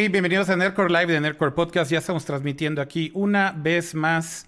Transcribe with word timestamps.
Hey, 0.00 0.06
bienvenidos 0.06 0.48
a 0.48 0.54
Nerdcore 0.54 0.92
Live 0.92 1.12
de 1.12 1.20
Nerdcore 1.20 1.50
Podcast. 1.50 1.90
Ya 1.90 1.98
estamos 1.98 2.24
transmitiendo 2.24 2.80
aquí 2.80 3.10
una 3.14 3.50
vez 3.50 3.96
más 3.96 4.46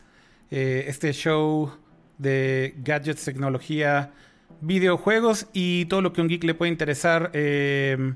eh, 0.49 0.85
este 0.87 1.13
show 1.13 1.73
de 2.19 2.77
gadgets, 2.85 3.25
tecnología, 3.25 4.13
videojuegos 4.61 5.49
y 5.53 5.87
todo 5.87 6.03
lo 6.03 6.13
que 6.13 6.21
a 6.21 6.23
un 6.23 6.29
geek 6.29 6.45
le 6.45 6.55
puede 6.55 6.71
interesar. 6.71 7.33
Eh, 7.35 8.15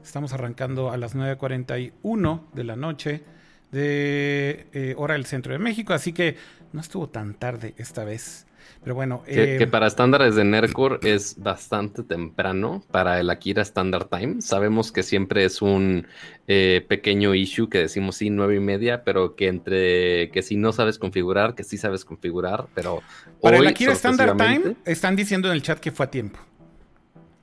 estamos 0.00 0.32
arrancando 0.32 0.92
a 0.92 0.96
las 0.96 1.16
9.41 1.16 2.42
de 2.52 2.62
la 2.62 2.76
noche 2.76 3.24
de 3.72 4.68
eh, 4.72 4.94
hora 4.96 5.14
del 5.14 5.26
centro 5.26 5.54
de 5.54 5.58
México, 5.58 5.92
así 5.92 6.12
que 6.12 6.36
no 6.72 6.80
estuvo 6.80 7.08
tan 7.08 7.34
tarde 7.34 7.74
esta 7.78 8.04
vez. 8.04 8.45
Pero 8.86 8.94
bueno. 8.94 9.24
Que, 9.24 9.56
eh, 9.56 9.66
para 9.66 9.88
estándares 9.88 10.36
de 10.36 10.44
Nerdcore 10.44 11.00
es 11.02 11.42
bastante 11.42 12.04
temprano 12.04 12.84
para 12.92 13.18
el 13.18 13.30
Akira 13.30 13.62
Standard 13.62 14.06
Time. 14.06 14.40
Sabemos 14.42 14.92
que 14.92 15.02
siempre 15.02 15.44
es 15.44 15.60
un 15.60 16.06
eh, 16.46 16.86
pequeño 16.86 17.34
issue 17.34 17.68
que 17.68 17.78
decimos 17.78 18.14
sí, 18.14 18.30
nueve 18.30 18.54
y 18.54 18.60
media, 18.60 19.02
pero 19.02 19.34
que 19.34 19.48
entre 19.48 20.30
que 20.30 20.40
si 20.40 20.54
no 20.54 20.72
sabes 20.72 21.00
configurar, 21.00 21.56
que 21.56 21.64
sí 21.64 21.78
sabes 21.78 22.04
configurar, 22.04 22.66
pero. 22.76 23.02
Para 23.42 23.56
el 23.56 23.66
Akira 23.66 23.92
Standard 23.92 24.36
Time 24.36 24.76
están 24.84 25.16
diciendo 25.16 25.48
en 25.48 25.54
el 25.54 25.62
chat 25.62 25.80
que 25.80 25.90
fue 25.90 26.06
a 26.06 26.10
tiempo. 26.12 26.38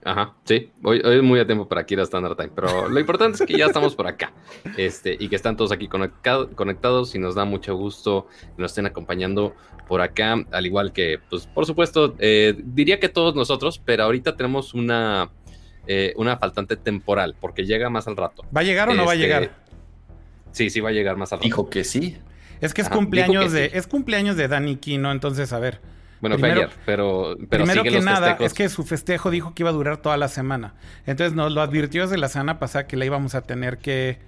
Ajá, 0.06 0.34
sí, 0.44 0.72
hoy, 0.84 1.02
es 1.04 1.24
muy 1.24 1.40
a 1.40 1.46
tiempo 1.46 1.68
para 1.68 1.82
Akira 1.82 2.04
Standard 2.04 2.36
Time, 2.36 2.52
pero 2.54 2.90
lo 2.90 3.00
importante 3.00 3.42
es 3.42 3.48
que 3.48 3.58
ya 3.58 3.68
estamos 3.68 3.96
por 3.96 4.08
acá 4.08 4.34
este, 4.78 5.16
y 5.18 5.30
que 5.30 5.36
están 5.36 5.56
todos 5.56 5.72
aquí 5.72 5.88
conectados 5.88 7.16
y 7.16 7.20
nos 7.20 7.36
da 7.36 7.46
mucho 7.46 7.76
gusto 7.76 8.28
que 8.56 8.62
nos 8.62 8.72
estén 8.72 8.86
acompañando 8.86 9.56
por 9.88 10.02
acá, 10.02 10.36
al 10.52 10.66
igual 10.66 10.94
que, 10.94 11.20
pues, 11.30 11.48
por 11.48 11.66
supuesto, 11.66 12.16
eh, 12.20 12.56
diría 12.58 13.00
que 13.00 13.10
todos 13.10 13.36
nosotros, 13.36 13.82
pero 13.84 14.04
ahorita 14.04 14.36
tenemos 14.36 14.74
una, 14.74 15.30
eh, 15.88 16.14
una 16.16 16.38
faltante 16.38 16.76
temporal, 16.76 17.36
porque 17.40 17.66
llega 17.66 17.90
más 17.90 18.08
al 18.08 18.18
rato. 18.18 18.44
¿Va 18.56 18.62
a 18.62 18.64
llegar 18.64 18.90
o 18.90 18.94
no 18.94 19.06
va 19.06 19.12
a 19.12 19.16
este, 19.16 19.26
llegar? 19.26 19.56
Sí, 20.52 20.70
sí 20.70 20.80
va 20.80 20.90
a 20.90 20.94
llegar 20.94 21.18
más 21.18 21.32
al 21.34 21.40
rato. 21.40 21.46
Dijo 21.46 21.70
que 21.70 21.84
sí. 21.84 22.18
Es 22.62 22.74
que 22.74 22.82
es 22.82 22.90
cumpleaños 22.90 23.52
de, 23.52 23.72
es 23.74 23.88
cumpleaños 23.88 24.38
de 24.38 24.48
Dani 24.48 24.78
Kino, 24.78 25.12
entonces 25.12 25.52
a 25.52 25.60
ver. 25.60 25.82
Bueno, 26.24 26.38
primero, 26.38 26.70
pero, 26.86 27.36
pero 27.50 27.66
primero 27.66 27.84
que 27.84 28.00
nada, 28.00 28.38
es 28.40 28.54
que 28.54 28.70
su 28.70 28.86
festejo 28.86 29.30
dijo 29.30 29.54
que 29.54 29.64
iba 29.64 29.72
a 29.72 29.74
durar 29.74 29.98
toda 29.98 30.16
la 30.16 30.30
semana. 30.30 30.74
Entonces 31.06 31.36
nos 31.36 31.52
lo 31.52 31.62
advirtió 31.62 32.04
desde 32.04 32.16
la 32.16 32.30
semana 32.30 32.60
pasada 32.60 32.88
que 32.88 32.96
la 32.96 33.04
íbamos 33.04 33.36
a 33.36 33.42
tener 33.42 33.78
que 33.80 34.20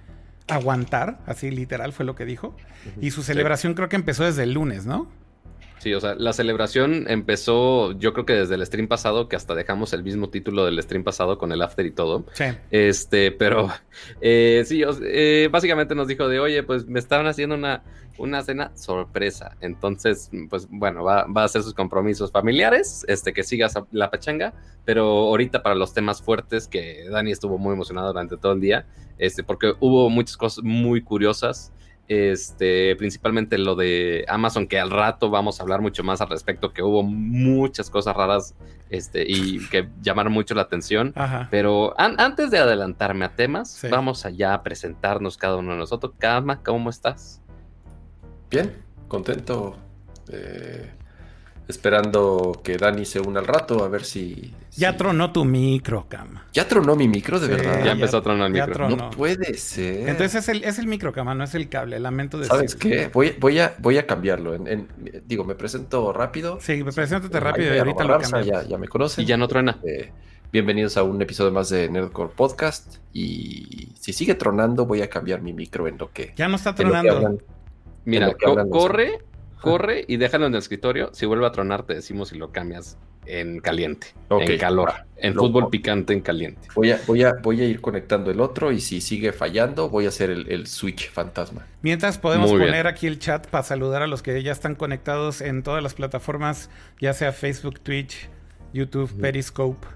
aguantar, 0.46 1.20
así 1.24 1.50
literal 1.50 1.94
fue 1.94 2.04
lo 2.04 2.14
que 2.14 2.26
dijo. 2.26 2.54
Y 3.00 3.12
su 3.12 3.22
celebración 3.22 3.72
creo 3.72 3.88
que 3.88 3.96
empezó 3.96 4.24
desde 4.24 4.42
el 4.42 4.52
lunes, 4.52 4.84
¿no? 4.84 5.10
Sí, 5.78 5.92
o 5.92 6.00
sea, 6.00 6.14
la 6.14 6.32
celebración 6.32 7.04
empezó, 7.08 7.92
yo 7.92 8.12
creo 8.12 8.24
que 8.24 8.32
desde 8.32 8.54
el 8.54 8.64
stream 8.64 8.88
pasado, 8.88 9.28
que 9.28 9.36
hasta 9.36 9.54
dejamos 9.54 9.92
el 9.92 10.02
mismo 10.02 10.30
título 10.30 10.64
del 10.64 10.82
stream 10.82 11.04
pasado 11.04 11.38
con 11.38 11.52
el 11.52 11.60
after 11.60 11.84
y 11.84 11.90
todo. 11.90 12.24
Sí. 12.32 12.44
Este, 12.70 13.30
pero 13.30 13.68
eh, 14.20 14.64
sí, 14.66 14.82
eh, 15.02 15.48
básicamente 15.50 15.94
nos 15.94 16.08
dijo 16.08 16.28
de, 16.28 16.40
oye, 16.40 16.62
pues 16.62 16.86
me 16.86 16.98
estaban 16.98 17.26
haciendo 17.26 17.54
una, 17.56 17.82
una 18.18 18.42
cena 18.42 18.72
sorpresa. 18.74 19.56
Entonces, 19.60 20.30
pues 20.48 20.66
bueno, 20.70 21.04
va, 21.04 21.26
va, 21.26 21.42
a 21.42 21.44
hacer 21.44 21.62
sus 21.62 21.74
compromisos 21.74 22.32
familiares, 22.32 23.04
este, 23.06 23.32
que 23.32 23.42
sigas 23.42 23.74
la 23.92 24.10
pachanga, 24.10 24.54
pero 24.84 25.04
ahorita 25.04 25.62
para 25.62 25.74
los 25.74 25.92
temas 25.92 26.22
fuertes, 26.22 26.68
que 26.68 27.06
Dani 27.10 27.32
estuvo 27.32 27.58
muy 27.58 27.74
emocionado 27.74 28.08
durante 28.08 28.36
todo 28.36 28.52
el 28.52 28.60
día, 28.60 28.86
este, 29.18 29.42
porque 29.42 29.74
hubo 29.80 30.08
muchas 30.08 30.36
cosas 30.36 30.64
muy 30.64 31.02
curiosas 31.02 31.72
este, 32.08 32.94
principalmente 32.96 33.58
lo 33.58 33.74
de 33.74 34.24
Amazon, 34.28 34.66
que 34.66 34.78
al 34.78 34.90
rato 34.90 35.30
vamos 35.30 35.58
a 35.58 35.62
hablar 35.62 35.80
mucho 35.80 36.04
más 36.04 36.20
al 36.20 36.28
respecto, 36.28 36.72
que 36.72 36.82
hubo 36.82 37.02
muchas 37.02 37.90
cosas 37.90 38.16
raras 38.16 38.54
este, 38.90 39.24
y 39.26 39.66
que 39.68 39.88
llamaron 40.02 40.32
mucho 40.32 40.54
la 40.54 40.62
atención. 40.62 41.14
Pero 41.50 41.94
antes 41.98 42.50
de 42.50 42.58
adelantarme 42.58 43.24
a 43.24 43.34
temas, 43.34 43.84
vamos 43.90 44.24
allá 44.24 44.54
a 44.54 44.62
presentarnos 44.62 45.36
cada 45.36 45.56
uno 45.56 45.72
de 45.72 45.78
nosotros. 45.78 46.12
Kama, 46.18 46.62
¿cómo 46.62 46.90
estás? 46.90 47.40
Bien, 48.50 48.72
contento. 49.08 49.76
Eh, 50.28 50.90
esperando 51.68 52.60
que 52.62 52.76
Dani 52.76 53.04
se 53.04 53.20
una 53.20 53.40
al 53.40 53.46
rato, 53.46 53.84
a 53.84 53.88
ver 53.88 54.04
si. 54.04 54.54
Ya 54.76 54.96
tronó 54.96 55.32
tu 55.32 55.44
micro, 55.44 56.06
Cama. 56.08 56.46
Ya 56.52 56.68
tronó 56.68 56.96
mi 56.96 57.08
micro, 57.08 57.40
de 57.40 57.48
verdad. 57.48 57.84
Ya, 57.84 57.92
empezó 57.92 58.18
a 58.18 58.22
tronar 58.22 58.48
el 58.48 58.52
micro. 58.52 58.90
No 58.90 59.10
puede 59.10 59.54
ser. 59.54 60.08
Entonces 60.08 60.34
es 60.34 60.48
el, 60.48 60.64
es 60.64 60.78
el 60.78 60.86
micro, 60.86 61.12
Cama, 61.12 61.34
no 61.34 61.44
es 61.44 61.54
el 61.54 61.68
cable. 61.68 61.98
Lamento 61.98 62.38
decir. 62.38 62.52
¿Sabes 62.52 62.74
qué? 62.74 63.10
Voy, 63.12 63.34
voy, 63.40 63.58
a, 63.58 63.74
voy 63.78 63.98
a 63.98 64.06
cambiarlo. 64.06 64.54
En, 64.54 64.88
digo, 65.26 65.44
me 65.44 65.54
presento 65.54 66.12
rápido. 66.12 66.58
Sí, 66.60 66.84
preséntate 66.84 67.40
rápido 67.40 67.74
y 67.74 67.78
ahorita 67.78 68.04
lo 68.04 68.18
cambiamos. 68.18 68.46
Ya, 68.46 68.62
ya 68.62 68.78
me 68.78 68.88
conocen. 68.88 69.24
Y 69.24 69.26
ya 69.26 69.36
no 69.36 69.48
truena. 69.48 69.78
Eh, 69.82 70.12
bienvenidos 70.52 70.96
a 70.96 71.02
un 71.02 71.20
episodio 71.22 71.52
más 71.52 71.70
de 71.70 71.88
Nerdcore 71.88 72.32
Podcast. 72.34 72.96
Y 73.12 73.92
si 73.98 74.12
sigue 74.12 74.34
tronando, 74.34 74.84
voy 74.84 75.00
a 75.00 75.08
cambiar 75.08 75.40
mi 75.40 75.52
micro 75.52 75.88
en 75.88 75.96
lo 75.96 76.12
que. 76.12 76.34
Ya 76.36 76.48
no 76.48 76.56
está 76.56 76.74
tronando. 76.74 77.38
Mira, 78.04 78.34
corre 78.70 79.20
corre 79.60 80.04
y 80.06 80.16
déjalo 80.16 80.46
en 80.46 80.54
el 80.54 80.58
escritorio. 80.58 81.10
Si 81.12 81.26
vuelve 81.26 81.46
a 81.46 81.52
tronar, 81.52 81.84
te 81.84 81.94
decimos 81.94 82.28
si 82.28 82.38
lo 82.38 82.52
cambias 82.52 82.98
en 83.26 83.60
caliente, 83.60 84.08
en 84.30 84.58
calor, 84.58 84.92
en 85.16 85.34
fútbol 85.34 85.68
picante 85.68 86.12
en 86.12 86.20
caliente. 86.20 86.68
Voy 86.74 86.92
a, 86.92 87.00
voy, 87.06 87.24
a, 87.24 87.34
voy 87.42 87.60
a 87.60 87.64
ir 87.64 87.80
conectando 87.80 88.30
el 88.30 88.40
otro 88.40 88.72
y 88.72 88.80
si 88.80 89.00
sigue 89.00 89.32
fallando, 89.32 89.88
voy 89.88 90.06
a 90.06 90.08
hacer 90.08 90.30
el, 90.30 90.66
switch 90.66 91.10
fantasma. 91.10 91.66
Mientras 91.82 92.18
podemos 92.18 92.50
poner 92.50 92.86
aquí 92.86 93.06
el 93.06 93.18
chat 93.18 93.46
para 93.48 93.64
saludar 93.64 94.02
a 94.02 94.06
los 94.06 94.22
que 94.22 94.42
ya 94.42 94.52
están 94.52 94.74
conectados 94.74 95.40
en 95.40 95.62
todas 95.62 95.82
las 95.82 95.94
plataformas, 95.94 96.70
ya 97.00 97.12
sea 97.12 97.32
Facebook, 97.32 97.80
Twitch, 97.80 98.28
YouTube, 98.72 99.12
Periscope. 99.20 99.86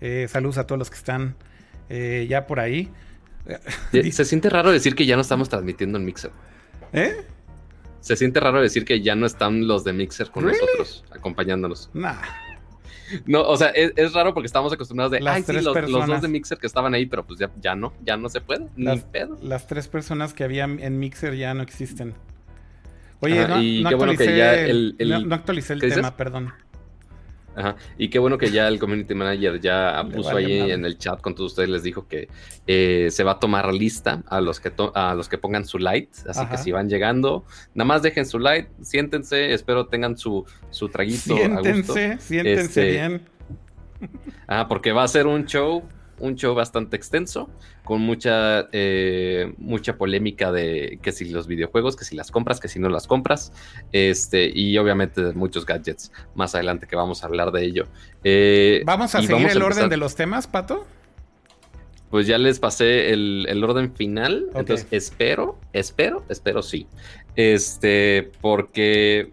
Eh, 0.00 0.26
saludos 0.28 0.58
a 0.58 0.66
todos 0.66 0.78
los 0.78 0.90
que 0.90 0.96
están 0.96 1.36
eh, 1.88 2.26
ya 2.28 2.46
por 2.46 2.60
ahí. 2.60 2.90
Se 3.92 4.24
siente 4.24 4.48
raro 4.48 4.70
decir 4.70 4.94
que 4.94 5.06
ya 5.06 5.16
no 5.16 5.22
estamos 5.22 5.48
transmitiendo 5.48 5.98
en 5.98 6.04
Mixer. 6.04 6.30
¿Eh? 6.92 7.24
Se 8.00 8.16
siente 8.16 8.40
raro 8.40 8.60
decir 8.60 8.84
que 8.84 9.00
ya 9.00 9.14
no 9.14 9.26
están 9.26 9.66
los 9.66 9.84
de 9.84 9.92
Mixer 9.92 10.30
con 10.30 10.46
nosotros, 10.46 11.04
acompañándonos. 11.10 11.90
Nah. 11.92 12.16
No, 13.26 13.42
o 13.42 13.56
sea, 13.56 13.68
es, 13.68 14.12
raro 14.12 14.34
porque 14.34 14.46
estamos 14.46 14.72
acostumbrados 14.72 15.12
de, 15.12 15.20
ay, 15.26 15.42
sí, 15.42 15.52
los, 15.52 15.64
dos 15.64 16.22
de 16.22 16.28
Mixer 16.28 16.58
que 16.58 16.66
estaban 16.66 16.92
ahí, 16.94 17.06
pero 17.06 17.26
pues 17.26 17.38
ya, 17.38 17.50
ya 17.60 17.74
no, 17.74 17.94
ya 18.04 18.16
no 18.16 18.28
se 18.28 18.40
puede, 18.40 18.68
las, 18.76 19.00
pedo. 19.00 19.38
Las 19.42 19.66
tres 19.66 19.88
personas 19.88 20.34
que 20.34 20.44
había 20.44 20.64
en 20.64 20.98
Mixer 20.98 21.34
ya 21.34 21.54
no 21.54 21.62
existen. 21.62 22.14
Oye, 23.20 23.48
no, 23.48 23.62
y 23.62 23.84
qué 23.84 23.94
bueno 23.94 24.16
que 24.16 24.36
ya 24.36 24.54
el, 24.54 24.94
no, 25.26 25.34
actualicé 25.34 25.72
el 25.72 25.80
tema, 25.80 26.16
perdón. 26.16 26.52
Ajá. 27.58 27.76
Y 27.98 28.08
qué 28.08 28.20
bueno 28.20 28.38
que 28.38 28.50
ya 28.52 28.68
el 28.68 28.78
community 28.78 29.14
manager 29.14 29.60
ya 29.60 30.06
puso 30.14 30.36
ahí 30.36 30.70
en 30.70 30.84
el 30.84 30.96
chat 30.96 31.20
con 31.20 31.34
todos 31.34 31.52
ustedes, 31.52 31.68
les 31.68 31.82
dijo 31.82 32.06
que 32.06 32.28
eh, 32.68 33.08
se 33.10 33.24
va 33.24 33.32
a 33.32 33.38
tomar 33.40 33.74
lista 33.74 34.22
a 34.28 34.40
los 34.40 34.60
que, 34.60 34.72
a 34.94 35.14
los 35.14 35.28
que 35.28 35.38
pongan 35.38 35.64
su 35.64 35.78
light. 35.78 36.08
Así 36.28 36.46
que 36.46 36.56
si 36.56 36.70
van 36.70 36.88
llegando, 36.88 37.44
nada 37.74 37.86
más 37.86 38.02
dejen 38.02 38.26
su 38.26 38.38
light, 38.38 38.68
siéntense, 38.80 39.52
espero 39.52 39.86
tengan 39.86 40.16
su, 40.16 40.46
su 40.70 40.88
traguito. 40.88 41.36
Siéntense, 41.36 41.68
a 41.68 41.72
gusto. 41.74 42.22
siéntense 42.22 42.60
este, 42.60 42.90
bien. 42.90 43.22
Ah, 44.46 44.68
porque 44.68 44.92
va 44.92 45.02
a 45.02 45.08
ser 45.08 45.26
un 45.26 45.44
show 45.46 45.82
un 46.20 46.36
show 46.36 46.54
bastante 46.54 46.96
extenso, 46.96 47.48
con 47.84 48.00
mucha, 48.00 48.68
eh, 48.72 49.52
mucha 49.58 49.96
polémica 49.96 50.52
de 50.52 50.98
que 51.02 51.12
si 51.12 51.26
los 51.26 51.46
videojuegos, 51.46 51.96
que 51.96 52.04
si 52.04 52.16
las 52.16 52.30
compras, 52.30 52.60
que 52.60 52.68
si 52.68 52.78
no 52.78 52.88
las 52.88 53.06
compras, 53.06 53.52
este, 53.92 54.50
y 54.52 54.76
obviamente 54.78 55.32
muchos 55.32 55.66
gadgets 55.66 56.12
más 56.34 56.54
adelante 56.54 56.86
que 56.86 56.96
vamos 56.96 57.22
a 57.22 57.26
hablar 57.26 57.52
de 57.52 57.64
ello. 57.64 57.86
Eh, 58.24 58.82
¿Vamos 58.84 59.14
a 59.14 59.22
seguir 59.22 59.48
el 59.48 59.62
orden 59.62 59.88
de 59.88 59.96
los 59.96 60.14
temas, 60.14 60.46
Pato? 60.46 60.86
Pues 62.10 62.26
ya 62.26 62.38
les 62.38 62.58
pasé 62.58 63.12
el, 63.12 63.62
orden 63.62 63.94
final, 63.94 64.46
entonces 64.54 64.86
espero, 64.90 65.58
espero, 65.74 66.24
espero 66.30 66.62
sí. 66.62 66.86
Este, 67.36 68.30
porque 68.40 69.30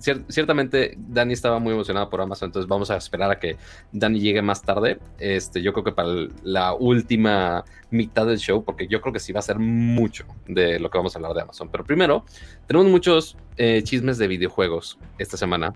ciertamente 0.00 0.94
Dani 0.96 1.32
estaba 1.32 1.58
muy 1.58 1.72
emocionado 1.72 2.08
por 2.10 2.20
Amazon, 2.20 2.48
entonces 2.48 2.68
vamos 2.68 2.90
a 2.90 2.96
esperar 2.96 3.30
a 3.30 3.38
que 3.38 3.56
Dani 3.92 4.20
llegue 4.20 4.42
más 4.42 4.62
tarde. 4.62 4.98
Este, 5.18 5.62
yo 5.62 5.72
creo 5.72 5.84
que 5.84 5.92
para 5.92 6.08
la 6.42 6.74
última 6.74 7.64
mitad 7.90 8.26
del 8.26 8.38
show, 8.38 8.64
porque 8.64 8.86
yo 8.86 9.00
creo 9.00 9.12
que 9.12 9.20
sí 9.20 9.32
va 9.32 9.40
a 9.40 9.42
ser 9.42 9.58
mucho 9.58 10.24
de 10.46 10.78
lo 10.78 10.90
que 10.90 10.98
vamos 10.98 11.14
a 11.14 11.18
hablar 11.18 11.34
de 11.34 11.42
Amazon. 11.42 11.68
Pero 11.70 11.84
primero, 11.84 12.24
tenemos 12.66 12.88
muchos 12.90 13.36
eh, 13.56 13.82
chismes 13.82 14.18
de 14.18 14.28
videojuegos 14.28 14.98
esta 15.18 15.36
semana. 15.36 15.74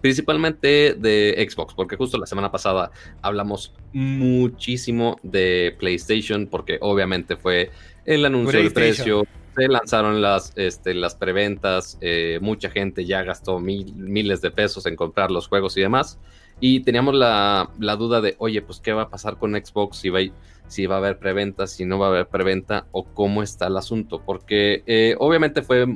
Principalmente 0.00 0.94
de 0.94 1.46
Xbox, 1.50 1.74
porque 1.74 1.96
justo 1.96 2.16
la 2.16 2.24
semana 2.24 2.50
pasada 2.50 2.90
hablamos 3.20 3.74
muchísimo 3.92 5.18
de 5.22 5.76
PlayStation, 5.78 6.46
porque 6.46 6.78
obviamente 6.80 7.36
fue 7.36 7.70
el 8.06 8.24
anuncio 8.24 8.58
del 8.58 8.72
precio, 8.72 9.26
lanzaron 9.68 10.20
las, 10.22 10.52
este, 10.56 10.94
las 10.94 11.14
preventas, 11.14 11.98
eh, 12.00 12.38
mucha 12.40 12.70
gente 12.70 13.04
ya 13.04 13.22
gastó 13.22 13.60
miles 13.60 14.40
de 14.40 14.50
pesos 14.50 14.86
en 14.86 14.96
comprar 14.96 15.30
los 15.30 15.48
juegos 15.48 15.76
y 15.76 15.80
demás. 15.80 16.18
Y 16.60 16.80
teníamos 16.80 17.14
la, 17.14 17.70
duda 17.98 18.20
de, 18.20 18.36
oye, 18.38 18.60
pues 18.60 18.80
qué 18.80 18.92
va 18.92 19.02
a 19.02 19.08
pasar 19.08 19.38
con 19.38 19.54
Xbox, 19.54 19.96
si 19.96 20.10
va, 20.10 20.20
si 20.66 20.86
va 20.86 20.96
a 20.96 20.98
haber 20.98 21.18
preventa, 21.18 21.66
si 21.66 21.86
no 21.86 21.98
va 21.98 22.06
a 22.06 22.10
haber 22.10 22.28
preventa, 22.28 22.86
o 22.92 23.04
cómo 23.04 23.42
está 23.42 23.66
el 23.68 23.76
asunto. 23.78 24.22
Porque 24.24 24.82
eh, 24.86 25.16
obviamente 25.18 25.62
fue 25.62 25.86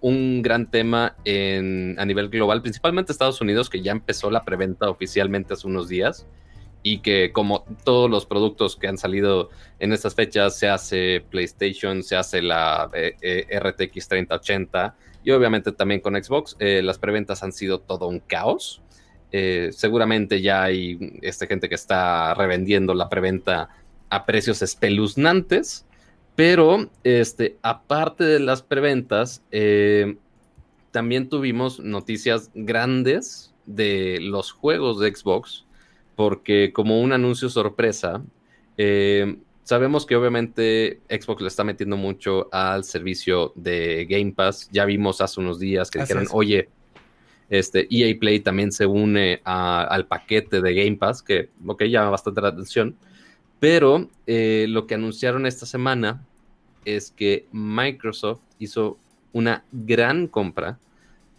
un 0.00 0.42
gran 0.42 0.68
tema 0.68 1.16
en, 1.24 1.94
a 1.98 2.04
nivel 2.04 2.28
global, 2.28 2.60
principalmente 2.60 3.12
Estados 3.12 3.40
Unidos, 3.40 3.70
que 3.70 3.82
ya 3.82 3.92
empezó 3.92 4.30
la 4.30 4.44
preventa 4.44 4.90
oficialmente 4.90 5.54
hace 5.54 5.68
unos 5.68 5.88
días. 5.88 6.26
Y 6.82 6.98
que 6.98 7.32
como 7.32 7.64
todos 7.84 8.10
los 8.10 8.26
productos 8.26 8.76
que 8.76 8.88
han 8.88 8.98
salido 8.98 9.50
en 9.78 9.92
estas 9.92 10.14
fechas, 10.14 10.58
se 10.58 10.68
hace 10.68 11.22
PlayStation, 11.30 12.02
se 12.02 12.16
hace 12.16 12.42
la 12.42 12.90
eh, 12.94 13.16
eh, 13.20 13.60
RTX 13.60 14.08
3080 14.08 14.94
y 15.22 15.30
obviamente 15.32 15.72
también 15.72 16.00
con 16.00 16.22
Xbox, 16.22 16.56
eh, 16.58 16.80
las 16.82 16.98
preventas 16.98 17.42
han 17.42 17.52
sido 17.52 17.80
todo 17.80 18.08
un 18.08 18.20
caos. 18.20 18.82
seguramente 19.30 20.40
ya 20.40 20.64
hay 20.64 20.98
este, 21.22 21.46
gente 21.46 21.68
que 21.68 21.74
está 21.76 22.34
revendiendo 22.34 22.94
la 22.94 23.08
preventa 23.08 23.68
a 24.08 24.26
precios 24.26 24.62
espeluznantes, 24.62 25.86
pero 26.34 26.90
este, 27.04 27.56
aparte 27.62 28.24
de 28.24 28.40
las 28.40 28.62
preventas, 28.62 29.42
también 30.90 31.28
tuvimos 31.28 31.78
noticias 31.78 32.50
grandes 32.54 33.54
de 33.66 34.18
los 34.20 34.50
juegos 34.50 34.98
de 34.98 35.14
Xbox 35.14 35.64
porque 36.20 36.70
como 36.70 37.00
un 37.00 37.14
anuncio 37.14 37.48
sorpresa, 37.48 38.22
eh, 38.76 39.38
sabemos 39.62 40.04
que 40.04 40.14
obviamente 40.16 41.00
Xbox 41.08 41.40
le 41.40 41.48
está 41.48 41.64
metiendo 41.64 41.96
mucho 41.96 42.50
al 42.52 42.84
servicio 42.84 43.54
de 43.54 44.04
Game 44.04 44.32
Pass. 44.32 44.68
Ya 44.70 44.84
vimos 44.84 45.22
hace 45.22 45.40
unos 45.40 45.58
días 45.58 45.90
que 45.90 46.00
dijeron, 46.00 46.26
oye, 46.32 46.68
este 47.48 47.88
EA 47.90 48.14
Play 48.20 48.40
también 48.40 48.70
se 48.70 48.84
une 48.84 49.40
al 49.44 50.06
paquete 50.08 50.60
de 50.60 50.74
Game 50.74 50.98
Pass, 50.98 51.22
que, 51.22 51.48
ok, 51.66 51.84
llama 51.84 52.10
bastante 52.10 52.42
la 52.42 52.48
atención. 52.48 52.96
Pero 53.58 54.10
eh, 54.26 54.66
lo 54.68 54.86
que 54.86 54.96
anunciaron 54.96 55.46
esta 55.46 55.64
semana 55.64 56.26
es 56.84 57.10
que 57.10 57.46
Microsoft 57.50 58.42
hizo 58.58 58.98
una 59.32 59.64
gran 59.72 60.26
compra 60.26 60.78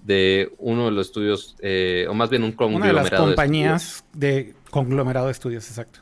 de 0.03 0.51
uno 0.57 0.85
de 0.85 0.91
los 0.91 1.05
estudios, 1.05 1.55
eh, 1.61 2.07
o 2.09 2.15
más 2.15 2.31
bien 2.31 2.43
un 2.43 2.53
conglomerado. 2.53 2.99
Una 2.99 3.03
de 3.03 3.11
las 3.11 3.21
compañías 3.21 4.05
de, 4.13 4.55
conglomerado 4.71 5.27
de 5.27 5.33
estudios, 5.33 5.67
exacto. 5.67 5.99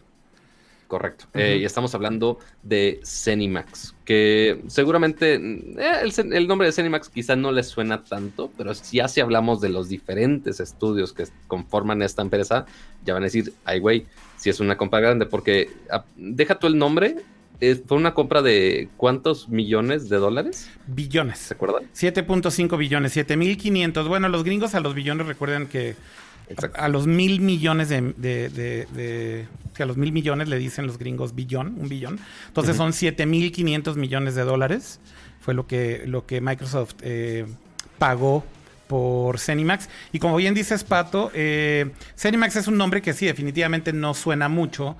Correcto. 0.90 1.26
Eh, 1.36 1.60
y 1.62 1.66
estamos 1.66 1.94
hablando 1.94 2.40
de 2.64 3.00
Cenimax, 3.06 3.94
que 4.06 4.64
seguramente 4.66 5.36
eh, 5.36 6.12
el, 6.32 6.48
nombre 6.48 6.66
de 6.66 6.72
Cenimax 6.72 7.10
quizá 7.10 7.36
no 7.36 7.52
les 7.52 7.68
suena 7.68 8.04
tanto, 8.04 8.52
pero 8.58 8.74
ya 8.74 9.08
si 9.08 9.22
hablamos 9.22 9.62
de 9.62 9.70
los 9.70 9.88
diferentes 9.88 10.60
estudios 10.60 11.14
que 11.14 11.26
conforman 11.48 12.02
esta 12.02 12.24
empresa, 12.24 12.66
ya 13.06 13.14
van 13.14 13.22
a 13.22 13.28
decir, 13.28 13.54
ay 13.66 13.80
güey, 13.80 14.08
si 14.36 14.50
es 14.50 14.60
una 14.60 14.78
compra 14.78 15.00
grande, 15.00 15.28
porque 15.28 15.70
ah, 15.92 16.06
deja 16.16 16.58
tú 16.58 16.66
el 16.66 16.80
nombre, 16.80 17.18
fue 17.86 17.98
una 17.98 18.16
compra 18.16 18.42
de 18.42 18.90
cuántos 18.98 19.48
millones 19.48 20.10
de 20.10 20.18
dólares? 20.18 20.72
Billones. 20.88 21.38
¿Se 21.38 21.54
acuerdan? 21.54 21.84
7.5 21.94 22.78
billones, 22.80 23.16
7.500. 23.16 24.08
Bueno, 24.08 24.28
los 24.30 24.44
gringos 24.44 24.74
a 24.74 24.80
los 24.80 24.96
billones 24.96 25.28
recuerden 25.28 25.68
que 25.68 25.96
a, 26.76 26.88
los 26.88 27.08
mil 27.08 27.42
millones 27.42 27.90
de, 27.90 28.02
de, 28.18 29.48
que 29.74 29.84
a 29.84 29.86
los 29.86 29.98
mil 29.98 30.12
millones 30.12 30.48
le 30.48 30.58
dicen 30.58 30.88
los 30.88 30.98
gringos 30.98 31.36
billón, 31.36 31.76
un 31.78 31.90
billón. 31.90 32.20
Entonces 32.48 32.76
son 32.76 32.92
7.500 32.92 33.96
millones 33.96 34.36
de 34.36 34.44
dólares. 34.44 35.00
Fue 35.40 35.54
lo 35.54 35.68
que, 35.68 36.04
lo 36.06 36.26
que 36.26 36.42
Microsoft 36.42 36.96
eh, 37.02 37.46
pagó 37.98 38.44
por 38.88 39.40
Cenimax. 39.40 39.90
Y 40.12 40.20
como 40.20 40.36
bien 40.36 40.54
dices, 40.54 40.84
Pato, 40.84 41.32
eh, 41.34 41.92
Cenimax 42.18 42.56
es 42.56 42.68
un 42.68 42.78
nombre 42.78 43.02
que 43.02 43.14
sí, 43.14 43.26
definitivamente 43.26 43.94
no 43.94 44.14
suena 44.14 44.50
mucho 44.50 44.98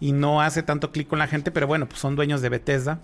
y 0.00 0.12
no 0.12 0.40
hace 0.40 0.62
tanto 0.62 0.92
clic 0.92 1.08
con 1.08 1.18
la 1.18 1.26
gente, 1.26 1.50
pero 1.50 1.66
bueno, 1.66 1.86
pues 1.86 2.00
son 2.00 2.16
dueños 2.16 2.42
de 2.42 2.48
Bethesda. 2.50 3.00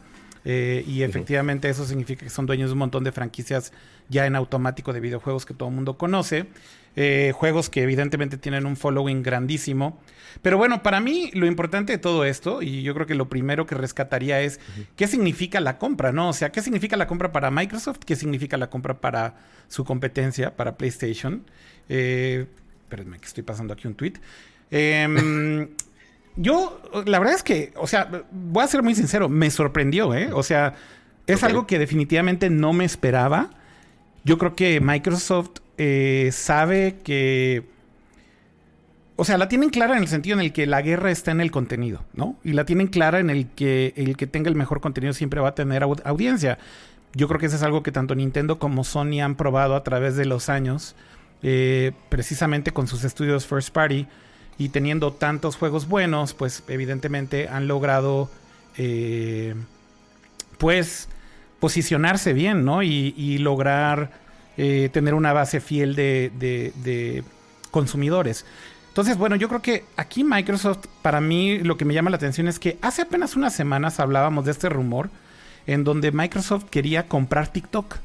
Eh, 0.48 0.84
y 0.87 1.02
efectivamente 1.02 1.69
eso 1.69 1.84
significa 1.84 2.22
que 2.25 2.31
son 2.31 2.46
dueños 2.46 2.69
de 2.69 2.75
un 2.75 2.78
montón 2.78 3.02
de 3.02 3.10
franquicias 3.10 3.72
ya 4.08 4.26
en 4.26 4.37
automático 4.37 4.93
de 4.93 5.00
videojuegos 5.00 5.44
que 5.44 5.54
todo 5.54 5.70
el 5.70 5.75
mundo 5.75 5.98
conoce. 5.98 6.46
Eh, 6.98 7.32
juegos 7.34 7.69
que 7.69 7.82
evidentemente 7.82 8.38
tienen 8.38 8.64
un 8.64 8.75
following 8.75 9.22
grandísimo. 9.22 10.00
Pero 10.40 10.56
bueno, 10.56 10.82
para 10.82 10.98
mí 10.98 11.31
lo 11.34 11.46
importante 11.46 11.93
de 11.93 11.98
todo 11.98 12.25
esto, 12.25 12.62
y 12.62 12.82
yo 12.82 12.94
creo 12.94 13.06
que 13.06 13.14
lo 13.14 13.28
primero 13.28 13.66
que 13.66 13.75
rescataría 13.75 14.40
es 14.40 14.60
qué 14.96 15.06
significa 15.06 15.60
la 15.60 15.76
compra, 15.76 16.12
¿no? 16.12 16.31
O 16.31 16.32
sea, 16.32 16.52
qué 16.52 16.62
significa 16.62 16.96
la 16.96 17.06
compra 17.06 17.32
para 17.32 17.50
Microsoft, 17.50 17.98
qué 18.06 18.16
significa 18.16 18.56
la 18.56 18.70
compra 18.70 18.98
para 19.00 19.34
su 19.69 19.84
competencia, 19.84 20.56
para 20.56 20.78
PlayStation. 20.78 21.44
Eh, 21.90 22.46
espérenme 22.82 23.19
que 23.19 23.26
estoy 23.26 23.43
pasando 23.43 23.75
aquí 23.75 23.87
un 23.87 23.94
tweet. 23.94 24.14
Eh, 24.70 25.69
yo, 26.37 26.81
la 27.04 27.19
verdad 27.19 27.34
es 27.34 27.43
que, 27.43 27.75
o 27.76 27.87
sea, 27.87 28.25
voy 28.31 28.64
a 28.64 28.69
ser 28.69 28.82
muy 28.82 28.94
sincero, 28.94 29.28
me 29.28 29.50
sorprendió, 29.50 30.14
¿eh? 30.14 30.31
O 30.32 30.43
sea, 30.43 30.75
es 31.26 31.43
algo 31.43 31.66
que 31.66 31.78
definitivamente 31.78 32.48
no 32.48 32.72
me 32.72 32.87
esperaba. 32.87 33.50
Yo 34.25 34.38
creo 34.38 34.56
que 34.56 34.81
Microsoft 34.81 35.60
eh, 35.78 36.31
sabe 36.32 36.96
que... 37.05 37.64
O 39.19 39.25
sea, 39.25 39.38
la 39.38 39.49
tienen 39.49 39.70
clara 39.70 39.96
en 39.96 40.02
el 40.02 40.08
sentido 40.08 40.38
en 40.38 40.44
el 40.44 40.52
que 40.52 40.67
la 40.67 40.82
guerra 40.82 41.11
está 41.11 41.31
en 41.31 41.40
el 41.40 41.50
contenido, 41.50 42.05
¿no? 42.12 42.37
Y 42.44 42.52
la 42.52 42.67
tienen 42.67 42.88
clara 42.88 43.19
en 43.19 43.31
el 43.31 43.46
que 43.46 43.94
el 43.96 44.17
que 44.17 44.26
tenga 44.26 44.50
el 44.50 44.56
mejor 44.56 44.82
contenido 44.82 45.14
siempre 45.14 45.40
va 45.40 45.49
a 45.49 45.55
tener 45.55 45.82
audiencia. 45.82 46.58
Yo 47.14 47.26
creo 47.26 47.40
que 47.40 47.46
eso 47.46 47.56
es 47.56 47.62
algo 47.62 47.82
que 47.82 47.93
tanto 47.93 48.14
Nintendo 48.14 48.58
como 48.58 48.84
Sony 48.84 49.23
han 49.23 49.37
probado 49.37 49.75
a 49.75 49.82
través 49.82 50.17
de 50.17 50.26
los 50.26 50.50
años, 50.50 50.96
eh, 51.43 51.93
precisamente 52.11 52.72
con 52.72 52.88
sus 52.88 53.05
estudios 53.05 53.46
first 53.46 53.70
party 53.70 54.06
y 54.58 54.70
teniendo 54.70 55.12
tantos 55.12 55.56
juegos 55.56 55.88
buenos, 55.88 56.34
pues 56.34 56.62
evidentemente 56.69 57.49
han 57.49 57.69
logrado, 57.69 58.31
eh, 58.79 59.55
pues, 60.58 61.08
posicionarse 61.61 62.32
bien, 62.32 62.64
¿no? 62.64 62.82
Y, 62.82 63.38
lograr 63.38 64.11
eh, 64.56 64.88
tener 64.93 65.14
una 65.14 65.32
base 65.32 65.61
fiel 65.61 65.94
de, 65.94 67.25
consumidores. 67.70 68.44
Entonces, 68.88 69.19
bueno, 69.19 69.37
yo 69.37 69.49
creo 69.49 69.61
que 69.61 69.85
aquí 69.97 70.25
Microsoft, 70.25 70.87
para 71.03 71.20
mí 71.20 71.58
lo 71.58 71.76
que 71.76 71.85
me 71.85 71.93
llama 71.93 72.08
la 72.08 72.17
atención 72.17 72.49
es 72.49 72.58
que 72.58 72.79
hace 72.81 73.03
apenas 73.03 73.37
unas 73.37 73.55
semanas 73.55 74.00
hablábamos 74.00 74.47
de 74.47 74.53
este 74.53 74.70
rumor 74.70 75.11
en 75.67 75.85
donde 75.85 76.12
Microsoft 76.12 76.64
quería 76.70 77.06
comprar 77.06 77.49
TikTok. 77.49 77.97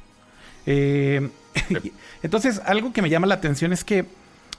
Eh, 0.66 1.30
entonces, 2.24 2.62
algo 2.66 2.92
que 2.92 3.02
me 3.02 3.10
llama 3.10 3.28
la 3.28 3.36
atención 3.36 3.72
es 3.72 3.84
que 3.86 4.06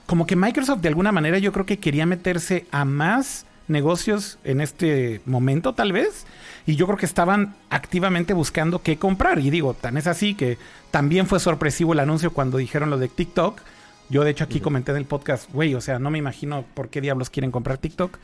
como 0.05 0.25
que 0.25 0.35
Microsoft 0.35 0.81
de 0.81 0.89
alguna 0.89 1.11
manera 1.11 1.37
yo 1.37 1.51
creo 1.51 1.65
que 1.65 1.79
quería 1.79 2.05
meterse 2.05 2.65
a 2.71 2.85
más 2.85 3.45
negocios 3.67 4.39
en 4.43 4.61
este 4.61 5.21
momento 5.25 5.73
tal 5.73 5.91
vez. 5.91 6.25
Y 6.65 6.75
yo 6.75 6.85
creo 6.85 6.97
que 6.97 7.05
estaban 7.05 7.55
activamente 7.69 8.33
buscando 8.33 8.81
qué 8.81 8.97
comprar. 8.97 9.39
Y 9.39 9.49
digo, 9.49 9.73
tan 9.73 9.97
es 9.97 10.07
así 10.07 10.35
que 10.35 10.57
también 10.91 11.27
fue 11.27 11.39
sorpresivo 11.39 11.93
el 11.93 11.99
anuncio 11.99 12.31
cuando 12.31 12.57
dijeron 12.57 12.89
lo 12.89 12.97
de 12.97 13.07
TikTok. 13.09 13.61
Yo 14.09 14.23
de 14.23 14.31
hecho 14.31 14.43
aquí 14.43 14.59
comenté 14.59 14.91
en 14.91 14.97
el 14.97 15.05
podcast, 15.05 15.51
güey, 15.51 15.75
o 15.75 15.81
sea, 15.81 15.97
no 15.97 16.11
me 16.11 16.19
imagino 16.19 16.65
por 16.73 16.89
qué 16.89 17.01
diablos 17.01 17.29
quieren 17.29 17.51
comprar 17.51 17.77
TikTok. 17.77 18.17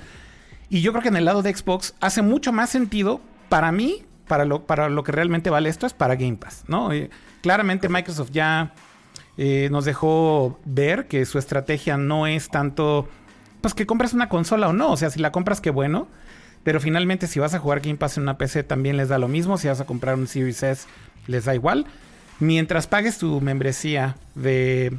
Y 0.69 0.81
yo 0.81 0.91
creo 0.91 1.01
que 1.01 1.09
en 1.09 1.15
el 1.15 1.25
lado 1.25 1.41
de 1.41 1.55
Xbox 1.55 1.95
hace 1.99 2.21
mucho 2.21 2.51
más 2.51 2.69
sentido 2.69 3.21
para 3.49 3.71
mí, 3.71 4.03
para 4.27 4.45
lo, 4.45 4.65
para 4.65 4.89
lo 4.89 5.03
que 5.03 5.11
realmente 5.11 5.49
vale 5.49 5.69
esto, 5.69 5.87
es 5.87 5.93
para 5.93 6.15
Game 6.15 6.37
Pass, 6.37 6.63
¿no? 6.67 6.93
Eh, 6.93 7.09
claramente 7.41 7.89
Microsoft 7.89 8.29
ya 8.31 8.73
eh, 9.37 9.69
nos 9.71 9.85
dejó 9.85 10.59
ver 10.65 11.07
que 11.07 11.25
su 11.25 11.39
estrategia 11.39 11.97
no 11.97 12.27
es 12.27 12.49
tanto, 12.49 13.07
pues 13.61 13.73
que 13.73 13.85
compras 13.85 14.13
una 14.13 14.29
consola 14.29 14.69
o 14.69 14.73
no, 14.73 14.91
o 14.91 14.97
sea, 14.97 15.09
si 15.09 15.19
la 15.19 15.31
compras, 15.31 15.61
qué 15.61 15.69
bueno, 15.69 16.07
pero 16.63 16.79
finalmente 16.79 17.27
si 17.27 17.39
vas 17.39 17.53
a 17.53 17.59
jugar 17.59 17.81
Game 17.81 17.97
Pass 17.97 18.17
en 18.17 18.23
una 18.23 18.37
PC 18.37 18.63
también 18.63 18.97
les 18.97 19.09
da 19.09 19.17
lo 19.17 19.27
mismo, 19.27 19.57
si 19.57 19.67
vas 19.67 19.81
a 19.81 19.85
comprar 19.85 20.15
un 20.15 20.27
Series 20.27 20.63
S 20.63 20.87
les 21.27 21.45
da 21.45 21.55
igual, 21.55 21.85
mientras 22.39 22.87
pagues 22.87 23.17
tu 23.17 23.41
membresía 23.41 24.15
de 24.35 24.97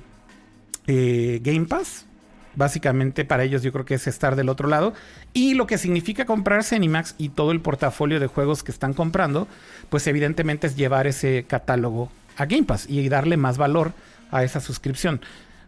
eh, 0.87 1.41
Game 1.43 1.67
Pass, 1.67 2.07
básicamente 2.55 3.25
para 3.25 3.45
ellos 3.45 3.63
yo 3.63 3.73
creo 3.73 3.85
que 3.85 3.95
es 3.95 4.07
estar 4.07 4.37
del 4.37 4.49
otro 4.49 4.69
lado. 4.69 4.95
Y 5.33 5.55
lo 5.55 5.67
que 5.67 5.79
significa 5.79 6.25
comprar 6.25 6.65
Cenimax 6.65 7.15
y 7.19 7.31
todo 7.31 7.53
el 7.53 7.61
portafolio 7.61 8.21
de 8.21 8.27
juegos 8.27 8.63
que 8.63 8.73
están 8.73 8.93
comprando, 8.93 9.49
pues 9.89 10.07
evidentemente 10.07 10.67
es 10.67 10.77
llevar 10.77 11.07
ese 11.07 11.45
catálogo 11.47 12.11
a 12.37 12.47
Game 12.47 12.65
Pass 12.65 12.87
y 12.89 13.09
darle 13.09 13.37
más 13.37 13.59
valor 13.59 13.93
a 14.31 14.45
esa 14.45 14.61
suscripción. 14.61 15.21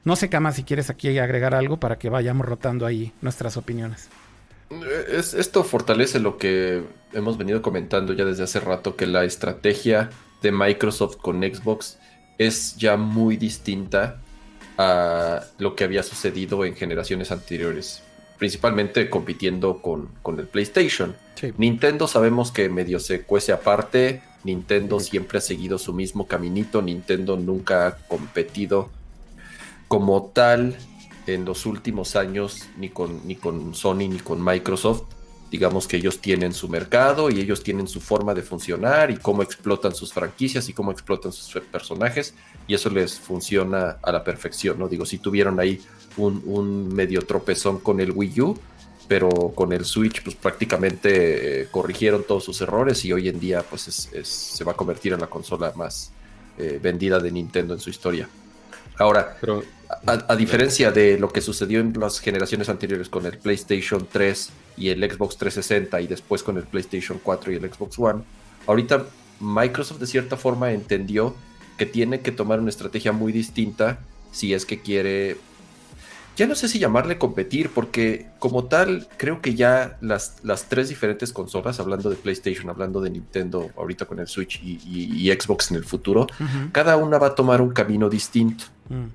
No 0.05 0.17
sé, 0.17 0.29
Cama, 0.29 0.53
si 0.53 0.65
quieres 0.65 0.91
aquí 0.91 1.17
agregar 1.19 1.55
algo 1.55 1.79
para 1.79 1.99
que 1.99 2.11
vayamos 2.11 2.47
rotando 2.47 2.87
ahí 2.87 3.13
nuestras 3.21 3.57
opiniones. 3.57 4.09
Es, 5.11 5.35
esto 5.35 5.65
fortalece 5.65 6.19
lo 6.19 6.39
que 6.39 6.83
hemos 7.13 7.39
venido 7.39 7.63
comentando 7.63 8.13
ya 8.13 8.25
desde 8.25 8.43
hace 8.43 8.59
rato, 8.59 8.97
que 8.97 9.07
la 9.07 9.25
estrategia 9.25 10.11
de 10.41 10.51
Microsoft 10.51 11.17
con 11.17 11.41
Xbox 11.43 11.99
es 12.39 12.77
ya 12.77 12.97
muy 12.97 13.37
distinta 13.37 14.21
a 14.79 15.45
lo 15.59 15.77
que 15.77 15.85
había 15.85 16.03
sucedido 16.03 16.65
en 16.65 16.75
generaciones 16.75 17.31
anteriores, 17.31 18.03
principalmente 18.39 19.09
compitiendo 19.09 19.81
con, 19.83 20.09
el 20.39 20.47
PlayStation. 20.47 21.15
Nintendo 21.59 22.09
sabemos 22.09 22.51
que 22.51 22.69
medio 22.69 22.99
se 22.99 23.23
cuece 23.23 23.53
aparte, 23.53 24.23
Nintendo 24.45 25.01
siempre 25.01 25.39
ha 25.39 25.41
seguido 25.41 25.79
su 25.79 25.93
mismo 25.93 26.27
caminito. 26.27 26.83
Nintendo 26.83 27.37
nunca 27.37 27.87
ha 27.87 27.97
competido 28.09 28.91
como 29.93 30.31
tal 30.33 30.75
en 31.27 31.45
los 31.45 31.67
últimos 31.67 32.17
años 32.17 32.63
ni 32.79 32.89
con, 32.89 33.27
ni 33.27 33.37
con 33.37 33.75
Sony 33.75 34.09
ni 34.09 34.21
con 34.21 34.43
Microsoft. 34.43 35.03
Digamos 35.51 35.87
que 35.87 35.99
ellos 35.99 36.19
tienen 36.19 36.55
su 36.55 36.71
mercado 36.71 37.29
y 37.29 37.39
ellos 37.39 37.63
tienen 37.63 37.87
su 37.87 38.01
forma 38.01 38.33
de 38.33 38.41
funcionar 38.41 39.11
y 39.11 39.19
cómo 39.19 39.43
explotan 39.43 39.95
sus 39.95 40.11
franquicias 40.15 40.71
y 40.71 40.73
cómo 40.73 40.93
explotan 40.93 41.31
sus 41.31 41.61
personajes 41.65 42.33
y 42.67 42.73
eso 42.73 42.89
les 42.89 43.21
funciona 43.21 43.99
a 44.03 44.13
la 44.13 44.25
perfección, 44.25 44.79
¿no? 44.79 44.89
Digo, 44.89 45.05
si 45.05 45.19
tuvieron 45.19 45.61
ahí 45.61 45.79
un, 46.17 46.89
medio 46.89 47.21
tropezón 47.27 47.79
con 47.79 48.01
el 48.01 48.13
Wii 48.13 48.41
U, 48.41 48.59
pero 49.09 49.29
con 49.55 49.75
el 49.75 49.85
Switch 49.85 50.23
pues 50.23 50.37
prácticamente 50.37 51.65
eh, 51.65 51.69
corrigieron 51.71 52.25
todos 52.27 52.45
sus 52.45 52.63
errores 52.63 53.05
y 53.05 53.13
hoy 53.13 53.29
en 53.29 53.39
día 53.39 53.63
pues 53.63 54.09
se 54.23 54.65
va 54.65 54.73
a 54.73 54.75
convertir 54.75 55.13
en 55.13 55.21
la 55.21 55.27
consola 55.27 55.71
más 55.77 56.13
eh, 56.57 56.81
vendida 56.83 57.19
de 57.19 57.31
Nintendo 57.31 57.75
en 57.75 57.81
su 57.81 57.91
historia. 57.91 58.27
Ahora, 58.99 59.37
pero, 59.41 59.63
a, 60.07 60.37
diferencia 60.37 60.91
de 60.91 61.19
lo 61.19 61.29
que 61.31 61.41
sucedió 61.41 61.81
en 61.81 61.93
las 61.99 62.21
generaciones 62.21 62.69
anteriores 62.69 63.09
con 63.09 63.27
el 63.27 63.39
PlayStation 63.39 64.07
3 64.11 64.51
y 64.77 64.89
el 64.91 64.99
Xbox 65.03 65.37
360 65.37 66.01
y 66.01 66.07
después 66.07 66.43
con 66.43 66.57
el 66.57 66.65
PlayStation 66.65 67.21
4 67.23 67.53
y 67.53 67.57
el 67.57 67.73
Xbox 67.73 67.99
One, 67.99 68.23
ahorita 68.67 69.05
Microsoft 69.41 70.01
de 70.01 70.07
cierta 70.07 70.37
forma 70.37 70.73
entendió 70.73 71.35
que 71.77 71.87
tiene 71.87 72.21
que 72.21 72.33
tomar 72.33 72.61
una 72.61 72.71
estrategia 72.71 73.13
muy 73.13 73.33
distinta 73.33 73.99
si 74.31 74.55
es 74.55 74.65
que 74.65 74.81
quiere 74.81 75.37
ya 76.35 76.47
no 76.47 76.55
sé 76.55 76.67
si 76.67 76.79
llamarle 76.79 77.19
competir, 77.19 77.71
porque 77.71 78.27
como 78.39 78.65
tal, 78.65 79.07
creo 79.19 79.43
que 79.43 79.55
ya 79.55 79.99
las, 80.01 80.37
las 80.43 80.65
tres 80.69 80.89
diferentes 80.89 81.31
consolas, 81.33 81.79
hablando 81.79 82.09
de 82.09 82.17
PlayStation, 82.17 82.71
hablando 82.71 83.03
de 83.03 83.11
Nintendo, 83.11 83.71
ahorita 83.77 84.07
con 84.07 84.19
el 84.19 84.27
Switch 84.27 84.59
y, 84.63 85.31
Xbox 85.31 85.71
en 85.71 85.77
el 85.77 85.85
futuro, 85.85 86.27
cada 86.73 86.97
una 86.97 87.19
va 87.19 87.29
a 87.29 87.35
tomar 87.35 87.61
un 87.61 87.71
camino 87.71 88.09
distinto. 88.09 88.65
Mm. 88.93 89.07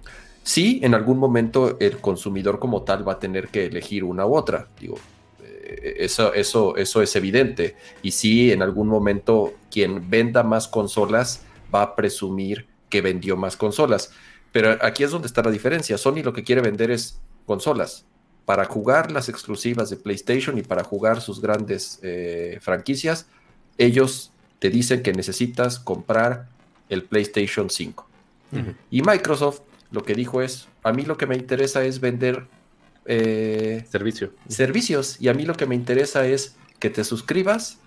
Sí, 0.44 0.80
en 0.82 0.96
algún 0.96 1.18
momento 1.18 1.78
el 1.80 1.98
consumidor 1.98 2.58
como 2.60 2.84
tal 2.84 3.08
va 3.08 3.14
a 3.14 3.20
tener 3.20 3.50
que 3.50 3.66
elegir 3.66 4.04
una 4.04 4.26
u 4.26 4.36
otra. 4.36 4.68
Digo, 4.80 4.98
eh, 5.44 5.96
eso, 6.00 6.34
es 6.34 7.16
evidente. 7.16 7.76
Y 8.02 8.12
sí, 8.12 8.52
en 8.52 8.62
algún 8.62 8.88
momento 8.88 9.54
quien 9.70 10.10
venda 10.10 10.44
más 10.44 10.68
consolas 10.68 11.42
va 11.74 11.82
a 11.82 11.96
presumir 11.96 12.66
que 12.90 13.02
vendió 13.02 13.36
más 13.36 13.58
consolas. 13.58 14.12
Pero 14.54 14.78
aquí 14.82 15.04
es 15.04 15.12
donde 15.12 15.28
está 15.28 15.44
la 15.44 15.52
diferencia. 15.52 15.98
Sony 15.98 16.24
lo 16.24 16.34
que 16.34 16.44
quiere 16.44 16.62
vender 16.62 16.92
es 16.92 17.20
consolas 17.46 18.06
para 18.46 18.64
jugar 18.64 19.12
las 19.12 19.28
exclusivas 19.28 19.90
de 19.90 19.98
PlayStation 19.98 20.58
y 20.58 20.62
para 20.62 20.86
jugar 20.86 21.20
sus 21.20 21.42
grandes 21.42 22.00
eh, 22.02 22.60
franquicias. 22.62 23.28
Ellos 23.78 24.32
te 24.60 24.70
dicen 24.70 25.04
que 25.04 25.12
necesitas 25.12 25.78
comprar 25.78 26.48
el 26.88 27.04
PlayStation 27.04 27.70
5. 27.70 28.07
Y 28.90 29.02
Microsoft 29.02 29.62
lo 29.92 30.04
que 30.04 30.14
dijo 30.14 30.42
es, 30.42 30.68
a 30.84 30.92
mí 30.92 31.04
lo 31.04 31.18
que 31.18 31.28
me 31.28 31.36
interesa 31.36 31.84
es 31.84 32.00
vender 32.00 32.46
eh, 33.06 33.86
Servicio. 33.90 34.32
servicios 34.50 35.16
y 35.22 35.30
a 35.30 35.34
mí 35.34 35.46
lo 35.46 35.56
que 35.56 35.66
me 35.66 35.76
interesa 35.76 36.28
es 36.28 36.56
que 36.80 36.90
te 36.90 37.06
suscribas 37.06 37.78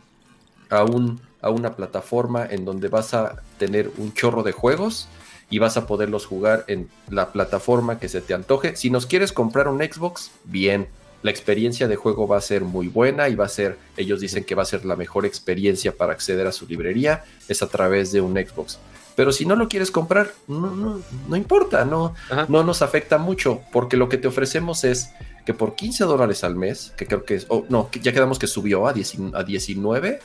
a, 0.70 0.82
un, 0.84 1.20
a 1.42 1.50
una 1.50 1.76
plataforma 1.76 2.46
en 2.46 2.64
donde 2.64 2.88
vas 2.88 3.12
a 3.12 3.42
tener 3.58 3.90
un 3.98 4.14
chorro 4.14 4.42
de 4.42 4.52
juegos 4.52 5.08
y 5.50 5.58
vas 5.58 5.76
a 5.76 5.86
poderlos 5.86 6.24
jugar 6.24 6.64
en 6.68 6.88
la 7.10 7.32
plataforma 7.32 7.98
que 7.98 8.08
se 8.08 8.20
te 8.22 8.32
antoje. 8.32 8.76
Si 8.76 8.88
nos 8.88 9.04
quieres 9.06 9.32
comprar 9.32 9.68
un 9.68 9.80
Xbox, 9.80 10.30
bien, 10.44 10.88
la 11.22 11.30
experiencia 11.30 11.86
de 11.86 11.96
juego 11.96 12.26
va 12.26 12.38
a 12.38 12.40
ser 12.40 12.62
muy 12.62 12.88
buena 12.88 13.28
y 13.28 13.34
va 13.34 13.44
a 13.44 13.48
ser, 13.48 13.76
ellos 13.96 14.20
dicen 14.20 14.44
que 14.44 14.54
va 14.54 14.62
a 14.62 14.66
ser 14.66 14.86
la 14.86 14.96
mejor 14.96 15.26
experiencia 15.26 15.94
para 15.94 16.12
acceder 16.12 16.46
a 16.46 16.52
su 16.52 16.66
librería, 16.66 17.24
es 17.48 17.62
a 17.62 17.68
través 17.68 18.10
de 18.12 18.20
un 18.22 18.34
Xbox. 18.34 18.78
Pero 19.20 19.32
si 19.32 19.44
no 19.44 19.54
lo 19.54 19.68
quieres 19.68 19.90
comprar, 19.90 20.32
no, 20.48 20.74
no, 20.74 21.02
no 21.28 21.36
importa, 21.36 21.84
no, 21.84 22.14
no 22.48 22.64
nos 22.64 22.80
afecta 22.80 23.18
mucho, 23.18 23.60
porque 23.70 23.98
lo 23.98 24.08
que 24.08 24.16
te 24.16 24.28
ofrecemos 24.28 24.82
es 24.82 25.10
que 25.44 25.52
por 25.52 25.74
15 25.74 26.04
dólares 26.04 26.42
al 26.42 26.56
mes, 26.56 26.94
que 26.96 27.06
creo 27.06 27.22
que 27.26 27.34
es, 27.34 27.44
oh, 27.50 27.66
no, 27.68 27.90
ya 28.00 28.14
quedamos 28.14 28.38
que 28.38 28.46
subió 28.46 28.86
a, 28.86 28.92
a 28.92 29.44
19, 29.44 30.20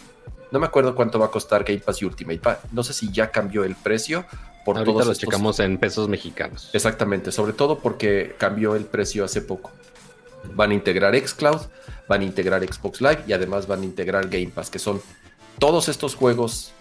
no 0.50 0.60
me 0.62 0.66
acuerdo 0.66 0.96
cuánto 0.96 1.20
va 1.20 1.26
a 1.26 1.30
costar 1.30 1.66
Game 1.66 1.82
Pass 1.82 2.04
y 2.04 2.06
Ultimate, 2.06 2.40
no 2.72 2.84
sé 2.84 2.94
si 2.94 3.12
ya 3.12 3.32
cambió 3.32 3.66
el 3.66 3.76
precio, 3.76 4.26
por 4.64 4.78
Ahorita 4.78 5.04
lo 5.04 5.14
checamos 5.14 5.60
en 5.60 5.78
pesos 5.78 6.08
mexicanos. 6.08 6.70
Exactamente, 6.72 7.34
sobre 7.34 7.52
todo 7.52 7.80
porque 7.80 8.38
cambió 8.38 8.76
el 8.78 8.86
precio 8.86 9.26
hace 9.26 9.42
poco. 9.42 9.72
Van 10.54 10.72
a 10.72 10.74
integrar 10.74 11.20
Xcloud, 11.20 11.64
van 12.08 12.22
a 12.22 12.24
integrar 12.24 12.66
Xbox 12.66 13.02
Live 13.02 13.26
y 13.28 13.34
además 13.34 13.68
van 13.68 13.82
a 13.82 13.84
integrar 13.84 14.30
Game 14.30 14.54
Pass, 14.56 14.70
que 14.70 14.80
son 14.80 15.02
todos 15.60 15.90
estos 15.90 16.16
juegos 16.16 16.72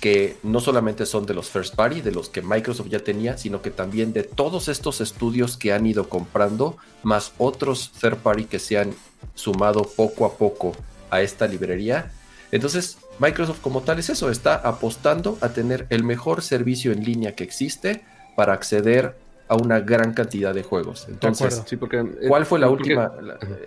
que 0.00 0.36
no 0.42 0.60
solamente 0.60 1.06
son 1.06 1.26
de 1.26 1.34
los 1.34 1.48
first 1.50 1.74
party, 1.74 2.00
de 2.00 2.12
los 2.12 2.28
que 2.28 2.42
Microsoft 2.42 2.88
ya 2.88 3.00
tenía, 3.00 3.38
sino 3.38 3.62
que 3.62 3.70
también 3.70 4.12
de 4.12 4.22
todos 4.22 4.68
estos 4.68 5.00
estudios 5.00 5.56
que 5.56 5.72
han 5.72 5.86
ido 5.86 6.08
comprando, 6.08 6.76
más 7.02 7.32
otros 7.38 7.92
third 8.00 8.18
party 8.18 8.44
que 8.44 8.58
se 8.58 8.78
han 8.78 8.94
sumado 9.34 9.82
poco 9.96 10.26
a 10.26 10.34
poco 10.34 10.72
a 11.10 11.22
esta 11.22 11.46
librería. 11.46 12.12
Entonces, 12.52 12.98
Microsoft 13.18 13.60
como 13.60 13.82
tal 13.82 13.98
es 13.98 14.10
eso, 14.10 14.30
está 14.30 14.54
apostando 14.56 15.38
a 15.40 15.48
tener 15.50 15.86
el 15.90 16.04
mejor 16.04 16.42
servicio 16.42 16.92
en 16.92 17.04
línea 17.04 17.34
que 17.34 17.44
existe 17.44 18.04
para 18.36 18.52
acceder 18.52 19.16
a 19.48 19.56
una 19.56 19.80
gran 19.80 20.12
cantidad 20.12 20.52
de 20.52 20.62
juegos. 20.62 21.06
Entonces, 21.08 21.64
eh, 21.70 22.28
¿cuál 22.28 22.46
fue 22.46 22.58
la 22.58 22.68
última? 22.68 23.12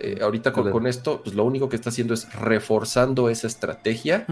Eh, 0.00 0.18
ahorita 0.20 0.52
con, 0.52 0.86
esto, 0.86 1.22
pues 1.22 1.34
lo 1.34 1.44
único 1.44 1.68
que 1.68 1.76
está 1.76 1.88
haciendo 1.88 2.14
es 2.14 2.32
reforzando 2.34 3.28
esa 3.30 3.46
estrategia, 3.46 4.26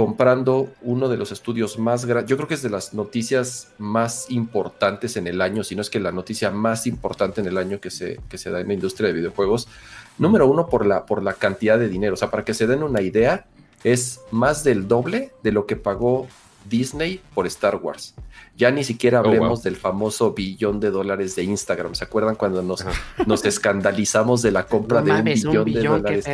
comprando 0.00 0.72
uno 0.80 1.10
de 1.10 1.18
los 1.18 1.30
estudios 1.30 1.78
más 1.78 2.06
grandes. 2.06 2.30
Yo 2.30 2.38
creo 2.38 2.48
que 2.48 2.54
es 2.54 2.62
de 2.62 2.70
las 2.70 2.94
noticias 2.94 3.68
más 3.76 4.30
importantes 4.30 5.18
en 5.18 5.26
el 5.26 5.42
año, 5.42 5.62
si 5.62 5.76
no 5.76 5.82
es 5.82 5.90
que 5.90 6.00
la 6.00 6.10
noticia 6.10 6.50
más 6.50 6.86
importante 6.86 7.42
en 7.42 7.46
el 7.46 7.58
año 7.58 7.82
que 7.82 7.90
se, 7.90 8.18
que 8.30 8.38
se 8.38 8.48
da 8.48 8.60
en 8.60 8.68
la 8.68 8.72
industria 8.72 9.08
de 9.08 9.12
videojuegos. 9.12 9.68
Número 10.16 10.46
uno, 10.46 10.70
por 10.70 10.86
la, 10.86 11.04
por 11.04 11.22
la 11.22 11.34
cantidad 11.34 11.78
de 11.78 11.90
dinero. 11.90 12.14
O 12.14 12.16
sea, 12.16 12.30
para 12.30 12.46
que 12.46 12.54
se 12.54 12.66
den 12.66 12.82
una 12.82 13.02
idea, 13.02 13.44
es 13.84 14.22
más 14.30 14.64
del 14.64 14.88
doble 14.88 15.32
de 15.42 15.52
lo 15.52 15.66
que 15.66 15.76
pagó 15.76 16.28
Disney 16.70 17.20
por 17.34 17.46
Star 17.46 17.76
Wars. 17.76 18.14
Ya 18.56 18.70
ni 18.70 18.84
siquiera 18.84 19.20
oh, 19.20 19.26
hablemos 19.26 19.62
del 19.62 19.76
famoso 19.76 20.32
billón 20.32 20.80
de 20.80 20.90
dólares 20.90 21.36
de 21.36 21.42
Instagram. 21.42 21.94
¿Se 21.94 22.04
acuerdan 22.04 22.36
cuando 22.36 22.62
nos, 22.62 22.84
nos 23.26 23.44
escandalizamos 23.44 24.40
de 24.40 24.52
la 24.52 24.66
compra 24.66 25.02
de 25.02 25.12
un, 25.12 25.24
billón 25.24 25.64
de 25.64 25.82
dólares? 25.82 26.26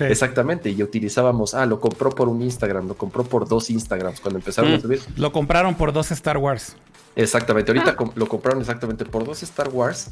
Exactamente, 0.00 0.70
y 0.70 0.82
utilizábamos, 0.82 1.54
ah, 1.54 1.66
lo 1.66 1.78
compró 1.78 2.10
por 2.10 2.28
un 2.28 2.42
Instagram, 2.42 2.88
lo 2.88 2.96
compró 2.96 3.22
por 3.22 3.46
dos 3.46 3.70
Instagrams 3.70 4.20
cuando 4.20 4.38
empezaron 4.38 4.72
a 4.72 4.78
mm. 4.78 4.80
subir. 4.80 5.00
Lo 5.16 5.30
compraron 5.30 5.76
por 5.76 5.92
dos 5.92 6.10
Star 6.10 6.38
Wars. 6.38 6.76
Exactamente, 7.14 7.70
ahorita 7.70 7.94
ah. 7.96 8.10
lo 8.16 8.26
compraron 8.26 8.60
exactamente 8.60 9.04
por 9.04 9.24
dos 9.24 9.42
Star 9.44 9.68
Wars. 9.68 10.10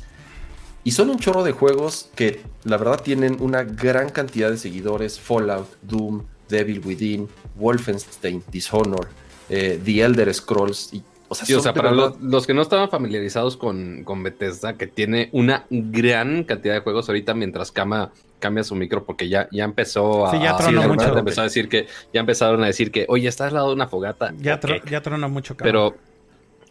Y 0.85 0.93
son 0.93 1.11
un 1.11 1.19
chorro 1.19 1.45
de 1.45 1.53
juegos 1.53 2.11
que 2.17 2.43
la 2.65 2.77
verdad 2.77 3.01
tienen 3.01 3.37
una 3.41 3.63
gran 3.63 4.09
cantidad 4.11 4.51
de 4.51 4.57
seguidores. 4.57 5.21
Fallout, 5.21 5.69
Doom, 5.83 6.25
Devil 6.49 6.83
Within, 6.85 7.29
Wolfenstein, 7.55 8.43
Dishonor, 8.51 9.09
eh, 9.49 9.81
The 9.85 10.03
Elder 10.03 10.33
Scrolls. 10.33 10.93
Y, 10.93 11.03
o 11.31 11.35
sea, 11.35 11.73
para 11.73 11.93
los, 11.93 12.47
que 12.47 12.53
no 12.53 12.63
estaban 12.63 12.91
familiarizados 12.91 13.57
con, 13.57 14.05
con, 14.05 14.23
Bethesda, 14.23 14.77
que 14.77 14.87
tiene 14.87 15.31
una 15.33 15.65
gran 15.71 16.45
cantidad 16.45 16.75
de 16.75 16.81
juegos 16.81 17.09
ahorita 17.09 17.35
mientras 17.35 17.73
Kama 17.73 18.13
cambia 18.39 18.65
su 18.65 18.75
micro 18.75 19.05
porque 19.05 19.29
ya, 19.29 19.49
ya 19.51 19.65
empezó 19.65 20.27
a, 20.27 20.33
sí, 20.33 20.41
ya 20.43 20.57
tronó 20.57 20.89
mucho. 20.89 21.17
empezó 21.17 21.43
a 21.43 21.45
decir 21.45 21.69
que 21.69 21.87
ya 22.13 22.21
empezaron 22.21 22.63
a 22.65 22.67
decir 22.67 22.91
que 22.91 23.07
oye 23.09 23.29
estás 23.29 23.49
al 23.49 23.55
lado 23.55 23.69
de 23.69 23.75
una 23.75 23.87
fogata 23.87 24.35
ya, 24.39 24.59
ya 24.91 25.01
tronó 25.01 25.29
mucho 25.29 25.57
Kama. 25.57 25.65
pero 25.65 25.95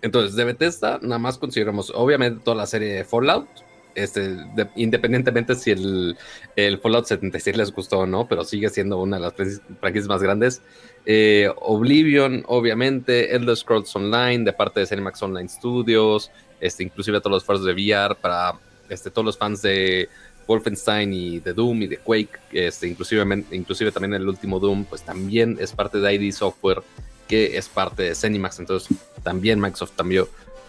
entonces 0.01 0.35
de 0.35 0.43
Bethesda 0.43 0.99
nada 1.01 1.17
más 1.17 1.37
consideramos 1.37 1.89
obviamente 1.95 2.41
toda 2.43 2.57
la 2.57 2.65
serie 2.65 2.89
de 2.89 3.03
Fallout 3.05 3.47
este, 3.95 4.37
independientemente 4.75 5.55
si 5.55 5.71
el, 5.71 6.17
el, 6.55 6.77
Fallout 6.79 7.05
76 7.05 7.57
les 7.57 7.71
gustó 7.71 7.99
o 7.99 8.05
no, 8.05 8.27
pero 8.27 8.43
sigue 8.43 8.69
siendo 8.69 8.99
una 8.99 9.17
de 9.17 9.23
las 9.23 9.33
franquicias 9.79 10.07
más 10.07 10.23
grandes. 10.23 10.61
Eh, 11.05 11.49
Oblivion, 11.61 12.43
obviamente, 12.47 13.35
Elder 13.35 13.55
Scrolls 13.55 13.95
Online, 13.95 14.43
de 14.43 14.53
parte 14.53 14.81
de 14.81 14.85
Cinemax 14.85 15.21
Online 15.23 15.49
Studios, 15.49 16.29
este, 16.59 16.83
inclusive 16.83 17.19
todos 17.19 17.31
los 17.31 17.43
fans 17.43 17.63
de 17.63 17.73
VR, 17.73 18.15
para 18.15 18.53
este, 18.87 19.09
todos 19.09 19.25
los 19.25 19.37
fans 19.37 19.61
de 19.61 20.09
Wolfenstein 20.47 21.11
y 21.11 21.39
de 21.39 21.53
Doom 21.53 21.83
y 21.83 21.87
de 21.87 21.97
Quake, 21.97 22.39
este, 22.51 22.87
inclusive, 22.87 23.45
inclusive 23.51 23.91
también 23.91 24.13
el 24.13 24.27
último 24.27 24.59
Doom, 24.59 24.85
pues 24.85 25.01
también 25.01 25.57
es 25.59 25.71
parte 25.71 25.99
de 25.99 26.13
ID 26.13 26.31
Software, 26.31 26.83
que 27.27 27.57
es 27.57 27.67
parte 27.67 28.03
de 28.03 28.15
Cinemax, 28.15 28.59
entonces 28.59 28.95
también 29.23 29.59
Microsoft 29.59 29.93
también 29.95 30.25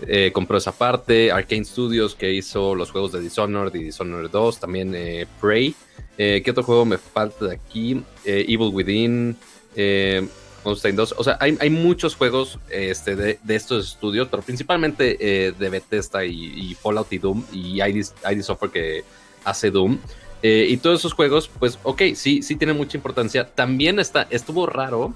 eh, 0.06 0.30
compró 0.32 0.56
esa 0.56 0.72
parte. 0.72 1.30
Arkane 1.30 1.64
Studios, 1.64 2.14
que 2.14 2.32
hizo 2.32 2.74
los 2.74 2.90
juegos 2.90 3.12
de 3.12 3.20
Dishonored 3.20 3.74
y 3.74 3.84
Dishonored 3.84 4.30
2. 4.30 4.60
También 4.60 4.94
eh, 4.94 5.26
Prey. 5.40 5.74
¿Qué 6.16 6.44
otro 6.50 6.62
juego 6.62 6.84
me 6.84 6.98
falta 6.98 7.46
de 7.46 7.54
aquí? 7.54 8.02
Evil 8.24 8.70
Within. 8.72 9.36
Eh, 9.76 10.26
2. 10.64 11.14
O 11.18 11.24
sea, 11.24 11.38
hay, 11.40 11.70
muchos 11.70 12.14
juegos 12.14 12.58
este, 12.70 13.16
de, 13.16 13.38
estos 13.48 13.88
estudios, 13.88 14.28
pero 14.30 14.44
principalmente 14.44 15.16
de 15.58 15.68
Bethesda 15.68 16.24
y, 16.24 16.76
Fallout 16.80 17.12
y 17.12 17.18
Doom 17.18 17.44
y 17.52 17.82
ID, 17.82 18.42
Software 18.42 18.70
que 18.70 19.04
hace 19.44 19.72
Doom. 19.72 19.98
y 20.40 20.76
todos 20.76 21.00
esos 21.00 21.14
juegos, 21.14 21.50
pues, 21.58 21.80
ok, 21.82 22.02
sí, 22.14 22.42
sí 22.42 22.54
tienen 22.54 22.76
mucha 22.76 22.96
importancia. 22.96 23.44
También 23.44 23.98
está, 23.98 24.28
estuvo 24.30 24.66
raro 24.66 25.12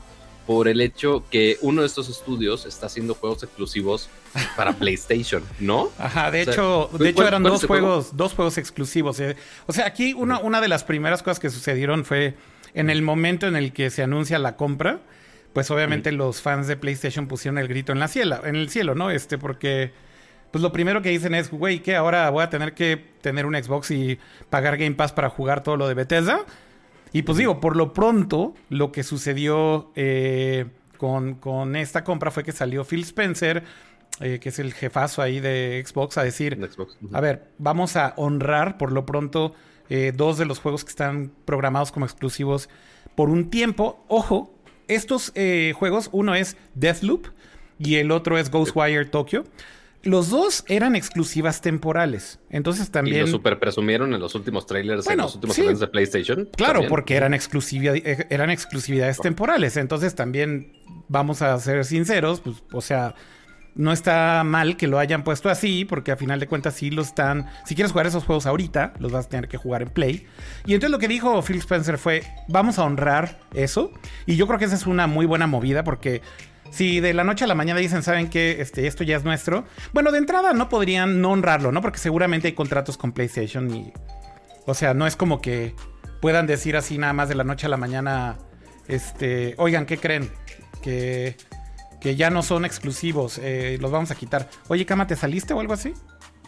por 0.46 0.68
el 0.68 0.80
hecho 0.80 1.24
que 1.28 1.58
uno 1.60 1.80
de 1.80 1.88
estos 1.88 2.08
estudios 2.08 2.66
está 2.66 2.86
haciendo 2.86 3.14
juegos 3.14 3.42
exclusivos 3.42 4.08
para 4.56 4.72
PlayStation, 4.78 5.42
¿no? 5.58 5.90
Ajá, 5.98 6.30
de 6.30 6.42
hecho, 6.42 6.88
de 6.98 7.08
hecho 7.08 7.26
eran 7.26 7.42
dos 7.42 7.66
juegos, 7.66 8.16
dos 8.16 8.32
juegos 8.32 8.56
exclusivos. 8.56 9.18
Eh. 9.18 9.36
O 9.66 9.72
sea, 9.72 9.86
aquí 9.86 10.14
una, 10.14 10.38
una 10.38 10.60
de 10.60 10.68
las 10.68 10.84
primeras 10.84 11.22
cosas 11.22 11.40
que 11.40 11.50
sucedieron 11.50 12.04
fue 12.04 12.34
en 12.76 12.90
el 12.90 13.02
momento 13.02 13.48
en 13.48 13.56
el 13.56 13.72
que 13.72 13.88
se 13.90 14.02
anuncia 14.02 14.38
la 14.38 14.56
compra, 14.56 15.00
pues 15.54 15.70
obviamente 15.70 16.12
los 16.12 16.42
fans 16.42 16.68
de 16.68 16.76
PlayStation 16.76 17.26
pusieron 17.26 17.56
el 17.56 17.68
grito 17.68 17.90
en 17.90 17.98
la 17.98 18.06
cielo, 18.06 18.44
en 18.44 18.54
el 18.54 18.68
cielo, 18.68 18.94
¿no? 18.94 19.10
Este, 19.10 19.38
porque 19.38 19.92
pues 20.50 20.60
lo 20.62 20.72
primero 20.72 21.00
que 21.00 21.08
dicen 21.08 21.34
es, 21.34 21.50
güey, 21.50 21.80
que 21.80 21.96
ahora 21.96 22.28
voy 22.28 22.42
a 22.42 22.50
tener 22.50 22.74
que 22.74 23.02
tener 23.22 23.46
un 23.46 23.54
Xbox 23.54 23.90
y 23.90 24.18
pagar 24.50 24.76
Game 24.76 24.94
Pass 24.94 25.12
para 25.12 25.30
jugar 25.30 25.62
todo 25.62 25.78
lo 25.78 25.88
de 25.88 25.94
Bethesda. 25.94 26.40
Y 27.12 27.22
pues 27.22 27.38
digo, 27.38 27.60
por 27.60 27.76
lo 27.76 27.94
pronto, 27.94 28.54
lo 28.68 28.92
que 28.92 29.02
sucedió 29.02 29.90
eh, 29.96 30.66
con, 30.98 31.76
esta 31.76 32.04
compra 32.04 32.30
fue 32.30 32.44
que 32.44 32.52
salió 32.52 32.84
Phil 32.84 33.04
Spencer, 33.04 33.64
eh, 34.20 34.38
que 34.38 34.50
es 34.50 34.58
el 34.58 34.74
jefazo 34.74 35.22
ahí 35.22 35.40
de 35.40 35.82
Xbox, 35.86 36.18
a 36.18 36.24
decir, 36.24 36.58
a 37.14 37.20
ver, 37.22 37.48
vamos 37.56 37.96
a 37.96 38.12
honrar 38.18 38.76
por 38.76 38.92
lo 38.92 39.06
pronto 39.06 39.54
eh, 39.88 40.12
dos 40.14 40.38
de 40.38 40.46
los 40.46 40.58
juegos 40.58 40.84
que 40.84 40.90
están 40.90 41.32
programados 41.44 41.92
como 41.92 42.06
exclusivos 42.06 42.68
por 43.14 43.30
un 43.30 43.50
tiempo. 43.50 44.04
Ojo, 44.08 44.52
estos 44.88 45.32
juegos, 45.74 46.08
uno 46.12 46.34
es 46.34 46.56
Deathloop 46.74 47.26
y 47.78 47.96
el 47.96 48.10
otro 48.10 48.38
es 48.38 48.50
Ghostwire 48.50 49.06
Tokyo. 49.06 49.44
Los 50.06 50.30
dos 50.30 50.64
eran 50.68 50.94
exclusivas 50.94 51.60
temporales. 51.60 52.38
Entonces 52.48 52.90
también. 52.90 53.16
Y 53.16 53.20
lo 53.20 53.26
super 53.26 53.58
presumieron 53.58 54.14
en 54.14 54.20
los 54.20 54.34
últimos 54.36 54.66
trailers, 54.66 55.06
en 55.08 55.18
los 55.18 55.34
últimos 55.34 55.58
eventos 55.58 55.80
de 55.80 55.88
PlayStation. 55.88 56.48
Claro, 56.56 56.82
porque 56.88 57.16
eran, 57.16 57.34
eh, 57.34 58.26
eran 58.30 58.50
exclusividades 58.50 59.18
temporales. 59.18 59.76
Entonces 59.76 60.14
también, 60.14 60.72
vamos 61.08 61.42
a 61.42 61.58
ser 61.58 61.84
sinceros, 61.84 62.40
pues, 62.40 62.62
o 62.72 62.80
sea, 62.80 63.16
no 63.76 63.92
está 63.92 64.42
mal 64.44 64.76
que 64.76 64.86
lo 64.86 64.98
hayan 64.98 65.22
puesto 65.22 65.48
así, 65.48 65.84
porque 65.84 66.12
a 66.12 66.16
final 66.16 66.40
de 66.40 66.46
cuentas 66.46 66.74
sí 66.74 66.90
lo 66.90 67.02
están. 67.02 67.46
Si 67.64 67.74
quieres 67.74 67.92
jugar 67.92 68.06
esos 68.06 68.24
juegos 68.24 68.46
ahorita, 68.46 68.94
los 68.98 69.12
vas 69.12 69.26
a 69.26 69.28
tener 69.28 69.48
que 69.48 69.56
jugar 69.56 69.82
en 69.82 69.90
Play. 69.90 70.26
Y 70.64 70.74
entonces 70.74 70.90
lo 70.90 70.98
que 70.98 71.08
dijo 71.08 71.40
Phil 71.42 71.58
Spencer 71.58 71.98
fue: 71.98 72.22
vamos 72.48 72.78
a 72.78 72.84
honrar 72.84 73.38
eso. 73.54 73.92
Y 74.24 74.36
yo 74.36 74.46
creo 74.46 74.58
que 74.58 74.64
esa 74.64 74.74
es 74.74 74.86
una 74.86 75.06
muy 75.06 75.26
buena 75.26 75.46
movida, 75.46 75.84
porque 75.84 76.22
si 76.70 77.00
de 77.00 77.14
la 77.14 77.24
noche 77.24 77.44
a 77.44 77.46
la 77.46 77.54
mañana 77.54 77.80
dicen, 77.80 78.02
¿saben 78.02 78.28
que 78.28 78.60
este, 78.60 78.86
esto 78.86 79.04
ya 79.04 79.16
es 79.16 79.24
nuestro? 79.24 79.64
Bueno, 79.92 80.12
de 80.12 80.18
entrada 80.18 80.52
no 80.52 80.68
podrían 80.68 81.20
no 81.20 81.30
honrarlo, 81.30 81.72
¿no? 81.72 81.80
Porque 81.80 81.98
seguramente 81.98 82.48
hay 82.48 82.54
contratos 82.54 82.96
con 82.96 83.12
PlayStation 83.12 83.72
y... 83.74 83.92
O 84.66 84.74
sea, 84.74 84.94
no 84.94 85.06
es 85.06 85.14
como 85.14 85.40
que 85.40 85.76
puedan 86.20 86.46
decir 86.46 86.76
así 86.76 86.98
nada 86.98 87.12
más 87.12 87.28
de 87.28 87.36
la 87.36 87.44
noche 87.44 87.66
a 87.66 87.68
la 87.68 87.76
mañana, 87.76 88.36
este, 88.88 89.54
oigan, 89.58 89.86
¿qué 89.86 89.96
creen? 89.96 90.28
Que, 90.82 91.36
que 92.00 92.16
ya 92.16 92.30
no 92.30 92.42
son 92.42 92.64
exclusivos, 92.64 93.38
eh, 93.42 93.78
los 93.80 93.90
vamos 93.90 94.10
a 94.10 94.14
quitar. 94.14 94.48
Oye, 94.68 94.86
Cama, 94.86 95.06
¿te 95.06 95.16
saliste 95.16 95.54
o 95.54 95.60
algo 95.60 95.72
así? 95.72 95.92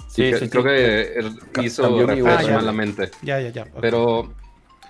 Sí, 0.09 0.31
creo 0.51 0.65
que 0.65 1.21
hizo 1.63 2.07
referencia 2.07 2.55
malamente. 2.55 3.11
Ya, 3.23 3.41
ya, 3.41 3.51
ya. 3.51 3.67
Pero 3.81 4.33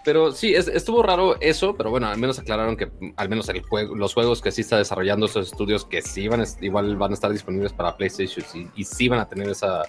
pero 0.09 0.33
sí, 0.33 0.55
estuvo 0.55 1.03
raro 1.03 1.39
eso, 1.39 1.77
pero 1.77 1.91
bueno, 1.91 2.07
al 2.07 2.17
menos 2.17 2.39
aclararon 2.39 2.79
que 2.79 2.91
al 3.17 3.29
menos 3.29 3.47
el 3.51 3.61
juego, 3.61 3.95
los 3.95 4.15
juegos 4.15 4.41
que 4.41 4.51
sí 4.51 4.63
está 4.63 4.79
desarrollando 4.79 5.27
esos 5.27 5.53
estudios 5.53 5.85
que 5.85 6.01
sí 6.01 6.29
van 6.29 6.43
igual 6.63 6.97
van 6.97 7.11
a 7.11 7.15
estar 7.15 7.31
disponibles 7.31 7.75
para 7.75 7.95
PlayStation 7.95 8.71
y, 8.75 8.85
sí 8.85 9.09
van 9.09 9.21
a 9.21 9.29
tener 9.29 9.51
esa 9.51 9.83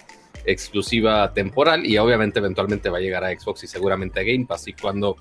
exclusiva 0.44 1.32
temporal 1.32 1.86
y 1.86 1.96
obviamente 1.96 2.38
eventualmente 2.38 2.90
va 2.90 2.98
a 2.98 3.00
llegar 3.00 3.24
a 3.24 3.30
Xbox 3.30 3.64
y 3.64 3.66
seguramente 3.66 4.20
a 4.20 4.22
Game 4.22 4.44
Pass 4.44 4.68
y 4.68 4.74
cuando 4.74 5.16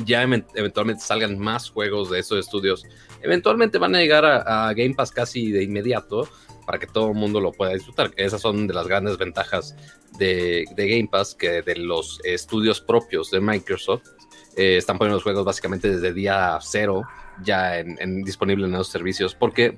ya 0.00 0.22
eventualmente 0.22 1.02
salgan 1.02 1.38
más 1.38 1.70
juegos 1.70 2.10
de 2.10 2.18
esos 2.18 2.38
estudios, 2.38 2.84
eventualmente 3.22 3.78
van 3.78 3.94
a 3.94 4.00
llegar 4.00 4.24
a, 4.24 4.72
Game 4.74 4.94
Pass 4.94 5.10
casi 5.10 5.52
de 5.52 5.62
inmediato 5.62 6.28
para 6.66 6.78
que 6.78 6.86
todo 6.86 7.08
el 7.08 7.14
mundo 7.14 7.40
lo 7.40 7.52
pueda 7.52 7.72
disfrutar. 7.72 8.12
Esas 8.16 8.40
son 8.40 8.66
de 8.66 8.74
las 8.74 8.88
grandes 8.88 9.18
ventajas 9.18 9.76
de, 10.18 10.66
Game 10.76 11.08
Pass 11.10 11.34
que 11.34 11.62
de 11.62 11.76
los 11.76 12.20
estudios 12.24 12.80
propios 12.80 13.30
de 13.30 13.40
Microsoft 13.40 14.08
eh, 14.56 14.76
están 14.78 14.98
poniendo 14.98 15.16
los 15.16 15.22
juegos 15.22 15.44
básicamente 15.44 15.90
desde 15.90 16.12
día 16.12 16.58
cero 16.62 17.02
ya 17.42 17.78
en, 17.78 18.22
disponible 18.22 18.66
en 18.66 18.72
los 18.72 18.88
servicios, 18.88 19.34
porque 19.34 19.76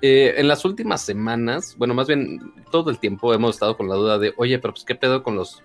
eh, 0.00 0.34
en 0.36 0.46
las 0.46 0.64
últimas 0.64 1.02
semanas, 1.02 1.74
bueno, 1.76 1.94
más 1.94 2.06
bien 2.06 2.52
todo 2.70 2.90
el 2.90 2.98
tiempo 2.98 3.34
hemos 3.34 3.56
estado 3.56 3.76
con 3.76 3.88
la 3.88 3.96
duda 3.96 4.18
de, 4.18 4.32
oye, 4.36 4.58
pero 4.58 4.74
pues 4.74 4.84
qué 4.84 4.94
pedo 4.94 5.22
con 5.22 5.36
los 5.36 5.62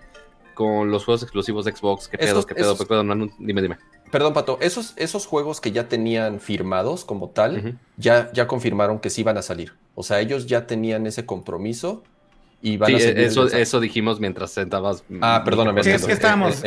con 0.53 0.91
los 0.91 1.05
juegos 1.05 1.23
exclusivos 1.23 1.65
de 1.65 1.75
Xbox, 1.75 2.07
qué 2.07 2.17
pedo, 2.17 2.45
qué 2.45 2.55
pedo, 2.55 2.77
qué 2.77 2.85
pedo, 2.85 3.03
dime, 3.39 3.61
dime. 3.61 3.77
Perdón, 4.11 4.33
Pato, 4.33 4.59
esos, 4.61 4.93
esos 4.95 5.25
juegos 5.25 5.59
que 5.59 5.71
ya 5.71 5.87
tenían 5.87 6.39
firmados 6.39 7.03
como 7.03 7.29
tal, 7.29 7.79
ya, 7.97 8.31
ya 8.31 8.47
confirmaron 8.47 8.99
que 8.99 9.09
sí 9.09 9.21
iban 9.21 9.37
a 9.37 9.41
salir. 9.41 9.73
O 9.95 10.03
sea, 10.03 10.19
ellos 10.19 10.45
ya 10.45 10.67
tenían 10.67 11.07
ese 11.07 11.25
compromiso 11.25 12.03
y 12.65 12.77
van 12.77 12.95
a 12.95 12.97
eso, 12.97 13.47
eso 13.47 13.81
dijimos 13.81 14.21
mientras 14.21 14.51
sentabas. 14.51 15.03
Ah, 15.19 15.41
perdóname. 15.43 15.83
Sí, 15.83 15.89
es 15.89 16.05
que 16.05 16.13
estábamos. 16.13 16.63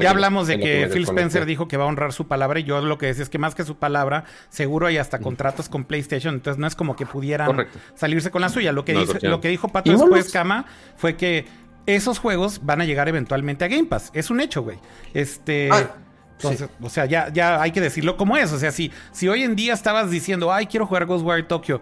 ya, 0.00 0.10
hablamos 0.10 0.46
de 0.46 0.60
que 0.60 0.88
Phil 0.92 1.02
Spencer 1.02 1.44
dijo 1.44 1.66
que 1.66 1.76
va 1.76 1.82
a 1.82 1.86
honrar 1.88 2.12
su 2.12 2.28
palabra. 2.28 2.60
Y 2.60 2.62
yo 2.62 2.80
lo 2.80 2.98
que 2.98 3.06
decía 3.06 3.24
es 3.24 3.28
que 3.28 3.38
más 3.38 3.56
que 3.56 3.64
su 3.64 3.74
palabra, 3.74 4.26
seguro 4.48 4.86
hay 4.86 4.96
hasta 4.96 5.18
contratos 5.18 5.68
con 5.68 5.86
PlayStation. 5.86 6.34
Entonces 6.34 6.60
no 6.60 6.68
es 6.68 6.76
como 6.76 6.94
que 6.94 7.04
pudieran 7.04 7.66
salirse 7.96 8.30
con 8.30 8.42
la 8.42 8.48
suya. 8.48 8.70
Lo 8.70 8.84
que, 8.84 8.94
lo 9.22 9.40
que 9.40 9.48
dijo 9.48 9.66
Pato 9.68 9.90
después, 9.90 10.30
Kama, 10.30 10.66
fue 10.96 11.16
que 11.16 11.46
esos 11.86 12.18
juegos 12.18 12.60
van 12.64 12.80
a 12.80 12.84
llegar 12.84 13.08
eventualmente 13.08 13.64
a 13.64 13.68
Game 13.68 13.84
Pass. 13.84 14.10
Es 14.14 14.30
un 14.30 14.40
hecho, 14.40 14.62
güey. 14.62 14.78
Este. 15.12 15.68
Ah, 15.70 15.96
entonces, 16.36 16.68
o 16.82 16.90
sea, 16.90 17.06
ya, 17.06 17.32
ya 17.32 17.62
hay 17.62 17.70
que 17.70 17.80
decirlo 17.80 18.16
como 18.16 18.36
es. 18.36 18.52
O 18.52 18.58
sea, 18.58 18.72
si, 18.72 18.90
si 19.12 19.28
hoy 19.28 19.42
en 19.44 19.56
día 19.56 19.72
estabas 19.72 20.10
diciendo, 20.10 20.52
ay, 20.52 20.66
quiero 20.66 20.86
jugar 20.86 21.06
Ghostwire 21.06 21.44
Tokyo 21.44 21.80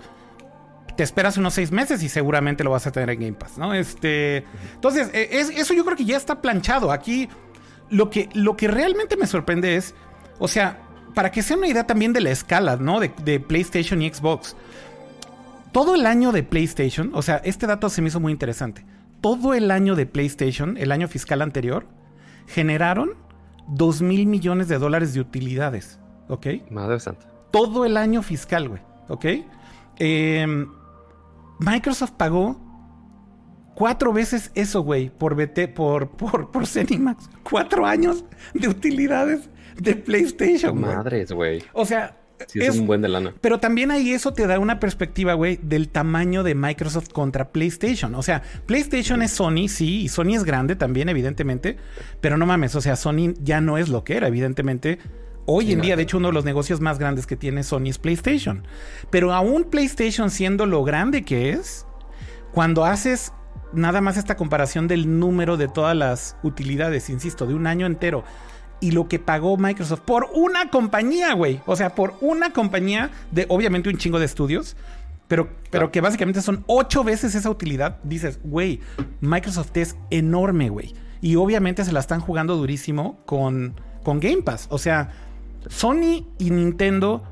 te 0.97 1.03
esperas 1.03 1.37
unos 1.37 1.55
seis 1.55 1.71
meses 1.71 2.03
y 2.03 2.09
seguramente 2.09 2.65
lo 2.65 2.71
vas 2.71 2.87
a 2.87 2.93
tener 2.93 3.11
en 3.11 3.21
Game 3.21 3.33
Pass, 3.33 3.59
¿no? 3.59 3.75
Este, 3.75 4.45
entonces, 4.75 5.11
e, 5.13 5.29
eso 5.33 5.75
yo 5.75 5.85
creo 5.85 5.97
que 5.97 6.05
ya 6.05 6.17
está 6.17 6.41
planchado. 6.41 6.93
Aquí 6.93 7.29
lo 7.91 8.11
que, 8.11 8.29
lo 8.35 8.57
que 8.57 8.69
realmente 8.69 9.17
me 9.17 9.27
sorprende 9.27 9.77
es, 9.77 9.95
o 10.39 10.49
sea, 10.49 10.81
para 11.15 11.31
que 11.31 11.43
sea 11.43 11.57
una 11.57 11.69
idea 11.69 11.87
también 11.87 12.13
de 12.13 12.21
la 12.21 12.31
escala, 12.31 12.77
¿no? 12.77 13.01
De, 13.01 13.13
de, 13.25 13.41
PlayStation 13.41 14.03
y 14.03 14.13
Xbox. 14.13 14.57
Todo 15.73 15.95
el 15.95 16.07
año 16.07 16.33
de 16.33 16.43
PlayStation, 16.43 17.11
o 17.15 17.23
sea, 17.23 17.37
este 17.45 17.67
dato 17.67 17.89
se 17.89 18.03
me 18.03 18.09
hizo 18.09 18.21
muy 18.21 18.33
interesante. 18.33 18.85
Todo 19.23 19.55
el 19.55 19.71
año 19.71 19.97
de 19.97 20.05
PlayStation, 20.05 20.77
el 20.77 20.93
año 20.93 21.09
fiscal 21.09 21.41
anterior, 21.41 21.87
generaron 22.47 23.15
2 23.69 24.03
mil 24.03 24.27
millones 24.27 24.69
de 24.69 24.79
dólares 24.79 25.15
de 25.15 25.21
utilidades, 25.21 25.99
¿ok? 26.29 26.47
Madre 26.71 27.01
santa. 27.01 27.27
Todo 27.51 27.87
el 27.87 27.97
año 27.97 28.23
fiscal, 28.23 28.69
güey, 28.69 28.83
¿ok? 29.09 29.27
Eh, 29.99 30.67
Microsoft 31.59 32.13
pagó 32.13 32.61
cuatro 33.75 34.13
veces 34.13 34.51
eso, 34.55 34.83
güey, 34.83 35.11
por 35.11 35.35
BT, 35.35 35.69
por, 35.75 36.11
por, 36.11 36.51
por 36.51 36.67
Cenimax. 36.67 37.31
Cuatro 37.43 37.87
años 37.87 38.25
de 38.55 38.69
utilidades 38.69 39.49
de 39.77 39.95
PlayStation, 39.95 40.81
Madres, 40.81 41.33
güey. 41.33 41.63
O 41.73 41.85
sea. 41.85 42.19
Es, 42.55 42.79
un 42.79 42.87
buen 42.87 43.03
de 43.03 43.09
lana. 43.09 43.35
Pero 43.41 43.59
también 43.59 43.91
ahí 43.91 44.13
eso 44.13 44.33
te 44.33 44.47
da 44.47 44.59
una 44.59 44.81
perspectiva, 44.81 45.35
güey, 45.35 45.59
del 45.63 45.89
tamaño 45.89 46.43
de 46.43 46.55
Microsoft 46.55 47.09
contra 47.13 47.51
PlayStation. 47.51 48.15
O 48.15 48.23
sea, 48.23 48.43
PlayStation 48.67 49.23
es 49.23 49.33
Sony, 49.33 49.69
sí, 49.69 50.03
y 50.03 50.09
Sony 50.09 50.35
es 50.35 50.45
grande 50.45 50.77
también, 50.77 51.09
evidentemente. 51.09 51.77
Pero 52.21 52.37
no 52.37 52.47
mames, 52.47 52.75
o 52.75 52.81
sea, 52.81 52.97
Sony 52.97 53.35
ya 53.43 53.61
no 53.61 53.79
es 53.79 53.89
lo 53.89 54.05
que 54.05 54.17
era, 54.17 54.29
evidentemente 54.29 54.99
Hoy 55.45 55.73
en 55.73 55.81
día, 55.81 55.97
de 55.97 56.05
hecho, 56.05 56.19
uno 56.19 56.29
de 56.29 56.35
los 56.35 56.45
negocios 56.45 56.81
más 56.81 57.01
grandes 57.01 57.27
que 57.27 57.37
tiene 57.37 57.65
Sony 57.65 57.89
es 57.89 57.99
PlayStation. 57.99 58.65
Pero 59.11 59.33
aún 59.33 59.65
PlayStation 59.65 60.31
siendo 60.31 60.67
lo 60.67 60.85
grande 60.85 61.25
que 61.25 61.51
es, 61.51 61.85
cuando 62.53 62.85
haces 62.85 63.33
nada 63.73 64.01
más 64.01 64.17
esta 64.17 64.37
comparación 64.37 64.87
del 64.87 65.19
número 65.19 65.57
de 65.57 65.67
todas 65.67 65.97
las 65.97 66.37
utilidades, 66.45 67.11
insisto, 67.11 67.47
de 67.47 67.55
un 67.55 67.67
año 67.67 67.87
entero, 67.87 68.23
y 68.83 68.91
lo 68.91 69.09
que 69.09 69.21
pagó 69.21 69.57
Microsoft 69.57 70.01
por 70.01 70.29
una 70.35 70.69
compañía, 70.69 71.33
güey. 71.35 71.61
O 71.67 71.77
sea, 71.77 71.95
por 71.95 72.15
una 72.21 72.53
compañía 72.53 73.11
de 73.31 73.47
obviamente 73.49 73.89
un 73.89 73.97
chingo 73.97 74.19
de 74.19 74.27
estudios, 74.27 74.77
pero, 75.29 75.49
pero 75.71 75.93
que 75.93 76.01
básicamente 76.01 76.43
son 76.43 76.65
ocho 76.67 77.05
veces 77.05 77.37
esa 77.37 77.49
utilidad. 77.49 77.99
Dices, 78.03 78.41
güey, 78.43 78.81
Microsoft 79.21 79.77
es 79.77 79.97
enorme, 80.11 80.69
güey. 80.69 80.95
Y 81.21 81.37
obviamente 81.37 81.85
se 81.85 81.93
la 81.93 82.01
están 82.01 82.21
jugando 82.21 82.57
durísimo 82.57 83.21
con, 83.25 83.81
con 84.03 84.19
Game 84.19 84.43
Pass. 84.43 84.67
O 84.69 84.79
sea, 84.79 85.11
Sony 85.69 86.27
y 86.39 86.51
Nintendo, 86.51 87.23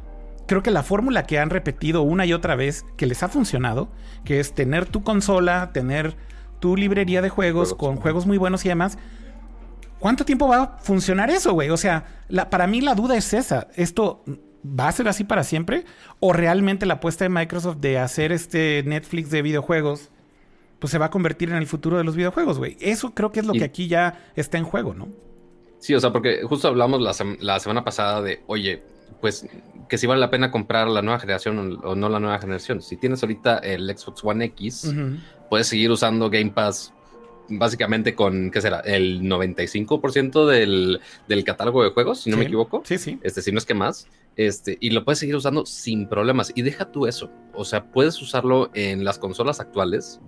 creo 0.47 0.63
que 0.63 0.71
la 0.71 0.85
fórmula 0.85 1.25
que 1.25 1.41
han 1.41 1.51
repetido 1.51 2.03
una 2.03 2.27
y 2.27 2.33
otra 2.33 2.55
vez, 2.55 2.87
que 2.97 3.07
les 3.07 3.25
ha 3.25 3.29
funcionado, 3.29 3.89
que 4.25 4.39
es 4.39 4.55
tener 4.55 4.87
tu 4.87 5.03
consola, 5.03 5.73
tener 5.73 6.17
tu 6.61 6.77
librería 6.77 7.23
de 7.23 7.29
juegos, 7.29 7.75
con 7.75 7.97
juegos 7.97 8.25
muy 8.25 8.39
buenos 8.39 8.65
y 8.65 8.69
demás. 8.69 8.99
¿Cuánto 10.01 10.25
tiempo 10.25 10.49
va 10.49 10.63
a 10.63 10.79
funcionar 10.79 11.31
eso, 11.31 11.53
güey? 11.53 11.69
O 11.69 11.77
sea, 11.77 12.05
para 12.49 12.67
mí 12.67 12.81
la 12.81 12.95
duda 12.95 13.17
es 13.17 13.35
esa. 13.35 13.69
¿Esto 13.77 14.25
va 14.65 14.89
a 14.89 14.93
ser 14.93 15.07
así 15.09 15.25
para 15.25 15.45
siempre? 15.45 15.85
¿O 16.21 16.33
realmente 16.33 16.87
la 16.87 16.95
apuesta 16.95 17.25
de 17.25 17.29
Microsoft 17.29 17.77
de 17.77 17.99
hacer 17.99 18.33
este 18.33 18.83
Netflix 18.87 19.31
de 19.31 19.43
videojuegos, 19.43 20.09
pues 20.79 20.91
se 20.91 20.99
va 20.99 21.07
a 21.07 21.11
convertir 21.11 21.51
en 21.51 21.57
el 21.57 21.67
futuro 21.67 21.99
de 21.99 22.05
los 22.05 22.17
videojuegos, 22.17 22.59
güey? 22.59 22.79
Eso 22.81 23.15
creo 23.15 23.31
que 23.31 23.41
es 23.41 23.47
lo 23.47 23.53
que 23.53 23.65
aquí 23.65 23.89
ya 23.89 24.33
está 24.37 24.57
en 24.57 24.65
juego, 24.65 24.95
¿no? 24.95 25.09
Sí, 25.81 25.95
o 25.95 26.01
sea, 26.01 26.13
porque 26.13 26.43
justo 26.45 26.69
hablamos 26.69 27.01
la, 27.03 27.59
semana 27.61 27.85
pasada 27.85 28.23
de, 28.23 28.43
oye, 28.47 28.83
pues 29.21 29.47
que 29.87 29.99
si 29.99 30.07
vale 30.07 30.21
la 30.21 30.31
pena 30.31 30.51
comprar 30.51 30.89
la 30.89 31.03
nueva 31.03 31.19
generación 31.19 31.79
o 31.83 31.95
no 31.95 32.09
la 32.09 32.21
nueva 32.21 32.39
generación. 32.39 32.81
Si 32.81 32.97
tienes 32.97 33.23
ahorita 33.23 33.59
el 33.59 33.87
Xbox 33.95 34.25
One 34.25 34.47
X, 34.47 34.95
puedes 35.51 35.67
seguir 35.67 35.91
usando 35.91 36.31
Game 36.31 36.53
Pass 36.53 36.95
básicamente 37.51 38.15
con, 38.15 38.51
¿qué 38.51 38.61
será? 38.61 38.81
El 38.81 39.23
95% 39.23 40.47
del, 40.47 41.01
del 41.29 41.45
catálogo 41.45 41.83
de 41.83 41.91
juegos, 41.91 42.21
si 42.21 42.31
no 42.31 42.37
me 42.37 42.45
equivoco. 42.45 42.83
Sí, 42.85 42.99
sí. 42.99 43.19
Este, 43.23 43.43
si 43.43 43.53
no 43.53 43.59
es 43.59 43.67
que 43.67 43.75
más. 43.75 44.07
Este, 44.37 44.79
y 44.81 44.91
lo 44.91 45.05
puedes 45.05 45.19
seguir 45.19 45.37
usando 45.37 45.67
sin 45.67 46.09
problemas. 46.09 46.53
Y 46.55 46.63
deja 46.63 46.91
tú 46.91 47.07
eso. 47.07 47.31
O 47.53 47.65
sea, 47.65 47.85
puedes 47.91 48.21
usarlo 48.23 48.71
en 48.75 49.05
las 49.05 49.19
consolas 49.19 49.61
actuales 49.61 50.21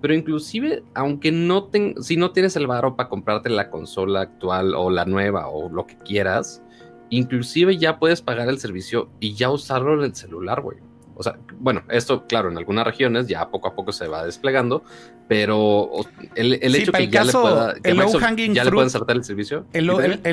pero 0.00 0.14
inclusive, 0.14 0.84
aunque 0.94 1.32
no 1.32 1.64
ten, 1.64 2.00
si 2.02 2.16
no 2.16 2.30
tienes 2.30 2.54
el 2.56 2.66
varo 2.66 2.94
para 2.94 3.08
comprarte 3.08 3.50
la 3.50 3.70
consola 3.70 4.20
actual 4.20 4.74
o 4.74 4.90
la 4.90 5.04
nueva 5.04 5.48
o 5.48 5.68
lo 5.68 5.86
que 5.86 5.96
quieras, 5.96 6.62
inclusive 7.10 7.78
ya 7.78 7.98
puedes 7.98 8.22
pagar 8.22 8.48
el 8.48 8.58
servicio 8.58 9.10
y 9.18 9.34
ya 9.34 9.50
usarlo 9.50 9.94
en 9.94 10.04
el 10.04 10.14
celular, 10.14 10.60
güey. 10.60 10.78
O 11.18 11.22
sea, 11.24 11.36
bueno, 11.58 11.82
esto, 11.90 12.26
claro, 12.28 12.48
en 12.48 12.56
algunas 12.56 12.86
regiones 12.86 13.26
ya 13.26 13.50
poco 13.50 13.66
a 13.66 13.74
poco 13.74 13.90
se 13.90 14.06
va 14.06 14.24
desplegando, 14.24 14.84
pero 15.26 15.90
el, 16.36 16.54
hecho 16.62 16.92
que 16.92 17.08
ya, 17.08 17.24
le, 17.24 17.32
pueda, 17.32 17.74
que 17.74 18.54
ya 18.54 18.64
le 18.64 18.70
puedan 18.70 18.88
saltar 18.88 19.16
el 19.16 19.24
servicio. 19.24 19.66
El, 19.72 19.86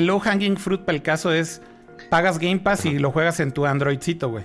low 0.06 0.20
hanging 0.20 0.56
fruit 0.56 0.82
para 0.82 0.94
el 0.94 1.02
caso 1.02 1.32
es 1.32 1.60
pagas 2.08 2.38
Game 2.38 2.60
Pass 2.60 2.86
y 2.86 3.00
lo 3.00 3.10
juegas 3.10 3.40
en 3.40 3.50
tu 3.50 3.66
Androidcito, 3.66 4.28
güey. 4.28 4.44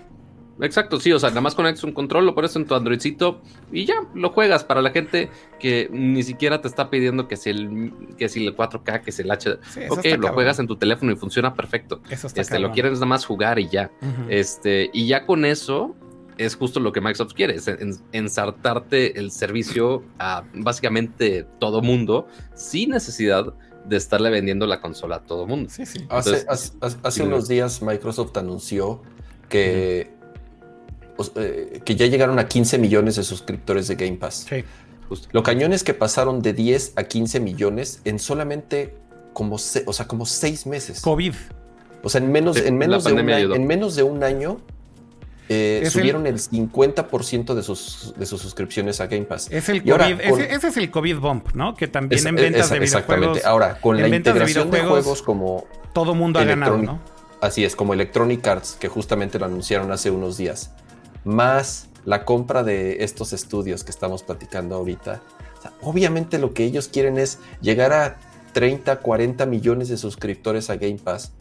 Exacto, 0.60 1.00
sí, 1.00 1.12
o 1.12 1.20
sea, 1.20 1.30
nada 1.30 1.42
más 1.42 1.56
conectas 1.56 1.84
un 1.84 1.92
control, 1.92 2.26
lo 2.26 2.36
pones 2.36 2.56
en 2.56 2.66
tu 2.66 2.76
Androidcito 2.76 3.42
y 3.72 3.86
ya 3.86 3.96
lo 4.14 4.30
juegas 4.30 4.64
para 4.64 4.82
la 4.82 4.92
gente 4.92 5.30
que 5.60 5.90
ni 5.92 6.24
siquiera 6.24 6.60
te 6.62 6.68
está 6.68 6.90
pidiendo 6.90 7.28
que 7.28 7.38
si 7.38 7.52
el, 7.52 7.94
que 8.18 8.30
si 8.30 8.46
el 8.46 8.56
4K, 8.56 9.02
que 9.02 9.12
si 9.12 9.22
el 9.22 9.32
H. 9.32 9.58
ok, 9.90 10.06
lo 10.20 10.34
juegas 10.34 10.60
en 10.60 10.68
tu 10.68 10.76
teléfono 10.76 11.12
y 11.12 11.16
funciona 11.16 11.54
perfecto. 11.54 12.02
Eso 12.10 12.28
está 12.28 12.42
este, 12.42 12.60
lo 12.60 12.72
quieres 12.72 12.94
nada 12.94 13.06
más 13.06 13.26
jugar 13.26 13.60
y 13.60 13.70
ya. 13.70 13.92
Este, 14.28 14.90
y 14.94 15.08
ya 15.08 15.26
con 15.26 15.46
eso 15.46 15.96
es 16.38 16.56
justo 16.56 16.80
lo 16.80 16.92
que 16.92 17.02
Microsoft 17.02 17.34
quiere, 17.34 17.56
es 17.56 17.70
ensartarte 18.12 19.20
el 19.20 19.32
servicio 19.32 20.04
a 20.20 20.44
básicamente 20.54 21.46
todo 21.60 21.82
mundo 21.82 22.28
sin 22.54 22.92
necesidad 22.92 23.54
de 23.86 23.98
estarle 23.98 24.30
vendiendo 24.30 24.68
la 24.68 24.82
consola 24.82 25.18
a 25.18 25.20
todo 25.22 25.48
mundo. 25.48 25.70
Sí, 25.70 25.86
sí. 25.86 26.06
hace, 26.10 27.24
unos 27.24 27.48
días 27.48 27.82
Microsoft 27.82 28.36
anunció 28.38 29.02
que 29.50 30.12
eh, 31.36 31.82
que 31.86 31.96
ya 31.96 32.08
llegaron 32.08 32.40
a 32.40 32.48
15 32.48 32.78
millones 32.78 33.16
de 33.16 33.24
suscriptores 33.24 33.88
de 33.88 33.96
Game 33.96 34.18
Pass. 34.18 34.48
Sí. 34.50 34.64
Justo. 35.08 35.28
Lo 35.32 35.44
cañón 35.44 35.74
es 35.74 35.84
que 35.84 35.94
pasaron 35.94 36.42
de 36.42 36.54
10 36.54 36.94
a 36.96 37.04
15 37.04 37.40
millones 37.40 38.02
en 38.06 38.18
solamente 38.18 38.96
como, 39.34 39.56
o 39.56 39.60
sea, 39.94 40.08
como 40.08 40.26
6 40.26 40.66
meses. 40.68 41.02
COVID. 41.02 41.34
O 42.04 42.10
sea, 42.10 42.22
en 42.22 42.32
menos, 42.32 42.58
en 42.58 42.78
menos, 42.78 43.04
de, 43.04 43.14
un 43.14 43.30
año, 43.30 43.54
en 43.54 43.68
menos 43.68 43.96
de 43.96 44.04
un 44.04 44.24
año 44.24 44.62
eh, 45.54 45.90
subieron 45.90 46.28
el, 46.28 46.40
50% 46.40 47.54
de 47.54 47.64
sus, 47.64 48.14
de 48.18 48.26
sus 48.26 48.42
suscripciones 48.42 49.02
a 49.02 49.08
Game 49.08 49.26
Pass. 49.26 49.50
Es 49.52 49.68
el 49.70 49.84
COVID, 49.84 50.22
ese, 50.22 50.68
es 50.68 50.78
el 50.78 50.90
COVID 50.90 51.18
bump, 51.18 51.54
¿no? 51.54 51.76
Que 51.76 51.88
también 51.88 52.26
en 52.26 52.36
ventas 52.36 52.70
de 52.70 52.80
videojuegos. 52.80 53.04
Exactamente. 53.04 53.42
Ahora, 53.46 53.80
con 53.82 54.00
la 54.00 54.08
integración 54.08 54.72
de, 54.72 54.80
de, 54.80 54.88
juegos 54.88 55.22
como. 55.22 55.66
Todo 55.94 56.16
mundo 56.16 56.40
ha 56.40 56.46
ganado, 56.46 56.78
¿no? 56.78 57.00
Así 57.42 57.66
es, 57.66 57.76
como 57.76 57.94
Electronic 57.94 58.48
Arts, 58.48 58.78
que 58.80 58.88
justamente 58.88 59.40
lo 59.40 59.46
anunciaron 59.46 59.92
hace 59.92 60.12
unos 60.12 60.38
días 60.38 60.72
más 61.24 61.88
la 62.06 62.26
compra 62.26 62.64
de 62.64 63.04
estos 63.04 63.34
estudios 63.34 63.84
que 63.84 63.92
estamos 63.92 64.24
platicando 64.24 64.76
ahorita. 64.76 65.22
obviamente 65.82 66.40
lo 66.40 66.54
que 66.54 66.64
ellos 66.64 66.88
quieren 66.88 67.18
es 67.20 67.40
llegar 67.62 67.94
a 67.94 68.18
30, 68.54 68.98
40 68.98 69.46
millones 69.46 69.90
de 69.90 69.98
suscriptores 69.98 70.70
a 70.70 70.76
Game 70.78 70.98
Pass. 70.98 71.34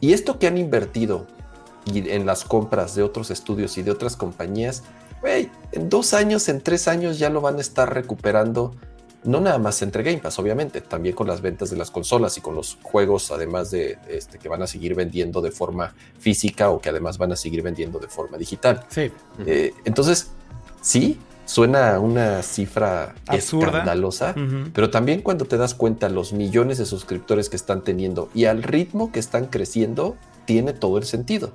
Y 0.00 0.12
esto 0.12 0.38
que 0.38 0.46
han 0.46 0.58
invertido 0.58 1.26
en 1.86 2.26
las 2.26 2.44
compras 2.44 2.94
de 2.94 3.02
otros 3.02 3.30
estudios 3.30 3.76
y 3.78 3.82
de 3.82 3.90
otras 3.90 4.16
compañías, 4.16 4.82
en 5.72 5.88
dos 5.88 6.14
años, 6.14 6.48
en 6.48 6.60
tres 6.60 6.86
años 6.88 7.18
ya 7.18 7.30
lo 7.30 7.40
van 7.40 7.56
a 7.56 7.60
estar 7.60 7.92
recuperando 7.92 8.74
no 9.24 9.40
nada 9.40 9.58
más 9.58 9.80
entre 9.82 10.02
Game 10.02 10.18
Pass, 10.18 10.38
obviamente, 10.38 10.80
también 10.82 11.14
con 11.14 11.26
las 11.26 11.40
ventas 11.40 11.70
de 11.70 11.76
las 11.76 11.90
consolas 11.90 12.36
y 12.36 12.40
con 12.40 12.54
los 12.54 12.78
juegos, 12.82 13.30
además 13.30 13.70
de 13.70 13.98
este, 14.08 14.38
que 14.38 14.48
van 14.48 14.62
a 14.62 14.66
seguir 14.66 14.94
vendiendo 14.94 15.40
de 15.40 15.50
forma 15.50 15.94
física 16.18 16.70
o 16.70 16.80
que 16.80 16.90
además 16.90 17.16
van 17.18 17.32
a 17.32 17.36
seguir 17.36 17.62
vendiendo 17.62 17.98
de 17.98 18.08
forma 18.08 18.36
digital. 18.36 18.84
Sí. 18.88 19.10
Eh, 19.46 19.72
entonces, 19.86 20.30
sí, 20.82 21.18
suena 21.46 21.98
una 22.00 22.42
cifra 22.42 23.14
escandalosa, 23.32 24.34
pero 24.74 24.90
también 24.90 25.22
cuando 25.22 25.46
te 25.46 25.56
das 25.56 25.74
cuenta 25.74 26.08
los 26.10 26.34
millones 26.34 26.76
de 26.78 26.84
suscriptores 26.84 27.48
que 27.48 27.56
están 27.56 27.82
teniendo 27.82 28.28
y 28.34 28.44
al 28.44 28.62
ritmo 28.62 29.10
que 29.10 29.20
están 29.20 29.46
creciendo, 29.46 30.16
tiene 30.44 30.74
todo 30.74 30.98
el 30.98 31.04
sentido. 31.04 31.50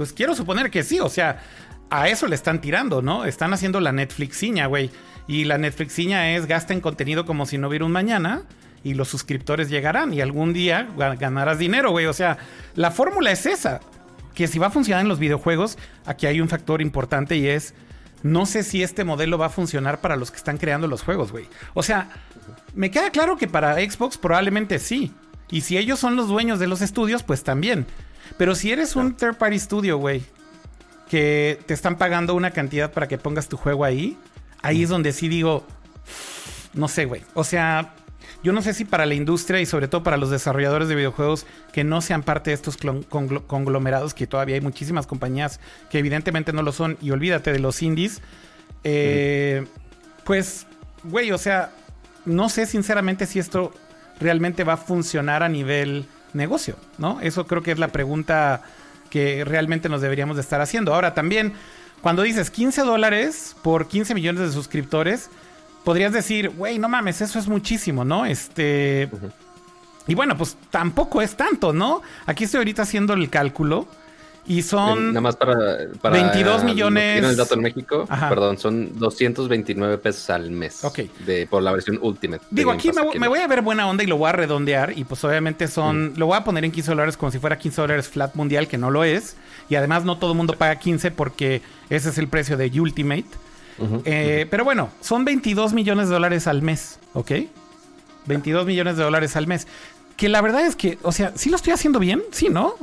Pues 0.00 0.14
quiero 0.14 0.34
suponer 0.34 0.70
que 0.70 0.82
sí, 0.82 0.98
o 0.98 1.10
sea, 1.10 1.42
a 1.90 2.08
eso 2.08 2.26
le 2.26 2.34
están 2.34 2.62
tirando, 2.62 3.02
¿no? 3.02 3.26
Están 3.26 3.52
haciendo 3.52 3.80
la 3.80 3.92
Netflixiña, 3.92 4.64
güey. 4.64 4.90
Y 5.28 5.44
la 5.44 5.58
Netflixiña 5.58 6.34
es 6.34 6.46
gasta 6.46 6.72
en 6.72 6.80
contenido 6.80 7.26
como 7.26 7.44
si 7.44 7.58
no 7.58 7.68
hubiera 7.68 7.84
un 7.84 7.92
mañana 7.92 8.44
y 8.82 8.94
los 8.94 9.08
suscriptores 9.08 9.68
llegarán 9.68 10.14
y 10.14 10.22
algún 10.22 10.54
día 10.54 10.88
ganarás 10.96 11.58
dinero, 11.58 11.90
güey. 11.90 12.06
O 12.06 12.14
sea, 12.14 12.38
la 12.76 12.90
fórmula 12.90 13.30
es 13.30 13.44
esa. 13.44 13.80
Que 14.34 14.46
si 14.46 14.58
va 14.58 14.68
a 14.68 14.70
funcionar 14.70 15.02
en 15.02 15.08
los 15.08 15.18
videojuegos, 15.18 15.76
aquí 16.06 16.24
hay 16.24 16.40
un 16.40 16.48
factor 16.48 16.80
importante 16.80 17.36
y 17.36 17.46
es, 17.46 17.74
no 18.22 18.46
sé 18.46 18.62
si 18.62 18.82
este 18.82 19.04
modelo 19.04 19.36
va 19.36 19.48
a 19.48 19.50
funcionar 19.50 20.00
para 20.00 20.16
los 20.16 20.30
que 20.30 20.38
están 20.38 20.56
creando 20.56 20.86
los 20.86 21.02
juegos, 21.02 21.30
güey. 21.30 21.46
O 21.74 21.82
sea, 21.82 22.08
me 22.74 22.90
queda 22.90 23.10
claro 23.10 23.36
que 23.36 23.48
para 23.48 23.74
Xbox 23.74 24.16
probablemente 24.16 24.78
sí. 24.78 25.12
Y 25.50 25.60
si 25.60 25.76
ellos 25.76 25.98
son 25.98 26.16
los 26.16 26.28
dueños 26.28 26.58
de 26.58 26.68
los 26.68 26.80
estudios, 26.80 27.22
pues 27.22 27.44
también. 27.44 27.84
Pero 28.36 28.54
si 28.54 28.72
eres 28.72 28.96
un 28.96 29.14
third 29.14 29.36
party 29.36 29.58
studio, 29.58 29.98
güey, 29.98 30.22
que 31.08 31.58
te 31.66 31.74
están 31.74 31.96
pagando 31.98 32.34
una 32.34 32.52
cantidad 32.52 32.92
para 32.92 33.08
que 33.08 33.18
pongas 33.18 33.48
tu 33.48 33.56
juego 33.56 33.84
ahí, 33.84 34.16
ahí 34.62 34.84
es 34.84 34.88
donde 34.88 35.12
sí 35.12 35.28
digo, 35.28 35.66
no 36.72 36.88
sé, 36.88 37.04
güey. 37.04 37.22
O 37.34 37.44
sea, 37.44 37.94
yo 38.42 38.52
no 38.52 38.62
sé 38.62 38.72
si 38.72 38.84
para 38.84 39.06
la 39.06 39.14
industria 39.14 39.60
y 39.60 39.66
sobre 39.66 39.88
todo 39.88 40.02
para 40.02 40.16
los 40.16 40.30
desarrolladores 40.30 40.88
de 40.88 40.94
videojuegos 40.94 41.46
que 41.72 41.84
no 41.84 42.00
sean 42.00 42.22
parte 42.22 42.50
de 42.50 42.54
estos 42.54 42.76
conglomerados, 42.76 44.14
que 44.14 44.26
todavía 44.26 44.54
hay 44.54 44.60
muchísimas 44.60 45.06
compañías 45.06 45.60
que 45.90 45.98
evidentemente 45.98 46.52
no 46.52 46.62
lo 46.62 46.72
son, 46.72 46.96
y 47.02 47.10
olvídate 47.10 47.52
de 47.52 47.58
los 47.58 47.82
indies, 47.82 48.22
eh, 48.84 49.66
pues, 50.24 50.66
güey, 51.04 51.32
o 51.32 51.38
sea, 51.38 51.72
no 52.24 52.48
sé 52.48 52.66
sinceramente 52.66 53.26
si 53.26 53.38
esto 53.38 53.72
realmente 54.20 54.64
va 54.64 54.74
a 54.74 54.78
funcionar 54.78 55.42
a 55.42 55.48
nivel 55.48 56.06
negocio, 56.32 56.76
¿no? 56.98 57.20
Eso 57.20 57.46
creo 57.46 57.62
que 57.62 57.72
es 57.72 57.78
la 57.78 57.88
pregunta 57.88 58.62
que 59.10 59.44
realmente 59.44 59.88
nos 59.88 60.00
deberíamos 60.00 60.36
de 60.36 60.42
estar 60.42 60.60
haciendo. 60.60 60.94
Ahora 60.94 61.14
también 61.14 61.54
cuando 62.00 62.22
dices 62.22 62.50
15 62.50 62.82
dólares 62.82 63.56
por 63.62 63.86
15 63.86 64.14
millones 64.14 64.40
de 64.40 64.52
suscriptores, 64.52 65.28
podrías 65.84 66.12
decir, 66.12 66.48
güey, 66.50 66.78
no 66.78 66.88
mames, 66.88 67.20
eso 67.20 67.38
es 67.38 67.46
muchísimo, 67.46 68.04
¿no? 68.04 68.24
Este. 68.24 69.10
Y 70.06 70.14
bueno, 70.14 70.36
pues 70.36 70.56
tampoco 70.70 71.20
es 71.20 71.36
tanto, 71.36 71.72
¿no? 71.72 72.00
Aquí 72.26 72.44
estoy 72.44 72.58
ahorita 72.58 72.82
haciendo 72.82 73.12
el 73.12 73.28
cálculo. 73.28 73.86
Y 74.46 74.62
son. 74.62 75.08
Nada 75.08 75.20
más 75.20 75.36
para. 75.36 75.54
22 76.02 76.64
millones. 76.64 77.22
El 77.22 77.36
dato 77.36 77.54
en 77.54 77.60
México. 77.60 78.06
Perdón, 78.08 78.58
son 78.58 78.98
229 78.98 79.98
pesos 79.98 80.30
al 80.30 80.50
mes. 80.50 80.84
Ok. 80.84 81.00
De, 81.26 81.46
por 81.46 81.62
la 81.62 81.72
versión 81.72 81.98
Ultimate. 82.00 82.44
Digo, 82.50 82.70
aquí 82.70 82.90
me, 83.18 83.28
voy 83.28 83.38
a 83.38 83.46
ver 83.46 83.62
buena 83.62 83.88
onda 83.88 84.02
y 84.02 84.06
lo 84.06 84.16
voy 84.16 84.28
a 84.28 84.32
redondear. 84.32 84.96
Y 84.96 85.04
pues 85.04 85.22
obviamente 85.24 85.68
son. 85.68 86.14
Lo 86.16 86.26
voy 86.26 86.36
a 86.36 86.44
poner 86.44 86.64
en 86.64 86.72
15 86.72 86.90
dólares 86.90 87.16
como 87.16 87.30
si 87.30 87.38
fuera 87.38 87.58
15 87.58 87.80
dólares 87.80 88.08
flat 88.08 88.34
mundial, 88.34 88.66
que 88.68 88.78
no 88.78 88.90
lo 88.90 89.04
es. 89.04 89.36
Y 89.68 89.76
además 89.76 90.04
no 90.04 90.18
todo 90.18 90.32
el 90.32 90.36
mundo 90.36 90.54
paga 90.54 90.76
15 90.76 91.10
porque 91.12 91.62
ese 91.88 92.08
es 92.08 92.18
el 92.18 92.28
precio 92.28 92.56
de 92.56 92.80
Ultimate. 92.80 93.26
Eh, 94.04 94.46
pero 94.50 94.64
bueno, 94.64 94.90
son 95.00 95.24
22 95.24 95.72
millones 95.72 96.08
de 96.08 96.14
dólares 96.14 96.46
al 96.46 96.60
mes, 96.60 96.98
¿ok? 97.14 97.32
22 98.26 98.66
millones 98.66 98.96
de 98.96 99.04
dólares 99.04 99.36
al 99.36 99.46
mes. 99.46 99.66
Que 100.16 100.28
la 100.28 100.42
verdad 100.42 100.66
es 100.66 100.76
que, 100.76 100.98
o 101.02 101.12
sea, 101.12 101.32
sí 101.34 101.48
lo 101.48 101.56
estoy 101.56 101.72
haciendo 101.72 101.98
bien, 101.98 102.22
sí, 102.30 102.48
¿no? 102.50 102.74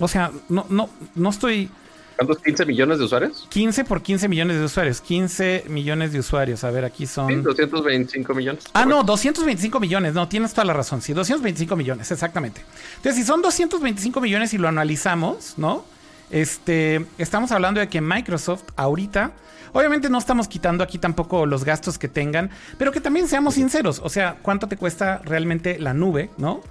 O 0.00 0.08
sea, 0.08 0.32
no, 0.48 0.66
no, 0.68 0.90
no 1.14 1.30
estoy. 1.30 1.70
¿Cuántos 2.16 2.38
15 2.38 2.66
millones 2.66 2.98
de 2.98 3.04
usuarios? 3.04 3.46
15 3.48 3.84
por 3.84 4.02
15 4.02 4.28
millones 4.28 4.58
de 4.58 4.64
usuarios. 4.64 5.00
15 5.00 5.64
millones 5.68 6.12
de 6.12 6.18
usuarios. 6.18 6.64
A 6.64 6.70
ver, 6.70 6.84
aquí 6.84 7.06
son. 7.06 7.28
Sí, 7.28 7.36
225 7.36 8.34
millones. 8.34 8.64
Ah, 8.72 8.84
no, 8.84 9.04
225 9.04 9.80
millones. 9.80 10.14
No, 10.14 10.28
tienes 10.28 10.52
toda 10.52 10.64
la 10.64 10.72
razón. 10.72 11.00
Sí, 11.00 11.12
225 11.12 11.76
millones, 11.76 12.10
exactamente. 12.10 12.62
Entonces, 12.96 13.16
si 13.16 13.24
son 13.24 13.40
225 13.40 14.20
millones 14.20 14.52
y 14.52 14.58
lo 14.58 14.68
analizamos, 14.68 15.54
¿no? 15.56 15.84
Este, 16.30 17.04
estamos 17.18 17.50
hablando 17.50 17.80
de 17.80 17.88
que 17.88 18.00
Microsoft 18.00 18.62
ahorita, 18.76 19.32
obviamente 19.72 20.08
no 20.08 20.18
estamos 20.18 20.46
quitando 20.46 20.84
aquí 20.84 20.98
tampoco 20.98 21.44
los 21.44 21.64
gastos 21.64 21.98
que 21.98 22.08
tengan, 22.08 22.50
pero 22.78 22.92
que 22.92 23.00
también 23.00 23.26
seamos 23.26 23.54
sinceros, 23.54 24.00
o 24.02 24.08
sea, 24.08 24.36
¿cuánto 24.40 24.68
te 24.68 24.76
cuesta 24.76 25.20
realmente 25.24 25.78
la 25.78 25.92
nube, 25.92 26.30
no? 26.38 26.62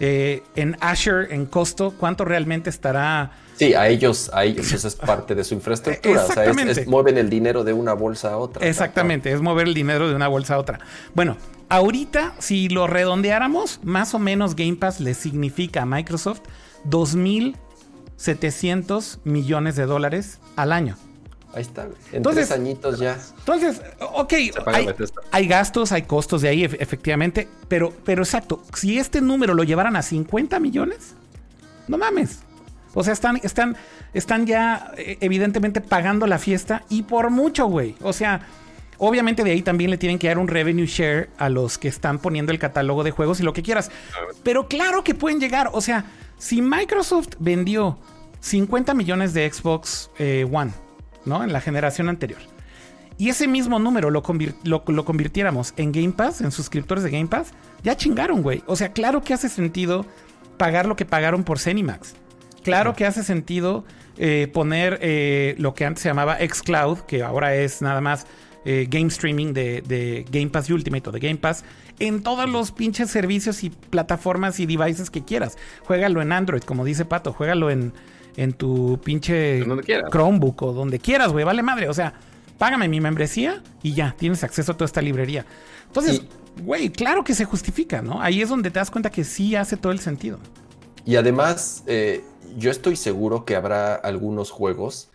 Eh, 0.00 0.42
en 0.56 0.76
Azure, 0.80 1.34
en 1.34 1.46
costo, 1.46 1.94
¿cuánto 1.98 2.24
realmente 2.24 2.70
estará? 2.70 3.30
Sí, 3.56 3.74
a 3.74 3.88
ellos, 3.88 4.30
a 4.34 4.44
ellos 4.44 4.72
eso 4.72 4.88
es 4.88 4.96
parte 4.96 5.34
de 5.34 5.44
su 5.44 5.54
infraestructura. 5.54 6.24
O 6.24 6.32
sea, 6.32 6.44
es, 6.44 6.86
mueven 6.86 7.18
el 7.18 7.30
dinero 7.30 7.64
de 7.64 7.72
una 7.72 7.94
bolsa 7.94 8.32
a 8.32 8.36
otra. 8.36 8.66
Exactamente, 8.66 9.32
es 9.32 9.40
mover 9.40 9.68
el 9.68 9.74
dinero 9.74 10.08
de 10.08 10.14
una 10.14 10.28
bolsa 10.28 10.54
a 10.54 10.58
otra. 10.58 10.80
Bueno, 11.14 11.36
ahorita, 11.68 12.34
si 12.38 12.68
lo 12.68 12.86
redondeáramos, 12.86 13.80
más 13.82 14.14
o 14.14 14.18
menos 14.18 14.56
Game 14.56 14.76
Pass 14.76 15.00
le 15.00 15.14
significa 15.14 15.82
a 15.82 15.86
Microsoft 15.86 16.40
2000 16.84 17.56
700 18.16 19.20
millones 19.24 19.76
de 19.76 19.86
dólares 19.86 20.40
al 20.56 20.72
año. 20.72 20.96
Ahí 21.54 21.62
está, 21.62 21.88
en 22.12 22.22
tres 22.22 22.50
añitos 22.50 22.98
ya. 22.98 23.18
Entonces, 23.38 23.80
ok, 24.00 24.32
hay, 25.30 25.46
gastos, 25.46 25.92
hay 25.92 26.02
costos 26.02 26.42
de 26.42 26.48
ahí, 26.48 26.64
efectivamente, 26.64 27.48
pero, 27.68 27.92
pero 28.04 28.22
exacto, 28.22 28.62
si 28.74 28.98
este 28.98 29.20
número 29.20 29.54
lo 29.54 29.62
llevaran 29.62 29.94
a 29.96 30.02
50 30.02 30.58
millones, 30.58 31.14
no 31.86 31.96
mames. 31.96 32.40
O 32.92 33.04
sea, 33.04 33.12
están, 33.12 33.40
están, 33.42 33.76
están 34.12 34.46
ya 34.46 34.92
eh, 34.96 35.18
evidentemente 35.20 35.80
pagando 35.80 36.26
la 36.26 36.38
fiesta 36.38 36.84
y 36.88 37.02
por 37.02 37.30
mucho, 37.30 37.66
güey. 37.66 37.96
O 38.02 38.12
sea, 38.12 38.46
Obviamente 38.98 39.42
de 39.42 39.50
ahí 39.50 39.62
también 39.62 39.90
le 39.90 39.98
tienen 39.98 40.18
que 40.18 40.28
dar 40.28 40.38
un 40.38 40.48
revenue 40.48 40.86
share 40.86 41.28
a 41.36 41.48
los 41.48 41.78
que 41.78 41.88
están 41.88 42.18
poniendo 42.18 42.52
el 42.52 42.58
catálogo 42.58 43.02
de 43.02 43.10
juegos 43.10 43.40
y 43.40 43.42
lo 43.42 43.52
que 43.52 43.62
quieras. 43.62 43.90
Pero 44.42 44.68
claro 44.68 45.02
que 45.02 45.14
pueden 45.14 45.40
llegar. 45.40 45.70
O 45.72 45.80
sea, 45.80 46.04
si 46.38 46.62
Microsoft 46.62 47.30
vendió 47.38 47.98
50 48.40 48.94
millones 48.94 49.34
de 49.34 49.50
Xbox 49.50 50.10
eh, 50.18 50.48
One, 50.50 50.72
¿no? 51.24 51.42
En 51.44 51.52
la 51.52 51.60
generación 51.60 52.08
anterior. 52.08 52.40
Y 53.16 53.28
ese 53.28 53.46
mismo 53.46 53.78
número 53.78 54.10
lo, 54.10 54.22
lo, 54.64 55.04
convirtiéramos 55.04 55.72
en 55.76 55.92
Game 55.92 56.12
Pass, 56.12 56.40
en 56.40 56.50
suscriptores 56.50 57.04
de 57.04 57.10
Game 57.10 57.28
Pass, 57.28 57.52
ya 57.82 57.96
chingaron, 57.96 58.42
güey. 58.42 58.62
O 58.66 58.74
sea, 58.74 58.92
claro 58.92 59.22
que 59.22 59.34
hace 59.34 59.48
sentido 59.48 60.04
pagar 60.56 60.86
lo 60.86 60.96
que 60.96 61.04
pagaron 61.04 61.44
por 61.44 61.58
Cenimax. 61.58 62.14
Claro 62.64 62.94
que 62.94 63.04
hace 63.04 63.22
sentido 63.22 63.84
eh, 64.16 64.48
poner 64.52 64.98
eh, 65.02 65.54
lo 65.58 65.74
que 65.74 65.84
antes 65.84 66.02
se 66.02 66.08
llamaba 66.08 66.38
Xcloud, 66.38 67.00
que 67.00 67.22
ahora 67.22 67.54
es 67.54 67.82
nada 67.82 68.00
más 68.00 68.26
eh, 68.64 68.86
game 68.88 69.08
streaming 69.08 69.52
de, 69.52 70.24
Game 70.30 70.48
Pass 70.48 70.70
Ultimate 70.70 71.10
o 71.10 71.12
de 71.12 71.20
Game 71.20 71.36
Pass, 71.36 71.64
en 71.98 72.22
todos 72.22 72.48
los 72.48 72.72
pinches 72.72 73.10
servicios 73.10 73.62
y 73.62 73.70
plataformas 73.70 74.58
y 74.58 74.66
devices 74.66 75.10
que 75.10 75.24
quieras. 75.24 75.58
Juégalo 75.84 76.22
en 76.22 76.32
Android, 76.32 76.62
como 76.62 76.84
dice 76.84 77.04
Pato, 77.04 77.32
juégalo 77.32 77.70
en, 77.70 77.92
en 78.36 78.52
tu 78.52 79.00
pinche 79.02 79.64
Chromebook 80.10 80.62
o 80.62 80.72
donde 80.72 80.98
quieras, 80.98 81.32
güey, 81.32 81.44
vale 81.44 81.62
madre. 81.62 81.88
O 81.88 81.94
sea, 81.94 82.14
págame 82.58 82.88
mi 82.88 83.00
membresía 83.00 83.62
y 83.82 83.94
ya, 83.94 84.14
tienes 84.18 84.44
acceso 84.44 84.72
a 84.72 84.74
toda 84.74 84.86
esta 84.86 85.02
librería. 85.02 85.46
Entonces, 85.86 86.22
güey, 86.62 86.90
claro 86.90 87.24
que 87.24 87.34
se 87.34 87.44
justifica, 87.44 88.02
¿no? 88.02 88.20
Ahí 88.20 88.42
es 88.42 88.48
donde 88.48 88.70
te 88.70 88.78
das 88.78 88.90
cuenta 88.90 89.10
que 89.10 89.24
sí 89.24 89.54
hace 89.56 89.76
todo 89.76 89.92
el 89.92 90.00
sentido. 90.00 90.38
Y 91.04 91.16
además, 91.16 91.84
eh, 91.86 92.24
yo 92.56 92.70
estoy 92.70 92.96
seguro 92.96 93.44
que 93.44 93.56
habrá 93.56 93.94
algunos 93.94 94.50
juegos 94.50 95.08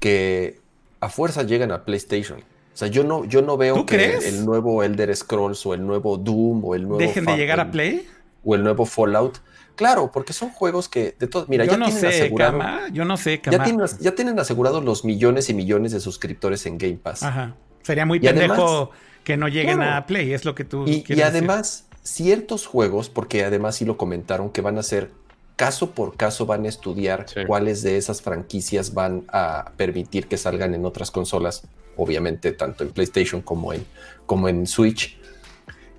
que 0.00 0.60
a 1.00 1.08
fuerza 1.08 1.42
llegan 1.42 1.72
a 1.72 1.84
PlayStation. 1.84 2.40
O 2.40 2.76
sea, 2.76 2.88
yo 2.88 3.04
no, 3.04 3.24
yo 3.24 3.42
no 3.42 3.56
veo 3.56 3.86
que 3.86 4.16
el 4.16 4.44
nuevo 4.44 4.82
Elder 4.82 5.14
Scrolls 5.14 5.64
o 5.66 5.74
el 5.74 5.86
nuevo 5.86 6.16
Doom 6.16 6.64
o 6.64 6.74
el 6.74 6.82
nuevo. 6.82 6.98
Dejen 6.98 7.24
de 7.24 7.36
llegar 7.36 7.60
a 7.60 7.70
Play. 7.70 8.06
O 8.44 8.54
el 8.54 8.64
nuevo 8.64 8.84
Fallout. 8.84 9.38
Claro, 9.76 10.10
porque 10.12 10.32
son 10.32 10.50
juegos 10.50 10.88
que 10.88 11.14
de 11.18 11.26
todos. 11.26 11.48
Mira, 11.48 11.64
yo 11.64 11.72
ya 11.72 11.76
no 11.78 11.86
tienen 11.86 12.00
sé, 12.00 12.08
asegurado. 12.08 12.60
yo 12.92 13.04
no 13.04 13.16
sé, 13.16 13.40
Ya 13.50 13.62
tienen, 13.62 13.86
ya 14.00 14.14
tienen 14.14 14.38
asegurados 14.38 14.84
los 14.84 15.04
millones 15.04 15.50
y 15.50 15.54
millones 15.54 15.92
de 15.92 16.00
suscriptores 16.00 16.66
en 16.66 16.78
Game 16.78 16.96
Pass. 16.96 17.22
Ajá. 17.22 17.56
Sería 17.82 18.06
muy 18.06 18.20
pendejo 18.20 18.90
que 19.24 19.36
no 19.36 19.48
lleguen 19.48 19.82
a 19.82 20.06
Play, 20.06 20.32
es 20.32 20.44
lo 20.44 20.54
que 20.54 20.64
tú 20.64 20.86
y, 20.86 21.04
Y 21.08 21.22
además, 21.22 21.86
ciertos 22.02 22.66
juegos, 22.66 23.08
porque 23.08 23.44
además 23.44 23.76
sí 23.76 23.84
lo 23.84 23.96
comentaron, 23.96 24.50
que 24.50 24.60
van 24.60 24.78
a 24.78 24.82
ser 24.82 25.10
caso 25.56 25.92
por 25.92 26.16
caso 26.16 26.46
van 26.46 26.64
a 26.64 26.68
estudiar 26.68 27.26
cuáles 27.46 27.82
de 27.82 27.96
esas 27.96 28.22
franquicias 28.22 28.92
van 28.94 29.24
a 29.28 29.72
permitir 29.76 30.26
que 30.26 30.36
salgan 30.36 30.74
en 30.74 30.84
otras 30.84 31.10
consolas, 31.10 31.62
obviamente 31.96 32.52
tanto 32.52 32.84
en 32.84 32.90
PlayStation 32.90 33.40
como 33.40 33.72
en, 33.72 33.84
como 34.26 34.48
en 34.48 34.66
Switch. 34.66 35.18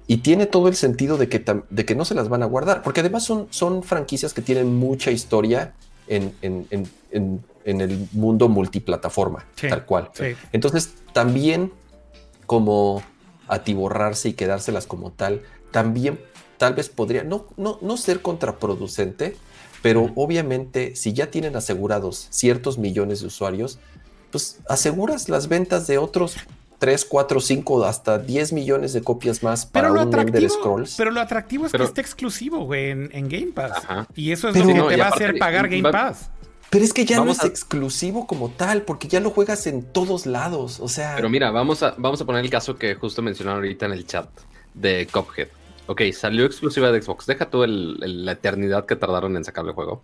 Y 0.08 0.18
tiene 0.18 0.46
todo 0.46 0.68
el 0.68 0.76
sentido 0.76 1.18
de 1.18 1.30
que, 1.30 1.44
de 1.70 1.86
que 1.86 1.96
no 1.96 2.06
se 2.06 2.14
las 2.14 2.30
van 2.30 2.44
a 2.44 2.46
guardar, 2.46 2.84
porque 2.84 3.00
además 3.00 3.24
son, 3.24 3.48
son 3.50 3.82
franquicias 3.82 4.34
que 4.34 4.42
tienen 4.42 4.76
mucha 4.76 5.12
historia 5.12 5.74
en, 6.08 6.36
el 7.64 8.08
mundo 8.12 8.48
multiplataforma, 8.48 9.46
tal 9.60 9.86
cual. 9.86 10.12
Entonces, 10.52 10.94
también 11.14 11.72
como 12.46 13.02
atiborrarse 13.48 14.30
y 14.30 14.34
quedárselas 14.34 14.86
como 14.86 15.12
tal, 15.12 15.42
también 15.72 16.20
tal 16.58 16.74
vez 16.74 16.90
podría 16.90 17.24
no, 17.24 17.48
no, 17.58 17.80
no 17.82 17.98
ser 17.98 18.22
contraproducente, 18.22 19.36
pero 19.82 20.12
obviamente 20.16 20.96
si 20.96 21.14
ya 21.14 21.30
tienen 21.30 21.56
asegurados 21.56 22.28
ciertos 22.30 22.78
millones 22.78 23.22
de 23.22 23.28
usuarios, 23.28 23.80
pues 24.32 24.60
aseguras 24.68 25.30
las 25.30 25.48
ventas 25.48 25.88
de 25.88 25.98
otros 25.98 26.38
3, 26.80 27.06
4, 27.06 27.40
5, 27.40 27.86
hasta 27.86 28.18
10 28.18 28.54
millones 28.54 28.94
de 28.94 29.02
copias 29.02 29.44
más 29.44 29.66
para 29.66 29.92
un 29.92 29.98
Elder 29.98 30.50
Scrolls. 30.50 30.96
Pero 30.98 31.12
lo 31.12 31.22
atractivo 31.22 31.66
es 31.66 31.72
que 31.72 31.84
esté 31.84 32.02
exclusivo, 32.02 32.66
güey, 32.66 32.92
en, 32.92 33.30
Game 33.30 33.52
Pass. 33.54 33.86
Y 34.16 34.32
eso 34.32 34.50
es 34.50 34.56
lo 34.58 34.66
que 34.68 34.96
te 34.96 34.98
va 34.98 35.06
a 35.06 35.10
hacer 35.10 35.38
pagar 35.38 35.70
Game 35.70 35.90
Pass. 35.92 36.30
Pero 36.70 36.84
es 36.84 36.94
que 36.94 37.06
ya 37.06 37.24
no 37.24 37.32
es 37.32 37.44
exclusivo 37.44 38.28
como 38.28 38.50
tal, 38.50 38.82
porque 38.82 39.08
ya 39.08 39.20
lo 39.20 39.30
juegas 39.30 39.66
en 39.68 39.84
todos 39.84 40.26
lados. 40.26 40.80
O 40.80 40.88
sea. 40.88 41.16
Pero 41.16 41.30
mira, 41.30 41.52
vamos 41.52 41.84
a, 41.84 41.96
vamos 41.98 42.20
a 42.22 42.26
poner 42.26 42.44
el 42.44 42.50
caso 42.50 42.78
que 42.78 42.96
justo 42.96 43.22
mencionaron 43.22 43.60
ahorita 43.60 43.86
en 43.86 43.92
el 43.94 44.06
chat 44.06 44.28
de 44.74 45.08
Cuphead. 45.12 45.48
Ok, 45.88 46.02
salió 46.14 46.46
exclusiva 46.46 46.92
de 46.92 47.02
Xbox. 47.02 47.28
Deja 47.28 47.50
tú 47.50 47.66
la 47.66 48.32
eternidad 48.32 48.86
que 48.86 48.96
tardaron 48.96 49.38
en 49.38 49.44
sacar 49.44 49.66
el 49.66 49.72
juego. 49.72 50.04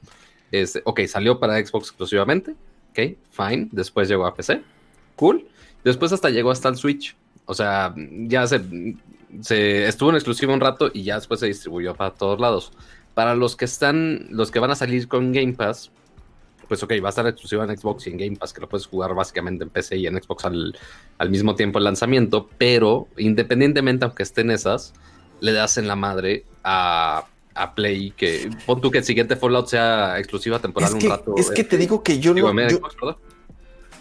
Este, 0.52 0.82
ok, 0.86 1.02
salió 1.08 1.40
para 1.40 1.58
Xbox 1.66 1.88
exclusivamente. 1.88 2.56
Ok, 2.92 3.18
fine. 3.32 3.68
Después 3.72 4.08
llegó 4.08 4.26
a 4.26 4.36
PC. 4.36 4.62
Cool. 5.16 5.48
Después 5.84 6.12
hasta 6.12 6.30
llegó 6.30 6.52
hasta 6.52 6.70
el 6.70 6.76
Switch. 6.76 7.16
O 7.46 7.54
sea, 7.54 7.94
ya 7.98 8.48
se, 8.48 8.62
se 9.42 9.88
estuvo 9.88 10.10
en 10.10 10.16
exclusivo 10.16 10.54
un 10.54 10.60
rato 10.60 10.92
y 10.94 11.04
ya 11.04 11.16
después 11.16 11.40
se 11.40 11.48
distribuyó 11.48 11.96
para 11.96 12.12
todos 12.12 12.40
lados. 12.40 12.72
Para 13.14 13.36
los 13.36 13.56
que 13.56 13.66
están, 13.66 14.28
los 14.30 14.52
que 14.52 14.60
van 14.60 14.72
a 14.72 14.76
salir 14.76 15.08
con 15.08 15.32
Game 15.32 15.54
Pass, 15.54 15.92
pues 16.68 16.82
ok, 16.84 16.94
va 17.04 17.08
a 17.08 17.10
estar 17.10 17.28
exclusiva 17.28 17.66
en 17.66 17.78
Xbox 17.78 18.08
y 18.08 18.12
en 18.12 18.18
Game 18.18 18.38
Pass, 18.38 18.54
que 18.54 18.62
lo 18.62 18.70
puedes 18.70 18.88
jugar 18.88 19.14
básicamente 19.14 19.66
en 19.66 19.70
PC 19.70 19.98
y 19.98 20.08
en 20.08 20.22
Xbox 20.22 20.46
al, 20.46 20.78
al 21.18 21.30
mismo 21.30 21.56
tiempo 21.56 21.80
el 21.80 21.84
lanzamiento, 21.84 22.50
pero 22.58 23.10
independientemente, 23.18 24.06
aunque 24.06 24.24
estén 24.24 24.50
esas, 24.52 24.94
le 25.42 25.52
das 25.52 25.78
en 25.78 25.88
la 25.88 25.98
madre 25.98 26.46
a, 26.64 27.28
Play, 27.76 28.12
que 28.12 28.50
pon 28.66 28.82
tú 28.82 28.90
que 28.90 29.00
el 29.00 29.04
siguiente 29.04 29.36
Fallout 29.36 29.68
sea 29.68 30.18
exclusiva 30.18 30.60
temporal 30.60 30.94
un 30.94 31.02
rato. 31.02 31.36
Es 31.38 31.52
que 31.52 31.64
te 31.64 31.78
digo 31.78 32.02
que 32.02 32.20
yo 32.20 32.34
no. 32.34 32.52
Yo, 32.70 32.80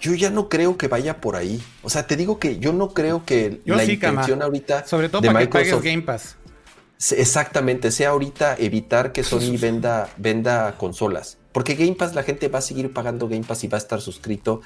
ya 0.01 0.31
no 0.31 0.49
creo 0.49 0.77
que 0.77 0.89
vaya 0.89 1.21
por 1.21 1.37
ahí. 1.37 1.63
O 1.83 1.91
sea, 1.91 2.07
te 2.07 2.17
digo 2.17 2.39
que 2.39 2.59
yo 2.59 2.73
no 2.73 2.91
creo 2.91 3.25
que 3.25 3.61
la 3.65 3.85
intención 3.85 4.43
ahorita. 4.43 4.87
Sobre 4.87 5.09
todo 5.09 5.23
para 5.23 5.41
que 5.41 5.49
pagues 5.49 5.83
Game 5.83 6.03
Pass. 6.03 6.37
Exactamente, 7.13 7.91
sea 7.91 8.11
ahorita 8.11 8.57
evitar 8.59 9.13
que 9.13 9.25
Sony 9.25 9.57
venda, 9.59 10.09
venda 10.19 10.77
consolas. 10.77 11.39
Porque 11.53 11.75
Game 11.75 11.95
Pass 11.95 12.15
la 12.15 12.23
gente 12.23 12.49
va 12.49 12.59
a 12.59 12.63
seguir 12.63 12.93
pagando 12.93 13.29
Game 13.29 13.45
Pass 13.45 13.65
y 13.65 13.69
va 13.69 13.79
a 13.79 13.81
estar 13.81 14.01
suscrito 14.01 14.61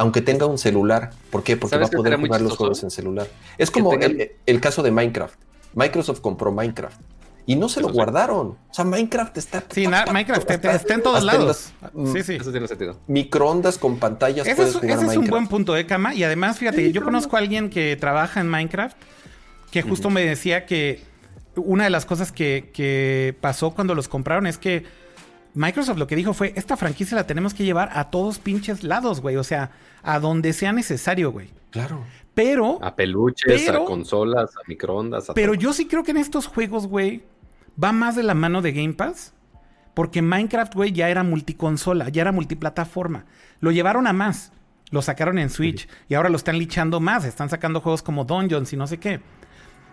aunque 0.00 0.22
tenga 0.22 0.46
un 0.46 0.56
celular. 0.56 1.10
¿Por 1.30 1.42
qué? 1.42 1.58
Porque 1.58 1.76
va 1.76 1.84
a 1.84 1.90
poder 1.90 2.18
jugar 2.18 2.40
los 2.40 2.56
juegos 2.56 2.82
en 2.82 2.90
celular. 2.90 3.28
Es 3.58 3.70
como 3.70 3.92
el, 3.92 4.60
caso 4.60 4.82
de 4.82 4.90
Minecraft. 4.90 5.38
Microsoft 5.74 6.20
compró 6.20 6.50
Minecraft. 6.52 6.98
Y 7.46 7.56
no 7.56 7.68
se 7.68 7.80
lo 7.80 7.88
guardaron. 7.88 8.48
O 8.48 8.74
sea, 8.74 8.84
Minecraft 8.84 9.36
está. 9.38 9.64
Sí, 9.70 9.86
Minecraft 9.86 10.50
está, 10.50 10.94
en 10.94 11.02
todos 11.02 11.24
lados. 11.24 11.72
sí, 12.12 12.22
sí. 12.22 12.34
Eso 12.34 12.50
tiene 12.50 12.68
sentido. 12.68 12.98
Microondas 13.06 13.78
con 13.78 13.98
pantallas. 13.98 14.46
Ese, 14.46 14.62
es, 14.62 14.76
ese 14.76 15.06
es, 15.06 15.16
un 15.16 15.26
buen 15.26 15.48
punto, 15.48 15.76
¿eh, 15.76 15.86
Kama? 15.86 16.14
Y 16.14 16.24
además, 16.24 16.58
fíjate, 16.58 16.92
yo 16.92 17.02
conozco 17.02 17.36
a 17.36 17.40
alguien 17.40 17.70
que 17.70 17.96
trabaja 17.96 18.40
en 18.40 18.48
Minecraft 18.48 18.96
que 19.70 19.82
justo 19.82 20.10
me 20.10 20.22
decía 20.22 20.66
que 20.66 21.02
una 21.56 21.84
de 21.84 21.90
las 21.90 22.04
cosas 22.04 22.32
que, 22.32 22.70
que 22.72 23.36
pasó 23.40 23.70
cuando 23.70 23.94
los 23.94 24.08
compraron 24.08 24.46
es 24.46 24.58
que 24.58 24.84
Microsoft 25.54 25.98
lo 25.98 26.06
que 26.06 26.16
dijo 26.16 26.32
fue: 26.32 26.52
Esta 26.56 26.76
franquicia 26.76 27.16
la 27.16 27.26
tenemos 27.26 27.54
que 27.54 27.64
llevar 27.64 27.90
a 27.92 28.10
todos 28.10 28.38
pinches 28.38 28.82
lados, 28.82 29.20
güey. 29.20 29.36
O 29.36 29.44
sea, 29.44 29.70
a 30.02 30.18
donde 30.18 30.52
sea 30.52 30.72
necesario, 30.72 31.32
güey. 31.32 31.50
Claro. 31.70 32.04
Pero. 32.34 32.78
A 32.82 32.94
peluches, 32.94 33.68
a 33.68 33.84
consolas, 33.84 34.56
a 34.56 34.60
microondas. 34.66 35.30
pero 35.34 35.54
yo 35.54 35.72
sí 35.72 35.86
creo 35.86 36.02
que 36.02 36.12
en 36.12 36.16
estos 36.16 36.46
juegos, 36.46 36.86
güey, 36.86 37.24
va 37.82 37.92
más 37.92 38.16
de 38.16 38.22
la 38.22 38.34
mano 38.34 38.62
de 38.62 38.72
Game 38.72 38.94
Pass. 38.94 39.34
Porque 39.94 40.22
Minecraft, 40.22 40.74
güey, 40.74 40.92
ya 40.92 41.08
era 41.08 41.24
multiconsola, 41.24 42.08
ya 42.08 42.22
era 42.22 42.32
multiplataforma. 42.32 43.26
Lo 43.58 43.70
llevaron 43.70 44.06
a 44.06 44.12
más. 44.12 44.52
Lo 44.90 45.02
sacaron 45.02 45.38
en 45.38 45.50
Switch 45.50 45.88
y 46.08 46.14
ahora 46.14 46.30
lo 46.30 46.36
están 46.36 46.58
lichando 46.58 47.00
más. 47.00 47.24
Están 47.24 47.48
sacando 47.48 47.80
juegos 47.80 48.02
como 48.02 48.24
Dungeons 48.24 48.72
y 48.72 48.76
no 48.76 48.86
sé 48.86 48.98
qué. 48.98 49.20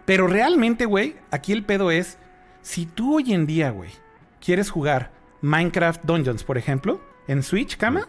Pero 0.06 0.28
realmente, 0.28 0.86
güey, 0.86 1.16
aquí 1.32 1.52
el 1.52 1.66
pedo 1.66 1.92
es: 1.92 2.18
si 2.62 2.86
tú 2.86 3.16
hoy 3.16 3.34
en 3.34 3.46
día, 3.46 3.72
güey, 3.72 3.92
quieres 4.40 4.70
jugar 4.70 5.12
Minecraft 5.42 6.04
Dungeons, 6.04 6.44
por 6.44 6.58
ejemplo, 6.58 7.02
en 7.28 7.44
Switch, 7.44 7.78
cama, 7.78 8.08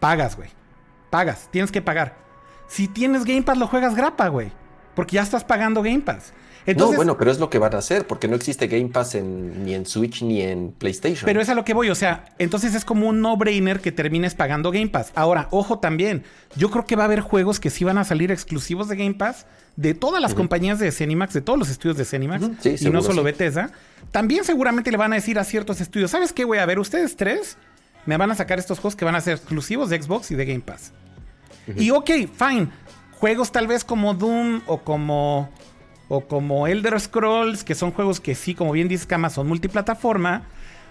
pagas, 0.00 0.36
güey. 0.36 0.50
Pagas, 1.10 1.48
tienes 1.50 1.70
que 1.70 1.82
pagar. 1.82 2.16
Si 2.68 2.88
tienes 2.88 3.24
Game 3.24 3.42
Pass, 3.42 3.58
lo 3.58 3.66
juegas 3.66 3.94
grapa, 3.94 4.28
güey. 4.28 4.52
Porque 4.94 5.16
ya 5.16 5.22
estás 5.22 5.44
pagando 5.44 5.82
Game 5.82 6.00
Pass. 6.00 6.32
no, 6.76 6.92
bueno, 6.92 7.16
pero 7.16 7.30
es 7.30 7.38
lo 7.38 7.50
que 7.50 7.58
van 7.58 7.74
a 7.74 7.78
hacer, 7.78 8.06
porque 8.06 8.28
no 8.28 8.36
existe 8.36 8.66
Game 8.66 8.88
Pass 8.88 9.14
ni 9.14 9.74
en 9.74 9.86
Switch 9.86 10.22
ni 10.22 10.42
en 10.42 10.72
PlayStation. 10.72 11.24
Pero 11.24 11.40
es 11.40 11.48
a 11.48 11.54
lo 11.54 11.64
que 11.64 11.74
voy, 11.74 11.90
o 11.90 11.94
sea, 11.94 12.26
entonces 12.38 12.74
es 12.74 12.84
como 12.84 13.08
un 13.08 13.20
no-brainer 13.20 13.80
que 13.80 13.90
termines 13.90 14.34
pagando 14.34 14.70
Game 14.70 14.88
Pass. 14.88 15.12
Ahora, 15.14 15.48
ojo 15.50 15.78
también, 15.78 16.24
yo 16.56 16.70
creo 16.70 16.84
que 16.84 16.94
va 16.94 17.04
a 17.04 17.06
haber 17.06 17.20
juegos 17.20 17.58
que 17.58 17.70
sí 17.70 17.84
van 17.84 17.98
a 17.98 18.04
salir 18.04 18.30
exclusivos 18.30 18.88
de 18.88 18.96
Game 18.96 19.14
Pass 19.14 19.46
de 19.76 19.94
todas 19.94 20.20
las 20.20 20.34
compañías 20.34 20.78
de 20.78 20.92
Cenimax, 20.92 21.32
de 21.32 21.40
todos 21.40 21.58
los 21.58 21.70
estudios 21.70 21.96
de 21.96 22.04
Cenimax, 22.04 22.44
y 22.64 22.90
no 22.90 23.02
solo 23.02 23.22
Bethesda. 23.22 23.70
También 24.10 24.44
seguramente 24.44 24.90
le 24.90 24.98
van 24.98 25.12
a 25.12 25.16
decir 25.16 25.38
a 25.38 25.44
ciertos 25.44 25.80
estudios, 25.80 26.10
¿sabes 26.10 26.32
qué, 26.32 26.44
güey? 26.44 26.60
A 26.60 26.66
ver, 26.66 26.78
ustedes 26.78 27.16
tres 27.16 27.56
me 28.04 28.16
van 28.16 28.30
a 28.30 28.34
sacar 28.34 28.58
estos 28.58 28.78
juegos 28.78 28.96
que 28.96 29.04
van 29.04 29.14
a 29.14 29.20
ser 29.20 29.34
exclusivos 29.34 29.88
de 29.88 30.02
Xbox 30.02 30.30
y 30.30 30.34
de 30.34 30.44
Game 30.44 30.60
Pass. 30.60 30.92
Y 31.76 31.90
ok, 31.90 32.10
fine. 32.32 32.68
Juegos 33.12 33.52
tal 33.52 33.66
vez 33.66 33.84
como 33.84 34.14
Doom 34.14 34.62
o 34.66 34.78
como, 34.78 35.50
o 36.08 36.20
como 36.22 36.66
Elder 36.66 36.98
Scrolls, 37.00 37.64
que 37.64 37.74
son 37.74 37.92
juegos 37.92 38.20
que 38.20 38.34
sí, 38.34 38.54
como 38.54 38.72
bien 38.72 38.88
dice 38.88 39.06
Kama, 39.06 39.30
son 39.30 39.46
multiplataforma. 39.46 40.42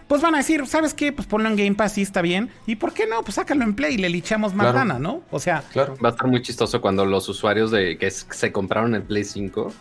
pues 0.07 0.21
van 0.21 0.35
a 0.35 0.39
decir, 0.39 0.65
¿sabes 0.67 0.93
qué? 0.93 1.11
Pues 1.11 1.27
ponlo 1.27 1.49
en 1.49 1.55
Game 1.55 1.75
Pass 1.75 1.97
y 1.97 2.01
está 2.01 2.21
bien. 2.21 2.49
¿Y 2.65 2.77
por 2.77 2.93
qué 2.93 3.07
no? 3.07 3.21
Pues 3.23 3.35
sácalo 3.35 3.63
en 3.63 3.75
Play 3.75 3.95
y 3.95 3.97
le 3.97 4.09
lichamos 4.09 4.53
más 4.53 4.73
gana, 4.73 4.99
¿no? 4.99 5.21
O 5.31 5.39
sea, 5.39 5.63
claro. 5.71 5.95
va 6.03 6.09
a 6.09 6.11
estar 6.11 6.27
muy 6.27 6.41
chistoso 6.41 6.81
cuando 6.81 7.05
los 7.05 7.27
usuarios 7.27 7.71
de 7.71 7.97
que 7.97 8.09
se 8.09 8.51
compraron 8.51 8.95
el 8.95 9.03
Play 9.03 9.23
5 9.23 9.73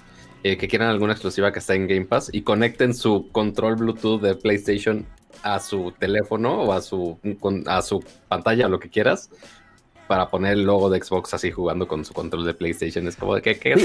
eh, 0.43 0.57
que 0.57 0.69
quieran 0.69 0.89
alguna 0.89 1.13
exclusiva 1.13 1.53
que 1.53 1.59
está 1.59 1.75
en 1.75 1.87
Game 1.87 2.07
Pass 2.07 2.31
y 2.33 2.41
conecten 2.43 2.95
su 2.95 3.29
control 3.31 3.77
Bluetooth 3.77 4.23
de 4.23 4.35
PlayStation 4.35 5.05
a 5.43 5.61
su 5.61 5.93
teléfono 5.99 6.63
o 6.63 6.73
a 6.73 6.81
su, 6.81 7.19
a 7.67 7.83
su 7.83 8.03
pantalla, 8.27 8.67
lo 8.69 8.81
que 8.81 8.89
quieras, 8.89 9.31
para 10.11 10.29
poner 10.29 10.55
el 10.55 10.65
logo 10.65 10.91
de 10.91 11.01
Xbox 11.01 11.35
así 11.35 11.53
jugando 11.53 11.87
con 11.87 12.05
su 12.05 12.13
control 12.13 12.45
de 12.45 12.53
PlayStation. 12.53 13.07
Es 13.07 13.15
como 13.15 13.37
de 13.37 13.43
que, 13.43 13.61
¿qué 13.61 13.77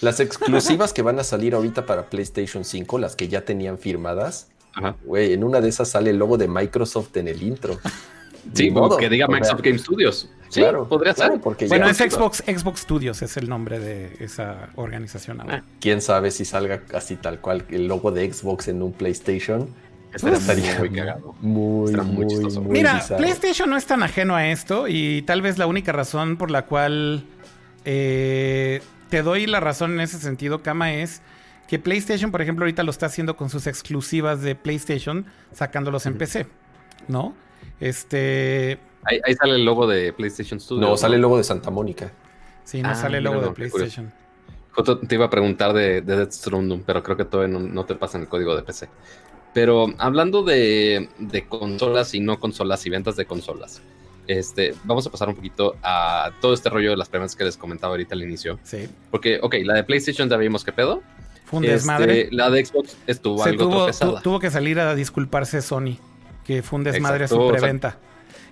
las, 0.00 0.18
exclusivas 0.18 0.92
que 0.92 1.00
van 1.00 1.20
a 1.20 1.22
salir 1.22 1.54
ahorita 1.54 1.86
para 1.86 2.10
PlayStation 2.10 2.64
5, 2.64 2.98
las 2.98 3.14
que 3.14 3.28
ya 3.28 3.44
tenían 3.44 3.78
firmadas, 3.78 4.48
güey, 5.04 5.34
en 5.34 5.44
una 5.44 5.60
de 5.60 5.68
esas 5.68 5.90
sale 5.90 6.10
el 6.10 6.16
logo 6.16 6.38
de 6.38 6.48
Microsoft 6.48 7.16
en 7.18 7.28
el 7.28 7.40
intro. 7.44 7.78
Sí, 8.52 8.74
que 8.98 9.08
diga 9.08 9.28
Microsoft 9.28 9.60
Game 9.62 9.78
Studios. 9.78 10.28
Sí, 10.48 10.60
claro, 10.60 10.88
podría 10.88 11.14
ser. 11.14 11.40
Porque 11.40 11.68
bueno, 11.68 11.88
es 11.88 11.98
Xbox, 11.98 12.38
Xbox 12.38 12.80
Studios, 12.80 13.22
es 13.22 13.36
el 13.36 13.48
nombre 13.48 13.78
de 13.78 14.16
esa 14.18 14.70
organización 14.74 15.40
ahora. 15.40 15.62
Ah. 15.64 15.70
Quién 15.80 16.00
sabe 16.00 16.32
si 16.32 16.44
salga 16.44 16.82
así 16.94 17.14
tal 17.14 17.40
cual 17.40 17.64
el 17.70 17.86
logo 17.86 18.10
de 18.10 18.32
Xbox 18.32 18.66
en 18.66 18.82
un 18.82 18.92
PlayStation. 18.92 19.68
Estaría 20.12 20.78
muy 20.78 20.90
cagado. 20.90 21.34
Muy, 21.40 21.92
muy, 21.92 22.26
muy, 22.26 22.60
Mira, 22.68 23.02
PlayStation 23.16 23.68
no 23.70 23.76
es 23.76 23.86
tan 23.86 24.02
ajeno 24.02 24.34
a 24.34 24.48
esto 24.48 24.88
y 24.88 25.22
tal 25.22 25.42
vez 25.42 25.58
la 25.58 25.66
única 25.66 25.92
razón 25.92 26.36
por 26.36 26.50
la 26.50 26.66
cual 26.66 27.24
eh, 27.84 28.80
te 29.10 29.22
doy 29.22 29.46
la 29.46 29.60
razón 29.60 29.92
en 29.92 30.00
ese 30.00 30.18
sentido, 30.18 30.62
Kama, 30.62 30.94
es 30.94 31.22
que 31.68 31.78
PlayStation, 31.78 32.30
por 32.30 32.42
ejemplo, 32.42 32.64
ahorita 32.64 32.82
lo 32.82 32.90
está 32.90 33.06
haciendo 33.06 33.36
con 33.36 33.50
sus 33.50 33.66
exclusivas 33.66 34.40
de 34.40 34.54
PlayStation, 34.54 35.26
sacándolos 35.52 36.06
en 36.06 36.16
PC, 36.16 36.46
¿no? 37.08 37.34
Este. 37.78 38.78
Ahí, 39.04 39.34
sale 39.34 39.54
el 39.54 39.64
logo 39.64 39.86
de 39.86 40.12
PlayStation 40.12 40.58
Studio. 40.60 40.88
No, 40.88 40.96
sale 40.96 41.16
el 41.16 41.22
logo 41.22 41.36
de 41.36 41.44
Santa 41.44 41.70
Mónica. 41.70 42.10
Sí, 42.64 42.82
no 42.82 42.90
ah, 42.90 42.94
sale 42.94 43.18
el 43.18 43.24
logo 43.24 43.40
de 43.40 43.50
PlayStation. 43.50 44.12
te 45.06 45.14
iba 45.14 45.26
a 45.26 45.30
preguntar 45.30 45.72
de, 45.72 46.02
de 46.02 46.16
Death 46.16 46.32
Stranding, 46.32 46.82
pero 46.84 47.02
creo 47.02 47.16
que 47.16 47.24
todavía 47.24 47.58
no, 47.58 47.84
te 47.84 47.94
pasan 47.94 48.22
el 48.22 48.28
código 48.28 48.56
de 48.56 48.62
PC. 48.62 48.88
Pero 49.54 49.92
hablando 49.98 50.42
de, 50.42 51.08
consolas 51.48 52.14
y 52.14 52.20
no 52.20 52.38
consolas 52.38 52.84
y 52.86 52.90
ventas 52.90 53.16
de 53.16 53.24
consolas, 53.24 53.82
este, 54.26 54.74
vamos 54.84 55.06
a 55.06 55.10
pasar 55.10 55.28
un 55.28 55.34
poquito 55.34 55.74
a 55.82 56.32
todo 56.40 56.52
este 56.52 56.68
rollo 56.68 56.90
de 56.90 56.96
las 56.96 57.08
preguntas 57.08 57.34
que 57.34 57.44
les 57.44 57.56
comentaba 57.56 57.92
ahorita 57.92 58.14
al 58.14 58.22
inicio. 58.22 58.58
Sí. 58.62 58.88
Porque, 59.10 59.38
ok, 59.42 59.56
la 59.64 59.74
de 59.74 59.84
PlayStation 59.84 60.28
ya 60.28 60.36
vimos 60.36 60.64
qué 60.64 60.72
pedo. 60.72 61.02
Fue 61.46 61.60
un 61.60 61.64
desmadre. 61.64 62.22
Este, 62.22 62.34
la 62.34 62.50
de 62.50 62.64
Xbox 62.64 62.96
estuvo 63.06 63.42
algo 63.42 63.90
tuvo, 63.90 64.20
tuvo 64.20 64.38
que 64.38 64.50
salir 64.50 64.78
a 64.80 64.94
disculparse 64.94 65.62
Sony 65.62 65.96
que 66.48 66.62
fue 66.62 66.78
un 66.78 66.84
desmadre 66.84 67.28
su 67.28 67.46
preventa. 67.46 67.98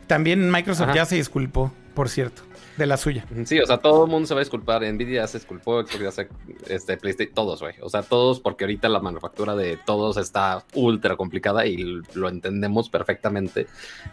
También 0.07 0.53
Microsoft 0.53 0.95
ya 0.95 1.07
se 1.07 1.17
disculpó, 1.17 1.73
por 1.95 2.11
cierto, 2.11 2.43
de 2.77 2.87
la 2.87 2.97
suya. 2.97 3.25
Sí, 3.45 3.59
o 3.59 3.67
sea, 3.67 3.79
todo 3.79 4.05
el 4.05 4.11
mundo 4.11 4.27
se 4.27 4.35
va 4.35 4.41
a 4.41 4.45
disculpar. 4.45 4.83
Nvidia 4.83 5.27
se 5.27 5.39
disculpó, 5.39 5.83
Xbox 5.83 6.15
se, 6.15 6.29
este, 6.69 6.97
PlayStation, 6.97 7.35
todos, 7.35 7.61
güey. 7.61 7.75
O 7.81 7.89
sea, 7.89 8.03
todos, 8.03 8.41
porque 8.41 8.65
ahorita 8.65 8.89
la 8.89 9.01
manufactura 9.01 9.57
de 9.57 9.79
todos 9.79 10.17
está 10.17 10.65
ultra 10.75 11.17
complicada 11.17 11.67
y 11.67 12.03
lo 12.15 12.29
entendemos 12.29 12.89
perfectamente. 12.89 13.67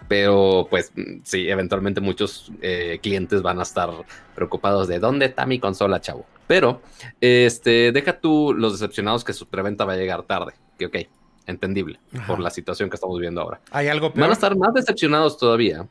Pero, 0.08 0.68
pues, 0.70 0.92
sí, 1.24 1.50
eventualmente 1.50 2.02
muchos 2.02 2.52
eh, 2.62 3.00
clientes 3.02 3.42
van 3.42 3.60
a 3.60 3.64
estar 3.64 3.90
preocupados 4.36 4.88
de 4.88 5.00
dónde 5.00 5.26
está 5.28 5.46
mi 5.46 5.60
consola, 5.60 6.02
chavo. 6.02 6.26
Pero, 6.48 6.82
este, 7.22 7.92
deja 7.92 8.20
tú 8.20 8.54
los 8.54 8.74
decepcionados 8.74 9.24
que 9.24 9.34
su 9.34 9.48
preventa 9.48 9.86
va 9.86 9.94
a 9.94 9.98
llegar 9.98 10.24
tarde. 10.24 10.54
Que, 10.78 10.86
ok, 10.88 10.98
entendible 11.46 12.00
por 12.28 12.40
la 12.40 12.50
situación 12.50 12.90
que 12.90 12.96
estamos 12.96 13.20
viendo 13.20 13.42
ahora. 13.42 13.60
¿Hay 13.72 13.88
algo 13.88 14.12
Van 14.16 14.30
a 14.30 14.34
estar 14.34 14.56
más 14.56 14.74
decepcionados 14.74 15.38
todavía 15.38 15.86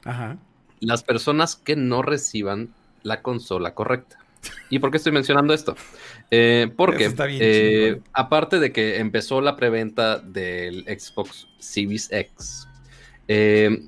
las 0.86 1.02
personas 1.02 1.56
que 1.56 1.76
no 1.76 2.02
reciban 2.02 2.74
la 3.02 3.22
consola 3.22 3.74
correcta. 3.74 4.18
¿Y 4.70 4.80
por 4.80 4.90
qué 4.90 4.96
estoy 4.96 5.12
mencionando 5.12 5.54
esto? 5.54 5.76
Eh, 6.30 6.72
porque 6.76 7.12
eh, 7.18 8.00
aparte 8.12 8.58
de 8.58 8.72
que 8.72 8.98
empezó 8.98 9.40
la 9.40 9.56
preventa 9.56 10.18
del 10.18 10.84
Xbox 10.84 11.46
Series 11.58 12.10
X, 12.10 12.66
eh, 13.28 13.86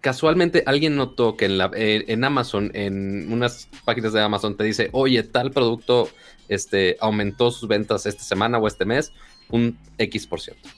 casualmente 0.00 0.62
alguien 0.66 0.96
notó 0.96 1.36
que 1.36 1.46
en, 1.46 1.58
la, 1.58 1.70
en 1.74 2.24
Amazon, 2.24 2.70
en 2.74 3.32
unas 3.32 3.68
páginas 3.84 4.12
de 4.12 4.20
Amazon, 4.20 4.56
te 4.56 4.64
dice, 4.64 4.90
oye, 4.92 5.22
tal 5.24 5.50
producto 5.50 6.08
este, 6.48 6.96
aumentó 7.00 7.50
sus 7.50 7.68
ventas 7.68 8.06
esta 8.06 8.22
semana 8.22 8.58
o 8.58 8.68
este 8.68 8.84
mes 8.84 9.12
un 9.50 9.78
X 9.98 10.26
por 10.26 10.40
ciento. 10.40 10.68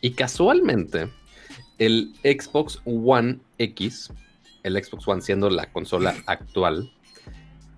Y 0.00 0.10
casualmente, 0.12 1.08
el 1.78 2.12
Xbox 2.22 2.80
One 2.84 3.38
X, 3.58 4.12
el 4.62 4.82
Xbox 4.82 5.06
One 5.08 5.20
siendo 5.22 5.50
la 5.50 5.72
consola 5.72 6.14
actual, 6.26 6.92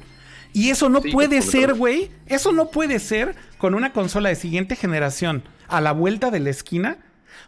Y 0.57 0.71
eso 0.71 0.89
no 0.89 1.03
puede 1.03 1.43
ser, 1.43 1.75
güey. 1.75 2.09
Eso 2.25 2.51
no 2.51 2.71
puede 2.71 2.97
ser 2.97 3.35
con 3.59 3.75
una 3.75 3.93
consola 3.93 4.29
de 4.29 4.35
siguiente 4.35 4.75
generación 4.75 5.43
a 5.67 5.81
la 5.81 5.91
vuelta 5.91 6.31
de 6.31 6.39
la 6.39 6.49
esquina, 6.49 6.97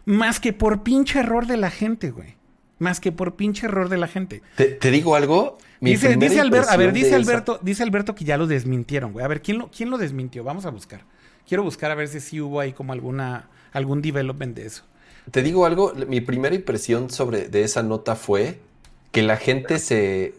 más 0.04 0.38
que 0.38 0.52
por 0.52 0.84
pinche 0.84 1.18
error 1.18 1.48
de 1.48 1.56
la 1.56 1.72
gente, 1.72 2.12
güey. 2.12 2.36
Más 2.78 3.00
que 3.00 3.10
por 3.10 3.34
pinche 3.34 3.66
error 3.66 3.88
de 3.88 3.98
la 3.98 4.06
gente. 4.06 4.42
¿Te, 4.54 4.90
digo 4.92 5.16
algo? 5.16 5.58
dice, 5.80 6.14
dice 6.14 6.40
Alberto, 6.40 6.70
a 6.70 6.76
ver, 6.76 6.92
dice 6.92 7.16
Alberto, 7.16 7.58
dice 7.62 7.82
Alberto 7.82 8.14
que 8.14 8.24
ya 8.24 8.36
lo 8.36 8.46
desmintieron, 8.46 9.12
güey. 9.12 9.24
A 9.24 9.28
ver, 9.28 9.42
¿quién 9.42 9.58
lo, 9.58 9.72
¿quién 9.72 9.90
lo 9.90 9.98
desmintió? 9.98 10.44
Vamos 10.44 10.64
a 10.64 10.70
buscar. 10.70 11.04
Quiero 11.48 11.64
buscar 11.64 11.90
a 11.90 11.96
ver 11.96 12.06
si 12.06 12.20
sí 12.20 12.40
hubo 12.40 12.60
ahí 12.60 12.72
como 12.72 12.92
alguna, 12.92 13.48
algún 13.72 14.02
development 14.02 14.54
de 14.54 14.66
eso. 14.66 14.84
Te 15.32 15.42
digo 15.42 15.66
algo, 15.66 15.92
mi 16.06 16.20
primera 16.20 16.54
impresión 16.54 17.10
sobre 17.10 17.48
de 17.48 17.64
esa 17.64 17.82
nota 17.82 18.14
fue 18.14 18.60
que 19.10 19.22
la 19.22 19.36
gente 19.36 19.80
se, 19.80 20.34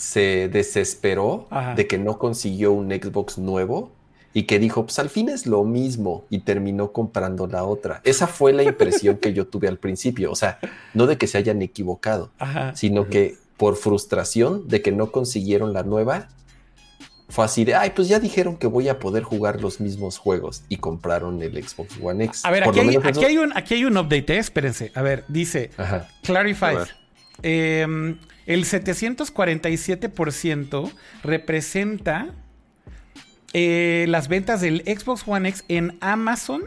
se 0.00 0.48
desesperó 0.48 1.46
de 1.76 1.86
que 1.86 1.98
no 1.98 2.16
consiguió 2.16 2.72
un 2.72 2.88
Xbox 2.90 3.36
nuevo 3.36 3.92
y 4.32 4.44
que 4.44 4.58
dijo, 4.58 4.84
pues 4.84 4.98
al 4.98 5.10
fin 5.10 5.28
es 5.28 5.46
lo 5.46 5.62
mismo 5.62 6.24
y 6.30 6.38
terminó 6.38 6.92
comprando 6.92 7.46
la 7.46 7.64
otra. 7.64 8.00
Esa 8.04 8.26
fue 8.26 8.54
la 8.54 8.62
impresión 8.62 9.18
que 9.18 9.34
yo 9.34 9.46
tuve 9.46 9.68
al 9.68 9.76
principio, 9.76 10.32
o 10.32 10.36
sea, 10.36 10.58
no 10.94 11.06
de 11.06 11.18
que 11.18 11.26
se 11.26 11.36
hayan 11.36 11.60
equivocado, 11.60 12.30
sino 12.72 13.08
que 13.08 13.36
por 13.58 13.76
frustración 13.76 14.68
de 14.68 14.80
que 14.80 14.90
no 14.90 15.12
consiguieron 15.12 15.74
la 15.74 15.82
nueva, 15.82 16.28
fue 17.28 17.44
así 17.44 17.66
de, 17.66 17.74
ay, 17.74 17.92
pues 17.94 18.08
ya 18.08 18.18
dijeron 18.18 18.56
que 18.56 18.66
voy 18.66 18.88
a 18.88 18.98
poder 18.98 19.22
jugar 19.22 19.60
los 19.60 19.80
mismos 19.80 20.16
juegos 20.16 20.62
y 20.70 20.78
compraron 20.78 21.42
el 21.42 21.62
Xbox 21.62 21.98
One 22.02 22.24
X. 22.24 22.46
A 22.46 22.50
ver, 22.50 22.66
aquí 22.66 22.80
hay, 22.80 23.36
un, 23.36 23.54
aquí 23.54 23.74
hay 23.74 23.84
un 23.84 23.98
update, 23.98 24.34
¿eh? 24.34 24.38
espérense. 24.38 24.92
A 24.94 25.02
ver, 25.02 25.24
dice, 25.28 25.70
Clarify. 26.22 26.76
Eh, 27.42 28.16
el 28.46 28.64
747% 28.64 30.92
representa 31.22 32.34
eh, 33.52 34.06
las 34.08 34.28
ventas 34.28 34.60
del 34.60 34.82
Xbox 34.82 35.22
One 35.26 35.48
X 35.48 35.64
en 35.68 35.98
Amazon. 36.00 36.62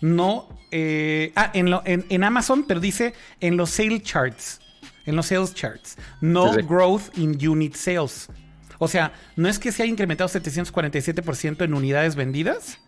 No, 0.00 0.48
eh, 0.70 1.32
ah, 1.36 1.50
en, 1.54 2.24
Amazon, 2.24 2.64
pero 2.66 2.80
dice 2.80 3.14
en 3.40 3.56
los 3.56 3.70
sales 3.70 4.02
charts. 4.02 4.60
En 5.06 5.16
los 5.16 5.26
sales 5.26 5.54
charts. 5.54 5.96
No 6.20 6.52
growth 6.54 7.16
in 7.16 7.48
unit 7.48 7.74
sales. 7.74 8.28
O 8.78 8.88
sea, 8.88 9.12
no 9.36 9.48
es 9.48 9.58
que 9.58 9.72
se 9.72 9.82
haya 9.82 9.90
incrementado 9.90 10.28
747% 10.28 11.64
en 11.64 11.74
unidades 11.74 12.16
vendidas, 12.16 12.78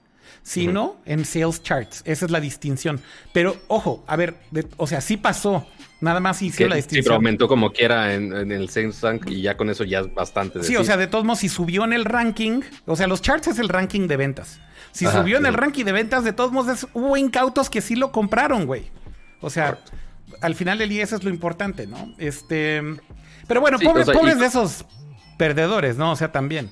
sino 0.42 0.96
en 1.04 1.24
sales 1.24 1.62
charts. 1.62 2.02
Esa 2.04 2.24
es 2.24 2.30
la 2.30 2.40
distinción. 2.40 3.00
Pero 3.32 3.56
ojo, 3.68 4.04
a 4.06 4.16
ver, 4.16 4.36
o 4.76 4.86
sea, 4.86 5.00
sí 5.00 5.16
pasó. 5.16 5.66
Nada 6.00 6.20
más 6.20 6.42
hizo 6.42 6.66
la 6.66 6.76
distinción. 6.76 7.02
Sí, 7.02 7.06
pero 7.06 7.14
aumentó 7.16 7.48
como 7.48 7.72
quiera 7.72 8.14
en, 8.14 8.34
en 8.34 8.52
el 8.52 8.68
Samsung 8.68 9.20
y 9.28 9.40
ya 9.40 9.56
con 9.56 9.70
eso 9.70 9.84
ya 9.84 10.00
es 10.00 10.14
bastante. 10.14 10.62
Sí, 10.62 10.76
o 10.76 10.84
sea, 10.84 10.96
de 10.96 11.06
todos 11.06 11.24
modos, 11.24 11.38
si 11.38 11.48
subió 11.48 11.84
en 11.84 11.94
el 11.94 12.04
ranking, 12.04 12.60
o 12.84 12.96
sea, 12.96 13.06
los 13.06 13.22
charts 13.22 13.48
es 13.48 13.58
el 13.58 13.68
ranking 13.68 14.06
de 14.06 14.16
ventas. 14.16 14.60
Si 14.92 15.06
subió 15.06 15.38
en 15.38 15.46
el 15.46 15.54
ranking 15.54 15.84
de 15.84 15.92
ventas, 15.92 16.24
de 16.24 16.32
todos 16.32 16.52
modos, 16.52 16.86
hubo 16.94 17.16
incautos 17.16 17.68
que 17.68 17.80
sí 17.80 17.96
lo 17.96 18.12
compraron, 18.12 18.66
güey. 18.66 18.90
O 19.40 19.50
sea, 19.50 19.78
al 20.40 20.54
final 20.54 20.78
del 20.78 20.88
día 20.88 21.04
eso 21.04 21.16
es 21.16 21.24
lo 21.24 21.30
importante, 21.30 21.86
¿no? 21.86 22.14
Este. 22.18 22.82
Pero 23.46 23.60
bueno, 23.60 23.78
pobres 23.78 24.38
de 24.38 24.46
esos 24.46 24.84
perdedores, 25.36 25.96
¿no? 25.96 26.12
O 26.12 26.16
sea, 26.16 26.32
también. 26.32 26.70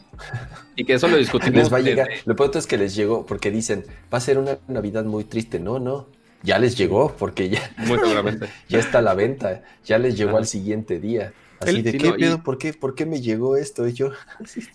Y 0.77 0.85
que 0.85 0.95
eso 0.95 1.09
lo 1.09 1.17
discutimos. 1.17 1.55
Les 1.65 1.73
va 1.73 1.79
a 1.79 1.81
llegar. 1.81 2.09
Lo 2.25 2.35
pronto 2.35 2.59
es 2.59 2.67
que 2.67 2.79
les 2.79 2.95
llegó, 2.95 3.27
porque 3.27 3.51
dicen, 3.51 3.85
va 4.13 4.19
a 4.19 4.21
ser 4.21 4.39
una 4.39 4.59
Navidad 4.69 5.05
muy 5.05 5.25
triste. 5.25 5.61
No, 5.61 5.79
no. 5.79 6.09
Ya 6.45 6.59
les 6.59 6.77
llegó, 6.77 7.17
porque 7.17 7.49
ya. 7.49 7.73
Muy 7.79 7.99
ya 8.69 8.79
está 8.79 8.99
a 8.99 9.03
la 9.03 9.15
venta. 9.15 9.63
Ya 9.85 9.99
les 9.99 10.17
llegó 10.17 10.37
al 10.37 10.47
siguiente 10.47 11.01
día. 11.01 11.33
Así 11.59 11.81
de, 11.81 11.97
¿qué 11.97 12.13
pedo? 12.13 12.43
¿Por, 12.43 12.59
qué, 12.59 12.75
¿Por 12.75 12.95
qué 12.95 13.07
me 13.07 13.23
llegó 13.23 13.57
esto? 13.57 13.89
Y 13.89 13.95
yo. 13.95 14.11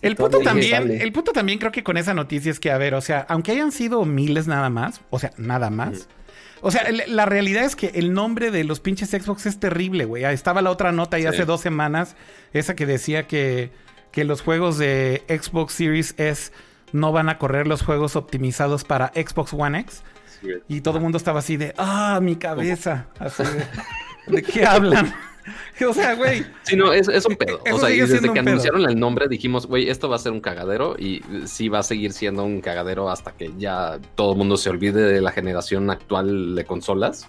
el 0.02 0.16
punto 0.16 0.40
también, 0.40 0.90
el 0.90 1.12
punto 1.12 1.32
también 1.32 1.60
creo 1.60 1.70
que 1.70 1.84
con 1.84 1.96
esa 1.96 2.12
noticia 2.12 2.50
es 2.50 2.58
que, 2.58 2.72
a 2.72 2.78
ver, 2.78 2.94
o 2.94 3.00
sea, 3.00 3.24
aunque 3.28 3.52
hayan 3.52 3.70
sido 3.70 4.04
miles 4.04 4.48
nada 4.48 4.68
más, 4.68 5.00
o 5.10 5.20
sea, 5.20 5.32
nada 5.36 5.70
más. 5.70 6.08
O 6.62 6.70
sea, 6.70 6.84
la 7.06 7.24
realidad 7.24 7.64
es 7.64 7.76
que 7.76 7.92
el 7.94 8.12
nombre 8.12 8.50
de 8.50 8.64
los 8.64 8.80
pinches 8.80 9.10
Xbox 9.10 9.46
es 9.46 9.58
terrible, 9.58 10.04
güey. 10.04 10.24
Estaba 10.24 10.60
la 10.60 10.70
otra 10.70 10.92
nota 10.92 11.16
ahí 11.16 11.24
hace 11.24 11.44
dos 11.44 11.60
semanas, 11.60 12.16
esa 12.52 12.74
que 12.74 12.84
decía 12.84 13.26
que, 13.26 13.70
que 14.10 14.24
los 14.24 14.42
juegos 14.42 14.76
de 14.76 15.22
Xbox 15.28 15.74
Series 15.74 16.14
S 16.18 16.52
no 16.92 17.12
van 17.12 17.28
a 17.28 17.38
correr 17.38 17.66
los 17.66 17.82
juegos 17.82 18.16
optimizados 18.16 18.84
para 18.84 19.08
Xbox 19.14 19.54
One 19.54 19.78
X. 19.80 20.02
Y 20.68 20.80
todo 20.80 20.96
el 20.96 21.02
mundo 21.02 21.18
estaba 21.18 21.40
así 21.40 21.56
de, 21.56 21.74
ah, 21.76 22.20
mi 22.22 22.36
cabeza. 22.36 23.06
Así 23.18 23.42
de, 23.42 23.66
¿de 24.36 24.42
qué 24.42 24.64
hablan? 24.64 25.12
o 25.88 25.94
sea, 25.94 26.14
güey. 26.14 26.44
Sí, 26.62 26.76
no, 26.76 26.92
es, 26.92 27.08
un 27.26 27.36
pedo. 27.36 27.62
o 27.72 27.78
sea, 27.78 27.90
y 27.90 28.00
desde 28.00 28.32
que 28.32 28.38
anunciaron 28.38 28.84
el 28.88 28.98
nombre 28.98 29.28
dijimos, 29.28 29.66
güey, 29.66 29.88
esto 29.88 30.08
va 30.08 30.16
a 30.16 30.18
ser 30.18 30.32
un 30.32 30.40
cagadero 30.40 30.96
y 30.98 31.22
sí 31.46 31.68
va 31.68 31.80
a 31.80 31.82
seguir 31.82 32.12
siendo 32.12 32.44
un 32.44 32.60
cagadero 32.60 33.10
hasta 33.10 33.32
que 33.32 33.52
ya 33.58 33.98
todo 34.14 34.32
el 34.32 34.38
mundo 34.38 34.56
se 34.56 34.70
olvide 34.70 35.02
de 35.02 35.20
la 35.20 35.32
generación 35.32 35.90
actual 35.90 36.54
de 36.54 36.64
consolas. 36.64 37.26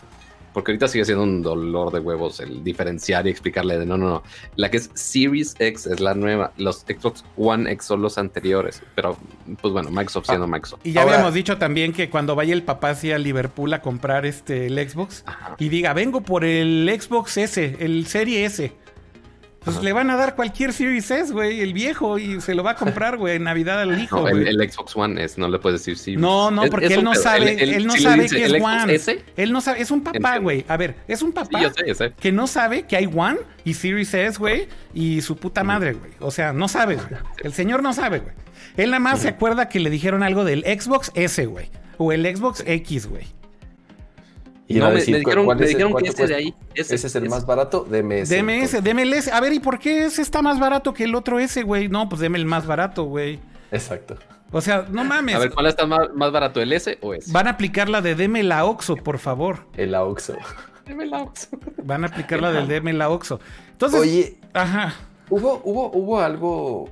Porque 0.54 0.72
ahorita 0.72 0.88
sigue 0.88 1.06
siendo 1.06 1.24
un 1.24 1.42
dolor 1.42 1.92
de 1.92 2.00
huevos 2.00 2.40
el 2.40 2.64
diferenciar 2.64 3.28
y 3.28 3.30
explicarle 3.30 3.80
de 3.80 3.86
no, 3.86 3.98
no, 3.98 4.10
no. 4.10 4.24
La 4.56 4.70
que 4.70 4.78
es 4.78 4.90
Series 4.94 5.56
X 5.60 5.88
es 5.88 6.00
la 6.00 6.14
nueva. 6.14 6.52
Los 6.58 6.80
Xbox 6.80 7.24
One 7.38 7.72
X 7.72 7.86
son 7.86 8.02
los 8.02 8.18
anteriores. 8.18 8.82
Pero, 8.96 9.18
pues 9.62 9.74
bueno, 9.74 9.90
Microsoft 9.90 10.26
siendo 10.28 10.46
ah, 10.46 10.50
Microsoft. 10.50 10.82
Y 10.84 10.94
ya 10.94 11.04
habíamos 11.04 11.34
dicho 11.34 11.58
también 11.58 11.94
que 11.94 12.10
cuando 12.10 12.36
vaya 12.36 12.54
el 12.54 12.64
papá 12.64 12.92
hacia 12.92 13.18
Liverpool 13.18 13.74
a 13.74 13.82
comprar 13.82 14.26
este 14.26 14.68
el 14.68 14.90
Xbox 14.90 15.24
y 15.58 15.70
diga, 15.70 15.94
vengo 15.94 16.22
por 16.22 16.44
el 16.44 16.92
Xbox 17.00 17.38
S, 17.38 17.78
el 17.80 18.06
Serie 18.08 18.46
S. 18.46 18.74
Pues 19.64 19.84
le 19.84 19.94
van 19.94 20.10
a 20.10 20.16
dar 20.16 20.36
cualquier 20.36 20.74
Series 20.74 21.12
S, 21.12 21.32
güey, 21.32 21.62
el 21.62 21.74
viejo, 21.74 22.18
y 22.18 22.42
se 22.42 22.56
lo 22.56 22.64
va 22.64 22.72
a 22.72 22.76
comprar, 22.78 23.18
güey, 23.18 23.36
en 23.36 23.44
Navidad 23.44 23.80
al 23.80 24.02
hijo. 24.02 24.22
No, 24.22 24.28
el, 24.28 24.72
Xbox 24.72 24.96
One 24.96 25.24
es, 25.24 25.38
no 25.38 25.48
le 25.48 25.60
puedes 25.60 25.82
decir 25.82 25.98
Series. 25.98 26.20
No, 26.20 26.50
no, 26.50 26.64
porque 26.64 26.88
él, 26.88 27.04
no 27.04 27.14
sabe, 27.14 27.64
él 27.64 27.86
no 27.86 27.96
sabe 27.96 28.28
que 28.28 28.46
es 28.46 28.54
One. 28.54 29.00
Él 29.38 29.52
no 29.52 29.62
sabe, 29.62 29.82
es 29.82 29.92
un 29.92 30.02
papá, 30.02 30.40
güey. 30.40 30.66
A 30.68 30.78
ver, 30.78 30.96
es 31.08 31.22
un 31.22 31.32
papá 31.32 31.72
que 32.20 32.32
no 32.32 32.48
sabe 32.48 32.84
que 32.84 32.96
hay 32.98 33.06
One 33.06 33.38
y 33.64 33.76
Series 33.76 34.12
S, 34.14 34.40
güey, 34.40 34.68
y 34.96 35.22
su 35.22 35.38
puta 35.38 35.64
madre, 35.64 35.94
güey. 35.94 36.12
O 36.20 36.32
sea, 36.32 36.54
no 36.54 36.68
sabe, 36.68 36.96
güey. 36.96 37.22
El 37.44 37.54
señor 37.54 37.84
no 37.84 37.94
sabe, 37.94 38.20
güey. 38.20 38.34
Él 38.78 38.90
nada 38.90 39.00
más 39.00 39.22
se 39.22 39.28
acuerda 39.28 39.70
que 39.70 39.80
le 39.80 39.92
dijeron 39.92 40.24
algo 40.24 40.44
del 40.44 40.64
Xbox 40.64 41.12
S, 41.14 41.46
güey. 41.46 41.70
O 41.98 42.12
el 42.12 42.26
Xbox 42.26 42.64
X, 42.66 43.08
güey. 43.08 43.28
Y 44.72 44.80
no, 44.80 44.90
me, 44.90 45.02
dijeron, 45.04 45.96
que 45.98 46.10
ese 46.10 46.28
de 46.28 46.36
ahí. 46.36 46.56
Ese, 46.74 46.96
es 46.96 47.16
el 47.16 47.30
más 47.30 47.46
barato, 47.46 47.86
DMS. 47.90 48.30
DMS, 48.30 48.84
DMLS. 48.84 49.28
A 49.28 49.42
ver, 49.42 49.52
¿y 49.54 49.60
por 49.60 49.80
qué 49.80 50.06
ese 50.06 50.22
está 50.22 50.42
más 50.42 50.60
barato 50.60 50.94
que 50.94 51.04
el 51.04 51.16
otro 51.16 51.40
ese, 51.40 51.64
güey? 51.64 51.90
No, 51.90 52.08
pues 52.08 52.22
deme 52.22 52.38
el 52.38 52.46
más 52.46 52.66
barato, 52.66 53.04
güey. 53.04 53.40
Exacto. 53.72 54.16
O 54.52 54.62
sea, 54.62 54.86
no 54.90 55.04
mames. 55.04 55.36
A 55.36 55.40
ver, 55.40 55.52
¿cuál 55.52 55.66
está 55.66 55.86
más, 55.86 56.10
barato, 56.32 56.62
el 56.62 56.72
S 56.72 56.98
o 57.02 57.14
S? 57.14 57.32
Van 57.32 57.48
a 57.48 57.52
aplicar 57.52 57.90
la 57.90 58.02
de 58.02 58.16
deme 58.16 58.44
la 58.44 58.66
Oxo, 58.66 58.96
por 58.96 59.18
favor. 59.18 59.66
El 59.76 59.94
Oxo. 59.96 60.36
Deme 60.86 61.06
la 61.06 61.20
Oxo. 61.22 61.48
Van 61.84 62.04
a 62.04 62.08
aplicar 62.08 62.42
la 62.42 62.52
del 62.52 62.68
deme 62.68 62.94
la 62.94 63.10
Oxo. 63.10 63.40
Entonces, 63.72 64.00
Oye, 64.00 64.38
ajá. 64.54 64.96
Hubo, 65.30 65.62
hubo, 65.64 65.92
hubo 65.92 66.20
algo 66.20 66.90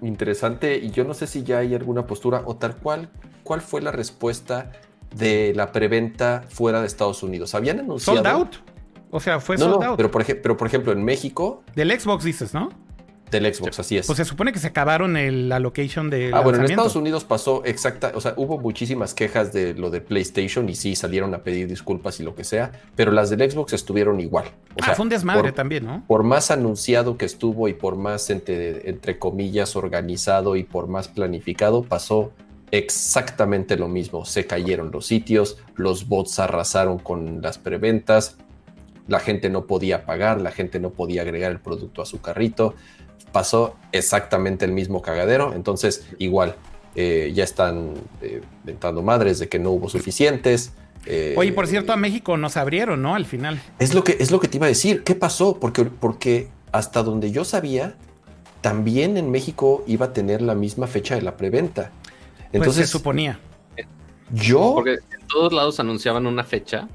interesante 0.00 0.76
y 0.78 0.90
yo 0.90 1.04
no 1.04 1.14
sé 1.14 1.26
si 1.26 1.42
ya 1.42 1.58
hay 1.58 1.74
alguna 1.74 2.06
postura 2.06 2.42
o 2.44 2.56
tal 2.56 2.76
cual. 2.76 3.10
¿Cuál 3.42 3.60
fue 3.60 3.82
la 3.82 3.92
respuesta 3.92 4.72
de 5.14 5.52
la 5.54 5.72
preventa 5.72 6.44
fuera 6.48 6.80
de 6.80 6.86
Estados 6.86 7.22
Unidos. 7.22 7.54
Habían 7.54 7.80
anunciado. 7.80 8.18
Sold 8.18 8.26
out. 8.26 8.56
O 9.10 9.20
sea, 9.20 9.40
fue 9.40 9.56
sold 9.56 9.82
out. 9.82 9.96
Pero 9.96 10.10
por, 10.10 10.24
pero 10.24 10.56
por 10.56 10.66
ejemplo, 10.66 10.92
en 10.92 11.04
México. 11.04 11.62
Del 11.74 11.98
Xbox 11.98 12.24
dices, 12.24 12.52
¿no? 12.52 12.70
Del 13.30 13.52
Xbox, 13.52 13.80
así 13.80 13.96
es. 13.96 14.06
Pues 14.06 14.16
se 14.16 14.24
supone 14.24 14.52
que 14.52 14.58
se 14.58 14.68
acabaron 14.68 15.16
el, 15.16 15.48
la 15.48 15.58
location 15.58 16.08
de. 16.10 16.30
Ah, 16.32 16.40
bueno, 16.40 16.58
en 16.58 16.66
Estados 16.66 16.94
Unidos 16.94 17.24
pasó 17.24 17.64
exacta. 17.64 18.12
O 18.14 18.20
sea, 18.20 18.34
hubo 18.36 18.58
muchísimas 18.58 19.14
quejas 19.14 19.52
de 19.52 19.74
lo 19.74 19.90
de 19.90 20.00
PlayStation 20.00 20.68
y 20.68 20.74
sí 20.74 20.94
salieron 20.94 21.34
a 21.34 21.38
pedir 21.38 21.66
disculpas 21.66 22.20
y 22.20 22.22
lo 22.22 22.34
que 22.34 22.44
sea. 22.44 22.70
Pero 22.94 23.10
las 23.12 23.30
del 23.30 23.50
Xbox 23.50 23.72
estuvieron 23.72 24.20
igual. 24.20 24.46
O 24.46 24.80
ah, 24.82 24.94
fue 24.94 25.04
un 25.04 25.08
desmadre 25.08 25.52
también, 25.52 25.84
¿no? 25.84 26.04
Por 26.06 26.22
más 26.22 26.50
anunciado 26.50 27.16
que 27.16 27.24
estuvo 27.24 27.66
y 27.68 27.74
por 27.74 27.96
más, 27.96 28.30
entre, 28.30 28.88
entre 28.88 29.18
comillas, 29.18 29.74
organizado 29.74 30.54
y 30.54 30.62
por 30.62 30.86
más 30.86 31.08
planificado, 31.08 31.82
pasó 31.82 32.32
exactamente 32.78 33.76
lo 33.76 33.88
mismo. 33.88 34.24
Se 34.24 34.46
cayeron 34.46 34.90
los 34.90 35.06
sitios, 35.06 35.58
los 35.76 36.08
bots 36.08 36.38
arrasaron 36.38 36.98
con 36.98 37.40
las 37.42 37.58
preventas, 37.58 38.36
la 39.06 39.20
gente 39.20 39.50
no 39.50 39.66
podía 39.66 40.06
pagar, 40.06 40.40
la 40.40 40.50
gente 40.50 40.80
no 40.80 40.90
podía 40.90 41.22
agregar 41.22 41.52
el 41.52 41.60
producto 41.60 42.02
a 42.02 42.06
su 42.06 42.20
carrito. 42.20 42.74
Pasó 43.32 43.76
exactamente 43.92 44.64
el 44.64 44.72
mismo 44.72 45.02
cagadero. 45.02 45.52
Entonces, 45.54 46.06
igual, 46.18 46.56
eh, 46.96 47.32
ya 47.34 47.44
están 47.44 47.94
eh, 48.22 48.42
madres 49.02 49.38
de 49.38 49.48
que 49.48 49.58
no 49.58 49.70
hubo 49.70 49.88
suficientes. 49.88 50.72
Eh, 51.06 51.34
Oye, 51.36 51.52
por 51.52 51.66
cierto, 51.66 51.92
a 51.92 51.96
México 51.96 52.36
nos 52.36 52.56
abrieron, 52.56 53.02
¿no? 53.02 53.14
Al 53.14 53.26
final. 53.26 53.60
Es 53.78 53.94
lo 53.94 54.04
que, 54.04 54.16
es 54.20 54.30
lo 54.30 54.40
que 54.40 54.48
te 54.48 54.56
iba 54.56 54.66
a 54.66 54.68
decir. 54.68 55.04
¿Qué 55.04 55.14
pasó? 55.14 55.60
Porque, 55.60 55.84
porque 55.84 56.48
hasta 56.72 57.02
donde 57.02 57.30
yo 57.30 57.44
sabía, 57.44 57.96
también 58.62 59.16
en 59.16 59.30
México 59.30 59.84
iba 59.86 60.06
a 60.06 60.12
tener 60.12 60.40
la 60.40 60.54
misma 60.54 60.86
fecha 60.86 61.14
de 61.14 61.22
la 61.22 61.36
preventa. 61.36 61.90
Pues 62.54 62.68
Entonces, 62.68 62.86
se 62.86 62.92
suponía. 62.92 63.40
Yo. 64.30 64.74
Porque 64.76 64.92
en 64.92 65.26
todos 65.26 65.52
lados 65.52 65.80
anunciaban 65.80 66.24
una 66.24 66.44
fecha. 66.44 66.88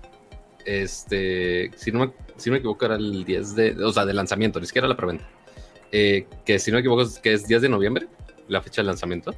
Este, 0.64 1.70
si 1.76 1.92
no 1.92 2.00
me, 2.00 2.12
si 2.38 2.50
no 2.50 2.54
me 2.54 2.60
equivoco, 2.60 2.86
era 2.86 2.96
el 2.96 3.26
10 3.26 3.56
de. 3.56 3.84
O 3.84 3.92
sea, 3.92 4.06
de 4.06 4.14
lanzamiento, 4.14 4.62
ni 4.62 4.68
siquiera 4.68 4.88
la 4.88 4.96
preventa. 4.96 5.28
Eh, 5.92 6.28
que 6.46 6.60
si 6.60 6.72
no 6.72 6.76
me 6.76 6.80
equivoco, 6.80 7.04
que 7.22 7.34
es 7.34 7.46
10 7.46 7.64
de 7.64 7.68
noviembre, 7.68 8.08
la 8.48 8.62
fecha 8.62 8.82
de 8.82 8.86
lanzamiento. 8.86 9.36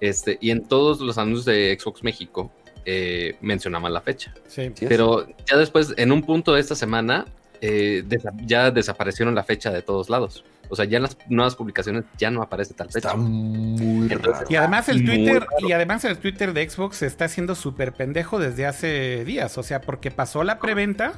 Este, 0.00 0.38
y 0.40 0.52
en 0.52 0.68
todos 0.68 1.00
los 1.00 1.18
anuncios 1.18 1.46
de 1.46 1.76
Xbox 1.80 2.04
México 2.04 2.52
eh, 2.84 3.34
mencionaban 3.40 3.92
la 3.92 4.02
fecha. 4.02 4.32
Sí. 4.46 4.70
Pero 4.78 5.26
ya 5.50 5.56
después, 5.56 5.94
en 5.96 6.12
un 6.12 6.22
punto 6.22 6.54
de 6.54 6.60
esta 6.60 6.76
semana, 6.76 7.26
eh, 7.60 8.04
ya 8.44 8.70
desaparecieron 8.70 9.34
la 9.34 9.44
fecha 9.44 9.70
de 9.70 9.82
todos 9.82 10.10
lados. 10.10 10.44
O 10.68 10.76
sea, 10.76 10.84
ya 10.84 10.96
en 10.96 11.04
las 11.04 11.16
nuevas 11.28 11.54
publicaciones 11.54 12.04
ya 12.18 12.30
no 12.30 12.42
aparece 12.42 12.74
tal 12.74 12.88
fecha. 12.88 13.08
Está 13.08 13.16
muy 13.16 14.08
raro. 14.08 14.46
Y 14.48 14.56
además 14.56 14.88
el 14.88 15.04
Twitter, 15.04 15.46
y 15.60 15.72
además 15.72 16.04
el 16.04 16.18
Twitter 16.18 16.52
de 16.52 16.68
Xbox 16.68 16.96
se 16.98 17.06
está 17.06 17.26
haciendo 17.26 17.54
súper 17.54 17.92
pendejo 17.92 18.38
desde 18.38 18.66
hace 18.66 19.24
días. 19.24 19.56
O 19.58 19.62
sea, 19.62 19.80
porque 19.80 20.10
pasó 20.10 20.44
la 20.44 20.58
preventa 20.58 21.14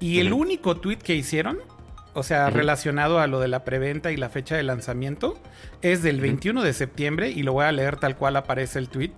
y 0.00 0.20
el 0.20 0.32
único 0.32 0.76
tweet 0.76 0.98
que 0.98 1.14
hicieron, 1.14 1.58
o 2.14 2.22
sea, 2.22 2.50
relacionado 2.50 3.18
a 3.18 3.26
lo 3.26 3.40
de 3.40 3.48
la 3.48 3.64
preventa 3.64 4.12
y 4.12 4.16
la 4.16 4.28
fecha 4.28 4.56
de 4.56 4.62
lanzamiento, 4.62 5.38
es 5.82 6.02
del 6.02 6.20
21 6.20 6.62
de 6.62 6.72
septiembre 6.72 7.30
y 7.30 7.42
lo 7.42 7.52
voy 7.52 7.64
a 7.64 7.72
leer 7.72 7.96
tal 7.96 8.16
cual 8.16 8.36
aparece 8.36 8.78
el 8.78 8.88
tweet. 8.88 9.12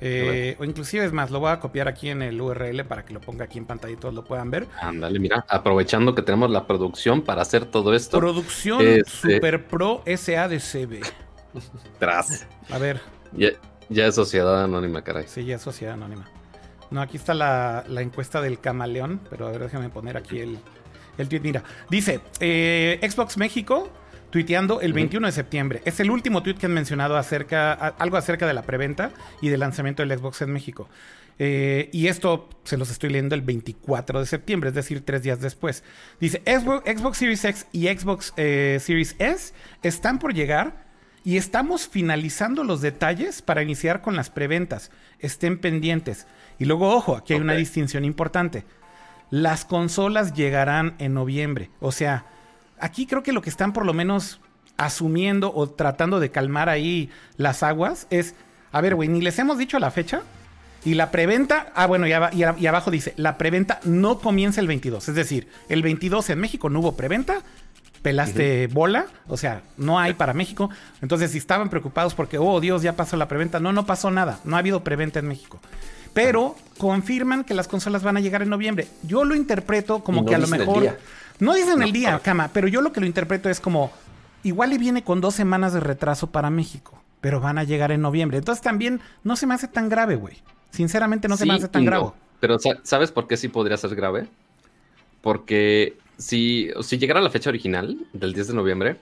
Eh, 0.00 0.56
o 0.58 0.64
inclusive 0.64 1.04
es 1.04 1.12
más, 1.12 1.30
lo 1.30 1.40
voy 1.40 1.50
a 1.50 1.60
copiar 1.60 1.88
aquí 1.88 2.08
en 2.08 2.22
el 2.22 2.40
URL 2.40 2.84
para 2.84 3.04
que 3.04 3.12
lo 3.12 3.20
ponga 3.20 3.44
aquí 3.44 3.58
en 3.58 3.66
pantalla 3.66 3.94
y 3.94 3.96
todos 3.96 4.14
lo 4.14 4.24
puedan 4.24 4.50
ver. 4.50 4.66
Ándale, 4.80 5.18
mira, 5.18 5.44
aprovechando 5.48 6.14
que 6.14 6.22
tenemos 6.22 6.50
la 6.50 6.66
producción 6.66 7.22
para 7.22 7.42
hacer 7.42 7.64
todo 7.66 7.94
esto. 7.94 8.18
Producción 8.18 8.86
este 8.86 9.10
Super 9.10 9.66
Pro 9.66 10.02
SADCB. 10.06 11.02
Tras. 11.98 12.46
A 12.70 12.78
ver. 12.78 13.00
Ya, 13.32 14.06
es 14.06 14.14
sociedad 14.14 14.64
anónima, 14.64 15.02
caray. 15.02 15.24
Sí, 15.26 15.44
ya 15.44 15.56
es 15.56 15.62
sociedad 15.62 15.94
anónima. 15.94 16.28
No, 16.90 17.00
aquí 17.02 17.16
está 17.16 17.34
la, 17.34 17.84
encuesta 17.98 18.40
del 18.40 18.60
camaleón, 18.60 19.20
pero 19.28 19.46
a 19.46 19.50
ver, 19.50 19.62
déjame 19.62 19.90
poner 19.90 20.16
aquí 20.16 20.40
el, 20.40 20.58
el 21.18 21.28
tweet. 21.28 21.40
Mira, 21.40 21.62
dice, 21.90 22.20
eh, 22.40 22.98
Xbox 23.02 23.36
México 23.36 23.90
tuiteando 24.30 24.80
el 24.80 24.92
21 24.92 25.26
de 25.26 25.32
septiembre. 25.32 25.82
Es 25.84 26.00
el 26.00 26.10
último 26.10 26.42
tweet 26.42 26.56
que 26.56 26.66
han 26.66 26.74
mencionado 26.74 27.16
acerca, 27.16 27.72
algo 27.72 28.16
acerca 28.16 28.46
de 28.46 28.54
la 28.54 28.62
preventa 28.62 29.12
y 29.40 29.48
del 29.48 29.60
lanzamiento 29.60 30.02
del 30.02 30.18
Xbox 30.18 30.42
en 30.42 30.52
México. 30.52 30.88
Eh, 31.38 31.88
y 31.92 32.08
esto 32.08 32.48
se 32.64 32.76
los 32.76 32.90
estoy 32.90 33.10
leyendo 33.10 33.34
el 33.34 33.42
24 33.42 34.20
de 34.20 34.26
septiembre, 34.26 34.70
es 34.70 34.74
decir, 34.74 35.04
tres 35.04 35.22
días 35.22 35.40
después. 35.40 35.84
Dice, 36.20 36.42
Xbox, 36.44 37.16
Series 37.16 37.44
X 37.44 37.66
y 37.72 37.86
Xbox 37.86 38.34
eh, 38.36 38.78
Series 38.80 39.14
S 39.18 39.54
están 39.82 40.18
por 40.18 40.34
llegar 40.34 40.88
y 41.24 41.36
estamos 41.36 41.88
finalizando 41.88 42.64
los 42.64 42.80
detalles 42.80 43.42
para 43.42 43.62
iniciar 43.62 44.02
con 44.02 44.16
las 44.16 44.30
preventas. 44.30 44.90
Estén 45.20 45.58
pendientes. 45.58 46.26
Y 46.58 46.64
luego, 46.64 46.92
ojo, 46.94 47.16
aquí 47.16 47.34
hay 47.34 47.40
una 47.40 47.54
distinción 47.54 48.04
importante. 48.04 48.64
Las 49.30 49.64
consolas 49.64 50.32
llegarán 50.32 50.96
en 50.98 51.14
noviembre. 51.14 51.70
O 51.80 51.92
sea, 51.92 52.26
aquí 52.80 53.06
creo 53.06 53.22
que 53.22 53.32
lo 53.32 53.42
que 53.42 53.50
están 53.50 53.72
por 53.72 53.84
lo 53.84 53.92
menos 53.92 54.40
asumiendo 54.78 55.52
o 55.54 55.68
tratando 55.68 56.20
de 56.20 56.30
calmar 56.30 56.68
ahí 56.68 57.10
las 57.36 57.62
aguas 57.62 58.06
es, 58.10 58.34
a 58.72 58.80
ver, 58.80 58.94
güey, 58.94 59.08
ni 59.08 59.20
les 59.20 59.38
hemos 59.38 59.58
dicho 59.58 59.78
la 59.78 59.90
fecha 59.90 60.22
Y 60.84 60.94
la 60.94 61.10
preventa, 61.10 61.72
ah, 61.74 61.86
bueno, 61.86 62.06
y, 62.06 62.12
y, 62.12 62.66
abajo 62.66 62.90
dice, 62.90 63.12
la 63.16 63.36
preventa 63.36 63.80
no 63.84 64.20
comienza 64.20 64.60
el 64.60 64.68
22. 64.68 65.08
Es 65.08 65.14
decir, 65.14 65.48
el 65.68 65.82
22 65.82 66.30
en 66.30 66.38
México 66.38 66.70
no 66.70 66.78
hubo 66.78 66.96
preventa, 66.96 67.42
pelaste 68.00 68.68
bola, 68.68 69.06
o 69.26 69.36
sea, 69.36 69.62
no 69.76 69.98
hay 69.98 70.14
para 70.14 70.32
México. 70.34 70.70
Entonces, 71.02 71.32
si 71.32 71.38
estaban 71.38 71.68
preocupados 71.68 72.14
porque, 72.14 72.38
oh 72.38 72.60
Dios, 72.60 72.82
ya 72.82 72.94
pasó 72.94 73.16
la 73.16 73.26
preventa, 73.26 73.58
no, 73.58 73.72
no 73.72 73.86
pasó 73.86 74.12
nada, 74.12 74.38
no 74.44 74.54
ha 74.54 74.60
habido 74.60 74.84
preventa 74.84 75.18
en 75.18 75.26
México. 75.26 75.58
Pero 76.14 76.54
confirman 76.78 77.42
que 77.42 77.54
las 77.54 77.66
consolas 77.66 78.04
van 78.04 78.16
a 78.16 78.20
llegar 78.20 78.42
en 78.42 78.48
noviembre. 78.48 78.86
Yo 79.02 79.24
lo 79.24 79.34
interpreto 79.34 80.04
como 80.04 80.24
que 80.24 80.36
a 80.36 80.38
lo 80.38 80.46
mejor... 80.46 80.96
No 81.40 81.54
dicen 81.54 81.82
el 81.82 81.92
día, 81.92 82.18
cama, 82.20 82.50
pero 82.52 82.68
yo 82.68 82.80
lo 82.80 82.92
que 82.92 83.00
lo 83.00 83.06
interpreto 83.06 83.48
es 83.48 83.60
como, 83.60 83.92
igual 84.42 84.72
y 84.72 84.78
viene 84.78 85.02
con 85.02 85.20
dos 85.20 85.34
semanas 85.34 85.72
de 85.72 85.80
retraso 85.80 86.28
para 86.28 86.50
México, 86.50 87.00
pero 87.20 87.40
van 87.40 87.58
a 87.58 87.64
llegar 87.64 87.92
en 87.92 88.00
noviembre. 88.00 88.38
Entonces 88.38 88.62
también 88.62 89.00
no 89.24 89.36
se 89.36 89.46
me 89.46 89.54
hace 89.54 89.68
tan 89.68 89.88
grave, 89.88 90.16
güey. 90.16 90.36
Sinceramente 90.70 91.28
no 91.28 91.36
se 91.36 91.46
me 91.46 91.54
hace 91.54 91.68
tan 91.68 91.84
grave. 91.84 92.10
Pero 92.40 92.58
¿sabes 92.82 93.10
por 93.10 93.26
qué 93.26 93.36
sí 93.36 93.48
podría 93.48 93.76
ser 93.76 93.94
grave? 93.94 94.28
Porque 95.20 95.96
si, 96.16 96.70
si 96.82 96.98
llegara 96.98 97.20
la 97.20 97.30
fecha 97.30 97.50
original 97.50 97.98
del 98.12 98.32
10 98.32 98.48
de 98.48 98.54
noviembre, 98.54 98.96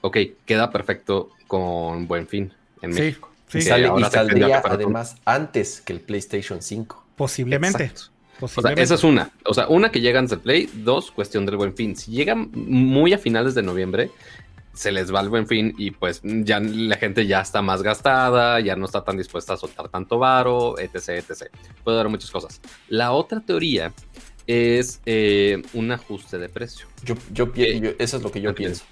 ok, 0.00 0.16
queda 0.44 0.70
perfecto 0.70 1.30
con 1.46 2.06
Buen 2.06 2.26
Fin 2.26 2.52
en 2.82 2.90
México. 2.90 3.30
Sí, 3.48 3.58
y, 3.58 3.62
saldría 3.62 4.62
además 4.64 5.16
antes 5.24 5.80
que 5.80 5.92
el 5.92 6.00
PlayStation 6.00 6.62
5. 6.62 7.04
Posiblemente. 7.16 7.92
O 8.40 8.48
sea, 8.48 8.72
esa 8.72 8.94
es 8.94 9.04
una. 9.04 9.30
O 9.44 9.54
sea, 9.54 9.68
una 9.68 9.90
que 9.90 10.00
llega 10.00 10.18
antes 10.18 10.30
del 10.30 10.40
Play, 10.40 10.70
dos, 10.72 11.10
cuestión 11.10 11.46
del 11.46 11.56
buen 11.56 11.74
fin. 11.74 11.96
Si 11.96 12.10
llegan 12.10 12.50
muy 12.52 13.12
a 13.12 13.18
finales 13.18 13.54
de 13.54 13.62
noviembre, 13.62 14.10
se 14.72 14.92
les 14.92 15.12
va 15.12 15.20
el 15.20 15.28
buen 15.28 15.46
fin 15.46 15.74
y 15.76 15.90
pues 15.90 16.20
ya 16.22 16.60
la 16.60 16.96
gente 16.96 17.26
ya 17.26 17.40
está 17.40 17.60
más 17.60 17.82
gastada, 17.82 18.60
ya 18.60 18.76
no 18.76 18.86
está 18.86 19.02
tan 19.04 19.16
dispuesta 19.16 19.54
a 19.54 19.56
soltar 19.56 19.88
tanto 19.88 20.18
varo, 20.18 20.78
etc, 20.78 21.08
etc. 21.08 21.50
Puede 21.84 21.98
haber 21.98 22.10
muchas 22.10 22.30
cosas. 22.30 22.60
La 22.88 23.12
otra 23.12 23.40
teoría 23.40 23.92
es 24.46 25.00
eh, 25.06 25.62
un 25.74 25.92
ajuste 25.92 26.38
de 26.38 26.48
precio. 26.48 26.86
Yo, 27.04 27.14
yo, 27.32 27.50
eh, 27.56 27.96
eso 27.98 28.16
es 28.16 28.22
lo 28.22 28.30
que 28.30 28.40
yo 28.40 28.54
pienso. 28.54 28.84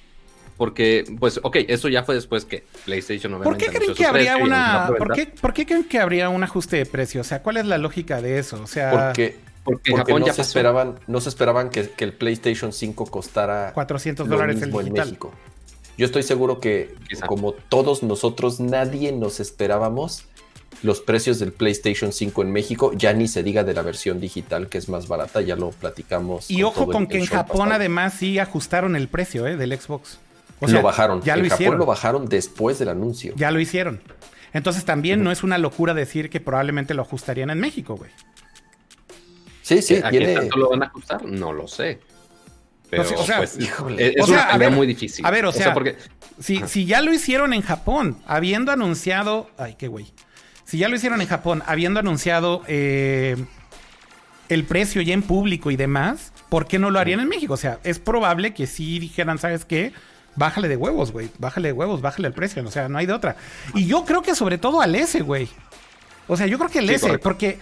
Porque, 0.58 1.04
pues, 1.20 1.38
ok, 1.40 1.56
eso 1.68 1.88
ya 1.88 2.02
fue 2.02 2.16
después 2.16 2.44
que 2.44 2.64
PlayStation 2.84 3.32
obviamente 3.32 3.64
¿Por 3.64 3.72
qué 3.72 3.78
creen 3.78 3.94
que 3.94 4.04
habría 4.04 4.36
una, 4.36 4.88
¿por 4.98 5.12
qué, 5.14 5.26
¿por 5.26 5.54
qué, 5.54 5.64
creen 5.64 5.84
que 5.84 6.00
habría 6.00 6.28
un 6.28 6.42
ajuste 6.42 6.76
de 6.76 6.84
precio? 6.84 7.20
O 7.20 7.24
sea, 7.24 7.44
¿cuál 7.44 7.58
es 7.58 7.66
la 7.66 7.78
lógica 7.78 8.20
de 8.20 8.40
eso? 8.40 8.60
O 8.60 8.66
sea, 8.66 8.90
porque, 8.90 9.36
porque, 9.62 9.94
Japón 9.94 10.22
no, 10.22 10.26
ya 10.26 10.32
se 10.32 10.42
esperaban, 10.42 10.98
no 11.06 11.20
se 11.20 11.28
esperaban 11.28 11.70
que, 11.70 11.92
el 11.96 12.12
PlayStation 12.12 12.72
5 12.72 13.06
costara 13.06 13.72
400 13.72 14.28
dólares 14.28 14.60
el 14.60 14.74
en 14.74 14.92
México. 14.92 15.32
Yo 15.96 16.06
estoy 16.06 16.24
seguro 16.24 16.58
que, 16.58 16.92
como 17.26 17.52
todos 17.52 18.02
nosotros, 18.02 18.58
nadie 18.58 19.12
nos 19.12 19.38
esperábamos 19.38 20.24
los 20.82 21.00
precios 21.00 21.38
del 21.38 21.52
PlayStation 21.52 22.12
5 22.12 22.42
en 22.42 22.52
México, 22.52 22.92
ya 22.94 23.12
ni 23.12 23.28
se 23.28 23.44
diga 23.44 23.62
de 23.62 23.74
la 23.74 23.82
versión 23.82 24.20
digital 24.20 24.68
que 24.68 24.78
es 24.78 24.88
más 24.88 25.06
barata, 25.06 25.40
ya 25.40 25.54
lo 25.54 25.70
platicamos. 25.70 26.50
Y 26.50 26.64
ojo 26.64 26.86
con 26.88 27.06
que 27.06 27.18
en 27.18 27.26
Japón 27.26 27.70
además 27.70 28.14
sí 28.14 28.40
ajustaron 28.40 28.96
el 28.96 29.06
precio 29.06 29.46
¿eh? 29.46 29.56
del 29.56 29.78
Xbox. 29.78 30.18
Lo 30.60 30.82
bajaron. 30.82 31.22
Ya 31.22 31.36
lo 31.36 31.46
hicieron. 31.46 31.78
lo 31.78 31.86
bajaron 31.86 32.26
después 32.26 32.78
del 32.78 32.88
anuncio. 32.88 33.32
Ya 33.36 33.50
lo 33.50 33.60
hicieron. 33.60 34.00
Entonces 34.52 34.84
también 34.84 35.22
no 35.22 35.30
es 35.30 35.42
una 35.42 35.58
locura 35.58 35.94
decir 35.94 36.30
que 36.30 36.40
probablemente 36.40 36.94
lo 36.94 37.02
ajustarían 37.02 37.50
en 37.50 37.60
México, 37.60 37.96
güey. 37.96 38.10
Sí, 39.62 39.82
sí. 39.82 40.00
¿A 40.02 40.10
tiene... 40.10 40.34
tanto 40.34 40.56
lo 40.56 40.70
van 40.70 40.82
a 40.82 40.86
ajustar? 40.86 41.24
No 41.24 41.52
lo 41.52 41.68
sé. 41.68 42.00
Pero, 42.90 43.02
o 43.02 43.24
sea, 43.24 43.38
pues, 43.38 43.58
es, 43.58 44.28
una 44.28 44.70
muy 44.70 44.86
difícil. 44.86 45.24
A 45.26 45.30
ver, 45.30 45.44
o 45.44 45.52
sea, 45.52 45.74
porque... 45.74 45.96
si, 46.40 46.62
si 46.66 46.86
ya 46.86 47.02
lo 47.02 47.12
hicieron 47.12 47.52
en 47.52 47.60
Japón, 47.60 48.16
habiendo 48.26 48.72
anunciado... 48.72 49.50
Ay, 49.58 49.76
qué 49.78 49.88
güey. 49.88 50.06
Si 50.64 50.78
ya 50.78 50.88
lo 50.88 50.96
hicieron 50.96 51.20
en 51.20 51.26
Japón, 51.26 51.62
habiendo 51.66 52.00
anunciado 52.00 52.62
eh, 52.66 53.36
el 54.48 54.64
precio 54.64 55.02
ya 55.02 55.12
en 55.12 55.22
público 55.22 55.70
y 55.70 55.76
demás, 55.76 56.32
¿por 56.48 56.66
qué 56.66 56.78
no 56.78 56.90
lo 56.90 56.98
harían 56.98 57.20
en 57.20 57.28
México? 57.28 57.54
O 57.54 57.58
sea, 57.58 57.78
es 57.84 57.98
probable 57.98 58.54
que 58.54 58.66
sí 58.66 58.98
dijeran, 58.98 59.38
¿sabes 59.38 59.64
qué? 59.64 59.92
Bájale 60.38 60.68
de 60.68 60.76
huevos, 60.76 61.10
güey. 61.10 61.28
Bájale 61.38 61.68
de 61.68 61.72
huevos, 61.72 62.00
bájale 62.00 62.28
el 62.28 62.34
precio. 62.34 62.64
O 62.64 62.70
sea, 62.70 62.88
no 62.88 62.98
hay 62.98 63.06
de 63.06 63.12
otra. 63.12 63.36
Y 63.74 63.86
yo 63.86 64.04
creo 64.04 64.22
que 64.22 64.34
sobre 64.36 64.56
todo 64.56 64.80
al 64.80 64.94
S, 64.94 65.20
güey. 65.20 65.48
O 66.28 66.36
sea, 66.36 66.46
yo 66.46 66.58
creo 66.58 66.70
que 66.70 66.78
el 66.78 66.90
S, 66.90 67.18
porque 67.18 67.58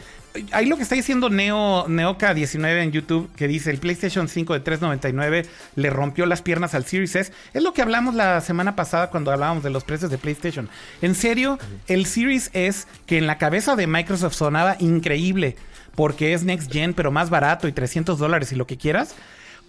ahí 0.51 0.67
lo 0.67 0.77
que 0.77 0.83
está 0.83 0.95
diciendo 0.95 1.31
Neo, 1.31 1.87
Neoka19 1.87 2.83
en 2.83 2.93
YouTube, 2.93 3.31
que 3.37 3.49
dice 3.49 3.71
el 3.71 3.79
PlayStation 3.79 4.29
5 4.29 4.55
de 4.55 4.61
399 4.61 5.47
le 5.77 5.91
rompió 5.91 6.27
las 6.27 6.43
piernas 6.43 6.75
al 6.75 6.85
Series 6.85 7.15
S, 7.15 7.33
es 7.55 7.63
lo 7.63 7.73
que 7.73 7.81
hablamos 7.81 8.15
la 8.15 8.41
semana 8.41 8.77
pasada 8.77 9.09
cuando 9.09 9.31
hablábamos 9.31 9.63
de 9.63 9.71
los 9.71 9.85
precios 9.85 10.11
de 10.11 10.19
PlayStation. 10.19 10.69
En 11.01 11.15
serio, 11.15 11.59
el 11.87 12.07
Series 12.07 12.51
S, 12.53 12.87
que 13.07 13.19
en 13.19 13.27
la 13.27 13.39
cabeza 13.39 13.77
de 13.77 13.87
Microsoft 13.87 14.35
sonaba 14.35 14.77
increíble, 14.81 15.57
porque 15.95 16.35
es 16.35 16.43
Next 16.43 16.71
Gen, 16.71 16.93
pero 16.93 17.11
más 17.13 17.31
barato 17.31 17.69
y 17.69 17.73
300 17.73 18.19
dólares 18.19 18.53
y 18.53 18.57
lo 18.57 18.67
que 18.67 18.77
quieras, 18.77 19.15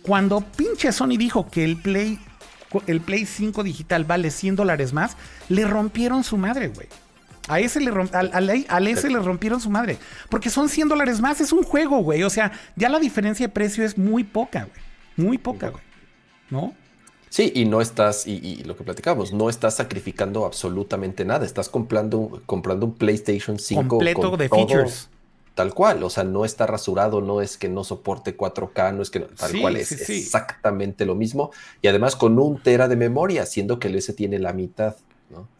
cuando 0.02 0.42
pinche 0.42 0.92
Sony 0.92 1.18
dijo 1.18 1.50
que 1.50 1.64
el 1.64 1.78
Play, 1.78 2.20
el 2.88 3.02
Play 3.02 3.26
5 3.26 3.64
digital 3.64 4.06
vale 4.06 4.32
100 4.32 4.56
dólares 4.56 4.94
más, 4.94 5.18
le 5.50 5.66
rompieron 5.66 6.24
su 6.24 6.38
madre, 6.38 6.68
güey. 6.70 6.88
A 7.48 7.60
ese 7.60 7.80
le 7.80 7.92
al, 7.92 8.88
ese 8.88 9.10
le 9.10 9.20
rompieron 9.20 9.62
su 9.62 9.70
madre. 9.70 9.98
Porque 10.30 10.50
son 10.50 10.68
100 10.68 10.90
dólares 10.90 11.22
más. 11.22 11.40
Es 11.40 11.54
un 11.54 11.64
juego, 11.64 12.00
güey. 12.00 12.24
O 12.24 12.30
sea, 12.30 12.52
ya 12.76 12.90
la 12.90 13.00
diferencia 13.00 13.48
de 13.48 13.54
precio 13.54 13.86
es 13.86 13.98
muy 13.98 14.24
poca, 14.24 14.66
güey. 14.66 15.28
Muy 15.28 15.38
poca, 15.38 15.70
güey. 15.70 15.84
¿No? 16.50 16.74
Sí, 17.30 17.52
y 17.56 17.66
no 17.66 17.82
estás, 17.82 18.26
y, 18.26 18.64
lo 18.64 18.78
que 18.78 18.84
platicamos, 18.84 19.34
no 19.34 19.50
estás 19.50 19.76
sacrificando 19.76 20.46
absolutamente 20.46 21.26
nada. 21.26 21.46
Estás 21.46 21.70
comprando, 21.70 22.42
comprando 22.46 22.86
un 22.86 22.96
PlayStation 22.96 23.60
5 23.60 23.88
completo 23.88 24.38
de 24.38 24.50
features. 24.50 25.10
Tal 25.58 25.74
cual, 25.74 26.04
o 26.04 26.10
sea, 26.12 26.24
no 26.24 26.46
está 26.46 26.68
rasurado, 26.68 27.20
no 27.20 27.42
es 27.42 27.58
que 27.58 27.68
no 27.68 27.84
soporte 27.84 28.38
4K, 28.38 28.94
no 28.94 29.02
es 29.02 29.10
que 29.10 29.22
tal 29.22 29.60
cual 29.60 29.76
es 29.76 30.08
exactamente 30.08 31.04
lo 31.04 31.16
mismo. 31.16 31.50
Y 31.82 31.88
además 31.88 32.16
con 32.16 32.38
un 32.38 32.62
tera 32.62 32.88
de 32.88 32.96
memoria, 32.96 33.44
siendo 33.48 33.80
que 33.80 33.88
el 33.88 33.96
S 33.96 34.14
tiene 34.14 34.38
la 34.38 34.54
mitad. 34.54 34.98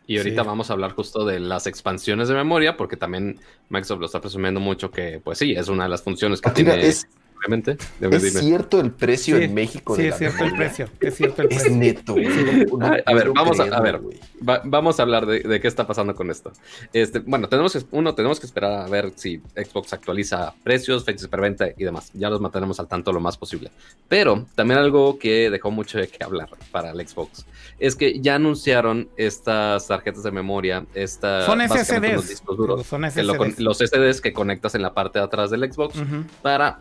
Y 0.06 0.20
ahorita 0.20 0.44
vamos 0.44 0.70
a 0.70 0.74
hablar 0.74 0.92
justo 0.92 1.26
de 1.26 1.40
las 1.40 1.66
expansiones 1.66 2.28
de 2.28 2.36
memoria, 2.36 2.78
porque 2.78 2.96
también 2.96 3.40
Microsoft 3.70 4.00
lo 4.02 4.06
está 4.06 4.22
presumiendo 4.22 4.60
mucho 4.60 4.92
que, 4.92 5.20
pues 5.20 5.40
sí, 5.40 5.54
es 5.54 5.68
una 5.68 5.86
de 5.86 5.90
las 5.90 6.04
funciones 6.04 6.42
que 6.42 6.52
tiene. 6.52 6.94
Obviamente. 7.38 7.78
¿Es 8.00 8.40
cierto 8.40 8.80
el 8.80 8.92
precio 8.92 9.38
en 9.38 9.54
México? 9.54 9.96
Sí, 9.96 10.08
es 10.08 10.18
cierto 10.18 10.44
el 10.44 10.56
precio. 10.56 10.90
Es 11.00 11.16
cierto 11.16 11.42
el 11.42 11.48
precio. 11.50 11.68
Es 11.68 11.76
neto. 11.76 12.16
a 13.06 13.14
ver, 13.14 13.32
vamos 13.32 13.60
a, 13.60 13.82
ver. 13.82 14.02
vamos 14.40 15.00
a 15.00 15.04
hablar 15.04 15.26
de, 15.26 15.60
qué 15.60 15.68
está 15.68 15.86
pasando 15.88 16.16
con 16.16 16.30
esto. 16.32 16.52
Este, 16.94 17.20
bueno, 17.20 17.48
tenemos 17.48 17.74
que, 17.74 17.84
uno, 17.92 18.16
tenemos 18.16 18.40
que 18.40 18.46
esperar 18.46 18.86
a 18.86 18.88
ver 18.88 19.12
si 19.16 19.42
Xbox 19.56 19.94
actualiza 19.94 20.54
precios, 20.64 21.06
fechas 21.06 21.24
de 21.24 21.28
preventa 21.30 21.68
y 21.76 21.84
demás. 21.84 22.12
Ya 22.14 22.30
los 22.30 22.42
mantenemos 22.42 22.80
al 22.80 22.88
tanto 22.88 23.12
lo 23.12 23.20
más 23.20 23.38
posible. 23.38 23.72
Pero 24.08 24.46
también 24.56 24.80
algo 24.80 25.20
que 25.20 25.50
dejó 25.50 25.72
mucho 25.72 25.98
de 25.98 26.08
qué 26.08 26.24
hablar 26.24 26.50
para 26.72 26.92
el 26.92 27.08
Xbox 27.08 27.46
es 27.80 27.96
que 27.96 28.20
ya 28.20 28.36
anunciaron 28.36 29.10
estas 29.18 29.88
tarjetas 29.88 30.24
de 30.24 30.32
memoria, 30.32 30.86
estas 30.94 31.46
son 31.46 31.62
SSDs, 31.62 32.14
los 32.14 32.30
discos 32.30 32.58
duros, 32.58 32.86
son 32.86 33.10
SSDs. 33.10 33.60
los 33.60 33.78
SSDs 33.78 34.22
que 34.22 34.34
conectas 34.34 34.76
en 34.76 34.82
la 34.82 34.94
parte 34.94 35.20
de 35.20 35.26
atrás 35.26 35.52
del 35.52 35.72
Xbox 35.72 35.96
para 36.42 36.80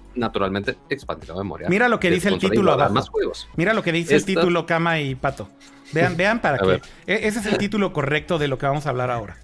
naturalmente 0.49 0.77
expandir 0.89 1.29
la 1.29 1.37
memoria. 1.37 1.69
Mira 1.69 1.89
lo 1.89 2.01
que 2.01 2.11
dice 2.11 2.29
el 2.29 2.39
título 2.39 2.73
abajo. 2.73 2.95
Más 2.95 3.09
juegos. 3.09 3.49
Mira 3.57 3.75
lo 3.75 3.83
que 3.83 3.93
dice 3.93 4.17
el 4.17 4.25
título 4.25 4.67
Cama 4.67 5.01
y 5.01 5.15
Pato. 5.15 5.49
Vean, 5.93 6.17
vean 6.17 6.41
para 6.41 6.59
qué. 6.59 6.81
E, 7.07 7.27
ese 7.27 7.41
es 7.41 7.47
el 7.47 7.59
título 7.59 7.93
correcto 7.93 8.39
de 8.39 8.49
lo 8.49 8.59
que 8.59 8.67
vamos 8.67 8.87
a 8.87 8.91
hablar 8.91 9.11
ahora. 9.11 9.39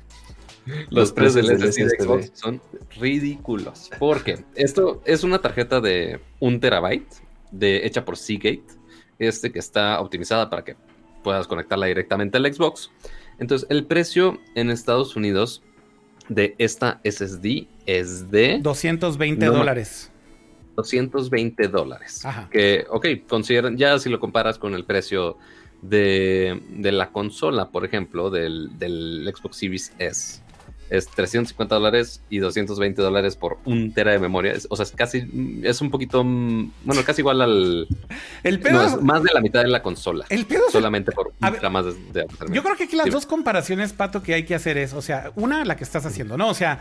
Los 0.90 1.12
precios 1.12 1.46
del 1.46 1.58
SSD 1.58 1.84
de 1.84 2.04
Xbox 2.04 2.30
son 2.34 2.62
ridículos. 3.00 3.90
Porque 3.98 4.44
esto 4.54 5.02
es 5.04 5.24
una 5.24 5.40
tarjeta 5.40 5.80
de 5.80 6.20
un 6.38 6.60
terabyte 6.60 7.12
de, 7.50 7.84
hecha 7.86 8.04
por 8.04 8.16
Seagate. 8.16 8.66
Este 9.18 9.52
que 9.52 9.58
está 9.58 10.00
optimizada 10.00 10.50
para 10.50 10.64
que 10.64 10.76
puedas 11.22 11.46
conectarla 11.46 11.86
directamente 11.86 12.38
al 12.38 12.52
Xbox. 12.52 12.90
Entonces, 13.38 13.68
el 13.70 13.84
precio 13.86 14.40
en 14.54 14.70
Estados 14.70 15.16
Unidos 15.16 15.62
de 16.28 16.54
esta 16.58 17.00
SSD 17.04 17.66
es 17.86 18.30
de 18.30 18.58
220 18.60 19.46
dólares. 19.46 20.11
220 20.76 21.68
dólares. 21.68 22.22
Que, 22.50 22.86
ok, 22.90 23.06
consideran, 23.28 23.76
ya 23.76 23.98
si 23.98 24.08
lo 24.08 24.20
comparas 24.20 24.58
con 24.58 24.74
el 24.74 24.84
precio 24.84 25.38
de, 25.82 26.60
la 26.80 27.10
consola, 27.10 27.70
por 27.70 27.84
ejemplo, 27.84 28.30
del, 28.30 28.70
Xbox 29.34 29.56
Series 29.56 29.92
S, 29.98 30.42
es 30.90 31.08
350 31.08 31.74
dólares 31.74 32.22
y 32.28 32.38
220 32.38 33.00
dólares 33.00 33.34
por 33.34 33.58
un 33.64 33.94
tera 33.94 34.12
de 34.12 34.18
memoria. 34.18 34.52
o 34.68 34.76
sea, 34.76 34.84
es 34.84 34.92
casi, 34.92 35.26
es 35.62 35.80
un 35.80 35.90
poquito, 35.90 36.22
bueno, 36.22 37.02
casi 37.06 37.22
igual 37.22 37.40
al... 37.40 37.88
El 38.42 38.60
pedo 38.60 39.00
más 39.00 39.22
de 39.22 39.30
la 39.32 39.40
mitad 39.40 39.62
de 39.62 39.68
la 39.68 39.82
consola. 39.82 40.26
El 40.28 40.44
pedo 40.44 40.64
Solamente 40.70 41.10
por 41.12 41.28
un 41.28 41.72
más 41.72 41.86
de, 42.12 42.26
Yo 42.50 42.62
creo 42.62 42.76
que 42.76 42.84
aquí 42.84 42.96
las 42.96 43.10
dos 43.10 43.24
comparaciones, 43.24 43.94
Pato, 43.94 44.22
que 44.22 44.34
hay 44.34 44.44
que 44.44 44.54
hacer 44.54 44.76
es, 44.76 44.92
o 44.92 45.00
sea, 45.00 45.32
una, 45.34 45.64
la 45.64 45.76
que 45.76 45.84
estás 45.84 46.04
haciendo, 46.04 46.36
¿no? 46.36 46.48
O 46.48 46.54
sea, 46.54 46.80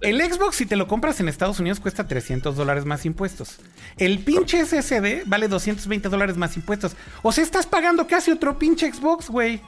el 0.00 0.20
Xbox, 0.20 0.56
si 0.56 0.66
te 0.66 0.76
lo 0.76 0.86
compras 0.86 1.20
en 1.20 1.28
Estados 1.28 1.60
Unidos, 1.60 1.80
cuesta 1.80 2.08
300 2.08 2.56
dólares 2.56 2.84
más 2.84 3.04
impuestos. 3.04 3.58
El 3.96 4.20
pinche 4.20 4.64
SSD 4.64 5.24
vale 5.26 5.48
220 5.48 6.08
dólares 6.08 6.36
más 6.36 6.56
impuestos. 6.56 6.96
O 7.22 7.32
sea, 7.32 7.44
estás 7.44 7.66
pagando 7.66 8.06
casi 8.06 8.30
otro 8.30 8.58
pinche 8.58 8.90
Xbox, 8.92 9.28
güey. 9.28 9.60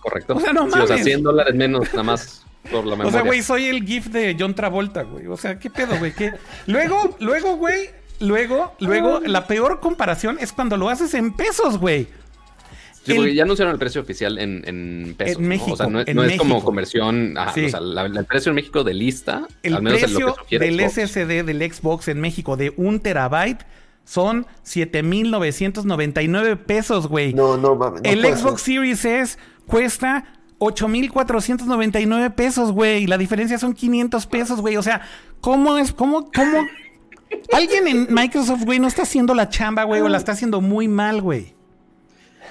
Correcto. 0.00 0.34
O 0.36 0.40
sea, 0.40 0.52
no 0.52 0.66
mames. 0.66 0.90
o 0.90 0.94
sea, 0.94 1.04
100 1.04 1.22
dólares 1.22 1.54
menos 1.54 1.88
nada 1.92 2.02
más 2.02 2.46
por 2.70 2.86
la 2.86 2.96
memoria. 2.96 3.04
O 3.08 3.10
sea, 3.10 3.22
güey, 3.22 3.42
soy 3.42 3.66
el 3.66 3.84
GIF 3.84 4.06
de 4.06 4.36
John 4.38 4.54
Travolta, 4.54 5.02
güey. 5.02 5.26
O 5.26 5.36
sea, 5.36 5.58
¿qué 5.58 5.68
pedo, 5.68 5.98
güey? 5.98 6.14
¿Qué? 6.14 6.32
Luego, 6.66 7.16
luego, 7.20 7.56
güey, 7.56 7.90
luego, 8.20 8.74
luego, 8.78 9.20
la 9.20 9.46
peor 9.46 9.80
comparación 9.80 10.38
es 10.40 10.52
cuando 10.52 10.76
lo 10.78 10.88
haces 10.88 11.12
en 11.14 11.34
pesos, 11.34 11.78
güey. 11.78 12.08
Sí, 13.04 13.14
porque 13.14 13.34
ya 13.34 13.44
anunciaron 13.44 13.72
el 13.72 13.78
precio 13.78 14.00
oficial 14.02 14.38
en, 14.38 14.62
en 14.66 15.14
pesos. 15.16 15.38
En 15.40 15.48
México. 15.48 15.68
¿no? 15.68 15.72
O 15.72 15.76
sea, 15.76 15.86
no, 15.86 16.00
en 16.00 16.14
no 16.16 16.22
es 16.22 16.26
México. 16.28 16.44
como 16.44 16.62
conversión. 16.62 17.36
Ajá, 17.38 17.52
Sí. 17.54 17.64
O 17.64 17.68
sea, 17.70 17.80
la- 17.80 18.04
el 18.06 18.24
precio 18.26 18.50
en 18.50 18.56
México 18.56 18.84
de 18.84 18.92
lista, 18.94 19.46
El 19.62 19.76
al 19.76 19.82
menos 19.82 20.00
en 20.02 20.04
precio 20.10 20.26
lo 20.26 20.34
que 20.34 20.40
sugiere 20.42 20.66
del 20.66 20.80
Xbox. 20.80 20.92
SSD 21.10 21.42
del 21.44 21.72
Xbox 21.72 22.08
en 22.08 22.20
México 22.20 22.56
de 22.56 22.72
un 22.76 23.00
terabyte 23.00 23.62
son 24.04 24.46
7,999 24.64 26.56
pesos, 26.56 27.06
güey. 27.08 27.32
No, 27.34 27.56
no 27.56 27.74
mames. 27.74 28.02
no 28.02 28.10
el 28.10 28.20
Xbox 28.36 28.62
ser. 28.62 28.74
Series 28.76 29.04
S 29.04 29.38
cuesta 29.66 30.24
8,499 30.58 32.30
pesos, 32.30 32.72
güey. 32.72 33.04
Y 33.04 33.06
la 33.06 33.18
diferencia 33.18 33.58
son 33.58 33.72
500 33.72 34.26
pesos, 34.26 34.60
güey. 34.60 34.76
O 34.76 34.82
sea, 34.82 35.02
¿cómo 35.40 35.78
es? 35.78 35.92
¿Cómo? 35.92 36.30
¿Cómo? 36.34 36.66
Alguien 37.52 37.86
en 37.88 38.08
Microsoft, 38.12 38.64
güey, 38.64 38.78
no 38.80 38.88
está 38.88 39.02
haciendo 39.02 39.34
la 39.34 39.48
chamba, 39.48 39.84
güey, 39.84 40.00
o 40.02 40.08
la 40.08 40.18
está 40.18 40.32
haciendo 40.32 40.60
muy 40.60 40.88
mal, 40.88 41.22
güey. 41.22 41.54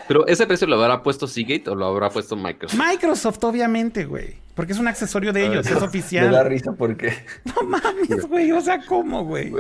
Pero 0.10 0.26
ese 0.28 0.46
precio 0.48 0.66
lo 0.68 0.82
habrá 0.82 1.04
puesto 1.04 1.28
Seagate 1.28 1.70
o 1.70 1.76
lo 1.76 1.86
habrá 1.86 2.10
puesto 2.10 2.36
Microsoft. 2.36 2.78
Microsoft, 2.78 3.44
obviamente, 3.44 4.06
güey. 4.06 4.38
Porque 4.56 4.74
es 4.74 4.80
un 4.80 4.88
accesorio 4.88 5.32
de 5.32 5.46
ellos, 5.46 5.68
es 5.68 5.74
Me 5.76 5.80
da 5.80 5.86
oficial. 5.86 6.46
risa 6.50 6.72
porque 6.74 7.14
No 7.46 7.62
mames, 7.62 8.28
güey. 8.28 8.52
O 8.52 8.60
sea, 8.60 8.84
¿cómo, 8.86 9.24
güey? 9.24 9.54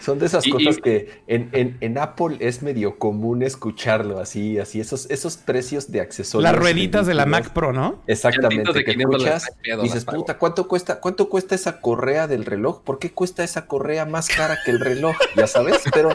son 0.00 0.18
de 0.18 0.26
esas 0.26 0.46
Y- 0.46 0.50
cosas 0.50 0.78
y- 0.78 0.80
que 0.80 1.22
en, 1.26 1.50
en- 1.52 1.76
en 1.80 1.98
Apple 1.98 2.36
es 2.40 2.62
medio 2.62 2.98
común 2.98 3.42
escucharlo 3.42 4.20
así, 4.20 4.58
así, 4.58 4.80
esos, 4.80 5.10
esos 5.10 5.36
precios 5.36 5.92
de 5.92 6.00
accesorios. 6.00 6.50
Las 6.50 6.58
rueditas 6.60 7.06
de 7.06 7.12
la. 7.14 7.26
Mac 7.26 7.50
Pro, 7.52 7.72
¿no? 7.72 8.02
Exactamente, 8.06 8.72
de 8.72 8.84
que 8.84 8.92
500 8.92 9.20
escuchas, 9.22 9.50
pedo, 9.62 9.82
dices, 9.82 10.04
puta, 10.06 10.38
¿cuánto 10.38 10.66
cuesta, 10.66 10.98
¿cuánto 11.00 11.28
cuesta 11.28 11.54
esa 11.54 11.80
correa 11.80 12.26
del 12.26 12.44
reloj? 12.46 12.82
¿Por 12.82 12.98
qué 12.98 13.12
cuesta 13.12 13.44
esa 13.44 13.66
correa 13.66 14.06
más 14.06 14.28
cara 14.28 14.58
que 14.64 14.70
el 14.70 14.80
reloj? 14.80 15.14
Ya 15.36 15.46
sabes, 15.46 15.82
pero, 15.92 16.08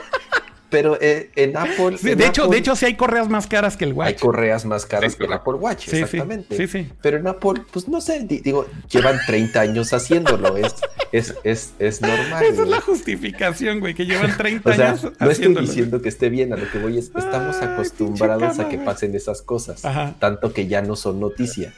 pero 0.70 0.97
eh, 1.01 1.32
en 1.36 1.57
Apple... 1.57 1.97
Sí, 1.97 2.11
en 2.11 2.17
de 2.17 2.28
hecho, 2.28 2.47
de 2.47 2.57
hecho, 2.57 2.76
sí 2.76 2.86
hay 2.86 2.95
correas 2.95 3.28
más 3.30 3.47
caras 3.47 3.76
que 3.78 3.86
el 3.86 3.91
hay 3.91 3.95
Watch. 3.97 4.20
correas 4.20 4.65
más 4.65 4.86
caras 4.86 5.13
Sí, 5.13 5.17
que 5.17 5.26
el. 5.26 5.34
Apple 5.34 5.53
Watch, 5.53 5.88
Sí, 5.88 5.97
exactamente. 5.97 6.55
sí, 6.55 6.67
sí. 6.67 6.89
Pero 7.01 7.17
en 7.17 7.28
Apple, 7.28 7.61
pues 7.72 7.88
no 7.88 7.99
sé, 8.01 8.20
di- 8.22 8.39
digo, 8.39 8.65
llevan 8.89 9.20
30 9.26 9.59
años 9.59 9.91
haciéndolo, 9.93 10.57
es, 10.57 10.76
es, 11.11 11.36
es, 11.43 11.74
es 11.80 12.01
normal. 12.01 12.43
Esa 12.43 12.63
es 12.63 12.67
la 12.67 12.82
justificación, 12.82 13.80
güey, 13.80 13.93
que 13.95 14.05
llevan 14.05 14.36
30 14.38 14.70
O 14.70 14.74
sea, 14.74 14.89
años 14.89 15.03
no 15.03 15.09
estoy 15.09 15.30
haciéndolo. 15.32 15.67
diciendo 15.67 16.01
que 16.01 16.09
esté 16.09 16.30
bien, 16.30 16.53
a 16.53 16.57
lo 16.57 16.70
que 16.72 16.80
voy 16.80 16.97
es, 16.97 17.05
estamos 17.15 17.55
Ay, 17.61 17.67
acostumbrados 17.70 18.59
a 18.59 18.70
que 18.70 18.78
pasen 18.78 19.15
esas 19.15 19.41
cosas, 19.41 19.84
Ajá. 19.86 20.15
tanto 20.20 20.53
que 20.53 20.67
ya 20.67 20.82
no 20.82 20.95
son 20.95 21.20
noticia. 21.20 21.74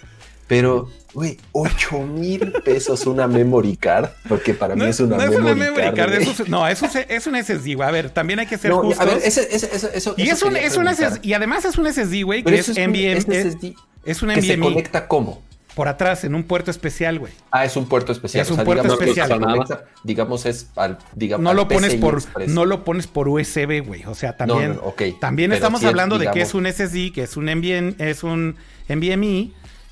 Pero, 0.51 0.89
güey, 1.13 1.37
8 1.53 1.99
mil 2.01 2.51
pesos 2.65 3.05
una 3.05 3.25
memory 3.25 3.77
card, 3.77 4.09
porque 4.27 4.53
para 4.53 4.75
mí 4.75 4.81
No, 4.81 4.87
es 4.87 4.99
una 4.99 5.15
no 5.15 5.23
es 5.23 5.29
memory, 5.29 5.45
una 5.53 5.55
memory 5.55 5.83
card. 5.83 5.95
card, 5.95 6.13
eso 6.15 6.43
es- 6.43 6.49
no, 6.49 6.67
eso 6.67 6.85
es, 6.87 6.95
es 7.07 7.25
un 7.25 7.35
SSD, 7.37 7.75
güey. 7.75 7.87
A 7.87 7.91
ver, 7.91 8.09
también 8.09 8.39
hay 8.39 8.47
que 8.47 8.57
ser 8.57 8.71
No, 8.71 8.79
justos. 8.81 8.99
a 8.99 9.05
ver, 9.05 9.19
ese, 9.23 9.47
ese, 9.49 9.73
ese- 9.73 9.91
eso, 9.97 10.13
y 10.17 10.23
eso 10.23 10.33
es 10.33 10.75
un, 10.75 10.87
es. 10.89 10.97
SSD, 10.97 11.19
y 11.25 11.31
además 11.31 11.63
es 11.63 11.77
un 11.77 11.87
SSD, 11.87 12.23
güey, 12.23 12.43
que 12.43 12.53
eso 12.55 12.73
es 12.73 12.77
es 12.77 12.85
un 12.85 12.91
NVMe, 12.91 13.13
es, 13.13 13.23
SSD 13.23 13.75
es 14.03 14.21
un 14.21 14.29
que 14.33 14.41
se 14.41 14.57
NVMe 14.57 14.73
conecta 14.73 15.07
como. 15.07 15.41
por 15.73 15.87
atrás 15.87 16.25
en 16.25 16.35
un 16.35 16.43
puerto 16.43 16.69
especial, 16.69 17.17
güey. 17.17 17.31
Ah, 17.49 17.63
es 17.63 17.77
un 17.77 17.87
puerto 17.87 18.11
especial. 18.11 18.43
Es 18.43 18.51
un 18.51 18.57
puerto 18.57 18.83
digamos, 18.83 19.01
especial. 19.01 19.39
conecta, 19.39 19.85
digamos, 20.03 20.45
es 20.45 20.67
al, 20.75 20.97
digamos, 21.15 21.43
No 21.45 21.51
al 21.51 21.55
lo 21.55 21.67
pones 21.69 21.95
por 21.95 22.15
Express. 22.15 22.49
no 22.49 22.65
lo 22.65 22.83
pones 22.83 23.07
por 23.07 23.29
USB, 23.29 23.79
güey. 23.79 24.03
O 24.03 24.15
sea, 24.15 24.31
No, 24.31 24.35
también 24.35 24.75
no, 24.75 24.81
ok. 24.81 25.01
también 25.21 25.51
Pero 25.51 25.55
estamos 25.59 25.81
es, 25.81 25.87
hablando 25.87 26.19
de 26.19 26.29
que 26.29 26.41
es 26.41 26.53
un 26.53 26.65
SSD, 26.65 27.13
que 27.13 27.23
es 27.23 27.37
un 27.37 27.45
NVMe, 27.45 27.95
es 27.99 28.23
un 28.25 28.57
NVMe 28.89 29.51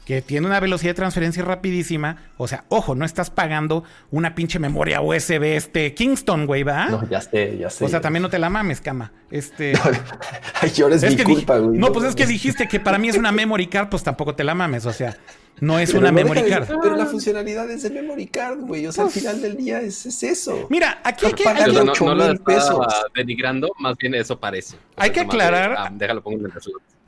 que 0.09 0.23
tiene 0.23 0.47
una 0.47 0.59
velocidad 0.59 0.89
de 0.89 0.95
transferencia 0.95 1.43
rapidísima. 1.43 2.17
O 2.37 2.47
sea, 2.47 2.65
ojo, 2.69 2.95
no 2.95 3.05
estás 3.05 3.29
pagando 3.29 3.83
una 4.09 4.33
pinche 4.33 4.57
memoria 4.57 5.01
USB 5.01 5.43
este 5.55 5.93
Kingston, 5.93 6.47
güey, 6.47 6.63
¿va? 6.63 6.87
No, 6.87 7.07
ya 7.07 7.21
sé, 7.21 7.59
ya 7.59 7.69
sé. 7.69 7.85
o 7.85 7.89
sea, 7.89 8.01
también 8.01 8.23
no 8.23 8.29
te 8.31 8.39
la 8.39 8.49
mames, 8.49 8.81
cama. 8.81 9.11
Este 9.29 9.73
Ay, 10.61 10.71
ahora 10.81 10.95
es, 10.95 11.03
mi 11.03 11.15
que 11.15 11.23
culpa, 11.23 11.59
güey. 11.59 11.77
No, 11.77 11.91
pues 11.91 12.05
es 12.07 12.15
que 12.15 12.25
dijiste 12.25 12.67
que 12.67 12.79
para 12.79 12.97
mí 12.97 13.07
es 13.09 13.17
una 13.17 13.31
memory 13.31 13.67
card, 13.67 13.89
pues 13.89 14.01
tampoco 14.01 14.33
te 14.33 14.43
la 14.43 14.55
mames, 14.55 14.87
o 14.87 14.93
sea, 14.93 15.15
no 15.59 15.77
es 15.77 15.89
Pero 15.91 15.99
una 15.99 16.09
no 16.09 16.15
memory 16.15 16.41
de- 16.41 16.49
card. 16.49 16.67
Pero 16.81 16.95
la 16.95 17.05
funcionalidad 17.05 17.69
es 17.69 17.83
de 17.83 17.91
memory 17.91 18.25
card, 18.25 18.61
güey. 18.61 18.87
O 18.87 18.91
sea, 18.91 19.03
Pues- 19.03 19.17
al 19.17 19.21
final 19.21 19.41
del 19.43 19.57
día 19.57 19.79
es, 19.79 20.07
es 20.07 20.23
eso. 20.23 20.65
Mira, 20.71 21.01
aquí 21.03 21.27
hay 21.27 21.33
que, 21.33 21.47
hay 21.47 21.65
que- 21.65 21.83
no, 21.83 21.91
8 21.91 22.05
no 22.05 22.15
lo 22.15 22.35
pesos. 22.43 22.79
denigrando, 23.13 23.69
más 23.77 23.95
bien 23.95 24.15
eso 24.15 24.39
parece. 24.39 24.75
Hay 24.97 25.11
que 25.11 25.19
es 25.19 25.27
de, 25.27 25.31
aclarar- 25.31 25.75
ah, 25.77 25.89
déjalo 25.93 26.23
pongo 26.23 26.39
en 26.39 26.45
el 26.45 26.51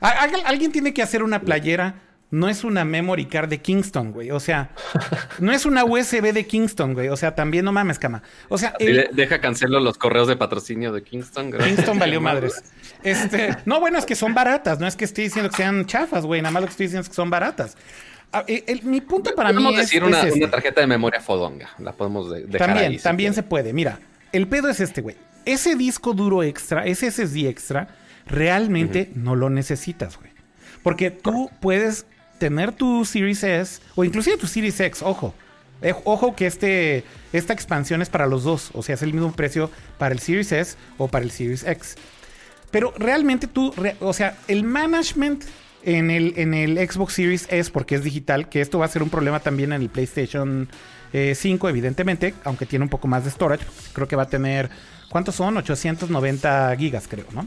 a- 0.00 0.28
alguien 0.46 0.70
tiene 0.70 0.94
que 0.94 1.02
hacer 1.02 1.24
una 1.24 1.40
playera. 1.40 1.96
No 2.32 2.48
es 2.48 2.64
una 2.64 2.84
memory 2.84 3.26
card 3.26 3.48
de 3.50 3.58
Kingston, 3.60 4.10
güey. 4.12 4.30
O 4.30 4.40
sea, 4.40 4.70
no 5.38 5.52
es 5.52 5.66
una 5.66 5.84
USB 5.84 6.32
de 6.32 6.46
Kingston, 6.46 6.94
güey. 6.94 7.08
O 7.08 7.16
sea, 7.16 7.34
también 7.34 7.64
no 7.64 7.72
mames, 7.72 7.98
cama. 7.98 8.22
O 8.48 8.56
sea, 8.56 8.74
el- 8.80 9.10
deja 9.12 9.38
cancelo 9.40 9.78
los 9.80 9.98
correos 9.98 10.28
de 10.28 10.36
patrocinio 10.36 10.92
de 10.92 11.02
Kingston. 11.02 11.50
gracias. 11.50 11.74
Kingston 11.76 11.98
valió 11.98 12.20
madres. 12.22 12.64
Este, 13.02 13.54
no, 13.66 13.80
bueno, 13.80 13.98
es 13.98 14.06
que 14.06 14.14
son 14.16 14.32
baratas. 14.32 14.80
No 14.80 14.86
es 14.86 14.96
que 14.96 15.04
estoy 15.04 15.24
diciendo 15.24 15.50
que 15.50 15.58
sean 15.58 15.84
chafas, 15.84 16.24
güey. 16.24 16.40
Nada 16.40 16.52
más 16.52 16.62
lo 16.62 16.66
que 16.68 16.72
estoy 16.72 16.86
diciendo 16.86 17.02
es 17.02 17.08
que 17.10 17.14
son 17.14 17.28
baratas. 17.30 17.76
Ah, 18.32 18.44
el- 18.48 18.64
el- 18.66 18.82
mi 18.84 19.02
punto 19.02 19.34
para 19.34 19.50
mí 19.50 19.56
Podemos 19.56 19.74
es, 19.74 19.80
decir 19.86 20.02
es 20.02 20.08
una, 20.08 20.22
este. 20.22 20.38
una 20.38 20.50
tarjeta 20.50 20.80
de 20.80 20.86
memoria 20.86 21.20
fodonga. 21.20 21.68
La 21.80 21.92
podemos 21.92 22.30
de- 22.30 22.46
dejar 22.46 22.68
También, 22.68 22.92
ahí. 22.92 22.98
si 22.98 23.04
también 23.04 23.34
se 23.34 23.42
puede. 23.42 23.74
Mira, 23.74 23.98
el 24.32 24.48
pedo 24.48 24.70
es 24.70 24.80
este, 24.80 25.02
güey. 25.02 25.16
Ese 25.44 25.74
disco 25.76 26.14
duro 26.14 26.42
extra, 26.42 26.86
ese 26.86 27.08
SSD 27.10 27.46
extra, 27.48 27.88
realmente 28.26 29.10
no 29.14 29.36
lo 29.36 29.50
necesitas, 29.50 30.16
güey. 30.16 30.30
Porque 30.82 31.10
tú 31.10 31.50
puedes 31.60 32.06
tener 32.42 32.72
tu 32.72 33.04
Series 33.04 33.44
S 33.44 33.80
o 33.94 34.02
inclusive 34.02 34.36
tu 34.36 34.48
Series 34.48 34.80
X, 34.80 35.02
ojo. 35.02 35.32
Eh, 35.80 35.94
ojo 36.02 36.34
que 36.34 36.46
este, 36.46 37.04
esta 37.32 37.52
expansión 37.52 38.02
es 38.02 38.10
para 38.10 38.26
los 38.26 38.42
dos. 38.42 38.70
O 38.74 38.82
sea, 38.82 38.96
es 38.96 39.02
el 39.02 39.14
mismo 39.14 39.30
precio 39.30 39.70
para 39.96 40.12
el 40.12 40.18
Series 40.18 40.50
S 40.50 40.76
o 40.98 41.06
para 41.06 41.24
el 41.24 41.30
Series 41.30 41.64
X. 41.64 41.94
Pero 42.72 42.92
realmente 42.98 43.46
tú, 43.46 43.72
o 44.00 44.12
sea, 44.12 44.36
el 44.48 44.64
management 44.64 45.44
en 45.84 46.10
el, 46.10 46.34
en 46.36 46.52
el 46.52 46.78
Xbox 46.78 47.12
Series 47.12 47.46
S, 47.48 47.70
porque 47.70 47.94
es 47.94 48.02
digital, 48.02 48.48
que 48.48 48.60
esto 48.60 48.80
va 48.80 48.86
a 48.86 48.88
ser 48.88 49.04
un 49.04 49.10
problema 49.10 49.38
también 49.38 49.72
en 49.72 49.82
el 49.82 49.88
PlayStation 49.88 50.68
eh, 51.12 51.34
5, 51.36 51.68
evidentemente, 51.68 52.34
aunque 52.42 52.66
tiene 52.66 52.84
un 52.84 52.88
poco 52.88 53.06
más 53.06 53.24
de 53.24 53.30
storage. 53.30 53.64
Creo 53.92 54.08
que 54.08 54.16
va 54.16 54.24
a 54.24 54.28
tener, 54.28 54.68
¿cuántos 55.10 55.36
son? 55.36 55.56
890 55.56 56.74
gigas, 56.76 57.06
creo, 57.06 57.26
¿no? 57.32 57.46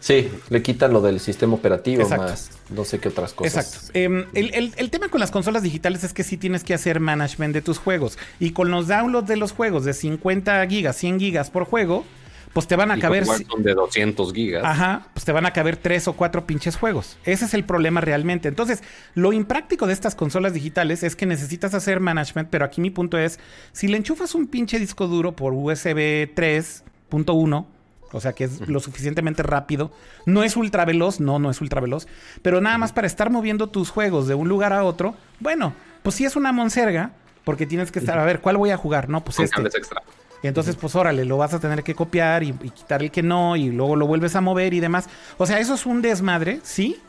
Sí, 0.00 0.30
le 0.48 0.62
quitan 0.62 0.92
lo 0.92 1.00
del 1.00 1.18
sistema 1.20 1.54
operativo 1.54 2.02
Exacto. 2.02 2.24
más 2.26 2.50
no 2.70 2.84
sé 2.84 2.98
qué 3.00 3.08
otras 3.08 3.32
cosas. 3.32 3.66
Exacto. 3.74 3.98
Em, 3.98 4.26
el, 4.34 4.54
el- 4.54 4.72
el 4.76 4.90
tema 4.90 5.08
con 5.08 5.20
las 5.20 5.30
consolas 5.30 5.62
digitales 5.62 6.04
es 6.04 6.12
que 6.12 6.22
sí 6.22 6.36
tienes 6.36 6.62
que 6.64 6.74
hacer 6.74 7.00
management 7.00 7.54
de 7.54 7.62
tus 7.62 7.78
juegos. 7.78 8.18
Y 8.38 8.50
con 8.52 8.70
los 8.70 8.86
downloads 8.88 9.26
de 9.26 9.36
los 9.36 9.52
juegos 9.52 9.84
de 9.84 9.94
50 9.94 10.66
gigas, 10.68 10.96
100 10.96 11.18
gigas 11.18 11.50
por 11.50 11.64
juego, 11.64 12.04
pues 12.52 12.66
te 12.66 12.76
van 12.76 12.90
a 12.90 12.96
Y 12.96 13.00
caber... 13.00 13.24
con 13.24 13.30
Warzone 13.36 13.62
de 13.64 13.74
200 13.74 14.32
gigas. 14.32 14.64
Ajá, 14.64 15.08
pues 15.14 15.24
te 15.24 15.32
van 15.32 15.46
a 15.46 15.52
caber 15.52 15.76
tres 15.76 16.08
o 16.08 16.12
cuatro 16.14 16.46
pinches 16.46 16.76
juegos. 16.76 17.16
Ese 17.24 17.44
es 17.46 17.54
el 17.54 17.64
problema 17.64 18.00
realmente. 18.00 18.48
Entonces, 18.48 18.82
lo 19.14 19.32
impráctico 19.32 19.86
de 19.86 19.92
estas 19.92 20.14
consolas 20.14 20.52
digitales 20.54 21.02
es 21.02 21.16
que 21.16 21.26
necesitas 21.26 21.74
hacer 21.74 22.00
management, 22.00 22.48
pero 22.50 22.64
aquí 22.64 22.80
mi 22.80 22.90
punto 22.90 23.18
es, 23.18 23.38
si 23.72 23.88
le 23.88 23.96
enchufas 23.96 24.34
un 24.34 24.46
pinche 24.46 24.78
disco 24.78 25.06
duro 25.08 25.34
por 25.36 25.52
USB 25.52 26.32
3.1, 26.34 27.66
o 28.12 28.20
sea 28.20 28.32
que 28.32 28.44
es 28.44 28.68
lo 28.68 28.80
suficientemente 28.80 29.42
rápido, 29.42 29.90
no 30.26 30.42
es 30.42 30.56
ultra 30.56 30.84
veloz, 30.84 31.20
no, 31.20 31.38
no 31.38 31.50
es 31.50 31.60
ultra 31.60 31.80
veloz, 31.80 32.06
pero 32.42 32.60
nada 32.60 32.78
más 32.78 32.92
para 32.92 33.06
estar 33.06 33.30
moviendo 33.30 33.68
tus 33.68 33.90
juegos 33.90 34.26
de 34.26 34.34
un 34.34 34.48
lugar 34.48 34.72
a 34.72 34.84
otro, 34.84 35.14
bueno, 35.40 35.74
pues 36.02 36.16
sí 36.16 36.24
es 36.24 36.36
una 36.36 36.52
monserga, 36.52 37.12
porque 37.44 37.66
tienes 37.66 37.90
que 37.90 37.98
estar, 37.98 38.18
a 38.18 38.24
ver, 38.24 38.40
¿cuál 38.40 38.56
voy 38.56 38.70
a 38.70 38.76
jugar? 38.76 39.08
No, 39.08 39.24
pues 39.24 39.36
con 39.36 39.66
este. 39.66 39.78
extra. 39.78 40.02
Y 40.42 40.46
entonces, 40.46 40.76
pues 40.76 40.94
órale, 40.94 41.24
lo 41.24 41.36
vas 41.36 41.52
a 41.54 41.58
tener 41.58 41.82
que 41.82 41.94
copiar 41.94 42.42
y, 42.44 42.54
y 42.62 42.70
quitar 42.70 43.02
el 43.02 43.10
que 43.10 43.22
no, 43.22 43.56
y 43.56 43.70
luego 43.70 43.96
lo 43.96 44.06
vuelves 44.06 44.36
a 44.36 44.40
mover 44.40 44.72
y 44.72 44.80
demás. 44.80 45.08
O 45.36 45.46
sea, 45.46 45.58
eso 45.58 45.74
es 45.74 45.84
un 45.84 46.00
desmadre, 46.00 46.60
sí, 46.62 47.00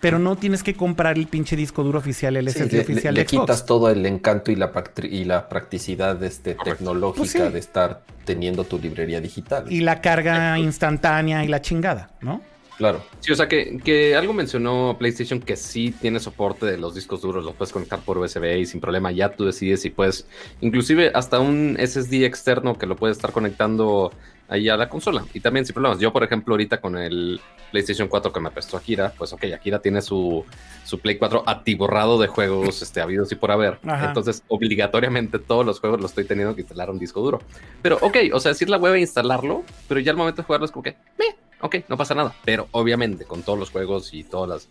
pero 0.00 0.18
no 0.18 0.36
tienes 0.36 0.62
que 0.62 0.74
comprar 0.74 1.18
el 1.18 1.26
pinche 1.26 1.56
disco 1.56 1.82
duro 1.82 1.98
oficial, 1.98 2.36
el 2.36 2.48
Sí, 2.50 2.58
SSD 2.60 2.72
le, 2.72 2.80
oficial 2.82 3.14
le 3.14 3.20
de 3.24 3.28
Xbox. 3.28 3.40
quitas 3.42 3.66
todo 3.66 3.90
el 3.90 4.04
encanto 4.06 4.52
y 4.52 4.56
la, 4.56 4.72
practi- 4.72 5.10
y 5.10 5.24
la 5.24 5.48
practicidad 5.48 6.22
este, 6.22 6.54
tecnológica 6.54 7.18
Pues 7.20 7.30
sí. 7.32 7.38
de 7.40 7.58
estar 7.58 8.02
teniendo 8.24 8.64
tu 8.64 8.78
librería 8.78 9.20
digital. 9.20 9.64
Y 9.72 9.80
la 9.80 10.00
carga 10.00 10.58
instantánea 10.58 11.44
y 11.44 11.48
la 11.48 11.60
chingada, 11.62 12.10
¿no? 12.20 12.40
Claro. 12.76 13.02
Sí, 13.18 13.32
o 13.32 13.34
sea 13.34 13.48
que, 13.48 13.78
que 13.82 14.14
algo 14.14 14.32
mencionó 14.32 14.94
PlayStation 15.00 15.40
que 15.40 15.56
sí 15.56 15.92
tiene 16.00 16.20
soporte 16.20 16.64
de 16.64 16.78
los 16.78 16.94
discos 16.94 17.22
duros, 17.22 17.44
los 17.44 17.54
puedes 17.56 17.72
conectar 17.72 17.98
por 17.98 18.18
USB 18.18 18.56
y 18.58 18.66
sin 18.66 18.80
problema, 18.80 19.10
ya 19.10 19.30
tú 19.30 19.44
decides 19.46 19.82
si 19.82 19.90
puedes, 19.90 20.28
inclusive 20.60 21.10
hasta 21.12 21.40
un 21.40 21.76
SSD 21.76 22.24
externo 22.24 22.78
que 22.78 22.86
lo 22.86 22.94
puedes 22.94 23.16
estar 23.16 23.32
conectando 23.32 24.12
ahí 24.48 24.68
a 24.68 24.76
la 24.76 24.88
consola 24.88 25.24
y 25.34 25.40
también 25.40 25.64
sin 25.64 25.74
problemas. 25.74 25.98
Yo, 26.00 26.12
por 26.12 26.24
ejemplo, 26.24 26.54
ahorita 26.54 26.80
con 26.80 26.96
el 26.96 27.40
PlayStation 27.70 28.08
4 28.08 28.32
que 28.32 28.40
me 28.40 28.50
prestó 28.50 28.76
Akira, 28.76 29.12
pues 29.16 29.32
ok, 29.32 29.44
Akira 29.54 29.78
tiene 29.80 30.00
su, 30.00 30.44
su 30.84 30.98
Play 30.98 31.18
4 31.18 31.44
atiborrado 31.46 32.18
de 32.18 32.28
juegos 32.28 32.82
este, 32.82 33.00
habidos 33.00 33.30
y 33.30 33.34
por 33.34 33.50
haber. 33.50 33.78
Ajá. 33.86 34.06
Entonces, 34.06 34.42
obligatoriamente 34.48 35.38
todos 35.38 35.64
los 35.64 35.80
juegos 35.80 36.00
los 36.00 36.10
estoy 36.10 36.24
teniendo 36.24 36.54
que 36.54 36.62
instalar 36.62 36.90
un 36.90 36.98
disco 36.98 37.20
duro. 37.20 37.40
Pero 37.82 37.98
ok, 38.00 38.16
o 38.32 38.40
sea, 38.40 38.54
sí 38.54 38.64
es 38.64 38.70
la 38.70 38.78
web 38.78 38.94
a 38.94 38.98
instalarlo, 38.98 39.64
pero 39.86 40.00
ya 40.00 40.10
al 40.10 40.16
momento 40.16 40.42
de 40.42 40.46
jugarlo 40.46 40.64
es 40.64 40.72
como 40.72 40.82
que, 40.82 40.96
meh, 41.18 41.36
ok, 41.60 41.76
no 41.88 41.96
pasa 41.96 42.14
nada. 42.14 42.34
Pero 42.44 42.68
obviamente 42.72 43.24
con 43.24 43.42
todos 43.42 43.58
los 43.58 43.70
juegos 43.70 44.14
y 44.14 44.24
todos 44.24 44.48
los 44.48 44.68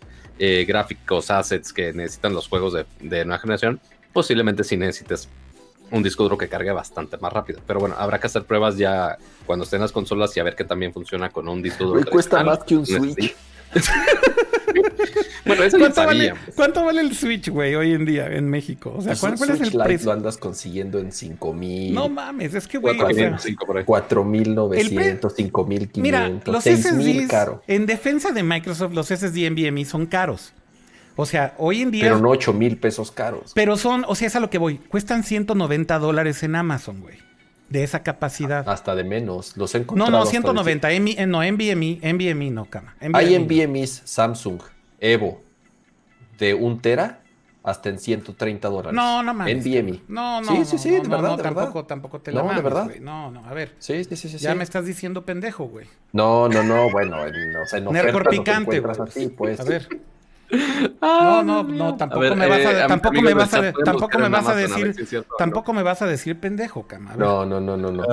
gráficos, 0.67 1.31
assets 1.31 1.73
que 1.73 1.93
necesitan 1.93 2.33
los 2.33 2.47
juegos 2.47 2.73
de, 2.73 2.85
de 2.99 3.25
nueva 3.25 3.39
generación, 3.39 3.79
posiblemente 4.13 4.63
si 4.63 4.77
necesites 4.77 5.29
un 5.91 6.03
disco 6.03 6.23
duro 6.23 6.37
que 6.37 6.47
cargue 6.47 6.71
bastante 6.71 7.17
más 7.17 7.31
rápido. 7.31 7.61
Pero 7.65 7.79
bueno, 7.79 7.95
habrá 7.97 8.19
que 8.19 8.27
hacer 8.27 8.43
pruebas 8.43 8.77
ya 8.77 9.17
cuando 9.45 9.65
estén 9.65 9.81
las 9.81 9.91
consolas 9.91 10.35
y 10.37 10.39
a 10.39 10.43
ver 10.43 10.55
que 10.55 10.63
también 10.63 10.93
funciona 10.93 11.29
con 11.29 11.47
un 11.47 11.61
disco 11.61 11.85
duro. 11.85 12.09
cuesta 12.09 12.43
más 12.43 12.63
que 12.63 12.75
un 12.75 12.85
Switch. 12.85 13.35
bueno, 15.45 15.61
¿Cuánto, 15.77 16.05
vale, 16.05 16.33
¿Cuánto, 16.55 16.85
vale, 16.85 17.01
el 17.01 17.15
Switch, 17.15 17.49
güey, 17.49 17.75
hoy 17.75 17.93
en 17.93 18.05
día 18.05 18.27
en 18.27 18.49
México? 18.49 18.93
O 18.95 19.01
sea, 19.01 19.15
pues 19.15 19.37
¿cuál, 19.37 19.51
es 19.51 19.61
el 19.61 19.71
precio? 19.71 20.05
lo 20.05 20.13
andas 20.13 20.37
consiguiendo 20.37 20.99
en 20.99 21.11
5 21.11 21.53
mil. 21.53 21.93
No 21.93 22.09
mames, 22.09 22.53
es 22.53 22.67
que, 22.67 22.77
güey. 22.77 22.97
4 23.85 24.23
mil 24.23 24.55
900, 24.55 25.33
5 25.35 25.65
mil 25.65 25.89
500, 25.89 26.01
Mira, 26.01 26.29
los 26.45 26.63
SSDs, 26.63 27.27
caro. 27.27 27.61
en 27.67 27.85
defensa 27.85 28.31
de 28.31 28.43
Microsoft, 28.43 28.93
los 28.93 29.07
SSD 29.07 29.49
NVMe 29.51 29.85
son 29.85 30.05
caros. 30.05 30.53
O 31.17 31.25
sea, 31.25 31.55
hoy 31.57 31.81
en 31.81 31.91
día. 31.91 32.03
Pero 32.03 32.19
no 32.19 32.29
8 32.29 32.53
mil 32.53 32.77
pesos 32.77 33.11
caros. 33.11 33.51
Pero 33.53 33.75
son, 33.75 34.05
o 34.07 34.15
sea, 34.15 34.27
es 34.27 34.35
a 34.35 34.39
lo 34.39 34.49
que 34.49 34.59
voy. 34.59 34.77
Cuestan 34.77 35.23
190 35.23 35.99
dólares 35.99 36.43
en 36.43 36.55
Amazon, 36.55 37.01
güey. 37.01 37.17
De 37.69 37.83
esa 37.83 38.03
capacidad. 38.03 38.69
Hasta 38.69 38.95
de 38.95 39.03
menos. 39.03 39.57
Los 39.57 39.75
he 39.75 39.79
encontrado. 39.79 40.11
No, 40.11 40.19
no, 40.19 40.25
190. 40.25 40.91
En, 40.91 41.07
eh, 41.07 41.27
no, 41.27 41.43
NVMe, 41.43 41.99
NVMe 42.01 42.51
no, 42.51 42.65
cama. 42.65 42.95
Hay 43.13 43.37
NVMe's 43.37 44.03
Samsung 44.05 44.61
Evo 44.99 45.41
de 46.37 46.53
un 46.53 46.79
tera 46.79 47.21
hasta 47.63 47.89
en 47.89 47.99
130 47.99 48.69
dólares. 48.69 48.93
No, 48.93 49.21
no 49.23 49.33
mames. 49.33 49.57
NVME. 49.57 50.03
No, 50.07 50.39
no. 50.39 50.55
Sí, 50.55 50.65
sí, 50.65 50.77
sí, 50.77 50.91
de 50.91 50.99
verdad. 51.01 51.31
No, 51.31 51.37
tampoco, 51.37 51.85
tampoco 51.85 52.21
te 52.21 52.31
la 52.31 52.43
No, 52.43 52.53
de 52.53 52.61
verdad. 52.61 52.89
No, 53.01 53.31
no, 53.31 53.43
a 53.45 53.53
ver. 53.53 53.73
Sí, 53.79 54.03
sí, 54.05 54.15
sí. 54.15 54.29
sí 54.29 54.37
ya 54.37 54.55
me 54.55 54.63
estás 54.63 54.85
diciendo 54.85 55.25
pendejo, 55.25 55.65
güey. 55.65 55.87
No, 56.13 56.47
no, 56.47 56.63
no, 56.63 56.89
bueno. 56.91 57.17
o 57.23 57.65
sea, 57.65 57.81
no 57.81 57.91
picante, 58.29 58.79
güey. 58.79 59.29
pues. 59.35 59.59
A 59.59 59.63
ver. 59.63 59.89
No, 61.01 61.43
no, 61.43 61.63
no, 61.63 61.97
tampoco 61.97 62.35
me 62.35 62.47
vas 62.47 62.65
a, 62.65 62.87
tampoco 62.87 63.21
me 63.21 63.33
vas 63.33 63.53
a, 63.53 63.73
tampoco 63.73 64.19
me 64.19 64.29
vas 64.29 64.47
a 64.47 64.55
decir, 64.55 65.25
tampoco 65.37 65.73
me 65.73 65.83
vas 65.83 66.01
a 66.01 66.07
decir 66.07 66.39
pendejo, 66.39 66.87
cama. 66.87 67.15
No, 67.17 67.45
no, 67.45 67.59
no, 67.59 67.75
no, 67.75 67.91
no. 67.91 68.03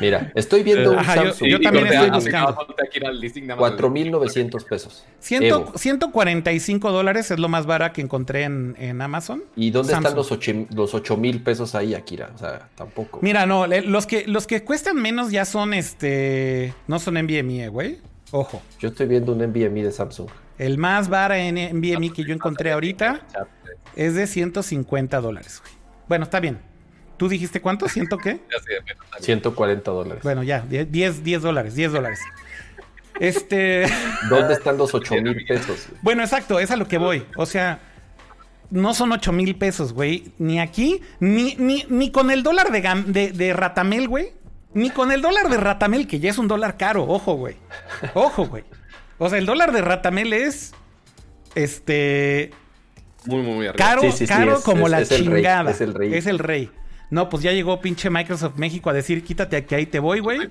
Mira, 0.00 0.30
estoy 0.34 0.62
viendo 0.62 0.92
un 0.92 1.04
Samsung. 1.04 1.48
Yo, 1.48 1.60
también 1.60 1.88
estoy 1.88 2.10
buscando. 2.10 2.56
4.900 2.56 4.64
pesos. 4.64 5.04
145 5.20 6.92
dólares 6.92 7.30
es 7.30 7.38
lo 7.38 7.48
más 7.48 7.66
barato 7.66 7.94
que 7.94 8.02
encontré 8.02 8.44
en, 8.44 8.76
en 8.78 9.00
Amazon. 9.00 9.42
¿Y 9.56 9.70
dónde 9.70 9.92
están 9.92 10.14
los 10.14 10.32
8 10.32 10.52
los 10.70 11.18
mil 11.18 11.42
pesos 11.42 11.74
ahí, 11.74 11.94
Akira? 11.94 12.30
O 12.34 12.38
sea, 12.38 12.68
tampoco. 12.74 13.20
Mira, 13.22 13.46
no, 13.46 13.66
los 13.66 14.06
que, 14.06 14.26
los 14.26 14.46
que 14.46 14.64
cuestan 14.64 14.96
menos 14.96 15.30
ya 15.30 15.44
son 15.44 15.74
este, 15.74 16.74
no 16.86 16.98
son 16.98 17.14
NVMe, 17.14 17.68
güey. 17.68 17.98
Ojo. 18.32 18.60
Yo 18.78 18.88
estoy 18.88 19.06
viendo 19.06 19.32
un 19.32 19.38
NVMe 19.38 19.82
de 19.82 19.92
Samsung. 19.92 20.28
El 20.58 20.78
más 20.78 21.08
barato 21.08 21.40
en 21.40 21.54
NVMe 21.76 22.12
que 22.12 22.24
yo 22.24 22.32
encontré 22.32 22.72
ahorita 22.72 23.20
es 23.94 24.14
de 24.14 24.26
150 24.26 25.20
dólares. 25.20 25.62
Bueno, 26.08 26.24
está 26.24 26.40
bien. 26.40 26.58
¿Tú 27.16 27.28
dijiste 27.28 27.60
cuánto? 27.60 27.88
¿Ciento 27.88 28.18
qué? 28.18 28.40
140 29.20 29.90
dólares. 29.90 30.22
Bueno, 30.22 30.42
ya, 30.42 30.60
10, 30.60 31.22
10 31.22 31.42
dólares, 31.42 31.74
10 31.74 31.92
dólares. 31.92 32.20
Este. 33.20 33.86
¿Dónde 34.28 34.54
están 34.54 34.76
los 34.76 34.94
8 34.94 35.14
mil 35.16 35.44
pesos? 35.46 35.88
Bueno, 36.02 36.22
exacto, 36.22 36.58
es 36.60 36.70
a 36.70 36.76
lo 36.76 36.86
que 36.86 36.98
voy. 36.98 37.24
O 37.36 37.46
sea, 37.46 37.80
no 38.70 38.94
son 38.94 39.12
8 39.12 39.32
mil 39.32 39.56
pesos, 39.56 39.92
güey. 39.92 40.32
Ni 40.38 40.60
aquí, 40.60 41.00
ni, 41.20 41.54
ni, 41.56 41.84
ni 41.88 42.10
con 42.10 42.30
el 42.30 42.42
dólar 42.42 42.70
de, 42.70 42.82
de, 43.06 43.32
de 43.32 43.52
Ratamel, 43.52 44.08
güey. 44.08 44.32
Ni 44.74 44.90
con 44.90 45.10
el 45.10 45.22
dólar 45.22 45.48
de 45.48 45.56
Ratamel, 45.56 46.06
que 46.06 46.20
ya 46.20 46.28
es 46.28 46.36
un 46.36 46.48
dólar 46.48 46.76
caro. 46.76 47.04
Ojo, 47.04 47.34
güey. 47.34 47.56
Ojo, 48.12 48.46
güey. 48.46 48.64
O 49.18 49.28
sea, 49.28 49.38
el 49.38 49.46
dólar 49.46 49.72
de 49.72 49.82
Ratamel 49.82 50.32
es. 50.32 50.72
Este. 51.54 52.50
Muy, 53.24 53.42
muy 53.42 53.66
Caro, 53.72 54.02
caro 54.28 54.60
como 54.62 54.88
la 54.88 55.04
chingada. 55.04 55.70
es 55.70 55.80
el 55.80 55.94
rey. 55.94 56.14
Es 56.14 56.26
el 56.26 56.38
rey. 56.38 56.70
No, 57.10 57.28
pues 57.28 57.42
ya 57.42 57.52
llegó 57.52 57.80
pinche 57.80 58.10
Microsoft 58.10 58.56
México 58.56 58.90
a 58.90 58.92
decir, 58.92 59.22
quítate 59.24 59.56
aquí, 59.56 59.74
ahí 59.74 59.86
te 59.86 59.98
voy, 59.98 60.20
güey. 60.20 60.50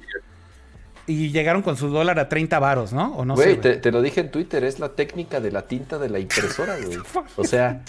Y 1.07 1.30
llegaron 1.32 1.61
con 1.61 1.78
su 1.78 1.89
dólar 1.89 2.18
a 2.20 2.30
30 2.30 2.57
varos, 2.59 2.93
¿no? 2.93 3.16
¿O 3.16 3.26
no 3.26 3.36
güey, 3.36 3.59
te, 3.59 3.91
lo 3.91 4.01
dije 4.01 4.22
en 4.22 4.32
Twitter, 4.32 4.63
es 4.63 4.80
la 4.80 4.89
técnica 4.89 5.39
de 5.39 5.51
la 5.51 5.68
tinta 5.68 5.99
de 5.99 6.09
la 6.09 6.20
impresora, 6.20 6.78
güey. 6.84 6.97
O 7.36 7.43
sea, 7.43 7.84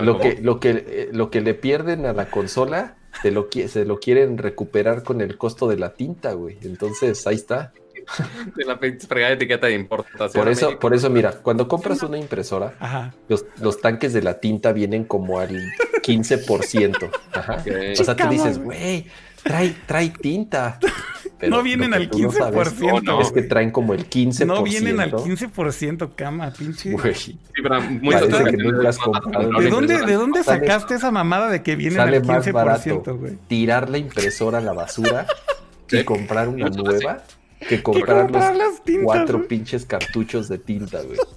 lo 0.00 0.18
que, 0.18 0.38
lo, 0.42 0.60
que, 0.60 0.84
eh, 0.86 1.08
lo 1.12 1.30
que 1.30 1.40
le 1.40 1.54
pierden 1.54 2.04
a 2.04 2.12
la 2.12 2.30
consola, 2.30 2.96
se 3.22 3.30
lo, 3.30 3.48
se 3.50 3.84
lo 3.84 3.98
quieren 3.98 4.36
recuperar 4.38 5.02
con 5.02 5.20
el 5.20 5.38
costo 5.38 5.68
de 5.68 5.78
la 5.78 5.94
tinta, 5.94 6.32
güey. 6.32 6.58
Entonces, 6.62 7.26
ahí 7.26 7.36
está. 7.36 7.72
de 8.56 8.64
la 8.64 8.78
fregada 8.78 9.34
etiqueta 9.34 9.66
de 9.66 9.74
importación. 9.74 10.42
Por 10.42 10.50
eso, 10.50 10.78
por 10.78 10.94
eso, 10.94 11.10
mira, 11.10 11.32
cuando 11.32 11.68
compras 11.68 12.02
una 12.02 12.18
impresora, 12.18 12.74
Los, 13.28 13.80
tanques 13.80 14.12
de 14.12 14.22
la 14.22 14.40
tinta 14.40 14.72
vienen 14.72 15.04
como 15.04 15.38
al 15.38 15.50
15%. 16.02 17.10
Ajá. 17.32 17.64
O 17.98 18.04
sea, 18.04 18.16
tú 18.16 18.28
dices, 18.28 18.58
güey, 18.58 19.06
trae, 19.42 19.74
trae 19.86 20.10
tinta. 20.10 20.78
no 21.48 21.62
vienen 21.62 21.94
al 21.94 22.10
15%. 22.10 23.20
Es 23.20 23.32
que 23.32 23.42
traen 23.42 23.70
como 23.70 23.94
el 23.94 24.08
15%. 24.08 24.46
No 24.46 24.62
vienen 24.62 25.00
al 25.00 25.12
15%, 25.12 26.14
cama, 26.14 26.52
pinche. 26.52 26.96
Sí, 27.14 27.38
pero 27.62 27.80
muy 27.80 28.14
¿De, 28.14 29.70
dónde, 29.70 30.04
¿De 30.04 30.14
dónde 30.14 30.42
sacaste 30.44 30.94
esa 30.94 31.10
mamada 31.10 31.48
de 31.50 31.62
que 31.62 31.76
vienen 31.76 32.00
al 32.00 32.22
15%, 32.22 33.18
güey? 33.18 33.38
Tirar 33.48 33.88
la 33.88 33.98
impresora 33.98 34.58
a 34.58 34.60
la 34.60 34.72
basura 34.72 35.26
y 35.90 36.04
comprar 36.04 36.48
una 36.48 36.68
nueva 36.68 37.22
que 37.68 37.82
comprar 37.82 38.30
los 38.30 38.82
cuatro 39.04 39.46
pinches 39.46 39.84
cartuchos 39.84 40.48
de 40.48 40.58
tinta, 40.58 41.02
güey. 41.02 41.18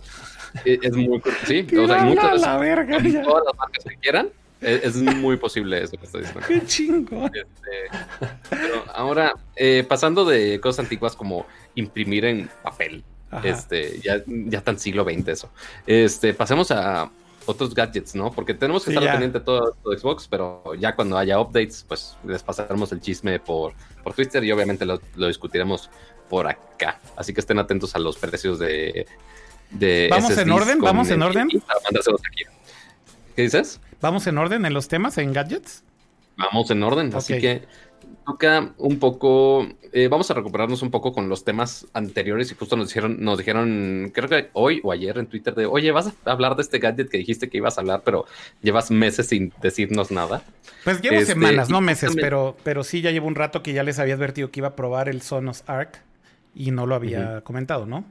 Es 0.66 0.96
muy 0.96 1.20
sí, 1.48 1.66
o 1.76 1.88
sea, 1.88 2.04
muchas 2.04 2.42
la 2.42 2.58
verga, 2.58 3.00
todas 3.24 3.44
las 3.44 3.58
marcas 3.58 3.84
que 3.84 3.96
quieran, 3.98 4.30
es, 4.64 4.96
muy 4.96 5.38
posible 5.38 5.84
eso 5.84 5.98
que 5.98 6.06
estoy 6.06 6.22
diciendo. 6.22 6.48
Qué 6.48 6.66
chingo. 6.66 7.26
Este, 7.26 8.30
pero 8.50 8.84
ahora, 8.94 9.34
eh, 9.56 9.84
pasando 9.88 10.26
de 10.26 10.60
cosas 10.60 10.86
antiguas 10.86 11.16
como 11.16 11.46
imprimir 11.76 12.26
en 12.26 12.50
papel, 12.62 13.04
este, 13.44 14.00
ya, 14.02 14.22
ya 14.28 14.62
tan 14.62 14.78
siglo 14.78 15.04
XX 15.04 15.28
eso. 15.28 15.50
Este, 15.88 16.34
pasemos 16.34 16.72
a 16.72 17.10
otros 17.46 17.74
gadgets, 17.74 18.16
¿no? 18.16 18.32
Porque 18.32 18.54
tenemos 18.54 18.86
que 18.86 18.92
estar 18.92 19.12
pendiente 19.12 19.40
de 19.40 19.46
todo, 19.46 19.76
Xbox, 19.84 20.28
pero 20.28 20.76
ya 20.76 20.96
cuando 20.96 21.18
haya 21.18 21.40
updates, 21.40 21.84
pues 21.88 22.16
les 22.26 22.42
pasaremos 22.42 22.92
el 22.92 23.02
chisme 23.02 23.40
por, 23.40 23.74
por 24.04 24.14
Twitter 24.14 24.44
y 24.44 24.52
obviamente 24.52 24.86
lo, 24.86 25.02
lo 25.16 25.28
discutiremos 25.28 25.90
por 26.30 26.48
acá. 26.48 27.00
Así 27.16 27.34
que 27.34 27.40
estén 27.40 27.60
atentos 27.60 27.96
a 27.96 28.00
los 28.00 28.18
precios 28.18 28.60
de. 28.60 29.06
de 29.72 30.08
¿Vamos 30.10 30.38
en 30.38 30.52
orden? 30.52 30.80
¿Vamos 30.80 31.10
en 31.10 31.22
orden? 31.22 31.48
¿Qué 33.36 33.42
dices? 33.42 33.80
¿Vamos 34.02 34.28
en 34.28 34.38
orden 34.38 34.66
en 34.66 34.74
los 34.74 34.88
temas, 34.88 35.18
en 35.18 35.34
gadgets? 35.34 35.84
Vamos 36.36 36.70
en 36.72 36.84
orden, 36.84 37.14
así 37.16 37.38
que 37.40 37.64
toca 38.26 38.74
un 38.78 39.00
poco, 39.00 39.68
eh, 39.92 40.08
vamos 40.08 40.30
a 40.32 40.34
recuperarnos 40.34 40.82
un 40.82 40.92
poco 40.92 41.14
con 41.14 41.30
los 41.30 41.44
temas 41.44 41.88
anteriores 41.94 42.52
y 42.52 42.56
justo 42.56 42.76
nos 42.76 42.88
dijeron, 42.88 43.18
nos 43.20 43.38
dijeron, 43.38 44.12
creo 44.14 44.30
que 44.30 44.50
hoy 44.54 44.82
o 44.84 44.92
ayer 44.92 45.18
en 45.18 45.28
Twitter 45.28 45.54
de, 45.56 45.66
oye, 45.66 45.92
vas 45.92 46.08
a 46.08 46.32
hablar 46.32 46.56
de 46.56 46.62
este 46.62 46.80
gadget 46.80 47.10
que 47.10 47.18
dijiste 47.18 47.50
que 47.50 47.58
ibas 47.58 47.78
a 47.78 47.82
hablar, 47.82 48.02
pero 48.04 48.26
llevas 48.62 48.92
meses 48.92 49.28
sin 49.28 49.54
decirnos 49.62 50.12
nada. 50.12 50.44
Pues 50.84 51.02
llevo 51.02 51.18
este, 51.18 51.34
semanas, 51.34 51.70
no 51.70 51.82
meses, 51.82 52.14
pero, 52.16 52.56
pero 52.64 52.84
sí 52.84 53.02
ya 53.02 53.12
llevo 53.12 53.28
un 53.28 53.36
rato 53.36 53.64
que 53.64 53.74
ya 53.74 53.84
les 53.84 54.00
había 54.00 54.16
advertido 54.16 54.52
que 54.52 54.60
iba 54.62 54.70
a 54.70 54.76
probar 54.76 55.10
el 55.10 55.22
Sonos 55.22 55.64
Arc 55.68 56.02
y 56.56 56.72
no 56.72 56.86
lo 56.86 56.96
había 56.96 57.42
comentado, 57.42 57.86
¿no? 57.86 58.06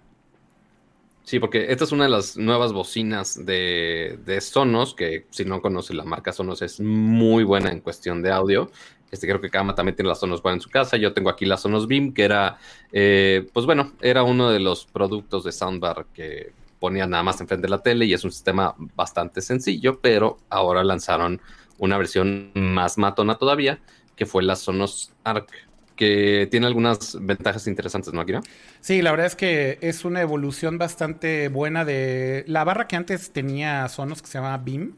Sí, 1.25 1.39
porque 1.39 1.71
esta 1.71 1.85
es 1.85 1.93
una 1.93 2.05
de 2.05 2.11
las 2.11 2.37
nuevas 2.37 2.73
bocinas 2.73 3.45
de, 3.47 4.39
Sonos, 4.41 4.95
que 4.95 5.27
si 5.31 5.45
no 5.45 5.63
conoce 5.63 5.95
la 5.95 6.05
marca 6.05 6.33
Sonos 6.33 6.63
es 6.63 6.81
muy 6.81 7.45
buena 7.45 7.71
en 7.71 7.81
cuestión 7.81 8.23
de 8.23 8.33
audio. 8.33 8.71
Este 9.11 9.27
creo 9.29 9.41
que 9.41 9.51
Kama 9.51 9.75
también 9.75 9.95
tiene 9.95 10.09
la 10.09 10.15
Sonos 10.15 10.41
One 10.43 10.55
en 10.55 10.61
su 10.61 10.71
casa. 10.71 10.97
Yo 10.97 11.13
tengo 11.13 11.31
aquí 11.31 11.45
la 11.47 11.57
Sonos 11.57 11.87
Beam, 11.87 12.13
que 12.13 12.25
era, 12.25 12.59
eh, 12.93 13.47
pues 13.53 13.67
bueno, 13.67 13.93
era 14.01 14.25
uno 14.25 14.51
de 14.51 14.59
los 14.59 14.87
productos 14.87 15.45
de 15.45 15.53
Soundbar 15.53 16.07
que 16.13 16.53
ponía 16.81 17.07
nada 17.07 17.23
más 17.23 17.41
enfrente 17.41 17.67
de 17.67 17.71
la 17.71 17.83
tele 17.83 18.07
y 18.07 18.15
es 18.15 18.25
un 18.25 18.33
sistema 18.33 18.75
bastante 18.97 19.43
sencillo, 19.43 20.01
pero 20.01 20.39
ahora 20.51 20.83
lanzaron 20.83 21.41
una 21.79 21.99
versión 21.99 22.51
más 22.55 22.99
matona 22.99 23.37
todavía, 23.37 23.81
que 24.17 24.27
fue 24.27 24.43
la 24.43 24.57
Sonos 24.57 25.13
Arc 25.23 25.49
que 25.97 26.49
tiene 26.51 26.67
algunas 26.67 27.19
ventajas 27.21 27.67
interesantes, 27.67 28.13
¿no, 28.13 28.21
Akira? 28.21 28.41
Sí, 28.81 29.03
la 29.03 29.11
verdad 29.11 29.27
es 29.27 29.37
que 29.37 29.79
es 29.81 30.05
una 30.05 30.21
evolución 30.21 30.79
bastante 30.79 31.49
buena 31.49 31.85
de 31.85 32.45
la 32.47 32.65
barra 32.65 32.87
que 32.87 32.97
antes 32.97 33.31
tenía 33.31 33.89
Sonos, 33.89 34.23
que 34.23 34.29
se 34.29 34.39
llama 34.39 34.57
Beam. 34.59 34.95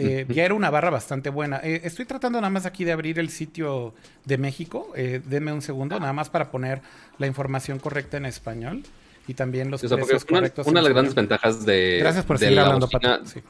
Eh, 0.00 0.26
ya 0.28 0.44
era 0.44 0.54
una 0.54 0.70
barra 0.70 0.90
bastante 0.90 1.28
buena. 1.28 1.60
Eh, 1.62 1.80
estoy 1.82 2.04
tratando 2.04 2.40
nada 2.40 2.50
más 2.50 2.66
aquí 2.66 2.84
de 2.84 2.92
abrir 2.92 3.18
el 3.18 3.30
sitio 3.30 3.94
de 4.24 4.38
México. 4.38 4.92
Eh, 4.94 5.20
denme 5.24 5.52
un 5.52 5.62
segundo, 5.62 5.98
nada 5.98 6.12
más 6.12 6.30
para 6.30 6.50
poner 6.50 6.82
la 7.18 7.26
información 7.26 7.80
correcta 7.80 8.16
en 8.16 8.26
español 8.26 8.84
y 9.26 9.34
también 9.34 9.70
los 9.70 9.80
precios 9.80 10.24
una, 10.28 10.38
correctos. 10.38 10.66
Una 10.66 10.80
de 10.80 10.84
las 10.84 10.92
grandes 10.92 11.14
ventajas 11.14 11.66
de. 11.66 11.98
Gracias 11.98 12.24
por 12.24 12.38
seguir 12.38 12.60
hablando. 12.60 12.88
Sí. 13.24 13.40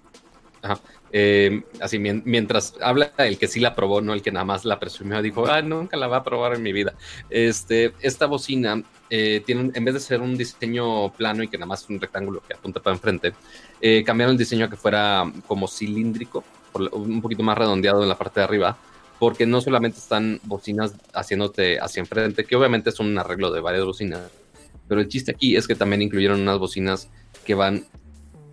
Eh, 1.11 1.63
así, 1.81 1.99
mientras 1.99 2.75
habla 2.83 3.13
el 3.19 3.39
que 3.39 3.49
sí 3.49 3.61
la 3.61 3.75
probó, 3.75 4.01
no 4.01 4.13
el 4.13 4.23
que 4.23 4.31
nada 4.31 4.45
más 4.45 4.65
la 4.65 4.79
presumió, 4.79 5.23
dijo, 5.23 5.47
ah, 5.47 5.63
nunca 5.63 5.97
la 5.97 6.07
va 6.07 6.19
a 6.19 6.25
probar 6.25 6.55
en 6.55 6.63
mi 6.63 6.73
vida. 6.73 6.95
Este, 7.31 7.95
esta 8.01 8.27
bocina 8.27 8.83
eh, 9.11 9.43
tiene, 9.45 9.71
en 9.75 9.85
vez 9.85 9.95
de 9.95 10.01
ser 10.01 10.21
un 10.21 10.37
diseño 10.37 11.11
plano 11.13 11.43
y 11.43 11.49
que 11.49 11.57
nada 11.57 11.67
más 11.67 11.83
es 11.85 11.91
un 11.91 12.01
rectángulo 12.01 12.43
que 12.47 12.55
apunta 12.55 12.81
para 12.81 12.95
enfrente, 12.95 13.33
eh, 13.81 14.03
cambiaron 14.05 14.33
el 14.33 14.39
diseño 14.39 14.67
a 14.67 14.71
que 14.71 14.77
fuera 14.77 15.31
como 15.47 15.67
cilíndrico, 15.67 16.45
un 16.75 17.23
poquito 17.23 17.43
más 17.43 17.57
redondeado 17.57 18.03
en 18.03 18.09
la 18.09 18.19
parte 18.19 18.41
de 18.41 18.45
arriba, 18.45 18.77
porque 19.19 19.47
no 19.47 19.61
solamente 19.61 19.99
están 19.99 20.41
bocinas 20.45 20.95
haciéndote 21.15 21.81
hacia 21.81 22.01
enfrente, 22.01 22.45
que 22.45 22.55
obviamente 22.55 22.91
es 22.91 23.01
un 23.01 23.19
arreglo 23.19 23.51
de 23.51 23.61
varias 23.61 23.85
bocinas, 23.85 24.31
pero 24.87 25.01
el 25.01 25.09
chiste 25.09 25.33
aquí 25.33 25.57
es 25.57 25.67
que 25.67 25.75
también 25.75 26.03
incluyeron 26.03 26.41
unas 26.41 26.59
bocinas 26.59 27.11
que 27.45 27.55
van 27.55 27.85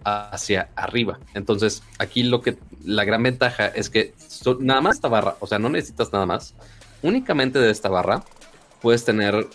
hacia 0.05 0.69
arriba. 0.75 1.19
Entonces, 1.33 1.83
aquí 1.97 2.23
lo 2.23 2.41
que 2.41 2.57
la 2.85 3.03
gran 3.03 3.23
ventaja 3.23 3.67
es 3.67 3.89
que 3.89 4.13
nada 4.59 4.79
más 4.79 4.95
esta 4.95 5.07
barra, 5.07 5.35
o 5.39 5.47
sea, 5.47 5.59
no 5.59 5.69
necesitas 5.69 6.13
nada 6.13 6.25
más. 6.25 6.53
Únicamente 7.01 7.59
de 7.59 7.71
esta 7.71 7.89
barra 7.89 8.23
puedes 8.81 9.03
tener 9.03 9.47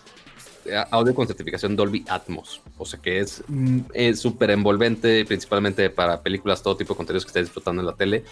eh, 0.67 0.85
audio 0.91 1.15
con 1.15 1.27
certificación 1.27 1.75
Dolby 1.75 2.05
Atmos, 2.09 2.61
o 2.77 2.85
sea 2.85 3.01
que 3.01 3.21
es 3.21 3.43
mm, 3.49 3.81
súper 4.15 4.51
envolvente, 4.51 5.25
principalmente 5.25 5.89
para 5.89 6.21
películas, 6.21 6.63
todo 6.63 6.77
tipo 6.77 6.95
de 6.95 6.99
contenidos 6.99 7.25
que 7.25 7.29
estés 7.29 7.47
disfrutando 7.47 7.81
en 7.81 7.87
la 7.87 7.95
tele. 7.95 8.25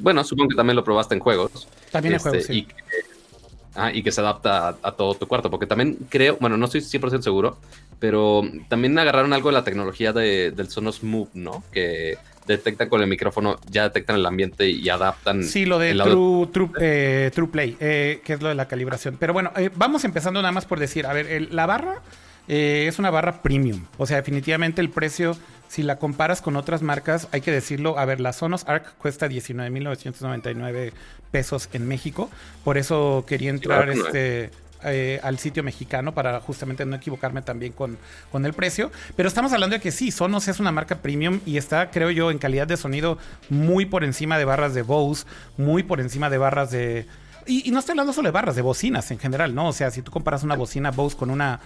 Bueno, 0.00 0.24
supongo 0.24 0.48
que 0.48 0.56
también 0.56 0.76
lo 0.76 0.82
probaste 0.82 1.14
en 1.14 1.20
juegos. 1.20 1.68
También 1.92 2.14
en 2.14 2.20
juegos, 2.20 2.40
este, 2.40 2.54
y, 2.54 4.02
que, 4.02 4.10
se 4.10 4.20
adapta 4.20 4.76
a, 4.82 4.92
todo 4.92 5.14
tu 5.14 5.28
cuarto, 5.28 5.50
porque 5.50 5.66
también 5.66 5.98
creo, 6.08 6.38
bueno, 6.40 6.56
no 6.56 6.64
estoy 6.64 6.80
100% 6.80 7.22
seguro, 7.22 7.58
pero 7.98 8.42
también 8.68 8.98
agarraron 8.98 9.32
algo 9.32 9.48
de 9.48 9.54
la 9.54 9.64
tecnología 9.64 10.12
del 10.12 10.68
Sonos 10.68 11.02
Move, 11.02 11.30
¿no? 11.34 11.64
Que 11.72 12.18
detectan 12.46 12.88
con 12.88 13.02
el 13.02 13.08
micrófono, 13.08 13.58
ya 13.70 13.84
detectan 13.84 14.16
el 14.16 14.26
ambiente 14.26 14.68
y 14.68 14.88
adaptan. 14.88 15.42
Sí, 15.44 15.64
lo 15.64 15.78
de 15.78 15.94
True, 15.94 16.46
true, 16.48 16.70
eh, 16.80 17.30
true, 17.34 17.48
Play, 17.48 17.76
eh, 17.80 18.20
que 18.24 18.34
es 18.34 18.42
lo 18.42 18.48
de 18.48 18.54
la 18.54 18.68
calibración. 18.68 19.16
Pero 19.18 19.32
bueno, 19.32 19.52
eh, 19.56 19.70
vamos 19.74 20.04
empezando 20.04 20.40
nada 20.40 20.52
más 20.52 20.66
por 20.66 20.78
decir, 20.78 21.06
a 21.06 21.12
ver, 21.12 21.52
la 21.52 21.66
barra 21.66 22.02
es 22.48 22.98
una 23.00 23.10
barra 23.10 23.42
premium. 23.42 23.86
O 23.98 24.06
sea, 24.06 24.18
definitivamente 24.18 24.80
el 24.80 24.90
precio, 24.90 25.36
si 25.68 25.82
la 25.82 25.96
comparas 25.96 26.40
con 26.40 26.54
otras 26.54 26.80
marcas, 26.80 27.26
hay 27.32 27.40
que 27.40 27.50
decirlo, 27.50 27.98
a 27.98 28.04
ver, 28.04 28.20
la 28.20 28.32
Sonos 28.32 28.64
Arc 28.68 28.96
cuesta 28.98 29.28
19.999 29.28 30.92
pesos 31.32 31.68
en 31.72 31.88
México. 31.88 32.30
Por 32.62 32.78
eso 32.78 33.24
quería 33.26 33.50
entrar 33.50 33.90
este... 33.90 34.50
Eh, 34.88 35.18
al 35.24 35.36
sitio 35.38 35.64
mexicano 35.64 36.14
para 36.14 36.38
justamente 36.38 36.86
no 36.86 36.94
equivocarme 36.94 37.42
también 37.42 37.72
con, 37.72 37.98
con 38.30 38.46
el 38.46 38.52
precio. 38.52 38.92
Pero 39.16 39.28
estamos 39.28 39.52
hablando 39.52 39.74
de 39.74 39.82
que 39.82 39.90
sí, 39.90 40.12
Sonos 40.12 40.46
es 40.46 40.60
una 40.60 40.70
marca 40.70 40.98
premium 40.98 41.40
y 41.44 41.56
está, 41.56 41.90
creo 41.90 42.12
yo, 42.12 42.30
en 42.30 42.38
calidad 42.38 42.68
de 42.68 42.76
sonido 42.76 43.18
muy 43.48 43.84
por 43.84 44.04
encima 44.04 44.38
de 44.38 44.44
barras 44.44 44.74
de 44.74 44.82
Bose, 44.82 45.26
muy 45.56 45.82
por 45.82 46.00
encima 46.00 46.30
de 46.30 46.38
barras 46.38 46.70
de... 46.70 47.08
Y, 47.48 47.68
no 47.72 47.80
estoy 47.80 47.94
hablando 47.94 48.12
solo 48.12 48.28
de 48.28 48.32
barras, 48.32 48.54
de 48.54 48.62
bocinas 48.62 49.10
en 49.10 49.18
general, 49.18 49.56
¿no? 49.56 49.68
O 49.68 49.72
sea, 49.72 49.90
si 49.90 50.02
tú 50.02 50.12
comparas 50.12 50.44
una 50.44 50.54
bocina 50.54 50.92
Bose 50.92 51.16
con 51.16 51.30
una, 51.30 51.58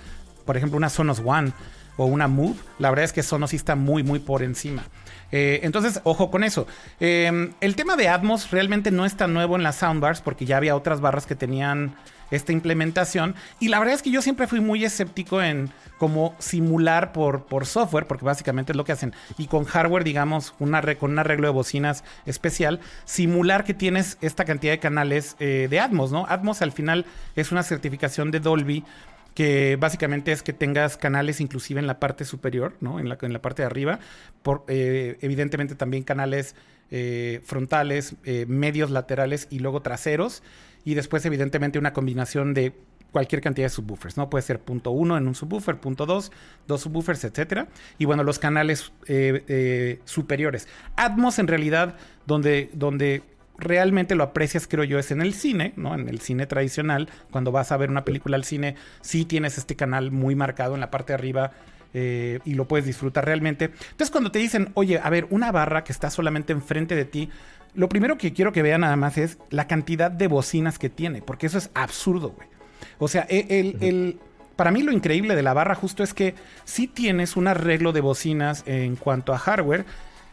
por 0.46 0.56
ejemplo, 0.56 0.78
una 0.78 0.88
Sonos 0.88 1.20
One 1.22 1.52
o 1.98 2.06
una 2.06 2.26
Move, 2.26 2.56
la 2.78 2.88
verdad 2.88 3.04
es 3.04 3.12
que 3.12 3.22
Sonos 3.22 3.50
sí 3.50 3.56
está 3.56 3.76
muy, 3.76 4.02
muy 4.02 4.18
por 4.18 4.42
encima. 4.42 4.84
Eh, 5.30 5.60
entonces, 5.62 6.00
ojo 6.04 6.30
con 6.30 6.42
eso. 6.42 6.66
Eh, 7.00 7.52
el 7.60 7.76
tema 7.76 7.96
de 7.96 8.08
Atmos 8.08 8.50
realmente 8.50 8.90
no 8.90 9.04
es 9.04 9.14
tan 9.14 9.34
nuevo 9.34 9.56
en 9.56 9.62
las 9.62 9.76
soundbars 9.76 10.22
porque 10.22 10.46
ya 10.46 10.56
había 10.56 10.74
otras 10.74 11.02
barras 11.02 11.26
que 11.26 11.34
tenían 11.34 11.94
esta 12.30 12.52
implementación. 12.52 13.34
Y 13.58 13.68
la 13.68 13.78
verdad 13.78 13.94
es 13.94 14.02
que 14.02 14.10
yo 14.10 14.22
siempre 14.22 14.46
fui 14.46 14.60
muy 14.60 14.84
escéptico 14.84 15.42
en 15.42 15.70
cómo 15.98 16.34
simular 16.38 17.12
por, 17.12 17.44
por 17.44 17.66
software, 17.66 18.06
porque 18.06 18.24
básicamente 18.24 18.72
es 18.72 18.76
lo 18.76 18.84
que 18.84 18.92
hacen. 18.92 19.14
Y 19.38 19.46
con 19.46 19.64
hardware, 19.64 20.04
digamos, 20.04 20.54
una, 20.58 20.80
con 20.96 21.12
un 21.12 21.18
arreglo 21.18 21.48
de 21.48 21.52
bocinas 21.52 22.04
especial, 22.26 22.80
simular 23.04 23.64
que 23.64 23.74
tienes 23.74 24.16
esta 24.20 24.44
cantidad 24.44 24.72
de 24.72 24.78
canales 24.78 25.36
eh, 25.40 25.68
de 25.68 25.80
Atmos, 25.80 26.12
¿no? 26.12 26.26
Atmos 26.28 26.62
al 26.62 26.72
final 26.72 27.04
es 27.36 27.52
una 27.52 27.62
certificación 27.62 28.30
de 28.30 28.40
Dolby 28.40 28.84
que 29.34 29.76
básicamente 29.76 30.32
es 30.32 30.42
que 30.42 30.52
tengas 30.52 30.96
canales 30.96 31.40
inclusive 31.40 31.78
en 31.78 31.86
la 31.86 32.00
parte 32.00 32.24
superior, 32.24 32.74
¿no? 32.80 32.98
En 32.98 33.08
la, 33.08 33.16
en 33.20 33.32
la 33.32 33.40
parte 33.40 33.62
de 33.62 33.66
arriba, 33.66 34.00
por, 34.42 34.64
eh, 34.68 35.18
evidentemente 35.20 35.74
también 35.74 36.02
canales 36.02 36.56
eh, 36.90 37.40
frontales, 37.44 38.16
medios 38.48 38.90
laterales 38.90 39.46
y 39.48 39.60
luego 39.60 39.82
traseros 39.82 40.42
y 40.84 40.94
después 40.94 41.24
evidentemente 41.24 41.78
una 41.78 41.92
combinación 41.92 42.54
de 42.54 42.74
cualquier 43.10 43.40
cantidad 43.42 43.66
de 43.66 43.70
subwoofers, 43.70 44.16
¿no? 44.16 44.30
Puede 44.30 44.42
ser 44.42 44.60
punto 44.60 44.90
uno 44.90 45.16
en 45.16 45.26
un 45.26 45.34
subwoofer, 45.34 45.76
punto 45.78 46.06
dos, 46.06 46.32
dos 46.66 46.82
subwoofers, 46.82 47.24
etcétera. 47.24 47.68
Y 47.98 48.04
bueno, 48.04 48.22
los 48.22 48.38
canales 48.38 48.92
eh, 49.06 49.44
eh, 49.48 50.00
superiores. 50.04 50.68
Atmos 50.96 51.38
en 51.38 51.48
realidad, 51.48 51.96
donde, 52.26 52.70
donde 52.72 53.22
realmente 53.58 54.14
lo 54.14 54.24
aprecias, 54.24 54.66
creo 54.66 54.84
yo, 54.84 54.98
es 54.98 55.10
en 55.10 55.20
el 55.20 55.34
cine, 55.34 55.72
¿no? 55.76 55.94
En 55.94 56.08
el 56.08 56.20
cine 56.20 56.46
tradicional, 56.46 57.08
cuando 57.30 57.52
vas 57.52 57.72
a 57.72 57.76
ver 57.76 57.90
una 57.90 58.04
película 58.04 58.36
al 58.36 58.44
cine, 58.44 58.76
sí 59.00 59.24
tienes 59.24 59.58
este 59.58 59.76
canal 59.76 60.10
muy 60.10 60.34
marcado 60.34 60.74
en 60.74 60.80
la 60.80 60.90
parte 60.90 61.12
de 61.12 61.14
arriba. 61.14 61.52
Eh, 61.92 62.38
y 62.44 62.54
lo 62.54 62.68
puedes 62.68 62.86
disfrutar 62.86 63.24
realmente. 63.24 63.64
Entonces, 63.64 64.12
cuando 64.12 64.30
te 64.30 64.38
dicen, 64.38 64.70
oye, 64.74 65.00
a 65.02 65.10
ver, 65.10 65.26
una 65.30 65.50
barra 65.50 65.82
que 65.82 65.90
está 65.90 66.08
solamente 66.08 66.52
enfrente 66.52 66.94
de 66.94 67.04
ti, 67.04 67.30
lo 67.74 67.88
primero 67.88 68.18
que 68.18 68.32
quiero 68.32 68.52
que 68.52 68.62
vean 68.62 68.82
nada 68.82 68.96
más 68.96 69.18
es 69.18 69.38
la 69.50 69.66
cantidad 69.66 70.10
de 70.10 70.26
bocinas 70.26 70.78
que 70.78 70.90
tiene, 70.90 71.22
porque 71.22 71.46
eso 71.46 71.58
es 71.58 71.70
absurdo, 71.74 72.30
güey. 72.30 72.48
O 72.98 73.08
sea, 73.08 73.26
e, 73.28 73.46
el, 73.80 74.18
para 74.56 74.70
mí 74.70 74.82
lo 74.82 74.92
increíble 74.92 75.36
de 75.36 75.42
la 75.42 75.54
barra 75.54 75.74
justo 75.74 76.02
es 76.02 76.12
que 76.14 76.34
sí 76.64 76.86
tienes 76.86 77.36
un 77.36 77.46
arreglo 77.46 77.92
de 77.92 78.00
bocinas 78.00 78.62
en 78.66 78.96
cuanto 78.96 79.32
a 79.32 79.38
hardware 79.38 79.84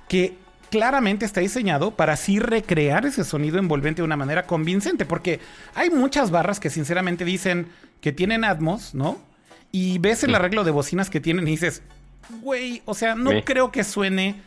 que 0.08 0.36
claramente 0.70 1.26
está 1.26 1.40
diseñado 1.40 1.92
para 1.92 2.14
así 2.14 2.40
recrear 2.40 3.06
ese 3.06 3.24
sonido 3.24 3.58
envolvente 3.58 4.02
de 4.02 4.06
una 4.06 4.18
manera 4.18 4.46
convincente, 4.46 5.06
porque 5.06 5.40
hay 5.76 5.90
muchas 5.90 6.32
barras 6.32 6.60
que 6.60 6.70
sinceramente 6.70 7.24
dicen 7.24 7.68
que 8.02 8.12
tienen 8.12 8.44
Atmos, 8.44 8.94
¿no? 8.94 9.18
Y 9.72 10.00
ves 10.00 10.24
el 10.24 10.36
arreglo 10.36 10.64
de 10.64 10.72
bocinas 10.72 11.10
que 11.10 11.20
tienen 11.20 11.48
y 11.48 11.52
dices, 11.52 11.82
güey, 12.42 12.82
o 12.86 12.94
sea, 12.94 13.16
no 13.16 13.32
creo 13.44 13.72
que 13.72 13.84
suene 13.84 14.42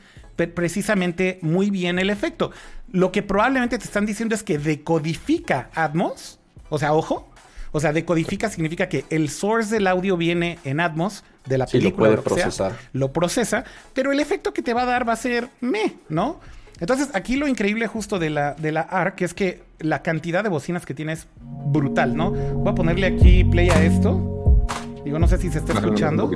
precisamente 0.46 1.38
muy 1.42 1.70
bien 1.70 1.98
el 1.98 2.10
efecto. 2.10 2.52
Lo 2.92 3.12
que 3.12 3.22
probablemente 3.22 3.78
te 3.78 3.84
están 3.84 4.06
diciendo 4.06 4.34
es 4.34 4.42
que 4.42 4.58
decodifica 4.58 5.70
Atmos. 5.74 6.38
O 6.68 6.78
sea, 6.78 6.92
ojo. 6.92 7.28
O 7.72 7.78
sea, 7.78 7.92
decodifica 7.92 8.48
significa 8.48 8.88
que 8.88 9.04
el 9.10 9.28
source 9.28 9.72
del 9.72 9.86
audio 9.86 10.16
viene 10.16 10.58
en 10.64 10.80
Atmos 10.80 11.22
de 11.46 11.58
la 11.58 11.66
película. 11.66 12.08
lo 12.08 12.22
puede 12.22 12.22
procesar. 12.22 12.72
lo 12.92 13.12
procesa, 13.12 13.64
pero 13.94 14.10
el 14.10 14.18
efecto 14.18 14.52
que 14.52 14.62
te 14.62 14.74
va 14.74 14.82
a 14.82 14.86
dar 14.86 15.08
va 15.08 15.12
a 15.12 15.16
ser 15.16 15.48
me, 15.60 15.94
¿no? 16.08 16.40
Entonces, 16.80 17.10
aquí 17.12 17.36
lo 17.36 17.46
increíble 17.46 17.86
justo 17.86 18.18
de 18.18 18.30
la, 18.30 18.54
de 18.54 18.72
la 18.72 18.80
ARC 18.80 19.22
es 19.22 19.34
que 19.34 19.62
la 19.78 20.02
cantidad 20.02 20.42
de 20.42 20.48
bocinas 20.48 20.86
que 20.86 20.94
tiene 20.94 21.12
es 21.12 21.28
brutal, 21.40 22.16
¿no? 22.16 22.30
Voy 22.32 22.72
a 22.72 22.74
ponerle 22.74 23.06
aquí 23.06 23.44
play 23.44 23.68
a 23.68 23.84
esto. 23.84 24.66
Digo, 25.04 25.18
no 25.18 25.28
sé 25.28 25.38
si 25.38 25.50
se 25.50 25.58
está 25.58 25.74
escuchando. 25.74 26.30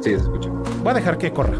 Sí, 0.00 0.10
se 0.10 0.16
escucha. 0.16 0.48
Voy 0.82 0.90
a 0.90 0.94
dejar 0.94 1.18
que 1.18 1.30
corra. 1.30 1.58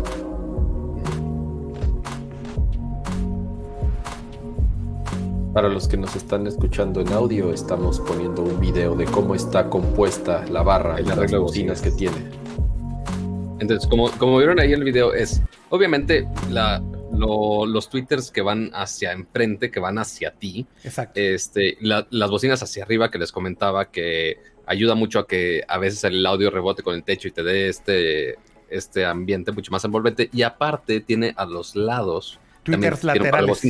Para 5.56 5.70
los 5.70 5.88
que 5.88 5.96
nos 5.96 6.14
están 6.14 6.46
escuchando 6.46 7.00
en 7.00 7.10
audio, 7.14 7.50
estamos 7.50 7.98
poniendo 8.00 8.42
un 8.42 8.60
video 8.60 8.94
de 8.94 9.06
cómo 9.06 9.34
está 9.34 9.70
compuesta 9.70 10.44
la 10.50 10.62
barra 10.62 11.00
y 11.00 11.04
las 11.04 11.32
bocinas 11.32 11.80
que 11.80 11.90
tiene. 11.92 12.28
Entonces, 13.58 13.88
como, 13.88 14.10
como 14.18 14.36
vieron 14.36 14.60
ahí 14.60 14.74
el 14.74 14.84
video, 14.84 15.14
es 15.14 15.40
obviamente 15.70 16.28
la, 16.50 16.82
los 17.10 17.88
twitters 17.88 18.30
que 18.30 18.42
van 18.42 18.70
hacia 18.74 19.12
enfrente, 19.12 19.70
que 19.70 19.80
van 19.80 19.96
hacia 19.96 20.30
ti. 20.32 20.66
Exacto. 20.84 21.18
Este, 21.18 21.78
las 21.80 22.30
bocinas 22.30 22.62
hacia 22.62 22.84
arriba 22.84 23.10
que 23.10 23.16
les 23.16 23.32
comentaba 23.32 23.90
que 23.90 24.36
ayuda 24.66 24.94
mucho 24.94 25.20
a 25.20 25.26
que 25.26 25.64
a 25.66 25.78
veces 25.78 26.04
el 26.04 26.26
audio 26.26 26.50
rebote 26.50 26.82
con 26.82 26.94
el 26.94 27.02
techo 27.02 27.28
y 27.28 27.30
te 27.30 27.42
dé 27.42 27.70
este, 27.70 28.36
este 28.68 29.06
ambiente 29.06 29.52
mucho 29.52 29.72
más 29.72 29.82
envolvente. 29.86 30.28
Y 30.34 30.42
aparte 30.42 31.00
tiene 31.00 31.32
a 31.34 31.46
los 31.46 31.74
lados. 31.76 32.38
Twitters 32.62 33.04
laterales. 33.04 33.66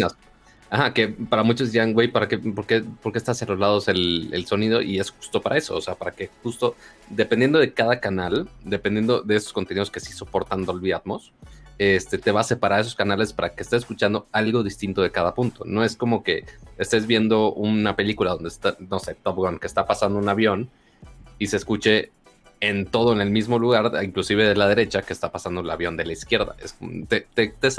Ajá, 0.68 0.92
que 0.92 1.08
para 1.08 1.44
muchos 1.44 1.70
dirán, 1.70 1.92
güey, 1.92 2.08
¿para 2.08 2.26
qué, 2.26 2.38
por, 2.38 2.66
qué, 2.66 2.82
¿por 2.82 3.12
qué 3.12 3.18
está 3.18 3.32
hacia 3.32 3.46
los 3.46 3.58
lados 3.58 3.86
el, 3.86 4.30
el, 4.32 4.46
sonido? 4.46 4.82
Y 4.82 4.98
es 4.98 5.10
justo 5.10 5.40
para 5.40 5.56
eso, 5.56 5.76
o 5.76 5.80
sea, 5.80 5.94
para 5.94 6.10
que 6.10 6.28
justo, 6.42 6.74
dependiendo 7.08 7.60
de 7.60 7.72
cada 7.72 8.00
canal, 8.00 8.48
dependiendo 8.64 9.22
de 9.22 9.36
esos 9.36 9.52
contenidos 9.52 9.92
que 9.92 10.00
sí 10.00 10.12
soportan 10.12 10.64
Dolby 10.64 10.90
Atmos, 10.90 11.32
este, 11.78 12.18
te 12.18 12.32
va 12.32 12.40
a 12.40 12.44
separar 12.44 12.80
esos 12.80 12.96
canales 12.96 13.32
para 13.32 13.50
que 13.50 13.62
estés 13.62 13.82
escuchando 13.82 14.26
algo 14.32 14.64
distinto 14.64 15.02
de 15.02 15.12
cada 15.12 15.34
punto. 15.34 15.64
No 15.64 15.84
es 15.84 15.94
como 15.94 16.24
que 16.24 16.44
estés 16.78 17.06
viendo 17.06 17.52
una 17.52 17.94
película 17.94 18.32
donde 18.32 18.48
está, 18.48 18.76
no 18.80 18.98
sé, 18.98 19.14
Top 19.14 19.36
Gun, 19.36 19.60
que 19.60 19.68
está 19.68 19.86
pasando 19.86 20.18
un 20.18 20.28
avión 20.28 20.68
y 21.38 21.46
se 21.46 21.58
escuche 21.58 22.10
en 22.58 22.86
todo 22.86 23.12
en 23.12 23.20
el 23.20 23.30
mismo 23.30 23.58
lugar, 23.60 23.92
inclusive 24.02 24.48
de 24.48 24.56
la 24.56 24.66
derecha, 24.66 25.02
que 25.02 25.12
está 25.12 25.30
pasando 25.30 25.60
el 25.60 25.70
avión 25.70 25.96
de 25.96 26.06
la 26.06 26.12
izquierda. 26.12 26.56
Es, 26.58 26.74
te, 27.06 27.20
te, 27.20 27.48
te, 27.48 27.70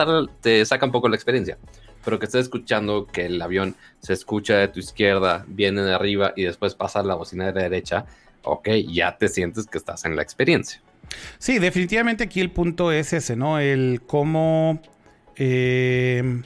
te 0.42 0.66
saca 0.66 0.86
un 0.86 0.92
poco 0.92 1.10
la 1.10 1.16
experiencia 1.16 1.58
pero 2.08 2.20
que 2.20 2.26
estés 2.26 2.44
escuchando 2.44 3.06
que 3.06 3.26
el 3.26 3.42
avión 3.42 3.76
se 4.00 4.14
escucha 4.14 4.56
de 4.56 4.70
tu 4.70 4.80
izquierda, 4.80 5.44
viene 5.46 5.82
de 5.82 5.94
arriba 5.94 6.32
y 6.38 6.44
después 6.44 6.74
pasa 6.74 7.04
la 7.04 7.16
bocina 7.16 7.48
de 7.48 7.52
la 7.52 7.64
derecha, 7.64 8.06
ok, 8.44 8.70
ya 8.88 9.18
te 9.18 9.28
sientes 9.28 9.68
que 9.68 9.78
estás 9.78 10.06
en 10.06 10.16
la 10.16 10.22
experiencia. 10.22 10.80
Sí, 11.38 11.60
definitivamente 11.60 12.24
aquí 12.24 12.40
el 12.40 12.50
punto 12.50 12.94
es 12.94 13.12
ese, 13.12 13.36
¿no? 13.36 13.60
El 13.60 14.04
cómo 14.08 14.82
eh, 15.36 16.44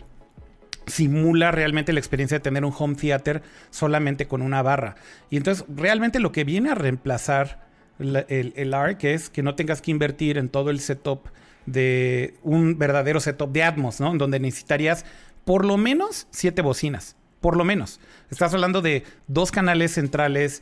simula 0.87 1.51
realmente 1.51 1.93
la 1.93 1.99
experiencia 1.99 2.39
de 2.39 2.41
tener 2.41 2.65
un 2.65 2.73
home 2.75 2.95
theater 2.95 3.43
solamente 3.69 4.27
con 4.27 4.41
una 4.41 4.63
barra. 4.63 4.95
Y 5.29 5.37
entonces 5.37 5.63
realmente 5.69 6.19
lo 6.19 6.31
que 6.31 6.43
viene 6.43 6.71
a 6.71 6.73
reemplazar 6.73 7.67
el, 7.99 8.25
el 8.55 8.73
ARC 8.73 9.03
es 9.03 9.29
que 9.29 9.43
no 9.43 9.53
tengas 9.53 9.83
que 9.83 9.91
invertir 9.91 10.39
en 10.39 10.49
todo 10.49 10.71
el 10.71 10.79
setup 10.79 11.27
de 11.65 12.33
un 12.41 12.77
verdadero 12.77 13.19
setup 13.19 13.51
de 13.51 13.63
Atmos, 13.63 13.99
¿no? 13.99 14.11
Donde 14.15 14.39
necesitarías 14.39 15.05
por 15.45 15.65
lo 15.65 15.77
menos 15.77 16.27
siete 16.31 16.61
bocinas. 16.61 17.15
Por 17.41 17.57
lo 17.57 17.65
menos. 17.65 17.99
Estás 18.29 18.53
hablando 18.53 18.83
de 18.83 19.03
dos 19.27 19.51
canales 19.51 19.91
centrales, 19.93 20.61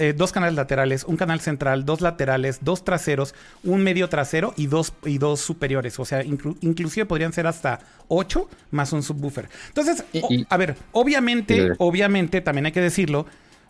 eh, 0.00 0.14
dos 0.16 0.32
canales 0.32 0.56
laterales, 0.56 1.04
un 1.04 1.18
canal 1.18 1.38
central, 1.40 1.84
dos 1.84 2.00
laterales, 2.00 2.60
dos 2.62 2.82
traseros, 2.82 3.34
un 3.62 3.84
medio 3.84 4.08
trasero 4.08 4.54
y 4.56 4.68
dos, 4.68 4.94
y 5.04 5.18
dos 5.18 5.40
superiores. 5.40 5.98
O 5.98 6.06
sea, 6.06 6.24
inclusive 6.24 7.04
podrían 7.04 7.34
ser 7.34 7.46
hasta 7.46 7.80
ocho 8.08 8.48
más 8.70 8.94
un 8.94 9.02
subwoofer. 9.02 9.50
Entonces, 9.68 10.02
a 10.48 10.56
ver, 10.56 10.76
obviamente, 10.92 11.72
obviamente, 11.76 12.40
también 12.40 12.64
hay 12.64 12.72
que 12.72 12.80
decirlo, 12.80 13.26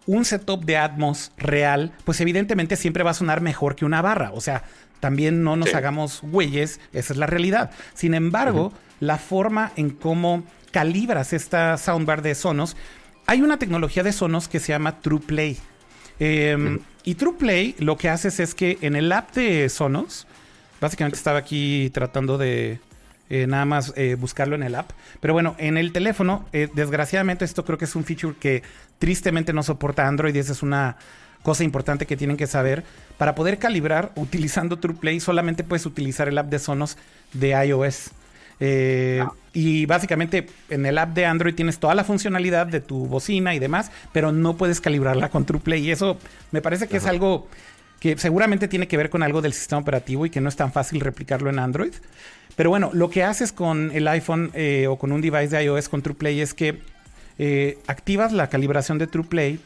un 0.07 0.25
setup 0.25 0.65
de 0.65 0.79
Atmos 0.79 1.33
real, 1.37 1.93
pues 2.05 2.21
evidentemente 2.21 2.77
siempre 2.77 3.03
va 3.03 3.11
a 3.11 3.15
sonar 3.15 3.43
mejor 3.43 3.77
que 3.77 3.85
una 3.85 4.01
barra. 4.01 4.31
O 4.33 4.41
sea, 4.41 4.63
también 5.01 5.43
no 5.43 5.57
nos 5.57 5.75
hagamos 5.75 6.21
güeyes, 6.23 6.81
esa 6.93 7.13
es 7.13 7.19
la 7.19 7.27
realidad. 7.27 7.71
Sin 7.95 8.15
embargo, 8.15 8.73
la 9.01 9.19
forma 9.19 9.73
en 9.77 9.91
cómo 9.91 10.43
calibras 10.71 11.33
esta 11.33 11.77
soundbar 11.79 12.23
de 12.23 12.35
Sonos, 12.35 12.77
hay 13.27 13.43
una 13.43 13.59
tecnología 13.59 14.03
de 14.03 14.13
Sonos 14.13 14.49
que 14.49 14.61
se 14.61 14.69
llama 14.73 15.01
TruePlay. 15.01 15.57
Eh, 16.21 16.79
Y 17.05 17.15
TruePlay 17.15 17.75
lo 17.79 17.97
que 17.97 18.11
haces 18.11 18.39
es 18.39 18.55
que 18.55 18.77
en 18.83 18.95
el 18.95 19.11
app 19.13 19.35
de 19.35 19.69
Sonos, 19.71 20.27
básicamente 20.79 21.17
estaba 21.17 21.39
aquí 21.39 21.91
tratando 21.95 22.37
de 22.37 22.81
eh, 23.31 23.47
nada 23.47 23.65
más 23.65 23.95
eh, 23.97 24.15
buscarlo 24.19 24.55
en 24.57 24.63
el 24.63 24.75
app, 24.75 24.91
pero 25.21 25.33
bueno, 25.33 25.55
en 25.59 25.79
el 25.79 25.93
teléfono, 25.93 26.47
eh, 26.53 26.69
desgraciadamente 26.75 27.45
esto 27.47 27.65
creo 27.65 27.79
que 27.79 27.87
es 27.87 27.95
un 27.97 28.05
feature 28.05 28.35
que 28.39 28.63
tristemente 28.99 29.53
no 29.55 29.63
soporta 29.63 30.07
Android 30.07 30.35
y 30.35 30.39
esa 30.39 30.53
es 30.53 30.63
una 30.63 30.97
cosa 31.49 31.65
importante 31.65 32.05
que 32.05 32.15
tienen 32.15 32.37
que 32.37 32.47
saber. 32.47 32.85
Para 33.17 33.35
poder 33.35 33.57
calibrar 33.57 34.13
utilizando 34.17 34.77
TruePlay 34.77 35.19
solamente 35.19 35.65
puedes 35.65 35.87
utilizar 35.87 36.29
el 36.29 36.37
app 36.37 36.51
de 36.51 36.59
Sonos 36.59 36.99
de 37.33 37.53
iOS. 37.67 38.11
Eh, 38.61 39.25
y 39.55 39.87
básicamente 39.87 40.47
en 40.69 40.85
el 40.85 40.99
app 40.99 41.15
de 41.15 41.25
Android 41.25 41.55
tienes 41.55 41.79
toda 41.79 41.95
la 41.95 42.05
funcionalidad 42.05 42.67
de 42.67 42.81
tu 42.81 43.07
bocina 43.07 43.55
y 43.55 43.61
demás, 43.61 43.91
pero 44.13 44.31
no 44.31 44.59
puedes 44.59 44.83
calibrarla 44.83 45.31
con 45.31 45.47
TruePlay. 45.47 45.87
Y 45.87 45.91
eso 45.91 46.19
me 46.51 46.61
parece 46.61 46.87
que 46.87 46.99
es 46.99 47.07
algo 47.07 47.49
que 47.99 48.19
seguramente 48.19 48.69
tiene 48.69 48.87
que 48.87 48.99
ver 48.99 49.09
con 49.09 49.23
algo 49.23 49.41
del 49.41 49.55
sistema 49.55 49.81
operativo 49.81 50.27
y 50.27 50.31
que 50.31 50.43
no 50.43 50.51
es 50.51 50.57
tan 50.57 50.71
fácil 50.71 51.01
replicarlo 51.01 51.49
en 51.49 51.61
Android. 51.61 51.95
Pero 52.57 52.69
bueno, 52.69 52.91
lo 52.93 53.09
que 53.09 53.25
haces 53.25 53.53
con 53.53 53.91
el 53.95 54.07
iPhone 54.07 54.51
eh, 54.53 54.87
o 54.87 54.99
con 54.99 55.13
un 55.13 55.23
device 55.23 55.57
de 55.57 55.65
iOS 55.65 55.89
con 55.89 56.03
TruePlay 56.03 56.43
es 56.43 56.53
que 56.53 56.83
eh, 57.39 57.79
activas 57.87 58.35
la 58.35 58.51
calibración 58.51 58.99
de 58.99 59.07
TruePlay 59.07 59.59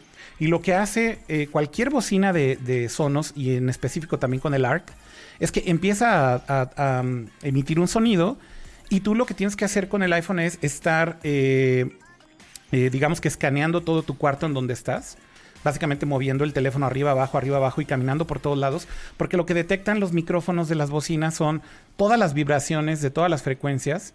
y 0.43 0.49
lo 0.49 0.61
que 0.61 0.75
hace 0.75 1.21
cualquier 1.53 1.91
bocina 1.91 2.33
de, 2.33 2.89
Sonos 2.91 3.33
y 3.37 3.55
en 3.55 3.69
específico 3.69 4.19
también 4.19 4.41
con 4.41 4.55
el 4.55 4.65
ARC 4.65 4.83
es 5.39 5.53
que 5.53 5.63
empieza 5.67 6.35
a 6.35 7.01
um, 7.01 7.29
emitir 7.43 7.79
un 7.79 7.87
sonido 7.87 8.37
y 8.89 9.03
tú 9.03 9.15
lo 9.15 9.25
que 9.25 9.35
tienes 9.35 9.55
que 9.55 9.65
hacer 9.65 9.87
con 9.87 10.03
el 10.03 10.13
iPhone 10.13 10.41
es 10.41 10.59
estar, 10.61 11.21
eh, 11.23 11.97
eh, 12.73 12.91
digamos 12.91 13.21
que 13.21 13.29
escaneando 13.29 13.83
todo 13.83 14.03
tu 14.03 14.19
cuarto 14.19 14.47
en 14.47 14.53
donde 14.53 14.75
estás. 14.75 15.17
Básicamente 15.63 16.07
moviendo 16.07 16.43
el 16.43 16.53
teléfono 16.53 16.87
arriba, 16.87 17.13
abajo, 17.13 17.39
arriba, 17.39 17.59
abajo 17.59 17.81
y 17.81 17.85
caminando 17.85 18.27
por 18.27 18.41
todos 18.41 18.59
lados. 18.59 18.89
Porque 19.17 19.37
lo 19.37 19.47
que 19.47 19.55
detectan 19.55 20.01
los 20.01 20.13
micrófonos 20.13 20.69
de 20.69 20.75
las 20.75 20.91
bocinas 20.91 21.37
son 21.37 21.63
todas 21.97 22.19
las 22.19 22.35
vibraciones 22.35 23.01
de 23.01 23.11
todas 23.11 23.31
las 23.31 23.45
frecuencias 23.45 24.13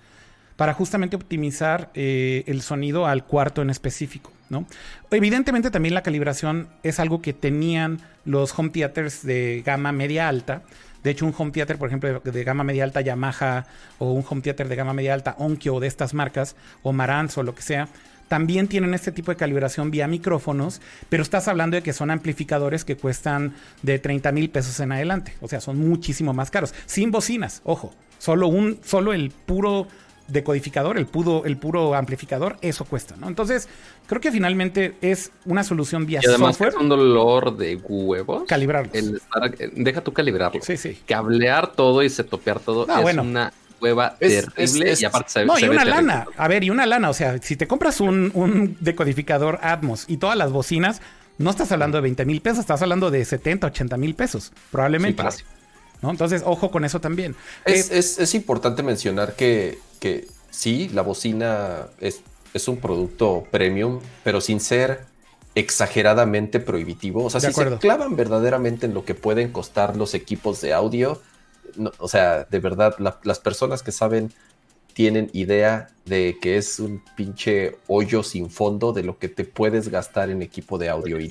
para 0.58 0.74
justamente 0.74 1.16
optimizar 1.16 1.90
eh, 1.94 2.44
el 2.48 2.62
sonido 2.62 3.06
al 3.06 3.24
cuarto 3.26 3.62
en 3.62 3.70
específico. 3.70 4.34
¿no? 4.50 4.66
Evidentemente 5.12 5.72
también 5.72 5.94
la 5.94 6.04
calibración 6.04 6.68
es 6.84 7.00
algo 7.00 7.22
que 7.22 7.32
tenían 7.32 8.02
los 8.26 8.58
home 8.58 8.70
theaters 8.70 9.26
de 9.26 9.64
gama 9.66 9.94
media 9.94 10.28
alta, 10.28 10.64
de 11.04 11.12
hecho, 11.12 11.26
un 11.26 11.34
home 11.38 11.52
theater, 11.52 11.78
por 11.78 11.88
ejemplo, 11.88 12.20
de, 12.20 12.44
gama 12.44 12.66
media 12.66 12.84
alta 12.84 13.00
Yamaha 13.00 13.66
o 13.98 14.12
un 14.12 14.26
home 14.28 14.42
theater 14.42 14.68
de 14.68 14.76
gama 14.76 14.94
media 14.94 15.14
alta 15.14 15.36
Onkyo 15.38 15.80
de 15.80 15.88
estas 15.88 16.14
marcas 16.14 16.58
o 16.84 16.92
Marantz 16.92 17.38
o 17.38 17.44
lo 17.44 17.56
que 17.56 17.62
sea, 17.62 17.88
también 18.28 18.68
tienen 18.68 18.94
este 18.94 19.14
tipo 19.14 19.32
de 19.32 19.38
calibración 19.38 19.90
vía 19.90 20.08
micrófonos, 20.08 20.82
pero 21.08 21.24
estás 21.24 21.48
hablando 21.48 21.76
de 21.76 21.84
que 21.84 21.94
son 21.94 22.12
amplificadores 22.12 22.84
que 22.84 22.98
cuestan 22.98 23.54
de 23.84 24.00
30 24.00 24.32
mil 24.34 24.50
pesos 24.50 24.80
en 24.82 24.92
adelante. 24.92 25.34
O 25.40 25.48
sea, 25.48 25.62
son 25.62 25.78
muchísimo 25.78 26.34
más 26.34 26.52
caros. 26.52 26.74
Sin 26.86 27.12
bocinas, 27.12 27.62
ojo. 27.64 27.94
Solo, 28.20 28.48
un, 28.48 28.80
solo 28.84 29.14
el 29.14 29.30
puro 29.30 29.88
decodificador, 30.28 30.98
el 30.98 31.06
puro, 31.06 31.44
el 31.46 31.58
puro 31.58 31.96
amplificador, 31.96 32.58
eso 32.62 32.86
cuesta, 32.86 33.16
¿no? 33.18 33.28
Entonces, 33.28 33.68
creo 34.08 34.22
que 34.22 34.32
finalmente 34.32 34.96
es 35.02 35.32
una 35.46 35.64
solución 35.64 36.06
vía 36.06 36.20
y 36.24 36.28
además 36.28 36.60
Es 36.60 36.76
un 36.76 36.90
dolor 36.90 37.56
de 37.58 37.76
huevos. 37.76 38.44
Calibrarlo. 38.48 38.92
deja 39.74 40.02
tú 40.02 40.14
calibrarlo. 40.14 40.62
Sí, 40.62 40.78
sí. 40.78 41.00
Cablear 41.06 41.74
todo 41.74 42.04
y 42.04 42.10
setopear 42.10 42.60
todo 42.60 42.86
es 42.86 43.18
una 43.18 43.54
hueva 43.80 44.16
terrible 44.18 44.94
y 45.00 45.06
aparte 45.06 45.30
se, 45.30 45.46
No, 45.46 45.58
y 45.60 45.64
una 45.64 45.86
lana. 45.86 46.26
A 46.36 46.48
ver, 46.48 46.64
y 46.64 46.70
una 46.70 46.86
lana. 46.86 47.10
O 47.10 47.14
sea, 47.14 47.38
si 47.40 47.56
te 47.56 47.68
compras 47.68 48.02
un, 48.02 48.78
decodificador 48.80 49.60
Atmos 49.62 50.06
y 50.08 50.18
todas 50.18 50.38
las 50.38 50.52
bocinas, 50.52 51.02
no 51.38 51.50
estás 51.50 51.72
hablando 51.72 51.98
de 51.98 52.02
20 52.02 52.26
mil 52.26 52.42
pesos, 52.42 52.60
estás 52.60 52.82
hablando 52.82 53.12
de 53.12 53.24
70, 53.24 53.68
80 53.68 53.98
mil 53.98 54.16
pesos, 54.16 54.52
probablemente. 54.72 55.24
¿No? 56.02 56.12
Entonces, 56.12 56.44
ojo 56.46 56.72
con 56.72 56.86
eso 56.86 57.02
también. 57.02 57.36
Es, 57.66 57.92
eh, 57.92 57.98
es, 58.00 58.20
es 58.20 58.36
importante 58.36 58.84
mencionar 58.84 59.36
que 59.36 59.80
que 60.00 60.28
sí, 60.50 60.90
la 60.90 61.02
bocina 61.02 61.88
es, 62.00 62.22
es 62.54 62.68
un 62.68 62.78
producto 62.78 63.46
premium, 63.52 64.00
pero 64.24 64.42
sin 64.42 64.60
ser 64.60 65.06
exageradamente 65.56 66.60
prohibitivo. 66.60 67.26
O 67.26 67.30
sea, 67.30 67.42
si 67.42 67.52
se 67.52 67.78
clavan 67.78 68.16
verdaderamente 68.16 68.86
en 68.86 68.94
lo 68.94 69.06
que 69.06 69.16
pueden 69.16 69.52
costar 69.52 69.98
los 69.98 70.14
equipos 70.14 70.62
de 70.62 70.74
audio, 70.74 71.22
o 71.98 72.08
sea, 72.08 72.46
de 72.46 72.60
verdad, 72.60 72.96
las 73.24 73.40
personas 73.40 73.84
que 73.84 73.92
saben 73.92 74.32
tienen 74.98 75.30
idea 75.34 75.90
de 76.06 76.40
que 76.42 76.58
es 76.58 76.80
un 76.80 77.04
pinche 77.16 77.78
hoyo 77.86 78.24
sin 78.24 78.50
fondo 78.50 78.94
de 78.94 79.04
lo 79.04 79.20
que 79.20 79.30
te 79.30 79.46
puedes 79.46 79.90
gastar 79.90 80.32
en 80.32 80.42
equipo 80.42 80.80
de 80.80 80.90
audio 80.90 81.20
y 81.20 81.30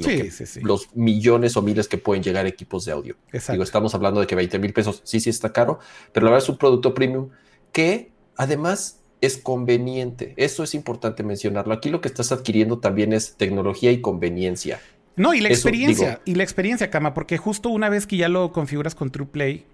los 0.63 0.95
millones 0.95 1.57
o 1.57 1.63
miles 1.63 1.89
que 1.89 1.99
pueden 1.99 2.23
llegar 2.23 2.47
equipos 2.47 2.85
de 2.85 2.93
audio. 2.93 3.17
Digo, 3.51 3.65
estamos 3.65 3.93
hablando 3.95 4.21
de 4.21 4.29
que 4.29 4.37
20 4.37 4.59
mil 4.61 4.73
pesos 4.73 5.01
sí, 5.03 5.19
sí 5.19 5.31
está 5.31 5.53
caro, 5.53 5.81
pero 6.13 6.27
la 6.27 6.31
verdad 6.31 6.45
es 6.45 6.49
un 6.49 6.59
producto 6.59 6.95
premium 6.95 7.31
que 7.73 8.15
Además, 8.37 9.01
es 9.21 9.39
conveniente. 9.39 10.35
Eso 10.37 10.63
es 10.63 10.75
importante 10.75 11.23
mencionarlo. 11.23 11.73
Aquí 11.73 11.89
lo 11.91 12.01
que 12.01 12.09
estás 12.09 12.33
adquiriendo 12.33 12.79
también 12.79 13.13
es 13.13 13.37
tecnología 13.37 13.91
y 13.91 14.01
conveniencia. 14.01 14.81
No, 15.17 15.33
y 15.33 15.41
la 15.41 15.49
experiencia, 15.49 16.21
y 16.27 16.35
la 16.35 16.43
experiencia, 16.43 16.91
Cama, 16.91 17.15
porque 17.15 17.39
justo 17.39 17.71
una 17.71 17.89
vez 17.89 18.07
que 18.07 18.19
ya 18.19 18.29
lo 18.29 18.53
configuras 18.53 18.95
con 18.95 19.11
TruePlay, 19.11 19.65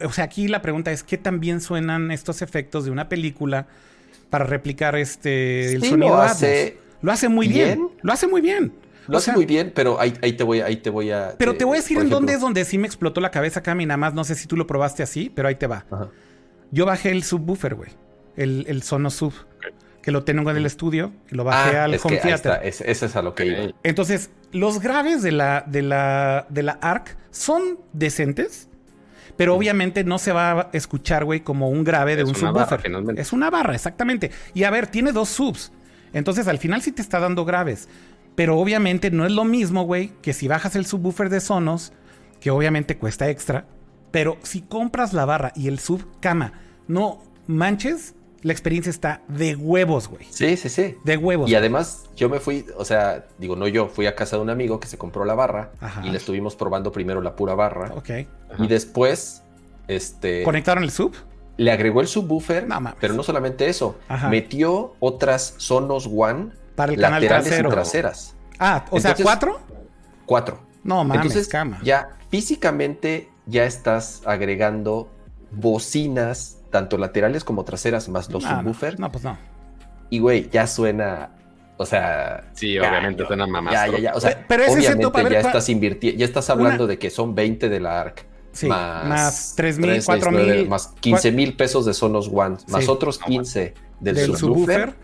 o 0.00 0.12
sea, 0.12 0.24
aquí 0.24 0.48
la 0.48 0.62
pregunta 0.62 0.92
es 0.92 1.02
qué 1.02 1.18
tan 1.18 1.40
bien 1.40 1.60
suenan 1.60 2.10
estos 2.10 2.42
efectos 2.42 2.84
de 2.84 2.90
una 2.90 3.08
película 3.08 3.66
para 4.30 4.44
replicar 4.44 4.96
este 4.96 5.74
el 5.74 5.84
sonido. 5.84 6.08
Lo 6.08 6.20
hace, 6.20 6.78
lo 7.02 7.12
hace 7.12 7.28
muy 7.28 7.48
bien. 7.48 7.88
Lo 8.02 8.12
hace 8.12 8.26
muy 8.26 8.40
bien. 8.40 8.72
Lo 9.06 9.18
hace 9.18 9.32
muy 9.32 9.44
bien, 9.44 9.70
pero 9.74 10.00
ahí, 10.00 10.12
te 10.12 10.44
voy, 10.44 10.60
ahí 10.60 10.76
te 10.76 10.88
voy 10.88 11.10
a. 11.10 11.34
Pero 11.36 11.54
te 11.56 11.64
voy 11.64 11.76
a 11.76 11.80
decir 11.80 11.98
en 11.98 12.08
dónde 12.08 12.32
es 12.32 12.40
donde 12.40 12.64
sí 12.64 12.78
me 12.78 12.86
explotó 12.86 13.20
la 13.20 13.30
cabeza, 13.30 13.62
Cama, 13.62 13.82
y 13.82 13.86
nada 13.86 13.98
más 13.98 14.14
no 14.14 14.24
sé 14.24 14.34
si 14.34 14.46
tú 14.46 14.56
lo 14.56 14.66
probaste 14.66 15.02
así, 15.02 15.30
pero 15.34 15.48
ahí 15.48 15.56
te 15.56 15.66
va. 15.66 15.84
Ajá. 15.90 16.08
Yo 16.74 16.86
bajé 16.86 17.12
el 17.12 17.22
subwoofer, 17.22 17.76
güey. 17.76 17.90
El, 18.36 18.64
el 18.68 18.82
Sonos 18.82 19.14
Sub. 19.14 19.32
Que 20.02 20.10
lo 20.10 20.24
tengo 20.24 20.50
en 20.50 20.56
el 20.56 20.66
estudio. 20.66 21.12
Y 21.30 21.36
lo 21.36 21.44
bajé 21.44 21.76
ah, 21.76 21.84
al 21.84 22.00
home 22.02 22.16
theater. 22.16 22.58
Ese 22.64 22.90
es 22.90 23.14
a 23.14 23.22
lo 23.22 23.34
que 23.36 23.46
iba. 23.46 23.58
Entonces, 23.84 24.30
los 24.50 24.80
graves 24.80 25.22
de 25.22 25.30
la, 25.30 25.64
de 25.68 25.82
la, 25.82 26.46
de 26.48 26.64
la 26.64 26.72
ARC 26.72 27.16
son 27.30 27.78
decentes. 27.92 28.68
Pero 29.36 29.54
obviamente 29.54 30.04
no 30.04 30.18
se 30.18 30.32
va 30.32 30.52
a 30.52 30.70
escuchar, 30.72 31.24
güey, 31.24 31.40
como 31.40 31.68
un 31.68 31.82
grave 31.82 32.16
de 32.16 32.24
un 32.24 32.34
subwoofer. 32.34 32.80
es 33.16 33.32
una 33.32 33.50
barra, 33.50 33.74
exactamente. 33.74 34.30
Y 34.54 34.64
a 34.64 34.70
ver, 34.70 34.86
tiene 34.86 35.12
dos 35.12 35.28
subs. 35.28 35.72
Entonces, 36.12 36.46
al 36.46 36.58
final 36.58 36.82
sí 36.82 36.92
te 36.92 37.02
está 37.02 37.18
dando 37.18 37.44
graves. 37.44 37.88
Pero 38.36 38.58
obviamente 38.58 39.10
no 39.10 39.26
es 39.26 39.32
lo 39.32 39.44
mismo, 39.44 39.82
güey, 39.82 40.12
que 40.22 40.32
si 40.32 40.48
bajas 40.48 40.76
el 40.76 40.86
subwoofer 40.86 41.28
de 41.28 41.40
Sonos, 41.40 41.92
que 42.40 42.50
obviamente 42.50 42.96
cuesta 42.96 43.28
extra. 43.28 43.66
Pero 44.10 44.38
si 44.42 44.62
compras 44.62 45.12
la 45.12 45.24
barra 45.24 45.52
y 45.56 45.68
el 45.68 45.78
sub 45.78 46.06
cama 46.20 46.52
no 46.86 47.22
manches, 47.46 48.14
la 48.44 48.52
experiencia 48.52 48.90
está 48.90 49.22
de 49.26 49.56
huevos, 49.56 50.06
güey. 50.06 50.26
Sí, 50.28 50.58
sí, 50.58 50.68
sí. 50.68 50.96
De 51.02 51.16
huevos. 51.16 51.48
Y 51.50 51.54
además, 51.54 52.10
yo 52.14 52.28
me 52.28 52.40
fui, 52.40 52.66
o 52.76 52.84
sea, 52.84 53.24
digo, 53.38 53.56
no 53.56 53.66
yo, 53.66 53.88
fui 53.88 54.06
a 54.06 54.14
casa 54.14 54.36
de 54.36 54.42
un 54.42 54.50
amigo 54.50 54.78
que 54.78 54.86
se 54.86 54.98
compró 54.98 55.24
la 55.24 55.34
barra 55.34 55.72
y 56.04 56.10
le 56.10 56.18
estuvimos 56.18 56.54
probando 56.54 56.92
primero 56.92 57.22
la 57.22 57.36
pura 57.36 57.54
barra. 57.54 57.92
Ok. 57.94 58.10
Y 58.58 58.68
después, 58.68 59.42
este. 59.88 60.42
¿Conectaron 60.42 60.84
el 60.84 60.90
sub? 60.90 61.16
Le 61.56 61.72
agregó 61.72 62.02
el 62.02 62.06
subwoofer, 62.06 62.66
pero 63.00 63.14
no 63.14 63.22
solamente 63.22 63.68
eso, 63.68 63.98
metió 64.28 64.94
otras 65.00 65.54
Sonos 65.56 66.06
One 66.06 66.50
para 66.76 66.92
el 66.92 67.00
laterales 67.00 67.48
canal 67.48 67.66
y 67.66 67.74
traseras. 67.74 68.36
Ah, 68.58 68.84
o 68.90 69.00
sea, 69.00 69.16
cuatro. 69.22 69.58
Cuatro. 70.26 70.60
No 70.82 71.02
mames, 71.02 71.22
Entonces, 71.26 71.48
cama. 71.48 71.80
ya 71.82 72.18
físicamente 72.28 73.30
ya 73.46 73.64
estás 73.64 74.20
agregando 74.26 75.08
bocinas, 75.50 76.58
tanto 76.74 76.98
laterales 76.98 77.44
como 77.44 77.64
traseras, 77.64 78.08
más 78.08 78.28
los 78.30 78.42
subwoofers. 78.42 78.98
No, 78.98 79.08
pues 79.12 79.22
no. 79.22 79.38
Y 80.10 80.18
güey, 80.18 80.50
ya 80.50 80.66
suena. 80.66 81.30
O 81.76 81.86
sea. 81.86 82.50
Sí, 82.52 82.76
obviamente 82.80 83.24
suena 83.24 83.46
mamá. 83.46 83.70
Ya, 83.70 83.86
ya, 83.86 83.98
ya. 83.98 84.14
O 84.14 84.20
sea, 84.20 84.44
pero 84.48 84.64
ese 84.64 84.72
obviamente 84.80 85.30
ya 85.30 85.38
estás 85.38 85.68
invirtiendo, 85.68 86.18
ya 86.18 86.24
estás 86.24 86.50
hablando 86.50 86.88
de 86.88 86.98
que 86.98 87.10
son 87.10 87.32
20 87.32 87.68
de 87.68 87.78
la 87.78 88.00
ARC. 88.00 88.26
Sí, 88.50 88.66
más, 88.66 89.54
3 89.56 89.78
mil, 89.78 90.02
4 90.04 90.32
mil. 90.32 90.68
Más 90.68 90.88
15 90.98 91.30
mil 91.30 91.54
pesos 91.54 91.86
de 91.86 91.94
Sonos 91.94 92.28
One, 92.32 92.56
más 92.66 92.88
otros 92.88 93.20
15 93.20 93.74
del, 94.00 94.36
subwoofer. 94.36 94.94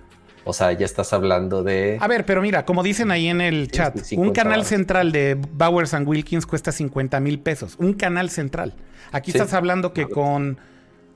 O 0.42 0.52
sea, 0.52 0.72
ya 0.72 0.86
estás 0.86 1.12
hablando 1.12 1.62
de. 1.62 1.98
A 2.00 2.08
ver, 2.08 2.26
pero 2.26 2.42
mira, 2.42 2.64
como 2.64 2.82
dicen 2.82 3.12
ahí 3.12 3.28
en 3.28 3.40
el 3.40 3.70
chat, 3.70 3.96
un 4.16 4.32
canal 4.32 4.64
central 4.64 5.12
de 5.12 5.38
Bowers 5.52 5.94
and 5.94 6.08
Wilkins 6.08 6.46
cuesta 6.46 6.72
50 6.72 7.20
mil 7.20 7.38
pesos. 7.38 7.76
Un 7.78 7.92
canal 7.92 8.28
central. 8.28 8.74
Aquí 9.12 9.30
estás 9.30 9.54
hablando 9.54 9.92
que 9.92 10.08
con 10.08 10.58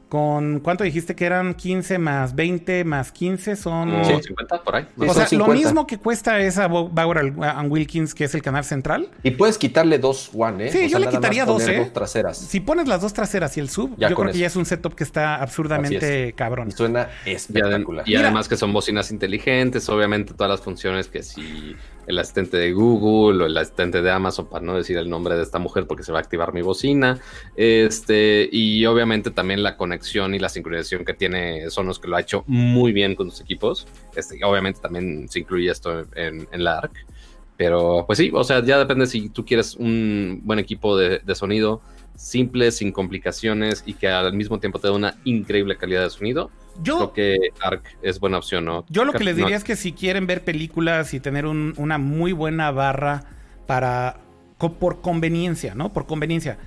con 0.09 0.61
¿cuánto 0.61 0.85
dijiste 0.85 1.15
que 1.15 1.25
eran 1.25 1.55
15 1.55 1.99
más 1.99 2.35
20 2.35 2.85
más 2.85 3.13
15 3.13 3.57
son 3.57 4.05
50 4.05 4.63
por 4.63 4.77
ahí. 4.77 4.87
o 4.97 5.15
sea, 5.15 5.27
lo 5.33 5.49
mismo 5.49 5.87
que 5.87 5.99
cuesta 5.99 6.41
esa 6.41 6.69
Bauer 6.69 7.19
and 7.19 7.73
Wilkins 7.73 8.15
que 8.15 8.25
es 8.25 8.35
el 8.35 8.43
canal 8.43 8.65
central. 8.65 9.09
Y 9.23 9.33
puedes 9.33 9.59
quitarle 9.59 9.99
dos 9.99 10.31
One, 10.35 10.67
¿eh? 10.67 10.73
Sí, 10.73 10.89
yo 10.89 10.99
le 10.99 11.09
quitaría 11.09 11.45
dos, 11.45 11.67
¿eh? 11.69 11.91
traseras. 11.93 12.39
Si 12.39 12.61
pones 12.61 12.89
las 12.89 13.01
dos 13.01 13.13
traseras 13.13 13.57
y 13.57 13.61
el 13.61 13.69
sub, 13.69 13.97
yo 13.97 14.15
creo 14.15 14.33
que 14.33 14.39
ya 14.39 14.47
es 14.47 14.57
un 14.57 14.67
setup 14.67 14.95
que 14.95 15.05
está 15.05 15.37
absurdamente 15.37 16.33
cabrón. 16.35 16.71
suena 16.71 17.09
espectacular. 17.25 18.09
Y, 18.09 18.17
además 18.17 18.49
que 18.49 18.57
son 18.57 18.73
bocinas 18.73 19.11
inteligentes, 19.11 19.89
obviamente 19.89 20.35
todas 20.35 20.51
las 20.51 20.61
funciones 20.61 21.09
que 21.09 21.23
si 21.23 21.77
el 22.07 22.19
asistente 22.19 22.57
de 22.57 22.73
Google 22.73 23.45
o 23.45 23.47
el 23.47 23.57
asistente 23.57 24.03
de 24.03 24.11
Amazon, 24.11 24.47
para 24.47 24.65
no 24.65 24.75
decir 24.75 24.97
el 24.97 25.09
nombre 25.09 25.37
de 25.37 25.43
esta 25.43 25.59
mujer 25.59 25.87
porque 25.87 26.03
se 26.03 26.13
va 26.13 26.19
a 26.19 26.23
activar 26.23 26.53
mi 26.53 26.63
bocina. 26.63 27.21
Este, 27.57 28.49
y 28.51 28.85
obviamente 28.87 29.31
también 29.31 29.63
la 29.63 29.77
conexión 29.77 30.35
y 30.35 30.39
la 30.39 30.49
sincronización 30.49 31.05
que 31.05 31.15
tiene 31.15 31.71
Sonos, 31.71 31.99
que 31.99 32.09
lo 32.09 32.17
ha 32.17 32.21
hecho 32.21 32.45
muy 32.47 32.93
bien 32.93 33.15
con 33.15 33.31
sus 33.31 33.41
equipos. 33.41 33.87
Este, 34.15 34.43
obviamente 34.45 34.81
también 34.81 35.29
se 35.29 35.41
incluye 35.41 35.71
esto 35.71 36.05
en, 36.15 36.47
la 36.53 36.79
ARC. 36.79 37.07
Pero 37.57 38.05
pues 38.07 38.19
sí, 38.19 38.31
o 38.35 38.43
sea, 38.43 38.65
ya 38.65 38.79
depende 38.79 39.07
si 39.07 39.29
tú 39.29 39.45
quieres 39.45 39.77
un 39.77 40.41
buen 40.45 40.59
equipo 40.59 40.97
de 40.97 41.35
sonido 41.35 41.81
simple, 42.17 42.71
sin 42.71 42.93
complicaciones 42.93 43.83
y 43.87 43.95
que 43.95 44.09
al 44.09 44.33
mismo 44.35 44.61
tiempo 44.61 44.79
te 44.79 44.89
da 44.89 44.93
una 44.95 45.17
increíble 45.25 45.77
calidad 45.77 46.03
de 46.03 46.11
sonido 46.11 46.51
yo, 46.83 46.97
creo 46.97 47.13
que 47.13 47.39
ARC 47.61 47.97
es 48.03 48.19
buena 48.19 48.39
opción, 48.39 48.65
¿no? 48.65 48.85
Yo 48.89 49.05
lo 49.05 49.13
que 49.13 49.25
les 49.25 49.37
diría 49.37 49.57
es 49.57 49.65
que 49.65 49.77
si 49.77 49.93
quieren 49.93 50.27
ver 50.27 50.43
películas 50.43 51.15
y 51.15 51.21
tener 51.21 51.47
una 51.47 51.99
muy 51.99 52.33
buena 52.33 52.71
barra 52.71 53.25
para 53.67 54.21
por 54.79 55.03
conveniencia, 55.03 55.75
¿no? 55.75 55.93
Por 55.93 56.07
conveniencia. 56.07 56.59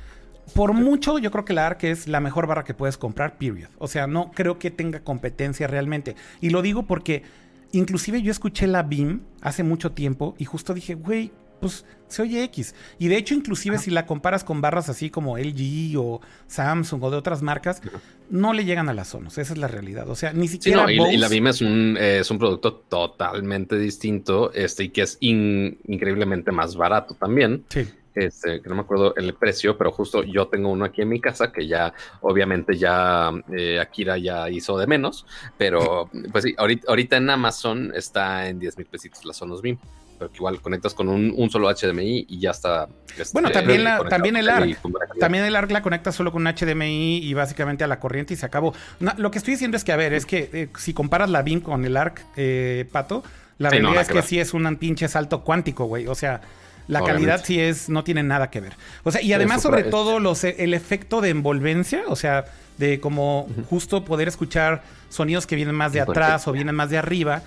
Por 0.53 0.73
mucho, 0.73 1.17
yo 1.17 1.31
creo 1.31 1.45
que 1.45 1.53
la 1.53 1.65
ARC 1.65 1.85
es 1.85 2.07
la 2.07 2.19
mejor 2.19 2.47
barra 2.47 2.63
que 2.63 2.73
puedes 2.73 2.97
comprar, 2.97 3.37
period. 3.37 3.69
O 3.79 3.87
sea, 3.87 4.07
no 4.07 4.31
creo 4.31 4.59
que 4.59 4.71
tenga 4.71 5.01
competencia 5.01 5.67
realmente. 5.67 6.15
Y 6.41 6.51
lo 6.51 6.61
digo 6.61 6.83
porque 6.83 7.23
inclusive 7.71 8.21
yo 8.21 8.31
escuché 8.31 8.67
la 8.67 8.83
BIM 8.83 9.21
hace 9.41 9.63
mucho 9.63 9.91
tiempo 9.91 10.35
y 10.37 10.45
justo 10.45 10.73
dije, 10.73 10.93
güey, 10.93 11.31
pues 11.59 11.85
se 12.07 12.21
oye 12.21 12.43
X. 12.45 12.73
Y 12.99 13.07
de 13.07 13.17
hecho, 13.17 13.33
inclusive 13.33 13.77
si 13.77 13.91
la 13.91 14.05
comparas 14.05 14.43
con 14.43 14.61
barras 14.61 14.89
así 14.89 15.09
como 15.09 15.37
LG 15.37 15.97
o 15.97 16.21
Samsung 16.47 17.03
o 17.03 17.11
de 17.11 17.17
otras 17.17 17.41
marcas, 17.41 17.81
no 18.29 18.53
le 18.53 18.65
llegan 18.65 18.89
a 18.89 18.93
las 18.93 19.09
Sonos. 19.09 19.37
Esa 19.37 19.53
es 19.53 19.59
la 19.59 19.67
realidad. 19.67 20.09
O 20.09 20.15
sea, 20.15 20.33
ni 20.33 20.47
siquiera. 20.47 20.91
y, 20.91 21.17
la 21.17 21.27
BIM 21.27 21.47
es 21.47 21.61
un, 21.61 21.97
es 21.99 22.29
un 22.31 22.39
producto 22.39 22.75
totalmente 22.89 23.77
distinto 23.77 24.51
este, 24.53 24.85
y 24.85 24.89
que 24.89 25.01
es 25.01 25.17
increíblemente 25.21 26.51
más 26.51 26.75
barato 26.75 27.15
también. 27.15 27.65
Sí. 27.69 27.87
Este, 28.15 28.61
que 28.61 28.69
no 28.69 28.73
me 28.73 28.81
acuerdo 28.81 29.15
el 29.15 29.35
precio, 29.35 29.77
pero 29.77 29.91
justo 29.91 30.23
yo 30.23 30.47
tengo 30.47 30.71
uno 30.71 30.85
aquí 30.85 31.03
en 31.03 31.09
mi 31.09 31.21
casa 31.21 31.51
que 31.51 31.67
ya, 31.67 31.93
obviamente, 32.21 32.75
ya 32.75 33.31
eh, 33.55 33.79
Akira 33.79 34.17
ya 34.17 34.49
hizo 34.49 34.75
de 34.79 34.87
menos, 34.87 35.27
pero 35.55 36.09
pues 36.31 36.45
sí, 36.45 36.55
ahorita, 36.57 36.87
ahorita 36.89 37.17
en 37.17 37.29
Amazon 37.29 37.91
está 37.95 38.49
en 38.49 38.57
10 38.57 38.79
mil 38.79 38.87
pesitos 38.87 39.23
la 39.23 39.33
Sonos 39.33 39.61
BIM 39.61 39.77
pero 40.17 40.31
que 40.31 40.37
igual 40.37 40.61
conectas 40.61 40.93
con 40.93 41.09
un, 41.09 41.49
solo 41.49 41.73
HDMI 41.73 42.25
y 42.27 42.39
ya 42.39 42.51
está. 42.51 42.87
Este, 43.17 43.33
bueno, 43.33 43.51
también, 43.51 43.85
también 44.09 44.35
el 44.35 44.49
ARC. 44.49 44.79
También 45.19 45.45
el 45.45 45.55
ARC 45.55 45.71
la 45.71 45.81
conecta 45.81 46.11
solo 46.11 46.31
con 46.31 46.45
un 46.45 46.53
HDMI 46.53 47.17
y 47.17 47.33
básicamente 47.33 47.83
a 47.83 47.87
la 47.87 47.99
corriente 47.99 48.33
y 48.33 48.37
se 48.37 48.45
acabó. 48.45 48.73
lo 48.99 49.31
que 49.31 49.37
estoy 49.37 49.53
diciendo 49.53 49.77
es 49.77 49.83
que, 49.83 49.91
a 49.91 49.97
ver, 49.97 50.13
es 50.13 50.25
que 50.25 50.49
eh, 50.53 50.69
si 50.77 50.93
comparas 50.93 51.29
la 51.29 51.41
BIM 51.41 51.61
con 51.61 51.85
el 51.85 51.97
ARC, 51.97 52.25
eh, 52.35 52.87
Pato, 52.91 53.23
la 53.57 53.69
realidad 53.69 54.01
es 54.01 54.07
que, 54.09 54.21
sí 54.21 54.39
es 54.39 54.53
un 54.53 54.75
pinche 54.77 55.07
salto 55.07 55.43
cuántico, 55.43 55.85
güey. 55.85 56.07
O 56.07 56.15
sea, 56.15 56.41
la 56.87 57.03
calidad 57.03 57.43
sí 57.43 57.59
es, 57.59 57.89
no 57.89 58.03
tiene 58.03 58.23
nada 58.23 58.49
que 58.49 58.61
ver. 58.61 58.73
O 59.03 59.11
sea, 59.11 59.21
y 59.21 59.33
además, 59.33 59.61
sobre 59.61 59.83
todo, 59.83 60.19
los, 60.19 60.43
el 60.43 60.73
efecto 60.73 61.21
de 61.21 61.29
envolvencia, 61.29 62.03
o 62.07 62.15
sea, 62.15 62.45
de 62.77 62.99
como 62.99 63.47
justo 63.69 64.05
poder 64.05 64.27
escuchar 64.27 64.83
sonidos 65.09 65.47
que 65.47 65.55
vienen 65.55 65.75
más 65.75 65.93
de 65.93 66.01
atrás 66.01 66.47
o 66.47 66.51
vienen 66.51 66.75
más 66.75 66.89
de 66.89 66.97
arriba. 66.97 67.41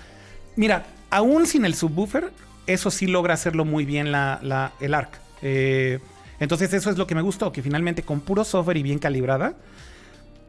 Mira, 0.55 0.85
aún 1.09 1.47
sin 1.47 1.65
el 1.65 1.75
subwoofer, 1.75 2.31
eso 2.67 2.91
sí 2.91 3.07
logra 3.07 3.33
hacerlo 3.33 3.65
muy 3.65 3.85
bien 3.85 4.11
la, 4.11 4.71
el 4.79 4.93
ARC. 4.93 5.19
Eh, 5.41 5.99
entonces 6.39 6.73
eso 6.73 6.89
es 6.89 6.97
lo 6.97 7.07
que 7.07 7.15
me 7.15 7.21
gustó, 7.21 7.51
que 7.51 7.61
finalmente 7.61 8.03
con 8.03 8.19
puro 8.21 8.43
software 8.43 8.77
y 8.77 8.83
bien 8.83 8.99
calibrada, 8.99 9.53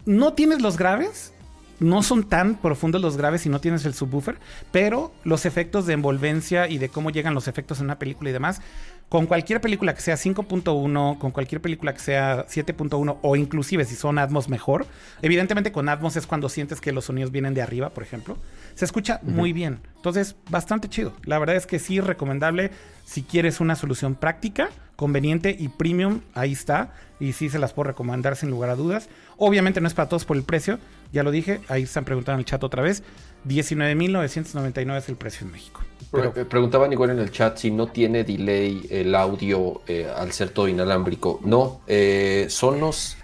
no 0.04 0.32
tienes 0.32 0.62
los 0.62 0.76
graves, 0.76 1.32
no 1.82 2.02
son 2.02 2.24
tan 2.24 2.56
profundos 2.56 3.02
los 3.02 3.16
graves 3.16 3.42
si 3.42 3.48
no 3.48 3.60
tienes 3.60 3.84
el 3.84 3.94
subwoofer, 3.94 4.38
pero 4.70 5.12
los 5.24 5.46
efectos 5.46 5.86
de 5.86 5.94
envolvencia 5.94 6.68
y 6.68 6.78
de 6.78 6.88
cómo 6.88 7.10
llegan 7.10 7.34
los 7.34 7.48
efectos 7.48 7.78
en 7.78 7.86
una 7.86 7.98
película 7.98 8.30
y 8.30 8.32
demás, 8.32 8.60
con 9.08 9.26
cualquier 9.26 9.60
película 9.60 9.94
que 9.94 10.00
sea 10.00 10.14
5.1, 10.14 11.18
con 11.18 11.32
cualquier 11.32 11.60
película 11.60 11.92
que 11.92 12.00
sea 12.00 12.46
7.1 12.46 13.18
o 13.20 13.36
inclusive 13.36 13.84
si 13.84 13.94
son 13.94 14.18
Atmos 14.18 14.48
mejor, 14.48 14.86
evidentemente 15.20 15.70
con 15.70 15.88
Atmos 15.90 16.16
es 16.16 16.26
cuando 16.26 16.48
sientes 16.48 16.80
que 16.80 16.92
los 16.92 17.04
sonidos 17.04 17.30
vienen 17.30 17.52
de 17.52 17.60
arriba, 17.60 17.90
por 17.90 18.02
ejemplo, 18.02 18.38
se 18.74 18.86
escucha 18.86 19.20
muy 19.22 19.52
bien. 19.52 19.80
Entonces, 19.96 20.36
bastante 20.48 20.88
chido. 20.88 21.12
La 21.24 21.38
verdad 21.38 21.56
es 21.56 21.66
que 21.66 21.78
sí, 21.78 22.00
recomendable 22.00 22.70
si 23.04 23.22
quieres 23.22 23.60
una 23.60 23.76
solución 23.76 24.14
práctica, 24.14 24.70
conveniente 24.96 25.54
y 25.58 25.68
premium, 25.68 26.20
ahí 26.34 26.52
está. 26.52 26.94
Y 27.20 27.34
sí 27.34 27.50
se 27.50 27.58
las 27.58 27.72
puedo 27.72 27.88
recomendar 27.88 28.36
sin 28.36 28.50
lugar 28.50 28.70
a 28.70 28.76
dudas. 28.76 29.08
Obviamente 29.36 29.80
no 29.80 29.88
es 29.88 29.94
para 29.94 30.08
todos 30.08 30.24
por 30.24 30.36
el 30.36 30.42
precio, 30.42 30.78
ya 31.12 31.22
lo 31.22 31.30
dije, 31.30 31.60
ahí 31.68 31.82
están 31.82 32.04
preguntando 32.04 32.36
en 32.36 32.40
el 32.40 32.44
chat 32.46 32.62
otra 32.64 32.82
vez. 32.82 33.02
19.999 33.46 34.98
es 34.98 35.08
el 35.08 35.16
precio 35.16 35.46
en 35.46 35.52
México. 35.52 35.82
Pero... 36.10 36.32
Preguntaban 36.32 36.92
igual 36.92 37.10
en 37.10 37.18
el 37.18 37.30
chat 37.30 37.58
si 37.58 37.70
no 37.70 37.88
tiene 37.88 38.24
delay 38.24 38.86
el 38.90 39.14
audio 39.14 39.82
eh, 39.86 40.10
al 40.14 40.32
ser 40.32 40.50
todo 40.50 40.68
inalámbrico. 40.68 41.40
No, 41.44 41.80
eh, 41.86 42.46
Sonos 42.48 43.16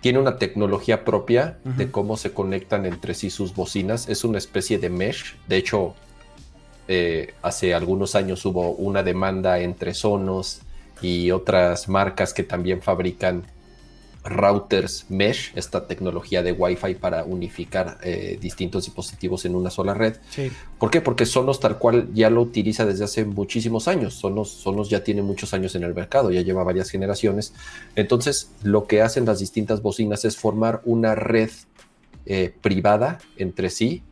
tiene 0.00 0.18
una 0.18 0.36
tecnología 0.36 1.04
propia 1.04 1.58
de 1.64 1.90
cómo 1.90 2.16
se 2.16 2.32
conectan 2.32 2.86
entre 2.86 3.14
sí 3.14 3.30
sus 3.30 3.54
bocinas. 3.54 4.08
Es 4.08 4.24
una 4.24 4.38
especie 4.38 4.78
de 4.78 4.90
mesh. 4.90 5.36
De 5.48 5.56
hecho, 5.56 5.94
eh, 6.86 7.34
hace 7.42 7.74
algunos 7.74 8.14
años 8.14 8.44
hubo 8.46 8.70
una 8.70 9.02
demanda 9.02 9.58
entre 9.58 9.94
Sonos 9.94 10.60
y 11.02 11.30
otras 11.30 11.88
marcas 11.88 12.32
que 12.32 12.44
también 12.44 12.80
fabrican 12.80 13.44
routers 14.28 15.06
mesh, 15.08 15.52
esta 15.54 15.86
tecnología 15.86 16.42
de 16.42 16.52
Wi-Fi 16.52 16.94
para 16.94 17.24
unificar 17.24 17.98
eh, 18.02 18.38
distintos 18.40 18.84
dispositivos 18.84 19.44
en 19.44 19.54
una 19.54 19.70
sola 19.70 19.94
red. 19.94 20.16
¿Por 20.78 20.90
qué? 20.90 21.00
Porque 21.00 21.26
Sonos 21.26 21.60
tal 21.60 21.78
cual 21.78 22.08
ya 22.14 22.30
lo 22.30 22.42
utiliza 22.42 22.86
desde 22.86 23.04
hace 23.04 23.24
muchísimos 23.24 23.88
años. 23.88 24.14
Sonos, 24.14 24.50
Sonos 24.50 24.90
ya 24.90 25.02
tiene 25.02 25.22
muchos 25.22 25.54
años 25.54 25.74
en 25.74 25.84
el 25.84 25.94
mercado, 25.94 26.30
ya 26.30 26.42
lleva 26.42 26.64
varias 26.64 26.90
generaciones. 26.90 27.52
Entonces, 27.96 28.50
lo 28.62 28.86
que 28.86 29.02
hacen 29.02 29.24
las 29.24 29.38
distintas 29.38 29.82
bocinas 29.82 30.24
es 30.24 30.36
formar 30.36 30.82
una 30.84 31.14
red 31.14 31.50
eh, 32.26 32.52
privada 32.60 33.18
entre 33.36 33.70
sí, 33.70 34.02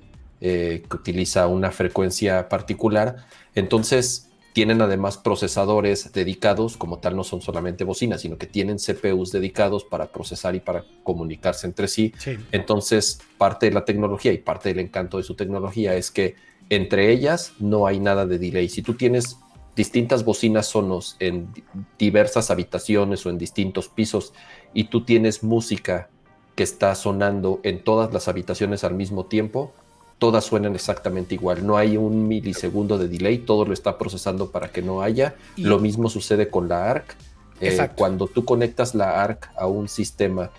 eh, 0.40 0.82
que 0.88 0.96
utiliza 0.96 1.46
una 1.46 1.70
frecuencia 1.70 2.48
particular. 2.48 3.26
Entonces, 3.54 4.25
tienen 4.56 4.80
además 4.80 5.18
procesadores 5.18 6.14
dedicados, 6.14 6.78
como 6.78 6.98
tal 6.98 7.14
no 7.14 7.24
son 7.24 7.42
solamente 7.42 7.84
bocinas, 7.84 8.22
sino 8.22 8.38
que 8.38 8.46
tienen 8.46 8.78
CPUs 8.78 9.30
dedicados 9.30 9.84
para 9.84 10.10
procesar 10.10 10.54
y 10.54 10.60
para 10.60 10.86
comunicarse 11.04 11.66
entre 11.66 11.88
sí. 11.88 12.14
Entonces, 12.52 13.20
parte 13.36 13.66
de 13.66 13.72
la 13.72 13.84
tecnología 13.84 14.32
y 14.32 14.38
parte 14.38 14.70
del 14.70 14.78
encanto 14.78 15.18
de 15.18 15.24
su 15.24 15.34
tecnología 15.34 15.94
es 15.94 16.10
que 16.10 16.36
entre 16.70 17.12
ellas 17.12 17.52
no 17.58 17.86
hay 17.86 18.00
nada 18.00 18.24
de 18.24 18.38
delay. 18.38 18.70
Si 18.70 18.80
tú 18.80 18.94
tienes 18.94 19.36
distintas 19.76 20.24
bocinas 20.24 20.68
sonos 20.68 21.16
en 21.18 21.52
diversas 21.98 22.50
habitaciones 22.50 23.26
o 23.26 23.28
en 23.28 23.36
distintos 23.36 23.88
pisos 23.88 24.32
y 24.72 24.84
tú 24.84 25.04
tienes 25.04 25.42
música 25.42 26.08
que 26.54 26.62
está 26.62 26.94
sonando 26.94 27.60
en 27.62 27.84
todas 27.84 28.10
las 28.10 28.26
habitaciones 28.26 28.84
al 28.84 28.94
mismo 28.94 29.26
tiempo, 29.26 29.74
todas 30.18 30.44
suenan 30.44 30.74
exactamente 30.74 31.34
igual. 31.34 31.66
No 31.66 31.76
hay 31.76 31.96
un 31.96 32.28
milisegundo 32.28 32.98
de 32.98 33.08
delay, 33.08 33.38
todo 33.38 33.64
lo 33.64 33.72
está 33.72 33.98
procesando 33.98 34.50
para 34.50 34.68
que 34.68 34.82
no 34.82 35.02
haya. 35.02 35.34
Lo 35.56 35.78
mismo 35.78 36.08
sucede 36.08 36.48
con 36.48 36.68
la 36.68 36.90
ARC. 36.90 37.16
Eh, 37.60 37.88
cuando 37.96 38.26
tú 38.26 38.44
conectas 38.44 38.94
la 38.94 39.22
ARC 39.22 39.50
a 39.56 39.66
un 39.66 39.88
sistema 39.88 40.50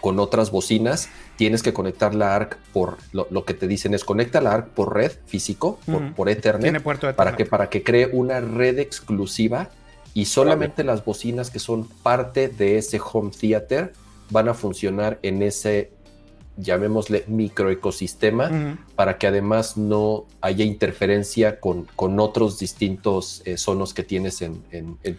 con 0.00 0.18
otras 0.18 0.50
bocinas, 0.50 1.08
tienes 1.36 1.62
que 1.62 1.72
conectar 1.72 2.14
la 2.14 2.34
ARC 2.34 2.56
por 2.72 2.98
lo, 3.12 3.44
que 3.44 3.54
te 3.54 3.66
dicen 3.66 3.94
es 3.94 4.04
conecta 4.04 4.40
la 4.40 4.52
ARC 4.52 4.68
por 4.68 4.94
red 4.94 5.12
físico, 5.26 5.78
por, 6.16 6.28
Ethernet, 6.28 6.82
para 7.14 7.36
que 7.36 7.44
para 7.44 7.68
que 7.68 7.82
cree 7.82 8.08
una 8.12 8.40
red 8.40 8.78
exclusiva 8.78 9.70
y 10.14 10.24
solamente 10.24 10.84
las 10.84 11.04
bocinas 11.04 11.50
que 11.50 11.58
son 11.58 11.86
parte 12.02 12.48
de 12.48 12.78
ese 12.78 13.00
home 13.00 13.30
theater 13.30 13.92
van 14.30 14.48
a 14.48 14.54
funcionar 14.54 15.18
en 15.22 15.42
ese 15.42 15.92
llamémosle 16.60 17.24
microecosistema, 17.26 18.78
para 18.96 19.18
que 19.18 19.26
además 19.26 19.76
no 19.76 20.26
haya 20.40 20.64
interferencia 20.64 21.60
con, 21.60 21.86
con 21.96 22.20
otros 22.20 22.58
distintos 22.58 23.42
eh, 23.44 23.56
sonos 23.56 23.94
que 23.94 24.02
tienes 24.02 24.42
en, 24.42 24.62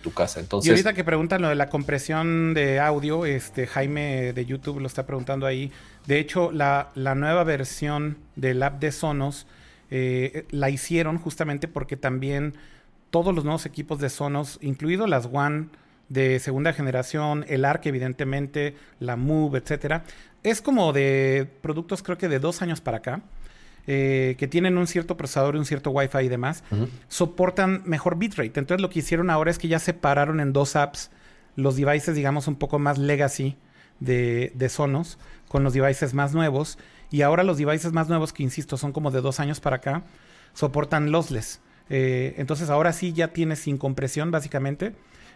tu 0.02 0.12
casa. 0.12 0.40
Entonces, 0.40 0.68
y 0.68 0.72
ahorita 0.72 0.94
que 0.94 1.04
preguntan 1.04 1.42
lo 1.42 1.50
de 1.50 1.56
la 1.56 1.70
compresión 1.70 2.54
de 2.54 2.80
audio, 2.80 3.26
este 3.26 3.68
Jaime 3.68 4.34
de 4.34 4.46
YouTube 4.46 4.80
lo 4.80 4.88
está 4.88 5.06
preguntando 5.06 5.46
ahí. 5.46 5.72
De 6.08 6.20
hecho, 6.20 6.52
la, 6.52 6.92
la 6.96 7.16
nueva 7.16 7.44
versión 7.44 8.18
del 8.36 8.64
app 8.64 8.80
de 8.80 8.92
Sonos 8.92 9.48
eh, 9.94 10.46
la 10.52 10.70
hicieron 10.70 11.18
justamente 11.18 11.68
porque 11.68 11.98
también 11.98 12.56
todos 13.10 13.36
los 13.36 13.44
nuevos 13.44 13.66
equipos 13.66 14.00
de 14.00 14.10
Sonos, 14.10 14.58
incluido 14.62 15.06
las 15.06 15.30
One 15.32 15.68
de 16.08 16.40
segunda 16.40 16.72
generación, 16.72 17.46
el 17.50 17.66
ARC 17.66 17.86
evidentemente, 17.86 18.76
la 19.00 19.18
Move, 19.18 19.60
etcétera, 19.60 20.04
es 20.44 20.62
como 20.62 20.94
de 20.94 21.50
productos 21.62 22.04
creo 22.04 22.18
que 22.18 22.28
de 22.28 22.40
dos 22.40 22.62
años 22.62 22.82
para 22.82 22.98
acá. 22.98 23.22
Eh, 23.88 24.36
que 24.38 24.48
tienen 24.48 24.78
un 24.78 24.86
cierto 24.86 25.18
procesador 25.18 25.56
y 25.56 25.58
un 25.58 25.66
cierto 25.66 25.90
Wi-Fi 25.90 26.20
y 26.20 26.28
demás, 26.28 26.64
soportan 27.08 27.82
mejor 27.86 28.16
bitrate. 28.16 28.60
Entonces 28.60 28.80
lo 28.80 28.92
que 28.92 29.00
hicieron 29.00 29.32
ahora 29.32 29.50
es 29.50 29.58
que 29.58 29.68
ya 29.68 29.80
separaron 29.80 30.40
en 30.40 30.54
dos 30.54 30.76
apps 30.76 31.10
los 31.56 31.78
devices, 31.78 32.16
digamos, 32.16 32.48
un 32.48 32.58
poco 32.58 32.78
más 32.78 33.00
legacy 33.00 33.58
de, 34.00 34.52
de 34.54 34.70
Sonos 34.70 35.18
con 35.48 35.64
los 35.64 35.74
devices 35.74 36.14
más 36.14 36.34
nuevos. 36.34 36.78
Y 37.10 37.24
ahora 37.24 37.44
los 37.44 37.58
devices 37.58 37.92
más 37.92 38.08
nuevos, 38.08 38.34
que 38.34 38.44
insisto, 38.44 38.78
son 38.78 38.94
como 38.94 39.10
de 39.10 39.22
dos 39.22 39.40
años 39.40 39.60
para 39.60 39.78
acá, 39.78 40.04
soportan 40.54 41.12
lossless. 41.12 41.60
Eh, 41.90 42.36
entonces 42.38 42.70
ahora 42.70 42.94
sí 42.94 43.14
ya 43.14 43.30
tienes 43.30 43.60
sin 43.60 43.78
compresión, 43.78 44.32
básicamente. 44.32 44.94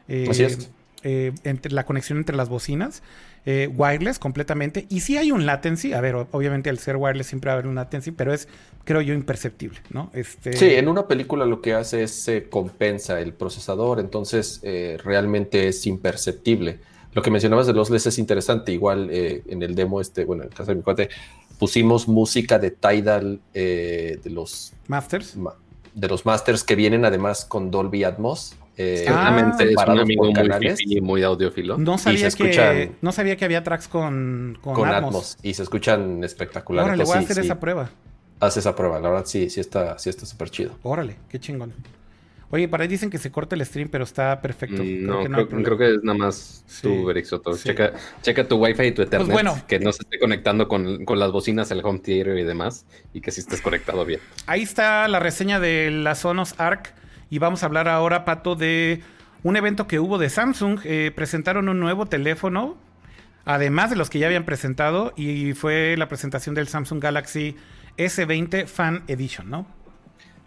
Eh, 0.07 0.27
Así 0.29 0.43
es. 0.43 0.71
Eh, 1.07 1.33
entre 1.43 1.71
la 1.71 1.85
conexión 1.85 2.17
entre 2.17 2.35
las 2.35 2.49
bocinas, 2.49 3.03
wireless 3.45 4.17
completamente. 4.17 4.87
Y 4.89 5.01
sí 5.01 5.17
hay 5.17 5.31
un 5.31 5.45
latency, 5.45 5.93
a 5.93 6.01
ver, 6.01 6.15
obviamente 6.15 6.71
al 6.71 6.79
ser 6.79 6.95
wireless 6.95 7.27
siempre 7.27 7.49
va 7.49 7.53
a 7.53 7.55
haber 7.59 7.67
un 7.67 7.75
latency, 7.75 8.09
pero 8.09 8.33
es, 8.33 8.47
creo 8.85 9.01
yo, 9.01 9.13
imperceptible, 9.13 9.79
¿no? 9.91 10.09
Este... 10.15 10.53
Sí, 10.53 10.73
en 10.73 10.87
una 10.87 11.07
película 11.07 11.45
lo 11.45 11.61
que 11.61 11.75
hace 11.75 12.01
es 12.01 12.11
se 12.11 12.49
compensa 12.49 13.21
el 13.21 13.33
procesador, 13.33 13.99
entonces 13.99 14.61
realmente 15.03 15.67
es 15.67 15.85
imperceptible. 15.85 16.79
Lo 17.13 17.21
que 17.21 17.29
mencionabas 17.29 17.67
de 17.67 17.73
los 17.73 17.91
LES 17.91 18.07
es 18.07 18.17
interesante, 18.17 18.71
igual 18.71 19.11
en 19.11 19.61
el 19.61 19.75
demo, 19.75 20.01
este, 20.01 20.25
bueno, 20.25 20.41
en 20.41 20.49
el 20.49 20.55
caso 20.55 20.71
de 20.71 20.77
mi 20.77 20.81
cuate, 20.81 21.09
pusimos 21.59 22.07
música 22.07 22.57
de 22.57 22.71
Tidal 22.71 23.41
de 23.53 24.19
los 24.25 24.73
Masters 24.87 25.37
de 25.95 26.09
los 26.09 26.25
masters 26.25 26.63
que 26.63 26.75
vienen 26.75 27.05
además 27.05 27.45
con 27.45 27.71
Dolby 27.71 28.03
Atmos. 28.03 28.55
Eh, 28.77 29.05
ah, 29.07 29.55
es 29.59 29.75
un 29.87 29.99
amigo 29.99 30.25
muy, 30.25 31.01
muy 31.01 31.23
audiófilo. 31.23 31.77
No 31.77 31.97
sabía, 31.97 32.29
que, 32.29 32.91
no 33.01 33.11
sabía 33.11 33.37
que 33.37 33.45
había 33.45 33.63
tracks 33.63 33.87
con, 33.87 34.57
con, 34.61 34.87
Atmos. 34.87 35.37
Y 35.41 35.53
se 35.53 35.63
escuchan 35.63 36.23
espectaculares. 36.23 36.89
Órale, 36.89 37.03
voy 37.05 37.17
a 37.17 37.19
hacer 37.19 37.39
esa 37.39 37.59
prueba. 37.59 37.89
Haz 38.39 38.57
esa 38.57 38.75
prueba, 38.75 38.99
la 38.99 39.09
verdad 39.09 39.25
sí, 39.25 39.49
sí 39.49 39.61
está 39.61 39.97
sí 39.97 40.09
está 40.09 40.25
súper 40.25 40.49
chido. 40.49 40.77
Órale, 40.83 41.15
qué 41.29 41.39
chingón. 41.39 41.73
Oye, 42.51 42.67
para 42.67 42.83
ahí 42.83 42.87
dicen 42.87 43.09
que 43.09 43.17
se 43.17 43.31
corta 43.31 43.55
el 43.55 43.65
stream, 43.65 43.89
pero 43.89 44.03
está 44.03 44.41
perfecto. 44.41 44.83
Mm, 44.83 45.05
no, 45.05 45.47
creo, 45.63 45.77
que, 45.77 45.95
es 45.95 46.03
nada 46.03 46.17
más 46.17 46.63
tu 46.81 47.05
Berixoto. 47.05 47.57
Checa, 47.57 47.93
checa, 48.21 48.47
tu 48.47 48.57
Wi-Fi 48.57 48.83
y 48.83 48.91
tu 48.91 49.01
Ethernet. 49.01 49.27
Pues 49.27 49.33
bueno. 49.33 49.61
Que 49.67 49.79
no 49.79 49.91
se 49.91 50.03
esté 50.03 50.19
conectando 50.19 50.67
con, 50.67 51.05
las 51.05 51.31
bocinas, 51.31 51.71
el 51.71 51.83
home 51.83 51.99
theater 51.99 52.37
y 52.37 52.43
demás. 52.43 52.85
Y 53.13 53.21
que 53.21 53.31
sí 53.31 53.41
estés 53.41 53.61
conectado 53.61 54.05
bien. 54.05 54.19
Ahí 54.45 54.61
está 54.61 55.07
la 55.07 55.19
reseña 55.19 55.59
de 55.59 55.89
la 55.91 56.13
Sonos 56.13 56.55
Arc. 56.57 56.93
Y 57.29 57.39
vamos 57.39 57.63
a 57.63 57.65
hablar 57.65 57.87
ahora, 57.87 58.25
Pato, 58.25 58.55
de 58.55 59.01
un 59.43 59.57
evento 59.57 59.87
que 59.87 59.99
hubo 59.99 60.17
de 60.17 60.29
Samsung. 60.29 60.79
Eh, 60.83 61.11
presentaron 61.15 61.69
un 61.69 61.79
nuevo 61.79 62.05
teléfono, 62.05 62.77
además 63.45 63.89
de 63.89 63.95
los 63.95 64.09
que 64.09 64.19
ya 64.19 64.27
habían 64.27 64.45
presentado. 64.45 65.13
Y 65.15 65.53
fue 65.53 65.95
la 65.97 66.07
presentación 66.07 66.55
del 66.55 66.67
Samsung 66.67 67.01
Galaxy 67.01 67.55
S20 67.97 68.67
Fan 68.67 69.03
Edition, 69.07 69.49
¿no? 69.49 69.65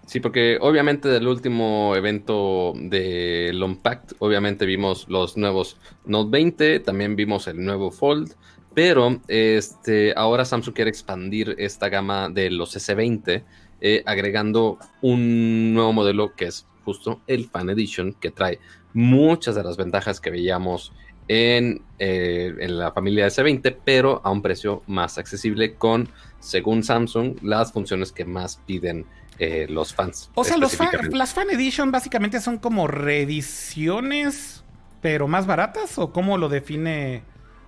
Sí, 0.09 0.21
porque 0.21 0.57
obviamente 0.63 1.07
del 1.09 1.29
último 1.29 1.95
evento 1.95 2.73
de 2.75 3.51
Lompact, 3.53 4.13
obviamente 4.21 4.65
vimos 4.65 5.07
los 5.07 5.37
nuevos 5.37 5.77
Note 6.07 6.31
20, 6.31 6.81
también 6.81 7.15
vimos 7.15 7.47
el 7.47 7.63
nuevo 7.63 7.91
Fold, 7.91 8.35
pero 8.73 9.21
este, 9.29 10.15
ahora 10.17 10.47
Samsung 10.47 10.75
quiere 10.75 10.89
expandir 10.89 11.55
esta 11.59 11.91
gama 11.91 12.31
de 12.31 12.51
los 12.51 12.75
S20, 12.75 13.43
eh, 13.81 14.03
agregando 14.07 14.79
un 15.03 15.75
nuevo 15.75 15.93
modelo 15.93 16.35
que 16.35 16.47
es 16.47 16.67
justo 16.85 17.21
el 17.27 17.49
Fan 17.49 17.71
Edition, 17.71 18.15
que 18.15 18.31
trae 18.31 18.59
muchas 18.95 19.55
de 19.55 19.63
las 19.63 19.77
ventajas 19.77 20.21
que 20.21 20.31
veíamos 20.31 20.93
en, 21.29 21.83
eh, 21.99 22.55
en 22.59 22.79
la 22.79 22.93
familia 22.93 23.27
S20, 23.27 23.77
pero 23.85 24.21
a 24.25 24.31
un 24.31 24.43
precio 24.43 24.83
más 24.87 25.19
accesible 25.19 25.75
con, 25.75 26.09
según 26.41 26.83
Samsung, 26.83 27.37
las 27.43 27.73
funciones 27.73 28.13
que 28.13 28.25
más 28.25 28.61
piden 28.67 29.05
eh, 29.39 29.67
los 29.69 29.95
fans. 29.95 30.31
O 30.35 30.43
sea, 30.43 30.57
los 30.57 30.77
las 31.13 31.35
Fan 31.35 31.51
Edition 31.51 31.93
básicamente 31.93 32.41
son 32.41 32.59
como 32.59 32.87
reediciones, 32.87 34.65
pero 35.01 35.29
más 35.29 35.47
baratas, 35.47 35.99
o 35.99 36.13
cómo 36.13 36.39
lo 36.39 36.49
define 36.49 37.23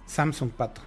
Samsung 0.06 0.50
Pato? 0.50 0.80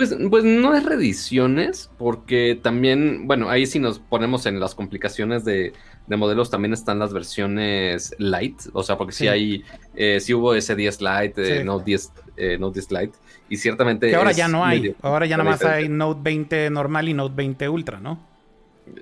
Pues, 0.00 0.16
pues 0.30 0.44
no 0.44 0.74
es 0.74 0.82
reediciones, 0.82 1.90
porque 1.98 2.58
también, 2.62 3.26
bueno, 3.26 3.50
ahí 3.50 3.66
si 3.66 3.78
nos 3.78 3.98
ponemos 3.98 4.46
en 4.46 4.58
las 4.58 4.74
complicaciones 4.74 5.44
de, 5.44 5.74
modelos, 6.08 6.50
también 6.50 6.72
están 6.72 6.98
las 6.98 7.12
versiones 7.12 8.14
light, 8.16 8.62
o 8.72 8.82
sea, 8.82 8.96
porque 8.96 9.12
si 9.12 9.28
hay, 9.28 9.62
eh, 9.94 10.18
si 10.20 10.32
hubo 10.32 10.54
ese 10.54 10.74
10 10.74 11.02
Lite, 11.02 11.64
Note 11.64 11.84
10, 11.84 12.12
Note 12.58 12.80
10 12.80 12.92
Lite, 12.92 13.18
y 13.50 13.58
ciertamente... 13.58 14.08
Que 14.08 14.16
ahora 14.16 14.32
ya 14.32 14.48
no 14.48 14.64
hay, 14.64 14.96
ahora 15.02 15.26
ya 15.26 15.36
nada 15.36 15.50
más 15.50 15.62
hay 15.66 15.90
Note 15.90 16.20
20 16.22 16.70
normal 16.70 17.06
y 17.10 17.12
Note 17.12 17.34
20 17.36 17.68
Ultra, 17.68 18.00
¿no? 18.00 18.30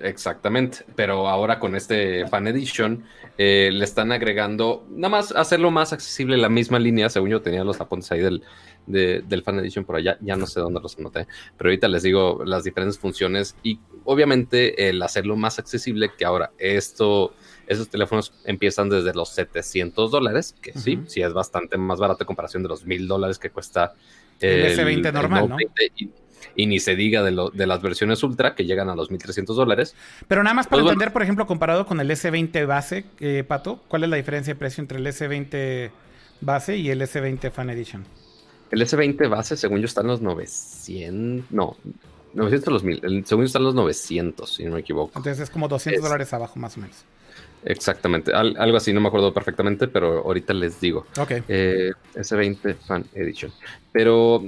Exactamente, 0.01 0.79
pero 0.97 1.29
ahora 1.29 1.59
con 1.59 1.77
este 1.77 2.27
Fan 2.27 2.47
Edition 2.47 3.05
eh, 3.37 3.69
le 3.71 3.85
están 3.85 4.11
agregando, 4.11 4.85
nada 4.91 5.09
más 5.09 5.31
hacerlo 5.31 5.71
más 5.71 5.93
accesible 5.93 6.35
la 6.35 6.49
misma 6.49 6.77
línea, 6.77 7.09
según 7.09 7.29
yo 7.29 7.41
tenía 7.41 7.63
los 7.63 7.79
apuntes 7.79 8.11
ahí 8.11 8.19
del, 8.19 8.43
del 8.89 9.43
Fan 9.43 9.59
Edition 9.59 9.85
por 9.85 9.95
allá, 9.95 10.17
ya 10.21 10.35
no 10.35 10.47
sé 10.47 10.59
dónde 10.59 10.79
los 10.79 10.97
anoté, 10.97 11.27
pero 11.57 11.69
ahorita 11.69 11.87
les 11.87 12.03
digo 12.03 12.43
las 12.45 12.63
diferentes 12.63 12.97
funciones 12.97 13.55
y 13.63 13.79
obviamente 14.03 14.89
el 14.89 15.01
hacerlo 15.01 15.35
más 15.35 15.59
accesible 15.59 16.11
que 16.17 16.25
ahora 16.25 16.51
esto, 16.57 17.33
esos 17.67 17.89
teléfonos 17.89 18.33
empiezan 18.45 18.89
desde 18.89 19.13
los 19.13 19.29
700 19.29 20.11
dólares, 20.11 20.55
que 20.61 20.73
sí, 20.73 20.99
sí 21.07 21.21
es 21.21 21.33
bastante 21.33 21.77
más 21.77 21.99
barato 21.99 22.23
en 22.23 22.27
comparación 22.27 22.63
de 22.63 22.69
los 22.69 22.85
1000 22.85 23.07
dólares 23.07 23.39
que 23.39 23.49
cuesta 23.49 23.93
el, 24.39 24.75
S20 24.77 25.13
normal, 25.13 25.49
¿no? 25.49 25.57
y 26.55 26.65
ni 26.65 26.79
se 26.79 26.95
diga 26.95 27.23
de, 27.23 27.31
las 27.31 27.81
versiones 27.81 28.23
Ultra 28.23 28.55
que 28.55 28.65
llegan 28.65 28.89
a 28.89 28.95
los 28.95 29.09
1.300 29.11 29.45
dólares. 29.55 29.95
Pero 30.27 30.43
nada 30.43 30.53
más 30.53 30.67
para 30.67 30.81
pues 30.81 30.91
entender, 30.91 31.13
por 31.13 31.21
ejemplo, 31.21 31.47
comparado 31.47 31.85
con 31.85 31.99
el 31.99 32.09
S20 32.09 32.65
base, 32.65 33.05
eh, 33.19 33.43
Pato, 33.47 33.83
¿cuál 33.87 34.03
es 34.03 34.09
la 34.09 34.17
diferencia 34.17 34.53
de 34.53 34.59
precio 34.59 34.81
entre 34.81 34.97
el 34.99 35.05
S20 35.05 35.91
base 36.41 36.77
y 36.77 36.89
el 36.89 37.01
S20 37.01 37.51
Fan 37.51 37.69
Edition? 37.69 38.05
El 38.71 38.81
S20 38.81 39.29
base, 39.29 39.57
según 39.57 39.79
yo, 39.79 39.85
está 39.85 40.01
en 40.01 40.07
los 40.07 40.21
900, 40.21 41.51
no, 41.51 41.75
900 42.33 42.73
los 42.73 42.83
1000, 42.83 43.25
según 43.25 43.43
yo 43.43 43.47
está 43.47 43.59
en 43.59 43.65
los 43.65 43.75
900, 43.75 44.55
si 44.55 44.65
no 44.65 44.71
me 44.71 44.81
equivoco. 44.81 45.11
Entonces 45.17 45.39
es 45.41 45.49
como 45.49 45.67
200 45.67 46.03
dólares 46.03 46.33
abajo, 46.33 46.59
más 46.59 46.77
o 46.77 46.81
menos. 46.81 47.05
Exactamente, 47.65 48.31
algo 48.33 48.77
así, 48.77 48.93
no 48.93 49.01
me 49.01 49.09
acuerdo 49.09 49.33
perfectamente, 49.33 49.87
pero 49.87 50.19
ahorita 50.19 50.53
les 50.53 50.79
digo. 50.79 51.05
Ok. 51.17 51.31
Eh, 51.47 51.91
S20 52.15 52.75
Fan 52.75 53.05
Edition. 53.13 53.51
Pero 53.91 54.41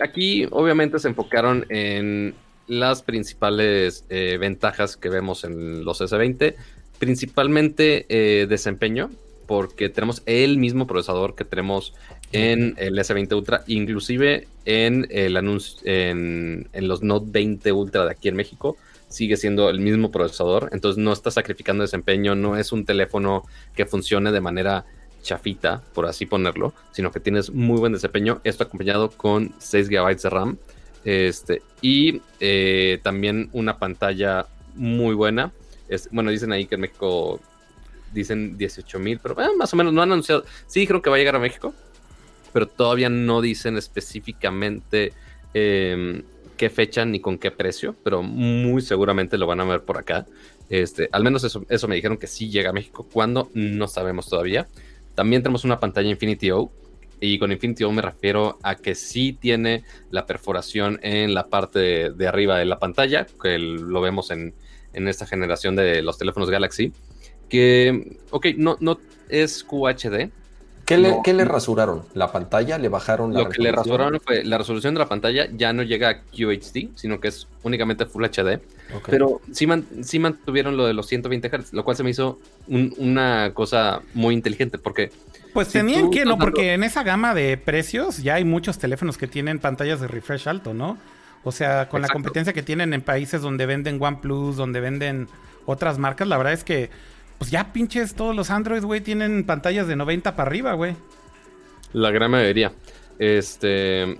aquí 0.00 0.48
obviamente 0.50 0.98
se 0.98 1.08
enfocaron 1.08 1.64
en 1.68 2.34
las 2.66 3.02
principales 3.02 4.04
eh, 4.08 4.36
ventajas 4.40 4.96
que 4.96 5.08
vemos 5.08 5.44
en 5.44 5.84
los 5.84 6.00
S20, 6.00 6.54
principalmente 6.98 8.06
eh, 8.08 8.46
desempeño, 8.46 9.10
porque 9.46 9.88
tenemos 9.88 10.22
el 10.26 10.58
mismo 10.58 10.88
procesador 10.88 11.36
que 11.36 11.44
tenemos 11.44 11.94
en 12.32 12.74
el 12.78 12.98
S20 12.98 13.34
Ultra, 13.34 13.64
inclusive 13.66 14.48
en 14.64 15.06
el 15.10 15.36
anuncio 15.36 15.80
en, 15.84 16.68
los 16.72 17.02
Note 17.02 17.26
20 17.30 17.72
Ultra 17.72 18.04
de 18.04 18.10
aquí 18.10 18.28
en 18.28 18.36
México 18.36 18.76
sigue 19.08 19.36
siendo 19.36 19.70
el 19.70 19.78
mismo 19.78 20.10
procesador, 20.10 20.68
entonces 20.72 21.02
no 21.02 21.12
está 21.12 21.30
sacrificando 21.30 21.82
desempeño, 21.82 22.34
no 22.34 22.56
es 22.56 22.72
un 22.72 22.84
teléfono 22.84 23.44
que 23.74 23.86
funcione 23.86 24.32
de 24.32 24.40
manera 24.40 24.84
chafita, 25.22 25.82
por 25.94 26.06
así 26.06 26.26
ponerlo, 26.26 26.74
sino 26.90 27.12
que 27.12 27.20
tienes 27.20 27.50
muy 27.50 27.78
buen 27.78 27.92
desempeño, 27.92 28.40
esto 28.42 28.64
acompañado 28.64 29.10
con 29.10 29.54
6 29.58 29.88
GB 29.88 30.20
de 30.20 30.30
RAM, 30.30 30.58
este, 31.06 31.62
y 31.80 32.20
eh, 32.40 32.98
también 33.02 33.48
una 33.52 33.78
pantalla 33.78 34.46
muy 34.74 35.14
buena. 35.14 35.52
Bueno, 36.10 36.32
dicen 36.32 36.52
ahí 36.52 36.66
que 36.66 36.74
en 36.74 36.80
México 36.80 37.40
dicen 38.12 38.58
18 38.58 38.98
mil, 38.98 39.20
pero 39.20 39.40
eh, 39.40 39.48
más 39.56 39.72
o 39.72 39.76
menos 39.76 39.92
no 39.92 40.02
han 40.02 40.10
anunciado. 40.10 40.44
Sí 40.66 40.80
dijeron 40.80 41.00
que 41.00 41.08
va 41.08 41.16
a 41.16 41.18
llegar 41.18 41.36
a 41.36 41.38
México, 41.38 41.74
pero 42.56 42.68
todavía 42.68 43.10
no 43.10 43.42
dicen 43.42 43.76
específicamente 43.76 45.12
em, 45.52 46.22
qué 46.56 46.70
fecha 46.70 47.04
ni 47.04 47.20
con 47.20 47.36
qué 47.36 47.50
precio, 47.50 47.94
pero 48.02 48.22
muy 48.22 48.80
seguramente 48.80 49.36
lo 49.36 49.46
van 49.46 49.60
a 49.60 49.66
ver 49.66 49.82
por 49.82 49.98
acá. 49.98 50.24
Este, 50.70 51.10
al 51.12 51.22
menos 51.22 51.44
eso, 51.44 51.66
eso 51.68 51.86
me 51.86 51.96
dijeron 51.96 52.16
que 52.16 52.26
sí 52.26 52.48
llega 52.48 52.70
a 52.70 52.72
México. 52.72 53.06
¿Cuándo? 53.12 53.50
No 53.52 53.88
sabemos 53.88 54.30
todavía. 54.30 54.68
También 55.14 55.42
tenemos 55.42 55.64
una 55.64 55.78
pantalla 55.80 56.08
Infinity 56.08 56.50
O 56.52 56.72
Y 57.20 57.38
con 57.38 57.52
Infinity 57.52 57.84
O 57.84 57.92
me 57.92 58.00
refiero 58.00 58.58
a 58.62 58.76
que 58.76 58.94
sí 58.94 59.34
tiene 59.38 59.84
la 60.10 60.24
perforación 60.24 60.98
en 61.02 61.34
la 61.34 61.48
parte 61.48 62.08
de, 62.10 62.26
arriba 62.26 62.56
de 62.56 62.64
la 62.64 62.78
pantalla, 62.78 63.26
que 63.26 63.58
lo 63.58 64.00
vemos 64.00 64.30
en, 64.30 64.54
en, 64.94 65.08
esta 65.08 65.26
generación 65.26 65.76
de 65.76 66.00
los 66.00 66.16
teléfonos 66.16 66.48
Galaxy. 66.48 66.90
Que, 67.50 68.16
ok, 68.30 68.46
no, 68.56 68.78
no 68.80 68.98
es 69.28 69.62
QHD, 69.62 70.30
¿Qué 70.86 70.96
le, 70.98 71.16
¿Qué 71.24 71.34
le, 71.34 71.44
rasuraron? 71.44 72.04
¿La 72.14 72.30
pantalla? 72.30 72.78
¿Le 72.78 72.88
bajaron 72.88 73.34
la 73.34 73.40
Lo 73.40 73.48
que 73.48 73.60
le 73.60 73.72
rasuraron 73.72 74.20
fue 74.20 74.44
la 74.44 74.56
resolución 74.56 74.94
de 74.94 75.00
la 75.00 75.08
pantalla 75.08 75.48
ya 75.52 75.72
no 75.72 75.82
llega 75.82 76.08
a 76.08 76.20
QHD, 76.20 76.90
sino 76.94 77.18
que 77.18 77.26
es 77.26 77.48
únicamente 77.64 78.06
Full 78.06 78.24
HD. 78.24 78.60
Pero 79.06 79.40
sí, 79.52 79.66
sí, 80.02 80.18
mantuvieron 80.20 80.76
lo 80.76 80.86
de 80.86 80.94
los 80.94 81.08
120 81.08 81.48
Hz, 81.48 81.72
lo 81.72 81.84
cual 81.84 81.96
se 81.96 82.04
me 82.04 82.10
hizo 82.10 82.38
una 82.68 83.50
cosa 83.52 84.00
muy 84.14 84.34
inteligente 84.34 84.78
porque... 84.78 85.10
Pues 85.52 85.68
tenían 85.68 86.10
que, 86.10 86.24
¿no? 86.24 86.38
Porque 86.38 86.74
en 86.74 86.84
esa 86.84 87.02
gama 87.02 87.34
de 87.34 87.56
precios 87.56 88.22
ya 88.22 88.34
hay 88.34 88.44
muchos 88.44 88.78
teléfonos 88.78 89.18
que 89.18 89.26
tienen 89.26 89.58
pantallas 89.58 90.00
de 90.00 90.06
refresh 90.06 90.48
alto, 90.48 90.72
¿no? 90.72 90.98
O 91.42 91.50
sea, 91.50 91.88
con 91.88 92.00
la 92.00 92.08
competencia 92.08 92.52
que 92.52 92.62
tienen 92.62 92.92
en 92.92 93.02
países 93.02 93.42
donde 93.42 93.66
venden 93.66 94.00
OnePlus, 94.00 94.56
donde 94.56 94.80
venden 94.80 95.28
otras 95.64 95.98
marcas, 95.98 96.28
la 96.28 96.36
verdad 96.36 96.52
es 96.52 96.62
que 96.62 96.90
pues 97.38 97.50
ya 97.50 97.72
pinches 97.72 98.14
todos 98.14 98.34
los 98.34 98.50
Androids, 98.50 98.84
güey, 98.84 99.00
tienen 99.00 99.44
pantallas 99.44 99.86
de 99.86 99.96
90 99.96 100.36
para 100.36 100.48
arriba, 100.48 100.72
güey. 100.74 100.94
La 101.92 102.10
gran 102.10 102.30
mayoría. 102.30 102.72
Este. 103.18 104.18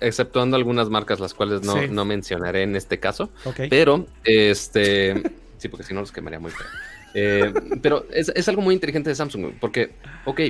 Exceptuando 0.00 0.56
algunas 0.56 0.88
marcas, 0.88 1.20
las 1.20 1.34
cuales 1.34 1.62
no, 1.62 2.04
mencionaré 2.04 2.62
en 2.62 2.74
este 2.76 2.98
caso. 2.98 3.30
Pero, 3.68 4.06
este. 4.24 5.22
sí, 5.58 5.68
porque 5.68 5.84
si 5.84 5.94
no 5.94 6.00
los 6.00 6.12
quemaría 6.12 6.38
muy 6.38 6.50
feo. 6.50 6.66
Eh, 7.14 7.52
pero 7.80 8.06
es, 8.12 8.48
algo 8.48 8.60
muy 8.60 8.74
inteligente 8.74 9.08
de 9.08 9.16
Samsung, 9.16 9.54
porque, 9.58 9.92
ok, 10.26 10.40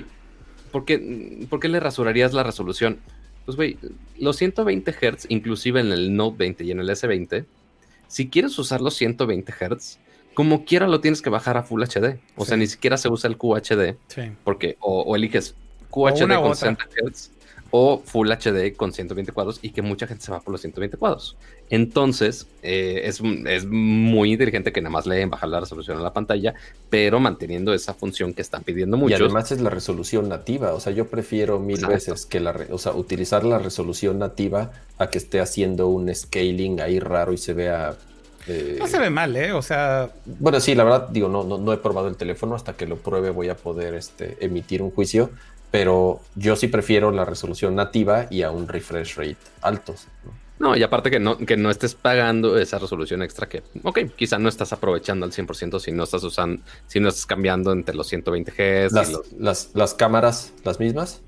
¿por 0.73 0.85
qué, 0.85 1.47
¿por 1.49 1.61
qué 1.61 1.69
le 1.69 1.79
rasurarías 1.79 2.33
la 2.33 2.43
resolución? 2.43 2.99
Pues, 3.45 3.57
güey, 3.57 3.79
los 4.19 4.37
120 4.37 4.93
Hz, 4.93 5.27
inclusive 5.29 5.79
en 5.81 5.93
el 5.93 6.17
Note 6.17 6.39
20 6.39 6.65
y 6.65 6.73
en 6.73 6.81
el 6.81 6.89
S20, 6.89 7.45
si 8.09 8.29
quieres 8.29 8.59
usar 8.59 8.81
los 8.81 8.95
120 8.95 9.53
Hz, 9.53 9.99
como 10.37 10.67
quiera 10.67 10.87
lo 10.87 11.01
tienes 11.01 11.23
que 11.23 11.31
bajar 11.31 11.57
a 11.57 11.63
Full 11.63 11.83
HD. 11.83 12.21
O 12.37 12.45
sea, 12.45 12.59
ni 12.59 12.67
siquiera 12.67 12.99
se 12.99 13.09
usa 13.09 13.27
el 13.27 13.39
QHD. 13.39 13.97
Sí. 14.09 14.33
Porque 14.45 14.77
o, 14.81 15.17
eliges 15.17 15.55
QHD 15.91 16.35
con 16.35 16.55
60 16.55 16.85
Hz 16.85 17.31
o 17.71 18.03
Full 18.05 18.31
HD 18.31 18.77
con 18.77 18.93
120 18.93 19.33
cuadros 19.33 19.59
y 19.63 19.71
que 19.71 19.81
mucha 19.81 20.07
gente 20.07 20.23
se 20.23 20.31
va 20.31 20.41
por 20.41 20.53
los 20.53 20.61
120 20.61 20.99
cuadros. 20.99 21.39
Entonces, 21.71 22.49
eh, 22.63 23.01
es, 23.05 23.23
es, 23.47 23.65
muy 23.65 24.33
inteligente 24.33 24.73
que 24.73 24.83
nada 24.83 24.91
más 24.91 25.07
leen 25.07 25.31
bajar 25.31 25.49
la 25.49 25.61
resolución 25.61 25.97
a 25.97 26.03
la 26.03 26.13
pantalla, 26.13 26.53
pero 26.91 27.19
manteniendo 27.19 27.73
esa 27.73 27.95
función 27.95 28.35
que 28.35 28.43
están 28.43 28.63
pidiendo 28.63 28.99
muchos. 28.99 29.19
Y 29.19 29.23
además 29.23 29.51
es 29.53 29.63
la 29.63 29.71
resolución 29.71 30.29
nativa. 30.29 30.75
O 30.75 30.81
sea, 30.81 30.93
yo 30.93 31.09
prefiero 31.09 31.59
mil 31.59 31.85
veces 31.87 32.27
que 32.27 32.41
la, 32.41 32.55
o 32.71 32.77
sea, 32.77 32.93
utilizar 32.93 33.43
la 33.43 33.59
resolución 33.59 34.19
nativa 34.19 34.71
a 34.99 35.09
que 35.09 35.17
esté 35.17 35.41
haciendo 35.41 35.89
un 35.89 36.15
scaling 36.15 36.83
ahí 36.83 37.01
raro 37.01 37.33
y 37.33 37.39
se 37.39 37.55
vea 37.55 37.97
eh, 38.49 38.77
no 38.79 38.87
se 38.87 38.99
ve 38.99 39.11
mal, 39.11 39.37
¿eh? 39.37 39.53
O 39.53 39.63
sea. 39.63 40.11
Bueno, 40.25 40.61
sí, 40.61 40.75
la 40.75 40.85
verdad, 40.85 41.09
digo, 41.09 41.29
no, 41.29 41.45
no, 41.45 41.73
he 41.73 41.79
probado 41.79 42.09
el 42.09 42.17
teléfono. 42.17 42.55
Hasta 42.55 42.75
que 42.75 42.87
lo 42.87 42.97
pruebe 42.97 43.31
voy 43.31 43.49
a 43.49 43.57
poder 43.57 43.95
este, 43.95 44.37
emitir 44.41 44.83
un 44.83 44.91
juicio. 44.91 45.31
Pero 45.71 46.21
yo 46.37 46.55
sí 46.57 46.69
prefiero 46.69 47.11
la 47.11 47.25
resolución 47.25 47.75
nativa 47.75 48.27
y 48.31 48.43
a 48.43 48.51
un 48.51 48.69
refresh 48.69 49.17
rate 49.17 49.37
altos. 49.63 50.07
¿no? 50.59 50.75
y 50.75 50.83
aparte 50.83 51.11
que 51.11 51.21
no, 51.21 51.37
que 51.37 51.59
no 51.59 51.71
estés 51.71 51.95
pagando 51.95 52.59
esa 52.59 52.79
resolución 52.79 53.21
extra 53.23 53.47
que, 53.47 53.63
ok, 53.83 53.99
quizá 54.17 54.39
no 54.39 54.49
estás 54.49 54.73
aprovechando 54.73 55.27
al 55.27 55.33
100% 55.33 55.79
si 55.81 55.93
no 55.93 56.05
estás 56.05 56.25
usando, 56.25 56.63
si 56.87 56.99
no 56.99 57.11
estás 57.11 57.27
cambiando 57.27 57.73
entre 57.73 57.95
los 57.95 58.07
120 58.07 58.53
Gs. 58.53 58.93
Las, 58.93 59.13
las, 59.39 59.71
las 59.75 59.93
cámaras, 59.93 60.55
las 60.65 60.81
mismas. 60.81 61.21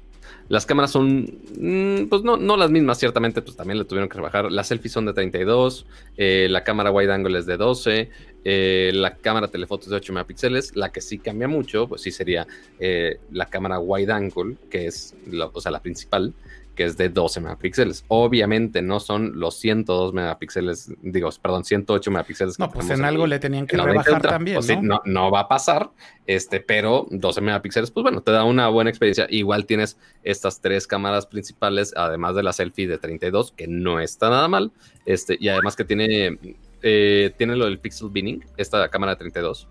Las 0.48 0.64
cámaras 0.64 0.90
son, 0.90 1.40
mm, 1.58 2.08
pues 2.08 2.22
no, 2.22 2.38
no 2.38 2.56
las 2.56 2.70
mismas, 2.70 2.98
ciertamente, 2.98 3.42
pues 3.42 3.56
también 3.56 3.78
le 3.78 3.84
tuvieron 3.84 4.08
que 4.08 4.16
rebajar. 4.16 4.50
Las 4.50 4.68
selfies 4.68 4.92
son 4.92 5.04
de 5.04 5.12
32, 5.12 5.86
eh, 6.16 6.48
la 6.50 6.64
cámara 6.64 6.90
wide 6.90 7.12
angle 7.12 7.38
es 7.38 7.44
de 7.44 7.58
12, 7.58 8.10
eh, 8.44 8.90
la 8.94 9.16
cámara 9.16 9.48
telefoto 9.48 9.84
es 9.84 9.90
de 9.90 9.96
8 9.96 10.12
megapíxeles. 10.14 10.74
La 10.74 10.90
que 10.90 11.02
sí 11.02 11.18
cambia 11.18 11.48
mucho, 11.48 11.86
pues 11.86 12.00
sí 12.00 12.10
sería 12.10 12.46
eh, 12.80 13.18
la 13.30 13.46
cámara 13.46 13.78
wide 13.78 14.10
angle, 14.10 14.56
que 14.70 14.86
es, 14.86 15.14
o 15.52 15.60
sea, 15.60 15.70
la 15.70 15.82
principal, 15.82 16.32
que 16.78 16.84
es 16.84 16.96
de 16.96 17.08
12 17.08 17.40
megapíxeles. 17.40 18.04
Obviamente 18.06 18.82
no 18.82 19.00
son 19.00 19.40
los 19.40 19.56
102 19.56 20.12
megapíxeles, 20.12 20.92
digo, 21.02 21.28
perdón, 21.42 21.64
108 21.64 22.08
megapíxeles. 22.12 22.56
No, 22.60 22.70
pues 22.70 22.88
en 22.90 23.04
algo 23.04 23.26
le 23.26 23.40
tenían 23.40 23.66
que 23.66 23.76
rebajar 23.76 24.22
también, 24.22 24.58
pues 24.58 24.80
¿no? 24.80 25.00
¿no? 25.04 25.28
va 25.32 25.40
a 25.40 25.48
pasar, 25.48 25.90
este, 26.28 26.60
pero 26.60 27.08
12 27.10 27.40
megapíxeles, 27.40 27.90
pues 27.90 28.02
bueno, 28.04 28.20
te 28.20 28.30
da 28.30 28.44
una 28.44 28.68
buena 28.68 28.90
experiencia. 28.90 29.26
Igual 29.28 29.66
tienes 29.66 29.98
estas 30.22 30.60
tres 30.60 30.86
cámaras 30.86 31.26
principales, 31.26 31.92
además 31.96 32.36
de 32.36 32.44
la 32.44 32.52
selfie 32.52 32.86
de 32.86 32.98
32, 32.98 33.50
que 33.50 33.66
no 33.66 33.98
está 33.98 34.30
nada 34.30 34.46
mal, 34.46 34.70
este, 35.04 35.36
y 35.40 35.48
además 35.48 35.74
que 35.74 35.84
tiene, 35.84 36.38
eh, 36.82 37.34
tiene 37.36 37.56
lo 37.56 37.64
del 37.64 37.80
pixel 37.80 38.10
binning, 38.10 38.44
esta 38.56 38.88
cámara 38.88 39.14
de 39.14 39.18
32. 39.18 39.66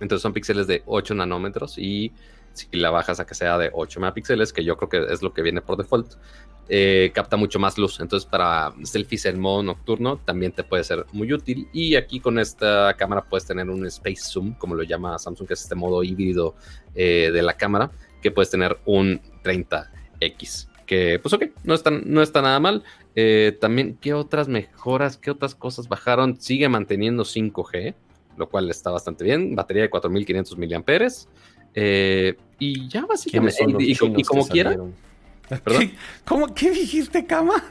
Entonces 0.00 0.22
son 0.22 0.32
píxeles 0.32 0.66
de 0.66 0.82
8 0.86 1.14
nanómetros 1.16 1.76
y 1.76 2.12
si 2.52 2.66
la 2.76 2.90
bajas 2.90 3.20
a 3.20 3.26
que 3.26 3.34
sea 3.34 3.58
de 3.58 3.70
8 3.72 4.00
megapíxeles, 4.00 4.52
que 4.52 4.64
yo 4.64 4.76
creo 4.76 4.88
que 4.88 5.12
es 5.12 5.22
lo 5.22 5.32
que 5.32 5.42
viene 5.42 5.60
por 5.60 5.76
default, 5.76 6.14
eh, 6.72 7.10
capta 7.12 7.36
mucho 7.36 7.58
más 7.58 7.78
luz. 7.78 7.98
Entonces, 7.98 8.28
para 8.28 8.72
selfies 8.84 9.26
en 9.26 9.40
modo 9.40 9.60
nocturno 9.64 10.18
también 10.18 10.52
te 10.52 10.62
puede 10.62 10.84
ser 10.84 11.04
muy 11.12 11.32
útil. 11.32 11.68
Y 11.72 11.96
aquí 11.96 12.20
con 12.20 12.38
esta 12.38 12.94
cámara 12.96 13.22
puedes 13.22 13.44
tener 13.44 13.68
un 13.68 13.84
Space 13.86 14.22
Zoom, 14.30 14.54
como 14.54 14.76
lo 14.76 14.84
llama 14.84 15.18
Samsung, 15.18 15.48
que 15.48 15.54
es 15.54 15.62
este 15.62 15.74
modo 15.74 16.04
híbrido 16.04 16.54
eh, 16.94 17.30
de 17.32 17.42
la 17.42 17.54
cámara, 17.54 17.90
que 18.22 18.30
puedes 18.30 18.50
tener 18.50 18.78
un 18.84 19.20
30X. 19.42 20.68
Que, 20.86 21.18
pues, 21.20 21.34
ok, 21.34 21.46
no 21.64 21.74
está, 21.74 21.90
no 21.90 22.22
está 22.22 22.40
nada 22.40 22.60
mal. 22.60 22.84
Eh, 23.16 23.56
también, 23.60 23.98
¿qué 24.00 24.14
otras 24.14 24.46
mejoras, 24.46 25.16
qué 25.16 25.32
otras 25.32 25.56
cosas 25.56 25.88
bajaron? 25.88 26.40
Sigue 26.40 26.68
manteniendo 26.68 27.24
5G, 27.24 27.94
lo 28.36 28.48
cual 28.48 28.70
está 28.70 28.92
bastante 28.92 29.24
bien. 29.24 29.56
Batería 29.56 29.82
de 29.82 29.90
4500 29.90 30.56
mAh. 30.56 30.74
Eh, 31.74 32.36
y 32.58 32.88
ya 32.88 33.06
básicamente, 33.06 33.64
y, 33.78 33.94
como 34.24 34.46
quiera. 34.46 34.76
¿Perdón? 35.48 35.92
¿Cómo, 36.24 36.54
¿Qué 36.54 36.70
dijiste, 36.70 37.26
Cama? 37.26 37.62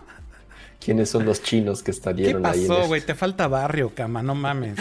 ¿Quiénes 0.84 1.10
son 1.10 1.26
los 1.26 1.44
chinos 1.44 1.84
que 1.84 1.92
estarían 1.92 2.46
ahí? 2.46 2.62
¿Qué 2.62 2.68
pasó, 2.68 2.88
güey? 2.88 3.02
Te 3.02 3.14
falta 3.14 3.48
barrio, 3.48 3.94
Cama, 3.94 4.24
no 4.24 4.34
mames. 4.34 4.78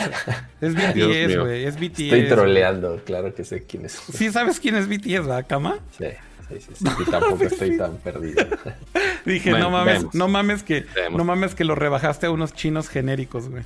Es 0.61 0.75
BTS, 0.75 1.39
güey, 1.39 1.65
es 1.65 1.77
BTS. 1.77 2.01
Estoy 2.01 2.29
troleando, 2.29 3.01
claro 3.05 3.35
que 3.35 3.45
sé 3.45 3.65
quiénes 3.65 3.93
son. 3.93 4.15
¿Sí 4.15 4.31
sabes 4.31 4.61
quién 4.61 4.77
es 4.77 4.89
BTS, 4.89 5.27
verdad, 5.27 5.47
Cama? 5.49 5.79
Sí. 5.97 6.07
Sí, 6.49 6.61
sí, 6.61 6.75
sí. 6.75 6.85
Y 7.07 7.11
tampoco 7.11 7.45
estoy 7.45 7.77
tan 7.77 7.97
perdido. 7.97 8.47
Dije, 9.25 9.51
no 9.51 9.71
mames, 9.71 10.07
no 10.15 10.29
mames 10.29 10.63
que, 10.63 10.87
no 11.11 11.25
mames 11.25 11.55
que 11.55 11.65
lo 11.65 11.75
rebajaste 11.75 12.27
a 12.27 12.31
unos 12.31 12.55
chinos 12.55 12.89
genéricos, 12.89 13.49
güey. 13.49 13.65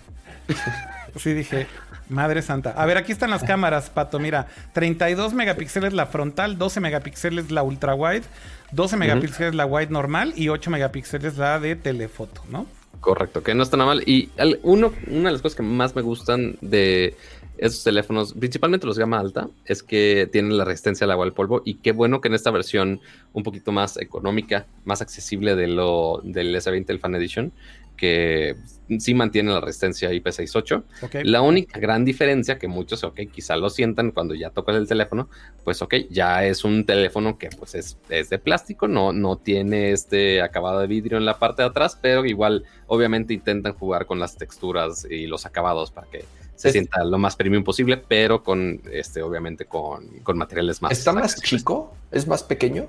Sí, 1.19 1.35
dije, 1.35 1.67
Madre 2.09 2.43
santa. 2.43 2.71
A 2.71 2.85
ver, 2.87 2.99
aquí 2.99 3.11
están 3.11 3.31
las 3.31 3.43
cámaras, 3.43 3.91
Pato. 3.91 4.19
Mira, 4.19 4.47
32 4.75 5.33
megapíxeles 5.33 5.93
la 5.93 6.07
frontal, 6.07 6.59
12 6.59 6.81
megapíxeles 6.81 7.51
la 7.51 7.63
ultra 7.63 7.95
wide, 7.95 8.23
12 8.73 8.97
megapíxeles 8.97 9.55
la 9.55 9.65
wide 9.65 9.91
normal 9.91 10.35
y 10.37 10.49
8 10.49 10.71
megapíxeles 10.71 11.39
la 11.39 11.59
de 11.59 11.75
telefoto, 11.77 12.43
¿no? 12.51 12.67
Correcto, 13.01 13.43
que 13.43 13.55
no 13.55 13.63
está 13.63 13.77
nada 13.77 13.95
mal. 13.95 14.03
Y 14.07 14.31
uno, 14.63 14.93
una 15.07 15.29
de 15.29 15.33
las 15.33 15.43
cosas 15.43 15.57
que 15.57 15.63
más 15.63 15.97
me 15.97 16.03
gustan 16.03 16.57
de 16.61 17.17
esos 17.62 17.84
teléfonos, 17.84 18.34
principalmente 18.34 18.86
los 18.89 18.98
gama 18.98 19.20
alta, 19.20 19.48
es 19.64 19.84
que 19.84 20.28
tienen 20.32 20.59
la 20.59 20.64
resistencia 20.64 21.05
al 21.05 21.12
agua 21.12 21.24
al 21.24 21.32
polvo. 21.32 21.62
Y 21.64 21.74
qué 21.74 21.93
bueno 21.93 22.20
que 22.20 22.26
en 22.26 22.34
esta 22.34 22.51
versión 22.51 23.01
un 23.32 23.44
poquito 23.44 23.70
más 23.70 23.97
económica, 23.98 24.66
más 24.84 25.01
accesible 25.01 25.55
de 25.55 25.68
lo, 25.68 26.20
del 26.24 26.52
S20, 26.55 26.86
el 26.89 26.98
Fan 26.98 27.14
Edition, 27.14 27.52
que 27.97 28.56
sí 28.98 29.14
mantiene 29.14 29.52
la 29.52 29.60
resistencia 29.60 30.10
IP68. 30.10 31.22
La 31.22 31.40
única 31.40 31.78
gran 31.78 32.05
diferencia 32.05 32.59
que 32.59 32.66
muchos, 32.66 33.05
ok, 33.05 33.20
quizá 33.32 33.55
lo 33.55 33.70
sientan 33.70 34.10
cuando 34.10 34.34
ya 34.34 34.51
tocas 34.51 34.74
el 34.74 34.89
teléfono, 34.89 35.28
pues 35.62 35.82
ok, 35.82 35.94
ya 36.10 36.44
es 36.44 36.64
un 36.64 36.84
teléfono 36.84 37.39
que 37.39 37.48
pues 37.51 37.76
es, 37.76 37.97
de 38.09 38.39
plástico, 38.40 38.89
no, 38.89 39.12
no 39.12 39.36
tiene 39.36 39.93
este 39.93 40.43
acabado 40.43 40.80
de 40.80 40.89
vidrio 40.89 41.16
en 41.16 41.24
la 41.24 41.39
parte 41.39 41.62
de 41.62 41.68
atrás, 41.68 41.97
pero 42.02 42.24
igual 42.24 42.64
obviamente 42.89 43.34
intentan 43.34 43.74
jugar 43.74 44.06
con 44.06 44.18
las 44.18 44.36
texturas 44.36 45.06
y 45.09 45.28
los 45.28 45.47
acabados 45.47 45.93
para 45.93 46.09
que 46.09 46.24
se 46.62 46.70
sienta 46.70 47.02
lo 47.02 47.18
más 47.18 47.34
premium 47.34 47.64
posible, 47.64 47.97
pero 47.97 48.44
con 48.44 48.80
este, 48.93 49.20
obviamente 49.20 49.64
con, 49.64 50.06
con 50.22 50.39
materiales 50.39 50.80
más. 50.80 50.93
¿Está 50.93 51.12
más 51.12 51.43
chico? 51.43 51.93
¿Es 52.12 52.28
más 52.28 52.44
pequeño? 52.44 52.86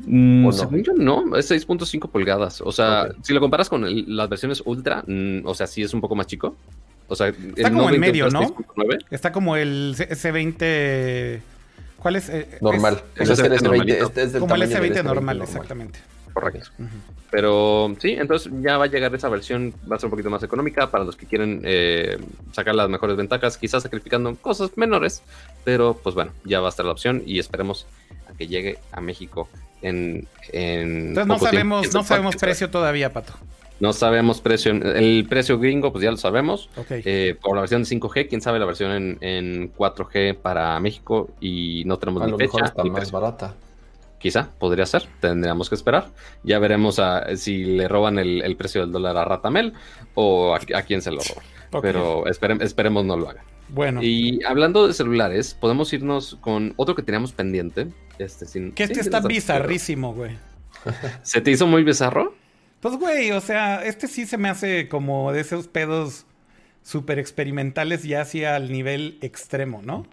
Mm, 0.00 0.48
no? 0.48 0.76
yo 0.78 0.92
no, 0.94 1.36
es 1.36 1.48
6.5 1.48 2.10
pulgadas. 2.10 2.60
O 2.62 2.72
sea, 2.72 3.10
si 3.22 3.32
lo 3.32 3.38
comparas 3.38 3.68
con 3.68 3.86
las 4.16 4.28
versiones 4.28 4.60
Ultra, 4.64 5.04
mm, 5.06 5.46
o 5.46 5.54
sea, 5.54 5.68
sí 5.68 5.82
es 5.82 5.94
un 5.94 6.00
poco 6.00 6.16
más 6.16 6.26
chico. 6.26 6.56
O 7.06 7.14
sea, 7.14 7.28
está 7.28 7.70
como 7.70 7.90
en 7.90 8.00
medio, 8.00 8.28
¿no? 8.28 8.56
Está 9.10 9.30
como 9.30 9.54
el 9.54 9.94
S20. 9.96 11.40
¿Cuál 11.98 12.16
es? 12.16 12.28
Eh, 12.28 12.58
normal. 12.60 13.02
Es, 13.14 13.30
es, 13.30 13.38
el 13.38 13.52
S20, 13.52 14.38
como 14.40 14.56
el 14.56 14.62
S20 14.62 15.04
normal, 15.04 15.42
exactamente. 15.42 16.00
Correcto. 16.32 16.70
Pero 17.30 17.94
sí, 17.98 18.10
entonces 18.10 18.52
ya 18.60 18.76
va 18.76 18.84
a 18.84 18.88
llegar 18.88 19.14
esa 19.14 19.28
versión, 19.28 19.72
va 19.90 19.96
a 19.96 19.98
ser 19.98 20.06
un 20.06 20.10
poquito 20.10 20.30
más 20.30 20.42
económica 20.42 20.90
para 20.90 21.04
los 21.04 21.16
que 21.16 21.26
quieren 21.26 21.62
eh, 21.64 22.18
sacar 22.52 22.74
las 22.74 22.88
mejores 22.88 23.16
ventajas, 23.16 23.56
quizás 23.56 23.82
sacrificando 23.82 24.34
cosas 24.36 24.76
menores, 24.76 25.22
pero 25.64 25.94
pues 25.94 26.14
bueno, 26.14 26.32
ya 26.44 26.60
va 26.60 26.66
a 26.66 26.70
estar 26.70 26.84
la 26.84 26.92
opción 26.92 27.22
y 27.24 27.38
esperemos 27.38 27.86
a 28.28 28.36
que 28.36 28.48
llegue 28.48 28.78
a 28.92 29.00
México 29.00 29.48
en... 29.80 30.26
en 30.52 31.08
Entonces 31.08 31.26
no 31.26 31.38
sabemos, 31.38 31.94
no 31.94 32.04
sabemos 32.04 32.36
precio 32.36 32.70
todavía, 32.70 33.12
Pato. 33.12 33.32
No 33.82 33.92
sabemos 33.92 34.40
precio. 34.40 34.70
El 34.70 35.26
precio 35.28 35.58
gringo, 35.58 35.90
pues 35.90 36.04
ya 36.04 36.12
lo 36.12 36.16
sabemos. 36.16 36.70
Eh, 36.88 37.36
por 37.42 37.56
la 37.56 37.62
versión 37.62 37.82
de 37.82 37.88
5G, 37.88 38.28
quién 38.28 38.40
sabe 38.40 38.60
la 38.60 38.64
versión 38.64 39.18
en, 39.20 39.74
4G 39.74 40.36
para 40.36 40.78
México 40.78 41.30
y 41.40 41.82
no 41.84 41.98
tenemos 41.98 42.22
a 42.22 42.26
ni 42.26 42.30
lo 42.30 42.38
fecha. 42.38 42.58
Mejor 42.58 42.68
está 42.68 42.84
más 42.84 43.10
barata. 43.10 43.54
Quizá, 44.22 44.50
podría 44.60 44.86
ser. 44.86 45.02
Tendríamos 45.20 45.68
que 45.68 45.74
esperar. 45.74 46.12
Ya 46.44 46.60
veremos 46.60 47.00
a, 47.00 47.36
si 47.36 47.64
le 47.64 47.88
roban 47.88 48.20
el, 48.20 48.56
precio 48.56 48.82
del 48.82 48.92
dólar 48.92 49.16
a 49.16 49.24
Ratamel 49.24 49.72
o 50.14 50.54
a, 50.54 50.82
quién 50.82 51.02
se 51.02 51.10
lo 51.10 51.18
roba. 51.18 51.82
Pero 51.82 52.28
esperemos 52.28 53.04
no 53.04 53.16
lo 53.16 53.28
haga. 53.28 53.42
Bueno. 53.68 54.00
Y 54.00 54.38
hablando 54.44 54.86
de 54.86 54.94
celulares, 54.94 55.54
podemos 55.54 55.92
irnos 55.92 56.36
con 56.40 56.72
otro 56.76 56.94
que 56.94 57.02
teníamos 57.02 57.32
pendiente. 57.32 57.88
Este, 58.18 58.46
sin, 58.46 58.70
que 58.70 58.84
este 58.84 59.00
está 59.00 59.18
bizarrísimo, 59.18 60.14
güey. 60.14 60.36
¿Se 61.22 61.40
te 61.40 61.50
hizo 61.50 61.66
muy 61.66 61.82
bizarro? 61.82 62.32
Pues, 62.78 62.96
güey, 62.96 63.32
o 63.32 63.40
sea, 63.40 63.84
este 63.84 64.06
sí 64.06 64.24
se 64.24 64.38
me 64.38 64.48
hace 64.48 64.88
como 64.88 65.32
de 65.32 65.40
esos 65.40 65.66
pedos 65.66 66.26
súper 66.84 67.18
experimentales 67.18 68.04
ya 68.04 68.20
hacia 68.20 68.56
el 68.56 68.70
nivel 68.70 69.18
extremo, 69.20 69.82
¿no? 69.82 70.06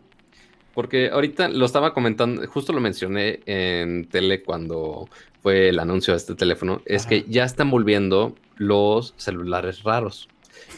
Porque 0.80 1.10
ahorita 1.10 1.50
lo 1.50 1.66
estaba 1.66 1.94
comentando, 1.94 2.48
justo 2.48 2.72
lo 2.72 2.80
mencioné 2.80 3.42
en 3.46 4.06
tele 4.06 4.44
cuando 4.44 5.10
fue 5.44 5.68
el 5.68 5.78
anuncio 5.78 6.14
de 6.14 6.20
este 6.20 6.36
teléfono, 6.36 6.82
es 6.86 7.06
que 7.06 7.26
ya 7.28 7.44
están 7.44 7.70
volviendo 7.70 8.34
los 8.56 9.14
celulares 9.18 9.84
raros. 9.84 10.30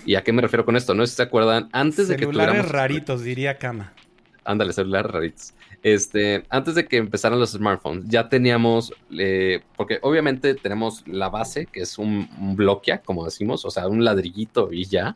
¿Y 0.04 0.16
a 0.16 0.24
qué 0.24 0.34
me 0.34 0.42
refiero 0.42 0.66
con 0.66 0.76
esto? 0.76 0.96
No 0.96 1.06
sé 1.06 1.12
si 1.12 1.18
se 1.18 1.22
acuerdan, 1.22 1.70
antes 1.72 2.08
de 2.08 2.16
que 2.16 2.26
Celulares 2.26 2.68
raritos, 2.70 3.24
diría 3.24 3.60
Kama. 3.60 3.94
Ándale, 4.44 4.74
celulares 4.74 5.12
raritos. 5.12 5.54
Este, 5.84 6.46
antes 6.50 6.74
de 6.74 6.88
que 6.88 6.98
empezaran 6.98 7.40
los 7.40 7.52
smartphones, 7.52 8.06
ya 8.08 8.28
teníamos, 8.28 8.96
eh, 9.16 9.62
porque 9.78 10.00
obviamente 10.02 10.56
tenemos 10.56 11.04
la 11.06 11.30
base, 11.30 11.68
que 11.68 11.82
es 11.82 12.00
un, 12.00 12.28
bloque, 12.56 13.00
como 13.06 13.24
decimos, 13.24 13.66
o 13.66 13.70
sea, 13.70 13.88
un 13.88 14.04
ladrillito 14.04 14.74
y 14.74 14.86
ya. 14.86 15.16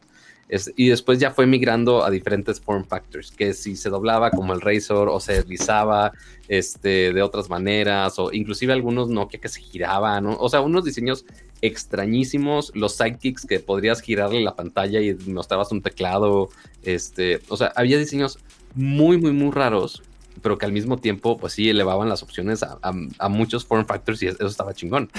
Y 0.75 0.89
después 0.89 1.19
ya 1.19 1.31
fue 1.31 1.47
migrando 1.47 2.03
a 2.03 2.11
diferentes 2.11 2.61
form 2.61 2.85
factors, 2.85 3.31
que 3.31 3.53
si 3.53 3.75
se 3.75 3.89
doblaba 3.89 4.29
como 4.29 4.53
el 4.53 4.61
Razor 4.61 5.09
o 5.09 5.19
se 5.19 5.33
deslizaba 5.33 6.11
este, 6.47 7.11
de 7.13 7.21
otras 7.23 7.49
maneras, 7.49 8.19
o 8.19 8.31
inclusive 8.31 8.71
algunos 8.71 9.09
Nokia 9.09 9.39
que 9.39 9.49
se 9.49 9.61
giraban, 9.61 10.27
o 10.27 10.49
sea, 10.49 10.61
unos 10.61 10.85
diseños 10.85 11.25
extrañísimos, 11.61 12.71
los 12.75 12.95
sidekicks 12.95 13.45
que 13.45 13.59
podrías 13.59 14.01
girarle 14.01 14.41
la 14.41 14.55
pantalla 14.55 15.01
y 15.01 15.15
mostrabas 15.27 15.71
un 15.71 15.81
teclado, 15.81 16.49
este, 16.83 17.41
o 17.49 17.57
sea, 17.57 17.73
había 17.75 17.97
diseños 17.97 18.37
muy, 18.75 19.17
muy, 19.17 19.31
muy 19.31 19.51
raros 19.51 20.03
pero 20.45 20.59
que 20.59 20.67
al 20.67 20.71
mismo 20.71 20.97
tiempo, 20.97 21.39
pues 21.39 21.53
sí, 21.53 21.71
elevaban 21.71 22.07
las 22.07 22.21
opciones 22.21 22.61
a, 22.61 23.29
muchos 23.29 23.65
form 23.65 23.87
factors 23.87 24.21
y 24.21 24.27
eso 24.27 24.45
estaba 24.45 24.75
chingón. 24.75 25.09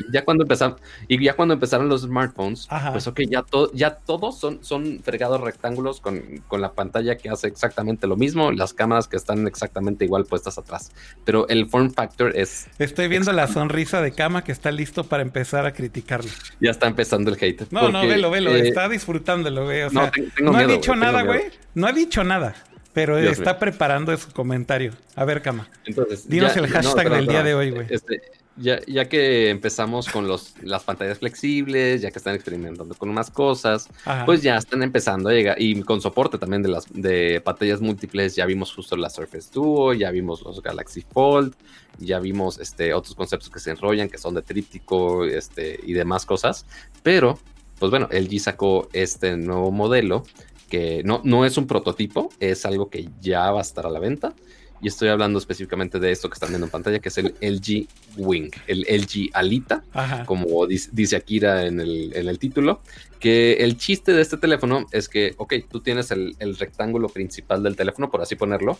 Y 0.00 0.12
ya 0.12 0.24
cuando 0.24 0.42
empezaron, 0.42 0.76
y 1.06 1.22
ya 1.22 1.34
cuando 1.34 1.54
empezaron 1.54 1.88
los 1.88 2.02
smartphones, 2.02 2.66
pues 2.90 3.06
ok, 3.06 3.20
ya, 3.30 3.44
ya 3.74 3.94
todos 3.94 4.40
son, 4.40 4.64
son 4.64 5.00
fregados 5.04 5.40
rectángulos 5.40 6.00
con, 6.00 6.42
la 6.58 6.72
pantalla 6.72 7.16
que 7.16 7.28
hace 7.28 7.46
exactamente 7.46 8.08
lo 8.08 8.16
mismo, 8.16 8.50
las 8.50 8.74
cámaras 8.74 9.06
que 9.06 9.16
están 9.16 9.46
exactamente 9.46 10.04
igual 10.04 10.24
puestas 10.24 10.58
atrás. 10.58 10.90
Pero 11.24 11.46
el 11.46 11.68
form 11.68 11.92
factor 11.92 12.36
es... 12.36 12.66
Estoy 12.80 13.06
viendo 13.06 13.32
la 13.32 13.46
sonrisa 13.46 14.02
de 14.02 14.10
cama 14.10 14.42
que 14.42 14.50
está 14.50 14.72
listo 14.72 15.04
para 15.04 15.22
empezar 15.22 15.64
a 15.64 15.72
criticarlo. 15.74 16.28
Ya 16.60 16.72
está 16.72 16.88
empezando 16.88 17.30
el 17.30 17.36
hate. 17.40 17.70
No, 17.70 17.88
no, 17.92 18.04
velo, 18.04 18.32
velo, 18.32 18.50
eh, 18.50 18.66
está 18.66 18.88
disfrutándolo, 18.88 19.62
güey. 19.62 19.82
O 19.82 19.90
sea, 19.90 20.10
no, 20.42 20.56
ha 20.56 20.66
dicho 20.66 20.96
nada, 20.96 21.22
güey. 21.22 21.52
No 21.74 21.86
ha 21.86 21.92
dicho 21.92 22.24
nada. 22.24 22.56
Pero 22.92 23.18
está 23.18 23.58
preparando 23.58 24.16
su 24.16 24.30
comentario. 24.32 24.92
A 25.14 25.24
ver, 25.24 25.42
Cama. 25.42 25.68
Entonces, 25.84 26.28
Dinos 26.28 26.56
el 26.56 26.66
hashtag 26.66 27.10
del 27.10 27.26
día 27.26 27.42
de 27.42 27.54
hoy, 27.54 27.70
güey. 27.70 27.86
Este, 27.88 28.20
ya, 28.56 28.80
ya, 28.86 29.08
que 29.08 29.48
empezamos 29.48 30.08
con 30.08 30.28
los, 30.28 30.54
las 30.62 30.82
pantallas 30.84 31.18
flexibles, 31.18 32.02
ya 32.02 32.10
que 32.10 32.18
están 32.18 32.34
experimentando 32.34 32.94
con 32.94 33.12
más 33.14 33.30
cosas, 33.30 33.88
pues 34.26 34.42
ya 34.42 34.56
están 34.56 34.82
empezando 34.82 35.30
a 35.30 35.32
llegar, 35.32 35.60
y 35.60 35.80
con 35.82 36.02
soporte 36.02 36.36
también 36.36 36.62
de 36.62 36.68
las 36.68 36.84
de 36.92 37.40
pantallas 37.40 37.80
múltiples, 37.80 38.36
ya 38.36 38.44
vimos 38.44 38.74
justo 38.74 38.96
la 38.96 39.08
Surface 39.08 39.48
Duo, 39.52 39.94
ya 39.94 40.10
vimos 40.10 40.42
los 40.42 40.62
Galaxy 40.62 41.00
Fold, 41.00 41.54
ya 41.98 42.20
vimos 42.20 42.58
este, 42.58 42.92
otros 42.92 43.14
conceptos 43.14 43.48
que 43.48 43.58
se 43.58 43.70
enrollan, 43.70 44.10
que 44.10 44.18
son 44.18 44.34
de 44.34 44.42
tríptico 44.42 45.24
este, 45.24 45.80
y 45.82 45.94
demás 45.94 46.26
cosas, 46.26 46.66
pero, 47.02 47.38
pues 47.78 47.90
bueno, 47.90 48.08
LG 48.12 48.38
sacó 48.38 48.88
este 48.92 49.36
nuevo 49.38 49.70
modelo 49.70 50.24
que 50.72 51.02
no, 51.04 51.20
no 51.22 51.44
es 51.44 51.58
un 51.58 51.66
prototipo, 51.66 52.30
es 52.40 52.64
algo 52.64 52.88
que 52.88 53.10
ya 53.20 53.50
va 53.50 53.58
a 53.58 53.62
estar 53.62 53.84
a 53.84 53.90
la 53.90 53.98
venta. 53.98 54.34
Y 54.80 54.88
estoy 54.88 55.10
hablando 55.10 55.38
específicamente 55.38 56.00
de 56.00 56.10
esto 56.10 56.30
que 56.30 56.32
están 56.32 56.48
viendo 56.48 56.66
en 56.66 56.70
pantalla, 56.70 56.98
que 56.98 57.10
es 57.10 57.18
el 57.18 57.34
LG 57.42 57.86
Wing, 58.16 58.50
el 58.66 58.86
LG 58.88 59.28
Alita, 59.34 59.84
como 60.24 60.66
dice, 60.66 61.14
Akira 61.14 61.66
en 61.66 61.78
el, 61.78 62.16
en 62.16 62.26
el, 62.26 62.38
título. 62.38 62.80
Que 63.20 63.52
el 63.58 63.76
chiste 63.76 64.14
de 64.14 64.22
este 64.22 64.38
teléfono 64.38 64.86
es 64.92 65.10
que, 65.10 65.34
ok, 65.36 65.56
tú 65.70 65.80
tienes 65.80 66.10
el, 66.10 66.34
rectángulo 66.58 67.10
principal 67.10 67.62
del 67.62 67.76
teléfono, 67.76 68.10
por 68.10 68.22
así 68.22 68.34
ponerlo, 68.34 68.78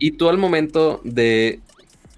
y 0.00 0.10
tú 0.16 0.28
al 0.28 0.36
momento 0.36 1.00
de 1.04 1.60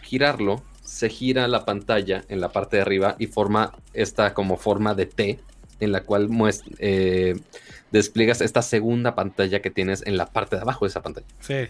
girarlo, 0.00 0.62
se 0.82 1.10
gira 1.10 1.46
la 1.48 1.66
pantalla 1.66 2.24
en 2.30 2.40
la 2.40 2.48
parte 2.48 2.76
de 2.76 2.82
arriba 2.82 3.14
y 3.18 3.26
forma 3.26 3.72
esta 3.92 4.32
como 4.32 4.56
forma 4.56 4.94
de 4.94 5.04
T, 5.04 5.38
en 5.80 5.92
la 5.92 6.02
cual 6.02 6.30
muestra. 6.30 6.72
Eh, 6.78 7.36
despliegas 7.90 8.40
esta 8.40 8.62
segunda 8.62 9.14
pantalla 9.14 9.60
que 9.62 9.70
tienes 9.70 10.02
en 10.06 10.16
la 10.16 10.26
parte 10.26 10.56
de 10.56 10.62
abajo 10.62 10.84
de 10.84 10.90
esa 10.90 11.02
pantalla. 11.02 11.26
Sí. 11.40 11.68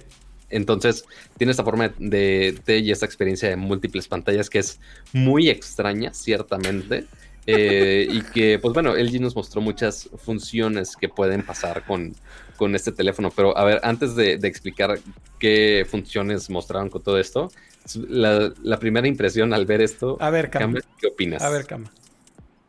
Entonces, 0.48 1.04
tiene 1.38 1.50
esta 1.50 1.64
forma 1.64 1.92
de, 1.98 2.58
de 2.64 2.78
y 2.78 2.90
esta 2.90 3.06
experiencia 3.06 3.48
de 3.48 3.56
múltiples 3.56 4.06
pantallas 4.08 4.48
que 4.48 4.60
es 4.60 4.80
muy 5.12 5.48
extraña, 5.48 6.14
ciertamente. 6.14 7.06
Eh, 7.46 8.06
y 8.10 8.22
que, 8.22 8.58
pues 8.58 8.74
bueno, 8.74 8.94
LG 8.94 9.20
nos 9.20 9.36
mostró 9.36 9.60
muchas 9.60 10.08
funciones 10.18 10.96
que 10.96 11.08
pueden 11.08 11.42
pasar 11.42 11.84
con, 11.84 12.14
con 12.56 12.74
este 12.74 12.92
teléfono. 12.92 13.30
Pero 13.34 13.56
a 13.56 13.64
ver, 13.64 13.80
antes 13.82 14.14
de, 14.14 14.34
explicar 14.34 14.98
qué 15.38 15.86
funciones 15.88 16.50
mostraron 16.50 16.90
con 16.90 17.02
todo 17.02 17.18
esto, 17.18 17.50
la, 18.08 18.78
primera 18.78 19.06
impresión 19.06 19.52
al 19.52 19.66
ver 19.66 19.80
esto, 19.80 20.16
a 20.20 20.30
ver, 20.30 20.50
¿qué 20.50 21.06
opinas? 21.06 21.42
A 21.42 21.50
ver, 21.50 21.66
Cama. 21.66 21.90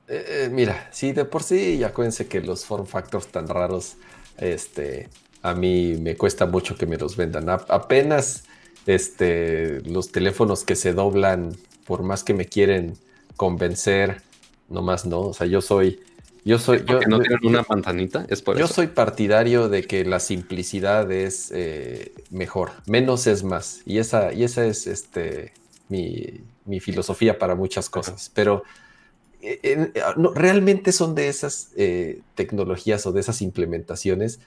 Eh, 0.07 0.45
eh, 0.45 0.49
mira, 0.49 0.87
sí, 0.91 1.11
de 1.11 1.25
por 1.25 1.43
sí, 1.43 1.77
ya 1.77 1.87
acuérdense 1.87 2.27
que 2.27 2.41
los 2.41 2.65
form 2.65 2.85
factors 2.85 3.27
tan 3.27 3.47
raros, 3.47 3.97
este, 4.37 5.09
a 5.41 5.53
mí 5.53 5.95
me 5.99 6.15
cuesta 6.15 6.45
mucho 6.45 6.77
que 6.77 6.85
me 6.85 6.97
los 6.97 7.17
vendan. 7.17 7.49
apenas, 7.49 8.45
este, 8.85 9.81
los 9.81 10.11
teléfonos 10.11 10.63
que 10.63 10.75
se 10.75 10.93
doblan, 10.93 11.57
por 11.85 12.03
más 12.03 12.23
que 12.23 12.33
me 12.33 12.45
quieren 12.45 12.97
convencer, 13.35 14.21
nomás 14.69 15.05
no. 15.05 15.19
O 15.21 15.33
sea, 15.33 15.45
yo 15.45 15.61
soy, 15.61 15.99
yo 16.45 16.57
soy, 16.57 16.85
yo 16.87 17.01
no 17.01 17.19
tienen 17.19 17.39
una 17.43 17.63
pantanita, 17.63 18.25
es 18.29 18.41
por 18.41 18.57
yo 18.57 18.67
soy 18.67 18.87
partidario 18.87 19.67
de 19.67 19.83
que 19.83 20.05
la 20.05 20.21
simplicidad 20.21 21.11
es 21.11 21.51
eh, 21.53 22.13
mejor, 22.29 22.71
menos 22.85 23.27
es 23.27 23.43
más, 23.43 23.81
y 23.85 23.97
esa, 23.97 24.31
y 24.31 24.45
esa 24.45 24.65
es, 24.65 24.87
este, 24.87 25.51
mi, 25.89 26.41
mi 26.65 26.79
filosofía 26.79 27.37
para 27.37 27.55
muchas 27.55 27.89
cosas. 27.89 28.31
Pero 28.33 28.63
eh, 29.41 29.93
ah, 30.03 30.15
realmente 30.35 30.91
son 30.91 31.15
de 31.15 31.27
esas 31.27 31.71
eh, 31.75 32.21
tecnologías 32.35 33.05
o 33.05 33.11
de 33.11 33.21
esas 33.21 33.41
implementaciones 33.41 34.39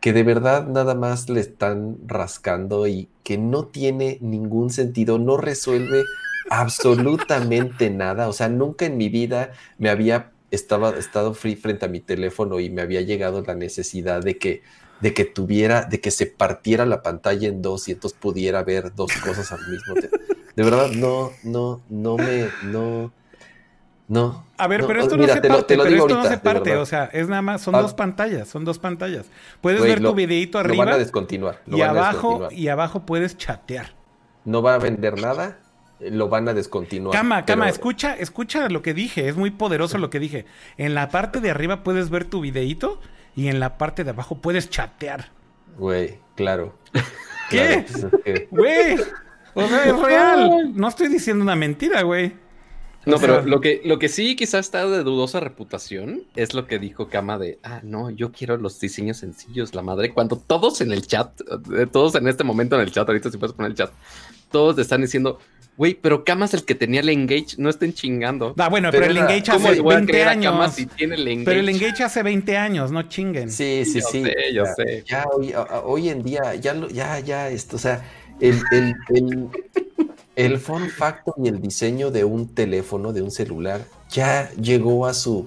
que 0.00 0.12
de 0.12 0.22
verdad 0.22 0.66
nada 0.66 0.94
más 0.94 1.28
le 1.28 1.40
están 1.40 1.98
rascando 2.06 2.86
y 2.86 3.08
que 3.22 3.36
no 3.36 3.66
tiene 3.66 4.18
ningún 4.22 4.70
sentido, 4.70 5.18
no 5.18 5.36
resuelve 5.36 6.04
absolutamente 6.48 7.90
nada. 7.90 8.28
O 8.28 8.32
sea, 8.32 8.48
nunca 8.48 8.86
en 8.86 8.96
mi 8.96 9.10
vida 9.10 9.52
me 9.78 9.90
había 9.90 10.32
estaba, 10.50 10.90
estado 10.90 11.34
free 11.34 11.56
frente 11.56 11.84
a 11.84 11.88
mi 11.88 12.00
teléfono 12.00 12.60
y 12.60 12.70
me 12.70 12.82
había 12.82 13.02
llegado 13.02 13.42
la 13.42 13.54
necesidad 13.54 14.22
de 14.22 14.38
que, 14.38 14.62
de 15.00 15.14
que 15.14 15.24
tuviera, 15.24 15.84
de 15.84 16.00
que 16.00 16.10
se 16.10 16.26
partiera 16.26 16.86
la 16.86 17.02
pantalla 17.02 17.48
en 17.48 17.62
dos 17.62 17.88
y 17.88 17.92
entonces 17.92 18.18
pudiera 18.18 18.62
ver 18.62 18.94
dos 18.94 19.12
cosas 19.24 19.52
al 19.52 19.66
mismo 19.68 19.94
tiempo. 19.94 20.16
De 20.56 20.62
verdad, 20.64 20.90
no, 20.90 21.30
no, 21.44 21.80
no 21.88 22.16
me, 22.16 22.48
no, 22.64 23.12
no. 24.10 24.44
A 24.58 24.66
ver, 24.66 24.84
pero 24.88 25.00
esto 25.00 25.16
no 25.16 25.28
se 25.28 25.40
parte, 25.40 25.78
pero 25.78 25.88
esto 25.88 26.16
no 26.16 26.24
se 26.24 26.36
parte, 26.38 26.76
o 26.76 26.84
sea, 26.84 27.04
es 27.12 27.28
nada 27.28 27.42
más, 27.42 27.62
son 27.62 27.76
ah. 27.76 27.80
dos 27.80 27.94
pantallas, 27.94 28.48
son 28.48 28.64
dos 28.64 28.80
pantallas. 28.80 29.26
Puedes 29.60 29.80
ver 29.82 30.00
tu 30.00 30.12
videito 30.14 30.58
arriba. 30.58 30.84
Lo 30.84 30.90
van 30.90 30.94
a 30.96 30.98
descontinuar. 30.98 31.62
y 31.64 31.80
abajo, 31.80 32.48
y 32.50 32.66
abajo 32.66 33.06
puedes 33.06 33.38
chatear. 33.38 33.94
No 34.44 34.62
va 34.62 34.74
a 34.74 34.78
vender 34.78 35.20
nada, 35.20 35.58
eh, 36.00 36.10
lo 36.10 36.28
van 36.28 36.48
a 36.48 36.54
descontinuar. 36.54 37.16
Cama, 37.16 37.44
cama, 37.44 37.68
escucha, 37.68 38.16
escucha 38.16 38.68
lo 38.68 38.82
que 38.82 38.94
dije, 38.94 39.28
es 39.28 39.36
muy 39.36 39.52
poderoso 39.52 39.96
lo 39.96 40.10
que 40.10 40.18
dije. 40.18 40.44
En 40.76 40.94
la 40.94 41.08
parte 41.10 41.40
de 41.40 41.50
arriba 41.50 41.84
puedes 41.84 42.10
ver 42.10 42.24
tu 42.24 42.40
videito 42.40 43.00
y 43.36 43.46
en 43.46 43.60
la 43.60 43.78
parte 43.78 44.02
de 44.02 44.10
abajo 44.10 44.38
puedes 44.38 44.70
chatear. 44.70 45.28
Güey, 45.78 46.18
claro. 46.34 46.74
¿Qué? 47.48 47.86
Pues 48.24 48.48
güey, 48.50 48.96
o 49.54 49.68
sea, 49.68 49.84
es 49.84 50.00
real. 50.00 50.72
No 50.74 50.88
estoy 50.88 51.06
diciendo 51.06 51.44
una 51.44 51.54
mentira, 51.54 52.02
güey. 52.02 52.49
No, 53.06 53.18
pero 53.18 53.42
lo 53.42 53.60
que, 53.60 53.80
lo 53.84 53.98
que 53.98 54.08
sí 54.08 54.36
quizás 54.36 54.66
está 54.66 54.86
de 54.86 55.02
dudosa 55.02 55.40
reputación 55.40 56.24
es 56.36 56.52
lo 56.52 56.66
que 56.66 56.78
dijo 56.78 57.08
Kama 57.08 57.38
de, 57.38 57.58
ah, 57.62 57.80
no, 57.82 58.10
yo 58.10 58.30
quiero 58.30 58.56
los 58.58 58.78
diseños 58.78 59.18
sencillos, 59.18 59.74
la 59.74 59.82
madre. 59.82 60.12
Cuando 60.12 60.36
todos 60.36 60.80
en 60.82 60.92
el 60.92 61.06
chat, 61.06 61.40
eh, 61.76 61.86
todos 61.90 62.14
en 62.14 62.28
este 62.28 62.44
momento 62.44 62.76
en 62.76 62.82
el 62.82 62.92
chat, 62.92 63.08
ahorita 63.08 63.30
si 63.30 63.38
puedes 63.38 63.54
poner 63.54 63.70
el 63.70 63.76
chat, 63.76 63.90
todos 64.50 64.78
están 64.78 65.00
diciendo, 65.00 65.38
Güey, 65.80 65.94
pero 65.94 66.24
Camas 66.24 66.52
el 66.52 66.66
que 66.66 66.74
tenía 66.74 67.00
el 67.00 67.08
Engage, 67.08 67.54
no 67.56 67.70
estén 67.70 67.94
chingando. 67.94 68.54
Ah, 68.58 68.68
bueno, 68.68 68.90
pero, 68.90 69.06
el 69.06 69.16
Engage 69.16 69.50
hace 69.50 69.80
20 69.80 70.24
años. 70.24 70.76
Pero 70.98 71.60
el 71.60 71.68
Engage 71.70 72.02
hace 72.02 72.22
20 72.22 72.56
años, 72.58 72.92
no 72.92 73.04
chinguen. 73.04 73.50
Sí, 73.50 73.84
sí, 73.86 74.02
sí. 74.02 74.22
Sé, 74.22 74.34
yo 74.52 74.64
sé. 74.76 75.04
Ya 75.06 75.24
hoy, 75.84 76.10
en 76.10 76.22
día, 76.22 76.54
ya, 76.56 76.74
ya, 76.88 77.20
ya, 77.20 77.48
esto, 77.48 77.76
o 77.76 77.78
sea, 77.78 78.04
el, 78.40 78.60
el, 78.72 78.94
el, 79.08 79.48
el 80.46 80.58
form 80.60 80.88
factor 80.88 81.34
y 81.42 81.48
el 81.48 81.60
diseño 81.60 82.10
de 82.10 82.24
un 82.24 82.48
teléfono, 82.54 83.12
de 83.12 83.22
un 83.22 83.30
celular, 83.30 83.84
ya 84.10 84.50
llegó 84.52 85.06
a 85.06 85.14
su 85.14 85.46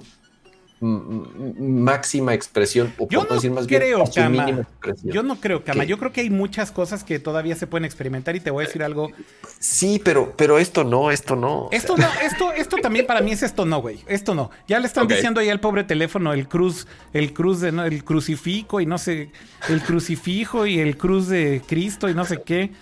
máxima 0.84 2.34
expresión, 2.34 2.92
o 2.98 3.08
yo 3.08 3.24
no 3.24 3.34
decir 3.34 3.50
más 3.50 3.66
creo, 3.66 4.04
bien, 4.30 4.66
Yo 5.02 5.22
no 5.22 5.40
creo, 5.40 5.64
Cama. 5.64 5.84
Yo 5.84 5.98
creo 5.98 6.12
que 6.12 6.20
hay 6.20 6.30
muchas 6.30 6.70
cosas 6.72 7.04
que 7.04 7.18
todavía 7.18 7.56
se 7.56 7.66
pueden 7.66 7.84
experimentar 7.84 8.36
y 8.36 8.40
te 8.40 8.50
voy 8.50 8.64
a 8.64 8.66
decir 8.66 8.82
algo. 8.82 9.10
Sí, 9.58 10.00
pero, 10.04 10.34
pero 10.36 10.58
esto 10.58 10.84
no, 10.84 11.10
esto 11.10 11.36
no. 11.36 11.68
Esto 11.72 11.96
no, 11.96 12.06
esto, 12.22 12.52
esto 12.52 12.76
también 12.82 13.06
para 13.06 13.20
mí 13.22 13.32
es 13.32 13.42
esto 13.42 13.64
no, 13.64 13.80
güey. 13.80 14.00
Esto 14.06 14.34
no. 14.34 14.50
Ya 14.68 14.78
le 14.78 14.86
están 14.86 15.08
diciendo 15.08 15.40
ahí 15.40 15.48
al 15.48 15.60
pobre 15.60 15.84
teléfono 15.84 16.32
el 16.32 16.48
cruz, 16.48 16.86
el 17.12 17.32
cruz 17.32 17.60
de 17.60 17.72
¿no? 17.72 17.84
el 17.84 18.04
crucifijo 18.04 18.80
y 18.80 18.86
no 18.86 18.98
sé, 18.98 19.30
el 19.68 19.80
crucifijo 19.80 20.66
y 20.66 20.80
el 20.80 20.98
cruz 20.98 21.28
de 21.28 21.62
Cristo 21.66 22.10
y 22.10 22.14
no 22.14 22.24
sé 22.24 22.42
qué. 22.44 22.72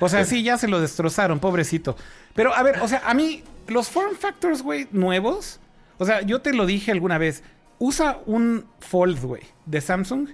O 0.00 0.08
sea, 0.08 0.24
sí, 0.24 0.42
ya 0.42 0.58
se 0.58 0.66
lo 0.66 0.80
destrozaron, 0.80 1.38
pobrecito. 1.38 1.96
Pero 2.34 2.54
a 2.54 2.62
ver, 2.62 2.80
o 2.80 2.88
sea, 2.88 3.02
a 3.04 3.14
mí, 3.14 3.44
los 3.68 3.88
form 3.88 4.16
factors, 4.16 4.62
güey, 4.62 4.88
nuevos 4.90 5.60
o 6.00 6.06
sea, 6.06 6.22
yo 6.22 6.40
te 6.40 6.54
lo 6.54 6.64
dije 6.64 6.90
alguna 6.90 7.18
vez. 7.18 7.44
Usa 7.78 8.20
un 8.24 8.64
Fold, 8.80 9.22
güey, 9.22 9.42
de 9.66 9.82
Samsung 9.82 10.30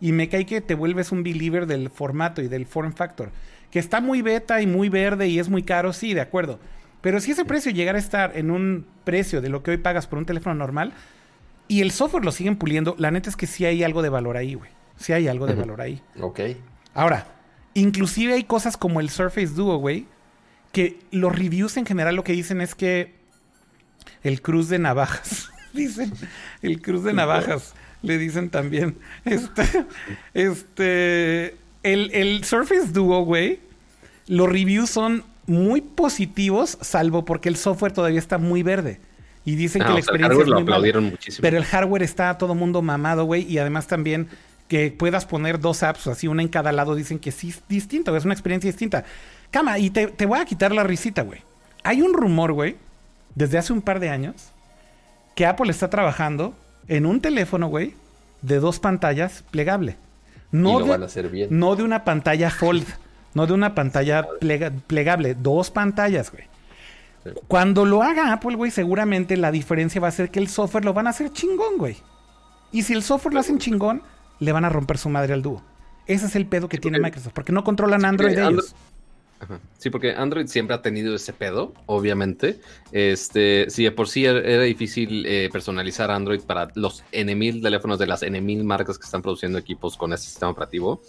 y 0.00 0.12
me 0.12 0.28
cae 0.28 0.46
que 0.46 0.60
te 0.60 0.76
vuelves 0.76 1.10
un 1.10 1.24
believer 1.24 1.66
del 1.66 1.90
formato 1.90 2.40
y 2.40 2.46
del 2.46 2.66
form 2.66 2.92
factor. 2.92 3.32
Que 3.72 3.80
está 3.80 4.00
muy 4.00 4.22
beta 4.22 4.62
y 4.62 4.68
muy 4.68 4.88
verde 4.88 5.26
y 5.26 5.40
es 5.40 5.48
muy 5.48 5.64
caro, 5.64 5.92
sí, 5.92 6.14
de 6.14 6.20
acuerdo. 6.20 6.60
Pero 7.00 7.18
si 7.18 7.32
ese 7.32 7.44
precio 7.44 7.72
llegara 7.72 7.98
a 7.98 8.00
estar 8.00 8.36
en 8.36 8.52
un 8.52 8.86
precio 9.02 9.40
de 9.40 9.48
lo 9.48 9.64
que 9.64 9.72
hoy 9.72 9.78
pagas 9.78 10.06
por 10.06 10.20
un 10.20 10.24
teléfono 10.24 10.54
normal 10.54 10.92
y 11.66 11.80
el 11.80 11.90
software 11.90 12.24
lo 12.24 12.30
siguen 12.30 12.54
puliendo, 12.54 12.94
la 12.96 13.10
neta 13.10 13.28
es 13.28 13.34
que 13.34 13.48
sí 13.48 13.64
hay 13.64 13.82
algo 13.82 14.02
de 14.02 14.10
valor 14.10 14.36
ahí, 14.36 14.54
güey. 14.54 14.70
Sí 14.98 15.12
hay 15.12 15.26
algo 15.26 15.48
de 15.48 15.54
valor 15.54 15.80
ahí. 15.80 16.00
Ok. 16.20 16.40
Ahora, 16.94 17.26
inclusive 17.80 18.34
hay 18.34 18.44
cosas 18.44 18.76
como 18.76 19.00
el 19.00 19.10
Surface 19.10 19.54
Duo, 19.54 19.76
güey, 19.78 20.06
que 20.72 20.98
los 21.10 21.34
reviews 21.36 21.76
en 21.76 21.86
general 21.86 22.16
lo 22.16 22.24
que 22.24 22.32
dicen 22.32 22.60
es 22.60 22.74
que 22.74 23.14
el 24.22 24.42
cruz 24.42 24.68
de 24.68 24.78
navajas. 24.78 25.50
dicen, 25.72 26.12
el 26.62 26.80
cruz 26.80 27.04
de 27.04 27.12
navajas. 27.12 27.74
Le 28.02 28.18
dicen 28.18 28.50
también. 28.50 28.96
Este, 29.24 29.64
este, 30.34 31.56
el, 31.82 32.10
el 32.12 32.44
Surface 32.44 32.92
Duo, 32.92 33.22
güey. 33.24 33.60
Los 34.26 34.48
reviews 34.48 34.90
son 34.90 35.24
muy 35.46 35.80
positivos, 35.80 36.78
salvo 36.80 37.24
porque 37.24 37.48
el 37.48 37.56
software 37.56 37.92
todavía 37.92 38.18
está 38.18 38.38
muy 38.38 38.62
verde. 38.62 39.00
Y 39.44 39.54
dicen 39.54 39.82
que 39.82 39.88
la 39.88 39.98
experiencia 39.98 40.42
es 40.42 40.94
muy 40.94 41.18
Pero 41.40 41.56
el 41.56 41.64
hardware 41.64 42.02
está 42.02 42.36
todo 42.36 42.54
mundo 42.54 42.82
mamado, 42.82 43.24
güey. 43.24 43.50
Y 43.50 43.58
además 43.58 43.86
también 43.86 44.28
que 44.68 44.90
puedas 44.90 45.26
poner 45.26 45.58
dos 45.58 45.82
apps 45.82 46.06
así, 46.06 46.28
una 46.28 46.42
en 46.42 46.48
cada 46.48 46.72
lado, 46.72 46.94
dicen 46.94 47.18
que 47.18 47.32
sí 47.32 47.48
es 47.48 47.62
distinto, 47.68 48.14
es 48.16 48.24
una 48.24 48.34
experiencia 48.34 48.70
distinta. 48.70 49.04
Cama, 49.50 49.78
y 49.78 49.90
te, 49.90 50.08
te 50.08 50.26
voy 50.26 50.38
a 50.38 50.44
quitar 50.44 50.72
la 50.72 50.84
risita, 50.84 51.22
güey. 51.22 51.42
Hay 51.84 52.02
un 52.02 52.12
rumor, 52.12 52.52
güey, 52.52 52.76
desde 53.34 53.58
hace 53.58 53.72
un 53.72 53.80
par 53.80 53.98
de 53.98 54.10
años 54.10 54.52
que 55.34 55.46
Apple 55.46 55.70
está 55.70 55.88
trabajando 55.88 56.54
en 56.88 57.06
un 57.06 57.20
teléfono, 57.20 57.68
güey, 57.68 57.94
de 58.42 58.60
dos 58.60 58.78
pantallas 58.78 59.44
plegable. 59.50 59.96
No, 60.50 60.80
de, 60.80 60.88
van 60.88 61.02
a 61.02 61.06
hacer 61.06 61.28
bien. 61.28 61.48
no 61.50 61.76
de 61.76 61.82
una 61.82 62.04
pantalla 62.04 62.50
fold, 62.50 62.86
no 63.34 63.46
de 63.46 63.52
una 63.52 63.74
pantalla 63.74 64.26
plegable, 64.86 65.34
dos 65.34 65.70
pantallas, 65.70 66.30
güey. 66.30 66.44
Cuando 67.46 67.84
lo 67.84 68.02
haga 68.02 68.32
Apple, 68.32 68.56
güey, 68.56 68.70
seguramente 68.70 69.36
la 69.36 69.50
diferencia 69.50 70.00
va 70.00 70.08
a 70.08 70.12
ser 70.12 70.30
que 70.30 70.38
el 70.38 70.48
software 70.48 70.84
lo 70.84 70.94
van 70.94 71.06
a 71.06 71.10
hacer 71.10 71.30
chingón, 71.32 71.76
güey. 71.76 71.96
Y 72.72 72.82
si 72.82 72.94
el 72.94 73.02
software 73.02 73.34
lo 73.34 73.40
hacen 73.40 73.58
chingón, 73.58 74.02
le 74.40 74.52
van 74.52 74.64
a 74.64 74.68
romper 74.68 74.98
su 74.98 75.08
madre 75.08 75.34
al 75.34 75.42
dúo. 75.42 75.62
Ese 76.06 76.26
es 76.26 76.36
el 76.36 76.46
pedo 76.46 76.68
que 76.68 76.78
tiene 76.78 76.98
Microsoft, 76.98 77.32
porque 77.34 77.52
no 77.52 77.64
controlan 77.64 78.04
Android 78.04 78.34
de 78.34 78.46
ellos. 78.46 78.74
Sí, 79.76 79.90
porque 79.90 80.12
Android 80.12 80.46
siempre 80.46 80.74
ha 80.74 80.82
tenido 80.82 81.14
ese 81.14 81.32
pedo, 81.32 81.74
obviamente. 81.86 82.60
Este, 82.90 83.66
sí, 83.68 83.84
de 83.84 83.92
por 83.92 84.08
sí 84.08 84.24
era, 84.24 84.62
difícil 84.62 85.24
eh, 85.26 85.48
personalizar 85.52 86.10
Android 86.10 86.40
para 86.40 86.68
los 86.74 87.04
N 87.12 87.60
teléfonos 87.60 87.98
de 87.98 88.06
las 88.06 88.22
N 88.22 88.40
marcas 88.64 88.98
que 88.98 89.04
están 89.04 89.22
produciendo 89.22 89.58
equipos 89.58 89.96
con 89.96 90.12
ese 90.12 90.24
sistema 90.24 90.50
operativo. 90.50 91.02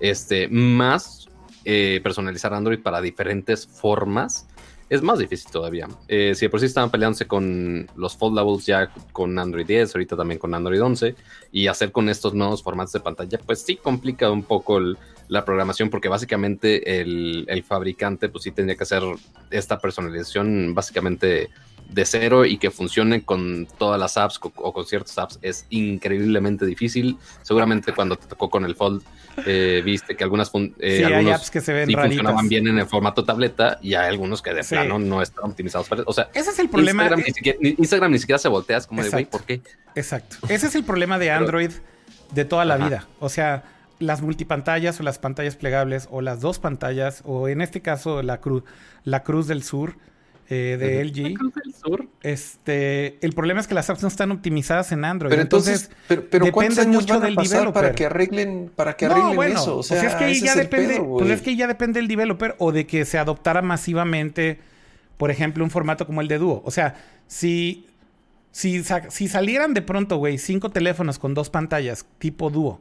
Este, 0.00 0.48
más 0.48 1.28
eh, 1.64 2.00
personalizar 2.02 2.52
Android 2.54 2.80
para 2.80 3.00
diferentes 3.00 3.66
formas 3.66 4.48
es 4.88 5.02
más 5.02 5.18
difícil 5.18 5.50
todavía. 5.50 5.88
Eh, 6.08 6.34
si 6.34 6.46
de 6.46 6.50
por 6.50 6.60
sí 6.60 6.66
estaban 6.66 6.90
peleándose 6.90 7.26
con 7.26 7.88
los 7.96 8.16
foldables 8.16 8.66
ya 8.66 8.92
con 9.12 9.38
Android 9.38 9.66
10, 9.66 9.94
ahorita 9.94 10.16
también 10.16 10.38
con 10.38 10.54
Android 10.54 10.82
11, 10.82 11.14
y 11.52 11.66
hacer 11.66 11.92
con 11.92 12.08
estos 12.08 12.34
nuevos 12.34 12.62
formatos 12.62 12.92
de 12.92 13.00
pantalla, 13.00 13.38
pues 13.44 13.62
sí 13.62 13.76
complica 13.76 14.30
un 14.30 14.44
poco 14.44 14.80
la 15.28 15.44
programación, 15.44 15.90
porque 15.90 16.08
básicamente 16.08 17.00
el, 17.00 17.44
el, 17.48 17.62
fabricante, 17.64 18.28
pues 18.28 18.44
sí 18.44 18.52
tendría 18.52 18.76
que 18.76 18.84
hacer 18.84 19.02
esta 19.50 19.78
personalización 19.78 20.72
básicamente 20.74 21.50
de 21.88 22.04
cero 22.04 22.44
y 22.44 22.58
que 22.58 22.70
funcione 22.70 23.22
con 23.22 23.66
todas 23.78 23.98
las 23.98 24.16
apps 24.16 24.40
o 24.42 24.72
con 24.72 24.86
ciertas 24.86 25.16
apps 25.18 25.38
es 25.42 25.66
increíblemente 25.70 26.66
difícil. 26.66 27.16
Seguramente 27.42 27.92
cuando 27.92 28.16
te 28.16 28.26
tocó 28.26 28.50
con 28.50 28.64
el 28.64 28.74
Fold 28.74 29.02
eh, 29.44 29.82
viste 29.84 30.16
que 30.16 30.24
algunas 30.24 30.50
eh, 30.78 31.04
hay 31.04 31.30
apps 31.30 31.50
que 31.50 31.60
se 31.60 31.72
ven 31.72 31.90
funcionaban 31.90 32.48
bien 32.48 32.66
en 32.68 32.78
el 32.78 32.86
formato 32.86 33.24
tableta 33.24 33.78
y 33.82 33.94
hay 33.94 34.08
algunos 34.08 34.42
que 34.42 34.54
de 34.54 34.64
plano 34.64 34.98
no 34.98 35.22
están 35.22 35.50
optimizados 35.50 35.88
para 35.88 36.02
O 36.06 36.12
sea, 36.12 36.30
ese 36.34 36.50
es 36.50 36.58
el 36.58 36.68
problema. 36.68 37.04
Instagram, 37.04 38.10
ni, 38.10 38.18
siquiera, 38.18 38.38
se 38.38 38.48
voltea, 38.48 38.78
es 38.78 38.86
como 38.86 39.02
de, 39.02 39.10
güey, 39.10 39.24
¿por 39.26 39.44
qué? 39.44 39.60
Exacto. 39.94 40.36
Ese 40.48 40.66
es 40.66 40.74
el 40.74 40.84
problema 40.84 41.18
de 41.18 41.30
Android 41.30 41.70
de 42.32 42.44
toda 42.44 42.64
la 42.64 42.76
vida. 42.76 43.06
O 43.20 43.28
sea, 43.28 43.64
las 43.98 44.22
multipantallas 44.22 45.00
o 45.00 45.02
las 45.02 45.18
pantallas 45.18 45.56
plegables 45.56 46.08
o 46.10 46.20
las 46.20 46.40
dos 46.40 46.58
pantallas 46.58 47.22
o 47.24 47.48
en 47.48 47.60
este 47.60 47.80
caso 47.80 48.22
la 48.22 48.40
cruz 48.40 48.62
la 49.04 49.22
cruz 49.22 49.46
del 49.46 49.62
sur 49.62 49.96
eh, 50.48 50.76
de 50.78 51.04
LG. 51.04 51.36
Este, 52.22 53.18
el 53.24 53.32
problema 53.32 53.60
es 53.60 53.66
que 53.66 53.74
las 53.74 53.90
apps 53.90 54.02
no 54.02 54.08
están 54.08 54.30
optimizadas 54.30 54.92
en 54.92 55.04
Android. 55.04 55.30
Pero 55.30 55.42
entonces, 55.42 55.90
pero, 56.06 56.22
depende 56.22 56.86
mucho 56.86 57.18
del 57.18 57.34
developer. 57.34 57.72
para 57.72 57.92
que 57.92 58.06
arreglen, 58.06 58.70
para 58.74 58.96
que 58.96 59.06
arreglen 59.06 59.52
eso. 59.52 59.78
O 59.78 59.82
sea, 59.82 60.02
es 60.02 60.14
que 60.14 60.34
ya 60.38 60.54
depende, 60.54 61.00
pues 61.00 61.30
es 61.30 61.42
que 61.42 61.56
ya 61.56 61.66
depende 61.66 61.98
del 62.00 62.08
developer 62.08 62.54
o 62.58 62.70
de 62.70 62.86
que 62.86 63.04
se 63.04 63.18
adoptara 63.18 63.60
masivamente, 63.60 64.60
por 65.16 65.30
ejemplo, 65.30 65.64
un 65.64 65.70
formato 65.70 66.06
como 66.06 66.20
el 66.20 66.28
de 66.28 66.38
Duo. 66.38 66.62
O 66.64 66.70
sea, 66.70 66.94
si, 67.26 67.88
si, 68.52 68.84
si 69.08 69.28
salieran 69.28 69.74
de 69.74 69.82
pronto, 69.82 70.16
güey, 70.18 70.38
cinco 70.38 70.70
teléfonos 70.70 71.18
con 71.18 71.34
dos 71.34 71.50
pantallas 71.50 72.06
tipo 72.18 72.50
Duo. 72.50 72.80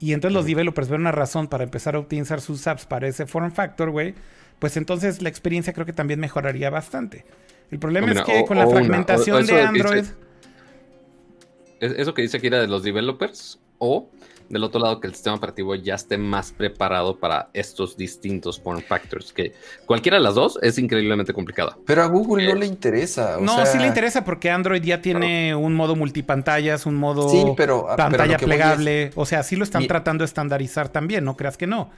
Y 0.00 0.12
entonces 0.12 0.32
los 0.34 0.46
developers 0.46 0.88
ven 0.88 1.02
una 1.02 1.12
razón 1.12 1.48
para 1.48 1.64
empezar 1.64 1.96
a 1.96 1.98
optimizar 1.98 2.40
sus 2.40 2.66
apps 2.66 2.86
para 2.86 3.08
ese 3.08 3.26
form 3.26 3.52
factor, 3.52 3.90
güey 3.90 4.14
pues 4.58 4.76
entonces 4.76 5.22
la 5.22 5.28
experiencia 5.28 5.72
creo 5.72 5.86
que 5.86 5.92
también 5.92 6.20
mejoraría 6.20 6.70
bastante. 6.70 7.24
El 7.70 7.78
problema 7.78 8.12
es 8.12 8.22
que 8.22 8.44
con 8.44 8.58
la 8.58 8.66
fragmentación 8.66 9.46
de 9.46 9.62
Android... 9.62 10.04
eso 11.80 12.14
que 12.14 12.22
dice 12.22 12.38
aquí 12.38 12.46
era 12.46 12.60
de 12.60 12.68
los 12.68 12.82
developers 12.82 13.58
o 13.78 14.08
del 14.48 14.64
otro 14.64 14.80
lado 14.80 15.00
que 15.00 15.06
el 15.06 15.14
sistema 15.14 15.36
operativo 15.36 15.74
ya 15.74 15.94
esté 15.94 16.16
más 16.16 16.52
preparado 16.52 17.18
para 17.18 17.50
estos 17.52 17.96
distintos 17.96 18.60
form 18.60 18.80
factors, 18.82 19.32
que 19.32 19.52
cualquiera 19.84 20.16
de 20.16 20.22
las 20.22 20.34
dos 20.34 20.58
es 20.62 20.78
increíblemente 20.78 21.32
complicada. 21.32 21.76
Pero 21.86 22.02
a 22.02 22.06
Google 22.06 22.46
no 22.46 22.52
eh, 22.54 22.60
le 22.60 22.66
interesa. 22.66 23.38
no, 23.40 23.64
sí 23.66 23.78
le 23.78 23.86
interesa 23.86 24.24
porque 24.24 24.50
Android 24.50 24.82
ya 24.82 25.02
tiene 25.02 25.54
un 25.54 25.74
modo 25.74 25.96
multipantallas, 25.96 26.86
un 26.86 26.96
modo 26.96 27.54
pantalla 27.96 28.38
plegable, 28.38 29.10
o 29.14 29.26
sea, 29.26 29.42
sí 29.42 29.56
lo 29.56 29.64
están 29.64 29.86
tratando 29.86 30.22
de 30.22 30.26
estandarizar 30.26 30.88
también, 30.88 31.24
no 31.24 31.36
creas 31.36 31.56
que 31.56 31.66
no. 31.66 31.90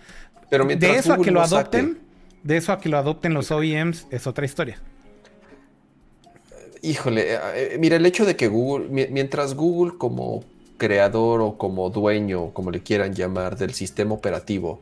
Pero 0.48 0.64
de 0.64 0.96
eso 0.96 1.12
a 1.12 1.18
que 1.18 1.30
lo 1.30 1.40
adopten, 1.40 2.00
de 2.42 2.56
eso 2.56 2.72
a 2.72 2.80
que 2.80 2.88
lo 2.88 2.98
adopten 2.98 3.34
los 3.34 3.50
OEMs 3.50 4.06
es 4.10 4.26
otra 4.26 4.44
historia. 4.44 4.80
Híjole, 6.82 7.34
eh, 7.34 7.38
eh, 7.54 7.76
mira, 7.78 7.96
el 7.96 8.06
hecho 8.06 8.24
de 8.24 8.36
que 8.36 8.48
Google, 8.48 8.88
mientras 8.88 9.54
Google 9.54 9.98
como 9.98 10.44
creador 10.78 11.42
o 11.42 11.58
como 11.58 11.90
dueño, 11.90 12.52
como 12.54 12.70
le 12.70 12.82
quieran 12.82 13.14
llamar, 13.14 13.58
del 13.58 13.74
sistema 13.74 14.14
operativo, 14.14 14.80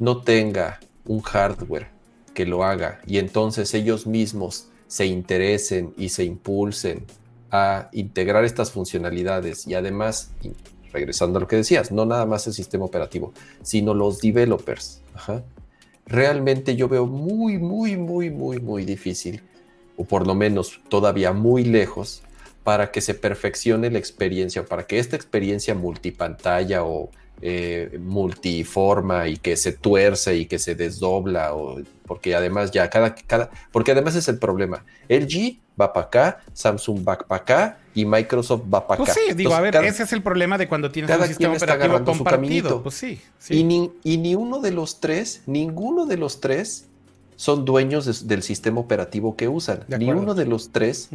no 0.00 0.22
tenga 0.22 0.80
un 1.06 1.20
hardware 1.20 1.88
que 2.34 2.46
lo 2.46 2.64
haga 2.64 3.00
y 3.06 3.18
entonces 3.18 3.72
ellos 3.74 4.06
mismos 4.06 4.68
se 4.88 5.06
interesen 5.06 5.94
y 5.96 6.08
se 6.08 6.24
impulsen 6.24 7.04
a 7.52 7.88
integrar 7.92 8.44
estas 8.44 8.72
funcionalidades 8.72 9.68
y 9.68 9.74
además, 9.74 10.32
regresando 10.92 11.38
a 11.38 11.42
lo 11.42 11.46
que 11.46 11.56
decías, 11.56 11.92
no 11.92 12.06
nada 12.06 12.26
más 12.26 12.46
el 12.48 12.52
sistema 12.52 12.84
operativo, 12.84 13.32
sino 13.62 13.94
los 13.94 14.20
developers. 14.20 15.00
Ajá 15.14 15.44
realmente 16.06 16.76
yo 16.76 16.88
veo 16.88 17.06
muy, 17.06 17.58
muy, 17.58 17.96
muy, 17.96 18.30
muy, 18.30 18.58
muy 18.58 18.84
difícil, 18.84 19.42
o 19.96 20.04
por 20.04 20.26
lo 20.26 20.34
menos 20.34 20.80
todavía 20.88 21.32
muy 21.32 21.64
lejos, 21.64 22.22
para 22.64 22.90
que 22.90 23.00
se 23.00 23.14
perfeccione 23.14 23.90
la 23.90 23.98
experiencia, 23.98 24.62
o 24.62 24.66
para 24.66 24.86
que 24.86 24.98
esta 24.98 25.16
experiencia 25.16 25.74
multipantalla 25.74 26.84
o 26.84 27.10
eh, 27.42 27.98
multiforma 28.02 29.28
y 29.28 29.36
que 29.36 29.56
se 29.56 29.72
tuerce 29.72 30.36
y 30.36 30.46
que 30.46 30.58
se 30.58 30.74
desdobla, 30.74 31.54
o, 31.54 31.80
porque 32.06 32.34
además 32.34 32.70
ya 32.70 32.90
cada, 32.90 33.14
cada, 33.14 33.50
porque 33.72 33.92
además 33.92 34.14
es 34.14 34.28
el 34.28 34.38
problema. 34.38 34.84
LG 35.08 35.58
va 35.80 35.92
para 35.92 36.06
acá, 36.06 36.40
Samsung 36.52 37.06
va 37.06 37.16
para 37.18 37.42
acá 37.42 37.78
y 37.94 38.04
Microsoft 38.04 38.62
va 38.72 38.86
para 38.86 38.98
pues 38.98 39.10
acá. 39.10 39.20
sí, 39.26 39.34
digo, 39.34 39.54
a 39.54 39.60
ver, 39.60 39.76
ese 39.76 40.02
es 40.02 40.12
el 40.12 40.22
problema 40.22 40.58
de 40.58 40.68
cuando 40.68 40.90
tienes 40.90 41.16
un 41.16 41.26
sistema 41.26 41.54
operativo 41.54 42.04
compartido. 42.04 42.82
Pues 42.82 42.94
sí, 42.94 43.20
Y, 43.48 43.64
ni, 43.64 43.90
y 44.04 44.18
ni 44.18 44.34
uno 44.34 44.60
de 44.60 44.72
los 44.72 45.00
tres, 45.00 45.42
ninguno 45.46 46.06
de 46.06 46.16
los 46.16 46.40
tres 46.40 46.88
son 47.36 47.64
dueños 47.64 48.28
del 48.28 48.42
sistema 48.42 48.80
operativo 48.80 49.34
que 49.34 49.48
usan. 49.48 49.84
Ni 49.88 50.10
uno 50.10 50.34
de 50.34 50.44
los 50.44 50.72
tres 50.72 51.08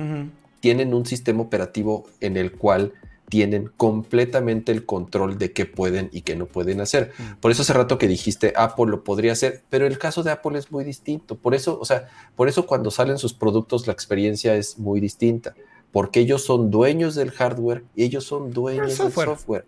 tienen 0.60 0.96
un 0.96 1.06
sistema 1.06 1.44
operativo 1.44 2.08
en 2.20 2.36
el 2.38 2.52
cual 2.52 2.94
tienen 3.30 3.72
completamente 3.78 4.72
el 4.72 4.86
control 4.86 5.38
de 5.38 5.52
qué 5.52 5.66
pueden 5.66 6.10
y 6.12 6.22
qué 6.22 6.36
no 6.36 6.46
pueden 6.46 6.82
hacer. 6.82 7.12
Mm. 7.18 7.40
Por 7.40 7.52
eso 7.52 7.64
hace 7.64 7.74
rato 7.74 7.98
que 7.98 8.08
dijiste 8.08 8.54
Apple 8.56 8.86
lo 8.88 9.04
podría 9.04 9.32
hacer, 9.32 9.64
pero 9.70 9.88
el 9.88 9.98
caso 9.98 10.24
de 10.24 10.32
Apple 10.32 10.58
es 10.58 10.72
muy 10.72 10.84
distinto. 10.84 11.36
Por 11.36 11.56
eso, 11.56 11.80
o 11.80 11.86
sea, 11.86 12.08
por 12.36 12.48
eso 12.48 12.66
cuando 12.68 12.92
salen 12.92 13.18
sus 13.18 13.34
productos 13.34 13.88
la 13.88 13.94
experiencia 13.94 14.56
es 14.56 14.78
muy 14.78 15.00
distinta, 15.00 15.56
porque 15.92 16.20
ellos 16.20 16.44
son 16.44 16.72
dueños 16.72 17.16
del 17.16 17.32
hardware 17.32 17.84
y 17.96 18.04
ellos 18.04 18.26
son 18.26 18.52
dueños 18.52 18.98
del 18.98 19.12
software. 19.12 19.66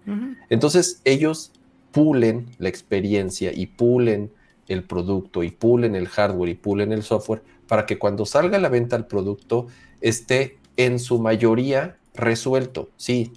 Entonces, 0.49 1.01
ellos 1.03 1.51
pulen 1.91 2.47
la 2.59 2.69
experiencia 2.69 3.51
y 3.53 3.65
pulen 3.65 4.31
el 4.67 4.84
producto 4.84 5.43
y 5.43 5.51
pulen 5.51 5.95
el 5.95 6.07
hardware 6.07 6.49
y 6.49 6.55
pulen 6.55 6.91
el 6.91 7.03
software 7.03 7.41
para 7.67 7.85
que 7.85 7.97
cuando 7.97 8.25
salga 8.25 8.57
a 8.57 8.61
la 8.61 8.69
venta 8.69 8.95
el 8.95 9.05
producto 9.05 9.67
esté 10.01 10.57
en 10.75 10.99
su 10.99 11.19
mayoría 11.19 11.97
resuelto. 12.18 12.89
Sí, 12.98 13.31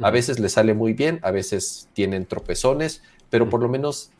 a 0.00 0.10
veces 0.10 0.38
le 0.38 0.48
sale 0.48 0.74
muy 0.74 0.92
bien, 0.92 1.20
a 1.22 1.30
veces 1.30 1.88
tienen 1.92 2.26
tropezones, 2.26 3.02
pero 3.30 3.48
por 3.48 3.60
lo 3.60 3.68
menos 3.68 4.10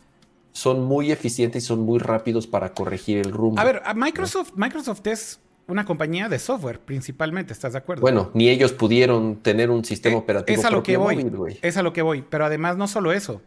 son 0.53 0.85
muy 0.85 1.13
eficientes 1.13 1.65
y 1.65 1.67
son 1.67 1.81
muy 1.81 1.99
rápidos 1.99 2.47
para 2.47 2.73
corregir 2.73 3.19
el 3.19 3.33
rumbo. 3.33 3.61
A 3.61 3.65
ver, 3.65 3.83
Microsoft, 3.95 4.53
Microsoft 4.55 5.07
es 5.07 5.41
una 5.67 5.85
compañía 5.85 6.29
de 6.29 6.39
software 6.39 6.81
principalmente, 6.81 7.53
¿estás 7.53 7.73
de 7.73 7.79
acuerdo? 7.79 8.01
Bueno, 8.01 8.31
ni 8.35 8.49
ellos 8.49 8.73
pudieron 8.73 9.37
tener 9.37 9.71
un 9.71 9.85
sistema 9.85 10.17
eh, 10.17 10.19
operativo 10.19 10.59
es 10.59 10.65
a 10.65 10.71
lo 10.71 10.83
que 10.83 10.97
voy, 10.97 11.59
Es 11.63 11.77
a 11.77 11.83
lo 11.83 11.93
que 11.93 12.03
voy, 12.03 12.25
pero 12.29 12.45
además 12.45 12.77
no 12.77 12.89
solo 12.89 13.13
eso. 13.13 13.41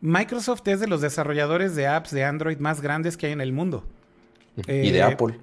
Microsoft 0.00 0.66
es 0.68 0.78
de 0.78 0.86
los 0.86 1.00
desarrolladores 1.00 1.74
de 1.74 1.88
apps 1.88 2.12
de 2.12 2.24
Android 2.24 2.58
más 2.58 2.80
grandes 2.80 3.16
que 3.16 3.26
hay 3.26 3.32
en 3.32 3.40
el 3.40 3.52
mundo 3.52 3.82
y 4.66 4.90
de 4.90 4.98
eh, 4.98 5.02
Apple. 5.02 5.38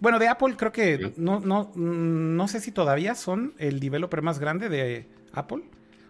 Bueno, 0.00 0.18
de 0.18 0.28
Apple 0.28 0.54
creo 0.56 0.72
que 0.72 1.12
no, 1.16 1.40
no, 1.40 1.72
no 1.74 2.48
sé 2.48 2.60
si 2.60 2.72
todavía 2.72 3.14
son 3.14 3.54
el 3.58 3.80
developer 3.80 4.22
más 4.22 4.38
grande 4.38 4.68
de 4.68 5.06
Apple. 5.32 5.62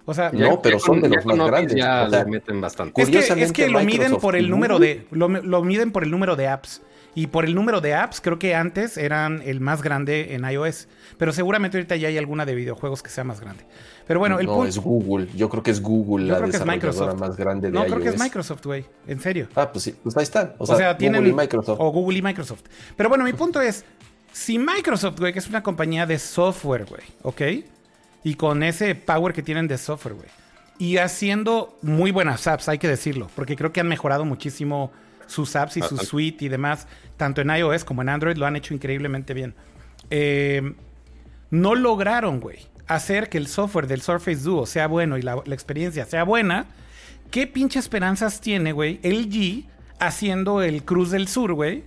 O 0.07 0.15
sea, 0.15 0.31
no, 0.33 0.61
pero 0.61 0.79
son 0.79 1.01
de 1.01 1.09
los 1.09 1.25
más 1.25 1.37
grandes. 1.47 1.77
Ya 1.77 2.09
meten 2.27 2.61
bastante. 2.61 3.01
Es 3.01 3.53
que, 3.53 3.69
lo 3.69 3.81
miden 3.81 4.17
por 4.17 4.35
el 4.35 4.51
número 4.51 4.79
de 4.79 5.07
lo, 5.11 5.29
lo, 5.29 5.63
miden 5.63 5.93
por 5.93 6.03
el 6.03 6.11
número 6.11 6.37
de 6.37 6.49
apps. 6.49 6.83
Y 7.15 7.27
por 7.27 7.45
el 7.45 7.55
número 7.55 7.81
de 7.81 7.95
apps, 7.95 8.21
creo 8.21 8.39
que 8.39 8.55
antes 8.55 8.97
eran 8.97 9.43
el 9.45 9.61
más 9.61 9.83
grande 9.83 10.35
en 10.35 10.45
iOS. 10.45 10.89
Pero 11.19 11.33
seguramente 11.33 11.77
ahorita 11.77 11.97
ya 11.97 12.09
hay 12.09 12.19
alguna 12.19 12.47
de 12.47 12.55
videojuegos 12.55 13.03
que 13.03 13.11
sea 13.11 13.25
más 13.25 13.41
grande. 13.41 13.65
Pero 14.07 14.21
bueno, 14.21 14.39
el 14.39 14.47
no, 14.47 14.65
es 14.65 14.79
Google. 14.79 15.29
Yo 15.35 15.49
creo 15.49 15.63
que 15.63 15.71
es 15.71 15.83
Google 15.83 16.27
la 16.27 16.41
desarrolladora 16.41 17.15
más 17.15 17.37
grande 17.37 17.69
de 17.69 17.73
no, 17.73 17.81
iOS. 17.81 17.89
No, 17.89 17.95
creo 17.97 18.05
que 18.05 18.17
es 18.17 18.23
Microsoft, 18.23 18.65
güey. 18.65 18.85
En 19.07 19.21
serio. 19.21 19.49
Ah, 19.55 19.71
pues 19.71 19.85
sí. 19.85 19.95
Pues 20.03 20.17
ahí 20.17 20.23
están. 20.23 20.55
O, 20.59 20.67
sea, 20.67 20.97
tienen... 20.97 21.21
Google 21.23 21.33
y 21.33 21.37
Microsoft. 21.37 21.79
O 21.81 21.91
Google 21.91 22.19
y 22.19 22.23
Microsoft. 22.23 22.63
Pero 22.97 23.09
bueno, 23.09 23.25
mi 23.25 23.33
punto 23.33 23.61
es, 23.61 23.85
si 24.33 24.59
Microsoft, 24.59 25.19
güey, 25.19 25.33
que 25.33 25.41
es 25.41 25.49
una 25.49 25.63
compañía 25.63 26.07
de 26.07 26.19
software, 26.19 26.87
güey, 26.87 27.03
¿ok? 27.23 27.65
Y 28.23 28.35
con 28.35 28.63
ese 28.63 28.95
power 28.95 29.33
que 29.33 29.43
tienen 29.43 29.67
de 29.67 29.79
software, 29.79 30.15
güey. 30.15 30.29
Y 30.79 30.97
haciendo 30.97 31.77
muy 31.83 32.11
buenas 32.11 32.47
apps, 32.47 32.69
hay 32.69 32.79
que 32.79 32.89
decirlo. 32.89 33.29
Porque 33.35 33.57
creo 33.57 33.73
que 33.73 33.81
han 33.81 33.89
mejorado 33.89 34.25
muchísimo 34.25 34.93
sus 35.31 35.55
apps 35.57 35.77
y 35.77 35.83
su 35.83 35.97
suite 35.97 36.45
y 36.45 36.49
demás, 36.49 36.87
tanto 37.17 37.41
en 37.41 37.51
iOS 37.51 37.85
como 37.85 38.03
en 38.03 38.09
Android, 38.09 38.37
lo 38.37 38.47
han 38.47 38.57
hecho 38.57 38.75
increíblemente 38.75 39.33
bien. 39.33 39.55
Eh, 40.11 40.75
no 41.51 41.75
lograron, 41.75 42.41
güey, 42.41 42.59
hacer 42.87 43.29
que 43.29 43.39
el 43.39 43.47
software 43.47 43.87
del 43.87 44.03
Surface 44.03 44.43
Duo 44.43 44.67
sea 44.67 44.89
bueno 44.89 45.17
y 45.19 45.23
la, 45.23 45.37
experiencia 45.47 46.05
sea 46.05 46.25
buena. 46.25 46.67
¿Qué 47.31 47.47
pinche 47.47 47.79
esperanzas 47.79 48.41
tiene, 48.41 48.73
güey, 48.73 48.99
LG 49.05 49.69
haciendo 50.01 50.63
el 50.63 50.85
Cruz 50.85 51.11
del 51.11 51.29
Sur, 51.29 51.53
güey? 51.53 51.85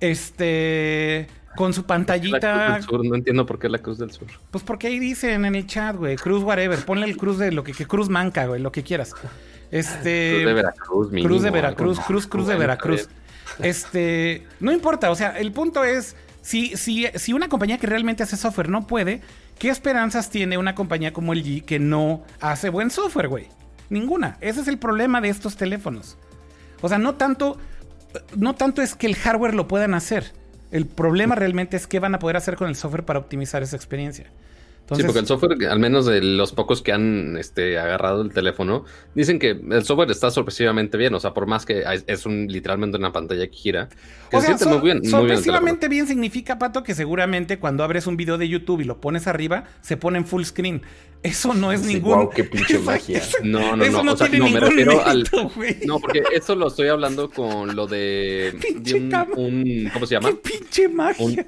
Este 0.00 1.28
con 1.56 1.72
su 1.74 1.84
pantallita. 1.86 2.80
No 2.90 3.14
entiendo 3.14 3.46
por 3.46 3.58
qué 3.58 3.68
la 3.68 3.78
Cruz 3.78 3.98
del 3.98 4.10
Sur. 4.10 4.28
Pues 4.50 4.62
porque 4.64 4.88
ahí 4.88 4.98
dicen 4.98 5.44
en 5.44 5.54
el 5.54 5.66
chat, 5.66 5.96
güey, 5.96 6.16
Cruz 6.16 6.42
whatever, 6.42 6.78
ponle 6.84 7.06
el 7.06 7.16
Cruz 7.16 7.38
de 7.38 7.52
lo 7.52 7.62
que, 7.62 7.72
que 7.72 7.86
Cruz 7.86 8.08
manca, 8.08 8.46
güey, 8.46 8.60
lo 8.60 8.72
que 8.72 8.82
quieras. 8.82 9.14
Este. 9.70 10.32
Cruz 10.32 10.44
de 10.44 10.54
Veracruz, 10.54 11.08
Cruz 11.10 11.42
de 11.42 11.50
Veracruz, 11.50 12.00
Cruz, 12.00 12.26
Cruz 12.26 12.46
de 12.46 12.56
Veracruz. 12.56 13.08
Este. 13.60 14.46
No 14.60 14.72
importa, 14.72 15.10
o 15.10 15.14
sea, 15.14 15.38
el 15.38 15.52
punto 15.52 15.84
es. 15.84 16.16
Si, 16.40 16.76
si, 16.76 17.06
si 17.14 17.32
una 17.34 17.48
compañía 17.48 17.78
que 17.78 17.86
realmente 17.86 18.22
hace 18.22 18.36
software 18.36 18.70
no 18.70 18.86
puede, 18.86 19.20
¿qué 19.58 19.68
esperanzas 19.68 20.30
tiene 20.30 20.56
una 20.56 20.74
compañía 20.74 21.12
como 21.12 21.34
el 21.34 21.44
G 21.44 21.62
que 21.62 21.78
no 21.78 22.22
hace 22.40 22.70
buen 22.70 22.90
software, 22.90 23.28
güey? 23.28 23.48
Ninguna. 23.90 24.38
Ese 24.40 24.60
es 24.62 24.68
el 24.68 24.78
problema 24.78 25.20
de 25.20 25.28
estos 25.28 25.56
teléfonos. 25.56 26.16
O 26.80 26.88
sea, 26.88 26.96
no 26.96 27.16
tanto, 27.16 27.58
no 28.36 28.54
tanto 28.54 28.80
es 28.80 28.94
que 28.94 29.06
el 29.06 29.16
hardware 29.16 29.54
lo 29.54 29.68
puedan 29.68 29.92
hacer. 29.92 30.32
El 30.70 30.86
problema 30.86 31.34
realmente 31.34 31.76
es 31.76 31.86
qué 31.86 31.98
van 31.98 32.14
a 32.14 32.18
poder 32.18 32.36
hacer 32.36 32.56
con 32.56 32.68
el 32.68 32.76
software 32.76 33.04
para 33.04 33.18
optimizar 33.18 33.62
esa 33.62 33.76
experiencia 33.76 34.30
sí, 34.96 35.02
porque 35.02 35.18
el 35.20 35.26
software, 35.26 35.66
al 35.68 35.78
menos 35.78 36.06
de 36.06 36.22
los 36.22 36.52
pocos 36.52 36.82
que 36.82 36.92
han 36.92 37.36
este, 37.36 37.78
agarrado 37.78 38.22
el 38.22 38.32
teléfono, 38.32 38.84
dicen 39.14 39.38
que 39.38 39.50
el 39.50 39.84
software 39.84 40.10
está 40.10 40.30
sorpresivamente 40.30 40.96
bien. 40.96 41.14
O 41.14 41.20
sea, 41.20 41.34
por 41.34 41.46
más 41.46 41.66
que 41.66 41.84
es 42.06 42.26
un 42.26 42.46
literalmente 42.48 42.96
una 42.96 43.12
pantalla 43.12 43.46
que 43.46 43.56
gira. 43.56 43.88
o 44.32 44.40
sea, 44.40 44.56
muy 44.66 44.80
bien, 44.80 45.04
sorpresivamente 45.04 45.88
bien, 45.88 46.06
significa, 46.06 46.58
Pato, 46.58 46.82
que 46.82 46.94
seguramente 46.94 47.58
cuando 47.58 47.84
abres 47.84 48.06
un 48.06 48.16
video 48.16 48.38
de 48.38 48.48
YouTube 48.48 48.80
y 48.80 48.84
lo 48.84 49.00
pones 49.00 49.26
arriba, 49.26 49.64
se 49.80 49.96
pone 49.96 50.18
en 50.18 50.26
full 50.26 50.44
screen. 50.44 50.82
Eso 51.22 51.52
no 51.52 51.72
es 51.72 51.82
ningún. 51.82 52.16
Wow, 52.16 52.30
qué 52.30 52.44
pinche 52.44 52.78
magia. 52.84 53.20
no, 53.42 53.76
no, 53.76 53.84
no. 53.84 54.02
no, 54.04 54.12
o 54.12 54.16
sea, 54.16 54.28
no 54.28 54.48
me 54.48 54.60
refiero 54.60 55.04
al. 55.04 55.24
No, 55.84 55.98
porque 55.98 56.22
eso 56.32 56.54
lo 56.54 56.68
estoy 56.68 56.88
hablando 56.88 57.30
con 57.30 57.74
lo 57.74 57.86
de. 57.86 58.54
un, 59.36 59.90
¿Cómo 59.92 60.06
se 60.06 60.14
llama? 60.14 60.30
¡Qué 60.30 60.36
pinche 60.36 60.88
magia! 60.88 61.44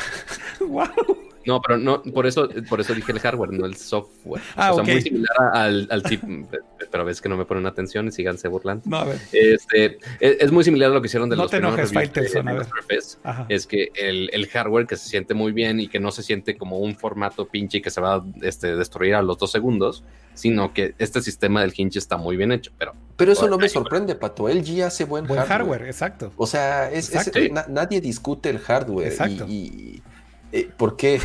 wow. 0.60 1.29
No, 1.46 1.60
pero 1.62 1.78
no, 1.78 2.02
por 2.02 2.26
eso, 2.26 2.48
por 2.68 2.80
eso 2.80 2.94
dije 2.94 3.12
el 3.12 3.20
hardware, 3.20 3.52
no 3.52 3.64
el 3.64 3.76
software. 3.76 4.42
Ah, 4.56 4.72
o 4.72 4.74
sea, 4.76 4.84
muy 4.84 5.00
similar 5.00 5.36
al, 5.54 5.88
al 5.90 6.02
tipo, 6.02 6.26
pero 6.90 7.04
ves 7.04 7.20
que 7.20 7.28
no 7.28 7.36
me 7.36 7.44
ponen 7.46 7.66
atención 7.66 8.08
y 8.08 8.12
síganse 8.12 8.48
burlando. 8.48 8.82
No, 8.86 8.98
a 8.98 9.04
ver. 9.04 9.18
Este, 9.32 9.98
es, 10.20 10.52
muy 10.52 10.64
similar 10.64 10.90
a 10.90 10.94
lo 10.94 11.00
que 11.00 11.06
hicieron 11.06 11.30
de 11.30 11.36
no 11.36 11.42
los 11.42 11.50
te 11.50 11.56
enojes, 11.56 11.92
Faitelson, 11.92 12.48
a 12.48 12.52
ver. 12.52 12.66
Es 13.48 13.66
que 13.66 13.90
el, 13.94 14.28
el, 14.32 14.46
hardware 14.48 14.86
que 14.86 14.96
se 14.96 15.08
siente 15.08 15.34
muy 15.34 15.52
bien 15.52 15.80
y 15.80 15.88
que 15.88 15.98
no 15.98 16.10
se 16.10 16.22
siente 16.22 16.56
como 16.56 16.78
un 16.78 16.94
formato 16.94 17.48
pinche 17.48 17.78
y 17.78 17.82
que 17.82 17.90
se 17.90 18.00
va 18.00 18.16
a 18.16 18.24
este, 18.42 18.76
destruir 18.76 19.14
a 19.14 19.22
los 19.22 19.38
dos 19.38 19.50
segundos, 19.50 20.04
sino 20.34 20.74
que 20.74 20.94
este 20.98 21.22
sistema 21.22 21.62
del 21.62 21.72
hinge 21.74 21.98
está 21.98 22.18
muy 22.18 22.36
bien 22.36 22.52
hecho. 22.52 22.70
Pero, 22.78 22.94
pero 23.16 23.32
eso 23.32 23.48
no 23.48 23.56
me 23.56 23.68
sorprende, 23.68 24.14
Pato. 24.14 24.48
LG 24.48 24.82
hace 24.82 25.04
buen, 25.04 25.26
buen 25.26 25.40
hardware. 25.40 25.86
exacto. 25.86 26.32
O 26.36 26.46
sea, 26.46 26.90
es, 26.90 27.10
nadie 27.68 28.00
discute 28.00 28.50
el 28.50 28.58
hardware. 28.58 29.08
Exacto. 29.08 29.46
y 29.48 30.02
eh, 30.52 30.68
¿Por 30.76 30.96
qué? 30.96 31.20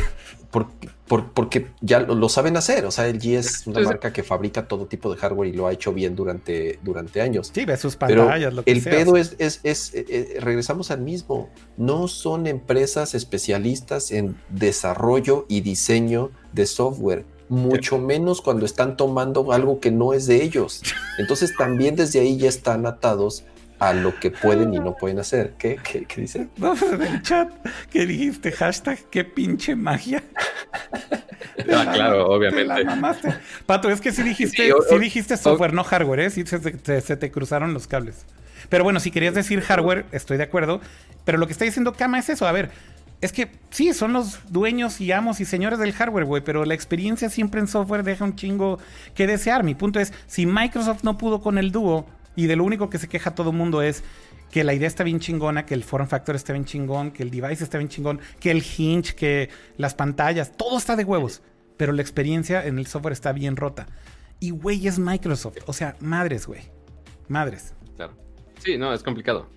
porque 1.06 1.68
ya 1.80 2.00
lo, 2.00 2.28
saben 2.28 2.56
hacer. 2.56 2.84
O 2.86 2.90
sea, 2.90 3.06
LG 3.06 3.36
es 3.36 3.66
una 3.66 3.80
marca 3.80 4.12
que 4.12 4.22
fabrica 4.22 4.66
todo 4.66 4.86
tipo 4.86 5.12
de 5.12 5.18
hardware 5.18 5.48
y 5.48 5.52
lo 5.52 5.66
ha 5.66 5.72
hecho 5.72 5.92
bien 5.92 6.16
durante, 6.16 6.78
durante 6.82 7.20
años. 7.20 7.52
Sí, 7.54 7.64
ve 7.64 7.76
sus 7.76 7.96
pantallas, 7.96 8.52
lo 8.52 8.64
que 8.64 8.72
El 8.72 8.82
pedo 8.82 9.16
es, 9.16 9.36
es, 9.38 9.60
es 9.62 9.94
eh, 9.94 10.04
eh, 10.08 10.36
regresamos 10.40 10.90
al 10.90 11.02
mismo. 11.02 11.50
No 11.76 12.08
son 12.08 12.46
empresas 12.46 13.14
especialistas 13.14 14.10
en 14.10 14.36
desarrollo 14.48 15.46
y 15.48 15.60
diseño 15.60 16.30
de 16.52 16.66
software. 16.66 17.24
Mucho 17.48 17.98
menos 17.98 18.40
cuando 18.40 18.66
están 18.66 18.96
tomando 18.96 19.52
algo 19.52 19.78
que 19.78 19.92
no 19.92 20.12
es 20.12 20.26
de 20.26 20.42
ellos. 20.42 20.82
Entonces 21.18 21.54
también 21.56 21.94
desde 21.94 22.18
ahí 22.18 22.36
ya 22.36 22.48
están 22.48 22.86
atados 22.86 23.44
a 23.78 23.92
lo 23.92 24.18
que 24.18 24.30
pueden 24.30 24.74
y 24.74 24.78
no 24.78 24.96
pueden 24.96 25.18
hacer. 25.18 25.54
¿Qué, 25.58 25.78
qué, 25.82 26.04
qué 26.04 26.20
dice? 26.22 26.48
No, 26.56 26.74
pues 26.74 26.92
en 26.92 27.02
el 27.02 27.22
chat 27.22 27.50
que 27.90 28.06
dijiste 28.06 28.52
hashtag 28.52 28.98
qué 29.10 29.24
pinche 29.24 29.76
magia. 29.76 30.22
Ah, 31.74 31.90
claro, 31.92 32.28
obviamente. 32.28 32.70
Pato, 33.64 33.90
es 33.90 34.00
que 34.00 34.12
sí 34.12 34.22
dijiste, 34.22 34.72
dijiste 35.00 35.36
software, 35.36 35.72
no 35.72 35.84
hardware, 35.84 36.20
¿eh? 36.20 36.30
Sí 36.30 36.44
se, 36.46 36.58
te 37.16 37.30
cruzaron 37.30 37.72
los 37.72 37.86
cables. 37.86 38.26
Pero 38.68 38.84
bueno, 38.84 39.00
si 39.00 39.10
querías 39.10 39.34
decir 39.34 39.62
hardware, 39.62 40.04
estoy 40.12 40.36
de 40.36 40.44
acuerdo. 40.44 40.80
Pero 41.24 41.38
lo 41.38 41.46
que 41.46 41.52
está 41.52 41.64
diciendo 41.64 41.94
Kama 41.94 42.18
es 42.18 42.28
eso. 42.28 42.46
A 42.46 42.52
ver, 42.52 42.70
es 43.20 43.32
que 43.32 43.50
sí, 43.70 43.92
son 43.94 44.12
los 44.12 44.38
dueños 44.50 45.00
y 45.00 45.10
amos 45.12 45.40
y 45.40 45.44
señores 45.44 45.78
del 45.78 45.92
hardware, 45.92 46.26
güey, 46.26 46.44
pero 46.44 46.64
la 46.64 46.74
experiencia 46.74 47.30
siempre 47.30 47.60
en 47.60 47.68
software 47.68 48.02
deja 48.02 48.24
un 48.24 48.36
chingo 48.36 48.78
que 49.14 49.26
desear. 49.26 49.64
Mi 49.64 49.74
punto 49.74 49.98
es, 49.98 50.12
si 50.26 50.46
Microsoft 50.46 51.02
no 51.02 51.16
pudo 51.16 51.40
con 51.40 51.56
el 51.58 51.72
dúo, 51.72 52.06
y 52.36 52.46
de 52.46 52.56
lo 52.56 52.64
único 52.64 52.90
que 52.90 52.98
se 52.98 53.08
queja 53.08 53.34
todo 53.34 53.50
el 53.50 53.56
mundo 53.56 53.82
es 53.82 54.04
que 54.50 54.62
la 54.62 54.74
idea 54.74 54.86
está 54.86 55.02
bien 55.02 55.18
chingona, 55.18 55.66
que 55.66 55.74
el 55.74 55.82
form 55.82 56.06
factor 56.06 56.36
está 56.36 56.52
bien 56.52 56.64
chingón, 56.64 57.10
que 57.10 57.22
el 57.22 57.30
device 57.30 57.64
está 57.64 57.78
bien 57.78 57.88
chingón, 57.88 58.20
que 58.38 58.50
el 58.50 58.62
hinge, 58.62 59.14
que 59.14 59.50
las 59.76 59.94
pantallas, 59.94 60.52
todo 60.56 60.78
está 60.78 60.96
de 60.96 61.04
huevos. 61.04 61.42
Pero 61.76 61.92
la 61.92 62.02
experiencia 62.02 62.64
en 62.64 62.78
el 62.78 62.86
software 62.86 63.12
está 63.12 63.32
bien 63.32 63.56
rota. 63.56 63.86
Y 64.40 64.50
güey, 64.50 64.86
es 64.86 64.98
Microsoft. 64.98 65.58
O 65.66 65.72
sea, 65.72 65.96
madres, 66.00 66.46
güey. 66.46 66.62
Madres. 67.28 67.74
Claro. 67.96 68.14
Sí, 68.58 68.78
no, 68.78 68.92
es 68.94 69.02
complicado. 69.02 69.48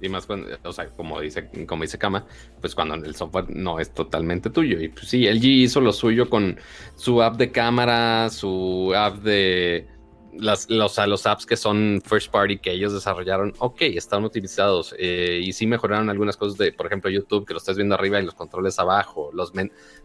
Y 0.00 0.08
más 0.08 0.26
cuando, 0.26 0.48
o 0.62 0.72
sea, 0.72 0.88
como 0.90 1.20
dice, 1.20 1.48
como 1.66 1.82
dice 1.82 1.98
Kama, 1.98 2.26
pues 2.60 2.74
cuando 2.74 2.94
el 2.94 3.14
software 3.14 3.46
no 3.48 3.80
es 3.80 3.92
totalmente 3.92 4.50
tuyo. 4.50 4.80
Y 4.80 4.88
pues 4.88 5.08
sí, 5.08 5.26
LG 5.26 5.44
hizo 5.44 5.80
lo 5.80 5.92
suyo 5.92 6.28
con 6.28 6.58
su 6.96 7.22
app 7.22 7.36
de 7.36 7.50
cámara, 7.50 8.28
su 8.30 8.92
app 8.94 9.22
de 9.22 9.86
las, 10.38 10.68
los, 10.70 10.98
los 10.98 11.26
apps 11.26 11.46
que 11.46 11.56
son 11.56 12.02
first 12.04 12.30
party 12.30 12.58
que 12.58 12.72
ellos 12.72 12.92
desarrollaron, 12.92 13.54
ok, 13.58 13.82
están 13.82 14.24
utilizados 14.24 14.94
eh, 14.98 15.40
y 15.42 15.52
sí 15.52 15.66
mejoraron 15.66 16.10
algunas 16.10 16.36
cosas 16.36 16.58
de, 16.58 16.72
por 16.72 16.86
ejemplo, 16.86 17.10
YouTube, 17.10 17.46
que 17.46 17.54
lo 17.54 17.58
estás 17.58 17.76
viendo 17.76 17.94
arriba 17.94 18.20
y 18.20 18.24
los 18.24 18.34
controles 18.34 18.78
abajo, 18.78 19.30
los, 19.32 19.52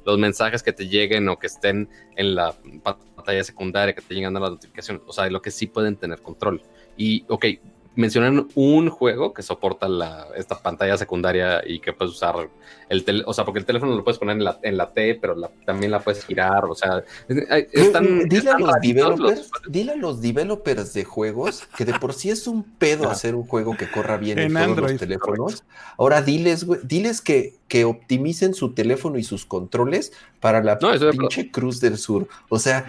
los 0.06 0.18
mensajes 0.18 0.64
que 0.64 0.73
te 0.73 0.88
lleguen 0.88 1.30
o 1.30 1.38
que 1.38 1.47
estén 1.47 1.89
en 2.15 2.35
la 2.35 2.53
pantalla 2.84 3.43
secundaria, 3.43 3.93
que 3.93 4.01
te 4.01 4.14
llegan 4.14 4.35
a 4.38 4.39
la 4.39 4.49
notificación, 4.49 5.01
o 5.06 5.14
sea, 5.14 5.26
de 5.26 5.31
lo 5.31 5.41
que 5.41 5.51
sí 5.51 5.68
pueden 5.68 5.95
tener 5.95 6.22
control. 6.22 6.61
Y, 6.97 7.26
ok, 7.30 7.45
mencionan 7.95 8.47
un 8.55 8.89
juego 8.89 9.33
que 9.33 9.41
soporta 9.41 9.87
la, 9.87 10.27
esta 10.35 10.61
pantalla 10.61 10.97
secundaria 10.97 11.61
y 11.65 11.79
que 11.79 11.91
puedes 11.91 12.13
usar 12.13 12.49
el 12.87 13.03
teléfono, 13.03 13.29
o 13.29 13.33
sea, 13.33 13.45
porque 13.45 13.59
el 13.59 13.65
teléfono 13.65 13.95
lo 13.95 14.03
puedes 14.03 14.17
poner 14.17 14.37
en 14.37 14.43
la, 14.43 14.59
en 14.61 14.77
la 14.77 14.91
T, 14.93 15.15
pero 15.15 15.35
también 15.65 15.91
la 15.91 15.99
puedes 15.99 16.25
girar, 16.25 16.65
o 16.65 16.75
sea, 16.75 17.03
están... 17.27 18.27
Dile, 18.29 18.51
a 18.51 18.57
los 18.57 18.73
developers, 18.81 19.51
dile 19.67 19.91
a 19.93 19.95
los 19.95 20.21
developers 20.21 20.93
de 20.93 21.03
juegos 21.03 21.67
que 21.75 21.85
de 21.85 21.93
por 21.99 22.13
sí 22.13 22.29
es 22.29 22.47
un 22.47 22.63
pedo 22.63 23.09
hacer 23.09 23.35
un 23.35 23.45
juego 23.45 23.75
que 23.75 23.89
corra 23.89 24.17
bien 24.17 24.39
en, 24.39 24.53
todos 24.53 24.77
los 24.77 24.97
teléfonos. 24.97 25.63
Ahora 25.97 26.21
diles, 26.21 26.65
diles 26.83 27.21
que, 27.21 27.55
que 27.67 27.85
optimicen 27.85 28.53
su 28.53 28.73
teléfono 28.73 29.17
y 29.17 29.23
sus 29.23 29.45
controles 29.45 30.13
para 30.39 30.63
la 30.63 30.77
pinche 30.79 31.51
Cruz 31.51 31.79
del 31.81 31.97
Sur. 31.97 32.27
O 32.49 32.59
sea, 32.59 32.85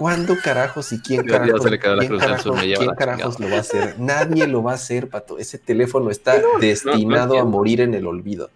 ¿Cuándo 0.00 0.34
carajos 0.42 0.94
y 0.94 1.00
quién 1.00 1.26
carajos, 1.26 1.60
¿quién 1.60 1.78
carajos, 1.78 3.38
lo 3.38 3.50
va 3.50 3.56
a 3.58 3.60
hacer? 3.60 4.00
Nadie 4.00 4.46
lo 4.46 4.62
va 4.62 4.72
a 4.72 4.74
hacer, 4.76 5.10
Pato. 5.10 5.38
Ese 5.38 5.58
teléfono 5.58 6.10
está 6.10 6.40
destinado 6.58 7.38
a 7.38 7.44
morir 7.44 7.82
en 7.82 7.92
el 7.92 8.06
olvido. 8.06 8.48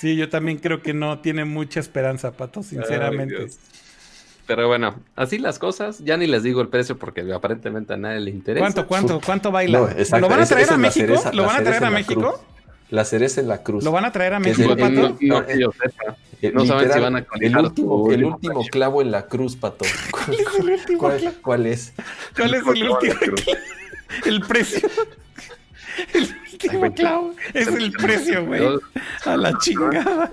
Sí, 0.00 0.14
yo 0.14 0.28
también 0.28 0.58
creo 0.58 0.80
que 0.80 0.94
no 0.94 1.18
tiene 1.18 1.44
mucha 1.44 1.80
esperanza, 1.80 2.30
Pato, 2.30 2.62
sinceramente. 2.62 3.48
Pero 4.46 4.68
bueno, 4.68 5.00
así 5.16 5.38
las 5.38 5.58
cosas. 5.58 5.98
Ya 5.98 6.16
ni 6.16 6.28
les 6.28 6.44
digo 6.44 6.60
el 6.60 6.68
precio 6.68 6.96
porque 6.96 7.22
aparentemente 7.32 7.94
a 7.94 7.96
nadie 7.96 8.20
le 8.20 8.30
interesa. 8.30 8.62
¿Cuánto, 8.62 8.86
cuánto, 8.86 9.20
cuánto 9.20 9.50
baila? 9.50 9.92
¿Lo 10.20 10.28
van 10.28 10.42
a 10.42 10.46
traer 10.46 10.70
a 10.70 10.76
México? 10.76 11.14
¿Lo 11.32 11.44
van 11.44 11.56
a 11.56 11.64
traer 11.64 11.84
a 11.86 11.90
México? 11.90 12.40
La 12.88 13.04
cereza 13.04 13.40
en 13.40 13.48
la 13.48 13.64
cruz. 13.64 13.82
¿Lo 13.82 13.90
van 13.90 14.04
a 14.04 14.12
traer 14.12 14.34
a 14.34 14.38
México, 14.38 14.76
Pato? 14.76 14.90
No, 14.90 15.16
no, 15.20 15.44
que 15.44 15.58
yo 15.58 15.72
sepa. 15.72 16.16
No 16.50 16.66
saben 16.66 16.92
si 16.92 16.98
van 16.98 17.16
a 17.16 17.26
El 17.40 17.56
último, 17.56 18.10
el 18.10 18.24
último 18.24 18.64
clavo 18.66 19.00
en 19.00 19.12
la 19.12 19.26
cruz, 19.26 19.54
Pato. 19.56 19.84
¿Cuál 20.10 20.34
es 20.34 20.54
el 20.58 20.70
último 20.70 20.98
¿Cuál, 20.98 21.18
clavo? 21.20 21.36
¿Cuál 21.42 21.66
es? 21.66 21.92
¿Cuál 22.36 22.54
es 22.54 22.62
el 22.62 22.68
último 22.68 22.98
clavo? 22.98 23.36
El 24.26 24.40
precio. 24.42 24.88
El 26.14 26.34
último 26.52 26.94
clavo 26.94 27.34
es 27.52 27.68
el 27.68 27.92
precio, 27.92 28.46
güey. 28.46 28.62
A 29.26 29.36
la 29.36 29.58
chingada. 29.58 30.32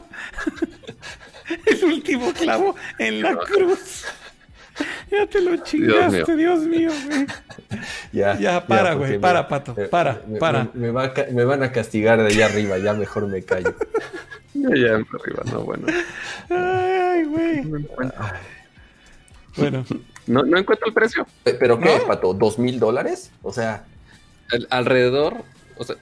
El 1.65 1.83
último 1.83 2.31
clavo 2.33 2.75
en 2.97 3.21
la 3.21 3.35
cruz. 3.35 4.05
Ya 5.11 5.25
te 5.27 5.41
lo 5.41 5.55
chingaste, 5.57 6.35
Dios 6.35 6.59
mío, 6.61 6.91
güey. 7.07 7.25
Ya, 8.11 8.37
ya, 8.39 8.65
para, 8.65 8.93
güey, 8.93 9.19
para, 9.19 9.47
pato, 9.47 9.75
para, 9.89 10.21
para. 10.39 10.69
Me, 10.73 10.91
van 10.91 11.63
a 11.63 11.71
castigar 11.71 12.21
de 12.21 12.27
allá 12.27 12.47
arriba, 12.47 12.77
ya 12.77 12.93
mejor 12.93 13.27
me 13.27 13.43
callo. 13.43 13.75
ya, 14.53 14.69
ya, 14.69 14.95
arriba, 14.95 15.43
no, 15.51 15.61
bueno. 15.61 15.87
Ay, 16.49 17.23
güey. 17.25 17.61
Bueno. 19.55 19.85
No, 20.27 20.43
no 20.43 20.57
encuentro 20.57 20.87
el 20.87 20.93
precio. 20.93 21.27
¿Pero 21.43 21.79
qué, 21.79 22.01
pato? 22.07 22.33
¿Dos 22.33 22.59
mil 22.59 22.79
dólares? 22.79 23.31
O 23.41 23.51
sea. 23.53 23.85
alrededor, 24.69 25.43
o 25.77 25.83
sea, 25.83 25.95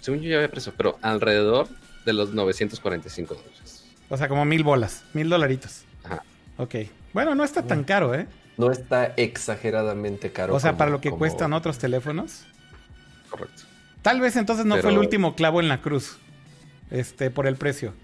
según 0.00 0.20
yo 0.20 0.30
ya 0.30 0.36
había 0.36 0.50
precio, 0.50 0.72
pero 0.76 0.98
alrededor 1.02 1.68
de 2.04 2.12
los 2.12 2.32
945 2.32 3.34
dólares. 3.34 3.84
O 4.08 4.16
sea, 4.16 4.28
como 4.28 4.44
mil 4.44 4.64
bolas, 4.64 5.04
mil 5.12 5.28
dolaritos. 5.28 5.82
Ajá. 6.04 6.22
Ok. 6.56 6.74
Bueno, 7.12 7.34
no 7.34 7.44
está 7.44 7.66
tan 7.66 7.84
caro, 7.84 8.14
¿eh? 8.14 8.26
No 8.56 8.70
está 8.70 9.06
exageradamente 9.16 10.32
caro. 10.32 10.54
O 10.54 10.60
sea, 10.60 10.76
para 10.76 10.90
lo 10.90 11.00
que 11.00 11.10
cuestan 11.10 11.52
otros 11.52 11.78
teléfonos. 11.78 12.44
Correcto. 13.30 13.62
Tal 14.02 14.20
vez 14.20 14.36
entonces 14.36 14.66
no 14.66 14.76
fue 14.78 14.90
el 14.90 14.98
último 14.98 15.34
clavo 15.34 15.60
en 15.60 15.68
la 15.68 15.80
cruz. 15.80 16.18
Este, 16.90 17.30
por 17.30 17.46
el 17.46 17.56
precio. 17.56 17.94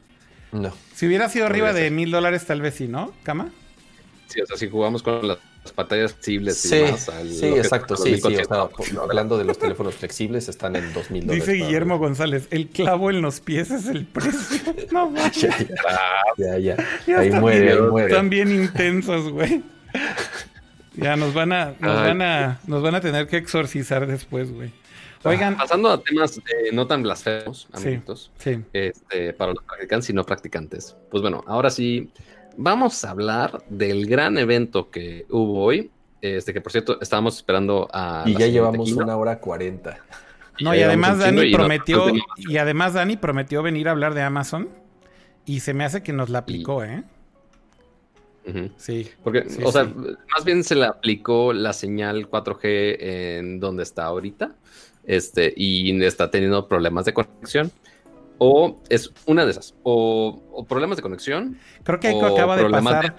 No. 0.53 0.73
Si 0.95 1.07
hubiera 1.07 1.29
sido 1.29 1.47
arriba 1.47 1.73
de 1.73 1.91
mil 1.91 2.11
dólares, 2.11 2.47
tal 2.47 2.61
vez 2.61 2.75
sí, 2.75 2.89
¿no? 2.89 3.13
¿Cama? 3.23 3.51
Sí, 4.29 4.41
o 4.41 4.47
sea, 4.47 4.57
si 4.57 4.69
jugamos 4.69 5.03
con 5.03 5.27
las 5.67 5.73
pantallas 5.73 6.13
flexibles 6.13 6.65
y 6.65 6.69
demás. 6.77 7.11
sí, 7.29 7.47
exacto, 7.47 7.97
sí, 7.97 8.21
sí. 8.21 8.39
hablando 9.01 9.37
de 9.37 9.45
los 9.45 9.59
teléfonos 9.59 9.97
flexibles, 9.97 10.49
están 10.49 10.77
en 10.77 10.93
dos 10.93 11.11
mil 11.11 11.27
dólares. 11.27 11.47
Dice 11.47 11.59
Guillermo 11.59 11.99
González, 11.99 12.47
el 12.51 12.69
clavo 12.69 13.11
en 13.11 13.21
los 13.21 13.41
pies 13.41 13.71
es 13.71 13.87
el 13.87 14.07
precio. 14.07 14.75
No 14.93 15.13
ya, 15.33 15.59
ya, 16.39 16.59
ya, 16.59 16.77
ya. 17.07 17.19
Ahí 17.19 17.31
muere, 17.33 17.73
ahí 17.73 17.81
muere. 17.81 18.09
Están 18.09 18.31
bien 18.31 18.53
intensos, 18.53 19.31
güey. 19.31 19.63
Ya 20.95 21.17
nos 21.17 21.35
van 21.35 21.53
a, 21.53 21.75
nos 21.81 21.97
van 21.97 22.23
a, 22.23 22.61
nos 22.67 22.83
van 22.83 22.95
a 22.95 23.01
tener 23.01 23.27
que 23.27 23.37
exorcizar 23.37 24.07
después, 24.07 24.53
güey. 24.53 24.73
Oigan. 25.25 25.57
Pasando 25.57 25.91
a 25.91 26.01
temas 26.01 26.41
no 26.73 26.87
tan 26.87 27.03
blasfemos, 27.03 27.69
amiguitos. 27.73 28.31
Sí, 28.39 28.63
Este, 28.73 29.33
para 29.33 29.53
los 29.53 29.65
practicantes 29.65 30.09
y 30.11 30.13
no 30.13 30.25
practicantes. 30.25 30.97
Pues 31.11 31.21
bueno, 31.21 31.43
ahora 31.47 31.69
sí, 31.69 32.11
vamos 32.57 33.05
a 33.05 33.11
hablar 33.11 33.63
del 33.69 34.07
gran 34.07 34.39
evento 34.39 34.91
que 34.91 35.27
hubo 35.31 35.65
hoy. 35.65 35.91
Este, 36.21 36.53
que 36.53 36.61
por 36.61 36.73
cierto, 36.73 37.01
estábamos 37.01 37.37
esperando 37.37 37.89
a. 37.93 38.25
Y 38.27 38.35
ya 38.35 38.47
llevamos 38.47 38.91
una 38.93 39.17
hora 39.17 39.39
cuarenta. 39.39 40.01
No, 40.61 40.75
y 40.75 40.83
además 40.83 41.19
Dani 41.19 41.53
prometió, 41.53 42.07
y, 42.37 42.57
además 42.57 42.95
Dani 42.95 43.19
prometió 43.19 43.63
venir 43.63 43.89
a 43.89 43.91
hablar 43.91 44.15
de 44.15 44.23
Amazon. 44.23 44.69
Y 45.45 45.61
se 45.61 45.75
me 45.75 45.85
hace 45.85 46.03
que 46.03 46.13
nos 46.13 46.31
la 46.31 46.39
aplicó, 46.41 46.83
¿eh? 46.83 47.05
Sí. 48.77 49.09
Porque, 49.23 49.45
o 49.65 49.73
sea, 49.73 49.85
más 49.85 50.45
bien 50.45 50.65
se 50.65 50.77
le 50.77 50.87
aplicó 50.87 51.53
la 51.53 51.73
señal 51.73 52.31
4G 52.31 52.97
en 53.01 53.61
donde 53.61 53.83
está 53.83 54.05
ahorita. 54.07 54.55
Este, 55.05 55.53
y 55.57 56.03
está 56.03 56.31
teniendo 56.31 56.67
problemas 56.67 57.05
de 57.05 57.15
conexión. 57.15 57.71
O 58.39 58.83
es 58.89 59.13
una 59.27 59.45
de 59.45 59.53
esas. 59.53 59.75
O, 59.83 60.65
problemas 60.69 60.97
de 60.97 61.03
conexión. 61.03 61.59
Creo 61.83 62.01
que 62.01 62.09
Aiko 62.09 62.27
acaba 62.27 62.57
de 62.57 62.69
pasar. 62.69 63.17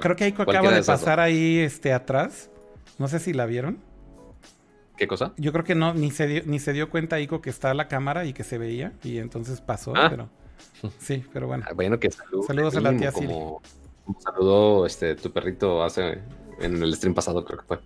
creo 0.00 0.16
que 0.16 0.24
Aiko 0.24 0.42
acaba 0.42 0.70
de, 0.70 0.82
pasar 0.82 1.20
ahí 1.20 1.58
este, 1.58 1.92
atrás. 1.92 2.50
No 2.98 3.08
sé 3.08 3.18
si 3.18 3.32
la 3.32 3.46
vieron. 3.46 3.78
¿Qué 4.96 5.06
cosa? 5.06 5.32
Yo 5.36 5.52
creo 5.52 5.64
que 5.64 5.76
no, 5.76 5.94
ni 5.94 6.10
se 6.10 6.26
dio, 6.26 6.42
ni 6.44 6.58
se 6.58 6.72
dio 6.72 6.90
cuenta 6.90 7.20
Ico 7.20 7.40
que 7.40 7.50
está 7.50 7.72
la 7.72 7.86
cámara 7.86 8.24
y 8.24 8.32
que 8.32 8.42
se 8.42 8.58
veía. 8.58 8.92
Y 9.04 9.18
entonces 9.18 9.60
pasó, 9.60 9.92
ah. 9.96 10.08
pero. 10.10 10.28
Sí, 10.98 11.24
pero 11.32 11.46
bueno. 11.46 11.64
Ah, 11.68 11.72
bueno, 11.74 11.98
que 11.98 12.10
saludos 12.10 12.76
a 12.76 12.80
la 12.80 12.96
tía 12.96 13.12
Siri. 13.12 13.34
saludó 14.18 14.86
este 14.86 15.14
tu 15.14 15.32
perrito 15.32 15.82
hace 15.84 16.20
en 16.60 16.82
el 16.82 16.94
stream 16.94 17.14
pasado, 17.14 17.44
creo 17.44 17.60
que 17.60 17.64
fue. 17.64 17.78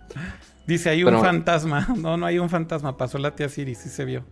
Dice, 0.65 0.89
hay 0.89 1.03
un 1.03 1.19
fantasma. 1.19 1.87
No, 1.97 2.17
no 2.17 2.25
hay 2.25 2.39
un 2.39 2.49
fantasma. 2.49 2.97
Pasó 2.97 3.17
la 3.17 3.35
tía 3.35 3.49
Siri, 3.49 3.75
sí 3.75 3.89
se 3.89 4.05
vio. 4.05 4.23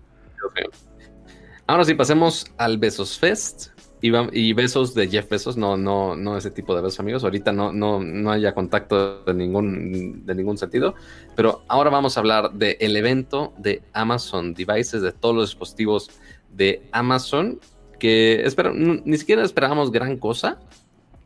Ahora 1.68 1.86
sí, 1.86 1.94
pasemos 1.94 2.46
al 2.58 2.78
Besos 2.78 3.18
Fest. 3.18 3.72
Y, 4.04 4.54
besos 4.54 4.96
de 4.96 5.08
Jeff 5.08 5.30
Besos, 5.30 5.58
no, 5.58 5.78
no, 5.78 6.16
no 6.16 6.36
ese 6.36 6.50
tipo 6.50 6.76
de 6.76 6.82
besos, 6.82 7.00
amigos. 7.00 7.24
Ahorita 7.24 7.52
no, 7.52 7.72
no, 7.72 8.00
no 8.00 8.32
haya 8.32 8.56
contacto 8.56 9.24
de 9.24 9.34
ningún, 9.36 10.26
de 10.26 10.34
ningún 10.34 10.58
sentido. 10.58 10.96
Pero 11.36 11.64
ahora 11.68 11.92
vamos 11.92 12.18
a 12.18 12.22
hablar 12.22 12.52
del 12.54 12.96
evento 12.96 13.54
de 13.60 13.84
Amazon 13.94 14.56
Devices, 14.56 15.04
de 15.04 15.12
todos 15.12 15.36
los 15.36 15.50
dispositivos 15.52 16.10
de 16.50 16.82
Amazon. 16.92 17.60
Que 18.00 18.42
espero, 18.44 18.74
ni 18.74 19.18
siquiera 19.18 19.44
esperábamos 19.44 19.92
gran 19.92 20.18
cosa. 20.18 20.60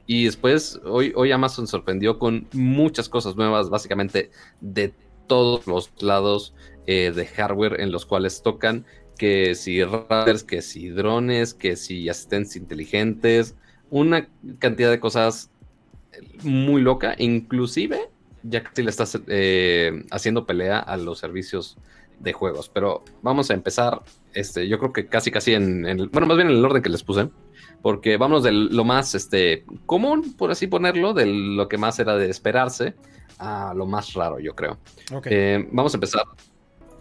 Y 0.06 0.26
después, 0.26 0.82
hoy, 0.84 1.14
hoy 1.16 1.32
Amazon 1.32 1.68
sorprendió 1.68 2.20
con 2.20 2.48
muchas 2.52 3.08
cosas 3.08 3.38
nuevas, 3.38 3.70
básicamente 3.70 4.32
de 4.60 4.94
todos 5.28 5.66
los 5.66 5.92
lados 6.02 6.54
eh, 6.88 7.12
de 7.16 7.26
hardware 7.26 7.80
en 7.80 7.92
los 7.92 8.06
cuales 8.06 8.42
tocan 8.44 8.86
que 9.18 9.56
si 9.56 9.84
routers, 9.84 10.44
que 10.44 10.62
si 10.62 10.90
drones, 10.90 11.54
que 11.54 11.76
si 11.76 12.10
asistentes 12.10 12.56
inteligentes, 12.56 13.56
una 13.90 14.28
cantidad 14.60 14.90
de 14.90 15.00
cosas 15.00 15.50
muy 16.44 16.82
loca, 16.82 17.16
inclusive 17.18 18.10
ya 18.44 18.64
que 18.64 18.84
le 18.84 18.90
estás 18.90 19.20
eh, 19.28 20.04
haciendo 20.12 20.46
pelea 20.46 20.80
a 20.80 20.98
los 20.98 21.20
servicios 21.20 21.78
de 22.20 22.34
juegos. 22.34 22.70
Pero 22.70 23.04
vamos 23.22 23.50
a 23.50 23.54
empezar, 23.54 24.02
este, 24.34 24.68
yo 24.68 24.80
creo 24.80 24.94
que 24.94 25.08
casi 25.08 25.32
casi 25.32 25.54
en, 25.54 25.86
el, 25.86 26.10
bueno, 26.10 26.28
más 26.28 26.38
bien 26.38 26.50
en 26.50 26.58
el 26.58 26.66
orden 26.66 26.82
que 26.82 26.90
les 26.90 27.04
puse, 27.04 27.30
porque 27.82 28.18
vamos 28.18 28.44
de 28.44 28.52
lo 28.52 28.84
más 28.84 29.16
este, 29.16 29.66
común, 29.86 30.34
por 30.38 30.52
así 30.52 30.68
ponerlo, 30.68 31.14
de 31.14 31.26
lo 31.26 31.68
que 31.68 31.78
más 31.78 32.00
era 32.00 32.16
de 32.16 32.30
esperarse, 32.30 32.96
a 33.38 33.74
lo 33.76 33.86
más 33.86 34.14
raro, 34.14 34.40
yo 34.40 34.56
creo. 34.56 34.78
Eh, 35.26 35.68
vamos 35.72 35.94
a 35.94 35.98
empezar 35.98 36.24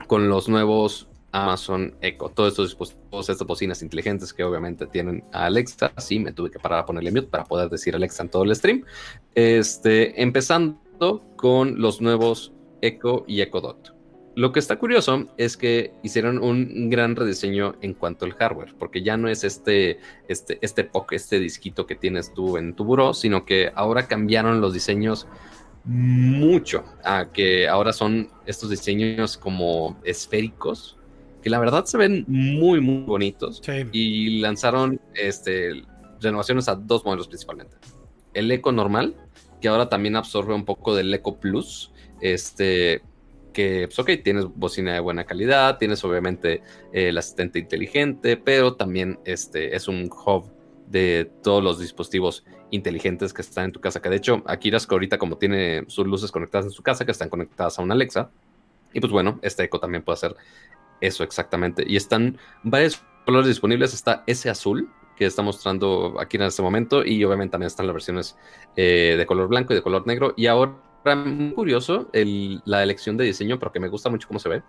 con 0.07 0.28
los 0.28 0.49
nuevos 0.49 1.09
Amazon 1.35 1.97
Echo, 2.01 2.28
todos 2.28 2.52
estos 2.52 2.69
dispositivos, 2.69 3.28
estas 3.28 3.47
bocinas 3.47 3.82
inteligentes 3.82 4.32
que 4.32 4.44
obviamente 4.44 4.86
tienen 4.86 5.24
a 5.32 5.47
Alexa. 5.47 5.93
Sí, 5.98 6.20
me 6.20 6.32
tuve 6.32 6.51
que 6.51 6.61
parar 6.61 6.81
a 6.81 6.86
ponerle 6.86 7.11
mute 7.11 7.27
para 7.27 7.44
poder 7.44 7.69
decir 7.69 7.94
Alexa 7.94 8.23
en 8.23 8.28
todo 8.28 8.44
el 8.44 8.55
stream. 8.55 8.85
Este, 9.35 10.23
empezando 10.23 10.78
con 11.36 11.81
los 11.81 12.01
nuevos 12.01 12.52
Echo 12.82 13.24
y 13.27 13.40
Echo 13.40 13.61
Dot. 13.61 13.94
Lo 14.36 14.52
que 14.52 14.61
está 14.61 14.78
curioso 14.78 15.28
es 15.36 15.56
que 15.56 15.93
hicieron 16.02 16.39
un 16.43 16.89
gran 16.89 17.16
rediseño 17.16 17.77
en 17.81 17.94
cuanto 17.94 18.24
al 18.24 18.35
hardware, 18.35 18.74
porque 18.78 19.02
ya 19.02 19.16
no 19.16 19.28
es 19.28 19.44
este, 19.44 19.98
este, 20.28 20.59
este 20.61 20.85
POC, 20.85 21.12
este 21.12 21.39
disquito 21.40 21.86
que 21.86 21.97
tienes 21.97 22.32
tú 22.32 22.56
en 22.56 22.74
tu 22.74 22.85
buró, 22.85 23.12
sino 23.12 23.44
que 23.44 23.73
ahora 23.74 24.06
cambiaron 24.06 24.61
los 24.61 24.73
diseños 24.73 25.27
mucho 25.85 26.85
a 27.05 27.31
que 27.32 27.69
ahora 27.69 27.93
son 27.93 28.28
estos 28.47 28.70
diseños 28.70 29.36
como 29.36 30.01
esféricos, 30.05 30.97
que 31.45 31.51
la 31.51 31.59
verdad 31.59 31.85
se 31.85 31.99
ven 31.99 32.25
muy, 32.27 32.81
muy 32.81 33.03
bonitos. 33.03 33.61
Y 33.93 34.41
lanzaron 34.41 34.99
este, 35.15 35.83
renovaciones 36.19 36.69
a 36.69 36.75
dos 36.75 37.05
modelos 37.05 37.29
principalmente. 37.29 37.77
El 38.33 38.51
Eco 38.51 38.73
normal, 38.73 39.15
que 39.61 39.69
ahora 39.69 39.91
también 39.91 40.16
absorbe 40.16 40.55
un 40.55 40.65
poco 40.65 40.95
del 40.95 41.12
Eco 41.12 41.37
Plus, 41.39 41.93
este, 42.23 43.03
que, 43.53 43.89
pues 43.89 43.99
ok, 43.99 44.23
tienes 44.25 44.47
bocina 44.47 44.95
de 44.95 45.01
buena 45.01 45.25
calidad, 45.25 45.77
tienes 45.77 46.03
obviamente 46.03 46.62
eh, 46.95 47.11
el 47.11 47.19
asistente 47.19 47.59
inteligente, 47.59 48.39
pero 48.39 48.77
también 48.77 49.19
este, 49.27 49.77
es 49.77 49.87
un 49.87 50.11
hub 50.11 50.51
de 50.87 51.31
todos 51.43 51.62
los 51.62 51.79
dispositivos 51.79 52.47
inteligentes 52.71 53.35
que 53.35 53.43
están 53.43 53.66
en 53.66 53.73
tu 53.73 53.83
casa. 53.83 54.01
Que 54.01 54.09
de 54.09 54.16
hecho, 54.16 54.43
Akiras 54.47 54.87
que 54.87 54.95
ahorita 54.95 55.19
como 55.19 55.37
tiene 55.37 55.85
sus 55.89 56.07
luces 56.07 56.33
conectadas 56.33 56.65
en 56.65 56.73
su 56.73 56.83
casa, 56.83 57.05
que 57.05 57.12
están 57.12 57.29
conectadas 57.29 57.79
a 57.79 57.83
una 57.83 57.93
Alexa. 57.93 58.31
Y 58.95 59.01
pues 59.01 59.12
bueno, 59.12 59.41
este 59.43 59.65
eco 59.65 59.79
también 59.79 60.05
puede 60.05 60.15
hacer 60.15 60.37
eso 61.01 61.25
exactamente. 61.25 61.85
Y 61.87 61.97
están 61.97 62.39
varios 62.62 63.03
colores 63.25 63.49
disponibles. 63.49 63.95
Está 63.95 64.25
ese 64.27 64.51
azul 64.51 64.91
que 65.16 65.27
está 65.27 65.43
mostrando 65.43 66.16
aquí 66.21 66.37
en 66.37 66.45
este 66.45 66.62
momento. 66.62 67.05
Y 67.05 67.25
obviamente 67.25 67.53
también 67.53 67.69
están 67.69 67.87
las 67.87 67.95
versiones 67.95 68.37
eh, 68.77 69.15
de 69.16 69.27
color 69.27 69.49
blanco 69.49 69.73
y 69.73 69.77
de 69.77 69.83
color 69.83 70.07
negro. 70.07 70.35
Y 70.37 70.47
ahora 70.47 70.75
curioso 71.55 72.09
la 72.65 72.83
elección 72.83 73.16
de 73.16 73.25
diseño, 73.25 73.59
pero 73.59 73.73
que 73.73 73.81
me 73.81 73.89
gusta 73.89 74.09
mucho 74.09 74.27
cómo 74.27 74.41
se 74.41 74.49
ve, 74.49 74.62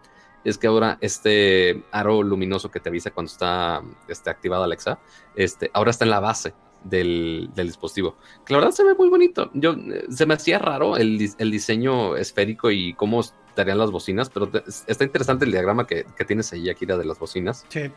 es 0.44 0.58
que 0.58 0.68
ahora 0.68 0.98
este 1.02 1.84
aro 1.92 2.22
luminoso 2.22 2.70
que 2.70 2.80
te 2.80 2.90
avisa 2.90 3.12
cuando 3.12 3.32
está 3.32 3.82
este, 4.08 4.30
activada 4.30 4.66
Alexa, 4.66 5.00
este, 5.36 5.72
ahora 5.74 5.92
está 5.92 6.06
en 6.06 6.12
la 6.12 6.20
base 6.20 6.54
del, 6.84 7.50
dispositivo. 7.56 8.18
Que 8.46 8.54
la 8.54 8.60
verdad 8.60 8.72
se 8.72 8.84
ve 8.84 8.94
muy 8.94 9.10
bonito. 9.10 9.50
Yo, 9.54 9.76
se 10.10 10.26
me 10.26 10.36
hacía 10.36 10.60
raro 10.60 10.98
el, 10.98 11.18
diseño 11.18 12.16
esférico 12.16 12.70
y 12.70 12.94
cómo 12.94 13.22
estarían 13.56 13.77
las 13.77 13.90
bocinas, 13.90 14.30
pero 14.30 14.52
está 14.68 15.06
interesante 15.06 15.45
el 15.45 15.52
diagrama 15.52 15.88
que, 15.88 16.06
tienes 16.27 16.52
ahí, 16.52 16.69
Akira, 16.69 16.98
de 16.98 17.06
las 17.06 17.18
bocinas. 17.18 17.65
Sí. 17.69 17.90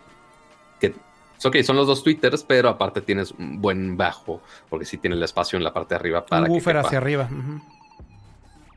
Que, 0.78 0.94
ok, 1.44 1.56
son 1.64 1.74
los 1.74 1.88
dos 1.88 2.04
twitters, 2.04 2.44
pero 2.44 2.68
aparte 2.68 3.00
tienes 3.00 3.32
un 3.32 3.60
buen 3.60 3.96
bajo, 3.96 4.40
porque 4.68 4.86
sí 4.86 4.98
tiene 4.98 5.16
el 5.16 5.22
espacio 5.24 5.56
en 5.56 5.64
la 5.64 5.74
parte 5.74 5.94
de 5.94 5.96
arriba 5.96 6.24
para. 6.24 6.42
Un 6.42 6.48
buffer 6.48 6.76
hacia 6.76 6.98
arriba. 6.98 7.28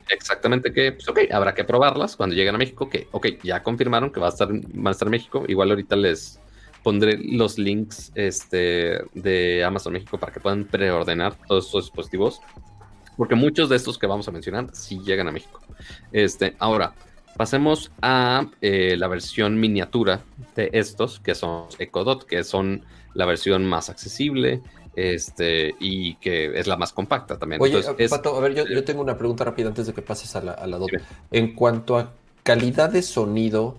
Exactamente 0.08 0.72
que, 0.72 0.90
pues 0.92 1.08
ok, 1.08 1.20
habrá 1.30 1.54
que 1.54 1.62
probarlas 1.62 2.16
cuando 2.16 2.34
lleguen 2.34 2.56
a 2.56 2.58
México, 2.58 2.90
que, 2.90 3.06
ok, 3.12 3.28
ya 3.44 3.62
confirmaron 3.62 4.10
que 4.10 4.18
va 4.18 4.26
a 4.26 4.30
estar, 4.30 4.48
van 4.50 4.88
a 4.88 4.90
estar 4.90 5.06
en 5.06 5.12
México. 5.12 5.44
Igual 5.46 5.70
ahorita 5.70 5.94
les 5.94 6.40
pondré 6.82 7.16
los 7.16 7.58
links 7.58 8.10
este, 8.16 9.04
de 9.14 9.62
Amazon 9.64 9.92
México 9.92 10.18
para 10.18 10.32
que 10.32 10.40
puedan 10.40 10.64
preordenar 10.64 11.36
todos 11.46 11.66
estos 11.66 11.84
dispositivos. 11.84 12.40
Porque 13.16 13.34
muchos 13.34 13.68
de 13.68 13.76
estos 13.76 13.98
que 13.98 14.06
vamos 14.06 14.26
a 14.28 14.30
mencionar 14.30 14.68
sí 14.72 15.00
llegan 15.04 15.28
a 15.28 15.32
México. 15.32 15.60
Este, 16.12 16.56
ahora, 16.58 16.94
pasemos 17.36 17.90
a 18.00 18.46
eh, 18.60 18.96
la 18.96 19.08
versión 19.08 19.58
miniatura 19.58 20.22
de 20.56 20.70
estos, 20.72 21.20
que 21.20 21.34
son 21.34 21.66
EcoDot, 21.78 22.24
que 22.24 22.44
son 22.44 22.84
la 23.14 23.26
versión 23.26 23.66
más 23.66 23.90
accesible, 23.90 24.62
este, 24.94 25.74
y 25.78 26.14
que 26.16 26.58
es 26.58 26.66
la 26.66 26.76
más 26.76 26.92
compacta 26.92 27.38
también. 27.38 27.60
Oye, 27.62 27.82
Pato, 28.08 28.36
a 28.36 28.40
ver, 28.40 28.54
yo, 28.54 28.84
tengo 28.84 29.02
una 29.02 29.16
pregunta 29.16 29.44
rápida 29.44 29.68
antes 29.68 29.86
de 29.86 29.92
que 29.92 30.02
pases 30.02 30.34
a 30.36 30.42
la, 30.42 30.52
a 30.52 30.66
DOT. 30.66 30.90
En 31.30 31.54
cuanto 31.54 31.98
a 31.98 32.12
calidad 32.42 32.90
de 32.90 33.02
sonido, 33.02 33.76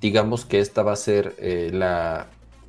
digamos 0.00 0.44
que 0.44 0.60
esta 0.60 0.82
va 0.82 0.92
a 0.92 0.96
ser 0.96 1.34
eh, 1.38 1.70
la, 1.72 2.28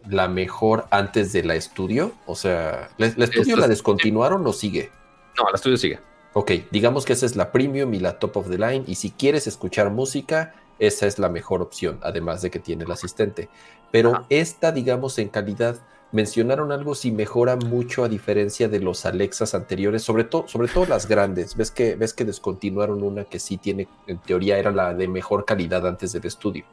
la, 0.09 0.27
mejor 0.27 0.88
antes 0.91 1.31
de 1.31 1.43
la 1.43 1.55
estudio. 1.55 2.13
O 2.26 2.35
sea, 2.35 2.89
¿la, 2.97 3.07
estudio 3.07 3.55
la 3.55 3.67
descontinuaron 3.67 4.45
o 4.45 4.53
sigue? 4.53 4.91
No, 5.40 5.49
la 5.49 5.56
estudio 5.56 5.78
sigue. 5.78 5.99
Ok, 6.34 6.52
digamos 6.70 7.06
que 7.06 7.14
esa 7.14 7.26
es 7.26 7.36
la 7.36 7.52
premium 7.52 7.94
y 7.94 7.99
la 7.99 8.20
top 8.20 8.38
of 8.38 8.49
the 8.49 8.57
line. 8.57 8.84
Y 8.88 8.95
si 8.95 9.11
quieres 9.11 9.48
escuchar 9.48 9.90
música, 9.90 10.53
esa 10.78 11.07
es 11.07 11.18
la 11.18 11.30
mejor 11.30 11.61
opción, 11.61 11.99
además 12.02 12.41
de 12.41 12.52
que 12.52 12.60
tiene 12.60 12.84
el 12.84 12.91
asistente. 12.91 13.49
Pero 13.91 14.26
esta, 14.30 14.72
digamos, 14.72 15.18
en 15.18 15.30
calidad 15.30 15.78
mencionaron 16.11 16.72
algo 16.72 16.95
si 16.95 17.11
mejora 17.11 17.56
mucho 17.56 18.03
a 18.03 18.10
diferencia 18.10 18.68
de 18.68 18.80
los 18.80 19.06
Alexas 19.06 19.53
anteriores, 19.56 20.03
sobre 20.03 20.24
todo, 20.24 20.48
sobre 20.48 20.68
todo 20.68 20.86
las 20.86 21.07
grandes. 21.07 21.56
Ves 21.56 21.72
que, 21.72 21.95
ves 21.95 22.14
que 22.14 22.26
descontinuaron 22.26 23.02
una 23.03 23.26
que 23.26 23.40
sí 23.40 23.57
tiene, 23.57 23.88
en 24.07 24.18
teoría 24.20 24.57
era 24.57 24.72
la 24.72 24.94
de 24.94 25.07
mejor 25.07 25.45
calidad 25.45 25.88
antes 25.88 26.11
del 26.11 26.26
estudio. 26.26 26.66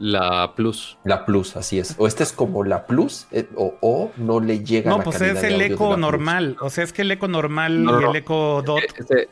La 0.00 0.54
Plus. 0.56 0.96
La 1.04 1.26
Plus, 1.26 1.56
así 1.56 1.78
es. 1.78 1.94
O 1.98 2.06
esta 2.06 2.22
es 2.22 2.32
como 2.32 2.64
la 2.64 2.86
Plus, 2.86 3.26
eh, 3.32 3.46
o, 3.54 4.10
no 4.16 4.40
le 4.40 4.64
llega 4.64 4.90
no, 4.90 4.98
la 4.98 5.04
pues 5.04 5.20
es 5.20 5.42
el 5.42 5.60
eco 5.60 5.98
normal. 5.98 6.56
O 6.60 6.70
sea, 6.70 6.84
es 6.84 6.94
que 6.94 7.02
el 7.02 7.10
eco 7.10 7.28
normal 7.28 7.86
y 7.86 8.04
el 8.04 8.16
eco 8.16 8.62
dot. 8.64 8.80
Este, 8.98 9.28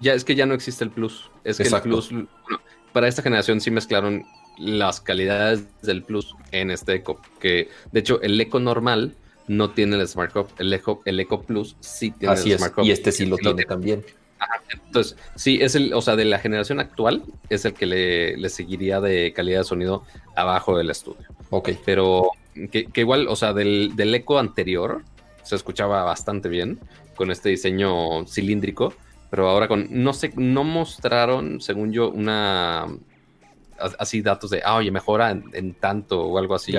ya 0.00 0.12
es 0.12 0.24
que 0.24 0.34
ya 0.34 0.44
no 0.44 0.52
existe 0.52 0.84
el 0.84 0.90
Plus. 0.90 1.30
Es 1.44 1.56
que 1.56 1.62
el 1.62 1.80
Plus. 1.80 2.10
para 2.92 3.08
esta 3.08 3.22
generación 3.22 3.62
sí 3.62 3.70
mezclaron 3.70 4.26
las 4.58 5.00
calidades 5.00 5.64
del 5.80 6.02
Plus 6.02 6.34
en 6.50 6.70
este 6.70 6.94
Eco. 6.96 7.18
Que 7.40 7.70
de 7.90 8.00
hecho, 8.00 8.20
el 8.20 8.38
Eco 8.38 8.60
normal 8.60 9.14
no 9.48 9.70
tiene 9.70 9.96
el 9.96 10.06
Smart 10.06 10.36
Hub. 10.36 10.48
El 10.58 10.72
Eco, 10.74 11.00
el 11.06 11.20
Eco 11.20 11.40
Plus 11.42 11.76
sí 11.80 12.10
tiene 12.10 12.34
el 12.34 12.58
Smart 12.58 12.76
Hub. 12.76 12.84
Y 12.84 12.90
este 12.90 13.12
sí 13.12 13.24
lo 13.24 13.38
tiene, 13.38 13.64
también. 13.64 14.04
Entonces, 14.72 15.16
sí, 15.34 15.58
es 15.60 15.74
el, 15.74 15.92
o 15.94 16.02
sea, 16.02 16.16
de 16.16 16.24
la 16.24 16.38
generación 16.38 16.80
actual, 16.80 17.22
es 17.48 17.64
el 17.64 17.74
que 17.74 17.86
le, 17.86 18.48
seguiría 18.48 19.00
de 19.00 19.32
calidad 19.32 19.60
de 19.60 19.64
sonido 19.64 20.04
abajo 20.36 20.76
del 20.76 20.90
estudio. 20.90 21.26
Ok. 21.50 21.70
Pero 21.84 22.30
que, 22.70 22.88
igual, 22.94 23.28
o 23.28 23.36
sea, 23.36 23.52
del, 23.52 23.94
del 23.96 24.14
Eco 24.14 24.38
anterior 24.38 25.02
se 25.42 25.56
escuchaba 25.56 26.04
bastante 26.04 26.48
bien 26.48 26.78
con 27.14 27.30
este 27.30 27.48
diseño 27.48 28.26
cilíndrico. 28.26 28.94
Pero 29.30 29.48
ahora 29.48 29.66
con, 29.66 29.86
no 29.90 30.12
sé, 30.12 30.32
no 30.36 30.62
mostraron, 30.62 31.60
según 31.60 31.92
yo, 31.92 32.10
una 32.10 32.86
así 33.98 34.22
datos 34.22 34.50
de, 34.50 34.62
ah, 34.64 34.76
oye, 34.76 34.90
mejora 34.90 35.30
en, 35.30 35.74
tanto 35.74 36.20
o 36.20 36.38
algo 36.38 36.54
así. 36.54 36.74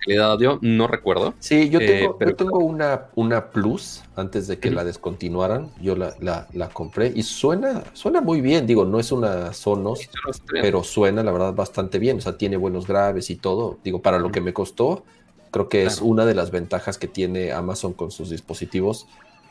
Calidad 0.00 0.32
audio, 0.32 0.58
no 0.62 0.86
recuerdo. 0.86 1.34
Sí, 1.38 1.70
yo 1.70 1.78
eh, 1.80 1.86
tengo, 1.86 2.18
yo 2.18 2.36
tengo 2.36 2.58
una, 2.58 3.06
una 3.14 3.50
Plus 3.50 4.02
antes 4.16 4.46
de 4.48 4.58
que 4.58 4.70
la 4.70 4.84
descontinuaran. 4.84 5.70
Yo 5.80 5.96
la, 5.96 6.14
la, 6.20 6.68
compré 6.70 7.12
y 7.14 7.22
suena, 7.22 7.84
suena 7.92 8.20
muy 8.20 8.40
bien. 8.40 8.66
Digo, 8.66 8.84
no 8.84 8.98
es 8.98 9.12
una 9.12 9.52
Sonos, 9.52 10.08
pero 10.50 10.82
suena 10.82 11.22
la 11.22 11.32
verdad 11.32 11.54
bastante 11.54 11.98
bien. 11.98 12.18
O 12.18 12.20
sea, 12.20 12.36
tiene 12.36 12.56
buenos 12.56 12.86
graves 12.86 13.30
y 13.30 13.36
todo. 13.36 13.78
Digo, 13.84 14.02
para 14.02 14.18
lo 14.18 14.30
que 14.30 14.40
me 14.40 14.52
costó, 14.52 15.04
creo 15.50 15.68
que 15.68 15.84
es 15.84 16.00
una 16.00 16.26
de 16.26 16.34
las 16.34 16.50
ventajas 16.50 16.98
que 16.98 17.08
tiene 17.08 17.52
Amazon 17.52 17.92
con 17.92 18.10
sus 18.10 18.30
dispositivos. 18.30 19.06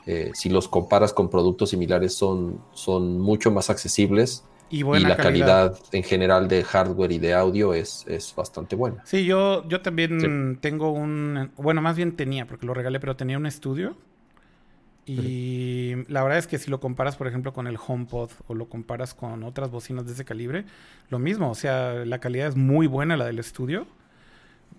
Eh, 0.05 0.31
si 0.33 0.49
los 0.49 0.67
comparas 0.67 1.13
con 1.13 1.29
productos 1.29 1.69
similares, 1.69 2.15
son, 2.15 2.61
son 2.73 3.19
mucho 3.19 3.51
más 3.51 3.69
accesibles 3.69 4.43
y, 4.69 4.83
la 4.83 5.17
calidad. 5.17 5.77
en 5.91 6.03
general 6.03 6.47
de 6.47 6.63
hardware 6.63 7.11
y 7.11 7.19
de 7.19 7.33
audio 7.33 7.73
es, 7.73 8.05
es 8.07 8.33
bastante 8.35 8.75
buena. 8.75 9.03
Sí, 9.05 9.25
yo, 9.25 9.67
yo 9.67 9.81
también 9.81 10.57
tengo 10.61 10.91
un, 10.91 11.51
bueno, 11.57 11.81
más 11.81 11.95
bien 11.95 12.15
tenía, 12.15 12.45
porque 12.45 12.65
lo 12.65 12.73
regalé, 12.73 12.99
pero 12.99 13.15
tenía 13.15 13.37
un 13.37 13.45
estudio. 13.45 13.95
Y 15.05 15.95
la 16.07 16.21
verdad 16.21 16.37
es 16.37 16.45
que 16.45 16.59
si 16.59 16.69
lo 16.69 16.79
comparas, 16.79 17.15
por 17.15 17.25
ejemplo, 17.25 17.51
con 17.51 17.65
el 17.65 17.77
HomePod 17.83 18.29
o 18.47 18.53
lo 18.53 18.69
comparas 18.69 19.15
con 19.15 19.43
otras 19.43 19.71
bocinas 19.71 20.05
de 20.05 20.11
ese 20.11 20.23
calibre, 20.23 20.65
lo 21.09 21.17
mismo, 21.17 21.49
o 21.49 21.55
sea, 21.55 22.05
la 22.05 22.19
calidad 22.19 22.49
es 22.49 22.55
muy 22.55 22.85
buena 22.85 23.17
la 23.17 23.25
del 23.25 23.39
estudio 23.39 23.87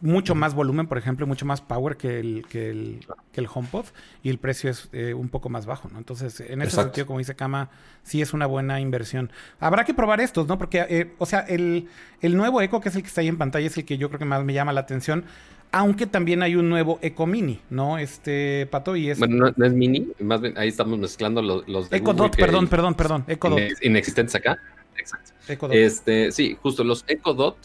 mucho 0.01 0.35
más 0.35 0.55
volumen, 0.55 0.87
por 0.87 0.99
ejemplo, 0.99 1.27
mucho 1.27 1.45
más 1.45 1.61
power 1.61 1.97
que 1.97 2.21
el, 2.21 2.47
que 2.49 2.71
el, 2.71 3.07
que 3.33 3.41
el 3.41 3.49
HomePod 3.53 3.87
y 4.23 4.31
el 4.31 4.39
precio 4.39 4.71
es 4.71 4.89
eh, 4.93 5.15
un 5.15 5.29
poco 5.29 5.49
más 5.49 5.67
bajo, 5.67 5.89
¿no? 5.89 5.99
Entonces, 5.99 6.41
en 6.41 6.63
ese 6.63 6.77
sentido, 6.77 7.07
como 7.07 7.19
dice 7.19 7.35
Kama, 7.35 7.71
sí 8.03 8.23
es 8.23 8.33
una 8.33 8.47
buena 8.47 8.81
inversión. 8.81 9.31
Habrá 9.59 9.85
que 9.85 9.95
probar 9.95 10.21
estos, 10.21 10.47
¿no? 10.47 10.59
Porque, 10.59 10.87
eh, 10.89 11.13
o 11.19 11.27
sea, 11.27 11.41
el, 11.41 11.89
el 12.23 12.37
nuevo 12.37 12.63
Eco, 12.63 12.81
que 12.81 12.89
es 12.89 12.97
el 12.97 13.03
que 13.03 13.09
está 13.09 13.21
ahí 13.21 13.29
en 13.29 13.39
pantalla, 13.39 13.67
es 13.67 13.77
el 13.77 13.85
que 13.85 13.99
yo 13.99 14.09
creo 14.09 14.19
que 14.19 14.25
más 14.25 14.45
me 14.45 14.55
llama 14.55 14.73
la 14.73 14.81
atención. 14.81 15.25
Aunque 15.73 16.07
también 16.07 16.43
hay 16.43 16.57
un 16.57 16.69
nuevo 16.69 16.99
Eco 17.01 17.27
Mini, 17.27 17.61
¿no? 17.71 17.99
Este, 17.99 18.67
Pato, 18.73 18.97
y 18.97 19.11
es... 19.11 19.21
Bueno, 19.21 19.53
no, 19.55 19.65
es 19.65 19.73
Mini, 19.73 20.09
más 20.19 20.41
bien 20.41 20.59
ahí 20.59 20.69
estamos 20.69 20.99
mezclando 20.99 21.43
los, 21.43 21.69
los 21.69 21.89
de 21.89 21.99
Eco 21.99 22.13
Dot, 22.13 22.37
perdón, 22.37 22.67
perdón, 22.67 22.95
perdón, 22.95 23.25
Eco 23.29 23.51
Dot. 23.51 23.61
Inexistentes 23.83 24.35
acá. 24.35 24.59
Exacto. 24.97 25.31
Eco 25.47 25.69
Dot. 25.69 25.77
Este, 25.77 26.33
sí, 26.33 26.59
justo 26.61 26.83
los 26.83 27.05
Eco 27.07 27.35
Dot 27.35 27.57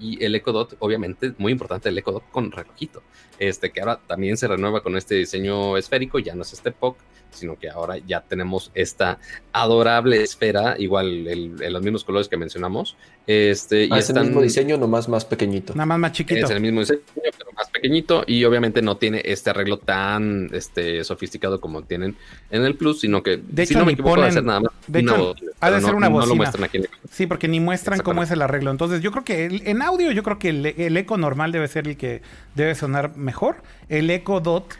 y 0.00 0.24
el 0.24 0.34
Echo 0.34 0.52
Dot, 0.52 0.76
obviamente, 0.80 1.32
muy 1.38 1.52
importante 1.52 1.88
el 1.90 1.98
Echo 1.98 2.12
Dot 2.12 2.24
con 2.30 2.50
relojito, 2.50 3.02
este 3.38 3.70
que 3.70 3.80
ahora 3.80 4.00
también 4.06 4.36
se 4.36 4.48
renueva 4.48 4.82
con 4.82 4.96
este 4.96 5.14
diseño 5.16 5.76
esférico, 5.76 6.18
ya 6.18 6.34
no 6.34 6.42
es 6.42 6.52
este 6.52 6.72
POC, 6.72 6.96
sino 7.30 7.56
que 7.56 7.68
ahora 7.70 7.96
ya 7.98 8.22
tenemos 8.22 8.72
esta 8.74 9.18
adorable 9.52 10.22
esfera, 10.22 10.74
igual 10.78 11.28
en 11.28 11.72
los 11.72 11.82
mismos 11.82 12.02
colores 12.04 12.28
que 12.28 12.36
mencionamos. 12.36 12.96
Este, 13.26 13.84
y 13.84 13.88
ah, 13.92 13.98
es 13.98 14.10
el 14.10 14.20
mismo 14.24 14.42
diseño, 14.42 14.76
nomás 14.76 15.08
más 15.08 15.24
pequeñito. 15.24 15.72
Nada 15.74 15.86
más 15.86 15.98
más 16.00 16.12
chiquito. 16.12 16.44
Es 16.44 16.50
el 16.50 16.60
mismo 16.60 16.80
diseño, 16.80 17.00
pero 17.14 17.52
más 17.52 17.66
pequeño 17.68 17.80
pequeñito 17.80 18.24
y 18.26 18.44
obviamente 18.44 18.82
no 18.82 18.98
tiene 18.98 19.22
este 19.24 19.48
arreglo 19.48 19.78
tan 19.78 20.50
este, 20.52 21.02
sofisticado 21.02 21.60
como 21.62 21.82
tienen 21.82 22.14
en 22.50 22.64
el 22.66 22.74
Plus, 22.74 23.00
sino 23.00 23.22
que 23.22 23.38
de 23.38 23.64
si 23.64 23.72
hecho, 23.72 23.78
no 23.78 23.86
me 23.86 23.92
ni 23.92 23.94
equivoco, 23.94 24.16
ponen, 24.16 24.24
va 24.24 24.28
a 24.28 24.32
ser 24.32 24.44
nada 24.44 24.60
más 24.60 24.72
de 24.86 24.98
una 25.00 25.12
hecho, 25.12 25.24
bocina, 25.28 25.50
ha 25.60 25.70
de 25.70 25.80
ser 25.80 25.90
no- 25.92 25.96
una 25.96 26.08
no 26.08 26.14
bocina. 26.16 26.28
lo 26.30 26.36
muestran 26.36 26.64
aquí 26.64 26.76
en 26.78 26.82
el- 26.84 26.90
Sí, 27.10 27.26
porque 27.26 27.48
ni 27.48 27.58
muestran 27.60 28.00
cómo 28.00 28.22
es 28.22 28.30
el 28.32 28.42
arreglo. 28.42 28.70
Entonces, 28.70 29.00
yo 29.00 29.12
creo 29.12 29.24
que 29.24 29.62
en 29.64 29.80
audio, 29.90 30.10
yo 30.12 30.22
creo 30.22 30.38
que 30.38 30.48
el, 30.48 30.66
el 30.66 30.96
eco 30.96 31.16
normal 31.16 31.52
debe 31.52 31.68
ser 31.68 31.86
el 31.86 31.96
que 31.96 32.22
debe 32.54 32.74
sonar 32.74 33.16
mejor. 33.16 33.56
El 33.88 34.08
eco 34.10 34.40
dot, 34.40 34.74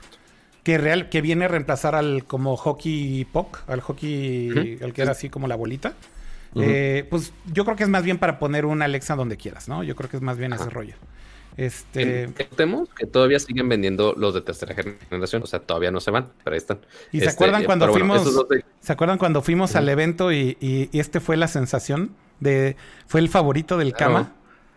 que 0.65 0.79
real, 0.79 1.09
que 1.09 1.21
viene 1.21 1.45
a 1.45 1.49
reemplazar 1.49 1.95
al 1.95 2.25
como 2.25 2.57
hockey 2.57 3.25
puck, 3.33 3.59
al 3.69 3.81
hockey, 3.81 4.51
Ujú. 4.51 4.85
el 4.85 4.93
que 4.93 5.03
era 5.03 5.13
así 5.13 5.29
como 5.29 5.47
la 5.49 5.57
bolita. 5.57 5.95
Eh, 6.57 7.07
pues 7.09 7.33
yo 7.53 7.65
creo 7.65 7.77
que 7.77 7.85
es 7.85 7.89
más 7.89 8.03
bien 8.03 8.19
para 8.19 8.39
poner 8.41 8.67
un 8.67 8.83
Alexa 8.83 9.15
donde 9.15 9.37
quieras, 9.37 9.69
¿no? 9.69 9.85
Yo 9.85 9.95
creo 9.95 10.11
que 10.11 10.17
es 10.17 10.23
más 10.23 10.37
bien 10.37 10.53
ese 10.53 10.63
Ajá. 10.65 10.71
rollo. 10.71 10.95
Este. 11.57 12.29
Que 12.97 13.07
todavía 13.07 13.39
siguen 13.39 13.69
vendiendo 13.69 14.15
los 14.17 14.35
de 14.35 14.41
tercera 14.41 14.75
generación, 14.75 15.43
o 15.43 15.47
sea, 15.47 15.61
todavía 15.61 15.91
no 15.91 16.01
se 16.01 16.11
van, 16.11 16.29
pero 16.43 16.55
ahí 16.55 16.59
están. 16.59 16.79
¿Y 17.13 17.19
se 17.19 17.27
Este, 17.27 17.35
acuerdan 17.37 17.65
cuando 17.65 17.87
pero 17.87 17.93
bueno, 18.07 18.23
fuimos? 18.23 18.49
de- 18.49 18.65
¿Se 18.81 18.93
acuerdan 18.93 19.19
cuando 19.19 19.43
fuimos 19.43 19.77
al 19.77 19.89
evento 19.89 20.33
y, 20.33 20.57
y- 20.61 20.89
y 20.93 21.01
este 21.01 21.21
fue 21.21 21.37
la 21.37 21.49
sensación 21.49 22.11
de 22.41 22.77
fue 23.07 23.21
el 23.21 23.29
favorito 23.29 23.77
del 23.79 23.93
Claro. 23.93 24.13
cama? 24.15 24.33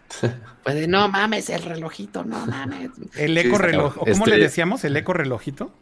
Pues 0.64 0.76
de, 0.76 0.88
no 0.88 1.10
mames, 1.10 1.50
el 1.50 1.62
relojito, 1.62 2.24
no 2.24 2.46
mames. 2.46 2.92
El 3.18 3.34
Sí, 3.34 3.40
eco 3.40 3.56
está 3.56 3.68
reloj. 3.68 3.98
¿o 3.98 4.00
¿cómo 4.00 4.12
Este, 4.12 4.30
le 4.30 4.38
decíamos? 4.38 4.86
El 4.86 4.96
eco 4.96 5.12
relojito. 5.12 5.74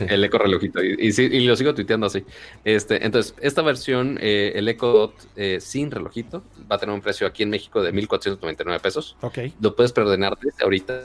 El 0.00 0.24
eco 0.24 0.38
relojito. 0.38 0.82
Y, 0.82 0.96
y 0.98 1.12
sí, 1.12 1.24
y 1.24 1.46
lo 1.46 1.54
sigo 1.54 1.74
tuiteando 1.74 2.06
así. 2.06 2.24
Este, 2.64 3.04
entonces, 3.04 3.34
esta 3.40 3.62
versión, 3.62 4.18
eh, 4.20 4.52
el 4.56 4.68
Eco 4.68 4.88
Dot 4.90 5.28
eh, 5.36 5.58
sin 5.60 5.90
relojito, 5.90 6.42
va 6.70 6.76
a 6.76 6.78
tener 6.78 6.94
un 6.94 7.02
precio 7.02 7.26
aquí 7.26 7.42
en 7.42 7.50
México 7.50 7.82
de 7.82 7.92
1,499 7.92 8.80
pesos. 8.80 9.16
Ok. 9.20 9.38
Lo 9.60 9.76
puedes 9.76 9.92
preordenar 9.92 10.36
desde 10.40 10.64
ahorita 10.64 11.02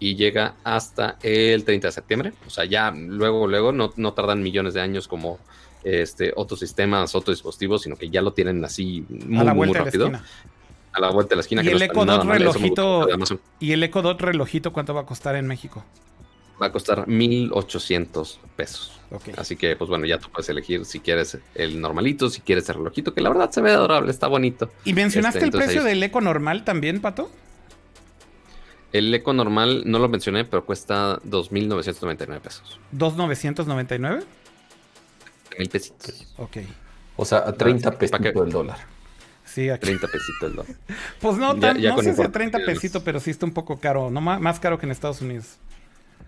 y 0.00 0.16
llega 0.16 0.56
hasta 0.64 1.16
el 1.22 1.64
30 1.64 1.88
de 1.88 1.92
septiembre. 1.92 2.32
O 2.46 2.50
sea, 2.50 2.64
ya 2.64 2.90
luego, 2.90 3.46
luego, 3.46 3.72
no, 3.72 3.92
no 3.96 4.12
tardan 4.12 4.42
millones 4.42 4.74
de 4.74 4.80
años 4.80 5.08
como 5.08 5.38
este, 5.84 6.32
otros 6.36 6.60
sistemas, 6.60 7.14
otros 7.14 7.38
dispositivos, 7.38 7.82
sino 7.82 7.96
que 7.96 8.10
ya 8.10 8.20
lo 8.20 8.32
tienen 8.32 8.64
así 8.64 9.06
muy, 9.08 9.38
a 9.38 9.44
la 9.44 9.54
muy 9.54 9.68
vuelta 9.68 9.90
de 9.90 9.98
la 9.98 10.04
rápido. 10.08 10.22
A 10.92 11.00
la 11.00 11.10
vuelta 11.10 11.30
de 11.30 11.36
la 11.36 11.40
esquina. 11.42 11.62
Y 11.62 11.66
que 11.66 11.72
el 11.72 11.78
no 11.78 11.84
está 11.84 11.92
Echo 11.94 12.04
Dot 12.06 12.24
relojito-. 12.26 13.40
Y 13.60 13.72
el 13.72 13.82
Echo 13.82 14.02
Dot 14.02 14.20
relojito, 14.20 14.72
¿cuánto 14.72 14.94
va 14.94 15.02
a 15.02 15.06
costar 15.06 15.36
en 15.36 15.46
México? 15.46 15.84
Va 16.60 16.66
a 16.66 16.72
costar 16.72 17.06
1,800 17.06 18.40
pesos. 18.56 18.92
Ok. 19.10 19.28
Así 19.36 19.56
que, 19.56 19.76
pues 19.76 19.88
bueno, 19.88 20.06
ya 20.06 20.18
tú 20.18 20.28
puedes 20.30 20.48
elegir 20.48 20.84
si 20.84 21.00
quieres 21.00 21.38
el 21.54 21.80
normalito, 21.80 22.28
si 22.30 22.40
quieres 22.40 22.68
el 22.68 22.74
relojito, 22.76 23.14
que 23.14 23.20
la 23.20 23.28
verdad 23.30 23.50
se 23.50 23.60
ve 23.60 23.70
adorable, 23.70 24.10
está 24.10 24.26
bonito. 24.26 24.70
¿Y 24.84 24.92
mencionaste 24.92 25.38
Este, 25.38 25.46
el 25.56 25.62
precio 25.64 25.82
ahí- 25.82 25.88
del 25.88 26.02
Eco 26.02 26.20
normal 26.20 26.64
también, 26.64 27.00
Pato? 27.00 27.30
El 28.92 29.14
Eco 29.14 29.32
normal 29.32 29.82
no 29.86 29.98
lo 29.98 30.08
mencioné, 30.08 30.44
pero 30.44 30.64
cuesta 30.64 31.18
2.999 31.24 32.40
pesos. 32.40 32.80
¿2,999? 32.92 34.24
Mil 35.58 35.68
pesitos. 35.68 36.34
Ok. 36.38 36.56
O 37.16 37.24
sea, 37.24 37.38
a 37.46 37.52
30 37.52 37.90
¿para 37.90 37.98
qué? 37.98 38.08
pesitos 38.08 38.46
el 38.46 38.52
dólar. 38.52 38.78
Sí, 39.52 39.70
aquí. 39.70 39.86
30 39.86 40.06
pesitos 40.08 40.42
el 40.42 40.56
dólar. 40.56 40.74
Pues 41.20 41.36
no, 41.38 41.58
tan, 41.58 41.78
ya 41.78 41.90
no 41.90 41.96
sé 41.98 42.02
si 42.02 42.08
a 42.08 42.10
importaciones. 42.12 42.52
30 42.52 42.58
pesitos, 42.66 43.02
pero 43.02 43.20
sí 43.20 43.30
está 43.30 43.46
un 43.46 43.52
poco 43.52 43.78
caro. 43.80 44.10
No, 44.10 44.20
más 44.20 44.60
caro 44.60 44.78
que 44.78 44.86
en 44.86 44.92
Estados 44.92 45.20
Unidos. 45.20 45.56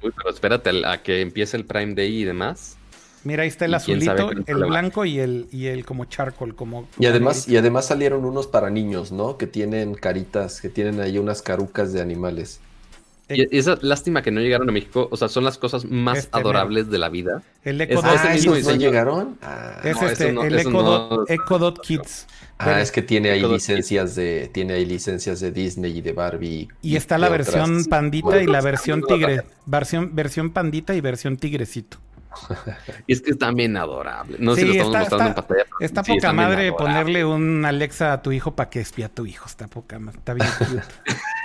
Uy, 0.03 0.13
pero 0.17 0.31
espérate 0.31 0.71
a 0.87 1.03
que 1.03 1.21
empiece 1.21 1.57
el 1.57 1.65
Prime 1.65 1.95
Day 1.95 2.23
y 2.23 2.25
demás. 2.25 2.77
Mira, 3.23 3.43
ahí 3.43 3.49
está 3.49 3.67
el 3.67 3.75
¿Y 3.75 3.79
quién 3.85 4.03
sabe 4.03 4.23
azulito, 4.23 4.51
el 4.51 4.65
blanco 4.65 5.05
y 5.05 5.21
el, 5.21 5.47
y 5.53 5.67
el 5.67 5.85
como 5.85 6.07
charcoal, 6.07 6.55
como... 6.55 6.89
Y 6.99 7.05
además, 7.05 7.47
y 7.49 7.59
además 7.59 7.87
salieron 7.87 8.25
unos 8.25 8.47
para 8.47 8.71
niños, 8.71 9.13
¿no? 9.13 9.37
Que 9.37 9.47
tienen 9.47 9.95
caritas, 9.95 10.63
que 10.63 10.71
tienen 10.71 11.01
ahí 11.01 11.19
unas 11.19 11.43
carucas 11.43 11.93
de 11.93 12.01
animales. 12.01 12.61
Y, 13.31 13.43
y 13.55 13.59
esa 13.59 13.78
lástima 13.82 14.23
que 14.23 14.31
no 14.31 14.40
llegaron 14.40 14.69
a 14.69 14.73
México, 14.73 15.09
o 15.11 15.16
sea, 15.16 15.28
son 15.28 15.44
las 15.44 15.57
cosas 15.59 15.85
más 15.85 16.19
Este 16.19 16.36
mero. 16.36 16.48
adorables 16.51 16.90
de 16.90 16.98
la 16.98 17.09
vida. 17.09 17.43
El 17.65 17.81
Echo 17.81 17.98
Es- 17.98 18.02
Dot 18.05 18.15
ese 18.15 18.28
Ah, 18.28 18.32
mismo 18.35 18.52
Kids. 18.52 18.61
¿esos 18.61 18.73
no 18.73 18.73
diseño. 18.78 18.90
llegaron? 18.90 19.39
Ah, 19.43 19.81
Es 19.85 20.01
No, 20.01 20.09
este, 20.09 20.32
no- 20.32 20.43
el 20.44 20.59
Echo, 20.59 20.70
no- 20.70 20.82
Dot, 20.82 21.31
Echo 21.31 21.59
Dot 21.59 21.81
Kids. 21.81 22.27
Ah, 22.59 22.81
es 22.82 22.93
que 22.93 23.01
tiene 23.01 23.31
ahí 23.31 23.43
licencias 23.43 24.15
de, 24.16 24.51
tiene 24.52 24.74
ahí 24.74 24.85
licencias 24.85 25.40
de 25.40 25.51
Disney 25.51 25.97
y 25.97 26.02
de 26.02 26.12
Barbie. 26.12 26.69
Y 26.82 26.97
está 26.97 27.16
la 27.16 27.31
versión 27.31 27.70
otras. 27.70 27.89
pandita 27.89 28.43
y 28.43 28.47
la 28.47 28.61
versión 28.61 29.02
tigre. 29.09 29.44
Versión, 29.65 30.15
versión 30.15 30.51
pandita 30.51 30.94
y 30.94 31.01
versión 31.01 31.36
tigrecito. 31.39 31.97
Y 33.09 33.12
es 33.15 33.23
que 33.23 33.31
están 33.32 33.55
bien 33.57 33.77
adorables. 33.77 34.39
No 34.40 34.55
sé 34.55 34.61
Sí, 34.61 34.66
si 34.73 34.78
lo 34.78 34.85
estamos 34.85 35.02
está- 35.05 35.16
mostrando 35.16 35.40
está- 35.40 35.40
en 35.40 35.47
pantalla. 35.65 35.85
Está 35.85 36.05
sí, 36.05 36.12
poca 36.12 36.32
madre 36.32 36.73
ponerle 36.73 37.24
un 37.24 37.65
Alexa 37.65 38.12
a 38.12 38.23
tu 38.23 38.31
hijo 38.31 38.55
para 38.55 38.69
que 38.70 38.81
espía 38.81 39.07
a 39.07 39.09
tu 39.09 39.24
hijo. 39.27 39.47
Está 39.47 39.66
poca 39.66 39.98
madre. 39.98 40.19
Está 40.19 40.35
bien. 40.35 40.48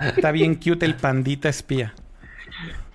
está 0.00 0.30
bien 0.32 0.54
cute 0.56 0.84
el 0.86 0.94
pandita 0.96 1.48
espía. 1.48 1.94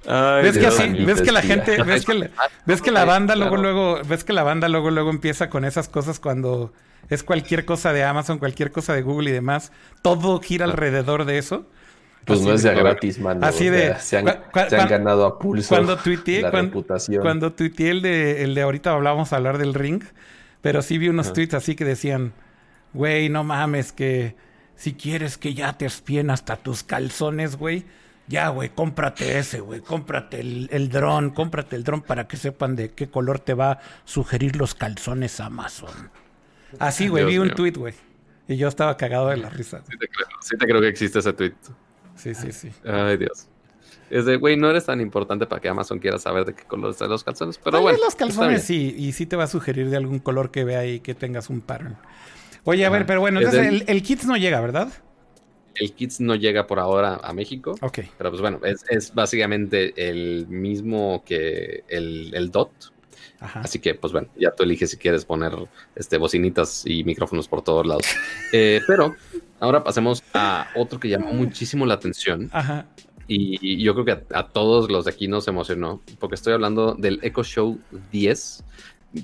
Ay, 0.08 0.44
¿Ves 0.44 0.58
que 0.58 0.66
así? 0.68 0.88
¿Ves 1.06 1.22
que 1.22 1.32
la 1.32 1.42
espía. 1.42 1.56
gente, 1.64 1.84
ves 1.84 2.06
que 2.06 2.14
la, 2.16 2.30
ves 2.66 2.82
que 2.82 2.92
la 2.92 3.06
banda 3.06 3.36
luego, 3.36 3.56
Claro. 3.58 3.74
luego, 3.74 4.02
ves 4.08 4.24
que 4.24 4.34
la 4.34 4.44
banda 4.44 4.68
luego, 4.68 4.90
luego 4.90 5.12
empieza 5.12 5.50
con 5.50 5.64
esas 5.64 5.90
cosas 5.90 6.20
cuando 6.20 6.74
es 7.10 7.24
cualquier 7.24 7.66
cosa 7.66 7.94
de 7.94 8.04
Amazon, 8.04 8.40
cualquier 8.40 8.72
cosa 8.72 8.94
de 8.94 9.04
Google 9.04 9.30
y 9.30 9.34
demás, 9.34 9.72
todo 10.02 10.40
gira 10.40 10.66
alrededor 10.66 11.26
de 11.26 11.38
eso. 11.38 11.68
Pues 12.26 12.40
Así 12.40 12.48
no 12.48 12.54
es 12.56 12.64
de 12.64 12.70
a 12.70 12.74
de- 12.74 12.80
gratis, 12.84 13.20
mano. 13.20 13.46
así 13.46 13.68
o 13.68 13.72
de- 13.72 13.80
sea, 13.80 14.00
se 14.00 14.18
han, 14.18 14.26
cua- 14.26 14.40
cua- 14.52 14.70
se 14.70 14.76
han 14.76 14.82
cuan- 14.82 14.90
ganado 14.90 15.26
a 15.26 15.40
pulso 15.40 15.70
Cuando 15.70 15.98
tuiteé, 15.98 16.42
la 16.44 16.52
cuan- 16.52 16.66
reputación. 16.66 17.22
cuando 17.22 17.52
tuiteé 17.54 17.90
el 17.92 18.02
de, 18.04 18.44
el 18.44 18.54
de 18.56 18.62
ahorita 18.62 18.92
hablábamos 18.92 19.34
a 19.34 19.38
hablar 19.38 19.58
del 19.58 19.74
ring, 19.74 20.04
pero 20.62 20.82
sí 20.84 20.98
vi 21.00 21.10
unos 21.10 21.28
Ajá. 21.28 21.34
tweets 21.34 21.54
así 21.56 21.76
que 21.76 21.84
decían, 21.86 22.34
güey, 22.94 23.30
no 23.30 23.44
mames, 23.44 23.92
que 23.92 24.36
si 24.82 24.94
quieres 24.94 25.38
que 25.38 25.54
ya 25.54 25.78
te 25.78 25.86
espien 25.86 26.32
hasta 26.32 26.56
tus 26.56 26.82
calzones, 26.82 27.56
güey, 27.56 27.86
ya, 28.28 28.50
güey, 28.50 28.70
cómprate 28.70 29.38
ese, 29.38 29.60
güey, 29.60 29.80
cómprate 29.80 30.40
el, 30.40 30.70
el 30.72 30.90
dron, 30.90 31.30
cómprate 31.30 31.76
el 31.76 31.84
dron 31.84 32.02
para 32.02 32.28
que 32.28 32.36
sepan 32.36 32.76
de 32.76 32.90
qué 32.90 33.08
color 33.08 33.38
te 33.38 33.54
va 33.54 33.74
a 33.74 33.80
sugerir 34.06 34.56
los 34.56 34.74
calzones 34.74 35.40
Amazon. 35.40 36.10
Así, 36.80 37.10
güey, 37.10 37.26
vi 37.26 37.38
un 37.38 37.48
mío. 37.48 37.56
tweet, 37.56 37.74
güey. 37.74 37.94
Y 38.48 38.58
yo 38.58 38.68
estaba 38.68 38.98
cagado 38.98 39.28
de 39.28 39.38
la 39.38 39.50
risa. 39.50 39.84
Sí 39.88 39.96
te 40.00 40.08
creo, 40.08 40.28
sí 40.42 40.58
te 40.58 40.66
creo 40.66 40.82
que 40.82 40.88
existe 40.88 41.20
ese 41.20 41.34
tweet. 41.34 41.54
Sí, 42.16 42.34
sí, 42.34 42.52
sí. 42.52 42.72
Ay, 42.84 43.18
Dios. 43.18 43.50
Es 44.10 44.26
de, 44.26 44.38
güey, 44.38 44.58
no 44.58 44.72
eres 44.72 44.86
tan 44.88 45.00
importante 45.00 45.46
para 45.46 45.62
que 45.62 45.70
Amazon 45.70 46.00
quiera 46.00 46.18
saber 46.18 46.44
de 46.46 46.56
qué 46.56 46.64
color 46.64 46.90
están 46.90 47.10
los 47.10 47.24
calzones. 47.24 47.60
Pero 47.60 47.74
Tal 47.74 47.82
bueno. 47.84 47.98
vez 48.00 48.04
los 48.04 48.16
calzones 48.16 48.64
sí, 48.64 48.96
y 48.98 49.12
sí 49.12 49.28
te 49.28 49.36
va 49.36 49.44
a 49.44 49.48
sugerir 49.48 49.92
de 49.92 49.98
algún 49.98 50.18
color 50.18 50.50
que 50.50 50.64
vea 50.64 50.88
y 50.88 51.02
que 51.02 51.14
tengas 51.14 51.52
un 51.52 51.62
pattern. 51.62 51.98
Oye, 52.64 52.86
a 52.86 52.90
ver, 52.90 53.06
pero 53.06 53.20
bueno, 53.20 53.40
Es 53.40 53.48
entonces 53.48 53.82
el, 53.82 53.84
el 53.88 54.04
Kids 54.04 54.26
no 54.26 54.38
llega, 54.38 54.62
¿verdad? 54.62 54.90
El 55.76 55.94
Kids 55.94 56.20
no 56.20 56.36
llega 56.36 56.68
por 56.68 56.80
ahora 56.80 57.20
a 57.24 57.34
México. 57.34 57.76
Ok. 57.82 58.00
Pero 58.18 58.30
pues 58.30 58.42
bueno, 58.42 58.60
es, 58.64 58.84
es 58.90 59.14
básicamente 59.14 59.94
el 59.96 60.48
mismo 60.48 61.24
que 61.26 61.84
el, 61.88 62.34
el 62.34 62.52
DOT. 62.52 62.72
Ajá. 63.40 63.62
Así 63.62 63.80
que, 63.80 63.96
pues 63.96 64.14
bueno, 64.14 64.28
ya 64.38 64.52
tú 64.52 64.64
eliges 64.64 64.92
si 64.92 64.98
quieres 64.98 65.26
poner 65.26 65.54
este, 65.96 66.18
bocinitas 66.18 66.84
y 66.86 67.04
micrófonos 67.04 67.48
por 67.48 67.64
todos 67.64 67.86
lados. 67.86 68.04
Eh, 68.54 68.82
pero 68.86 69.16
ahora 69.62 69.82
pasemos 69.82 70.22
a 70.34 70.68
otro 70.76 71.00
que 71.00 71.08
llamó 71.08 71.32
muchísimo 71.32 71.86
la 71.86 71.94
atención. 71.94 72.50
Ajá. 72.52 72.86
Y, 73.30 73.58
y 73.62 73.82
yo 73.82 73.94
creo 73.94 74.06
que 74.06 74.12
a, 74.12 74.40
a 74.40 74.50
todos 74.50 74.92
los 74.92 75.06
de 75.06 75.12
aquí 75.12 75.30
nos 75.30 75.48
emocionó, 75.48 76.02
porque 76.20 76.36
estoy 76.36 76.52
hablando 76.52 76.96
del 76.96 77.20
Echo 77.24 77.44
Show 77.46 77.80
10. 78.12 78.66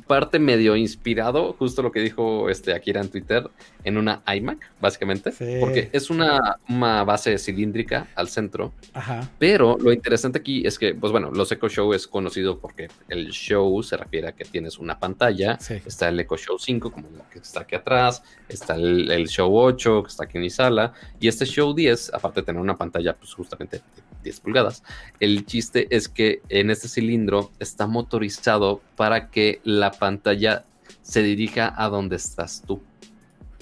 Parte 0.06 0.40
medio 0.40 0.76
inspirado, 0.76 1.54
justo 1.54 1.82
lo 1.82 1.92
que 1.92 2.02
dijo 2.02 2.50
este 2.50 2.74
Akira 2.74 3.00
en 3.02 3.10
Twitter, 3.10 3.50
en 3.84 3.98
una 3.98 4.22
iMac, 4.28 4.60
básicamente. 4.82 5.32
Sí. 5.32 5.58
Porque 5.60 5.90
es 5.94 6.10
una, 6.10 6.60
una 6.68 7.04
base 7.04 7.38
cilíndrica 7.38 8.08
al 8.16 8.28
centro. 8.28 8.74
Ajá. 8.94 9.30
Pero 9.40 9.78
lo 9.80 9.94
interesante 9.94 10.40
aquí 10.40 10.66
es 10.66 10.78
que, 10.78 10.94
pues 10.94 11.12
bueno, 11.12 11.32
los 11.32 11.52
Echo 11.52 11.70
Show 11.70 11.94
es 11.94 12.08
conocido 12.08 12.60
porque 12.60 12.90
el 13.08 13.30
show 13.30 13.82
se 13.82 13.96
refiere 13.96 14.28
a 14.28 14.32
que 14.34 14.44
tienes 14.44 14.78
una 14.78 15.00
pantalla. 15.00 15.58
Sí. 15.60 15.76
Está 15.86 16.10
el 16.10 16.20
Echo 16.20 16.38
Show 16.38 16.60
5, 16.60 16.92
como 16.92 17.08
el 17.08 17.16
que 17.32 17.40
está 17.40 17.62
aquí 17.62 17.76
atrás. 17.76 18.24
Está 18.50 18.76
el, 18.76 19.10
el 19.10 19.28
Show 19.28 19.56
8, 19.58 20.04
que 20.04 20.10
está 20.10 20.26
aquí 20.26 20.38
en 20.38 20.44
mi 20.44 20.50
sala. 20.50 20.94
Y 21.20 21.28
este 21.28 21.46
Show 21.46 21.74
10, 21.74 22.14
aparte 22.14 22.42
de 22.42 22.46
tener 22.46 22.62
una 22.62 22.76
pantalla, 22.76 23.14
pues 23.14 23.34
justamente 23.34 23.82
10 24.28 24.40
pulgadas, 24.42 24.84
el 25.20 25.46
chiste 25.46 25.88
es 25.96 26.08
que 26.08 26.42
en 26.50 26.70
este 26.70 26.88
cilindro 26.88 27.52
está 27.60 27.88
motorizado 27.88 28.82
para 28.96 29.30
que 29.30 29.60
la 29.64 29.92
pantalla 29.92 30.64
se 31.02 31.24
dirija 31.24 31.74
a 31.76 31.90
donde 31.90 32.16
estás 32.18 32.64
tú. 32.66 32.82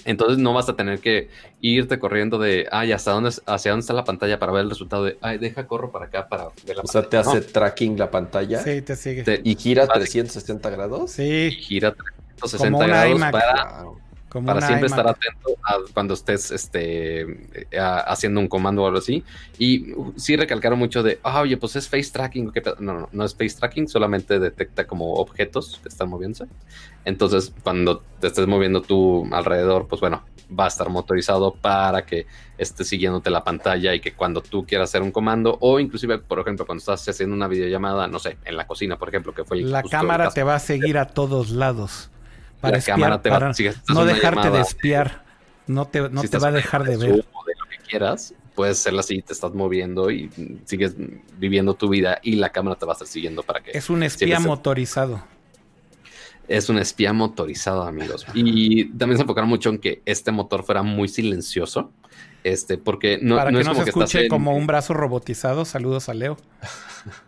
Entonces 0.04 0.38
no 0.38 0.52
vas 0.52 0.68
a 0.68 0.76
tener 0.76 1.00
que 1.00 1.30
irte 1.60 1.98
corriendo 1.98 2.38
de, 2.38 2.68
ay, 2.70 2.92
¿hasta 2.92 3.10
dónde, 3.10 3.30
hacia 3.46 3.72
dónde 3.72 3.80
está 3.80 3.92
la 3.92 4.04
pantalla 4.04 4.38
para 4.38 4.52
ver 4.52 4.62
el 4.62 4.70
resultado 4.70 5.02
de, 5.02 5.18
ay, 5.20 5.38
deja 5.38 5.66
corro 5.66 5.90
para 5.90 6.06
acá 6.06 6.28
para 6.28 6.44
ver 6.64 6.76
la 6.76 6.82
O 6.82 6.86
sea, 6.86 7.02
te 7.02 7.16
pantalla". 7.16 7.38
hace 7.38 7.40
tracking 7.52 7.98
la 7.98 8.08
pantalla 8.10 8.62
Sí, 8.62 8.82
te 8.82 8.94
sigue. 8.94 9.24
Te 9.24 9.40
y 9.42 9.56
gira 9.56 9.84
Vale. 9.86 10.00
360 10.04 10.70
grados. 10.70 11.10
Sí, 11.10 11.50
gira 11.50 11.90
Como 11.90 12.04
360 12.36 12.76
una 12.78 12.86
grados 12.86 13.16
iMac. 13.16 13.32
para 13.32 13.82
Wow. 13.82 13.98
Para 14.44 14.60
siempre 14.60 14.86
estar 14.86 15.06
atento 15.06 15.56
a 15.62 15.76
cuando 15.92 16.14
estés 16.14 16.50
este, 16.50 17.22
eh, 17.22 17.78
haciendo 17.78 18.40
un 18.40 18.48
comando 18.48 18.82
o 18.82 18.86
algo 18.86 18.98
así. 18.98 19.24
Y 19.58 19.94
sí 20.16 20.36
recalcaron 20.36 20.78
mucho 20.78 21.02
de, 21.02 21.18
ah, 21.22 21.40
oye, 21.40 21.56
pues 21.56 21.76
es 21.76 21.88
face 21.88 22.10
tracking. 22.12 22.52
No, 22.80 22.92
no, 22.92 23.08
no 23.12 23.24
es 23.24 23.34
face 23.34 23.56
tracking, 23.58 23.88
solamente 23.88 24.38
detecta 24.38 24.86
como 24.86 25.14
objetos 25.14 25.80
que 25.82 25.88
están 25.88 26.08
moviéndose. 26.08 26.46
Entonces, 27.04 27.52
cuando 27.62 28.02
te 28.20 28.26
estés 28.26 28.46
moviendo 28.46 28.82
tú 28.82 29.28
alrededor, 29.32 29.86
pues 29.86 30.00
bueno, 30.00 30.24
va 30.48 30.64
a 30.64 30.68
estar 30.68 30.88
motorizado 30.88 31.54
para 31.54 32.04
que 32.04 32.26
esté 32.58 32.84
siguiéndote 32.84 33.30
la 33.30 33.44
pantalla 33.44 33.94
y 33.94 34.00
que 34.00 34.14
cuando 34.14 34.40
tú 34.40 34.64
quieras 34.66 34.90
hacer 34.90 35.02
un 35.02 35.10
comando 35.10 35.58
o 35.60 35.80
inclusive, 35.80 36.18
por 36.18 36.40
ejemplo, 36.40 36.66
cuando 36.66 36.80
estás 36.80 37.08
haciendo 37.08 37.34
una 37.34 37.48
videollamada, 37.48 38.06
no 38.06 38.18
sé, 38.18 38.38
en 38.44 38.56
la 38.56 38.66
cocina, 38.66 38.96
por 38.96 39.08
ejemplo, 39.08 39.34
que 39.34 39.44
fue... 39.44 39.60
La 39.62 39.82
cámara 39.82 40.30
te 40.30 40.42
va 40.42 40.56
a 40.56 40.60
seguir 40.60 40.98
a 40.98 41.06
todos 41.06 41.50
lados. 41.50 42.10
Para 42.66 42.78
espiar, 42.78 43.22
para 43.22 43.52
no 43.88 44.04
dejarte 44.04 44.50
de 44.50 44.60
espiar. 44.60 45.24
No 45.66 45.86
te, 45.86 46.08
no 46.10 46.22
te 46.22 46.38
va 46.38 46.48
a 46.48 46.52
dejar 46.52 46.84
de 46.84 46.96
ver. 46.96 47.10
De 47.10 47.16
lo 47.16 47.68
que 47.68 47.78
quieras, 47.88 48.34
puedes 48.54 48.78
hacerla 48.78 49.00
así, 49.00 49.22
te 49.22 49.32
estás 49.32 49.52
moviendo 49.54 50.10
y 50.10 50.30
sigues 50.64 50.94
viviendo 51.38 51.74
tu 51.74 51.88
vida 51.88 52.18
y 52.22 52.36
la 52.36 52.50
cámara 52.50 52.76
te 52.76 52.86
va 52.86 52.92
a 52.92 52.94
estar 52.94 53.08
siguiendo 53.08 53.42
para 53.42 53.60
que... 53.60 53.76
Es 53.76 53.90
un 53.90 54.02
espía 54.02 54.40
motorizado. 54.40 55.22
Es 56.48 56.68
un 56.68 56.78
espía 56.78 57.12
motorizado, 57.12 57.82
amigos. 57.82 58.24
Y 58.34 58.86
también 58.96 59.18
se 59.18 59.22
enfocaron 59.22 59.50
mucho 59.50 59.70
en 59.70 59.78
que 59.78 60.02
este 60.04 60.30
motor 60.30 60.62
fuera 60.62 60.82
muy 60.82 61.08
silencioso. 61.08 61.90
Este, 62.44 62.78
porque 62.78 63.18
no, 63.20 63.34
Para 63.36 63.50
que 63.50 63.64
no 63.64 63.74
se 63.74 63.82
escuche 63.82 64.28
como 64.28 64.56
un 64.56 64.68
brazo 64.68 64.94
robotizado. 64.94 65.64
Saludos 65.64 66.08
a 66.08 66.14
Leo. 66.14 66.36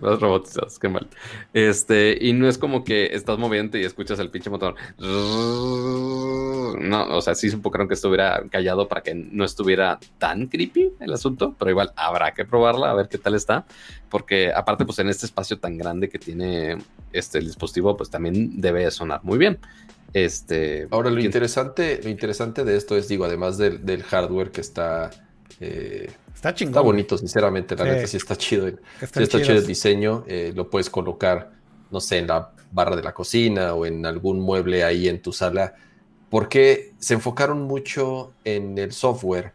los 0.00 0.20
robotizados, 0.20 0.78
qué 0.78 0.88
mal. 0.88 1.08
Este, 1.52 2.16
y 2.20 2.32
no 2.32 2.48
es 2.48 2.58
como 2.58 2.84
que 2.84 3.06
estás 3.14 3.38
moviendo 3.38 3.78
y 3.78 3.84
escuchas 3.84 4.18
el 4.18 4.30
pinche 4.30 4.50
motor. 4.50 4.74
No, 6.80 7.08
o 7.10 7.20
sea, 7.20 7.34
sí 7.34 7.48
enfocaron 7.48 7.88
que 7.88 7.94
estuviera 7.94 8.42
callado 8.50 8.88
para 8.88 9.02
que 9.02 9.14
no 9.14 9.44
estuviera 9.44 9.98
tan 10.18 10.46
creepy 10.46 10.92
el 11.00 11.12
asunto, 11.12 11.54
pero 11.58 11.70
igual 11.70 11.92
habrá 11.96 12.32
que 12.34 12.44
probarla 12.44 12.90
a 12.90 12.94
ver 12.94 13.08
qué 13.08 13.18
tal 13.18 13.34
está, 13.34 13.66
porque 14.08 14.52
aparte, 14.52 14.84
pues 14.84 14.98
en 14.98 15.08
este 15.08 15.26
espacio 15.26 15.58
tan 15.58 15.76
grande 15.76 16.08
que 16.08 16.18
tiene 16.18 16.78
este 17.12 17.38
el 17.38 17.46
dispositivo, 17.46 17.96
pues 17.96 18.10
también 18.10 18.60
debe 18.60 18.90
sonar 18.90 19.20
muy 19.22 19.38
bien. 19.38 19.58
Este, 20.12 20.88
Ahora, 20.90 21.10
lo 21.10 21.20
interesante, 21.20 22.00
lo 22.02 22.08
interesante 22.08 22.64
de 22.64 22.76
esto 22.76 22.96
es, 22.96 23.08
digo, 23.08 23.24
además 23.24 23.58
del, 23.58 24.02
hardware 24.02 24.50
que 24.50 24.60
está 24.60 25.10
eh, 25.60 26.10
Está 26.38 26.54
chingón. 26.54 26.70
Está 26.70 26.80
bonito, 26.82 27.18
sinceramente. 27.18 27.74
La 27.74 27.82
neta 27.82 28.06
sí 28.06 28.16
está 28.16 28.36
chido. 28.36 28.68
Está, 29.00 29.26
chido 29.26 29.58
el 29.58 29.66
diseño. 29.66 30.24
Eh, 30.28 30.52
lo 30.54 30.70
puedes 30.70 30.88
colocar, 30.88 31.50
no 31.90 32.00
sé, 32.00 32.18
en 32.18 32.28
la 32.28 32.52
barra 32.70 32.94
de 32.94 33.02
la 33.02 33.12
cocina 33.12 33.74
o 33.74 33.84
en 33.84 34.06
algún 34.06 34.38
mueble 34.38 34.84
ahí 34.84 35.08
en 35.08 35.20
tu 35.20 35.32
sala. 35.32 35.74
Porque 36.30 36.92
se 37.00 37.14
enfocaron 37.14 37.62
mucho 37.62 38.34
en 38.44 38.78
el 38.78 38.92
software. 38.92 39.50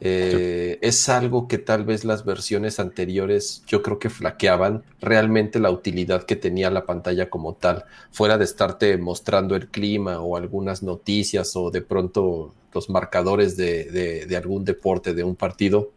Eh, 0.00 0.78
es 0.80 1.06
algo 1.10 1.48
que 1.48 1.58
tal 1.58 1.84
vez 1.84 2.02
las 2.02 2.24
versiones 2.24 2.80
anteriores 2.80 3.62
yo 3.66 3.82
creo 3.82 3.98
que 3.98 4.08
flaqueaban 4.08 4.84
realmente 5.02 5.60
la 5.60 5.70
utilidad 5.70 6.22
que 6.22 6.34
tenía 6.34 6.70
la 6.70 6.86
pantalla 6.86 7.28
como 7.28 7.54
tal, 7.56 7.84
fuera 8.10 8.38
de 8.38 8.44
estarte 8.44 8.96
mostrando 8.96 9.54
el 9.54 9.68
clima 9.68 10.18
o 10.20 10.36
algunas 10.38 10.82
noticias 10.82 11.54
o 11.56 11.70
de 11.70 11.82
pronto 11.82 12.54
los 12.72 12.88
marcadores 12.88 13.56
de 13.56 14.34
algún 14.34 14.64
deporte, 14.64 15.12
de 15.12 15.24
un 15.24 15.36
partido 15.36 15.92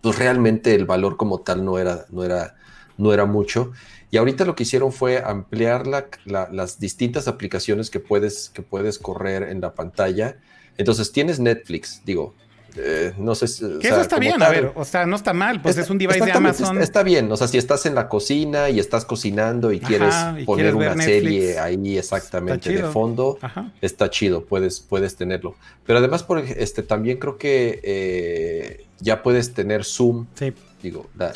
pues 0.00 0.18
realmente 0.18 0.74
el 0.74 0.84
valor 0.84 1.16
como 1.16 1.40
tal 1.40 1.64
no 1.64 1.78
era, 1.78 2.06
no 2.10 2.24
era, 2.24 2.56
no 2.96 3.12
era 3.12 3.26
mucho. 3.26 3.72
Y 4.10 4.18
ahorita 4.18 4.44
lo 4.44 4.54
que 4.54 4.62
hicieron 4.62 4.92
fue 4.92 5.22
ampliar 5.22 5.86
las 5.86 6.78
distintas 6.78 7.28
aplicaciones 7.28 7.90
que 7.90 8.00
puedes, 8.00 8.50
que 8.50 8.62
puedes 8.62 8.98
correr 8.98 9.42
en 9.44 9.60
la 9.60 9.74
pantalla. 9.74 10.36
Entonces 10.78 11.12
tienes 11.12 11.40
Netflix, 11.40 12.02
digo, 12.04 12.34
eh, 12.76 13.14
no 13.18 13.34
sé 13.34 13.48
si. 13.48 13.78
Que 13.78 13.88
eso 13.88 14.00
está 14.00 14.18
bien, 14.18 14.42
a 14.42 14.48
ver, 14.48 14.72
o 14.74 14.84
sea, 14.84 15.06
no 15.06 15.16
está 15.16 15.32
mal, 15.32 15.60
pues 15.62 15.78
es 15.78 15.88
un 15.90 15.98
device 15.98 16.24
de 16.24 16.32
Amazon. 16.32 16.80
Está, 16.80 17.02
bien, 17.02 17.30
o 17.30 17.36
sea, 17.36 17.48
si 17.48 17.58
estás 17.58 17.86
en 17.86 17.94
la 17.94 18.08
cocina 18.08 18.70
y 18.70 18.78
estás 18.78 19.04
cocinando 19.04 19.72
y 19.72 19.80
quieres 19.80 20.14
poner 20.44 20.74
una 20.74 20.94
serie 20.96 21.58
ahí 21.58 21.98
exactamente 21.98 22.70
de 22.70 22.82
fondo, 22.84 23.38
está 23.80 24.10
chido, 24.10 24.44
puedes, 24.44 24.80
puedes 24.80 25.16
tenerlo. 25.16 25.54
Pero 25.84 26.00
además, 26.00 26.22
por, 26.22 26.38
este, 26.38 26.82
también 26.82 27.18
creo 27.18 27.38
que 27.38 27.80
eh, 27.82 28.86
ya 29.00 29.22
puedes 29.22 29.54
tener 29.54 29.84
Zoom. 29.84 30.26
Sí. 30.34 30.52
Digo, 30.82 31.08
la, 31.16 31.32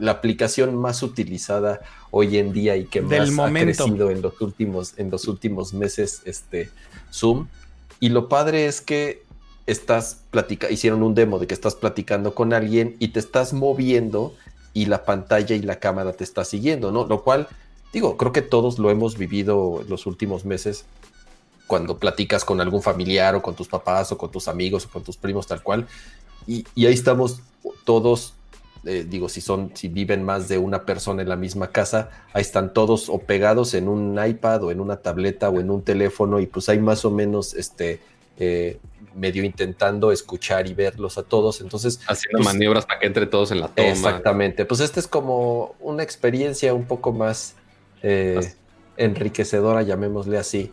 la, 0.00 0.10
aplicación 0.10 0.74
más 0.74 1.02
utilizada 1.02 1.80
hoy 2.10 2.38
en 2.38 2.52
día 2.52 2.76
y 2.76 2.84
que 2.86 3.00
más 3.00 3.38
ha 3.38 3.52
crecido 3.52 4.10
en 4.10 4.22
los 4.22 4.40
últimos, 4.40 4.94
en 4.96 5.10
los 5.10 5.28
últimos 5.28 5.72
meses, 5.74 6.22
este, 6.24 6.70
Zoom. 7.12 7.46
Y 8.00 8.08
lo 8.08 8.28
padre 8.28 8.66
es 8.66 8.80
que 8.80 9.21
estás 9.66 10.22
platicando, 10.30 10.72
hicieron 10.72 11.02
un 11.02 11.14
demo 11.14 11.38
de 11.38 11.46
que 11.46 11.54
estás 11.54 11.74
platicando 11.74 12.34
con 12.34 12.52
alguien 12.52 12.96
y 12.98 13.08
te 13.08 13.20
estás 13.20 13.52
moviendo 13.52 14.34
y 14.74 14.86
la 14.86 15.04
pantalla 15.04 15.54
y 15.54 15.62
la 15.62 15.78
cámara 15.78 16.12
te 16.12 16.24
está 16.24 16.44
siguiendo, 16.44 16.92
¿no? 16.92 17.06
Lo 17.06 17.22
cual, 17.22 17.48
digo, 17.92 18.16
creo 18.16 18.32
que 18.32 18.42
todos 18.42 18.78
lo 18.78 18.90
hemos 18.90 19.18
vivido 19.18 19.84
los 19.88 20.06
últimos 20.06 20.44
meses 20.44 20.84
cuando 21.66 21.98
platicas 21.98 22.44
con 22.44 22.60
algún 22.60 22.82
familiar 22.82 23.34
o 23.34 23.42
con 23.42 23.54
tus 23.54 23.68
papás 23.68 24.12
o 24.12 24.18
con 24.18 24.30
tus 24.30 24.48
amigos 24.48 24.86
o 24.86 24.90
con 24.90 25.02
tus 25.02 25.16
primos 25.16 25.46
tal 25.46 25.62
cual. 25.62 25.86
Y, 26.46 26.64
ahí 26.76 26.92
estamos 26.92 27.40
todos, 27.84 28.34
eh, 28.84 29.06
digo, 29.08 29.28
si 29.28 29.40
son, 29.40 29.70
si 29.74 29.88
viven 29.88 30.24
más 30.24 30.48
de 30.48 30.58
una 30.58 30.84
persona 30.84 31.22
en 31.22 31.28
la 31.28 31.36
misma 31.36 31.68
casa, 31.68 32.10
ahí 32.32 32.42
están 32.42 32.72
todos 32.72 33.08
o 33.08 33.18
pegados 33.18 33.74
en 33.74 33.88
un 33.88 34.18
iPad 34.22 34.64
o 34.64 34.70
en 34.70 34.80
una 34.80 34.96
tableta 34.96 35.48
o 35.50 35.60
en 35.60 35.70
un 35.70 35.82
teléfono 35.82 36.40
y 36.40 36.46
pues 36.46 36.68
hay 36.68 36.80
más 36.80 37.04
o 37.04 37.10
menos 37.10 37.54
este 37.54 38.00
eh, 38.38 38.78
medio 39.14 39.44
intentando 39.44 40.12
escuchar 40.12 40.66
y 40.68 40.74
verlos 40.74 41.18
a 41.18 41.22
todos. 41.22 41.60
Entonces, 41.60 42.00
haciendo 42.06 42.38
pues, 42.38 42.46
maniobras 42.46 42.86
para 42.86 43.00
que 43.00 43.06
entre 43.06 43.26
todos 43.26 43.50
en 43.50 43.60
la 43.60 43.68
toma. 43.68 43.88
Exactamente. 43.88 44.64
Pues 44.64 44.80
esta 44.80 45.00
es 45.00 45.08
como 45.08 45.74
una 45.80 46.02
experiencia 46.02 46.74
un 46.74 46.84
poco 46.84 47.12
más 47.12 47.54
eh, 48.02 48.52
enriquecedora, 48.96 49.82
llamémosle 49.82 50.38
así. 50.38 50.72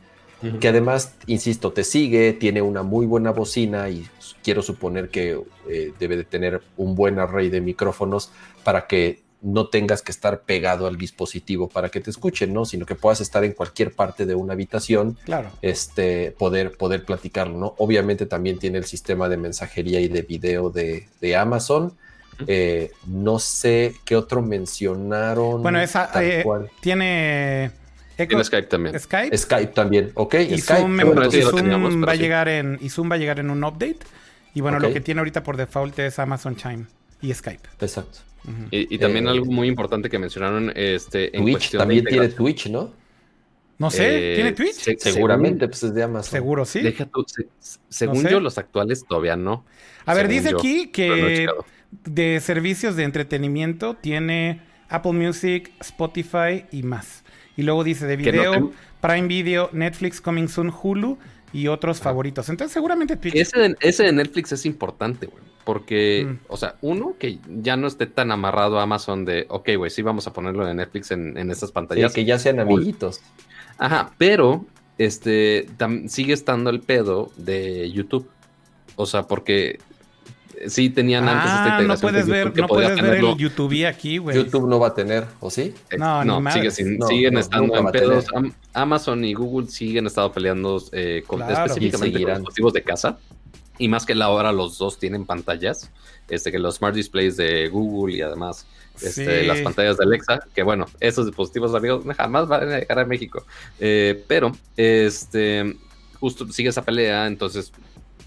Que 0.62 0.70
además, 0.70 1.16
insisto, 1.28 1.74
te 1.74 1.84
sigue, 1.84 2.32
tiene 2.32 2.62
una 2.62 2.82
muy 2.82 3.06
buena 3.06 3.32
bocina 3.32 3.90
y 3.90 4.08
quiero 4.42 4.62
suponer 4.62 5.10
que 5.10 5.38
eh, 5.68 5.92
debe 6.00 6.16
de 6.16 6.24
tener 6.24 6.62
un 6.78 6.96
buen 6.96 7.20
array 7.20 7.50
de 7.50 7.60
micrófonos 7.60 8.32
para 8.64 8.88
que 8.88 9.22
no 9.42 9.68
tengas 9.68 10.02
que 10.02 10.12
estar 10.12 10.42
pegado 10.42 10.86
al 10.88 10.98
dispositivo 10.98 11.70
para 11.70 11.90
que 11.90 12.02
te 12.02 12.10
escuchen, 12.10 12.54
¿no? 12.54 12.66
Sino 12.66 12.86
que 12.86 12.96
puedas 12.96 13.22
estar 13.22 13.44
en 13.44 13.54
cualquier 13.54 13.94
parte 13.94 14.26
de 14.26 14.36
una 14.36 14.54
habitación, 14.54 15.18
claro. 15.24 15.50
este, 15.62 16.36
poder, 16.38 16.74
poder 16.74 17.06
platicarlo, 17.06 17.58
¿no? 17.58 17.76
Obviamente 17.78 18.26
también 18.26 18.60
tiene 18.60 18.78
el 18.78 18.86
sistema 18.86 19.30
de 19.30 19.38
mensajería 19.38 20.02
y 20.02 20.10
de 20.10 20.22
video 20.24 20.70
de, 20.70 21.08
Amazon. 21.38 21.94
Eh, 22.48 22.92
no 23.06 23.40
sé 23.40 23.96
qué 24.06 24.16
otro 24.16 24.42
mencionaron. 24.42 25.62
Bueno, 25.62 25.80
esa 25.80 26.10
eh, 26.22 26.44
tiene. 26.82 27.72
Tiene 28.16 28.44
Skype 28.44 28.68
también. 28.68 29.00
Skype. 29.00 29.38
Skype 29.38 29.74
también, 29.74 30.12
ok. 30.16 30.36
Y 30.50 30.60
Zoom, 30.60 30.98
va 30.98 32.12
a 32.12 32.16
llegar 32.16 32.50
en, 32.50 32.78
y 32.82 32.90
Zoom 32.90 33.10
va 33.10 33.16
a 33.16 33.18
llegar 33.18 33.40
en 33.40 33.50
un 33.50 33.64
update. 33.64 34.00
Y 34.54 34.62
bueno, 34.62 34.80
lo 34.80 34.92
que 34.92 35.00
tiene 35.00 35.20
ahorita 35.20 35.44
por 35.44 35.56
default 35.56 35.98
es 36.00 36.20
Amazon 36.20 36.58
Chime 36.58 36.86
y 37.22 37.34
Skype. 37.34 37.68
Exacto 37.80 38.20
y, 38.72 38.98
también 38.98 39.28
eh, 39.28 39.32
algo 39.32 39.46
muy 39.46 39.68
importante 39.68 40.10
que 40.10 40.18
mencionaron 40.18 40.72
este, 40.76 41.36
en 41.36 41.44
Twitch 41.44 41.72
también 41.72 42.06
tiene 42.06 42.30
Twitch, 42.30 42.70
¿no? 42.70 42.92
No 43.78 43.90
sé, 43.92 44.34
eh, 44.34 44.36
¿tiene 44.36 44.52
Twitch? 44.52 44.98
seguramente, 44.98 45.68
pues 45.68 45.84
es 45.84 45.94
de 45.94 46.04
Amazon. 46.04 46.32
Seguro, 46.32 46.66
sí. 46.66 46.82
según 47.88 48.28
yo, 48.28 48.40
los 48.40 48.58
actuales 48.58 49.06
todavía 49.08 49.36
no. 49.36 49.66
A 50.06 50.14
ver, 50.14 50.28
dice 50.28 50.50
aquí 50.50 50.88
que 50.88 51.48
de 52.06 52.40
servicios 52.40 52.96
de 52.96 53.04
entretenimiento 53.04 53.96
tiene 53.96 54.62
Apple 54.90 55.14
Music, 55.14 55.72
Spotify 55.80 56.66
y 56.72 56.84
más. 56.84 57.24
Y 57.56 57.64
luego 57.64 57.84
dice 57.84 58.06
de 58.06 58.16
video, 58.16 58.72
Prime 59.02 59.28
Video, 59.28 59.70
Netflix, 59.74 60.22
Coming 60.22 60.48
Soon, 60.48 60.74
Hulu 60.82 61.18
y 61.54 61.68
otros 61.68 62.00
favoritos. 62.00 62.50
Entonces, 62.50 62.74
seguramente 62.74 63.18
Twitch. 63.18 63.36
Ese 63.36 63.76
ese 63.80 64.04
de 64.04 64.12
Netflix 64.12 64.52
es 64.52 64.66
importante, 64.66 65.28
güey. 65.28 65.44
Porque, 65.64 66.26
mm. 66.28 66.46
o 66.48 66.58
sea, 66.58 66.76
uno, 66.82 67.16
que 67.20 67.40
ya 67.48 67.78
no 67.78 67.88
esté 67.88 68.08
tan 68.08 68.32
amarrado 68.32 68.80
a 68.80 68.84
Amazon 68.84 69.26
de, 69.26 69.46
ok, 69.50 69.70
güey, 69.78 69.92
sí 69.92 70.02
vamos 70.02 70.26
a 70.28 70.34
ponerlo 70.34 70.68
en 70.68 70.78
Netflix 70.78 71.12
en, 71.12 71.38
estas 71.52 71.72
pantallas. 71.72 72.14
que 72.14 72.26
ya 72.26 72.40
sean 72.40 72.60
amiguitos. 72.60 73.22
Ajá, 73.78 74.12
pero 74.18 74.66
este 74.98 75.68
sigue 76.08 76.34
estando 76.34 76.70
el 76.70 76.82
pedo 76.82 77.32
de 77.38 77.90
YouTube. 77.92 78.30
O 78.96 79.06
sea, 79.06 79.24
porque 79.24 79.80
sí 80.68 80.90
tenían 80.90 81.28
antes 81.28 81.46
esta 81.46 81.64
ah, 81.64 81.82
integración. 81.82 81.88
No 81.88 82.12
puedes 82.12 82.28
ver, 82.28 82.58
no 82.58 82.68
puedes 82.68 83.02
ver 83.02 83.16
el 83.16 83.38
YouTube 83.38 83.86
aquí, 83.86 84.18
güey. 84.18 84.36
YouTube 84.36 84.68
no 84.68 84.80
va 84.80 84.88
a 84.88 84.94
tener, 84.94 85.26
¿o 85.40 85.50
sí? 85.50 85.74
No, 85.98 86.24
no, 86.24 86.52
sigue 86.52 86.72
siguen 86.72 87.38
estando 87.38 87.76
en 87.76 87.86
pedos. 87.88 88.26
Amazon 88.74 89.24
y 89.26 89.34
Google 89.34 89.68
siguen 89.68 90.08
estado 90.08 90.32
peleando 90.32 90.82
eh, 90.92 91.24
con, 91.26 91.42
específicamente 91.42 92.24
con 92.24 92.34
dispositivos 92.36 92.74
de 92.74 92.84
casa. 92.84 93.18
Y 93.78 93.88
más 93.88 94.06
que 94.06 94.14
la 94.14 94.30
hora 94.30 94.52
los 94.52 94.78
dos 94.78 95.00
tienen 95.00 95.26
pantallas, 95.26 95.90
este, 96.28 96.52
que 96.52 96.60
los 96.60 96.76
smart 96.76 96.94
displays 96.94 97.38
de 97.38 97.70
Google 97.70 98.14
y 98.18 98.22
además 98.22 98.68
este, 99.02 99.44
las 99.44 99.62
pantallas 99.62 99.98
de 99.98 100.04
Alexa, 100.04 100.42
que 100.54 100.64
bueno, 100.64 100.86
esos 101.00 101.26
dispositivos 101.26 101.74
amigos 101.74 102.04
jamás 102.18 102.48
van 102.48 102.70
a 102.72 102.80
llegar 102.80 103.00
a 103.00 103.06
México. 103.06 103.46
Eh, 103.80 104.24
pero, 104.28 104.52
este, 104.76 105.78
justo 106.20 106.52
sigue 106.52 106.70
esa 106.70 106.84
pelea, 106.84 107.28
entonces 107.28 107.72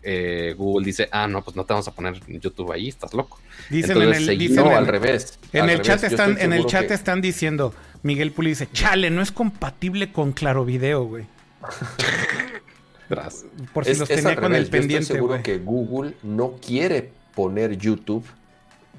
eh, 0.03 0.55
Google 0.57 0.85
dice, 0.85 1.09
ah, 1.13 1.29
no, 1.29 1.43
pues 1.43 1.57
no 1.57 1.65
te 1.65 1.73
vamos 1.73 1.89
a 1.89 1.93
poner 1.93 2.21
YouTube 2.27 2.73
ahí, 2.73 2.89
estás 2.89 3.15
loco. 3.15 3.39
Dicen 3.71 4.01
en 4.03 4.15
el, 4.15 4.55
no, 4.55 4.77
al 4.77 4.87
revés. 4.87 5.39
En 5.53 5.71
el 5.71 5.83
chat 5.83 6.03
están, 6.05 6.39
en 6.41 6.53
el 6.53 6.67
chat 6.67 6.91
están 6.91 7.21
diciendo, 7.21 7.75
Miguel 8.03 8.33
Puli 8.33 8.51
dice, 8.51 8.69
chale, 8.73 9.11
no 9.11 9.23
es 9.23 9.33
compatible 9.33 10.13
con 10.13 10.33
Claro 10.33 10.65
Video, 10.65 11.05
güey. 11.05 11.27
Por 13.73 13.85
si 13.85 13.95
los 13.95 14.09
tenía 14.09 14.37
con 14.37 14.55
el 14.55 14.69
pendiente. 14.69 14.93
Yo 14.93 14.99
estoy 15.01 15.17
seguro 15.17 15.43
que 15.43 15.59
Google 15.59 16.15
no 16.23 16.57
quiere 16.65 17.11
poner 17.35 17.77
YouTube 17.77 18.25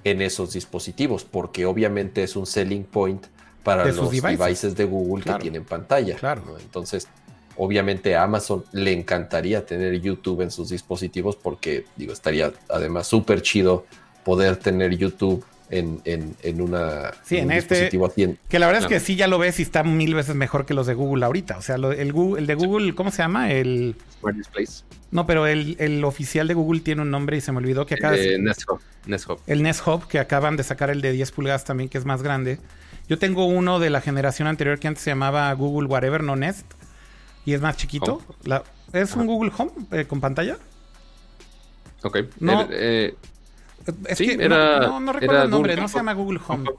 en 0.03 0.21
esos 0.21 0.53
dispositivos, 0.53 1.23
porque 1.23 1.65
obviamente 1.65 2.23
es 2.23 2.35
un 2.35 2.45
selling 2.45 2.84
point 2.84 3.25
para 3.63 3.85
los 3.85 4.11
devices. 4.11 4.75
de 4.75 4.85
Google 4.85 5.23
que 5.23 5.34
tienen 5.39 5.63
pantalla. 5.63 6.15
Claro. 6.15 6.57
Entonces, 6.59 7.07
obviamente 7.57 8.15
a 8.15 8.23
Amazon 8.23 8.63
le 8.71 8.93
encantaría 8.93 9.65
tener 9.65 9.99
YouTube 9.99 10.41
en 10.41 10.51
sus 10.51 10.69
dispositivos 10.69 11.35
porque, 11.35 11.85
digo, 11.95 12.13
estaría 12.13 12.51
además 12.69 13.07
súper 13.07 13.41
chido 13.41 13.85
poder 14.23 14.57
tener 14.57 14.95
YouTube 14.95 15.45
en, 15.69 16.35
en, 16.43 16.61
una, 16.61 17.11
sí, 17.23 17.38
en, 17.38 17.51
este, 17.51 17.89
Que 18.47 18.59
la 18.59 18.67
verdad 18.67 18.84
es 18.84 18.88
que 18.88 18.99
sí 18.99 19.15
ya 19.15 19.27
lo 19.27 19.39
ves 19.39 19.59
y 19.59 19.63
está 19.63 19.84
mil 19.84 20.13
veces 20.13 20.35
mejor 20.35 20.65
que 20.65 20.73
los 20.73 20.85
de 20.85 20.93
Google 20.93 21.25
ahorita. 21.25 21.57
O 21.57 21.61
sea, 21.61 21.75
el, 21.75 22.13
Google, 22.13 22.41
el 22.41 22.47
de 22.47 22.55
Google, 22.55 22.93
¿cómo 22.93 23.09
se 23.09 23.17
llama? 23.23 23.51
El 23.51 23.95
Smart 24.19 24.38
Displays. 24.38 24.85
No, 25.09 25.25
pero 25.25 25.47
el, 25.47 26.03
oficial 26.03 26.47
de 26.47 26.53
Google 26.53 26.81
tiene 26.81 27.01
un 27.01 27.11
nombre 27.11 27.38
y 27.38 27.41
se 27.41 27.51
me 27.51 27.57
olvidó 27.59 27.85
que 27.85 27.95
acá... 27.95 28.15
Eh, 28.15 28.38
Nest 28.39 28.63
Hub. 28.69 28.80
Nest 29.05 29.30
Hub. 29.30 29.39
El 29.47 29.63
Nest 29.63 29.88
Hub, 29.88 30.07
que 30.07 30.19
acaban 30.19 30.57
de 30.57 30.63
sacar 30.63 30.89
el 30.89 31.01
de 31.01 31.11
10 31.11 31.31
pulgadas 31.31 31.65
también, 31.65 31.89
que 31.89 31.97
es 31.97 32.05
más 32.05 32.21
grande. 32.21 32.59
Yo 33.07 33.17
tengo 33.17 33.45
uno 33.45 33.80
de 33.80 33.89
la 33.89 34.01
generación 34.01 34.47
anterior 34.47 34.80
que 34.80 34.88
antes 34.88 35.03
se 35.03 35.11
llamaba 35.11 35.51
Google 35.53 35.88
Whatever, 35.88 36.23
no 36.23 36.35
Nest. 36.35 36.65
Y 37.45 37.53
es 37.53 37.61
más 37.61 37.77
chiquito. 37.77 38.21
¿Es 38.91 39.15
un 39.15 39.25
Google 39.25 39.51
Home 39.57 39.71
eh, 39.91 40.05
con 40.05 40.21
pantalla? 40.21 40.57
Ok. 42.03 42.17
No. 42.39 42.67
Eh, 42.69 43.15
es 44.05 44.17
que 44.17 44.37
no, 44.47 44.99
no, 44.99 45.13
recuerdo 45.13 45.43
el 45.43 45.49
nombre, 45.49 45.75
no 45.75 45.87
se 45.87 45.97
llama 45.97 46.13
Google 46.13 46.39
Home. 46.47 46.69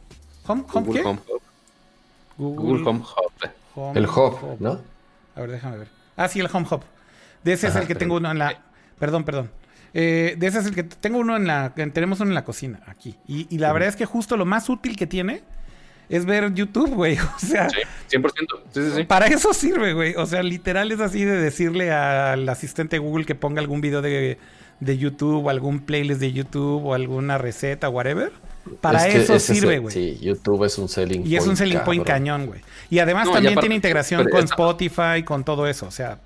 ¿Home, 0.46 0.64
home 0.72 0.86
Google 0.86 1.02
qué? 1.02 1.08
Home 1.08 1.20
Hub. 1.28 1.42
Google, 2.36 2.88
Home 2.88 3.00
Hub. 3.00 3.96
el 3.96 4.06
Hub, 4.06 4.56
¿no? 4.60 4.80
A 5.36 5.40
ver, 5.40 5.50
déjame 5.50 5.78
ver. 5.78 5.88
Ah, 6.16 6.28
sí, 6.28 6.40
el 6.40 6.48
Home 6.52 6.66
Hub. 6.70 6.82
De 7.42 7.52
ese 7.52 7.68
es 7.68 7.76
el 7.76 7.86
que 7.86 7.94
tengo 7.94 8.16
uno 8.16 8.30
en 8.30 8.38
la. 8.38 8.62
Perdón, 8.98 9.24
perdón. 9.24 9.50
Eh, 9.92 10.34
de 10.38 10.46
ese 10.46 10.58
es 10.58 10.66
el 10.66 10.74
que 10.74 10.82
tengo 10.84 11.18
uno 11.18 11.36
en 11.36 11.46
la. 11.46 11.74
Tenemos 11.74 12.20
uno 12.20 12.30
en 12.30 12.34
la 12.34 12.44
cocina, 12.44 12.80
aquí. 12.86 13.16
Y, 13.26 13.46
y 13.54 13.58
la 13.58 13.72
verdad 13.72 13.88
es 13.88 13.96
que 13.96 14.06
justo 14.06 14.36
lo 14.36 14.44
más 14.44 14.68
útil 14.68 14.96
que 14.96 15.06
tiene 15.06 15.42
es 16.08 16.24
ver 16.26 16.52
YouTube, 16.54 16.94
güey. 16.94 17.18
O 17.36 17.38
sea. 17.38 17.68
Sí, 17.70 17.78
100%. 18.10 18.30
Sí, 18.72 18.80
sí, 18.82 18.90
sí. 18.96 19.04
Para 19.04 19.26
eso 19.26 19.52
sirve, 19.54 19.92
güey. 19.92 20.14
O 20.16 20.26
sea, 20.26 20.42
literal 20.42 20.92
es 20.92 21.00
así 21.00 21.24
de 21.24 21.36
decirle 21.36 21.92
al 21.92 22.48
asistente 22.48 22.98
Google 22.98 23.24
que 23.24 23.34
ponga 23.34 23.60
algún 23.60 23.80
video 23.80 24.02
de 24.02 24.38
de 24.80 24.98
YouTube 24.98 25.46
o 25.46 25.50
algún 25.50 25.80
playlist 25.80 26.20
de 26.20 26.32
YouTube 26.32 26.84
o 26.84 26.94
alguna 26.94 27.38
receta, 27.38 27.88
whatever. 27.88 28.32
Para 28.80 29.08
eso 29.08 29.38
sirve, 29.38 29.78
güey. 29.78 29.92
Sí, 29.92 30.18
YouTube 30.20 30.64
es 30.64 30.78
un 30.78 30.88
selling 30.88 31.20
point. 31.20 31.32
Y 31.32 31.36
es 31.36 31.46
un 31.46 31.56
selling 31.56 31.80
point 31.80 32.04
cañón, 32.04 32.46
güey. 32.46 32.60
Y 32.90 32.98
además 32.98 33.30
también 33.30 33.58
tiene 33.58 33.74
integración 33.74 34.28
con 34.28 34.44
Spotify, 34.44 35.22
con 35.24 35.44
todo 35.44 35.66
eso. 35.66 35.86
O 35.86 35.90
sea, 35.90 36.18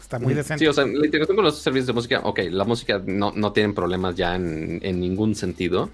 está 0.00 0.18
muy 0.18 0.34
decente. 0.34 0.64
Sí, 0.64 0.66
o 0.66 0.72
sea, 0.72 0.84
la 0.84 1.04
integración 1.04 1.36
con 1.36 1.44
los 1.44 1.58
servicios 1.58 1.86
de 1.86 1.92
música, 1.92 2.20
ok, 2.24 2.40
la 2.50 2.64
música 2.64 3.00
no, 3.04 3.32
no 3.34 3.52
tienen 3.52 3.74
problemas 3.74 4.16
ya 4.16 4.34
en, 4.34 4.80
en 4.82 5.00
ningún 5.00 5.34
sentido. 5.34 5.90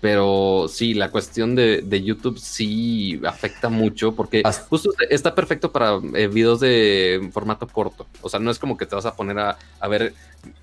Pero 0.00 0.66
sí, 0.68 0.94
la 0.94 1.10
cuestión 1.10 1.56
de, 1.56 1.82
de, 1.82 2.02
YouTube 2.02 2.38
sí 2.38 3.20
afecta 3.26 3.68
mucho 3.68 4.14
porque 4.14 4.42
justo 4.68 4.90
está 5.10 5.34
perfecto 5.34 5.72
para 5.72 5.98
eh, 6.14 6.28
videos 6.28 6.60
de 6.60 7.28
formato 7.32 7.66
corto. 7.66 8.06
O 8.20 8.28
sea, 8.28 8.38
no 8.38 8.52
es 8.52 8.60
como 8.60 8.76
que 8.76 8.86
te 8.86 8.94
vas 8.94 9.06
a 9.06 9.16
poner 9.16 9.40
a, 9.40 9.58
a 9.80 9.88
ver. 9.88 10.14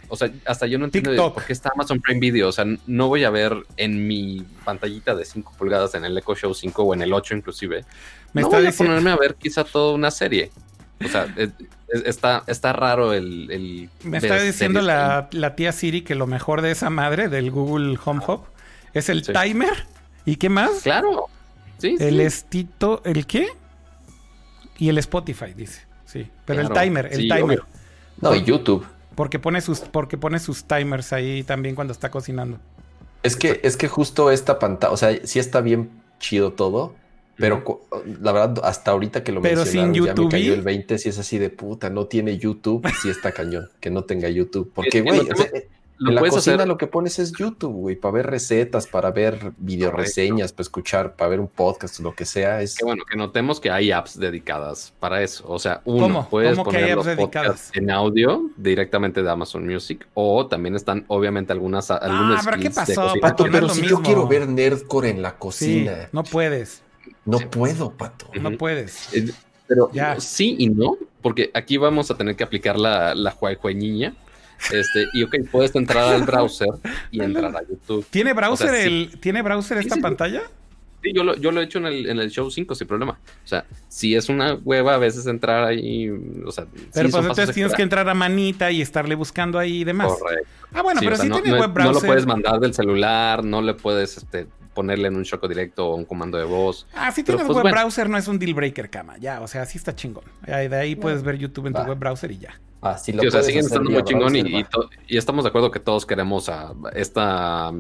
O 0.08 0.16
sea, 0.16 0.32
hasta 0.46 0.68
yo 0.68 0.78
no 0.80 0.86
entiendo 0.86 1.34
por 1.34 1.44
qué 1.44 1.52
está 1.52 1.72
Amazon 1.76 2.00
Prime 2.00 2.22
Video. 2.22 2.48
O 2.48 2.52
sea, 2.54 2.66
no 2.88 3.08
voy 3.10 3.26
a 3.26 3.30
ver 3.30 3.58
en 3.76 4.08
mi 4.08 4.46
pantallita 4.64 5.14
de 5.14 5.26
5 5.26 5.54
pulgadas 5.58 5.96
en 5.96 6.06
el 6.06 6.18
Echo 6.18 6.36
Show 6.36 6.54
5 6.54 6.84
o 6.84 6.94
en 6.94 7.02
el 7.02 7.12
8 7.12 7.36
inclusive. 7.36 7.84
Me 8.32 8.42
no 8.42 8.50
voy 8.50 8.66
a 8.66 8.72
ponerme 8.72 9.12
a 9.12 9.18
ver 9.18 9.36
quizá 9.36 9.66
toda 9.66 9.94
una 9.94 10.12
serie. 10.12 10.50
O 11.04 11.10
sea, 11.10 11.28
está, 12.06 12.44
está 12.48 12.72
raro 12.72 13.12
el... 13.12 13.90
Me 14.02 14.20
está 14.20 14.40
diciendo 14.40 14.82
la, 14.82 15.28
la 15.32 15.56
tía 15.56 15.74
Siri 15.74 16.04
que 16.04 16.16
lo 16.16 16.26
mejor 16.26 16.62
de 16.62 16.72
esa 16.72 16.90
madre 16.90 17.28
del 17.28 17.52
Google 17.52 18.00
Home 18.06 18.22
Hub 18.26 18.55
es 18.96 19.10
el 19.10 19.22
timer. 19.22 19.86
¿Y 20.26 20.38
qué 20.38 20.50
más? 20.50 20.82
Claro. 20.82 21.28
Sí, 21.78 21.98
el 22.00 22.20
estito, 22.20 23.02
¿el 23.06 23.28
qué? 23.28 23.50
Y 24.78 24.90
el 24.90 24.98
Spotify, 24.98 25.54
dice. 25.56 25.82
Sí. 26.06 26.30
Pero 26.46 26.62
el 26.62 26.70
timer, 26.70 27.10
el 27.12 27.30
timer. 27.30 27.62
No, 28.22 28.34
y 28.34 28.44
YouTube. 28.44 28.86
Porque 29.14 29.40
pone 29.40 29.62
sus, 29.62 29.80
porque 29.80 30.18
pone 30.18 30.40
sus 30.40 30.64
timers 30.66 31.14
ahí 31.14 31.44
también 31.44 31.76
cuando 31.76 31.92
está 31.92 32.10
cocinando. 32.10 32.60
Es 33.24 33.36
que, 33.36 33.60
es 33.64 33.78
que 33.78 33.88
justo 33.88 34.32
esta 34.32 34.60
pantalla, 34.60 34.94
o 34.94 34.98
sea, 34.98 35.16
sí 35.26 35.40
está 35.40 35.62
bien 35.62 35.90
chido 36.20 36.54
todo, 36.54 36.96
pero 37.38 37.82
la 38.22 38.32
verdad, 38.32 38.62
hasta 38.64 38.92
ahorita 38.92 39.24
que 39.24 39.32
lo 39.32 39.42
pero 39.42 39.62
mencionaron, 39.62 39.94
sin 39.94 40.06
YouTube, 40.06 40.32
ya 40.32 40.38
me 40.38 40.44
cayó 40.44 40.54
el 40.54 40.62
20, 40.62 40.98
si 40.98 41.10
es 41.10 41.20
así 41.20 41.38
de 41.38 41.50
puta, 41.50 41.90
no 41.90 42.06
tiene 42.06 42.38
YouTube, 42.38 42.88
sí 43.02 43.10
está 43.10 43.32
cañón, 43.32 43.70
que 43.80 43.90
no 43.90 44.04
tenga 44.04 44.30
YouTube. 44.30 44.72
Porque, 44.74 45.02
güey, 45.02 45.28
lo 45.98 46.10
en 46.10 46.16
la 46.16 46.22
cocina 46.30 46.66
lo 46.66 46.78
que 46.78 46.88
pones 46.88 47.20
es 47.20 47.32
YouTube, 47.32 47.74
güey, 47.74 47.96
para 47.96 48.14
ver 48.14 48.28
recetas, 48.28 48.88
para 48.88 49.12
ver 49.12 49.54
video 49.58 49.92
reseñas, 49.92 50.52
para 50.52 50.64
escuchar, 50.64 51.16
para 51.16 51.30
ver 51.30 51.40
un 51.40 51.48
podcast, 51.48 52.00
lo 52.00 52.14
que 52.14 52.26
sea. 52.26 52.62
Es... 52.62 52.76
Que 52.76 52.86
bueno, 52.86 53.04
que 53.10 53.18
notemos 53.18 53.60
que 53.60 53.72
hay 53.72 53.92
apps 53.92 54.20
dedicadas 54.20 54.94
para 55.00 55.22
eso. 55.22 55.46
O 55.48 55.60
sea, 55.60 55.82
uno, 55.86 56.28
puedes 56.30 56.58
poner 56.60 56.96
los 56.96 57.08
podcasts 57.08 57.72
en 57.74 57.90
audio 57.92 58.50
directamente 58.58 59.24
de 59.24 59.30
Amazon 59.30 59.66
Music 59.66 60.06
o 60.14 60.48
también 60.48 60.76
están 60.76 61.06
obviamente 61.08 61.54
algunas 61.54 61.90
Ah, 61.92 62.42
pero 62.44 62.60
¿qué 62.60 62.70
pasó, 62.70 63.14
Pato? 63.22 63.46
pero 63.52 63.70
si 63.70 63.88
yo 63.88 64.02
quiero 64.02 64.28
ver 64.28 64.48
Nerdcore 64.48 65.10
en 65.10 65.22
la 65.22 65.38
cocina. 65.38 66.10
no 66.12 66.24
puedes. 66.24 66.82
No 67.24 67.40
puedo, 67.40 67.92
Pato. 67.92 68.28
No 68.40 68.52
puedes. 68.58 69.14
Eh, 69.14 69.32
pero 69.68 69.90
sí 70.20 70.56
y 70.60 70.70
no, 70.70 70.98
porque 71.22 71.50
aquí 71.54 71.78
vamos 71.78 72.12
a 72.12 72.18
tener 72.18 72.36
que 72.36 72.44
aplicar 72.44 72.78
la, 72.78 73.16
la 73.16 73.36
niña 73.74 74.14
este, 74.72 75.08
y 75.14 75.24
ok, 75.24 75.36
puedes 75.52 75.76
entrar 75.76 76.14
al 76.14 76.24
browser 76.24 76.70
y 77.12 77.22
entrar 77.22 77.56
a 77.56 77.62
YouTube. 77.62 78.06
¿Tiene 78.10 78.34
browser, 78.34 78.74
el, 78.76 79.20
¿tiene 79.20 79.42
browser 79.42 79.78
esta 79.78 79.98
pantalla? 79.98 80.44
Sí, 81.06 81.14
yo 81.14 81.24
lo, 81.24 81.36
yo 81.36 81.52
lo 81.52 81.62
he 81.62 81.66
hecho 81.66 81.78
en 81.78 81.86
el, 81.86 82.10
en 82.10 82.20
el 82.20 82.32
show 82.32 82.50
5 82.50 82.74
sin 82.74 82.88
problema. 82.88 83.14
O 83.14 83.48
sea, 83.48 83.66
si 83.88 84.16
es 84.16 84.28
una 84.28 84.56
hueva 84.56 84.96
a 84.96 84.98
veces 84.98 85.28
entrar 85.28 85.64
ahí, 85.64 86.10
o 86.10 86.52
sea... 86.52 86.66
Pero 86.94 87.10
pues 87.10 87.22
entonces 87.22 87.52
tienes 87.54 87.76
que 87.76 87.84
entrar 87.84 88.10
a 88.10 88.16
manita 88.16 88.72
y 88.72 88.82
estarle 88.82 89.14
buscando 89.14 89.60
ahí 89.60 89.82
y 89.82 89.84
demás. 89.84 90.14
Correcto. 90.20 90.50
Ah, 90.74 90.82
bueno, 90.82 91.02
pero 91.04 91.16
si 91.16 91.30
tiene 91.30 91.60
web 91.60 91.72
browser... 91.72 91.94
No 91.94 92.00
lo 92.00 92.06
puedes 92.08 92.26
mandar 92.26 92.60
del 92.60 92.74
celular, 92.74 93.44
no 93.44 93.62
le 93.62 93.76
puedes 93.76 94.18
este, 94.18 94.48
ponerle 94.74 95.08
en 95.08 95.16
un 95.16 95.24
choco 95.24 95.48
directo 95.48 95.88
o 95.88 95.96
un 95.96 96.06
comando 96.06 96.40
de 96.40 96.44
voz. 96.44 96.88
Ah, 96.96 97.12
si 97.12 97.24
tienes 97.24 97.46
pues, 97.46 97.56
web 97.56 97.72
browser 97.72 98.10
no 98.10 98.18
es 98.18 98.28
un 98.28 98.40
deal 98.40 98.56
breaker, 98.56 98.90
cama. 98.90 99.18
Ya, 99.20 99.42
o 99.42 99.48
sea, 99.48 99.66
sí 99.66 99.78
está 99.78 99.96
chingón. 99.96 100.26
De 100.46 100.76
ahí 100.76 100.96
puedes 100.96 101.22
ver 101.22 101.38
YouTube 101.38 101.68
en 101.68 101.74
tu 101.74 101.82
web 101.82 102.00
browser 102.00 102.32
y 102.32 102.40
ya. 102.40 102.60
Ah, 102.86 103.00
sí, 103.00 103.18
o 103.18 103.32
sea, 103.32 103.42
siguen 103.42 103.66
estando 103.66 103.90
muy 103.90 104.04
chingón 104.04 104.36
y, 104.36 104.64
estamos 105.10 105.44
de 105.44 105.50
acuerdo 105.50 105.72
que 105.72 105.80
todos 105.80 106.06
queremos 106.06 106.50
a 106.50 106.72
esta 106.94 107.72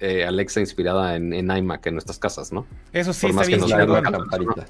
eh, 0.00 0.24
Alexa 0.24 0.60
inspirada 0.60 1.16
en, 1.16 1.34
iMac 1.34 1.86
en 1.86 1.94
nuestras 1.96 2.18
casas, 2.18 2.50
¿no? 2.50 2.66
Eso 2.94 3.12
sí 3.12 3.26
está 3.26 3.42
bien 3.42 3.60
chingón. 3.60 4.04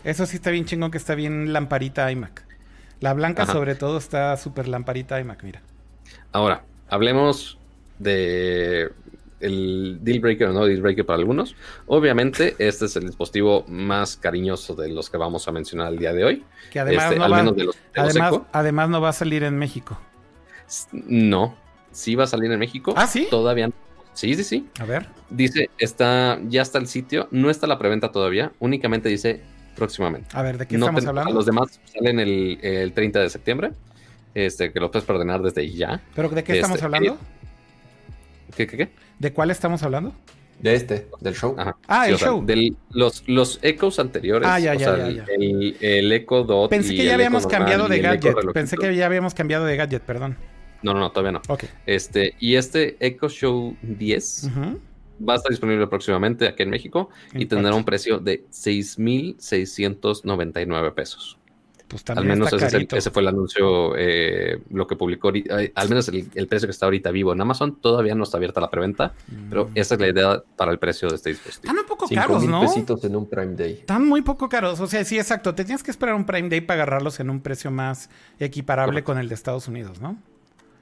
Eso 0.02 0.26
sí 0.26 0.34
está 0.34 0.50
bien 0.50 0.64
chingón 0.64 0.90
que 0.90 0.98
está 0.98 1.14
bien 1.14 1.52
lamparita 1.52 2.10
iMac. 2.10 2.42
La 2.98 3.14
blanca 3.14 3.46
sobre 3.46 3.76
todo 3.76 3.98
está 3.98 4.36
súper 4.36 4.66
lamparita 4.66 5.20
iMac, 5.20 5.44
mira. 5.44 5.62
Ahora, 6.32 6.64
hablemos 6.88 7.56
de 8.00 8.90
el 9.40 9.98
deal 10.02 10.20
breaker 10.20 10.48
o 10.48 10.52
no 10.52 10.66
deal 10.66 10.82
breaker 10.82 11.06
para 11.06 11.18
algunos. 11.18 11.54
Obviamente, 11.86 12.56
este 12.58 12.86
es 12.86 12.96
el 12.96 13.06
dispositivo 13.06 13.64
más 13.68 14.16
cariñoso 14.16 14.74
de 14.74 14.88
los 14.88 15.10
que 15.10 15.16
vamos 15.16 15.46
a 15.48 15.52
mencionar 15.52 15.92
el 15.92 15.98
día 15.98 16.12
de 16.12 16.24
hoy. 16.24 16.44
Que 16.70 16.80
además, 16.80 17.04
este, 17.12 17.18
no, 17.18 17.28
va, 17.28 17.72
además, 17.96 18.40
además 18.52 18.88
no 18.88 19.00
va 19.00 19.08
a 19.10 19.12
salir 19.12 19.42
en 19.42 19.58
México. 19.58 19.98
No, 20.92 21.56
sí 21.92 22.14
va 22.14 22.24
a 22.24 22.26
salir 22.26 22.50
en 22.50 22.58
México. 22.58 22.94
Ah, 22.96 23.06
sí. 23.06 23.26
Todavía 23.30 23.70
Sí, 24.18 24.34
sí, 24.34 24.42
sí. 24.42 24.68
A 24.80 24.84
ver. 24.84 25.06
Dice, 25.30 25.70
está, 25.78 26.40
ya 26.48 26.62
está 26.62 26.78
el 26.78 26.88
sitio, 26.88 27.28
no 27.30 27.50
está 27.50 27.68
la 27.68 27.78
preventa 27.78 28.10
todavía, 28.10 28.50
únicamente 28.58 29.08
dice 29.08 29.42
próximamente. 29.76 30.28
A 30.32 30.42
ver, 30.42 30.58
¿de 30.58 30.66
qué 30.66 30.74
estamos 30.74 31.06
hablando? 31.06 31.32
Los 31.32 31.46
demás 31.46 31.78
salen 31.84 32.18
el, 32.18 32.58
el, 32.60 32.92
30 32.92 33.20
de 33.20 33.30
septiembre, 33.30 33.70
este, 34.34 34.72
que 34.72 34.80
lo 34.80 34.90
puedes 34.90 35.08
ordenar 35.08 35.40
desde 35.40 35.70
ya. 35.70 36.00
¿Pero 36.16 36.28
de 36.30 36.42
qué 36.42 36.54
estamos 36.54 36.78
este, 36.78 36.86
hablando? 36.86 37.16
¿Qué, 38.56 38.66
qué, 38.66 38.76
qué? 38.76 38.88
¿De 39.18 39.32
cuál 39.32 39.50
estamos 39.50 39.82
hablando? 39.82 40.14
De 40.60 40.74
este, 40.74 41.08
del 41.20 41.34
show. 41.34 41.54
Ah, 41.86 42.08
el 42.08 42.16
show. 42.16 42.44
los, 42.90 43.22
los 43.28 43.60
ecos 43.62 44.00
anteriores. 44.00 44.48
Ah, 44.48 44.58
ya, 44.58 44.74
ya, 44.74 44.96
ya, 44.96 45.24
El, 45.28 45.76
el, 45.80 46.12
Echo 46.12 46.42
Dot. 46.42 46.70
Pensé 46.70 46.96
que 46.96 47.04
ya 47.04 47.14
habíamos 47.14 47.46
cambiado 47.46 47.86
de 47.88 48.00
gadget. 48.00 48.34
Pensé 48.52 48.76
que 48.76 48.96
ya 48.96 49.06
habíamos 49.06 49.34
cambiado 49.34 49.64
de 49.64 49.76
gadget, 49.76 50.02
perdón. 50.02 50.36
No, 50.82 50.94
no, 50.94 51.00
no, 51.00 51.10
todavía 51.10 51.32
no. 51.32 51.42
Ok. 51.48 51.64
Este, 51.86 52.34
y 52.40 52.54
este 52.56 52.96
Echo 53.00 53.28
Show 53.28 53.76
10 53.82 54.50
va 55.26 55.32
a 55.34 55.36
estar 55.36 55.50
disponible 55.50 55.86
próximamente 55.86 56.48
aquí 56.48 56.62
en 56.62 56.70
México 56.70 57.10
y 57.34 57.44
tendrá 57.46 57.74
un 57.74 57.84
precio 57.84 58.18
de 58.18 58.44
6,699 58.50 60.92
pesos. 60.92 61.37
Pues 61.88 62.04
al 62.10 62.24
menos 62.24 62.52
ese, 62.52 63.10
fue 63.10 63.22
el 63.22 63.28
anuncio, 63.28 63.94
eh, 63.96 64.60
lo 64.70 64.86
que 64.86 64.94
publicó, 64.94 65.32
eh, 65.34 65.72
al 65.74 65.88
menos 65.88 66.08
el, 66.08 66.46
precio 66.46 66.68
que 66.68 66.72
está 66.72 66.84
ahorita 66.84 67.10
vivo 67.10 67.32
en 67.32 67.40
Amazon, 67.40 67.80
todavía 67.80 68.14
no 68.14 68.24
está 68.24 68.36
abierta 68.36 68.60
la 68.60 68.68
preventa, 68.68 69.14
pero 69.48 69.66
mm. 69.66 69.70
esa 69.74 69.94
es 69.94 70.00
la 70.00 70.08
idea 70.08 70.42
para 70.56 70.70
el 70.70 70.78
precio 70.78 71.08
de 71.08 71.16
este 71.16 71.30
dispositivo. 71.30 71.72
Están 71.72 71.82
un 71.82 71.88
poco 71.88 72.06
caros, 72.14 72.44
¿no? 72.44 72.60
pesitos 72.60 73.02
en 73.04 73.16
un 73.16 73.26
Prime 73.26 73.54
Day. 73.54 73.72
Están 73.72 74.06
muy 74.06 74.20
poco 74.20 74.50
caros, 74.50 74.80
o 74.80 74.86
sea, 74.86 75.02
sí, 75.02 75.16
exacto, 75.18 75.54
te 75.54 75.64
tienes 75.64 75.82
que 75.82 75.90
esperar 75.90 76.14
un 76.14 76.26
Prime 76.26 76.50
Day 76.50 76.60
para 76.60 76.82
agarrarlos 76.82 77.20
en 77.20 77.30
un 77.30 77.40
precio 77.40 77.70
más 77.70 78.10
equiparable 78.38 79.02
con 79.02 79.16
el 79.16 79.28
de 79.28 79.34
Estados 79.34 79.66
Unidos, 79.66 79.98
¿no? 80.02 80.18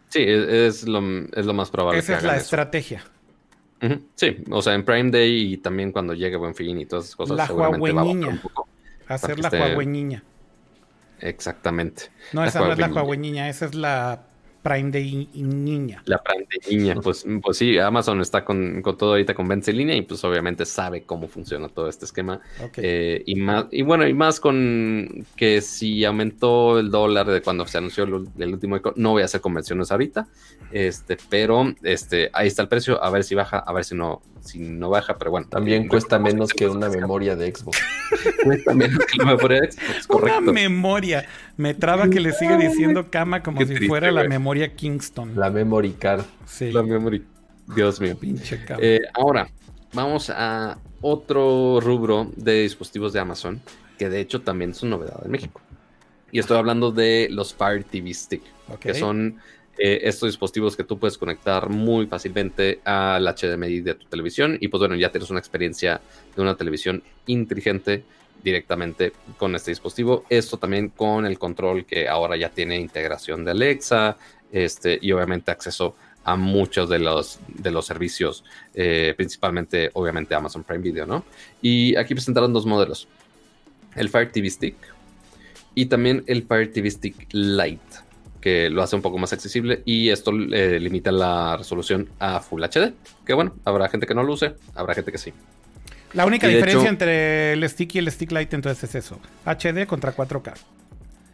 Sí, 0.09 0.25
es, 0.27 0.89
lo, 0.89 1.01
es 1.33 1.47
lo, 1.47 1.53
más 1.53 1.71
probable. 1.71 2.01
Esa 2.01 2.17
es 2.17 2.25
la 2.25 2.37
estrategia. 2.37 3.05
Sí, 4.15 4.39
o 4.51 4.63
sea, 4.63 4.75
en 4.75 4.85
Prime 4.85 5.11
Day 5.11 5.53
y 5.53 5.57
también 5.59 5.93
cuando 5.93 6.15
llegue 6.15 6.37
Buen 6.37 6.55
Fin 6.55 6.81
y 6.81 6.87
todas 6.87 7.05
esas 7.05 7.17
cosas. 7.17 7.37
La 7.37 7.47
Huawei 7.47 7.93
niña. 7.93 8.43
Hacer 9.07 9.39
la 9.39 9.51
Huawei 9.51 9.87
niña. 9.87 10.25
Exactamente. 11.21 12.11
No, 12.33 12.45
esa 12.45 12.61
no 12.61 12.73
es 12.73 12.79
la 12.79 12.89
Huawei 12.89 13.19
niña, 13.19 13.49
esa 13.49 13.67
es 13.67 13.75
la 13.75 14.27
Prime 14.67 14.91
de 14.91 15.29
niña. 15.35 16.03
La 16.07 16.21
Prime 16.21 16.45
de 16.51 16.77
niña, 16.77 16.97
pues, 17.01 17.25
pues 17.41 17.57
sí, 17.57 17.79
Amazon 17.79 18.21
está 18.21 18.45
con, 18.45 18.83
todo 18.99 19.11
ahorita 19.11 19.33
con 19.33 19.47
venta 19.47 19.71
en 19.71 19.77
línea 19.77 19.95
y 19.95 20.03
pues 20.03 20.25
obviamente 20.25 20.67
sabe 20.67 21.05
cómo 21.05 21.29
funciona 21.29 21.69
todo 21.69 21.89
este 21.89 22.05
esquema. 22.05 22.41
Eh, 22.77 23.23
y 23.27 23.37
más, 23.37 23.67
y 23.71 23.83
bueno, 23.83 24.09
y 24.09 24.13
más 24.13 24.41
con 24.41 25.25
que 25.37 25.61
si 25.61 26.05
aumentó 26.05 26.81
el 26.81 26.91
dólar 26.91 27.29
de 27.29 27.43
cuando 27.43 27.65
se 27.69 27.79
anunció 27.79 28.03
el, 28.03 28.13
último, 28.53 28.81
no 28.97 29.13
voy 29.13 29.23
a 29.23 29.27
hacer 29.27 29.41
conversiones 29.41 29.93
ahorita, 29.93 30.27
este, 30.73 31.17
pero 31.31 31.73
este, 31.85 32.31
ahí 32.33 32.49
está 32.49 32.63
el 32.63 32.69
precio, 32.69 33.01
a 33.01 33.09
ver 33.11 33.23
si 33.23 33.37
baja, 33.37 33.59
a 33.59 33.73
ver 33.73 33.85
si 33.85 33.95
no, 33.95 34.21
si 34.41 34.59
no 34.59 34.91
baja, 34.91 35.17
pero 35.17 35.31
bueno. 35.31 35.47
También 35.49 35.87
cuesta 35.87 36.19
menos 36.19 36.53
que 36.53 36.67
una 36.67 36.89
memoria 36.89 37.37
de 37.37 37.55
Xbox. 37.55 37.79
Cuesta 38.45 38.75
menos 38.75 38.99
que 39.07 39.23
una 39.23 39.35
memoria 39.35 39.61
de 39.61 39.73
Xbox, 39.73 40.07
correcto. 40.07 40.39
Una 40.41 40.53
memoria. 40.53 41.27
Me 41.57 41.75
traba 41.75 42.09
que 42.09 42.21
le 42.21 42.33
sigue 42.33 42.57
diciendo 42.57 43.11
cama 43.11 43.43
como 43.43 43.65
si 43.65 43.77
fuera 43.87 44.11
la 44.11 44.25
memoria 44.25 44.75
Kingston. 44.75 45.33
La 45.37 45.51
memory 45.51 45.93
card. 45.93 46.25
Sí. 46.47 46.73
La 46.73 46.83
memory. 46.83 47.25
Dios 47.75 48.01
mío. 48.01 48.17
Pinche 48.19 48.61
eh, 48.79 49.01
ahora, 49.15 49.49
vamos 49.93 50.31
a 50.31 50.79
otro 51.01 51.81
rubro 51.81 52.31
de 52.37 52.63
dispositivos 52.63 53.13
de 53.13 53.21
Amazon, 53.21 53.61
que 53.99 54.09
de 54.09 54.21
hecho 54.21 54.43
también 54.43 54.71
es 54.71 54.83
una 54.83 54.97
novedad 54.97 55.21
en 55.25 55.31
México. 55.31 55.61
Y 56.33 56.39
estoy 56.39 56.59
hablando 56.59 56.93
de 56.93 57.29
los 57.31 57.55
Fire 57.55 57.85
TV 57.85 58.13
Stick, 58.13 58.43
que 58.81 58.95
son 58.95 59.39
eh, 59.79 60.01
estos 60.05 60.29
dispositivos 60.29 60.75
que 60.75 60.85
tú 60.85 60.99
puedes 60.99 61.19
conectar 61.19 61.69
muy 61.69 62.07
fácilmente 62.07 62.81
al 62.85 63.27
HDMI 63.27 63.81
de 63.81 63.95
tu 63.95 64.07
televisión 64.07 64.57
y 64.61 64.69
pues 64.69 64.79
bueno, 64.79 64.95
ya 64.95 65.11
tienes 65.11 65.29
una 65.31 65.39
experiencia 65.39 66.01
de 66.35 66.43
una 66.43 66.57
televisión 66.57 67.03
inteligente 67.27 68.03
directamente 68.43 69.13
con 69.37 69.55
este 69.55 69.73
dispositivo. 69.73 70.25
Esto 70.31 70.57
también 70.57 70.89
con 70.89 71.27
el 71.27 71.39
control 71.39 71.85
que 71.85 72.09
ahora 72.09 72.37
ya 72.37 72.49
tiene 72.49 72.81
integración 72.81 73.45
de 73.45 73.51
Alexa 73.51 74.17
este, 74.51 74.99
y 75.03 75.13
obviamente 75.13 75.51
acceso 75.51 75.95
a 76.25 76.37
muchos 76.37 76.89
de 76.89 76.99
los, 76.99 77.39
de 77.49 77.71
los 77.71 77.87
servicios, 77.87 78.45
eh, 78.75 79.15
principalmente 79.17 79.91
obviamente 79.93 80.35
Amazon 80.35 80.65
Prime 80.65 80.83
Video, 80.83 81.07
¿no? 81.07 81.25
Y 81.61 81.97
aquí 81.97 82.15
presentaron 82.15 82.53
dos 82.53 82.67
modelos, 82.67 83.09
el 83.95 84.09
Fire 84.09 84.33
TV 84.33 84.51
Stick 84.51 84.77
y 85.75 85.87
también 85.87 86.25
el 86.27 86.43
Fire 86.45 86.73
TV 86.73 86.91
Stick 86.91 87.29
Lite 87.33 88.06
que 88.47 88.71
lo 88.71 88.81
hace 88.81 88.95
un 88.95 89.03
poco 89.03 89.19
más 89.19 89.33
accesible 89.33 89.83
y 89.85 90.09
esto 90.11 90.31
eh, 90.31 90.79
limita 90.79 91.11
la 91.11 91.57
resolución 91.57 92.09
a 92.21 92.39
Full 92.39 92.63
HD. 92.63 92.95
Que 93.27 93.35
bueno, 93.35 93.57
habrá 93.65 93.89
gente 93.89 94.07
que 94.07 94.15
no 94.15 94.23
lo 94.23 94.35
use, 94.35 94.55
habrá 94.77 94.95
gente 94.95 95.11
que 95.11 95.19
sí. 95.19 95.33
La 96.13 96.25
única 96.25 96.47
diferencia 96.47 96.89
entre 96.89 97.55
el 97.55 97.69
stick 97.69 97.97
y 97.97 97.99
el 97.99 98.09
stick 98.09 98.31
light 98.31 98.55
entonces 98.55 98.85
es 98.85 99.05
eso. 99.05 99.19
HD 99.45 99.85
contra 99.89 100.15
4K. 100.15 100.55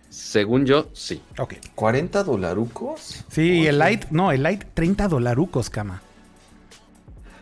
Según 0.09 0.65
yo, 0.65 0.89
sí. 0.95 1.21
Ok. 1.37 1.57
¿40 1.77 2.25
dolarucos? 2.25 3.27
Sí, 3.31 3.67
el 3.67 3.79
light, 3.79 4.07
no, 4.09 4.33
el 4.33 4.43
light 4.43 4.65
30 4.73 5.09
dolarucos, 5.09 5.69
cama. 5.69 6.01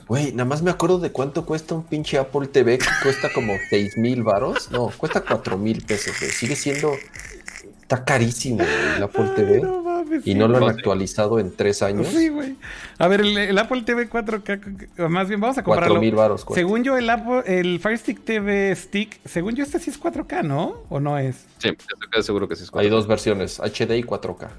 Güey, 0.09 0.33
nada 0.33 0.47
más 0.47 0.63
me 0.63 0.73
acuerdo 0.73 0.99
de 0.99 1.13
cuánto 1.13 1.47
cuesta 1.47 1.77
un 1.77 1.85
pinche 1.85 2.19
Apple 2.19 2.49
TV 2.49 2.79
que 2.79 2.87
cuesta 3.05 3.33
como 3.33 3.53
6 3.69 3.99
mil 3.99 4.25
varos. 4.25 4.69
No, 4.73 4.91
cuesta 4.99 5.21
4 5.21 5.57
mil 5.57 5.81
pesos, 5.83 6.17
Sigue 6.17 6.57
siendo 6.57 6.91
Está 7.91 8.05
carísimo 8.05 8.63
el 8.97 9.03
Apple 9.03 9.31
TV. 9.35 9.63
y 10.25 10.37
no 10.37 10.47
lo 10.47 10.59
han 10.59 10.77
actualizado 10.77 11.41
en 11.41 11.51
tres 11.51 11.83
años. 11.83 12.07
Sí, 12.07 12.29
güey. 12.29 12.55
A 12.99 13.09
ver, 13.09 13.23
el, 13.23 13.59
Apple 13.59 13.83
TV 13.83 14.09
4K, 14.09 15.09
más 15.09 15.27
bien 15.27 15.41
vamos 15.41 15.59
a 15.59 15.65
comprarlo. 15.65 15.97
4 15.97 16.01
mil 16.01 16.15
baros. 16.15 16.47
Según 16.55 16.85
yo, 16.85 16.97
el, 16.97 17.11
Apple, 17.11 17.43
el 17.47 17.81
Fire 17.81 17.99
Stick 17.99 18.23
TV 18.23 18.77
Stick, 18.77 19.19
según 19.25 19.57
yo, 19.57 19.65
este 19.65 19.81
sí 19.81 19.91
es 19.91 20.01
4K, 20.01 20.45
¿no? 20.45 20.85
¿O 20.89 21.01
no 21.01 21.19
es? 21.19 21.47
Sí, 21.59 21.71
estoy 21.71 22.23
seguro 22.23 22.49
que 22.49 22.55
sí 22.55 22.63
es 22.63 22.71
4K. 22.71 22.79
Hay 22.79 22.91
dos 22.91 23.09
versiones, 23.09 23.59
HD 23.59 23.97
y 23.97 24.05
4K. 24.05 24.51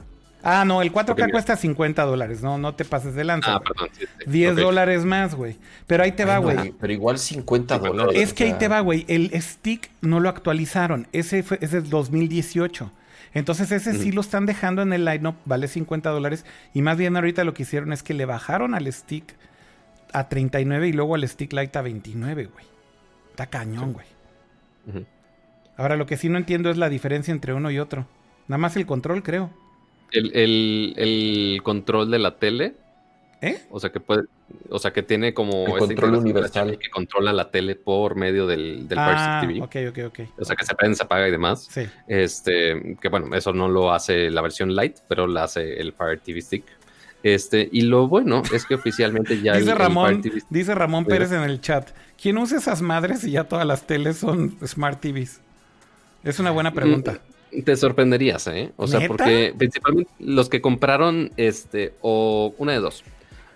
Ah, 0.44 0.66
no, 0.66 0.82
el 0.82 0.92
4K 0.92 1.32
cuesta 1.32 1.56
50 1.56 2.04
dólares, 2.04 2.44
no, 2.44 2.58
no 2.58 2.76
te 2.76 2.84
pases 2.84 3.16
de 3.16 3.24
lanza. 3.24 3.56
Ah, 3.56 3.62
perdón. 3.62 3.88
10 4.26 4.58
dólares 4.58 5.06
más, 5.06 5.36
güey. 5.36 5.56
Pero 5.88 6.04
ahí 6.04 6.12
te 6.12 6.26
va, 6.26 6.40
güey. 6.40 6.74
pero 6.78 6.92
igual 6.92 7.18
50 7.18 7.80
dólares. 7.80 8.22
Es 8.22 8.34
que 8.34 8.44
ahí 8.44 8.54
te 8.60 8.68
va, 8.68 8.82
güey. 8.82 9.06
El 9.08 9.32
stick 9.42 9.90
no 10.02 10.20
lo 10.20 10.28
actualizaron. 10.28 11.08
Ese 11.14 11.44
fue, 11.44 11.60
ese 11.62 11.78
es 11.78 11.90
2018. 11.90 12.92
Entonces 13.34 13.72
ese 13.72 13.94
sí 13.94 14.12
lo 14.12 14.22
están 14.22 14.46
dejando 14.46 14.82
en 14.82 14.92
el 14.92 15.06
line-up, 15.06 15.36
vale 15.46 15.68
50 15.68 16.10
dólares. 16.10 16.46
Y 16.74 16.82
más 16.82 16.98
bien 16.98 17.16
ahorita 17.16 17.44
lo 17.44 17.54
que 17.54 17.64
hicieron 17.64 17.94
es 17.94 18.04
que 18.04 18.14
le 18.14 18.26
bajaron 18.26 18.76
al 18.76 18.92
stick 18.92 19.36
a 20.12 20.28
39 20.28 20.90
y 20.90 20.94
luego 20.94 21.16
al 21.16 21.28
stick 21.28 21.54
light 21.54 21.76
a 21.76 21.82
29, 21.82 22.46
güey. 22.46 22.66
Está 23.30 23.48
cañón, 23.48 23.94
güey. 23.94 24.06
Ahora 25.78 25.96
lo 25.96 26.06
que 26.06 26.18
sí 26.18 26.28
no 26.28 26.38
entiendo 26.38 26.70
es 26.70 26.78
la 26.78 26.90
diferencia 26.90 27.32
entre 27.32 27.54
uno 27.54 27.72
y 27.72 27.80
otro. 27.80 28.06
Nada 28.48 28.58
más 28.58 28.76
el 28.76 28.86
control, 28.86 29.24
creo. 29.24 29.50
El, 30.12 30.94
el 30.98 31.62
control 31.64 32.12
de 32.12 32.20
la 32.20 32.38
tele 32.38 32.76
¿Eh? 33.42 33.60
O 33.72 33.80
sea 33.80 33.92
que 33.92 34.00
puede, 34.00 34.26
o 34.70 34.78
sea 34.78 34.94
que 34.94 35.02
tiene 35.02 35.34
como 35.34 35.66
el 35.66 35.80
control 35.80 36.16
universal 36.16 36.78
que 36.78 36.92
controla 36.92 37.34
la 37.34 37.50
tele 37.50 37.76
por 37.76 38.16
medio 38.16 38.46
del, 38.46 38.88
del 38.88 39.00
ah, 39.00 39.40
TV. 39.42 39.62
Ok, 39.62 39.76
ok, 39.90 40.00
ok. 40.08 40.30
O 40.38 40.46
sea 40.46 40.56
que 40.56 40.64
se 40.64 40.76
prende, 40.76 40.96
se 40.96 41.04
apaga 41.04 41.28
y 41.28 41.32
demás. 41.32 41.68
Sí. 41.70 41.82
Este, 42.08 42.98
que 43.02 43.10
bueno, 43.10 43.36
eso 43.36 43.52
no 43.52 43.68
lo 43.68 43.92
hace 43.92 44.30
la 44.30 44.42
versión 44.42 44.76
light, 44.76 44.98
pero 45.08 45.26
la 45.26 45.46
hace 45.46 45.82
el 45.82 45.92
Fire 45.94 46.20
TV 46.20 46.40
Stick. 46.40 46.66
Este, 47.24 47.68
y 47.72 47.82
lo 47.82 48.08
bueno 48.08 48.44
es 48.54 48.66
que 48.66 48.76
oficialmente 48.76 49.42
ya 49.42 49.54
dice 49.58 49.74
Ramón, 49.74 50.22
dice 50.50 50.76
Ramón 50.76 51.06
Pérez 51.06 51.32
en 51.32 51.42
el 51.42 51.62
chat, 51.62 51.90
¿quién 52.22 52.38
usa 52.38 52.60
esas 52.60 52.82
madres 52.82 53.24
y 53.24 53.32
ya 53.32 53.46
todas 53.46 53.66
las 53.66 53.88
teles 53.88 54.18
son 54.18 54.56
Smart 54.66 55.00
TVs? 55.00 55.42
Es 56.24 56.40
una 56.40 56.52
buena 56.52 56.74
pregunta. 56.74 57.20
Mm, 57.52 57.64
te 57.64 57.76
sorprenderías, 57.76 58.46
¿eh? 58.48 58.72
O 58.76 58.86
sea, 58.86 59.08
porque 59.08 59.54
principalmente 59.58 60.12
los 60.20 60.48
que 60.48 60.62
compraron, 60.62 61.32
este, 61.38 61.94
o 62.02 62.54
una 62.60 62.74
de 62.74 62.80
dos, 62.80 63.04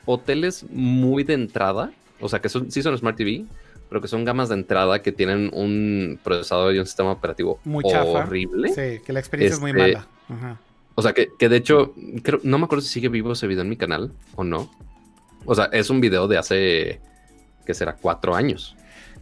hoteles 0.06 0.66
muy 0.70 1.24
de 1.24 1.34
entrada, 1.34 1.92
o 2.20 2.30
sea, 2.30 2.42
que 2.42 2.50
son, 2.50 2.72
sí 2.72 2.82
son 2.82 2.98
Smart 2.98 3.18
TV, 3.18 3.46
pero 3.90 4.02
que 4.02 4.08
son 4.08 4.26
gamas 4.26 4.50
de 4.50 4.56
entrada 4.56 5.02
que 5.02 5.12
tienen 5.12 5.52
un 5.54 6.20
procesador 6.24 6.76
y 6.76 6.80
un 6.80 6.86
sistema 6.86 7.12
operativo 7.12 7.60
muy 7.64 7.84
horrible. 7.94 8.70
Sí, 8.70 9.04
que 9.06 9.14
la 9.14 9.20
experiencia 9.20 9.56
es 9.56 9.62
muy 9.62 9.72
este, 9.72 9.82
mala. 9.82 10.60
O 10.96 11.02
sea, 11.02 11.14
que, 11.14 11.50
de 11.50 11.58
hecho, 11.58 11.94
creo, 12.24 12.40
no 12.44 12.58
me 12.58 12.66
acuerdo 12.66 12.82
si 12.82 12.90
sigue 12.90 13.10
vivo 13.10 13.34
ese 13.34 13.48
video 13.48 13.64
en 13.64 13.70
mi 13.70 13.76
canal 13.76 14.14
o 14.36 14.44
no. 14.44 14.72
O 15.46 15.54
sea, 15.54 15.66
es 15.66 15.90
un 15.90 16.02
video 16.02 16.28
de 16.28 16.38
hace, 16.38 17.02
que 17.66 17.74
será? 17.74 17.96
Cuatro 17.96 18.34
años. 18.34 18.76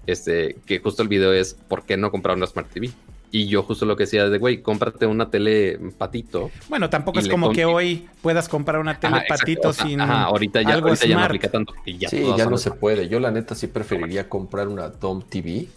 Este, 0.06 0.58
que 0.66 0.80
justo 0.80 1.02
el 1.02 1.08
video 1.08 1.34
es 1.34 1.54
¿por 1.54 1.86
qué 1.86 1.98
no 1.98 2.12
comprar 2.12 2.38
una 2.38 2.46
Smart 2.46 2.70
TV? 2.70 2.92
Y 3.36 3.48
yo 3.48 3.64
justo 3.64 3.88
lo 3.88 3.96
que 3.96 4.04
decía 4.04 4.30
de, 4.30 4.38
güey, 4.38 4.62
cómprate 4.62 5.08
una 5.08 5.32
tele 5.32 5.80
patito. 5.98 6.52
Bueno, 6.70 6.92
tampoco 6.92 7.18
es 7.18 7.28
como 7.28 7.52
que 7.52 7.66
hoy 7.66 8.08
puedas 8.22 8.48
comprar 8.48 8.80
una 8.80 9.00
tele 9.00 9.24
patito 9.28 9.74
sin 9.74 10.00
ajá, 10.02 10.26
ahorita 10.26 10.62
ya, 10.62 10.76
ahorita 10.76 11.08
ya 11.08 11.16
no 11.16 11.24
aplica 11.24 11.50
tanto. 11.50 11.74
ya 11.84 12.10
sí, 12.10 12.24
ya 12.38 12.46
no 12.46 12.58
se 12.58 12.70
puede. 12.70 13.10
Yo 13.10 13.20
la 13.20 13.32
neta 13.32 13.56
sí 13.56 13.66
preferiría 13.66 14.30
comprar 14.30 14.68
una 14.68 14.88
Dom 14.90 15.24
TV. 15.24 15.68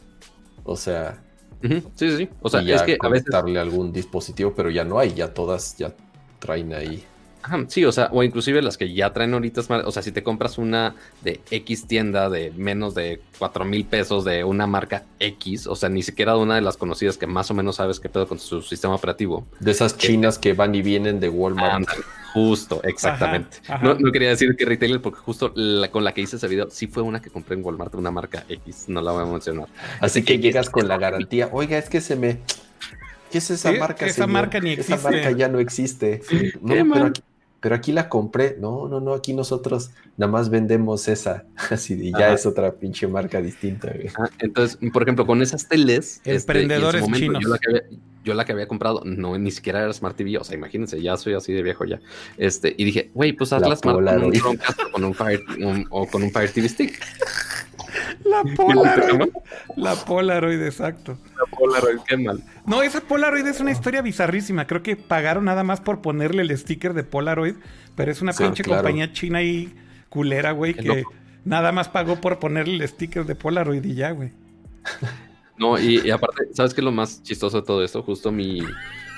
O 0.65 0.77
sea... 0.77 1.23
Sí, 1.63 1.81
sí, 1.95 2.17
sí. 2.19 2.29
O 2.43 2.51
sea, 2.51 2.61
es 2.61 2.83
que 2.83 2.99
a 3.01 3.09
veces... 3.09 3.33
algún 3.33 3.91
dispositivo, 3.91 4.53
pero 4.55 4.69
ya 4.69 4.85
no 4.85 4.99
hay. 4.99 5.15
Ya 5.15 5.33
todas 5.33 5.79
ya 5.79 5.95
traen 6.39 6.75
ahí 6.75 7.03
sí, 7.69 7.85
o 7.85 7.93
sea, 7.93 8.09
o 8.13 8.23
inclusive 8.23 8.63
las 8.63 8.77
que 8.77 8.93
ya 8.93 9.13
traen 9.13 9.35
ahorita, 9.35 9.63
o 9.85 9.91
sea, 9.91 10.03
si 10.03 10.13
te 10.13 10.23
compras 10.23 10.59
una 10.59 10.95
de 11.23 11.41
X 11.51 11.87
tienda 11.87 12.31
de 12.31 12.53
menos 12.57 12.95
de 12.95 13.21
4 13.39 13.65
mil 13.65 13.85
pesos 13.85 14.25
de 14.25 14.45
una 14.45 14.67
marca 14.67 15.05
X, 15.21 15.67
o 15.67 15.77
sea, 15.77 15.89
ni 15.89 16.03
siquiera 16.03 16.33
de 16.33 16.39
una 16.39 16.55
de 16.55 16.61
las 16.61 16.77
conocidas 16.77 17.17
que 17.19 17.27
más 17.27 17.51
o 17.51 17.55
menos 17.55 17.77
sabes 17.77 18.01
qué 18.01 18.09
pedo 18.09 18.27
con 18.27 18.39
su 18.39 18.63
sistema 18.63 18.95
operativo. 18.95 19.47
De 19.61 19.71
esas 19.71 19.97
chinas 19.97 20.39
que 20.39 20.53
van 20.53 20.75
y 20.75 20.83
vienen 20.83 21.21
de 21.21 21.29
Walmart. 21.29 21.89
justo, 22.33 22.81
exactamente. 22.85 23.59
No, 23.83 23.97
quería 24.13 24.31
decir 24.31 24.55
que 24.57 24.65
retailer 24.65 25.01
porque 25.01 25.19
justo 25.21 25.55
con 25.91 26.05
la 26.05 26.13
que 26.13 26.21
hice 26.21 26.37
ese 26.37 26.49
video 26.49 26.69
sí 26.71 26.87
fue 26.87 27.03
una 27.03 27.23
que 27.23 27.31
compré 27.31 27.57
en 27.57 27.65
Walmart, 27.65 27.95
una 27.95 28.11
marca 28.11 28.45
X, 28.49 28.85
no 28.89 29.01
la 29.01 29.13
voy 29.13 29.23
a 29.23 29.27
mencionar. 29.27 29.69
Así, 30.01 30.23
que, 30.23 30.39
llegas 30.39 30.69
con 30.69 30.87
la 30.89 30.99
garantía, 30.99 31.49
oiga, 31.53 31.79
es 31.79 31.89
que 31.89 32.01
se 32.01 32.17
me... 32.17 32.39
¿Qué 33.31 33.39
es 33.39 33.51
esa 33.51 33.73
marca? 33.73 34.07
Esa 34.07 34.27
marca 34.27 34.61
ni 34.61 34.71
existe. 34.71 34.95
Esa 34.95 35.11
marca 35.11 35.31
ya 35.33 35.49
no 35.49 35.59
existe. 35.59 36.23
No, 36.61 36.75
pero 36.93 37.07
aquí 37.07 37.23
pero 37.67 37.75
aquí 37.75 37.91
la 37.91 38.09
compré. 38.09 38.57
No, 38.61 38.87
no, 38.87 39.01
no, 39.01 39.13
aquí 39.13 39.35
nosotros 39.35 39.91
nada 40.17 40.31
más 40.31 40.51
vendemos 40.51 41.09
esa. 41.09 41.47
Así 41.73 41.95
y 41.95 42.13
ya 42.13 42.33
es 42.33 42.47
otra 42.47 42.71
pinche 42.71 43.09
marca 43.09 43.43
distinta. 43.43 43.93
Ah, 44.17 44.31
entonces, 44.39 44.79
por 44.93 45.03
ejemplo, 45.03 45.27
con 45.27 45.43
esas 45.43 45.67
teles. 45.67 46.21
El 46.25 46.37
este, 46.37 46.53
Emprendedores 46.53 47.05
chinos. 47.11 47.43
Yo 48.23 48.35
la, 48.35 48.45
que 48.45 48.53
había, 48.53 48.69
comprado, 48.69 49.03
no, 49.05 49.37
ni 49.37 49.51
siquiera 49.51 49.83
era 49.83 49.93
Smart 49.93 50.17
TV. 50.17 50.39
O 50.39 50.45
sea, 50.45 50.57
imagínense, 50.57 51.03
ya 51.03 51.17
soy 51.17 51.35
así 51.35 51.53
de 51.53 51.65
viejo 51.65 51.85
ya. 51.85 51.99
Este, 52.39 52.73
y 52.79 52.85
dije, 52.85 53.11
güey, 53.15 53.33
pues 53.33 53.53
haz 53.53 53.63
la 53.63 53.75
Smart 53.75 53.99
con 53.99 54.23
un 54.23 54.33
Chromecast 54.33 54.81
o 54.83 54.93
con 54.93 55.05
un 55.05 55.15
Fire, 55.15 55.43
o 55.91 56.07
con 56.07 56.23
un 56.23 56.31
Fire 56.31 56.53
TV 56.53 56.69
Stick. 56.69 57.01
La 58.25 58.43
Polaroid. 58.55 59.31
la 59.77 59.95
Polaroid, 59.95 60.63
exacto. 60.63 61.19
La 61.37 61.57
Polaroid, 61.57 61.99
qué 62.07 62.17
mal. 62.17 62.43
No, 62.67 62.83
esa 62.83 63.01
Polaroid 63.01 63.47
es 63.47 63.61
una 63.61 63.71
historia 63.71 64.03
bizarrísima. 64.03 64.67
Creo 64.67 64.83
que 64.83 64.97
pagaron 64.97 65.45
nada 65.45 65.65
más 65.65 65.81
por 65.81 66.03
ponerle 66.03 66.43
el 66.43 66.57
sticker 66.57 66.95
de 66.95 67.05
Polaroid, 67.05 67.55
pero 67.95 68.11
es 68.11 68.23
una 68.23 68.33
pinche 68.33 68.65
compañía 68.65 69.13
china 69.13 69.43
y 69.43 69.75
culera, 70.09 70.53
güey, 70.53 70.75
que 70.75 71.05
nada 71.45 71.73
más 71.73 71.89
pagó 71.89 72.21
por 72.21 72.39
ponerle 72.39 72.83
el 72.83 72.89
sticker 72.89 73.25
de 73.25 73.35
Polaroid 73.35 73.85
y 73.85 73.95
ya, 73.95 74.11
güey. 74.11 74.33
No, 75.59 75.79
y, 75.79 76.11
aparte, 76.11 76.49
¿sabes 76.53 76.75
qué 76.75 76.81
es 76.81 76.85
lo 76.85 76.93
más 76.93 77.23
chistoso 77.23 77.61
de 77.61 77.67
todo 77.67 77.83
esto? 77.83 78.03
Justo 78.03 78.31
mi, 78.31 78.61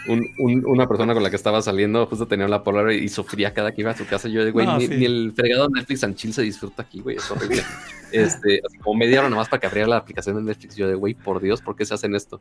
una 0.07 0.87
persona 0.87 1.15
con 1.15 1.23
la 1.23 1.31
que 1.31 1.37
estaba 1.37 1.61
saliendo 1.61 2.07
justo 2.07 2.27
tenía 2.27 2.49
la 2.49 2.63
Polaroid 2.63 3.03
y 3.03 3.09
sufría 3.09 3.53
cada 3.53 3.73
que 3.73 3.83
iba 3.83 3.91
a 3.91 3.97
su 3.97 4.07
casa. 4.07 4.29
Yo, 4.29 4.51
güey, 4.53 4.67
ni, 4.79 5.05
el 5.05 5.33
fregado 5.35 5.69
Netflix 5.69 6.05
and 6.05 6.15
chill 6.15 6.33
se 6.33 6.43
disfruta 6.43 6.83
aquí, 6.83 7.01
güey, 7.01 7.17
es 7.17 7.31
horrible. 7.31 7.63
este, 8.13 8.63
así 8.67 8.79
como 8.79 8.99
media 8.99 9.21
hora 9.21 9.29
nomás 9.29 9.49
para 9.49 9.61
que 9.61 9.67
abriera 9.67 9.89
la 9.89 9.97
aplicación 9.97 10.37
de 10.37 10.43
Netflix. 10.43 10.77
Yo 10.77 10.89
de, 10.89 10.95
güey, 10.95 11.15
por 11.15 11.41
Dios, 11.41 11.61
¿por 11.61 11.77
qué 11.77 11.85
se 11.85 11.95
hacen 11.95 12.15
esto? 12.15 12.41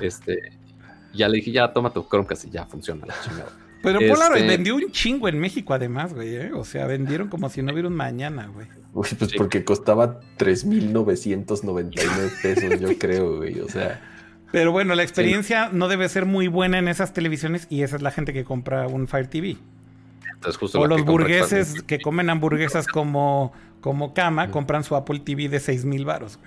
Este, 0.00 0.52
ya 1.14 1.28
le 1.28 1.36
dije, 1.36 1.52
ya 1.52 1.72
toma 1.72 1.92
tu 1.92 2.06
Chromecast 2.06 2.46
y 2.46 2.50
ya 2.50 2.66
funciona 2.66 3.06
la 3.06 3.14
chingada. 3.22 3.52
Pero 3.82 4.00
Polaroid 4.00 4.42
este 4.42 4.56
vendió 4.56 4.74
un 4.74 4.90
chingo 4.90 5.28
en 5.28 5.38
México 5.38 5.72
además, 5.72 6.12
güey, 6.12 6.36
¿eh? 6.36 6.50
O 6.52 6.64
sea, 6.64 6.86
vendieron 6.86 7.28
como 7.28 7.48
si 7.48 7.62
no 7.62 7.72
hubiera 7.72 7.88
un 7.88 7.94
mañana, 7.94 8.48
güey. 8.48 8.66
Uy, 8.92 9.08
pues 9.18 9.32
porque 9.34 9.64
costaba 9.64 10.20
3.999 10.38 12.42
pesos, 12.42 12.80
yo 12.80 12.88
creo, 12.98 13.36
güey, 13.36 13.60
o 13.60 13.68
sea... 13.68 14.02
Pero 14.52 14.72
bueno, 14.72 14.94
la 14.94 15.02
experiencia 15.02 15.70
no 15.72 15.88
debe 15.88 16.08
ser 16.08 16.24
muy 16.24 16.48
buena 16.48 16.78
en 16.78 16.88
esas 16.88 17.12
televisiones 17.12 17.66
y 17.68 17.82
esa 17.82 17.96
es 17.96 18.02
la 18.02 18.10
gente 18.10 18.32
que 18.32 18.44
compra 18.44 18.86
un 18.86 19.08
Fire 19.08 19.26
TV. 19.26 19.56
o 20.74 20.86
los 20.86 21.04
burgueses 21.04 21.82
que 21.82 22.00
comen 22.00 22.30
hamburguesas 22.30 22.86
como, 22.86 23.52
como 23.80 24.14
cama, 24.14 24.50
compran 24.50 24.84
su 24.84 24.94
Apple 24.96 25.20
TV 25.20 25.48
de 25.48 25.60
6 25.60 25.84
mil 25.84 26.04
baros. 26.04 26.38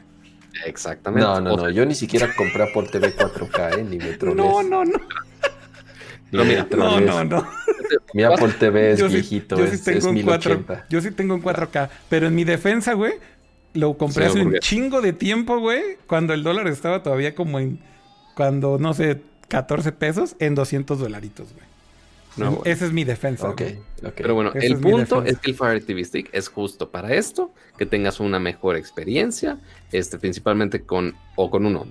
Exactamente. 0.65 1.27
No, 1.27 1.39
no, 1.39 1.55
no. 1.55 1.69
Yo 1.69 1.85
ni 1.85 1.95
siquiera 1.95 2.34
compré 2.35 2.63
Apple 2.63 2.88
TV 2.91 3.15
4K, 3.15 3.80
¿eh? 3.80 3.84
ni 3.84 3.97
Metro 3.97 4.34
No, 4.34 4.63
no, 4.63 4.85
no. 4.85 4.99
No, 6.31 6.43
no, 6.43 6.99
no, 6.99 7.23
no. 7.23 7.47
Mi 8.13 8.23
Apple 8.23 8.53
TV 8.59 8.91
es 8.91 9.11
viejito, 9.11 9.57
yo 9.57 9.67
sí 9.67 9.84
tengo 9.84 10.09
un 10.09 10.21
4, 10.21 10.65
Yo 10.89 11.01
sí 11.01 11.11
tengo 11.11 11.34
un 11.34 11.41
4K, 11.41 11.89
pero 12.07 12.27
en 12.27 12.35
mi 12.35 12.43
defensa, 12.43 12.93
güey, 12.93 13.13
lo 13.73 13.97
compré 13.97 14.25
hace 14.25 14.41
un 14.41 14.57
chingo 14.59 15.01
de 15.01 15.13
tiempo, 15.13 15.59
güey, 15.59 15.97
cuando 16.07 16.33
el 16.33 16.43
dólar 16.43 16.67
estaba 16.67 17.03
todavía 17.03 17.35
como 17.35 17.59
en 17.59 17.79
cuando, 18.35 18.77
no 18.79 18.93
sé, 18.93 19.21
14 19.47 19.91
pesos 19.91 20.35
en 20.39 20.55
200 20.55 20.99
dolaritos, 20.99 21.53
güey. 21.53 21.69
No, 22.37 22.61
Esa 22.63 22.85
es 22.85 22.93
mi 22.93 23.03
defensa. 23.03 23.49
Okay, 23.49 23.81
Pero 24.15 24.33
bueno, 24.33 24.51
el 24.53 24.77
punto 24.77 25.23
es 25.23 25.39
que 25.39 25.51
el 25.51 25.57
Fire 25.57 25.83
TV 25.83 26.05
Stick 26.05 26.29
es 26.31 26.47
justo 26.47 26.89
para 26.89 27.13
esto, 27.13 27.51
que 27.77 27.85
tengas 27.85 28.19
una 28.19 28.39
mejor 28.39 28.77
experiencia, 28.77 29.59
este, 29.91 30.17
principalmente 30.17 30.83
con, 30.83 31.15
o 31.35 31.49
con 31.49 31.65
uno, 31.65 31.87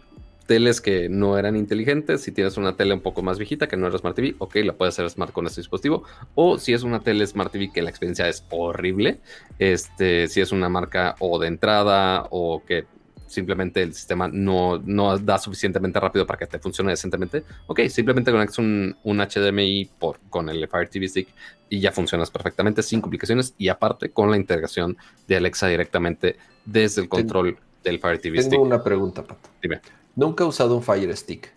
teles 0.49 0.81
que 0.81 1.11
no 1.11 1.37
eran 1.37 1.57
inteligentes, 1.57 2.23
si 2.23 2.33
tienes 2.33 2.57
una 2.57 2.75
tele 2.75 2.95
un 2.95 3.03
poco 3.03 3.21
más 3.21 3.37
viejita 3.37 3.69
que 3.69 3.77
no 3.77 3.87
era 3.87 3.99
Smart 3.99 4.17
TV, 4.17 4.35
ok, 4.39 4.57
la 4.65 4.73
puedes 4.73 4.95
hacer 4.95 5.11
Smart 5.11 5.31
con 5.31 5.47
este 5.47 5.61
dispositivo, 5.61 6.05
o 6.35 6.59
si 6.59 6.73
es 6.73 6.85
una 6.85 7.01
tele 7.01 7.27
Smart 7.27 7.53
TV 7.53 7.71
que 7.71 7.83
la 7.83 7.91
experiencia 7.91 8.27
es 8.27 8.47
horrible, 8.49 9.21
este, 9.59 10.27
si 10.27 10.41
es 10.41 10.51
una 10.51 10.71
marca 10.71 11.17
o 11.19 11.39
de 11.39 11.49
entrada 11.49 12.27
o 12.31 12.65
que 12.65 12.87
simplemente 13.27 13.83
el 13.83 13.93
sistema 13.93 14.27
no, 14.27 14.81
no 14.87 15.19
da 15.19 15.37
suficientemente 15.37 16.01
rápido 16.01 16.27
para 16.27 16.39
que 16.39 16.47
te 16.47 16.59
funcione 16.59 16.93
decentemente, 16.93 17.45
ok, 17.67 17.81
simplemente 17.89 18.33
conectas 18.33 18.59
un, 18.59 18.97
un 19.05 19.19
HDMI 19.19 19.91
por, 19.99 20.19
con 20.31 20.49
el 20.49 20.67
Fire 20.67 20.89
TV 20.89 21.09
Stick 21.09 21.29
y 21.69 21.79
ya 21.81 21.93
funcionas 21.93 22.31
perfectamente 22.31 22.83
sin 22.83 23.03
complicaciones 23.03 23.55
y 23.59 23.69
aparte 23.69 24.09
con 24.13 24.31
la 24.31 24.39
integración 24.39 24.97
de 25.27 25.37
Alexa 25.37 25.69
directamente 25.69 26.37
desde 26.65 27.03
el 27.03 27.11
control 27.11 27.59
del 27.85 27.99
Fire 27.99 28.19
TV 28.19 28.39
Stick. 28.39 28.53
Tengo 28.53 28.65
una 28.65 28.83
pregunta, 28.83 29.23
Pato. 29.23 29.47
Dime. 29.61 29.83
Nunca 30.19 30.43
he 30.43 30.47
usado 30.49 30.75
un 30.75 30.83
Fire 30.83 31.17
Stick. 31.17 31.53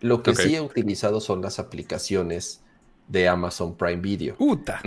Lo 0.00 0.22
que 0.22 0.34
sí 0.34 0.54
he 0.54 0.60
utilizado 0.62 1.20
son 1.20 1.42
las 1.42 1.58
aplicaciones 1.58 2.62
de 3.08 3.28
Amazon 3.28 3.76
Prime 3.76 4.00
Video. 4.00 4.36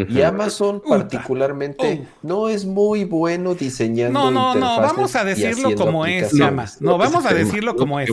Y 0.07 0.21
Amazon 0.23 0.81
particularmente 0.81 2.07
no 2.23 2.49
es 2.49 2.65
muy 2.65 3.03
bueno 3.03 3.53
diseñando 3.53 4.19
No, 4.19 4.31
no, 4.31 4.55
no, 4.55 4.81
vamos 4.81 5.15
a 5.15 5.23
decirlo 5.23 5.75
como 5.75 6.07
es, 6.07 6.33
No, 6.79 6.97
vamos 6.97 7.23
a 7.23 7.33
decirlo 7.35 7.75
como 7.75 7.99
es. 7.99 8.09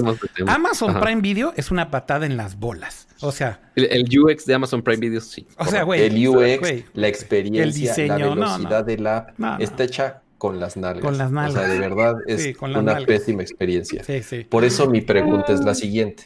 Amazon 0.46 1.00
Prime 1.00 1.22
Video 1.22 1.54
es 1.56 1.70
una 1.70 1.90
patada 1.90 2.26
en 2.26 2.36
las 2.36 2.58
bolas. 2.58 3.08
O 3.22 3.32
sea, 3.32 3.70
el, 3.74 4.06
UX 4.18 4.44
de 4.44 4.52
Amazon 4.52 4.82
Prime 4.82 5.00
Video 5.00 5.22
sí. 5.22 5.46
O 5.56 5.64
sea, 5.64 5.84
güey, 5.84 6.02
el 6.02 6.28
UX, 6.28 6.84
la 6.92 7.08
experiencia, 7.08 7.64
el 7.64 7.72
diseño, 7.72 8.34
la 8.34 8.54
velocidad 8.56 8.84
de 8.84 8.98
la 8.98 9.34
está 9.60 9.84
hecha 9.84 10.20
con 10.38 10.60
las 10.60 10.76
nalgas. 10.76 11.02
Con 11.02 11.18
las 11.18 11.30
nalgas. 11.30 11.54
O 11.54 11.58
sea, 11.58 11.68
de 11.68 11.78
verdad 11.78 12.16
es 12.26 12.54
una 12.60 12.98
pésima 13.00 13.42
experiencia. 13.42 14.04
Sí, 14.04 14.22
sí. 14.22 14.44
Por 14.48 14.64
eso 14.64 14.88
mi 14.88 15.00
pregunta 15.00 15.52
es 15.52 15.60
la 15.60 15.74
siguiente. 15.74 16.24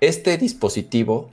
Este 0.00 0.38
dispositivo 0.38 1.30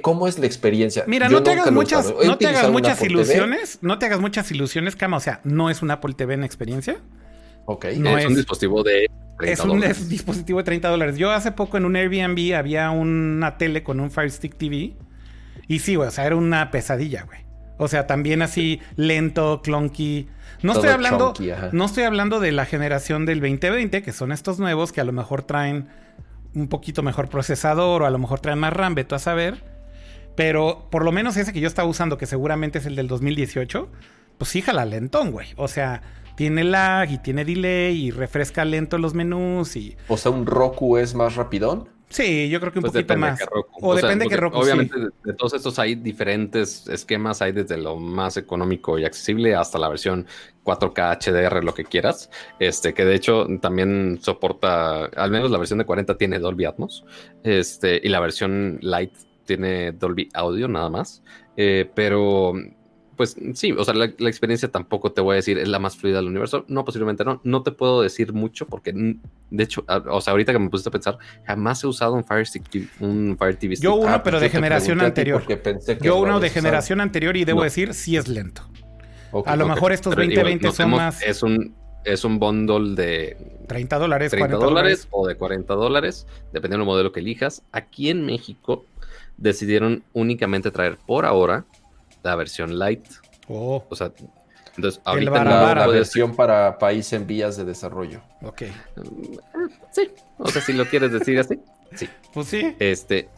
¿Cómo 0.00 0.26
es 0.26 0.38
la 0.38 0.46
experiencia? 0.46 1.04
Mira, 1.06 1.28
no 1.28 1.42
te 1.42 1.50
hagas 1.52 1.70
muchas, 1.70 2.12
no 2.24 2.38
te 2.38 2.46
hagas 2.46 2.70
muchas 2.70 3.02
ilusiones, 3.02 3.78
no 3.82 3.98
te 3.98 4.06
hagas 4.06 4.20
muchas 4.20 4.50
ilusiones, 4.50 4.96
Cama. 4.96 5.18
O 5.18 5.20
sea, 5.20 5.40
no 5.44 5.68
es 5.70 5.82
un 5.82 5.90
Apple 5.90 6.14
TV 6.14 6.34
en 6.34 6.44
experiencia. 6.44 6.96
Ok. 7.66 7.86
No 7.98 8.16
es, 8.16 8.26
un 8.26 8.34
dispositivo 8.34 8.82
de 8.82 9.10
30 9.38 9.52
es 9.52 9.60
un 9.68 10.08
dispositivo 10.08 10.58
de 10.58 10.64
30 10.64 10.88
dólares. 10.88 11.16
Yo 11.16 11.30
hace 11.32 11.52
poco 11.52 11.76
en 11.76 11.84
un 11.84 11.96
Airbnb 11.96 12.54
había 12.54 12.90
una 12.90 13.58
tele 13.58 13.82
con 13.82 14.00
un 14.00 14.10
Fire 14.10 14.30
Stick 14.30 14.56
TV. 14.56 14.94
Y 15.68 15.78
sí, 15.80 15.96
güey, 15.96 16.08
o 16.08 16.10
sea, 16.10 16.26
era 16.26 16.36
una 16.36 16.70
pesadilla, 16.70 17.24
güey. 17.24 17.40
O 17.78 17.88
sea, 17.88 18.06
también 18.06 18.42
así 18.42 18.80
lento, 18.96 19.60
clunky. 19.62 20.28
No 20.64 20.72
estoy 20.72 20.88
hablando, 20.88 21.34
no 21.72 21.84
estoy 21.84 22.04
hablando 22.04 22.40
de 22.40 22.50
la 22.50 22.64
generación 22.64 23.26
del 23.26 23.40
2020, 23.40 24.02
que 24.02 24.12
son 24.12 24.32
estos 24.32 24.58
nuevos 24.58 24.92
que 24.92 25.00
a 25.02 25.04
lo 25.04 25.12
mejor 25.12 25.42
traen 25.42 25.88
un 26.54 26.68
poquito 26.68 27.02
mejor 27.02 27.28
procesador 27.28 28.02
o 28.02 28.06
a 28.06 28.10
lo 28.10 28.18
mejor 28.18 28.40
traen 28.40 28.58
más 28.58 28.72
RAM, 28.72 28.94
tú 28.94 29.14
a 29.14 29.18
saber. 29.18 29.62
Pero 30.36 30.88
por 30.90 31.04
lo 31.04 31.12
menos 31.12 31.36
ese 31.36 31.52
que 31.52 31.60
yo 31.60 31.68
estaba 31.68 31.86
usando, 31.86 32.16
que 32.16 32.26
seguramente 32.26 32.78
es 32.78 32.86
el 32.86 32.96
del 32.96 33.08
2018, 33.08 33.88
pues 34.38 34.50
sí 34.50 34.62
jala 34.62 34.86
lentón, 34.86 35.32
güey. 35.32 35.48
O 35.56 35.68
sea, 35.68 36.02
tiene 36.34 36.64
lag 36.64 37.10
y 37.10 37.18
tiene 37.18 37.44
delay 37.44 38.06
y 38.06 38.10
refresca 38.10 38.64
lento 38.64 38.96
los 38.98 39.14
menús 39.14 39.76
y... 39.76 39.96
O 40.08 40.16
sea, 40.16 40.32
un 40.32 40.46
Roku 40.46 40.96
es 40.96 41.14
más 41.14 41.36
rapidón. 41.36 41.88
Sí, 42.14 42.48
yo 42.48 42.60
creo 42.60 42.70
que 42.72 42.78
un 42.78 42.82
pues 42.84 42.92
poquito 42.92 43.16
más. 43.16 43.40
O, 43.80 43.92
depende 43.96 44.28
que 44.28 44.36
Roku. 44.36 44.58
Obviamente, 44.58 44.96
de, 45.24 45.32
todos 45.32 45.52
estos 45.52 45.80
hay 45.80 45.96
diferentes 45.96 46.86
esquemas. 46.86 47.42
Hay 47.42 47.50
desde 47.50 47.76
lo 47.76 47.96
más 47.96 48.36
económico 48.36 49.00
y 49.00 49.04
accesible 49.04 49.56
hasta 49.56 49.80
la 49.80 49.88
versión 49.88 50.24
4K 50.62 51.18
HDR, 51.18 51.64
lo 51.64 51.74
que 51.74 51.82
quieras. 51.82 52.30
Este, 52.60 52.94
que 52.94 53.04
de 53.04 53.16
hecho 53.16 53.48
también 53.60 54.20
soporta, 54.22 55.06
al 55.06 55.32
menos 55.32 55.50
la 55.50 55.58
versión 55.58 55.80
de 55.80 55.86
40 55.86 56.16
tiene 56.16 56.38
Dolby 56.38 56.66
Atmos. 56.66 57.04
Este, 57.42 58.00
y 58.00 58.08
la 58.08 58.20
versión 58.20 58.78
Lite 58.80 59.18
tiene 59.44 59.90
Dolby 59.90 60.28
Audio 60.34 60.68
nada 60.68 60.90
más. 60.90 61.20
Eh, 61.56 61.90
pero, 61.96 62.52
pues 63.16 63.36
sí, 63.54 63.72
o 63.72 63.84
sea, 63.84 63.94
la, 63.94 64.04
experiencia 64.04 64.70
tampoco 64.70 65.12
te 65.12 65.20
voy 65.20 65.34
a 65.34 65.36
decir 65.36 65.58
es 65.58 65.68
la 65.68 65.78
más 65.78 65.96
fluida 65.96 66.16
del 66.16 66.26
universo. 66.26 66.64
No, 66.68 66.84
posiblemente 66.84 67.24
no. 67.24 67.40
No 67.44 67.62
te 67.62 67.72
puedo 67.72 68.02
decir 68.02 68.32
mucho 68.32 68.66
porque, 68.66 68.92
de 68.92 69.64
hecho, 69.64 69.84
o 69.86 70.20
sea, 70.20 70.32
ahorita 70.32 70.52
que 70.52 70.58
me 70.58 70.68
pusiste 70.68 70.88
a 70.88 70.92
pensar, 70.92 71.18
jamás 71.46 71.82
he 71.84 71.86
usado 71.86 72.14
un 72.14 72.24
Fire, 72.24 72.46
Stick, 72.46 72.90
un 73.00 73.36
Fire 73.38 73.56
TV 73.56 73.76
Yo 73.76 73.94
uno, 73.94 74.08
ah, 74.08 74.22
pero 74.22 74.40
de 74.40 74.50
generación 74.50 75.00
anterior. 75.00 75.42
Yo 76.00 76.16
uno 76.16 76.40
de 76.40 76.50
generación 76.50 77.00
anterior 77.00 77.36
y 77.36 77.44
debo 77.44 77.62
decir, 77.62 77.94
sí 77.94 78.16
es 78.16 78.28
lento. 78.28 78.62
a 79.46 79.56
lo 79.56 79.68
mejor 79.68 79.92
estos 79.92 80.14
2020 80.14 80.72
son 80.72 80.90
más... 80.90 81.22
Es 81.22 81.42
un, 81.42 81.74
es 82.04 82.24
un 82.24 82.38
bundle 82.38 82.94
de 82.94 83.36
30 83.66 83.98
dólares, 83.98 84.30
30 84.30 84.56
dólares 84.56 85.08
o 85.10 85.26
de 85.26 85.36
40 85.36 85.74
dólares, 85.74 86.26
dependiendo 86.52 86.84
del 86.84 86.86
modelo 86.86 87.12
que 87.12 87.20
elijas. 87.20 87.62
Aquí 87.72 88.10
en 88.10 88.26
México 88.26 88.84
decidieron 89.36 90.04
únicamente 90.12 90.70
traer 90.70 90.98
por 91.06 91.24
ahora 91.24 91.64
la 92.24 92.34
versión 92.34 92.78
light. 92.78 93.06
Oh. 93.48 93.84
O 93.88 93.94
sea, 93.94 94.10
entonces 94.76 95.00
ahorita 95.04 95.44
la, 95.44 95.86
versión 95.86 96.34
para 96.34 96.78
país 96.78 97.12
en 97.12 97.26
vías 97.26 97.56
de 97.56 97.64
desarrollo. 97.64 98.20
Ok. 98.42 98.62
Sí, 99.92 100.10
o 100.38 100.48
sea, 100.48 100.60
si 100.62 100.72
lo 100.72 100.86
quieres 100.86 101.12
decir 101.12 101.38
así, 101.38 101.60
sí. 101.94 102.08
Pues 102.32 102.48
sí. 102.48 102.74
Este, 102.80 103.28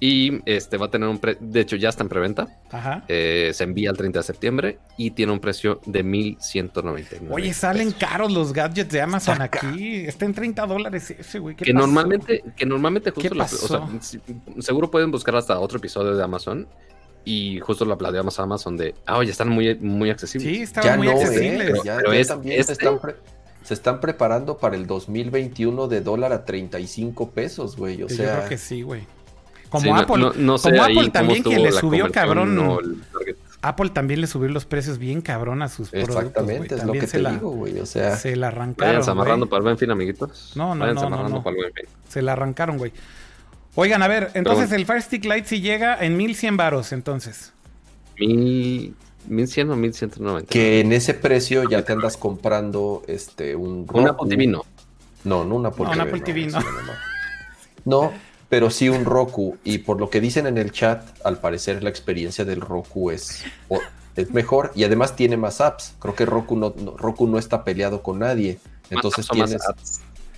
y 0.00 0.42
este 0.44 0.76
va 0.76 0.86
a 0.86 0.90
tener 0.90 1.08
un 1.08 1.18
precio, 1.18 1.40
de 1.40 1.60
hecho 1.60 1.76
ya 1.76 1.88
está 1.88 2.02
en 2.02 2.10
preventa. 2.10 2.48
Ajá. 2.70 3.04
Eh, 3.08 3.52
se 3.54 3.64
envía 3.64 3.90
el 3.90 3.96
30 3.96 4.18
de 4.18 4.22
septiembre 4.22 4.78
y 4.98 5.12
tiene 5.12 5.32
un 5.32 5.40
precio 5.40 5.80
de 5.86 6.02
1199. 6.02 7.28
Oye, 7.32 7.54
salen 7.54 7.92
caros 7.92 8.30
los 8.30 8.52
gadgets 8.52 8.90
de 8.90 9.00
Amazon 9.00 9.40
aquí. 9.40 10.04
Está 10.04 10.26
en 10.26 10.34
30 10.34 10.66
dólares 10.66 11.10
ese, 11.10 11.38
güey. 11.38 11.56
Que 11.56 11.72
normalmente, 11.72 12.44
que 12.54 12.66
normalmente 12.66 13.12
justo 13.12 13.34
la, 13.34 13.44
o 13.44 13.48
sea, 13.48 13.88
seguro 14.58 14.90
pueden 14.90 15.10
buscar 15.10 15.36
hasta 15.36 15.58
otro 15.58 15.78
episodio 15.78 16.14
de 16.14 16.22
Amazon. 16.22 16.68
Y 17.24 17.60
justo 17.60 17.84
lo 17.84 17.94
aplaudíamos 17.94 18.38
a 18.38 18.42
Amazon 18.42 18.76
de, 18.76 18.94
ah, 19.06 19.22
ya 19.22 19.30
están 19.30 19.48
muy, 19.48 19.74
muy 19.76 20.10
accesibles. 20.10 20.56
Sí, 20.56 20.62
estaban 20.62 20.98
muy 20.98 21.08
accesibles. 21.08 21.80
pero, 21.82 22.12
es, 22.12 22.28
también 22.28 22.62
se, 22.64 22.72
están 22.72 23.00
se, 23.62 23.74
están 23.74 24.00
preparando 24.00 24.58
para 24.58 24.76
el 24.76 24.86
2021 24.86 25.88
de 25.88 26.00
dólar 26.00 26.32
a 26.32 26.44
35 26.44 27.30
pesos, 27.30 27.76
güey. 27.76 28.02
O 28.02 28.08
sea, 28.08 28.26
yo 28.26 28.32
creo 28.38 28.48
que 28.48 28.58
sí, 28.58 28.82
güey. 28.82 29.06
Como 29.70 29.96
Apple, 29.96 30.32
no, 30.36 30.58
sé 30.58 30.70
como 30.70 30.82
Apple 30.84 31.10
también 31.10 31.42
quien 31.42 31.62
le 31.62 31.72
subió 31.72 32.10
cabrón. 32.12 33.02
Apple 33.62 33.88
también 33.90 34.20
le 34.20 34.26
subió 34.26 34.50
los 34.50 34.66
precios 34.66 34.98
bien 34.98 35.22
cabrón 35.22 35.62
a 35.62 35.68
sus 35.68 35.88
productos. 35.88 36.16
Exactamente, 36.16 36.74
es 36.74 36.84
lo 36.84 36.92
que 36.92 37.06
te 37.06 37.18
digo, 37.18 37.50
güey. 37.50 37.78
O 37.80 37.86
sea, 37.86 38.16
se 38.16 38.36
la 38.36 38.48
arrancaron. 38.48 38.96
Vayan 38.96 39.10
amarrando 39.10 39.48
para 39.48 39.58
el 39.58 39.62
buen 39.62 39.78
fin, 39.78 39.90
amiguitos. 39.90 40.52
No, 40.54 40.74
no, 40.74 40.92
no. 40.92 41.08
no, 41.08 41.28
no. 41.28 41.44
Se 42.08 42.20
la 42.20 42.32
arrancaron, 42.32 42.76
güey. 42.76 42.92
Oigan, 43.76 44.02
a 44.02 44.08
ver, 44.08 44.30
entonces 44.34 44.70
el 44.72 44.86
Fire 44.86 45.02
Stick 45.02 45.24
Lite 45.24 45.46
sí 45.46 45.60
llega 45.60 45.96
en 46.04 46.16
1100 46.16 46.56
varos, 46.56 46.92
entonces. 46.92 47.52
Mil, 48.18 48.94
1100 49.26 49.70
o 49.70 49.76
1190. 49.76 50.48
Que 50.48 50.80
en 50.80 50.92
ese 50.92 51.14
precio 51.14 51.68
ya 51.68 51.84
te 51.84 51.92
andas 51.92 52.16
comprando 52.16 53.02
este 53.08 53.56
un 53.56 53.86
Un 53.92 54.08
Apple 54.08 54.28
TV 54.28 54.46
no. 54.46 54.64
No, 55.24 55.44
no 55.44 55.56
un 55.56 55.66
Apple 55.66 55.84
no, 55.84 55.90
TV. 55.90 56.02
Un 56.02 56.08
Apple 56.08 56.20
TV 56.20 56.46
no. 56.46 56.60
No, 57.84 58.12
pero 58.48 58.70
sí 58.70 58.88
un 58.88 59.04
Roku. 59.04 59.58
Y 59.64 59.78
por 59.78 59.98
lo 59.98 60.08
que 60.08 60.20
dicen 60.20 60.46
en 60.46 60.58
el 60.58 60.70
chat, 60.70 61.04
al 61.24 61.38
parecer 61.38 61.82
la 61.82 61.90
experiencia 61.90 62.44
del 62.44 62.60
Roku 62.60 63.10
es, 63.10 63.44
es 64.16 64.30
mejor 64.30 64.72
y 64.74 64.84
además 64.84 65.16
tiene 65.16 65.36
más 65.36 65.60
apps. 65.60 65.94
Creo 65.98 66.14
que 66.14 66.24
Roku 66.24 66.56
no, 66.56 66.74
Roku 66.96 67.26
no 67.26 67.38
está 67.38 67.64
peleado 67.64 68.02
con 68.02 68.20
nadie. 68.20 68.58
Entonces 68.90 69.26
tienes, 69.28 69.62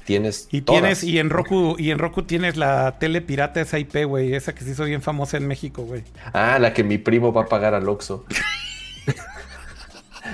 tienes 0.06 0.48
y 0.50 0.62
tienes 0.62 1.04
y 1.04 1.18
en 1.18 1.28
Roku 1.28 1.76
y 1.78 1.90
en 1.90 1.98
Roku 1.98 2.22
tienes 2.22 2.56
la 2.56 2.98
tele 2.98 3.20
pirata 3.20 3.60
esa 3.60 3.78
IP, 3.78 4.06
güey, 4.06 4.34
esa 4.34 4.54
que 4.54 4.64
se 4.64 4.70
hizo 4.70 4.84
bien 4.84 5.02
famosa 5.02 5.36
en 5.36 5.46
México, 5.46 5.82
güey. 5.82 6.02
Ah, 6.32 6.58
la 6.58 6.72
que 6.72 6.84
mi 6.84 6.96
primo 6.96 7.32
va 7.32 7.42
a 7.42 7.46
pagar 7.46 7.74
al 7.74 7.88
Oxxo. 7.88 8.24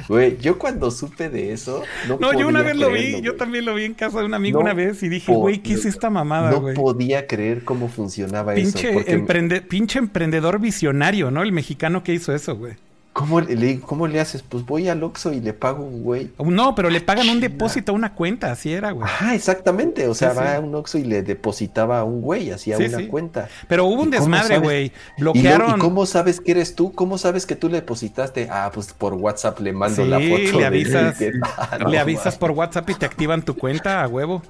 Güey, 0.08 0.38
yo 0.38 0.58
cuando 0.58 0.90
supe 0.90 1.28
de 1.28 1.52
eso. 1.52 1.82
No, 2.08 2.18
no 2.18 2.32
yo 2.32 2.48
una 2.48 2.62
vez 2.62 2.76
lo 2.76 2.90
vi, 2.90 3.20
yo 3.20 3.36
también 3.36 3.66
lo 3.66 3.74
vi 3.74 3.84
en 3.84 3.92
casa 3.92 4.20
de 4.20 4.24
un 4.24 4.32
amigo 4.32 4.58
una 4.58 4.72
vez 4.72 5.02
y 5.02 5.08
dije, 5.10 5.32
güey, 5.32 5.58
¿qué 5.58 5.74
es 5.74 5.84
esta 5.84 6.08
mamada, 6.08 6.52
güey? 6.52 6.74
No 6.74 6.80
podía 6.80 7.26
creer 7.26 7.62
cómo 7.62 7.88
funcionaba 7.88 8.54
pinche 8.54 8.90
eso. 8.90 9.68
Pinche 9.68 9.98
emprendedor 9.98 10.60
visionario, 10.60 11.30
¿no? 11.30 11.42
El 11.42 11.52
mexicano 11.52 12.02
que 12.02 12.14
hizo 12.14 12.34
eso, 12.34 12.56
güey. 12.56 12.74
¿Cómo 13.12 13.42
le, 13.42 13.78
¿Cómo 13.80 14.06
le 14.06 14.20
haces? 14.20 14.42
Pues 14.42 14.64
voy 14.64 14.88
al 14.88 15.02
Oxxo 15.02 15.34
y 15.34 15.40
le 15.40 15.52
pago 15.52 15.84
un 15.84 16.02
güey. 16.02 16.30
No, 16.38 16.74
pero 16.74 16.88
le 16.88 17.02
pagan 17.02 17.28
un 17.28 17.40
depósito 17.40 17.92
a 17.92 17.94
una 17.94 18.14
cuenta, 18.14 18.50
así 18.50 18.72
era, 18.72 18.92
güey. 18.92 19.06
Ah, 19.20 19.34
exactamente. 19.34 20.08
O 20.08 20.14
sea, 20.14 20.32
va 20.32 20.56
a 20.56 20.60
un 20.60 20.74
Oxxo 20.74 20.96
y 20.96 21.04
le 21.04 21.22
depositaba 21.22 22.00
a 22.00 22.04
un 22.04 22.22
güey, 22.22 22.50
hacía 22.50 22.78
una 22.78 23.06
cuenta. 23.08 23.48
Pero 23.68 23.84
hubo 23.84 24.02
un 24.02 24.10
desmadre, 24.10 24.58
güey. 24.58 24.92
Bloquearon. 25.18 25.76
¿Y, 25.76 25.78
cómo 25.78 26.06
sabes 26.06 26.40
que 26.40 26.52
eres 26.52 26.74
tú? 26.74 26.92
¿Cómo 26.92 27.18
sabes 27.18 27.44
que 27.44 27.54
tú 27.54 27.68
le 27.68 27.76
depositaste? 27.76 28.48
Ah, 28.50 28.70
pues 28.72 28.94
por 28.94 29.12
WhatsApp 29.12 29.60
le 29.60 29.74
mando 29.74 30.06
la 30.06 30.18
foto. 30.18 30.58
Le 30.58 30.64
avisas, 30.64 31.16
le 31.86 31.98
avisas 31.98 32.36
por 32.38 32.52
WhatsApp 32.52 32.88
y 32.88 32.94
te 32.94 33.04
activan 33.04 33.42
tu 33.42 33.58
cuenta 33.58 34.02
a 34.02 34.08
huevo. 34.08 34.42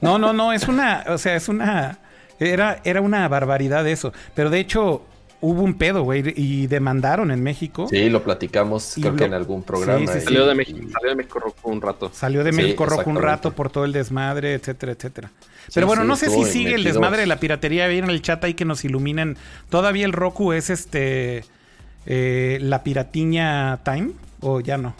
No, 0.00 0.18
no, 0.18 0.32
no, 0.32 0.52
es 0.52 0.68
una, 0.68 1.04
o 1.08 1.18
sea, 1.18 1.34
es 1.34 1.48
una. 1.48 1.98
Era, 2.38 2.80
era 2.84 3.00
una 3.00 3.26
barbaridad 3.26 3.84
eso. 3.88 4.12
Pero 4.36 4.50
de 4.50 4.60
hecho, 4.60 5.02
hubo 5.40 5.62
un 5.62 5.74
pedo, 5.74 6.02
güey, 6.02 6.32
y 6.36 6.66
demandaron 6.66 7.30
en 7.30 7.42
México. 7.42 7.86
Sí, 7.88 8.08
lo 8.10 8.22
platicamos, 8.22 8.94
creo 9.00 9.16
que 9.16 9.24
en 9.24 9.34
algún 9.34 9.62
programa. 9.62 10.06
Salió, 10.06 10.46
de 10.46 10.54
México, 10.54 10.78
salió 10.92 11.10
de 11.10 11.16
México 11.16 11.38
Rojo 11.38 11.68
un 11.68 11.80
rato. 11.80 12.10
Salió 12.12 12.44
de 12.44 12.52
México 12.52 12.86
Rojo 12.86 13.08
un 13.08 13.16
rato 13.16 13.52
por 13.52 13.70
todo 13.70 13.84
el 13.84 13.92
desmadre, 13.92 14.54
etcétera, 14.54 14.92
etcétera. 14.92 15.30
Pero 15.74 15.86
bueno, 15.86 16.04
no 16.04 16.16
sé 16.16 16.30
si 16.30 16.44
sigue 16.44 16.74
el 16.74 16.84
desmadre 16.84 17.20
de 17.20 17.26
la 17.26 17.40
piratería. 17.40 17.84
Ahí 17.84 17.98
en 17.98 18.10
el 18.10 18.22
chat 18.22 18.42
ahí 18.44 18.54
que 18.54 18.64
nos 18.64 18.84
iluminen. 18.84 19.36
¿Todavía 19.68 20.06
el 20.06 20.12
Roku 20.12 20.52
es 20.52 20.70
este 20.70 21.44
eh, 22.06 22.58
la 22.60 22.82
piratiña 22.82 23.80
time 23.84 24.12
o 24.40 24.60
ya 24.60 24.78
no? 24.78 24.94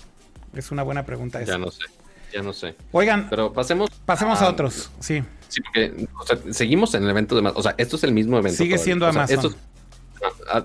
Es 0.54 0.70
una 0.70 0.82
buena 0.82 1.04
pregunta 1.04 1.40
esa. 1.40 1.52
Ya 1.52 1.58
no 1.58 1.70
sé, 1.70 1.84
ya 2.32 2.42
no 2.42 2.52
sé. 2.52 2.74
Oigan, 2.92 3.28
pero 3.30 3.52
pasemos. 3.52 3.90
Pasemos 4.04 4.40
a, 4.42 4.48
otros, 4.48 4.90
sí. 5.00 5.22
Sí, 5.48 5.62
porque 5.62 6.06
seguimos 6.52 6.94
en 6.94 7.04
el 7.04 7.10
evento 7.10 7.40
de 7.40 7.50
O 7.54 7.62
sea, 7.62 7.74
esto 7.78 7.96
es 7.96 8.04
el 8.04 8.12
mismo 8.12 8.38
evento. 8.38 8.58
Sigue 8.58 8.76
siendo 8.76 9.06
Amazon. 9.06 9.54
Ah, 9.54 9.56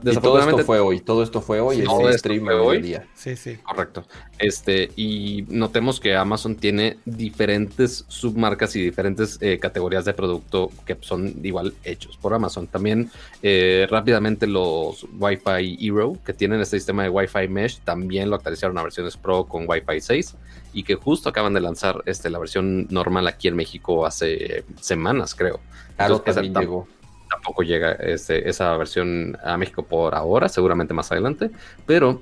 y 0.04 0.18
todo 0.18 0.40
esto 0.40 0.58
fue 0.60 0.80
hoy, 0.80 1.00
todo 1.00 1.24
esto 1.24 1.42
fue 1.42 1.60
hoy, 1.60 1.82
el 1.82 2.18
stream 2.18 2.46
fue 2.46 2.56
hoy. 2.56 2.82
Día. 2.82 3.08
Sí, 3.16 3.36
sí. 3.36 3.58
Correcto. 3.58 4.06
Este, 4.40 4.92
y 4.96 5.46
notemos 5.50 6.00
que 6.00 6.16
Amazon 6.16 6.56
tiene 6.56 6.98
diferentes 7.06 8.06
submarcas 8.08 8.76
y 8.76 8.82
diferentes 8.82 9.38
eh, 9.42 9.60
categorías 9.60 10.06
de 10.06 10.14
producto 10.14 10.70
que 10.86 10.98
son 11.02 11.34
igual 11.44 11.74
hechos 11.84 12.18
por 12.18 12.34
Amazon. 12.34 12.68
También 12.68 13.12
eh, 13.42 13.88
rápidamente 13.90 14.48
los 14.48 15.06
Wi-Fi 15.18 15.78
Hero, 15.80 16.18
que 16.26 16.34
tienen 16.34 16.62
este 16.62 16.78
sistema 16.78 17.04
de 17.04 17.10
Wi-Fi 17.10 17.48
Mesh, 17.48 17.80
también 17.80 18.30
lo 18.30 18.36
actualizaron 18.36 18.78
a 18.78 18.84
versiones 18.84 19.18
Pro 19.18 19.46
con 19.46 19.66
Wi-Fi 19.68 20.02
6 20.02 20.36
y 20.74 20.84
que 20.84 20.96
justo 20.96 21.30
acaban 21.30 21.54
de 21.54 21.62
lanzar 21.62 22.02
este, 22.06 22.30
la 22.30 22.40
versión 22.40 22.88
normal 22.90 23.28
aquí 23.28 23.48
en 23.48 23.56
México 23.56 24.06
hace 24.06 24.66
semanas, 24.82 25.36
creo. 25.36 25.60
Claro, 25.96 26.22
también 26.22 26.54
llegó 26.56 26.88
tampoco 27.34 27.64
llega 27.64 27.94
esa 27.94 28.78
versión 28.78 29.38
a 29.44 29.58
México 29.58 29.84
por 29.84 30.14
ahora, 30.14 30.48
seguramente 30.50 30.94
más 30.94 31.12
adelante. 31.12 31.50
Pero 31.86 32.22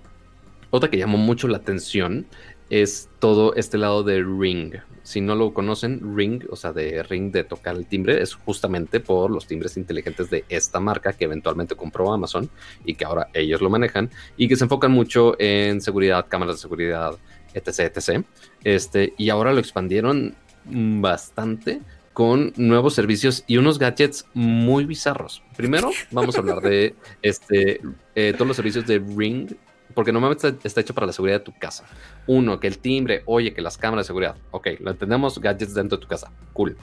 otra 0.69 0.89
que 0.89 0.97
llamó 0.97 1.17
mucho 1.17 1.47
la 1.47 1.57
atención 1.57 2.25
es 2.69 3.09
todo 3.19 3.53
este 3.55 3.77
lado 3.77 4.03
de 4.03 4.23
Ring. 4.23 4.75
Si 5.03 5.19
no 5.19 5.35
lo 5.35 5.53
conocen, 5.53 6.15
Ring, 6.15 6.43
o 6.49 6.55
sea, 6.55 6.71
de 6.71 7.03
Ring 7.03 7.31
de 7.31 7.43
tocar 7.43 7.75
el 7.75 7.85
timbre, 7.85 8.21
es 8.21 8.35
justamente 8.35 9.01
por 9.01 9.29
los 9.29 9.45
timbres 9.45 9.75
inteligentes 9.75 10.29
de 10.29 10.45
esta 10.47 10.79
marca 10.79 11.11
que 11.11 11.25
eventualmente 11.25 11.75
compró 11.75 12.13
Amazon 12.13 12.49
y 12.85 12.95
que 12.95 13.03
ahora 13.03 13.27
ellos 13.33 13.61
lo 13.61 13.69
manejan 13.69 14.09
y 14.37 14.47
que 14.47 14.55
se 14.55 14.63
enfocan 14.63 14.91
mucho 14.91 15.35
en 15.39 15.81
seguridad, 15.81 16.27
cámaras 16.29 16.55
de 16.55 16.61
seguridad, 16.61 17.17
etc, 17.53 17.91
etc. 17.93 18.25
Este, 18.63 19.13
y 19.17 19.29
ahora 19.29 19.51
lo 19.51 19.59
expandieron 19.59 20.35
bastante 20.63 21.81
con 22.13 22.53
nuevos 22.57 22.93
servicios 22.93 23.43
y 23.47 23.57
unos 23.57 23.79
gadgets 23.79 24.25
muy 24.33 24.85
bizarros. 24.85 25.43
Primero, 25.55 25.91
vamos 26.11 26.35
a 26.35 26.39
hablar 26.39 26.61
de 26.61 26.95
este, 27.21 27.81
eh, 28.15 28.33
todos 28.33 28.47
los 28.47 28.55
servicios 28.57 28.85
de 28.85 28.99
Ring, 28.99 29.51
porque 29.93 30.11
normalmente 30.11 30.67
está, 30.67 30.81
hecho 30.81 30.93
para 30.93 31.07
la 31.07 31.13
seguridad 31.13 31.39
de 31.39 31.45
tu 31.45 31.53
casa. 31.57 31.85
Uno, 32.27 32.59
que 32.59 32.67
el 32.67 32.79
timbre, 32.79 33.23
oye, 33.25 33.53
que 33.53 33.61
las 33.61 33.77
cámaras 33.77 34.05
de 34.05 34.07
seguridad. 34.07 34.35
Ok, 34.51 34.67
lo 34.79 34.91
entendemos, 34.91 35.39
gadgets 35.39 35.73
dentro 35.73 35.97
de 35.97 36.01
tu 36.01 36.07
casa. 36.07 36.31
Cool. 36.53 36.77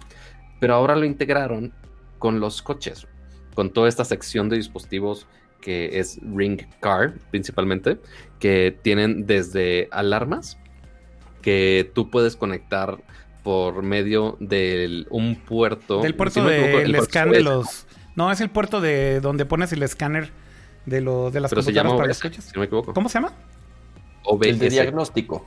Pero 0.60 0.74
ahora 0.74 0.96
lo 0.96 1.04
integraron 1.04 1.72
con 2.18 2.40
los 2.40 2.62
coches, 2.62 3.06
con 3.54 3.70
toda 3.70 3.88
esta 3.88 4.04
sección 4.04 4.48
de 4.48 4.56
dispositivos 4.56 5.26
que 5.60 5.98
es 5.98 6.20
Ring 6.34 6.62
Car 6.80 7.14
principalmente, 7.30 7.98
que 8.38 8.76
tienen 8.82 9.26
desde 9.26 9.88
alarmas 9.90 10.56
que 11.42 11.90
tú 11.94 12.10
puedes 12.10 12.36
conectar 12.36 12.98
por 13.42 13.82
medio 13.82 14.36
de 14.40 15.06
un 15.10 15.36
puerto. 15.36 16.00
Del 16.00 16.14
puerto 16.14 16.44
del 16.44 16.94
escáner 16.94 17.36
de 17.36 17.42
los. 17.42 17.86
No, 18.16 18.32
es 18.32 18.40
el 18.40 18.50
puerto 18.50 18.80
de 18.80 19.20
donde 19.20 19.44
pones 19.46 19.72
el 19.72 19.82
escáner 19.82 20.30
de, 20.86 21.00
lo, 21.00 21.30
de 21.30 21.40
las 21.40 21.50
Pero 21.50 21.62
se 21.62 21.72
llama 21.72 21.96
para 21.96 22.08
los 22.08 22.20
coches. 22.20 22.44
Si 22.44 22.52
no 22.54 22.60
me 22.60 22.66
equivoco. 22.66 22.92
¿Cómo 22.92 23.08
se 23.08 23.14
llama? 23.14 23.32
OBS. 24.24 24.46
El 24.46 24.58
de 24.58 24.70
diagnóstico. 24.70 25.46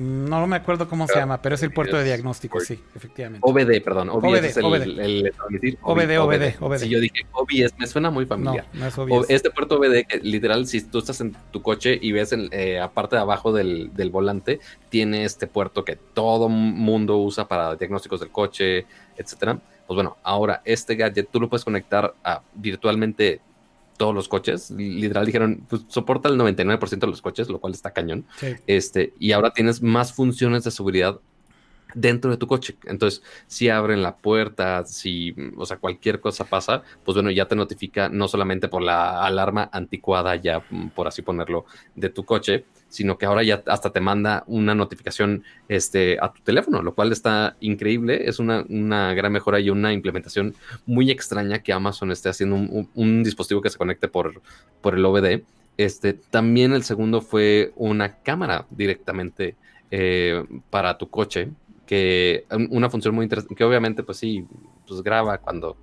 No 0.00 0.46
me 0.46 0.56
acuerdo 0.56 0.88
cómo 0.88 1.06
se 1.06 1.16
llama, 1.16 1.42
pero 1.42 1.56
es 1.56 1.62
el 1.62 1.72
puerto 1.72 1.98
de 1.98 2.04
diagnóstico, 2.04 2.58
sí, 2.60 2.80
efectivamente. 2.96 3.46
OBD, 3.46 3.84
perdón. 3.84 4.08
OBD, 4.08 4.44
es 4.46 4.56
el, 4.56 4.64
OBD. 4.64 4.82
El, 4.82 5.32
OBD, 5.82 6.18
OBD, 6.18 6.56
OBD. 6.58 6.78
Sí, 6.78 6.88
yo 6.88 7.00
dije 7.00 7.26
OBS, 7.32 7.74
me 7.78 7.86
suena 7.86 8.10
muy 8.10 8.24
familiar. 8.24 8.66
No, 8.72 8.80
no 8.80 8.86
es 8.86 8.96
OBS. 8.96 9.28
Este 9.28 9.50
puerto 9.50 9.76
OBD, 9.76 10.06
que 10.08 10.18
literal, 10.22 10.66
si 10.66 10.80
tú 10.80 11.00
estás 11.00 11.20
en 11.20 11.36
tu 11.50 11.60
coche 11.60 11.98
y 12.00 12.12
ves, 12.12 12.32
en, 12.32 12.48
eh, 12.50 12.80
aparte 12.80 13.16
de 13.16 13.20
abajo 13.20 13.52
del, 13.52 13.92
del, 13.92 14.08
volante, 14.08 14.58
tiene 14.88 15.26
este 15.26 15.46
puerto 15.46 15.84
que 15.84 15.96
todo 15.96 16.48
mundo 16.48 17.18
usa 17.18 17.46
para 17.46 17.76
diagnósticos 17.76 18.20
del 18.20 18.30
coche, 18.30 18.86
etcétera. 19.18 19.60
Pues 19.86 19.96
bueno, 19.96 20.16
ahora 20.22 20.62
este 20.64 20.96
gadget 20.96 21.28
tú 21.30 21.40
lo 21.40 21.50
puedes 21.50 21.64
conectar 21.64 22.14
a 22.24 22.40
virtualmente 22.54 23.42
todos 24.00 24.14
los 24.14 24.28
coches. 24.28 24.70
Literal 24.70 25.26
dijeron, 25.26 25.66
pues 25.68 25.82
soporta 25.88 26.30
el 26.30 26.38
99% 26.38 27.00
de 27.00 27.06
los 27.06 27.20
coches, 27.20 27.50
lo 27.50 27.60
cual 27.60 27.74
está 27.74 27.92
cañón. 27.92 28.24
Este, 28.66 29.12
y 29.18 29.32
ahora 29.32 29.52
tienes 29.52 29.82
más 29.82 30.14
funciones 30.14 30.64
de 30.64 30.70
seguridad 30.70 31.20
dentro 31.94 32.30
de 32.30 32.36
tu 32.36 32.46
coche. 32.46 32.76
Entonces, 32.84 33.22
si 33.46 33.68
abren 33.68 34.02
la 34.02 34.16
puerta, 34.16 34.84
si, 34.84 35.34
o 35.56 35.66
sea, 35.66 35.78
cualquier 35.78 36.20
cosa 36.20 36.44
pasa, 36.44 36.82
pues 37.04 37.14
bueno, 37.14 37.30
ya 37.30 37.46
te 37.46 37.56
notifica 37.56 38.08
no 38.08 38.28
solamente 38.28 38.68
por 38.68 38.82
la 38.82 39.24
alarma 39.24 39.68
anticuada, 39.72 40.36
ya 40.36 40.62
por 40.94 41.08
así 41.08 41.22
ponerlo, 41.22 41.64
de 41.94 42.10
tu 42.10 42.24
coche, 42.24 42.64
sino 42.88 43.16
que 43.16 43.26
ahora 43.26 43.42
ya 43.42 43.62
hasta 43.66 43.90
te 43.90 44.00
manda 44.00 44.44
una 44.46 44.74
notificación 44.74 45.44
este, 45.68 46.18
a 46.20 46.32
tu 46.32 46.42
teléfono, 46.42 46.82
lo 46.82 46.94
cual 46.94 47.12
está 47.12 47.56
increíble. 47.60 48.28
Es 48.28 48.38
una, 48.38 48.64
gran 49.14 49.32
mejora 49.32 49.60
y 49.60 49.70
una 49.70 49.92
implementación 49.92 50.54
muy 50.86 51.10
extraña 51.10 51.60
que 51.60 51.72
Amazon 51.72 52.10
esté 52.10 52.28
haciendo 52.28 52.56
un, 52.94 53.22
dispositivo 53.22 53.62
que 53.62 53.70
se 53.70 53.78
conecte 53.78 54.08
por, 54.08 54.42
por 54.80 54.94
el 54.96 55.04
OBD. 55.04 55.42
Este, 55.76 56.12
también 56.12 56.72
el 56.72 56.82
segundo 56.82 57.22
fue 57.22 57.72
una 57.76 58.16
cámara 58.16 58.66
directamente 58.70 59.56
eh, 59.90 60.44
para 60.68 60.98
tu 60.98 61.08
coche, 61.08 61.48
que 61.90 62.46
una 62.70 62.88
función 62.88 63.16
muy 63.16 63.24
interesante, 63.24 63.56
que 63.56 63.64
obviamente 63.64 64.04
pues 64.04 64.18
sí, 64.18 64.46
pues 64.86 65.02
graba 65.02 65.38
cuando 65.38 65.76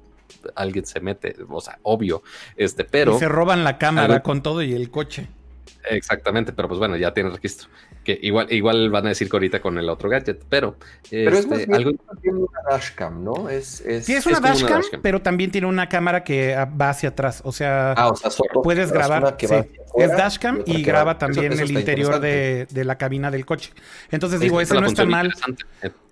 alguien 0.55 0.85
se 0.85 1.01
mete, 1.01 1.35
o 1.49 1.59
sea, 1.59 1.79
obvio. 1.83 2.23
Este, 2.55 2.85
pero. 2.85 3.17
Y 3.17 3.19
se 3.19 3.27
roban 3.27 3.65
la 3.65 3.77
cámara 3.77 4.23
con 4.23 4.41
todo 4.41 4.63
y 4.63 4.71
el 4.71 4.89
coche. 4.89 5.27
Exactamente, 5.89 6.53
pero 6.53 6.67
pues 6.67 6.79
bueno, 6.79 6.95
ya 6.97 7.13
tiene 7.13 7.29
registro. 7.29 7.69
Que 8.03 8.17
igual, 8.21 8.51
igual 8.51 8.89
van 8.89 9.05
a 9.05 9.09
decir 9.09 9.29
que 9.29 9.35
ahorita 9.35 9.61
con 9.61 9.77
el 9.77 9.89
otro 9.89 10.09
gadget, 10.09 10.43
pero. 10.49 10.75
Pero 11.09 11.37
es 11.37 11.45
este, 11.45 11.73
algo... 11.73 11.91
tiene 12.21 12.37
una 12.39 12.59
dashcam, 12.69 13.23
¿no? 13.23 13.49
Es, 13.49 13.81
es, 13.81 14.05
sí, 14.05 14.13
es 14.13 14.25
una, 14.25 14.39
dashcam, 14.39 14.81
pero 15.01 15.21
también 15.21 15.51
tiene 15.51 15.67
una 15.67 15.89
cámara 15.89 16.23
que 16.23 16.55
va 16.55 16.89
hacia 16.89 17.09
atrás. 17.09 17.41
O 17.43 17.51
sea, 17.51 17.93
ah, 17.93 18.09
o 18.09 18.15
sea 18.15 18.31
puedes 18.63 18.91
grabar. 18.91 19.37
es 19.39 20.11
dashcam 20.11 20.63
y, 20.65 20.83
graba 20.83 21.17
también 21.17 21.53
el 21.53 21.71
interior 21.71 22.19
de, 22.19 22.67
de, 22.69 22.83
la 22.85 22.97
cabina 22.97 23.31
del 23.31 23.45
coche. 23.45 23.71
Entonces 24.11 24.39
digo, 24.39 24.61
ese 24.61 24.79
no 24.79 24.87
está 24.87 25.05
mal. 25.05 25.33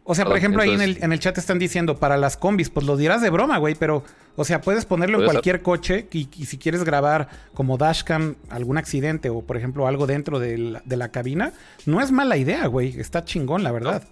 O 0.07 0.13
sea, 0.13 0.23
por 0.23 0.37
ejemplo, 0.37 0.61
ahí 0.61 0.69
en 0.69 0.81
el, 0.81 0.99
en 1.01 1.11
el 1.11 1.19
chat 1.19 1.35
están 1.39 1.57
diciendo 1.57 1.97
para 1.97 2.15
las 2.15 2.37
combis, 2.37 2.69
pues 2.69 2.85
lo 2.85 2.95
dirás 2.95 3.23
de 3.23 3.31
broma, 3.31 3.57
güey, 3.57 3.73
pero, 3.73 4.03
o 4.35 4.45
sea, 4.45 4.61
puedes 4.61 4.85
ponerlo 4.85 5.19
en 5.19 5.25
cualquier 5.25 5.63
coche 5.63 6.07
y, 6.11 6.27
si 6.45 6.59
quieres 6.59 6.83
grabar 6.83 7.27
como 7.55 7.79
dashcam 7.79 8.35
algún 8.49 8.77
accidente 8.77 9.31
o, 9.31 9.41
por 9.41 9.57
ejemplo, 9.57 9.87
algo 9.87 10.05
dentro 10.05 10.37
de 10.39 10.79
la, 10.85 11.09
cabina, 11.09 11.53
no 11.87 12.01
es 12.01 12.11
mala 12.11 12.37
idea, 12.37 12.67
güey. 12.67 12.99
Está 12.99 13.25
chingón, 13.25 13.63
la 13.63 13.71
verdad. 13.71 14.03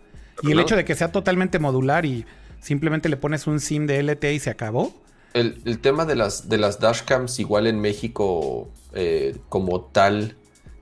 y 0.41 0.51
el 0.51 0.59
hecho 0.59 0.75
de 0.75 0.83
que 0.83 0.95
sea 0.95 1.11
totalmente 1.11 1.59
modular 1.59 2.05
y 2.05 2.25
simplemente 2.59 3.07
le 3.07 3.17
pones 3.17 3.45
un 3.45 3.59
SIM 3.59 3.85
de 3.85 4.01
LTE 4.01 4.33
y 4.33 4.39
se 4.39 4.49
acabó. 4.49 4.91
El, 5.35 5.77
tema 5.77 6.05
de 6.05 6.15
las, 6.15 6.49
de 6.49 6.57
las 6.57 6.79
dashcams, 6.79 7.39
igual 7.39 7.67
en 7.67 7.79
México, 7.79 8.67
eh, 8.93 9.35
como 9.47 9.81
tal, 9.81 10.37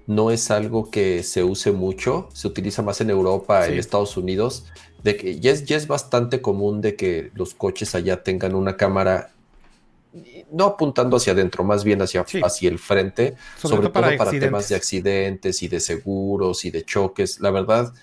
no 0.07 0.31
es 0.31 0.51
algo 0.51 0.89
que 0.89 1.23
se 1.23 1.43
use 1.43 1.73
mucho. 1.73 2.29
Se 2.33 2.47
utiliza 2.47 2.81
más 2.81 3.01
en 3.01 3.09
Europa, 3.09 3.67
en 3.67 3.77
Estados 3.77 4.15
Unidos 4.15 4.67
de 5.03 5.17
que 5.17 5.39
ya 5.39 5.51
es, 5.51 5.65
ya 5.65 5.77
es 5.77 5.87
bastante 5.87 6.41
común 6.41 6.81
de 6.81 6.95
que 6.95 7.31
los 7.35 7.53
coches 7.53 7.95
allá 7.95 8.23
tengan 8.23 8.55
una 8.55 8.77
cámara 8.77 9.31
no 10.51 10.65
apuntando 10.65 11.17
hacia 11.17 11.33
adentro, 11.33 11.63
más 11.63 11.83
bien 11.83 12.01
hacia, 12.01 12.25
hacia 12.43 12.69
el 12.69 12.79
frente, 12.79 13.35
sobre, 13.57 13.89
todo 13.89 13.93
para, 13.93 14.29
temas 14.29 14.67
de 14.67 14.75
accidentes 14.75 15.63
y 15.63 15.69
de 15.69 15.79
seguros 15.79 16.65
y 16.65 16.71
de 16.71 16.83
choques. 16.83 17.39
La 17.39 17.49
verdad, 17.49 17.93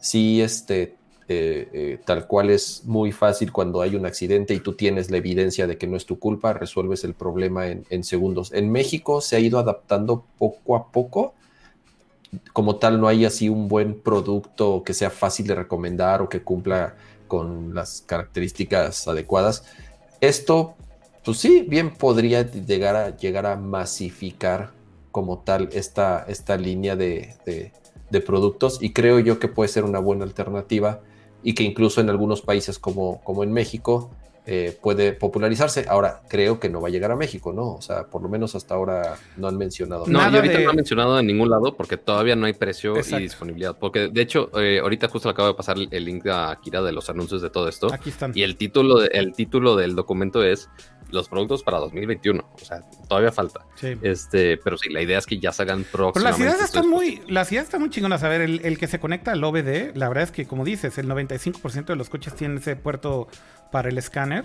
sí, 0.00 0.40
este, 0.40 0.94
eh, 1.28 1.68
eh, 1.72 1.98
tal 2.04 2.28
cual 2.28 2.50
es 2.50 2.84
muy 2.84 3.10
fácil 3.10 3.50
cuando 3.50 3.82
hay 3.82 3.96
un 3.96 4.06
accidente 4.06 4.54
y 4.54 4.60
tú 4.60 4.74
tienes 4.74 5.10
la 5.10 5.16
evidencia 5.16 5.66
de 5.66 5.76
que 5.76 5.88
no 5.88 5.96
es 5.96 6.06
tu 6.06 6.20
culpa, 6.20 6.52
resuelves 6.52 7.02
el 7.02 7.14
problema 7.14 7.66
en, 7.66 7.84
en 7.90 8.04
segundos. 8.04 8.52
En 8.52 8.70
México 8.70 9.20
se 9.20 9.34
ha 9.34 9.40
ido 9.40 9.58
adaptando 9.58 10.24
poco 10.38 10.76
a 10.76 10.92
poco 10.92 11.34
como 12.52 12.76
tal 12.76 13.00
no 13.00 13.08
hay 13.08 13.24
así 13.24 13.48
un 13.48 13.68
buen 13.68 14.00
producto 14.00 14.82
que 14.84 14.94
sea 14.94 15.10
fácil 15.10 15.46
de 15.46 15.54
recomendar 15.54 16.22
o 16.22 16.28
que 16.28 16.42
cumpla 16.42 16.96
con 17.28 17.74
las 17.74 18.02
características 18.06 19.08
adecuadas. 19.08 19.64
Esto, 20.20 20.74
pues 21.24 21.38
sí, 21.38 21.64
bien 21.68 21.94
podría 21.94 22.42
llegar 22.42 22.96
a, 22.96 23.16
llegar 23.16 23.46
a 23.46 23.56
masificar 23.56 24.72
como 25.12 25.38
tal 25.38 25.68
esta, 25.72 26.24
esta 26.28 26.56
línea 26.56 26.96
de, 26.96 27.34
de 28.10 28.20
productos 28.20 28.78
y 28.82 28.92
creo 28.92 29.18
yo 29.18 29.38
que 29.38 29.48
puede 29.48 29.68
ser 29.68 29.84
una 29.84 29.98
buena 29.98 30.24
alternativa 30.24 31.00
y 31.42 31.54
que 31.54 31.62
incluso 31.62 32.00
en 32.00 32.10
algunos 32.10 32.42
países 32.42 32.78
como, 32.78 33.22
como 33.22 33.42
en 33.42 33.52
México 33.52 34.10
eh, 34.48 34.78
puede 34.80 35.12
popularizarse. 35.12 35.86
Ahora, 35.88 36.22
creo 36.28 36.60
que 36.60 36.68
no 36.68 36.80
va 36.80 36.86
a 36.86 36.90
llegar 36.90 37.10
a 37.10 37.16
México, 37.16 37.52
¿no? 37.52 37.74
O 37.74 37.82
sea, 37.82 38.04
por 38.04 38.22
lo 38.22 38.28
menos 38.28 38.54
hasta 38.54 38.74
ahora 38.74 39.16
no 39.36 39.48
han 39.48 39.56
mencionado. 39.56 40.04
No, 40.06 40.20
nada. 40.20 40.38
ahorita 40.38 40.60
no 40.60 40.70
han 40.70 40.76
mencionado 40.76 41.18
en 41.18 41.26
ningún 41.26 41.50
lado 41.50 41.76
porque 41.76 41.96
todavía 41.96 42.36
no 42.36 42.46
hay 42.46 42.52
precio 42.52 42.94
y 42.96 43.22
disponibilidad. 43.22 43.76
Porque 43.76 44.08
de 44.08 44.22
hecho, 44.22 44.50
eh, 44.60 44.78
ahorita 44.78 45.08
justo 45.08 45.28
le 45.28 45.32
acabo 45.32 45.48
de 45.48 45.54
pasar 45.54 45.76
el 45.90 46.04
link 46.04 46.26
a 46.28 46.56
Kira 46.62 46.80
de 46.80 46.92
los 46.92 47.10
anuncios 47.10 47.42
de 47.42 47.50
todo 47.50 47.68
esto. 47.68 47.92
Aquí 47.92 48.10
están. 48.10 48.32
Y 48.36 48.42
el 48.44 48.56
título, 48.56 49.02
el 49.02 49.32
título 49.32 49.74
del 49.74 49.96
documento 49.96 50.44
es 50.44 50.70
los 51.10 51.28
productos 51.28 51.62
para 51.62 51.78
2021. 51.78 52.44
O 52.52 52.58
sea, 52.58 52.82
todavía 53.08 53.32
falta. 53.32 53.66
Este, 54.02 54.56
pero 54.58 54.76
sí, 54.78 54.90
la 54.90 55.02
idea 55.02 55.18
es 55.18 55.26
que 55.26 55.38
ya 55.38 55.52
salgan 55.52 55.84
próximamente. 55.84 56.20
Pero 56.20 56.24
las 56.24 56.40
ideas 56.40 56.68
están 56.68 56.88
muy, 56.88 57.22
las 57.28 57.52
ideas 57.52 57.64
están 57.64 57.80
muy 57.80 57.90
chingonas. 57.90 58.22
A 58.22 58.28
ver, 58.28 58.40
el, 58.40 58.60
el, 58.64 58.78
que 58.78 58.86
se 58.86 58.98
conecta 58.98 59.32
al 59.32 59.42
OBD, 59.42 59.94
la 59.94 60.08
verdad 60.08 60.24
es 60.24 60.30
que, 60.30 60.46
como 60.46 60.64
dices, 60.64 60.98
el 60.98 61.08
95% 61.08 61.86
de 61.86 61.96
los 61.96 62.08
coches 62.08 62.34
tienen 62.34 62.58
ese 62.58 62.76
puerto 62.76 63.28
para 63.70 63.88
el 63.88 63.98
escáner. 63.98 64.44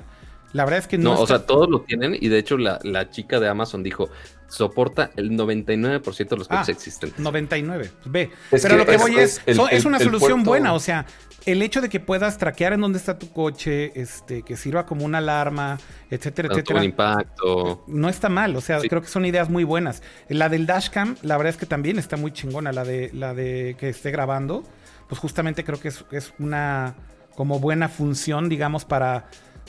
La 0.54 0.66
verdad 0.66 0.80
es 0.80 0.88
que 0.88 0.98
no. 0.98 1.16
No, 1.16 1.22
o 1.22 1.28
sea, 1.28 1.46
todos 1.46 1.70
lo 1.70 1.82
tienen 1.82 2.16
y 2.20 2.28
de 2.28 2.38
hecho 2.38 2.58
la, 2.58 3.10
chica 3.10 3.40
de 3.40 3.48
Amazon 3.48 3.84
dijo, 3.84 4.10
soporta 4.48 5.12
el 5.16 5.32
99% 5.32 6.30
de 6.30 6.38
los 6.38 6.48
coches 6.48 6.70
ah, 6.70 6.72
existentes. 6.72 7.20
99, 7.20 7.92
ve. 8.06 8.32
Pero 8.50 8.78
lo 8.78 8.86
que 8.86 8.98
voy 8.98 9.18
es, 9.18 9.42
es, 9.46 9.86
una 9.86 10.00
solución 10.00 10.44
buena, 10.44 10.74
o 10.74 10.80
sea, 10.80 11.06
el 11.46 11.62
hecho 11.62 11.82
de 11.82 11.90
que 11.90 12.00
puedas 12.00 12.38
traquear 12.38 12.74
en 12.74 12.82
dónde 12.82 12.98
está 12.98 13.18
tu 13.18 13.32
coche, 13.32 13.92
este, 14.00 14.44
que 14.44 14.56
sirva 14.56 14.86
como 14.86 15.06
una 15.06 15.20
alarma, 15.20 15.80
etcétera, 16.10 16.50
etcétera. 16.52 16.80
Un 16.80 16.86
impacto. 16.86 17.84
No 17.88 18.10
está 18.10 18.30
mal, 18.30 18.56
o 18.56 18.62
sea, 18.62 18.80
creo 18.80 19.02
que 19.02 19.08
son 19.08 19.26
ideas 19.26 19.50
muy 19.50 19.64
buenas. 19.64 20.04
La 20.30 20.50
del 20.50 20.66
dashcam, 20.66 21.16
la 21.22 21.38
verdad 21.38 21.52
es 21.52 21.58
que 21.58 21.66
también 21.66 22.00
está 22.00 22.18
muy 22.18 22.32
chingona, 22.32 22.72
la 22.72 22.84
de, 22.84 23.10
la 23.14 23.34
de 23.34 23.76
que 23.80 23.90
esté 23.90 24.12
grabando. 24.12 24.64
Pues 25.08 25.20
justamente 25.20 25.64
creo 25.64 25.80
que 25.80 25.90
es, 25.90 26.06
es 26.12 26.34
una 26.40 26.96
como 27.36 27.60
buena 27.60 27.90
función, 27.90 28.50
digamos, 28.50 28.86
para 28.86 29.26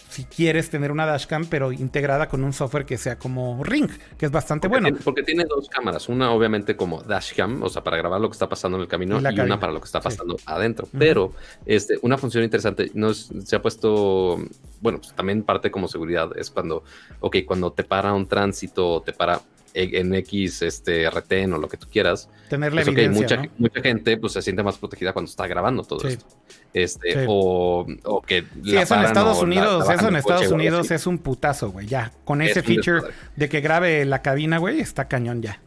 si 0.08 0.24
quieres 0.24 0.70
tener 0.70 0.92
una 0.92 1.06
dashcam, 1.06 1.46
pero 1.46 1.72
integrada 1.72 2.28
con 2.28 2.44
un 2.44 2.52
software 2.52 2.84
que 2.84 2.98
sea 2.98 3.18
como 3.18 3.62
Ring, 3.64 3.90
que 4.18 4.26
es 4.26 4.32
bastante 4.32 4.68
bueno. 4.68 4.88
porque 5.02 5.22
tiene 5.22 5.44
dos 5.44 5.68
cámaras, 5.68 6.08
una 6.08 6.30
obviamente 6.32 6.76
como 6.76 7.02
dashcam, 7.02 7.62
o 7.62 7.68
sea, 7.68 7.82
para 7.82 7.96
grabar 7.96 8.20
lo 8.20 8.28
que 8.28 8.34
está 8.34 8.48
pasando 8.48 8.76
en 8.78 8.82
el 8.82 8.88
camino, 8.88 9.20
y, 9.20 9.40
una 9.40 9.58
para 9.58 9.72
lo 9.72 9.80
que 9.80 9.86
está 9.86 10.00
pasando 10.00 10.36
adentro. 10.46 10.88
Pero 10.98 11.32
este, 11.66 11.98
una 12.02 12.18
función 12.18 12.44
interesante, 12.44 12.90
no 12.94 13.14
se 13.14 13.56
ha 13.56 13.62
puesto, 13.62 14.38
bueno, 14.80 14.98
pues 14.98 15.14
también 15.14 15.42
parte 15.42 15.70
como 15.70 15.88
seguridad, 15.88 16.30
es 16.36 16.50
cuando, 16.50 16.84
ok, 17.20 17.38
cuando 17.46 17.72
te 17.72 17.84
para 17.84 18.12
un 18.12 18.26
tránsito, 18.26 19.02
te 19.02 19.12
para 19.12 19.40
en 19.74 20.14
X 20.14 20.62
este, 20.62 21.08
retén 21.10 21.52
o 21.52 21.58
lo 21.58 21.68
que 21.68 21.76
tú 21.76 21.86
quieras. 21.90 22.28
Tener 22.48 22.72
la 22.74 22.82
pues, 22.82 23.10
mucha, 23.10 23.42
mucha 23.58 23.80
gente 23.80 24.16
pues, 24.16 24.34
se 24.34 24.42
siente 24.42 24.62
más 24.62 24.78
protegida 24.78 25.12
cuando 25.12 25.30
está 25.30 25.46
grabando 25.46 25.82
todo 25.82 26.06
esto. 26.06 26.26
Este, 26.74 27.26
o, 27.28 27.86
que 28.26 28.44
sí, 28.64 28.76
eso 28.76 28.94
en 28.94 29.04
Estados 29.04 29.42
Unidos, 29.42 29.88
eso 29.90 30.08
en 30.08 30.16
Estados 30.16 30.50
Unidos 30.50 30.90
es 30.90 31.06
un 31.06 31.18
putazo, 31.18 31.70
güey. 31.70 31.86
Ya, 31.86 32.12
con 32.24 32.40
ese 32.40 32.62
feature 32.62 33.02
de 33.36 33.48
que 33.48 33.60
grabe 33.60 34.04
la 34.04 34.22
cabina, 34.22 34.58
güey, 34.58 34.80
está 34.80 35.06
cañón 35.06 35.42
ya. 35.42 35.60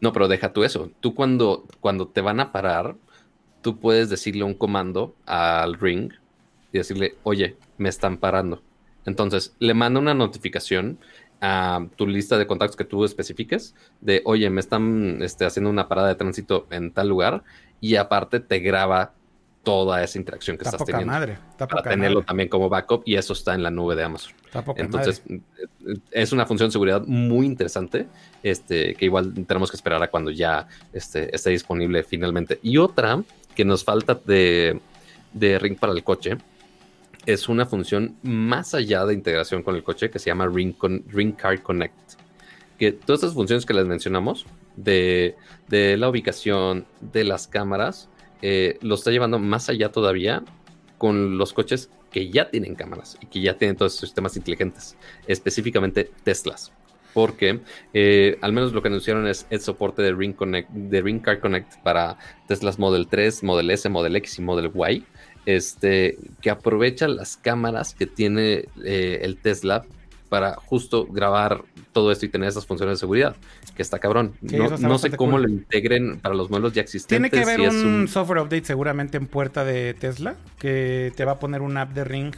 No, 0.00 0.12
pero 0.12 0.28
deja 0.28 0.52
tú 0.52 0.64
eso. 0.64 0.90
Tú 1.00 1.14
cuando, 1.14 1.66
cuando 1.80 2.08
te 2.08 2.20
van 2.20 2.40
a 2.40 2.52
parar, 2.52 2.96
tú 3.62 3.78
puedes 3.78 4.08
decirle 4.10 4.44
un 4.44 4.54
comando 4.54 5.14
al 5.26 5.74
ring 5.74 6.12
y 6.72 6.78
decirle, 6.78 7.16
oye, 7.22 7.56
me 7.78 7.88
están 7.88 8.18
parando. 8.18 8.62
Entonces, 9.06 9.54
le 9.58 9.74
manda 9.74 10.00
una 10.00 10.14
notificación 10.14 10.98
a 11.40 11.86
tu 11.96 12.06
lista 12.06 12.36
de 12.36 12.46
contactos 12.46 12.76
que 12.76 12.84
tú 12.84 13.04
especifiques 13.04 13.74
de, 14.00 14.20
oye, 14.24 14.50
me 14.50 14.60
están 14.60 15.22
este, 15.22 15.46
haciendo 15.46 15.70
una 15.70 15.88
parada 15.88 16.08
de 16.08 16.14
tránsito 16.14 16.66
en 16.70 16.92
tal 16.92 17.08
lugar 17.08 17.42
y 17.80 17.96
aparte 17.96 18.40
te 18.40 18.58
graba 18.58 19.14
toda 19.62 20.02
esa 20.02 20.18
interacción 20.18 20.56
que 20.56 20.64
estás 20.64 20.84
teniendo. 20.84 21.12
Madre, 21.12 21.38
para 21.56 21.82
tenerlo 21.82 22.22
también 22.22 22.48
como 22.48 22.68
backup 22.68 23.02
y 23.04 23.16
eso 23.16 23.32
está 23.32 23.54
en 23.54 23.62
la 23.62 23.70
nube 23.70 23.94
de 23.94 24.04
Amazon. 24.04 24.32
Entonces, 24.76 25.22
es 26.10 26.32
una 26.32 26.46
función 26.46 26.68
de 26.68 26.72
seguridad 26.72 27.04
muy 27.06 27.46
interesante, 27.46 28.06
este, 28.42 28.94
que 28.94 29.04
igual 29.04 29.32
tenemos 29.46 29.70
que 29.70 29.76
esperar 29.76 30.02
a 30.02 30.10
cuando 30.10 30.30
ya 30.30 30.66
este, 30.92 31.34
esté 31.34 31.50
disponible 31.50 32.02
finalmente. 32.02 32.58
Y 32.62 32.78
otra 32.78 33.22
que 33.54 33.64
nos 33.64 33.84
falta 33.84 34.14
de, 34.14 34.80
de 35.32 35.58
Ring 35.58 35.78
para 35.78 35.92
el 35.92 36.02
coche 36.02 36.38
es 37.26 37.48
una 37.48 37.66
función 37.66 38.16
más 38.22 38.74
allá 38.74 39.04
de 39.04 39.12
integración 39.12 39.62
con 39.62 39.76
el 39.76 39.82
coche 39.82 40.10
que 40.10 40.18
se 40.18 40.30
llama 40.30 40.46
Ring, 40.46 40.74
Ring 41.08 41.34
Car 41.34 41.62
Connect. 41.62 41.94
Que 42.78 42.92
todas 42.92 43.20
estas 43.22 43.34
funciones 43.34 43.66
que 43.66 43.74
les 43.74 43.84
mencionamos, 43.84 44.46
de, 44.76 45.36
de 45.68 45.98
la 45.98 46.08
ubicación, 46.08 46.86
de 47.00 47.24
las 47.24 47.46
cámaras, 47.46 48.08
eh, 48.42 48.78
lo 48.82 48.94
está 48.94 49.10
llevando 49.10 49.38
más 49.38 49.68
allá 49.68 49.90
todavía 49.90 50.42
con 50.98 51.38
los 51.38 51.52
coches 51.52 51.90
que 52.10 52.30
ya 52.30 52.50
tienen 52.50 52.74
cámaras 52.74 53.16
y 53.20 53.26
que 53.26 53.40
ya 53.40 53.56
tienen 53.56 53.76
todos 53.76 53.94
estos 53.94 54.08
sistemas 54.08 54.36
inteligentes, 54.36 54.96
específicamente 55.26 56.10
Teslas. 56.24 56.72
Porque 57.14 57.60
eh, 57.92 58.38
al 58.40 58.52
menos 58.52 58.72
lo 58.72 58.82
que 58.82 58.88
anunciaron 58.88 59.26
es 59.26 59.46
el 59.50 59.60
soporte 59.60 60.02
de 60.02 60.12
Ring, 60.12 60.34
Connect, 60.34 60.70
de 60.70 61.02
Ring 61.02 61.20
Car 61.20 61.40
Connect 61.40 61.82
para 61.82 62.18
Teslas 62.46 62.78
Model 62.78 63.08
3, 63.08 63.42
Model 63.42 63.70
S, 63.70 63.88
Model 63.88 64.16
X 64.16 64.38
y 64.38 64.42
Model 64.42 64.70
Y 64.74 65.04
este, 65.46 66.18
que 66.40 66.50
aprovecha 66.50 67.08
las 67.08 67.36
cámaras 67.36 67.94
que 67.94 68.06
tiene 68.06 68.66
eh, 68.84 69.20
el 69.22 69.36
Tesla 69.38 69.84
para 70.30 70.54
justo 70.54 71.06
grabar 71.06 71.64
todo 71.92 72.12
esto 72.12 72.24
y 72.24 72.28
tener 72.28 72.48
esas 72.48 72.64
funciones 72.64 72.96
de 72.96 73.00
seguridad, 73.00 73.36
que 73.74 73.82
está 73.82 73.98
cabrón. 73.98 74.34
no, 74.40 74.98
sé 74.98 75.10
cómo 75.10 75.36
lo 75.38 75.48
integren 75.48 76.20
para 76.20 76.34
los 76.34 76.48
modelos 76.48 76.72
ya 76.72 76.82
existentes. 76.82 77.30
Tiene 77.30 77.44
que 77.44 77.50
haber 77.50 77.68
un, 77.68 78.08
software 78.08 78.38
update 78.38 78.64
seguramente 78.64 79.18
en 79.18 79.26
puerta 79.26 79.64
de 79.64 79.92
Tesla, 79.92 80.36
que 80.58 81.12
te 81.16 81.24
va 81.24 81.32
a 81.32 81.38
poner 81.40 81.60
un 81.60 81.76
app 81.76 81.90
de 81.90 82.04
Ring 82.04 82.34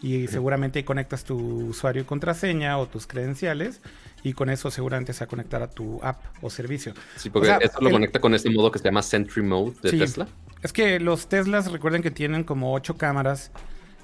y 0.00 0.26
seguramente 0.28 0.78
ahí 0.78 0.84
conectas 0.84 1.24
tu 1.24 1.36
usuario 1.36 2.02
y 2.02 2.04
contraseña 2.04 2.78
o 2.78 2.86
tus 2.86 3.06
credenciales 3.06 3.80
y 4.22 4.32
con 4.32 4.48
eso 4.48 4.70
seguramente 4.70 5.12
se 5.12 5.20
va 5.20 5.24
a 5.24 5.28
conectar 5.28 5.62
a 5.62 5.68
tu 5.68 6.00
app 6.02 6.22
o 6.40 6.48
servicio. 6.48 6.94
Sí, 7.16 7.28
porque 7.28 7.56
esto 7.60 7.80
lo 7.82 7.90
conecta 7.90 8.20
con 8.20 8.34
este 8.34 8.48
modo 8.48 8.70
que 8.70 8.78
se 8.78 8.86
llama 8.86 9.02
Sentry 9.02 9.42
Mode 9.42 9.74
de 9.82 9.90
Tesla. 9.90 10.28
Es 10.62 10.72
que 10.72 10.98
los 10.98 11.28
Teslas 11.28 11.70
recuerden 11.70 12.02
que 12.02 12.10
tienen 12.10 12.42
como 12.42 12.72
ocho 12.72 12.96
cámaras 12.96 13.50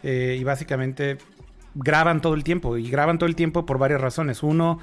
eh, 0.02 0.36
y 0.38 0.44
básicamente 0.44 1.16
graban 1.74 2.20
todo 2.20 2.34
el 2.34 2.44
tiempo 2.44 2.76
y 2.76 2.88
graban 2.88 3.18
todo 3.18 3.28
el 3.28 3.36
tiempo 3.36 3.66
por 3.66 3.78
varias 3.78 4.00
razones. 4.00 4.42
Uno, 4.42 4.78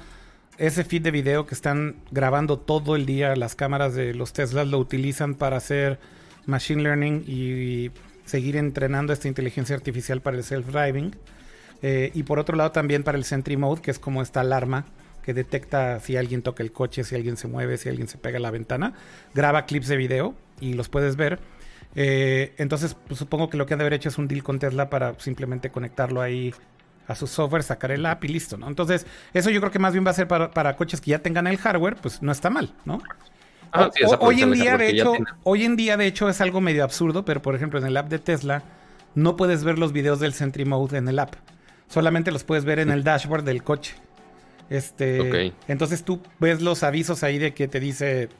ese 0.58 0.84
feed 0.84 1.02
de 1.02 1.10
video 1.10 1.46
que 1.46 1.54
están 1.54 1.96
grabando 2.10 2.58
todo 2.58 2.96
el 2.96 3.06
día 3.06 3.34
las 3.36 3.54
cámaras 3.54 3.94
de 3.94 4.14
los 4.14 4.32
Teslas 4.32 4.68
lo 4.68 4.78
utilizan 4.78 5.34
para 5.34 5.56
hacer 5.56 5.98
machine 6.46 6.82
learning 6.82 7.24
y, 7.26 7.90
seguir 8.24 8.56
entrenando 8.56 9.12
esta 9.12 9.28
inteligencia 9.28 9.74
artificial 9.74 10.20
para 10.20 10.36
el 10.36 10.44
self-driving. 10.44 11.14
Eh, 11.82 12.12
y 12.14 12.22
por 12.22 12.38
otro 12.38 12.56
lado 12.56 12.70
también 12.70 13.02
para 13.02 13.18
el 13.18 13.24
Sentry 13.24 13.56
Mode, 13.56 13.82
que 13.82 13.90
es 13.90 13.98
como 13.98 14.22
esta 14.22 14.40
alarma 14.40 14.86
que 15.22 15.34
detecta 15.34 15.98
si 16.00 16.16
alguien 16.16 16.42
toca 16.42 16.62
el 16.62 16.72
coche, 16.72 17.04
si 17.04 17.14
alguien 17.14 17.36
se 17.36 17.48
mueve, 17.48 17.76
si 17.76 17.88
alguien 17.88 18.08
se 18.08 18.18
pega 18.18 18.38
a 18.38 18.40
la 18.40 18.50
ventana. 18.50 18.94
Graba 19.34 19.66
clips 19.66 19.88
de 19.88 19.96
video 19.96 20.34
y 20.60 20.74
los 20.74 20.88
puedes 20.88 21.16
ver. 21.16 21.40
Eh, 21.94 22.54
entonces, 22.58 22.96
pues, 23.06 23.18
supongo 23.18 23.50
que 23.50 23.56
lo 23.56 23.66
que 23.66 23.74
han 23.74 23.78
de 23.78 23.84
haber 23.84 23.94
hecho 23.94 24.08
es 24.08 24.18
un 24.18 24.28
deal 24.28 24.42
con 24.42 24.58
Tesla 24.58 24.88
para 24.88 25.18
simplemente 25.18 25.70
conectarlo 25.70 26.20
ahí 26.20 26.54
a 27.06 27.14
su 27.14 27.26
software, 27.26 27.62
sacar 27.62 27.90
el 27.90 28.06
app 28.06 28.24
y 28.24 28.28
listo, 28.28 28.56
¿no? 28.56 28.68
Entonces, 28.68 29.06
eso 29.34 29.50
yo 29.50 29.60
creo 29.60 29.72
que 29.72 29.78
más 29.78 29.92
bien 29.92 30.06
va 30.06 30.10
a 30.10 30.14
ser 30.14 30.28
para, 30.28 30.76
coches 30.76 31.00
que 31.00 31.10
ya 31.10 31.18
tengan 31.20 31.46
el 31.46 31.58
hardware, 31.58 31.96
pues 31.96 32.22
no 32.22 32.32
está 32.32 32.50
mal, 32.50 32.72
¿no? 32.84 33.02
Ah, 33.72 33.90
hoy 34.20 34.42
en 34.42 34.52
día, 34.52 34.76
de 34.76 34.90
hecho, 34.90 35.14
hoy 35.44 35.64
en 35.64 35.76
día, 35.76 35.96
de 35.96 36.06
hecho, 36.06 36.28
es 36.28 36.40
algo 36.40 36.60
medio 36.60 36.84
absurdo, 36.84 37.24
pero 37.24 37.40
por 37.40 37.54
ejemplo, 37.54 37.78
en 37.78 37.86
el 37.86 37.96
app 37.96 38.08
de 38.08 38.18
Tesla, 38.18 38.62
no 39.14 39.36
puedes 39.36 39.64
ver 39.64 39.78
los 39.78 39.92
videos 39.92 40.20
del 40.20 40.34
Sentry 40.34 40.64
Mode 40.64 40.98
en 40.98 41.08
el 41.08 41.18
app. 41.18 41.34
Solamente 41.88 42.32
los 42.32 42.44
puedes 42.44 42.64
ver 42.64 42.78
en 42.78 42.90
el 42.90 43.02
dashboard 43.04 43.44
del 43.44 43.62
coche. 43.62 43.94
Este, 44.70 45.52
entonces 45.68 46.02
tú 46.02 46.22
ves 46.38 46.62
los 46.62 46.82
avisos 46.82 47.22
ahí 47.22 47.38
de 47.38 47.52
que 47.52 47.68
te 47.68 47.78
dice 47.78 48.30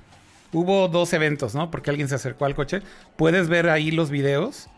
hubo 0.53 0.89
dos 0.89 1.13
eventos, 1.13 1.55
¿no? 1.55 1.71
Porque 1.71 1.91
alguien 1.91 2.09
se 2.09 2.15
acercó 2.15 2.45
al 2.45 2.55
coche. 2.55 2.83
Puedes 3.17 3.49
ver 3.49 3.69
ahí 3.69 3.91
los 3.91 4.11
videos, 4.11 4.69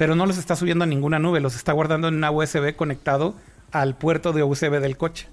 pero 0.00 0.14
no 0.14 0.24
los 0.24 0.38
está 0.38 0.56
subiendo 0.56 0.84
a 0.84 0.86
ninguna 0.86 1.18
nube, 1.18 1.40
los 1.40 1.54
está 1.56 1.72
guardando 1.72 2.08
en 2.08 2.14
una 2.14 2.30
USB 2.30 2.74
conectado 2.74 3.34
al 3.70 3.98
puerto 3.98 4.32
de 4.32 4.42
USB 4.42 4.80
del 4.80 4.96
coche. 4.96 5.26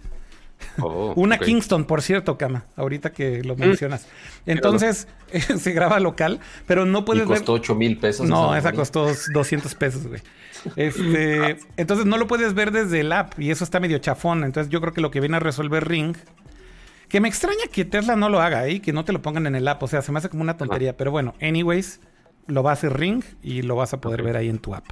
Oh, 0.82 1.14
una 1.16 1.38
Kingston, 1.38 1.86
por 1.86 2.02
cierto, 2.02 2.38
Cama, 2.38 2.66
ahorita 2.76 3.14
que 3.14 3.46
lo 3.46 3.56
mm. 3.56 3.60
mencionas. 3.60 4.08
Entonces, 4.46 5.08
se 5.58 5.72
graba 5.72 6.02
local, 6.02 6.42
pero 6.66 6.86
no 6.86 7.06
puedes 7.06 7.24
¿Y 7.24 7.28
costó 7.28 7.54
8 7.54 7.76
mil 7.76 7.98
pesos. 7.98 8.28
No, 8.28 8.54
esa, 8.58 8.74
costó 8.74 9.10
200 9.34 9.74
pesos, 9.76 10.06
güey. 10.06 10.22
Este, 10.76 11.60
entonces 11.78 12.06
no 12.06 12.18
lo 12.18 12.28
puedes 12.28 12.54
ver 12.54 12.72
desde 12.72 13.00
el 13.00 13.14
app 13.14 13.40
y 13.40 13.52
eso 13.52 13.64
está 13.64 13.80
medio 13.80 14.00
chafón. 14.00 14.44
Entonces 14.44 14.70
yo 14.70 14.82
creo 14.82 14.92
que 14.92 15.00
lo 15.00 15.12
que 15.12 15.22
viene 15.22 15.38
a 15.38 15.40
resolver 15.40 15.88
Ring, 15.88 16.18
que 17.08 17.22
me 17.22 17.30
extraña 17.30 17.68
que 17.72 17.86
Tesla 17.86 18.18
no 18.18 18.28
lo 18.28 18.42
haga 18.42 18.68
y 18.68 18.82
que 18.82 18.92
no 18.92 19.06
te 19.06 19.14
lo 19.14 19.22
pongan 19.22 19.48
en 19.48 19.56
el 19.56 19.66
app. 19.66 19.82
O 19.82 19.88
sea, 19.88 20.02
se 20.02 20.12
me 20.12 20.18
hace 20.20 20.28
como 20.28 20.42
una 20.42 20.58
tontería. 20.58 20.98
Pero 20.98 21.12
bueno, 21.12 21.36
anyways, 21.42 22.02
lo 22.48 22.64
va 22.64 22.72
a 22.72 22.74
hacer 22.74 22.98
Ring 22.98 23.24
y 23.42 23.61
lo 23.61 23.76
vas 23.76 23.93
a 23.93 24.01
poder 24.01 24.24
ver 24.24 24.38
ahí 24.38 24.50
en 24.50 24.59
tu 24.59 24.74
app. 24.74 24.85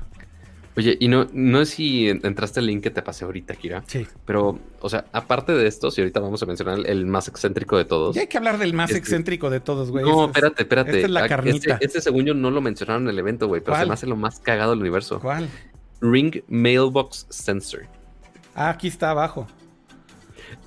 Oye, 0.77 0.98
y 1.00 1.08
no, 1.08 1.27
no 1.32 1.61
es 1.61 1.69
si 1.69 2.09
entraste 2.09 2.59
el 2.59 2.66
link 2.66 2.84
que 2.84 2.92
te 2.92 3.01
pasé 3.01 3.24
ahorita, 3.24 3.56
Kira. 3.56 3.84
Sí. 3.88 4.06
Pero, 4.25 4.59
o 4.82 4.90
sea, 4.90 5.06
aparte 5.14 5.53
de 5.53 5.67
esto, 5.67 5.90
si 5.90 6.01
ahorita 6.01 6.19
vamos 6.19 6.43
a 6.43 6.45
mencionar 6.45 6.80
el 6.85 7.06
más 7.06 7.30
excéntrico 7.30 7.77
de 7.77 7.85
todos. 7.85 8.14
Ya 8.14 8.24
hay 8.24 8.27
que 8.27 8.38
hablar 8.38 8.58
del 8.58 8.74
más 8.74 8.90
este, 8.90 9.00
excéntrico 9.00 9.50
de 9.50 9.61
todos, 9.61 9.90
güey. 9.90 10.03
No, 10.03 10.25
espérate, 10.25 10.64
espérate. 10.64 10.92
Esta 10.92 11.06
es 11.06 11.11
la 11.11 11.30
carnita. 11.30 11.74
Este, 11.75 11.85
este 11.85 12.01
según 12.01 12.25
yo 12.25 12.34
no 12.34 12.51
lo 12.51 12.59
mencionaron 12.59 13.03
en 13.03 13.09
el 13.09 13.19
evento, 13.19 13.48
güey, 13.48 13.61
pero 13.61 13.77
se 13.77 13.85
me 13.85 13.93
hace 13.93 14.06
lo 14.06 14.17
más 14.17 14.42
cagado 14.42 14.72
del 14.72 14.82
universo. 14.82 15.22
¿Cuál? 15.22 15.48
Ring 16.01 16.43
Mailbox 16.50 17.25
Sensor. 17.30 17.88
Ah, 18.53 18.69
aquí 18.69 18.90
está 18.90 19.11
abajo. 19.11 19.48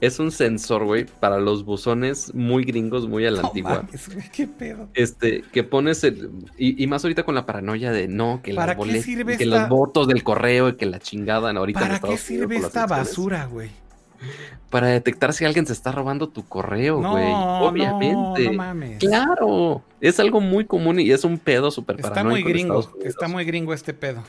Es 0.01 0.18
un 0.20 0.31
sensor, 0.31 0.85
güey, 0.85 1.07
para 1.07 1.39
los 1.39 1.65
buzones 1.65 2.33
muy 2.35 2.65
gringos, 2.65 3.09
muy 3.09 3.27
a 3.27 3.31
la 3.31 3.41
antigua. 3.41 3.85
¿Qué 4.33 4.47
pedo? 4.47 4.89
Este, 4.94 5.43
que 5.52 5.65
pones 5.65 6.05
el. 6.05 6.31
Y, 6.57 6.86
más 6.86 7.05
ahorita 7.05 7.25
con 7.25 7.35
la 7.35 7.47
paranoia 7.47 7.91
de 7.91 8.07
no, 8.07 8.41
que, 8.43 8.55
¿Para 8.55 8.77
que 8.77 9.47
los 9.47 9.68
votos 9.68 10.07
del 10.07 10.23
correo 10.23 10.68
y 10.68 10.77
que 10.77 10.86
la 10.86 11.01
chingada 11.01 11.51
ahorita 11.51 11.81
¿Para 11.81 11.99
qué 12.01 12.17
sirve 12.17 12.57
esta 12.57 12.86
basura, 12.86 13.47
güey? 13.47 13.70
Para 14.70 14.89
detectar 14.89 15.33
si 15.33 15.44
alguien 15.44 15.67
se 15.67 15.73
está 15.73 15.93
robando 15.93 16.28
tu 16.28 16.47
correo, 16.47 16.99
güey. 16.99 17.27
Obviamente. 17.33 18.44
No, 18.44 18.51
no 18.51 18.57
mames. 18.57 18.99
Claro. 18.99 19.83
Es 20.01 20.20
algo 20.20 20.41
muy 20.41 20.67
común 20.67 21.01
y 21.01 21.10
es 21.10 21.25
un 21.25 21.39
pedo 21.39 21.70
súper 21.70 22.01
Está 22.01 22.23
muy 22.23 22.43
gringo. 22.43 22.89
Está 23.02 23.28
muy 23.28 23.44
gringo 23.44 23.73
este 23.73 23.94
pedo. 23.94 24.23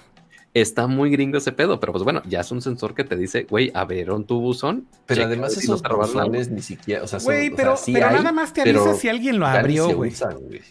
Está 0.53 0.87
muy 0.87 1.11
gringo 1.11 1.37
ese 1.37 1.51
pedo, 1.51 1.79
pero 1.79 1.91
pues 1.93 2.03
bueno, 2.03 2.23
ya 2.27 2.39
es 2.39 2.51
un 2.51 2.61
sensor 2.61 2.95
que 2.95 3.03
te 3.03 3.15
dice, 3.15 3.45
güey, 3.49 3.71
abrieron 3.73 4.25
tu 4.25 4.41
buzón. 4.41 4.87
Pero 5.05 5.25
además 5.25 5.55
esos 5.57 5.81
buzones 5.83 6.49
ni 6.49 6.61
siquiera, 6.61 7.03
o 7.03 7.07
sea, 7.07 7.19
güey, 7.19 7.51
pero, 7.51 7.75
pero 7.85 8.11
nada 8.11 8.31
más 8.31 8.51
te 8.53 8.61
avisa 8.61 8.95
si 8.95 9.09
alguien 9.09 9.39
lo 9.39 9.45
abrió, 9.45 9.95
güey. 9.95 10.11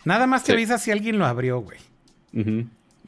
Nada 0.05 0.27
más 0.27 0.43
te 0.45 0.53
avisa 0.53 0.79
si 0.79 0.91
alguien 0.91 1.19
lo 1.19 1.27
abrió, 1.27 1.61
güey. 1.61 1.79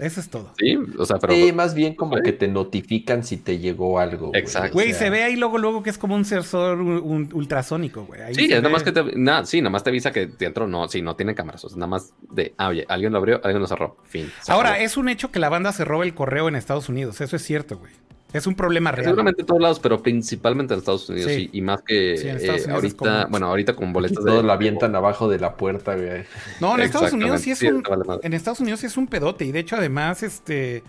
Eso 0.00 0.20
es 0.20 0.28
todo. 0.28 0.52
Sí, 0.58 0.78
o 0.98 1.04
sea, 1.04 1.18
pero. 1.18 1.34
Sí, 1.34 1.52
más 1.52 1.74
bien 1.74 1.94
como 1.94 2.16
que 2.16 2.32
te 2.32 2.48
notifican 2.48 3.24
si 3.24 3.36
te 3.36 3.58
llegó 3.58 3.98
algo. 3.98 4.30
Exacto. 4.34 4.72
Güey, 4.72 4.92
se 4.92 5.10
ve 5.10 5.22
ahí 5.22 5.36
luego, 5.36 5.58
luego 5.58 5.82
que 5.82 5.90
es 5.90 5.98
como 5.98 6.14
un 6.14 6.24
sensor 6.24 6.80
ultrasónico, 6.80 8.04
güey. 8.04 8.34
Sí, 8.34 8.44
es 8.44 8.62
nada 8.62 8.70
más 8.70 8.82
que 8.82 8.92
te. 8.92 9.02
Nada, 9.16 9.44
sí, 9.44 9.60
nada 9.60 9.70
más 9.70 9.84
te 9.84 9.90
avisa 9.90 10.10
que 10.12 10.26
dentro 10.26 10.66
no, 10.66 10.88
sí, 10.88 11.02
no 11.02 11.16
tiene 11.16 11.34
cámaras. 11.34 11.64
O 11.64 11.68
sea, 11.68 11.76
nada 11.76 11.88
más 11.88 12.12
de. 12.30 12.54
Ah, 12.56 12.68
oye, 12.68 12.84
alguien 12.88 13.12
lo 13.12 13.18
abrió, 13.18 13.40
alguien 13.42 13.60
lo 13.60 13.66
cerró. 13.66 13.96
Fin. 14.04 14.30
Ahora, 14.48 14.80
es 14.80 14.96
un 14.96 15.08
hecho 15.08 15.30
que 15.30 15.38
la 15.38 15.48
banda 15.48 15.72
se 15.72 15.84
roba 15.84 16.04
el 16.04 16.14
correo 16.14 16.48
en 16.48 16.56
Estados 16.56 16.88
Unidos. 16.88 17.20
Eso 17.20 17.36
es 17.36 17.42
cierto, 17.42 17.78
güey. 17.78 17.92
Es 18.32 18.46
un 18.46 18.54
problema 18.54 18.92
real. 18.92 19.06
Seguramente 19.06 19.42
en 19.42 19.46
todos 19.46 19.60
lados, 19.60 19.80
pero 19.80 20.02
principalmente 20.02 20.74
en 20.74 20.78
Estados 20.78 21.08
Unidos. 21.08 21.32
Y, 21.52 21.60
más 21.62 21.82
que 21.82 22.14
eh, 22.14 22.64
ahorita, 22.70 23.26
bueno, 23.26 23.46
ahorita 23.46 23.74
con 23.74 23.92
boletos 23.92 24.24
de. 24.24 24.30
Todos 24.30 24.44
lo 24.44 24.52
avientan 24.52 24.94
abajo 24.94 25.28
de 25.28 25.38
la 25.38 25.56
puerta, 25.56 25.96
güey. 25.96 26.24
No, 26.60 26.74
en 26.76 26.82
Estados 26.82 27.12
Unidos 27.12 27.40
sí 27.40 27.50
es 27.50 27.62
un. 27.62 27.82
En 28.22 28.32
Estados 28.32 28.60
Unidos 28.60 28.80
sí 28.80 28.86
es 28.86 28.96
un 28.96 29.06
pedote. 29.06 29.44
Y 29.44 29.52
de 29.52 29.60
hecho, 29.60 29.76
además, 29.76 30.22
este. 30.22 30.82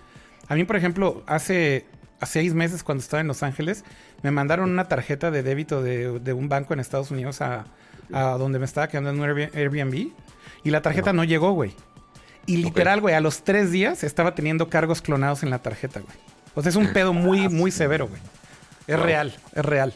A 0.48 0.56
mí, 0.56 0.66
por 0.66 0.76
ejemplo, 0.76 1.24
hace, 1.28 1.86
seis 2.24 2.54
meses 2.54 2.84
cuando 2.84 3.02
estaba 3.02 3.22
en 3.22 3.28
Los 3.28 3.42
Ángeles, 3.42 3.86
me 4.22 4.32
mandaron 4.32 4.70
una 4.70 4.88
tarjeta 4.88 5.32
de 5.32 5.44
débito 5.44 5.82
de, 5.82 6.34
un 6.34 6.50
banco 6.50 6.74
en 6.74 6.80
Estados 6.80 7.10
Unidos 7.10 7.42
a, 7.42 7.66
donde 8.10 8.60
me 8.60 8.66
estaba 8.66 8.88
quedando 8.88 9.10
en 9.12 9.20
un 9.20 9.50
Airbnb. 9.54 10.12
Y 10.64 10.70
la 10.70 10.82
tarjeta 10.82 11.14
no 11.14 11.24
llegó, 11.24 11.54
güey. 11.54 11.74
Y 12.46 12.58
literal, 12.58 13.02
güey, 13.02 13.16
a 13.16 13.22
los 13.22 13.44
tres 13.44 13.72
días 13.72 14.04
estaba 14.04 14.36
teniendo 14.36 14.68
cargos 14.68 15.02
clonados 15.02 15.44
en 15.44 15.52
la 15.52 15.60
tarjeta, 15.60 16.02
güey. 16.02 16.31
O 16.56 16.62
sea, 16.62 16.70
es 16.70 16.76
un 16.76 16.92
pedo 16.94 17.14
muy, 17.14 17.48
muy 17.50 17.72
severo, 17.72 18.08
güey. 18.08 18.22
Es 18.88 19.00
real, 19.00 19.34
es 19.54 19.66
real. 19.66 19.94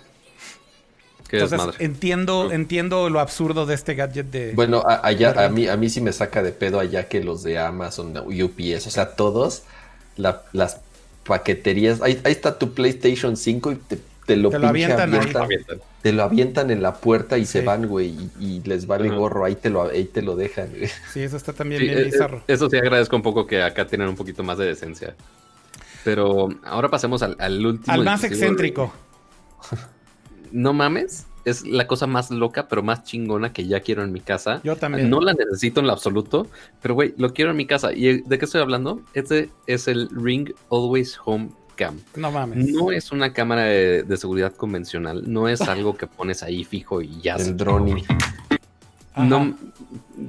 Entonces, 1.32 1.76
entiendo, 1.80 2.52
entiendo 2.52 3.10
lo 3.10 3.20
absurdo 3.20 3.66
de 3.66 3.76
este 3.76 3.96
gadget 3.96 4.28
de. 4.28 4.54
Bueno, 4.54 4.84
allá, 4.86 5.46
a 5.46 5.50
mí, 5.50 5.68
a 5.68 5.76
mí 5.76 5.90
sí 5.90 6.02
me 6.02 6.14
saca 6.14 6.44
de 6.44 6.52
pedo 6.52 6.80
allá 6.80 7.08
que 7.08 7.24
los 7.24 7.44
de 7.44 7.58
Amazon, 7.58 8.16
UPS, 8.18 8.88
o 8.88 8.92
sea, 8.92 9.16
todos, 9.16 9.64
las 10.18 10.80
paqueterías. 11.26 12.02
Ahí, 12.02 12.22
está 12.26 12.58
tu 12.58 12.74
PlayStation 12.74 13.36
5 13.36 13.72
y 13.72 13.80
te, 14.26 14.36
lo, 14.38 14.54
avientan, 14.54 15.12
Te 16.02 16.14
lo 16.14 16.24
avientan 16.24 16.72
en 16.72 16.82
la 16.82 16.96
puerta 16.96 17.38
y 17.38 17.46
se 17.46 17.62
van, 17.62 17.88
güey, 17.88 18.16
y, 18.40 18.62
les 18.64 18.88
vale 18.88 19.10
gorro, 19.10 19.46
ahí 19.46 19.56
te 19.56 19.70
lo, 19.70 19.90
ahí 19.90 20.06
te 20.06 20.22
lo 20.22 20.36
dejan. 20.36 20.70
Sí, 21.12 21.22
eso 21.22 21.38
está 21.38 21.54
también 21.54 21.82
bien 21.82 21.98
eh, 21.98 22.02
eh, 22.02 22.06
bizarro. 22.06 22.44
Eso 22.48 22.70
sí 22.70 22.78
agradezco 22.78 23.16
un 23.16 23.24
poco 23.24 23.48
que 23.48 23.62
acá 23.62 23.88
tienen 23.88 24.08
un 24.08 24.16
poquito 24.16 24.44
más 24.44 24.58
de 24.58 24.66
decencia. 24.66 25.16
Pero 26.06 26.50
ahora 26.64 26.90
pasemos 26.90 27.24
al, 27.24 27.66
último. 27.66 27.92
Al 27.92 28.06
más 28.06 28.24
excéntrico. 28.24 28.94
No 30.52 30.72
mames. 30.72 31.26
Es 31.44 31.66
la 31.66 31.86
cosa 31.86 32.08
más 32.08 32.32
loca, 32.32 32.68
pero 32.68 32.82
más 32.82 33.04
chingona 33.04 33.52
que 33.52 33.68
ya 33.68 33.82
quiero 33.82 34.04
en 34.04 34.14
mi 34.14 34.20
casa. 34.20 34.62
Yo 34.64 34.76
también. 34.76 35.10
No 35.10 35.20
la 35.20 35.34
necesito 35.34 35.80
en 35.80 35.88
lo 35.88 35.94
absoluto, 35.94 36.48
pero 36.82 36.94
güey, 36.94 37.14
lo 37.18 37.34
quiero 37.34 37.52
en 37.52 37.58
mi 37.58 37.66
casa. 37.66 37.92
¿Y 37.92 38.22
de 38.22 38.40
qué 38.40 38.46
estoy 38.46 38.62
hablando? 38.62 39.02
Este 39.14 39.50
es 39.68 39.88
el 39.88 40.10
Ring 40.12 40.52
Always 40.72 41.20
Home 41.26 41.50
Cam. 41.76 42.00
No 42.16 42.32
mames. 42.32 42.68
No 42.72 42.92
es 42.92 43.12
una 43.12 43.34
cámara 43.34 43.64
de, 43.64 44.18
seguridad 44.18 44.54
convencional. 44.54 45.24
No 45.26 45.50
es 45.50 45.62
algo 45.62 45.98
que 45.98 46.08
pones 46.08 46.42
ahí 46.44 46.64
fijo 46.64 47.02
y 47.02 47.20
ya. 47.22 47.36
El 47.36 47.58
No, 49.18 49.58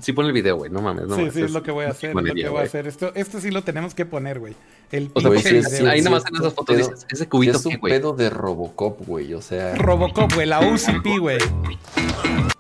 sí 0.01 0.13
pon 0.13 0.27
el 0.27 0.33
video, 0.33 0.57
güey, 0.57 0.71
no 0.71 0.81
mames. 0.81 1.07
No, 1.07 1.17
sí, 1.17 1.31
sí, 1.33 1.43
es 1.43 1.51
lo 1.51 1.63
que 1.63 1.73
voy 1.73 1.87
a 1.87 1.91
hacer, 1.91 2.11
es 2.11 2.17
lo 2.17 2.35
que 2.35 2.49
voy 2.49 2.61
a 2.61 2.65
hacer. 2.65 2.87
Esto, 2.87 3.13
esto 3.15 3.41
sí 3.41 3.51
lo 3.51 3.63
tenemos 3.63 3.95
que 3.95 4.07
poner, 4.07 4.39
güey. 4.39 4.55
El 4.93 5.11
o 5.13 5.21
sea, 5.21 5.91
ahí 5.91 6.03
nomás 6.03 6.25
en 6.29 6.37
esas 6.37 6.55
fotos 6.55 6.77
dices, 6.77 7.07
ese 7.09 7.29
cubito 7.29 7.57
es 7.57 7.67
un 7.67 7.81
pedo 7.81 8.13
de 8.13 8.31
Robocop, 8.31 9.05
güey, 9.05 9.35
o 9.35 9.43
sea. 9.43 9.75
Robocop, 9.75 10.33
güey, 10.35 10.47
la 10.47 10.61
OCP, 10.61 11.19
güey. 11.19 11.39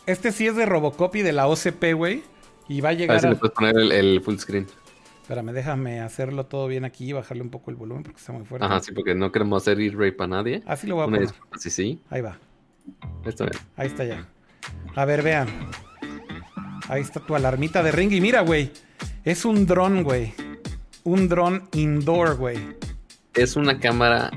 Este 0.07 0.33
sí 0.33 0.47
es 0.47 0.57
de 0.57 0.67
Robocop 0.67 1.15
y 1.15 1.23
de 1.23 1.33
la 1.33 1.47
OCP, 1.47 1.95
güey. 1.95 2.25
Y 2.69 2.81
va 2.81 2.89
a 2.91 2.93
llegar. 2.95 3.19
A 3.19 3.21
ver 3.21 3.23
si 3.23 3.29
le 3.29 3.37
puedes 3.37 3.55
poner 3.55 3.77
el, 3.77 4.21
full 4.21 4.37
screen. 4.39 4.67
Espérame, 5.23 5.53
déjame 5.53 6.01
hacerlo 6.01 6.47
todo 6.47 6.67
bien 6.69 6.85
aquí 6.85 7.11
y 7.11 7.13
bajarle 7.13 7.43
un 7.43 7.51
poco 7.51 7.71
el 7.71 7.77
volumen 7.77 8.03
porque 8.03 8.19
está 8.19 8.33
muy 8.33 8.45
fuerte. 8.45 8.67
Ajá, 8.67 8.81
sí, 8.81 8.93
porque 8.93 9.15
no 9.15 9.31
queremos 9.31 9.63
hacer 9.63 9.81
ir 9.81 9.97
rape 9.97 10.17
a 10.19 10.27
nadie. 10.27 10.63
Así 10.67 10.87
lo 10.87 10.97
voy 10.97 11.05
a 11.05 11.07
poner. 11.07 11.29
Sí, 11.59 11.71
sí. 11.71 12.01
Ahí 12.11 12.21
va. 12.21 12.39
Está 13.25 13.45
bien. 13.45 13.59
Ahí 13.77 13.87
está 13.89 14.05
ya. 14.05 14.29
A 14.95 15.05
ver, 15.05 15.23
vean. 15.23 15.49
Ahí 16.89 17.03
está 17.03 17.21
tu 17.21 17.35
alarmita 17.35 17.83
de 17.83 17.93
ring. 17.93 18.13
Y 18.13 18.21
mira, 18.21 18.43
güey. 18.43 18.71
Es 19.25 19.45
un 19.45 19.67
dron, 19.67 20.05
güey. 20.05 20.35
Un 21.05 21.29
dron 21.29 21.69
indoor, 21.73 22.37
güey. 22.37 22.59
Es 23.35 23.57
una 23.57 23.81
cámara 23.81 24.31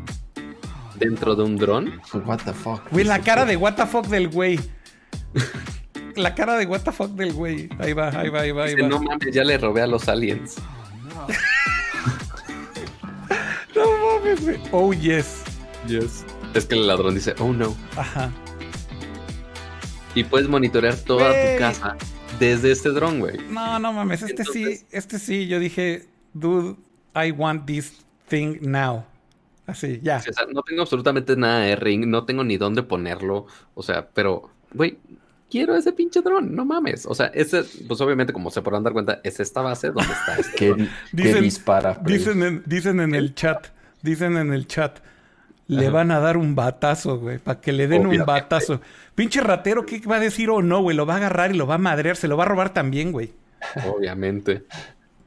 dentro 0.95 1.35
de 1.35 1.43
un 1.43 1.57
dron. 1.57 2.01
What 2.25 2.39
the 2.45 2.53
fuck. 2.53 2.89
Güey, 2.91 3.05
la 3.05 3.19
cara 3.19 3.45
de 3.45 3.55
what 3.55 3.75
the 3.75 3.85
fuck 3.85 4.07
del 4.07 4.29
güey. 4.29 4.59
la 6.15 6.33
cara 6.33 6.57
de 6.57 6.65
what 6.65 6.81
the 6.81 6.91
fuck 6.91 7.11
del 7.11 7.33
güey. 7.33 7.69
Ahí 7.79 7.93
va, 7.93 8.09
ahí 8.09 8.29
va, 8.29 8.41
ahí 8.41 8.51
va, 8.51 8.65
ahí 8.65 8.75
va. 8.75 8.87
No 8.87 8.99
mames, 8.99 9.31
ya 9.31 9.43
le 9.43 9.57
robé 9.57 9.83
a 9.83 9.87
los 9.87 10.09
aliens. 10.09 10.55
no 13.75 14.15
mames, 14.15 14.41
güey. 14.41 14.59
Oh, 14.71 14.91
yes. 14.91 15.43
Yes. 15.87 16.25
Es 16.55 16.65
que 16.65 16.75
el 16.75 16.87
ladrón 16.87 17.13
dice, 17.13 17.35
oh 17.39 17.53
no. 17.53 17.77
Ajá. 17.95 18.31
Y 20.15 20.23
puedes 20.23 20.49
monitorear 20.49 20.95
toda 20.95 21.29
tu 21.29 21.59
casa 21.59 21.95
desde 22.39 22.71
este 22.71 22.89
dron, 22.89 23.19
güey. 23.19 23.37
No, 23.49 23.79
no 23.79 23.93
mames, 23.93 24.21
este 24.21 24.41
Entonces- 24.43 24.79
sí, 24.81 24.85
este 24.91 25.19
sí, 25.19 25.47
yo 25.47 25.59
dije, 25.59 26.07
dude, 26.33 26.75
I 27.15 27.31
want 27.31 27.65
this 27.65 28.05
thing 28.27 28.57
now. 28.61 29.03
Así, 29.65 29.99
ya. 30.01 30.17
O 30.17 30.33
sea, 30.33 30.45
no 30.51 30.63
tengo 30.63 30.81
absolutamente 30.81 31.35
nada 31.35 31.59
de 31.61 31.75
ring, 31.75 32.05
no 32.07 32.25
tengo 32.25 32.43
ni 32.43 32.57
dónde 32.57 32.81
ponerlo. 32.81 33.45
O 33.75 33.83
sea, 33.83 34.07
pero, 34.09 34.49
güey, 34.73 34.97
quiero 35.51 35.75
ese 35.75 35.91
pinche 35.93 36.21
dron, 36.21 36.55
no 36.55 36.65
mames. 36.65 37.05
O 37.05 37.13
sea, 37.13 37.27
ese, 37.27 37.63
pues 37.87 38.01
obviamente, 38.01 38.33
como 38.33 38.49
se 38.49 38.61
podrán 38.63 38.83
dar 38.83 38.93
cuenta, 38.93 39.21
es 39.23 39.39
esta 39.39 39.61
base 39.61 39.87
donde 39.91 40.11
está 40.11 40.37
este 40.39 40.55
Que, 40.57 40.67
dron. 40.69 40.77
que 41.11 41.17
Dicen- 41.23 41.41
dispara. 41.43 42.01
Dicen 42.03 42.41
en, 42.43 42.63
dicen 42.65 42.99
en 42.99 43.13
el 43.13 43.35
chat, 43.35 43.67
dicen 44.01 44.37
en 44.37 44.53
el 44.53 44.65
chat, 44.67 44.99
le 45.69 45.85
Ajá. 45.85 45.91
van 45.91 46.11
a 46.11 46.19
dar 46.19 46.35
un 46.35 46.55
batazo, 46.55 47.19
güey, 47.19 47.37
para 47.37 47.61
que 47.61 47.71
le 47.71 47.87
den 47.87 48.05
un 48.07 48.25
batazo. 48.25 48.81
Pinche 49.15 49.39
ratero, 49.41 49.85
¿qué 49.85 49.99
va 50.01 50.17
a 50.17 50.19
decir 50.19 50.49
o 50.49 50.61
no, 50.61 50.81
güey? 50.81 50.97
Lo 50.97 51.05
va 51.05 51.13
a 51.13 51.17
agarrar 51.17 51.51
y 51.53 51.57
lo 51.57 51.67
va 51.67 51.75
a 51.75 51.77
madrear, 51.77 52.15
se 52.17 52.27
lo 52.27 52.35
va 52.37 52.43
a 52.43 52.47
robar 52.47 52.73
también, 52.73 53.11
güey. 53.11 53.31
Obviamente. 53.87 54.63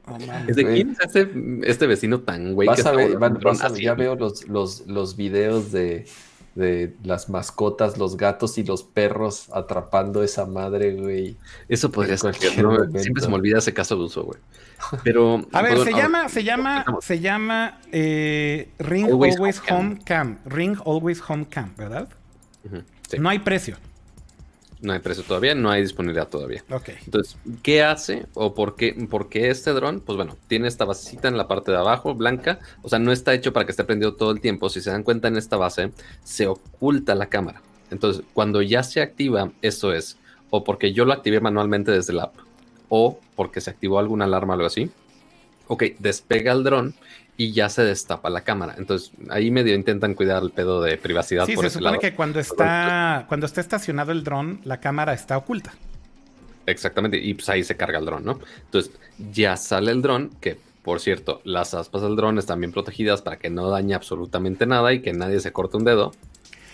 No 0.05 0.19
mames. 0.19 0.49
¿Es 0.49 0.55
de 0.57 0.63
Güey. 0.63 0.75
quién 0.75 0.91
es 0.91 0.99
este, 0.99 1.31
este 1.63 1.87
vecino 1.87 2.19
tan 2.21 2.53
güey? 2.53 2.67
Vas 2.67 2.83
que 2.83 2.89
a 2.89 2.91
ver, 2.91 3.17
vas 3.17 3.63
a 3.63 3.69
ya 3.69 3.93
veo 3.93 4.15
los, 4.15 4.47
los, 4.49 4.85
los 4.85 5.15
videos 5.15 5.71
de, 5.71 6.05
de 6.55 6.95
las 7.03 7.29
mascotas, 7.29 7.97
los 7.97 8.17
gatos 8.17 8.57
y 8.57 8.63
los 8.63 8.83
perros 8.83 9.49
atrapando 9.53 10.23
esa 10.23 10.45
madre, 10.45 10.93
güey. 10.93 11.35
Eso 11.67 11.91
podría 11.91 12.17
ser. 12.17 12.35
cualquier 12.37 12.63
¿no? 12.63 12.99
Siempre 12.99 13.23
se 13.23 13.29
me 13.29 13.35
olvida 13.35 13.57
ese 13.57 13.73
caso 13.73 13.95
de 13.95 14.03
uso, 14.03 14.23
güey. 14.23 14.39
Pero. 15.03 15.45
A 15.51 15.61
ver, 15.61 15.83
se 15.83 15.91
llama, 15.91 16.29
se 16.29 16.43
llama, 16.43 16.85
se 17.01 17.19
llama 17.19 17.79
eh, 17.91 18.69
Ring 18.79 19.05
Always 19.05 19.35
Always, 19.37 19.61
Home 19.69 19.79
Home 19.79 19.99
Cam. 20.05 20.39
Ring 20.45 20.77
Always 20.85 21.21
Home 21.27 21.47
Cam, 21.49 21.73
¿verdad? 21.75 22.09
Sí. 23.09 23.17
No 23.17 23.29
hay 23.29 23.39
precio. 23.39 23.77
No 24.83 24.91
hay 24.91 24.99
precio 24.99 25.23
todavía, 25.23 25.55
no 25.55 25.71
hay 25.71 25.81
disponibilidad 25.81 26.27
todavía. 26.27 26.63
Ok. 26.69 26.89
Entonces, 27.05 27.37
¿qué 27.63 27.81
hace 27.83 28.25
o 28.33 28.53
por 28.53 28.75
qué, 28.75 28.93
por 29.09 29.29
qué 29.29 29.49
este 29.49 29.71
dron? 29.71 30.01
Pues 30.01 30.17
bueno, 30.17 30.37
tiene 30.47 30.67
esta 30.67 30.83
basecita 30.83 31.29
en 31.29 31.37
la 31.37 31.47
parte 31.47 31.71
de 31.71 31.77
abajo, 31.77 32.13
blanca. 32.13 32.59
O 32.81 32.89
sea, 32.89 32.99
no 32.99 33.13
está 33.13 33.33
hecho 33.33 33.53
para 33.53 33.65
que 33.65 33.71
esté 33.71 33.85
prendido 33.85 34.15
todo 34.15 34.31
el 34.31 34.41
tiempo. 34.41 34.69
Si 34.69 34.81
se 34.81 34.91
dan 34.91 35.03
cuenta 35.03 35.29
en 35.29 35.37
esta 35.37 35.55
base, 35.55 35.91
se 36.25 36.47
oculta 36.47 37.15
la 37.15 37.27
cámara. 37.27 37.61
Entonces, 37.91 38.23
cuando 38.33 38.61
ya 38.61 38.83
se 38.83 39.01
activa, 39.01 39.51
esto 39.61 39.93
es, 39.93 40.17
o 40.49 40.65
porque 40.65 40.91
yo 40.91 41.05
lo 41.05 41.13
activé 41.13 41.39
manualmente 41.39 41.91
desde 41.91 42.11
la 42.11 42.23
app, 42.23 42.35
o 42.89 43.19
porque 43.35 43.61
se 43.61 43.69
activó 43.69 43.99
alguna 43.99 44.25
alarma 44.25 44.53
o 44.53 44.55
algo 44.55 44.67
así. 44.67 44.91
Ok, 45.67 45.83
despega 45.99 46.51
el 46.51 46.63
dron 46.63 46.93
y 47.37 47.51
ya 47.51 47.67
se 47.69 47.83
destapa 47.83 48.29
la 48.29 48.41
cámara. 48.41 48.75
Entonces, 48.77 49.11
ahí 49.29 49.49
medio 49.51 49.73
intentan 49.75 50.13
cuidar 50.13 50.43
el 50.43 50.51
pedo 50.51 50.81
de 50.81 50.97
privacidad 50.97 51.45
Sí, 51.45 51.53
por 51.55 51.63
se 51.63 51.67
ese 51.67 51.73
supone 51.79 51.91
lado. 51.93 52.01
que 52.01 52.13
cuando 52.15 52.39
está, 52.39 53.25
cuando 53.27 53.45
está 53.45 53.61
estacionado 53.61 54.11
el 54.11 54.23
dron, 54.23 54.59
la 54.63 54.79
cámara 54.79 55.13
está 55.13 55.37
oculta. 55.37 55.73
Exactamente, 56.65 57.17
y 57.17 57.33
pues 57.33 57.49
ahí 57.49 57.63
se 57.63 57.75
carga 57.75 57.99
el 57.99 58.05
dron, 58.05 58.23
¿no? 58.23 58.39
Entonces 58.65 58.93
ya 59.31 59.57
sale 59.57 59.91
el 59.91 60.01
dron, 60.01 60.29
que 60.39 60.57
por 60.83 60.99
cierto, 60.99 61.41
las 61.45 61.73
aspas 61.73 62.01
del 62.01 62.15
dron 62.15 62.37
están 62.37 62.59
bien 62.59 62.71
protegidas 62.73 63.21
para 63.21 63.37
que 63.37 63.49
no 63.49 63.69
dañe 63.69 63.93
absolutamente 63.95 64.65
nada 64.65 64.91
y 64.93 65.01
que 65.01 65.13
nadie 65.13 65.39
se 65.39 65.51
corte 65.53 65.77
un 65.77 65.85
dedo. 65.85 66.11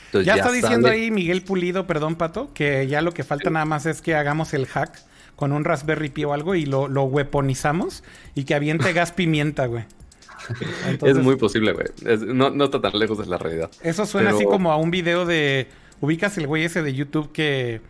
Entonces, 0.07 0.25
Ya, 0.25 0.35
está 0.35 0.51
diciendo 0.51 0.88
sale- 0.88 0.99
ahí 1.01 1.11
Miguel 1.11 1.43
Pulido, 1.43 1.85
perdón, 1.85 2.15
Pato, 2.15 2.51
que 2.53 2.88
ya 2.88 3.01
lo 3.01 3.13
que 3.13 3.23
falta 3.23 3.49
nada 3.51 3.65
más 3.65 3.85
es 3.85 4.01
que 4.01 4.15
hagamos 4.15 4.53
el 4.55 4.65
hack 4.65 4.99
con 5.35 5.51
un 5.51 5.63
Raspberry 5.63 6.09
Pi 6.09 6.23
o 6.25 6.33
algo 6.33 6.55
y 6.55 6.65
lo, 6.65 6.88
lo 6.88 7.03
weaponizamos 7.03 8.03
y 8.35 8.43
que 8.45 8.55
aviente 8.55 8.91
gas 8.93 9.11
pimienta, 9.11 9.67
güey. 9.67 9.85
Entonces, 10.88 11.18
Es 11.18 11.24
muy 11.24 11.35
posible, 11.35 11.74
güey. 11.74 11.88
No, 12.34 12.50
no 12.50 12.66
está 12.66 12.82
tan 12.82 12.98
lejos 12.98 13.18
de 13.18 13.26
la 13.26 13.38
realidad. 13.38 13.69
Eso 13.82 14.06
suena 14.06 14.30
pero- 14.30 14.38
así 14.38 14.45
como 14.45 14.72
a 14.72 14.77
un 14.77 14.92
video 14.92 15.26
de... 15.26 15.68
Ubicas 16.01 16.38
el 16.38 16.48
güey 16.48 16.64
ese 16.64 16.82
de 16.82 16.93
YouTube 16.93 17.32
que, 17.34 17.82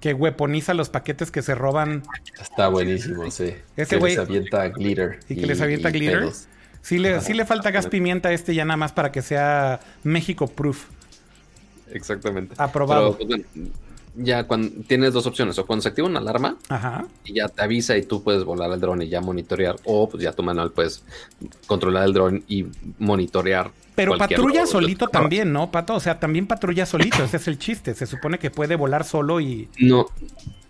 que 0.00 0.14
weaponiza 0.14 0.74
los 0.74 0.88
paquetes 0.90 1.30
que 1.30 1.42
se 1.42 1.54
roban. 1.54 2.02
Está 2.40 2.66
buenísimo, 2.68 3.30
sí. 3.30 3.54
Ese 3.76 3.96
que 3.96 4.00
güey- 4.00 4.10
les 4.10 4.18
avienta 4.18 4.68
glitter. 4.68 5.20
Y 5.28 5.36
que 5.36 5.46
les 5.46 5.60
avienta 5.60 5.90
glitter. 5.90 6.18
pedos. 6.20 6.48
Sí 6.80 6.98
le, 6.98 7.20
sí 7.20 7.32
le 7.34 7.46
falta 7.46 7.70
gas 7.70 7.86
pimienta 7.86 8.30
a 8.30 8.32
este 8.32 8.54
ya 8.56 8.64
nada 8.64 8.76
más 8.76 8.90
para 8.92 9.12
que 9.12 9.22
sea 9.22 9.78
México 10.02 10.48
proof. 10.48 10.86
Exactamente. 11.92 12.54
Aprobado. 12.58 13.16
Pero, 13.16 13.28
pues, 13.28 13.42
bueno, 13.54 13.70
ya 14.14 14.44
cuando 14.44 14.68
tienes 14.86 15.12
dos 15.12 15.26
opciones, 15.26 15.58
o 15.58 15.66
cuando 15.66 15.82
se 15.82 15.88
activa 15.88 16.06
una 16.08 16.20
alarma 16.20 16.56
Ajá. 16.68 17.06
y 17.24 17.34
ya 17.34 17.48
te 17.48 17.62
avisa 17.62 17.96
y 17.96 18.02
tú 18.02 18.22
puedes 18.22 18.44
volar 18.44 18.70
el 18.72 18.80
dron 18.80 19.00
y 19.02 19.08
ya 19.08 19.20
monitorear, 19.20 19.76
o 19.84 20.08
pues 20.08 20.22
ya 20.22 20.32
tu 20.32 20.42
manual 20.42 20.70
puedes 20.72 21.02
controlar 21.66 22.04
el 22.04 22.12
dron 22.12 22.44
y 22.48 22.66
monitorear. 22.98 23.70
Pero 23.94 24.16
patrulla 24.16 24.66
solito 24.66 25.06
también, 25.08 25.52
¿no, 25.52 25.70
Pato? 25.70 25.94
O 25.94 26.00
sea, 26.00 26.18
también 26.18 26.46
patrulla 26.46 26.86
solito. 26.86 27.22
Ese 27.24 27.36
es 27.36 27.46
el 27.46 27.58
chiste. 27.58 27.94
Se 27.94 28.06
supone 28.06 28.38
que 28.38 28.50
puede 28.50 28.74
volar 28.74 29.04
solo 29.04 29.38
y... 29.38 29.68
No, 29.78 30.06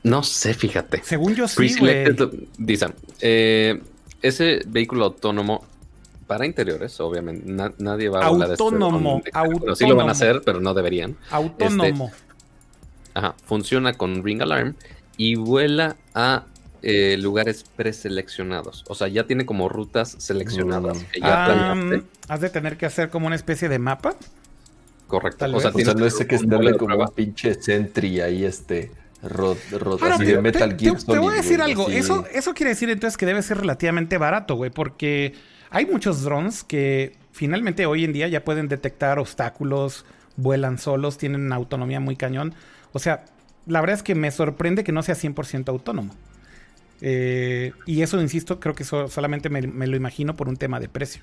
no 0.02 0.24
sé, 0.24 0.54
fíjate. 0.54 1.02
Según 1.04 1.36
yo 1.36 1.46
sí, 1.46 1.76
dicen, 2.58 2.94
eh, 3.20 3.80
ese 4.22 4.62
vehículo 4.66 5.04
autónomo 5.04 5.64
para 6.26 6.46
interiores, 6.46 6.98
obviamente, 7.00 7.44
na- 7.48 7.72
nadie 7.78 8.08
va 8.08 8.24
a 8.24 8.28
volar 8.30 8.50
este 8.52 8.62
Autónomo, 8.64 9.22
Sí 9.24 9.30
lo 9.34 9.40
van 9.40 9.74
autónomo. 9.76 10.08
a 10.08 10.10
hacer, 10.12 10.42
pero 10.44 10.60
no 10.60 10.72
deberían. 10.74 11.16
Autónomo. 11.30 12.10
Ajá, 13.14 13.34
funciona 13.44 13.92
con 13.94 14.22
Ring 14.24 14.42
Alarm 14.42 14.74
y 15.16 15.34
vuela 15.36 15.96
a 16.14 16.46
eh, 16.82 17.16
lugares 17.18 17.64
preseleccionados. 17.76 18.84
O 18.88 18.94
sea, 18.94 19.08
ya 19.08 19.24
tiene 19.26 19.46
como 19.46 19.68
rutas 19.68 20.16
seleccionadas. 20.18 20.96
Mm. 20.98 21.06
que 21.12 21.20
ya 21.20 21.72
Ah, 21.72 21.76
has 22.28 22.40
de 22.40 22.50
tener 22.50 22.76
que 22.76 22.86
hacer 22.86 23.10
como 23.10 23.26
una 23.26 23.36
especie 23.36 23.68
de 23.68 23.78
mapa. 23.78 24.16
Correcto. 25.06 25.38
tal 25.38 25.54
O 25.54 25.60
sea, 25.60 25.70
vez. 25.70 25.76
O 25.76 25.84
sea, 25.84 25.94
tienes 25.94 26.00
no 26.00 26.06
es 26.22 26.26
que 26.26 26.34
estarle 26.36 26.76
como 26.76 26.96
un 26.96 27.08
pinche 27.14 27.54
Sentry 27.54 28.20
ahí, 28.20 28.44
este, 28.44 28.90
Ahora, 29.22 30.14
así 30.16 30.24
te, 30.24 30.32
de 30.36 30.42
Metal 30.42 30.76
te- 30.76 30.84
Gear 30.84 30.96
te- 30.98 31.12
te 31.12 31.18
voy 31.18 31.34
a 31.34 31.36
decir 31.36 31.62
algo. 31.62 31.88
Eso, 31.88 32.26
eso 32.32 32.54
quiere 32.54 32.70
decir 32.70 32.90
entonces 32.90 33.16
que 33.16 33.26
debe 33.26 33.42
ser 33.42 33.58
relativamente 33.58 34.18
barato, 34.18 34.56
güey, 34.56 34.70
porque 34.70 35.34
hay 35.70 35.86
muchos 35.86 36.22
drones 36.22 36.64
que 36.64 37.16
finalmente 37.30 37.86
hoy 37.86 38.04
en 38.04 38.12
día 38.12 38.26
ya 38.28 38.42
pueden 38.44 38.66
detectar 38.68 39.18
obstáculos, 39.20 40.04
vuelan 40.36 40.78
solos, 40.78 41.18
tienen 41.18 41.42
una 41.46 41.54
autonomía 41.56 42.00
muy 42.00 42.16
cañón. 42.16 42.54
O 42.92 42.98
sea, 42.98 43.24
la 43.66 43.80
verdad 43.80 43.96
es 43.96 44.02
que 44.02 44.14
me 44.14 44.30
sorprende 44.30 44.84
que 44.84 44.92
no 44.92 45.02
sea 45.02 45.14
100% 45.14 45.68
autónomo. 45.68 46.14
Eh, 47.00 47.72
y 47.86 48.02
eso, 48.02 48.20
insisto, 48.20 48.60
creo 48.60 48.74
que 48.74 48.84
solamente 48.84 49.48
me, 49.48 49.62
me 49.62 49.86
lo 49.86 49.96
imagino 49.96 50.36
por 50.36 50.48
un 50.48 50.56
tema 50.56 50.78
de 50.80 50.88
precio. 50.88 51.22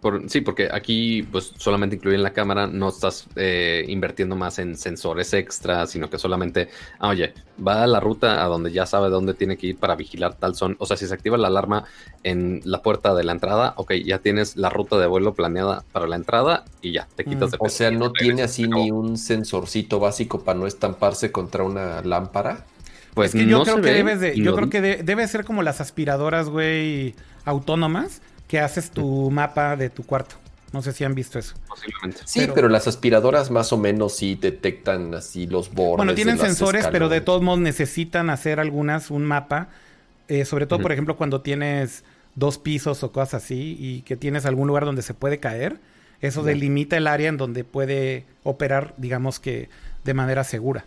Por- 0.00 0.30
sí, 0.30 0.40
porque 0.40 0.70
aquí 0.72 1.22
pues 1.30 1.52
solamente 1.58 1.96
incluyen 1.96 2.22
la 2.22 2.32
cámara, 2.32 2.66
no 2.66 2.88
estás 2.88 3.26
eh, 3.36 3.84
invirtiendo 3.86 4.34
más 4.34 4.58
en 4.58 4.76
sensores 4.78 5.34
extra, 5.34 5.86
sino 5.86 6.08
que 6.08 6.18
solamente, 6.18 6.70
ah, 7.00 7.08
oye, 7.10 7.34
va 7.66 7.82
a 7.82 7.86
la 7.86 8.00
ruta 8.00 8.42
a 8.42 8.46
donde 8.46 8.72
ya 8.72 8.86
sabe 8.86 9.10
dónde 9.10 9.34
tiene 9.34 9.58
que 9.58 9.66
ir 9.68 9.76
para 9.76 9.96
vigilar 9.96 10.36
tal 10.36 10.54
son. 10.54 10.74
O 10.78 10.86
sea, 10.86 10.96
si 10.96 11.06
se 11.06 11.12
activa 11.12 11.36
la 11.36 11.48
alarma 11.48 11.84
en 12.22 12.62
la 12.64 12.80
puerta 12.82 13.14
de 13.14 13.24
la 13.24 13.32
entrada, 13.32 13.74
ok, 13.76 13.92
ya 14.02 14.20
tienes 14.20 14.56
la 14.56 14.70
ruta 14.70 14.96
de 14.98 15.06
vuelo 15.06 15.34
planeada 15.34 15.84
para 15.92 16.06
la 16.06 16.16
entrada 16.16 16.64
y 16.80 16.92
ya, 16.92 17.06
te 17.14 17.24
quitas 17.26 17.48
Mm. 17.50 17.52
de 17.52 17.56
O 17.60 17.68
sea, 17.68 17.90
no 17.90 18.10
tiene 18.10 18.42
así 18.42 18.66
ni 18.68 18.90
un 18.90 19.18
sensorcito 19.18 20.00
básico 20.00 20.40
para 20.44 20.58
no 20.58 20.66
estamparse 20.66 21.30
contra 21.30 21.62
una 21.62 22.00
lámpara. 22.00 22.64
Pues 23.12 23.34
Es 23.34 23.40
que 23.42 23.46
yo 23.46 23.58
no 23.58 23.64
creo 23.64 23.82
que 23.82 23.92
debes 23.92 24.20
de, 24.20 24.34
yo 24.36 24.52
no- 24.52 24.56
creo 24.56 24.70
que 24.70 24.80
de- 24.80 25.02
debe 25.02 25.28
ser 25.28 25.44
como 25.44 25.62
las 25.62 25.82
aspiradoras, 25.82 26.48
güey, 26.48 27.14
autónomas, 27.44 28.22
que 28.50 28.58
haces 28.58 28.90
tu 28.90 29.30
mapa 29.30 29.76
de 29.76 29.90
tu 29.90 30.02
cuarto. 30.04 30.34
No 30.72 30.82
sé 30.82 30.92
si 30.92 31.04
han 31.04 31.14
visto 31.14 31.38
eso. 31.38 31.54
Posiblemente. 31.68 32.20
Sí, 32.24 32.40
Pero- 32.40 32.54
pero, 32.54 32.68
las 32.68 32.88
aspiradoras 32.88 33.48
más 33.52 33.72
o 33.72 33.76
menos 33.76 34.16
sí 34.16 34.34
detectan 34.40 35.14
así 35.14 35.46
los 35.46 35.72
bordes. 35.72 35.98
Bueno, 35.98 36.14
tienen 36.14 36.36
de 36.36 36.44
sensores, 36.46 36.88
pero 36.90 37.08
de 37.08 37.20
todos 37.20 37.42
modos 37.42 37.60
necesitan 37.60 38.28
hacer 38.28 38.58
algunas, 38.58 39.10
un 39.12 39.24
mapa. 39.24 39.68
eh, 40.32 40.44
sobre 40.44 40.66
todo, 40.66 40.78
por 40.80 40.92
ejemplo, 40.92 41.16
cuando 41.16 41.40
tienes 41.40 42.04
dos 42.36 42.56
pisos 42.58 43.02
o 43.02 43.10
cosas 43.10 43.42
así 43.42 43.76
y 43.80 44.02
que 44.02 44.16
tienes 44.16 44.46
algún 44.46 44.68
lugar 44.68 44.84
donde 44.84 45.02
se 45.02 45.12
puede 45.12 45.38
caer. 45.40 45.78
Eso 46.20 46.44
delimita 46.44 46.96
el 46.96 47.08
área 47.08 47.28
en 47.28 47.36
donde 47.36 47.64
puede 47.64 48.24
operar, 48.44 48.94
digamos 48.96 49.40
que 49.40 49.68
de 50.04 50.14
manera 50.14 50.44
segura. 50.44 50.84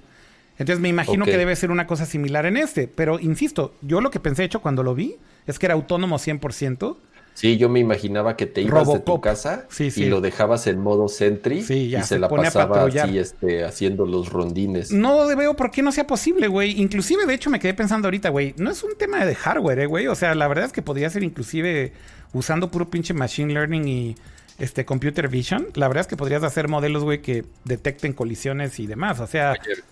Entonces 0.58 0.80
me 0.82 0.88
imagino 0.88 1.26
que 1.26 1.38
debe 1.38 1.56
ser 1.58 1.72
una 1.72 1.88
cosa 1.88 2.06
similar 2.06 2.46
en 2.46 2.56
este. 2.56 2.88
Pero 2.88 3.20
insisto, 3.20 3.74
yo 3.82 4.00
lo 4.00 4.12
que 4.12 4.22
pensé, 4.22 4.44
de 4.44 4.46
hecho, 4.46 4.62
cuando 4.62 4.82
lo 4.82 4.96
vi, 4.96 5.18
es 5.46 5.60
que 5.60 5.66
era 5.66 5.74
autónomo 5.76 6.20
100%. 6.20 6.96
Sí, 7.34 7.58
yo 7.58 7.68
me 7.68 7.80
imaginaba 7.80 8.38
que 8.38 8.46
te 8.46 8.62
ibas 8.62 8.88
de 8.88 9.00
tu 9.00 9.20
casa 9.20 9.66
Sí, 9.70 9.90
sí. 9.90 10.04
y 10.04 10.06
lo 10.10 10.22
dejabas 10.22 10.68
en 10.68 10.80
modo 10.80 11.08
Sentry 11.08 11.64
Sí, 11.64 11.90
ya, 11.90 12.00
y 12.00 12.02
se 12.04 12.10
se 12.10 12.20
la 12.20 12.30
pasaba 12.30 12.86
así, 12.86 13.18
este, 13.18 13.64
haciendo 13.66 14.06
los 14.06 14.30
rondines. 14.30 14.92
No 14.92 15.26
veo 15.36 15.56
por 15.56 15.72
qué 15.72 15.82
no 15.82 15.92
sea 15.92 16.06
posible, 16.06 16.48
güey. 16.48 16.80
Inclusive, 16.80 17.26
de 17.26 17.34
hecho, 17.34 17.50
me 17.50 17.60
quedé 17.60 17.74
pensando 17.74 18.08
ahorita, 18.08 18.30
güey. 18.30 18.54
No 18.58 18.70
es 18.70 18.84
un 18.84 18.96
tema 18.98 19.26
de 19.26 19.34
hardware, 19.34 19.80
eh, 19.80 19.86
güey. 19.88 20.08
O 20.08 20.16
sea, 20.16 20.36
la 20.36 20.48
verdad 20.48 20.66
es 20.66 20.72
que 20.72 20.82
podría 20.84 21.10
ser 21.10 21.24
inclusive 21.24 21.92
usando 22.34 22.70
puro 22.70 22.90
pinche 22.90 23.14
machine 23.16 23.52
learning 23.52 23.88
y 23.88 24.16
este 24.60 24.86
computer 24.86 25.28
vision. 25.28 25.68
La 25.74 25.88
verdad 25.88 26.02
es 26.02 26.08
que 26.08 26.16
podrías 26.16 26.44
hacer 26.44 26.68
modelos, 26.68 27.04
güey, 27.04 27.22
que 27.24 27.46
detecten 27.66 28.14
colisiones 28.14 28.80
y 28.80 28.86
demás. 28.86 29.20
O 29.20 29.26
sea, 29.28 29.54
Ayer- 29.54 29.84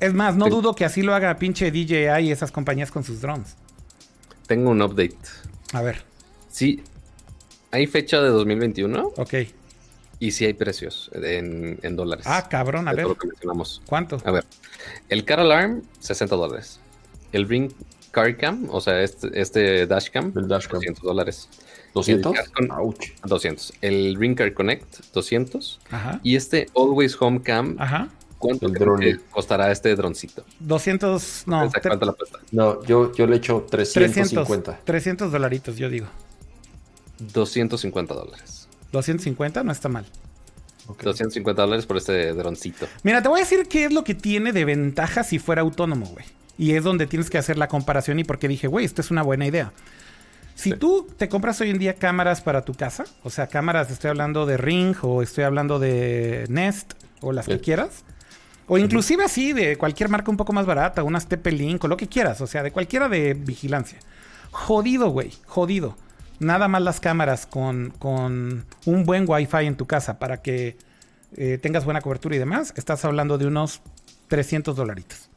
es 0.00 0.12
más, 0.12 0.34
no 0.36 0.48
dudo 0.48 0.74
que 0.74 0.84
así 0.84 1.02
lo 1.02 1.14
haga 1.14 1.36
pinche 1.38 1.70
DJI 1.70 2.24
y 2.26 2.32
esas 2.32 2.50
compañías 2.50 2.90
con 2.90 3.04
sus 3.04 3.20
drones. 3.20 3.54
Tengo 4.48 4.70
un 4.70 4.82
update. 4.82 5.16
A 5.72 5.80
ver, 5.80 6.02
Sí, 6.54 6.84
hay 7.72 7.88
fecha 7.88 8.22
de 8.22 8.28
2021. 8.28 9.12
ok. 9.16 9.34
Y 10.20 10.30
sí 10.30 10.44
hay 10.44 10.54
precios 10.54 11.10
en, 11.12 11.96
dólares. 11.96 12.26
Ah, 12.28 12.48
cabrón, 12.48 12.86
a 12.86 12.92
ver. 12.92 13.08
¿Cuánto? 13.86 14.22
A 14.24 14.30
ver, 14.30 14.44
el 15.08 15.24
Car 15.24 15.40
Alarm, 15.40 15.82
60 15.98 16.36
dólares. 16.36 16.78
El 17.32 17.48
Ring 17.48 17.72
Car 18.12 18.36
Cam, 18.36 18.68
o 18.70 18.80
sea, 18.80 19.02
este, 19.02 19.28
este 19.34 19.86
Dashcam, 19.88 20.32
el 20.36 20.46
dashcam. 20.46 20.76
200 20.76 21.02
dólares. 21.02 21.48
¿200? 21.92 22.34
El 22.60 23.28
200. 23.28 23.72
El 23.80 24.14
Ring 24.14 24.36
Car 24.36 24.54
Connect, 24.54 25.12
200. 25.12 25.80
Ajá. 25.90 26.20
Y 26.22 26.36
este 26.36 26.68
Always 26.76 27.20
Home 27.20 27.42
Cam, 27.42 27.74
Ajá. 27.80 28.10
¿cuánto 28.38 28.68
costará 29.32 29.72
este 29.72 29.96
droncito? 29.96 30.44
200, 30.60 31.42
no. 31.48 31.68
¿Cuánto 31.82 32.06
la 32.06 32.14
No, 32.52 32.84
yo, 32.84 33.12
yo 33.12 33.26
le 33.26 33.38
echo 33.38 33.66
350. 33.68 34.82
300 34.84 35.32
dolaritos, 35.32 35.76
yo 35.76 35.90
digo. 35.90 36.06
250 37.32 38.14
dólares. 38.14 38.68
250 38.92 39.62
no 39.64 39.72
está 39.72 39.88
mal. 39.88 40.06
250 40.86 41.62
dólares 41.62 41.86
por 41.86 41.96
este 41.96 42.32
droncito. 42.32 42.86
Mira, 43.02 43.22
te 43.22 43.28
voy 43.28 43.40
a 43.40 43.42
decir 43.42 43.66
qué 43.68 43.86
es 43.86 43.92
lo 43.92 44.04
que 44.04 44.14
tiene 44.14 44.52
de 44.52 44.64
ventaja 44.64 45.24
si 45.24 45.38
fuera 45.38 45.62
autónomo, 45.62 46.06
güey. 46.06 46.26
Y 46.58 46.72
es 46.72 46.84
donde 46.84 47.06
tienes 47.06 47.30
que 47.30 47.38
hacer 47.38 47.58
la 47.58 47.68
comparación 47.68 48.18
y 48.18 48.24
porque 48.24 48.48
dije, 48.48 48.68
güey, 48.68 48.84
esto 48.84 49.00
es 49.00 49.10
una 49.10 49.22
buena 49.22 49.46
idea. 49.46 49.72
Si 50.54 50.72
tú 50.72 51.08
te 51.16 51.28
compras 51.28 51.60
hoy 51.60 51.70
en 51.70 51.78
día 51.78 51.94
cámaras 51.94 52.40
para 52.40 52.64
tu 52.64 52.74
casa, 52.74 53.04
o 53.24 53.30
sea, 53.30 53.48
cámaras, 53.48 53.90
estoy 53.90 54.10
hablando 54.10 54.46
de 54.46 54.56
Ring 54.56 54.94
o 55.02 55.20
estoy 55.20 55.44
hablando 55.44 55.80
de 55.80 56.44
Nest 56.48 56.92
o 57.20 57.32
las 57.32 57.46
que 57.46 57.58
quieras, 57.58 58.04
o 58.68 58.78
inclusive 58.78 59.24
así 59.24 59.52
de 59.52 59.76
cualquier 59.76 60.08
marca 60.08 60.30
un 60.30 60.36
poco 60.36 60.52
más 60.52 60.64
barata, 60.64 61.02
unas 61.02 61.28
TP-Link 61.28 61.82
o 61.84 61.88
lo 61.88 61.96
que 61.96 62.06
quieras, 62.06 62.40
o 62.40 62.46
sea, 62.46 62.62
de 62.62 62.70
cualquiera 62.70 63.08
de 63.08 63.34
vigilancia. 63.34 63.98
Jodido, 64.52 65.08
güey, 65.08 65.32
jodido. 65.46 65.96
Nada 66.40 66.68
más 66.68 66.82
las 66.82 67.00
cámaras 67.00 67.46
con, 67.46 67.90
con 67.98 68.64
un 68.86 69.04
buen 69.04 69.24
Wi-Fi 69.28 69.66
en 69.66 69.76
tu 69.76 69.86
casa 69.86 70.18
para 70.18 70.42
que 70.42 70.76
eh, 71.36 71.58
tengas 71.58 71.84
buena 71.84 72.00
cobertura 72.00 72.36
y 72.36 72.38
demás, 72.38 72.72
estás 72.76 73.04
hablando 73.04 73.38
de 73.38 73.46
unos 73.46 73.80
300 74.28 74.76
dolaritos, 74.76 75.30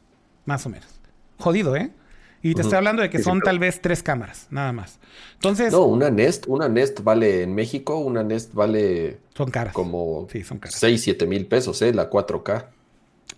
más 0.44 0.64
o 0.66 0.68
menos. 0.68 0.88
Jodido, 1.38 1.76
¿eh? 1.76 1.92
Y 2.40 2.54
te 2.54 2.62
estoy 2.62 2.76
hablando 2.76 3.02
de 3.02 3.10
que 3.10 3.20
son 3.20 3.40
tal 3.40 3.58
vez 3.58 3.80
tres 3.80 4.02
cámaras, 4.02 4.46
nada 4.50 4.72
más. 4.72 5.00
Entonces. 5.34 5.72
No, 5.72 5.84
una 5.84 6.08
Nest, 6.10 6.44
una 6.46 6.68
Nest 6.68 7.02
vale 7.02 7.42
en 7.42 7.54
México, 7.54 7.98
una 7.98 8.22
Nest 8.22 8.54
vale. 8.54 9.18
Son 9.34 9.50
caras. 9.50 9.74
Como 9.74 10.28
sí, 10.30 10.44
son 10.44 10.58
caras. 10.58 10.78
6, 10.78 11.02
7 11.02 11.26
mil 11.26 11.46
pesos, 11.46 11.82
¿eh? 11.82 11.92
La 11.92 12.08
4K. 12.08 12.66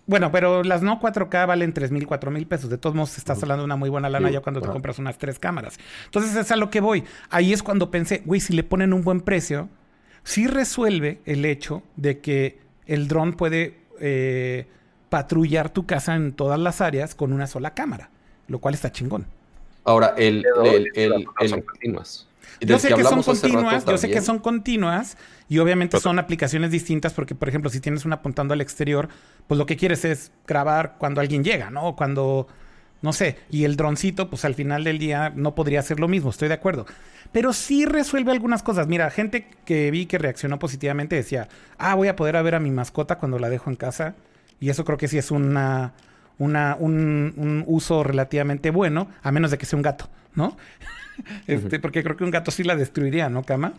Bueno, 0.07 0.31
pero 0.31 0.63
las 0.63 0.81
no 0.81 0.99
4K 0.99 1.47
valen 1.47 1.73
3 1.73 1.91
mil, 1.91 2.07
4 2.07 2.31
mil 2.31 2.45
pesos. 2.47 2.69
De 2.69 2.77
todos 2.77 2.95
modos, 2.95 3.17
estás 3.17 3.41
hablando 3.41 3.61
de 3.61 3.65
una 3.65 3.75
muy 3.75 3.89
buena 3.89 4.09
lana 4.09 4.29
ya 4.29 4.41
cuando 4.41 4.61
te 4.61 4.67
compras 4.67 4.99
unas 4.99 5.17
tres 5.17 5.39
cámaras. 5.39 5.77
Entonces, 6.05 6.35
es 6.35 6.51
a 6.51 6.55
lo 6.55 6.69
que 6.69 6.81
voy. 6.81 7.03
Ahí 7.29 7.53
es 7.53 7.63
cuando 7.63 7.91
pensé, 7.91 8.21
güey, 8.25 8.41
si 8.41 8.53
le 8.53 8.63
ponen 8.63 8.93
un 8.93 9.03
buen 9.03 9.21
precio, 9.21 9.69
sí 10.23 10.47
resuelve 10.47 11.21
el 11.25 11.45
hecho 11.45 11.83
de 11.95 12.19
que 12.19 12.59
el 12.87 13.07
dron 13.07 13.33
puede 13.33 13.79
eh, 13.99 14.67
patrullar 15.09 15.69
tu 15.69 15.85
casa 15.85 16.15
en 16.15 16.33
todas 16.33 16.59
las 16.59 16.81
áreas 16.81 17.15
con 17.15 17.31
una 17.31 17.47
sola 17.47 17.73
cámara 17.73 18.09
lo 18.51 18.59
cual 18.59 18.73
está 18.75 18.91
chingón. 18.91 19.25
Ahora, 19.83 20.13
el, 20.17 20.45
el, 20.63 20.87
el, 20.93 21.25
Yo 22.59 22.79
sé 22.79 22.93
que 22.93 23.03
son 23.03 23.23
continuas, 23.23 23.85
yo 23.85 23.97
sé 23.97 24.09
que 24.09 24.21
son 24.21 24.39
continuas 24.39 25.17
y 25.49 25.59
obviamente 25.59 25.99
son 25.99 26.19
aplicaciones 26.19 26.71
distintas 26.71 27.13
porque, 27.13 27.35
por 27.35 27.49
ejemplo, 27.49 27.69
si 27.69 27.79
tienes 27.79 28.05
una 28.05 28.17
apuntando 28.17 28.53
al 28.53 28.61
exterior, 28.61 29.09
pues 29.47 29.57
lo 29.57 29.65
que 29.65 29.77
quieres 29.77 30.05
es 30.05 30.31
grabar 30.47 30.95
cuando 30.97 31.21
alguien 31.21 31.43
llega, 31.43 31.69
¿no? 31.69 31.95
Cuando, 31.95 32.47
no 33.01 33.13
sé, 33.13 33.37
y 33.49 33.63
el 33.63 33.75
droncito, 33.75 34.29
pues 34.29 34.45
al 34.45 34.55
final 34.55 34.83
del 34.83 34.99
día 34.99 35.31
no 35.35 35.55
podría 35.55 35.81
ser 35.81 35.99
lo 35.99 36.07
mismo, 36.07 36.29
estoy 36.29 36.47
de 36.47 36.55
acuerdo. 36.55 36.85
Pero 37.31 37.53
sí 37.53 37.85
resuelve 37.85 38.31
algunas 38.31 38.61
cosas. 38.61 38.87
Mira, 38.87 39.09
gente 39.09 39.47
que 39.65 39.89
vi 39.89 40.05
que 40.05 40.17
reaccionó 40.17 40.59
positivamente 40.59 41.15
decía, 41.15 41.47
ah, 41.77 41.95
voy 41.95 42.09
a 42.09 42.15
poder 42.15 42.41
ver 42.43 42.55
a 42.55 42.59
mi 42.59 42.71
mascota 42.71 43.17
cuando 43.17 43.39
la 43.39 43.49
dejo 43.49 43.69
en 43.69 43.75
casa. 43.75 44.15
Y 44.59 44.69
eso 44.69 44.85
creo 44.85 44.97
que 44.97 45.07
sí 45.07 45.17
es 45.17 45.31
una 45.31 45.93
una, 46.41 46.75
un, 46.79 47.63
uso 47.67 48.03
relativamente 48.03 48.71
bueno, 48.71 49.07
a 49.21 49.31
menos 49.31 49.51
de 49.51 49.59
que 49.59 49.67
sea 49.67 49.77
un 49.77 49.83
gato, 49.83 50.09
¿no? 50.33 50.57
este, 51.47 51.79
Porque 51.79 52.03
creo 52.03 52.17
que 52.17 52.23
un 52.23 52.31
gato 52.31 52.51
sí 52.51 52.63
la 52.63 52.75
destruiría, 52.75 53.29
¿no, 53.29 53.43
Cama? 53.43 53.73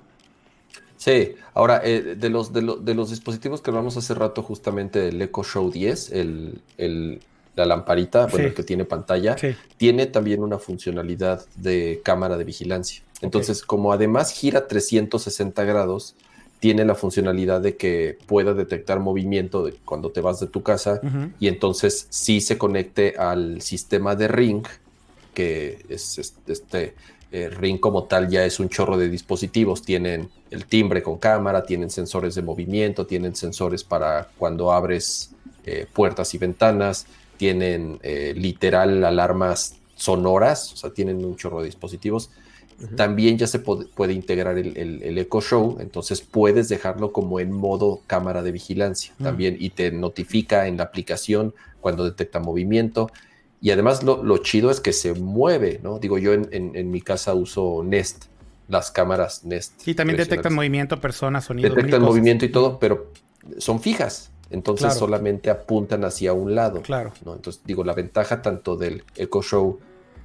Sí, 0.97 1.35
ahora, 1.55 1.81
eh, 1.85 2.15
de, 2.17 2.31
los, 2.31 2.53
de, 2.53 2.63
los 2.63 3.11
dispositivos 3.11 3.61
que 3.61 3.71
hablamos 3.71 3.97
hace 3.97 4.15
rato, 4.15 4.43
justamente 4.43 5.09
el 5.09 5.21
Echo 5.21 5.43
Show 5.43 5.69
10, 5.69 6.13
el, 6.13 7.21
la 7.57 7.67
lamparita, 7.67 8.27
bueno, 8.27 8.55
que 8.55 8.63
tiene 8.63 8.85
pantalla, 8.85 9.35
tiene 9.77 10.07
también 10.07 10.45
una 10.45 10.59
funcionalidad 10.59 11.45
de 11.57 12.01
cámara 12.05 12.37
de 12.37 12.45
vigilancia. 12.45 13.03
Entonces, 13.21 13.63
como 13.63 13.93
además 13.93 14.33
gira 14.33 14.69
360 14.69 15.65
grados, 15.65 16.15
tiene 16.61 16.85
la 16.85 16.95
funcionalidad 16.95 17.61
de 17.61 17.77
que 17.77 18.17
pueda 18.27 18.55
detectar 18.55 19.01
movimiento 19.01 19.65
de 19.65 19.75
cuando 19.85 20.13
te 20.13 20.21
vas 20.21 20.39
de 20.39 20.47
tu 20.47 20.63
casa 20.63 21.01
y 21.41 21.49
entonces 21.49 22.07
sí 22.11 22.41
se 22.41 22.57
conecte 22.57 23.17
al 23.19 23.61
sistema 23.61 24.15
de 24.15 24.29
Ring, 24.29 24.65
que 25.35 25.85
es 25.89 26.37
este, 26.47 26.95
eh, 27.33 27.49
Ring 27.49 27.81
como 27.81 28.05
tal 28.05 28.29
ya 28.29 28.45
es 28.45 28.61
un 28.61 28.69
chorro 28.69 28.99
de 28.99 29.09
dispositivos, 29.09 29.81
tienen 29.81 30.29
el 30.51 30.67
timbre 30.67 31.03
con 31.03 31.17
cámara, 31.17 31.65
tienen 31.65 31.89
sensores 31.89 32.35
de 32.35 32.43
movimiento, 32.43 33.07
tienen 33.07 33.35
sensores 33.35 33.83
para 33.83 34.29
cuando 34.37 34.71
abres 34.71 35.31
eh, 35.65 35.87
puertas 35.91 36.35
y 36.35 36.39
ventanas, 36.39 37.07
tienen 37.39 37.99
eh, 38.03 38.35
literal 38.37 39.03
alarmas 39.03 39.77
sonoras, 39.97 40.75
o 40.75 40.77
sea, 40.77 40.91
tienen 40.91 41.25
un 41.25 41.37
chorro 41.37 41.61
de 41.61 41.67
dispositivos. 41.67 42.31
También 42.97 43.39
ya 43.39 43.47
se 43.47 43.61
puede, 43.61 44.13
integrar 44.13 44.59
el, 44.59 44.77
el, 44.77 45.17
Echo 45.17 45.41
Show, 45.41 45.77
entonces 45.79 46.21
puedes 46.21 46.69
dejarlo 46.69 47.13
como 47.13 47.39
en 47.39 47.53
modo 47.53 48.01
cámara 48.09 48.43
de 48.43 48.51
vigilancia 48.51 49.15
mm. 49.19 49.23
también 49.23 49.57
y 49.59 49.71
te 49.71 49.93
notifica 49.93 50.67
en 50.67 50.79
la 50.79 50.85
aplicación 50.85 51.55
cuando 51.81 52.05
detecta 52.05 52.41
movimiento. 52.41 53.09
Y 53.63 53.71
además 53.71 54.03
lo, 54.03 54.39
chido 54.39 54.73
es 54.73 54.81
que 54.81 54.93
se 54.93 55.15
mueve, 55.15 55.79
¿no? 55.85 56.01
Digo, 56.01 56.19
yo 56.19 56.33
en, 56.33 56.91
mi 56.91 57.01
casa 57.01 57.33
uso 57.33 57.85
Nest, 57.85 58.25
las 58.69 58.91
cámaras 58.91 59.45
Nest. 59.45 59.87
Y 59.87 59.95
también 59.95 60.17
detectan 60.17 60.53
movimiento, 60.53 61.01
personas, 61.01 61.45
sonido. 61.45 61.73
Detectan 61.73 62.03
movimiento 62.03 62.45
y 62.45 62.49
todo, 62.51 62.81
pero 62.81 63.13
son 63.59 63.81
fijas. 63.81 64.33
Entonces 64.51 64.95
solamente 64.95 65.49
apuntan 65.49 66.05
hacia 66.05 66.33
un 66.33 66.57
lado. 66.57 66.83
Claro. 66.83 67.13
¿no? 67.25 67.35
Entonces, 67.35 67.63
digo, 67.65 67.85
la 67.85 67.95
ventaja 67.95 68.43
tanto 68.43 68.77
del 68.77 69.05
Echo 69.15 69.43
Show 69.43 69.79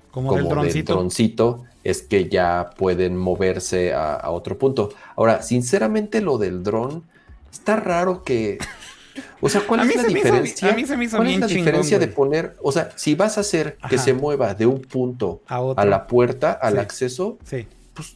como, 0.09 0.33
del 0.33 0.49
droncito. 0.83 1.64
es 1.83 2.01
que 2.01 2.27
ya 2.27 2.72
pueden 2.75 3.16
moverse 3.16 3.93
a, 3.93 4.32
otro 4.32 4.57
punto. 4.57 4.90
Ahora, 5.16 5.43
sinceramente, 5.43 6.22
lo 6.22 6.40
del 6.40 6.64
dron 6.64 7.03
está 7.51 7.75
raro 7.75 8.24
que. 8.24 8.57
O 9.41 9.49
sea, 9.49 9.61
¿cuál 9.61 9.89
es 9.89 9.95
la 9.95 10.03
diferencia? 10.03 10.71
a 10.71 10.73
mí 10.73 10.85
se 10.85 10.97
me 10.97 11.05
hizo 11.05 11.17
¿Cuál 11.17 11.29
es 11.29 11.39
la 11.39 11.47
diferencia 11.47 11.99
de 11.99 12.07
poner, 12.07 12.55
o 12.61 12.71
sea, 12.71 12.91
si 12.95 13.15
vas 13.15 13.37
a 13.37 13.41
hacer 13.41 13.77
que 13.89 13.97
se 13.97 14.13
mueva 14.13 14.53
de 14.53 14.65
un 14.65 14.81
punto 14.81 15.41
a, 15.47 15.85
la 15.85 16.07
puerta, 16.07 16.51
al 16.51 16.79
acceso, 16.79 17.37
pues 17.93 18.15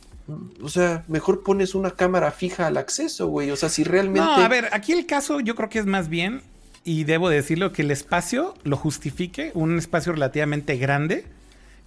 o 0.62 0.70
sea, 0.70 1.04
mejor 1.08 1.44
pones 1.44 1.76
una 1.76 1.92
cámara 1.92 2.32
fija 2.32 2.68
al 2.68 2.78
acceso, 2.78 3.28
güey. 3.28 3.52
O 3.52 3.56
sea, 3.56 3.70
si 3.70 3.84
realmente. 3.84 4.22
No, 4.22 4.36
a 4.36 4.48
ver, 4.48 4.70
aquí 4.72 4.94
el 4.94 5.06
caso 5.06 5.40
yo 5.40 5.56
creo 5.56 5.70
que 5.70 5.80
es 5.80 5.86
más 5.86 6.10
bien, 6.10 6.42
y 6.84 7.04
debo 7.04 7.30
decirlo, 7.30 7.72
que 7.72 7.82
el 7.82 7.92
espacio 7.92 8.54
lo 8.64 8.78
justifique, 8.78 9.52
un 9.54 9.78
espacio 9.78 10.14
relativamente 10.14 10.78
grande 10.78 11.26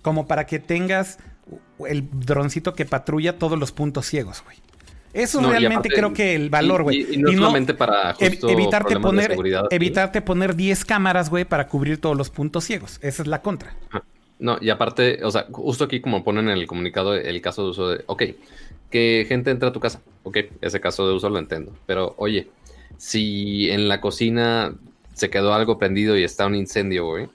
como 0.03 0.27
para 0.27 0.47
que 0.47 0.59
tengas 0.59 1.19
el 1.89 2.09
droncito 2.13 2.75
que 2.75 2.85
patrulla 2.85 3.39
todos 3.39 3.59
los 3.59 3.73
puntos 3.73 4.07
ciegos, 4.07 4.43
güey. 4.45 4.59
Eso 5.15 5.41
es 5.41 5.47
realmente 5.47 5.89
creo 5.89 6.13
que 6.13 6.35
el 6.35 6.51
valor, 6.51 6.83
güey. 6.83 7.15
Y, 7.15 7.17
no 7.17 7.33
solamente 7.33 7.73
para 7.73 8.13
justo 8.15 8.49
evitarte 8.49 8.99
poner, 8.99 9.37
evitarte 9.71 10.21
poner 10.21 10.57
10 10.57 10.85
cámaras, 10.85 11.31
güey, 11.31 11.45
para 11.45 11.69
cubrir 11.69 12.01
todos 12.01 12.17
los 12.17 12.31
puntos 12.31 12.65
ciegos. 12.65 12.99
Esa 13.01 13.23
es 13.23 13.29
la 13.29 13.41
contra. 13.41 13.75
No, 14.41 14.59
y 14.61 14.71
aparte, 14.71 15.25
o 15.25 15.31
sea, 15.31 15.47
justo 15.51 15.85
aquí 15.85 16.01
como 16.01 16.25
ponen 16.25 16.49
en 16.49 16.59
el 16.59 16.67
comunicado 16.67 17.15
el 17.15 17.41
caso 17.41 17.63
de 17.63 17.71
uso 17.71 17.89
de, 17.91 18.05
ok, 18.07 18.23
que 18.91 19.25
gente 19.29 19.51
entra 19.51 19.69
a 19.69 19.73
tu 19.73 19.81
casa, 19.81 20.03
ok, 20.25 20.39
ese 20.61 20.81
caso 20.81 21.07
de 21.07 21.15
uso 21.15 21.31
lo 21.31 21.39
entiendo, 21.39 21.73
pero 21.87 22.15
oye, 22.19 22.49
si 22.97 23.71
en 23.71 23.89
la 23.89 24.01
cocina 24.01 24.75
se 25.15 25.31
quedó 25.31 25.55
algo 25.55 25.79
prendido 25.79 26.19
y 26.19 26.25
está 26.25 26.47
un 26.47 26.57
incendio, 26.57 27.07
güey, 27.07 27.29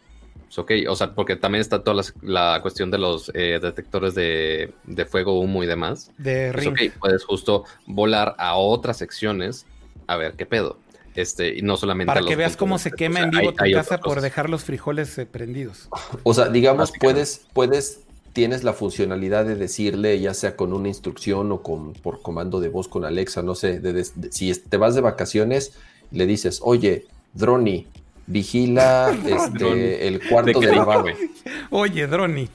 ok, 0.58 0.72
o 0.88 0.96
sea, 0.96 1.14
porque 1.14 1.36
también 1.36 1.62
está 1.62 1.84
toda 1.84 2.02
la, 2.22 2.60
cuestión 2.62 2.90
de 2.92 2.98
los 2.98 3.32
eh, 3.36 3.60
detectores 3.62 4.16
de, 4.16 4.74
fuego, 5.10 5.40
humo 5.40 5.64
y 5.64 5.68
demás. 5.68 6.12
De 6.18 6.52
pues, 6.54 6.68
ok, 6.68 6.80
puedes 7.00 7.24
justo 7.24 7.66
volar 7.86 8.36
a 8.38 8.56
otras 8.56 8.98
secciones 8.98 9.66
a 10.08 10.18
ver 10.18 10.34
qué 10.34 10.46
pedo. 10.46 10.78
Este, 11.16 11.58
y 11.58 11.62
no 11.62 11.76
solamente 11.76 12.14
para 12.14 12.26
que 12.26 12.36
veas 12.36 12.56
cómo 12.56 12.78
se 12.78 12.92
quema 12.92 13.20
en 13.20 13.32
vivo 13.32 13.52
tu 13.52 13.66
casa 13.74 14.00
por 14.00 14.22
dejar 14.22 14.50
los 14.50 14.64
frijoles 14.64 15.18
eh, 15.18 15.26
prendidos. 15.26 15.90
O 16.24 16.34
sea, 16.34 16.50
digamos, 16.50 16.94
puedes, 17.00 17.46
puedes, 17.54 18.02
tienes 18.34 18.64
la 18.64 18.74
funcionalidad 18.74 19.46
de 19.46 19.56
decirle, 19.56 20.20
ya 20.20 20.34
sea 20.34 20.56
con 20.56 20.72
una 20.72 20.88
instrucción 20.88 21.52
o 21.52 21.62
con 21.62 21.94
por 21.94 22.22
comando 22.22 22.60
de 22.60 22.70
voz 22.70 22.88
con 22.88 23.06
Alexa, 23.06 23.42
no 23.42 23.56
sé, 23.56 23.82
si 24.32 24.54
te 24.54 24.78
vas 24.78 24.96
de 24.96 25.02
vacaciones, 25.02 25.74
le 26.12 26.26
dices, 26.26 26.60
oye, 26.64 27.06
Droni, 27.34 27.88
vigila 28.30 29.12
este, 29.26 30.08
el 30.08 30.22
cuarto 30.28 30.60
de, 30.60 30.76
lavado. 30.76 31.06
Oye, 31.70 32.08
Droni. 32.08 32.48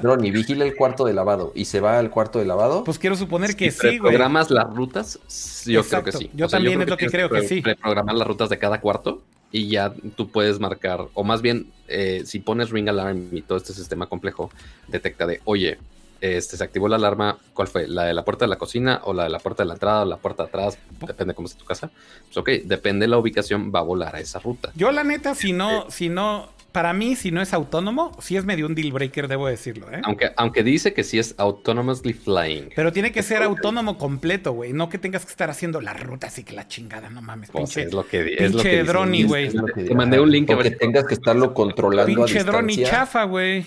Droni, 0.00 0.30
vigila 0.30 0.64
el 0.64 0.76
cuarto 0.76 1.04
de 1.04 1.12
lavado 1.12 1.52
y 1.54 1.64
se 1.64 1.80
va 1.80 1.98
al 1.98 2.10
cuarto 2.10 2.38
de 2.38 2.44
lavado. 2.44 2.84
Pues 2.84 2.98
quiero 2.98 3.16
suponer 3.16 3.56
que 3.56 3.70
sí, 3.70 3.98
güey. 3.98 4.12
¿Programas 4.12 4.50
las 4.50 4.72
rutas? 4.72 5.18
Yo 5.66 5.84
creo 5.84 6.04
que 6.04 6.12
sí. 6.12 6.30
Yo 6.34 6.48
también 6.48 6.80
es 6.80 6.88
lo 6.88 6.96
que, 6.96 7.08
creo 7.08 7.28
que 7.28 7.46
sí. 7.46 7.60
Reprogramar 7.60 8.14
las 8.14 8.28
rutas 8.28 8.48
de 8.48 8.58
cada 8.58 8.80
cuarto 8.80 9.22
y 9.50 9.68
ya 9.68 9.92
tú 10.16 10.28
puedes 10.28 10.60
marcar, 10.60 11.06
o 11.14 11.24
más 11.24 11.40
bien, 11.40 11.70
eh, 11.88 12.22
si 12.24 12.40
pones 12.40 12.70
Ring 12.70 12.88
Alarm 12.88 13.28
y 13.32 13.42
todo 13.42 13.58
este 13.58 13.72
sistema 13.72 14.06
complejo, 14.06 14.50
detecta 14.88 15.26
de, 15.26 15.40
oye, 15.44 15.78
este, 16.20 16.56
se 16.56 16.64
activó 16.64 16.88
la 16.88 16.96
alarma, 16.96 17.38
¿cuál 17.54 17.68
fue? 17.68 17.86
¿La 17.86 18.04
de 18.04 18.14
la 18.14 18.24
puerta 18.24 18.44
de 18.44 18.48
la 18.48 18.56
cocina 18.56 19.00
o 19.04 19.12
la 19.12 19.24
de 19.24 19.30
la 19.30 19.38
puerta 19.38 19.62
de 19.62 19.68
la 19.68 19.74
entrada 19.74 20.02
o 20.02 20.04
la 20.04 20.16
puerta 20.16 20.44
de 20.44 20.48
atrás? 20.48 20.78
Depende 21.00 21.32
de 21.32 21.34
cómo 21.34 21.46
está 21.46 21.58
tu 21.58 21.64
casa. 21.64 21.90
Pues 22.24 22.36
ok, 22.36 22.48
depende 22.64 23.04
de 23.04 23.08
la 23.08 23.18
ubicación, 23.18 23.72
va 23.74 23.80
a 23.80 23.82
volar 23.82 24.16
a 24.16 24.20
esa 24.20 24.38
ruta. 24.38 24.72
Yo 24.74 24.90
la 24.90 25.04
neta, 25.04 25.34
si 25.34 25.52
no, 25.52 25.90
si 25.90 26.08
no, 26.08 26.48
para 26.76 26.92
mí, 26.92 27.16
si 27.16 27.30
no 27.30 27.40
es 27.40 27.54
autónomo, 27.54 28.14
sí 28.20 28.36
es 28.36 28.44
medio 28.44 28.66
un 28.66 28.74
deal 28.74 28.92
breaker, 28.92 29.28
debo 29.28 29.46
decirlo. 29.46 29.90
¿eh? 29.90 30.02
Aunque, 30.04 30.32
aunque 30.36 30.62
dice 30.62 30.92
que 30.92 31.04
sí 31.04 31.18
es 31.18 31.34
autonomously 31.38 32.12
flying. 32.12 32.68
Pero 32.76 32.92
tiene 32.92 33.12
que 33.12 33.22
ser 33.22 33.42
autónomo 33.42 33.96
completo, 33.96 34.52
güey. 34.52 34.74
No 34.74 34.90
que 34.90 34.98
tengas 34.98 35.24
que 35.24 35.30
estar 35.30 35.48
haciendo 35.48 35.80
la 35.80 35.94
ruta 35.94 36.26
así 36.26 36.44
que 36.44 36.52
la 36.54 36.68
chingada, 36.68 37.08
no 37.08 37.22
mames. 37.22 37.50
Pues 37.50 37.62
pinche, 37.62 37.84
es 37.84 37.94
lo 37.94 38.06
que, 38.06 38.36
es 38.38 38.52
lo 38.52 38.62
que 38.62 38.84
drone, 38.84 39.24
güey. 39.24 39.50
Te 39.74 39.94
mandé 39.94 40.20
un 40.20 40.30
link. 40.30 40.50
O 40.50 40.58
que 40.58 40.70
tengas 40.70 41.06
que 41.06 41.14
estarlo 41.14 41.54
controlando 41.54 42.26
Pinche 42.26 42.44
drone 42.44 42.76
chafa, 42.84 43.24
güey. 43.24 43.64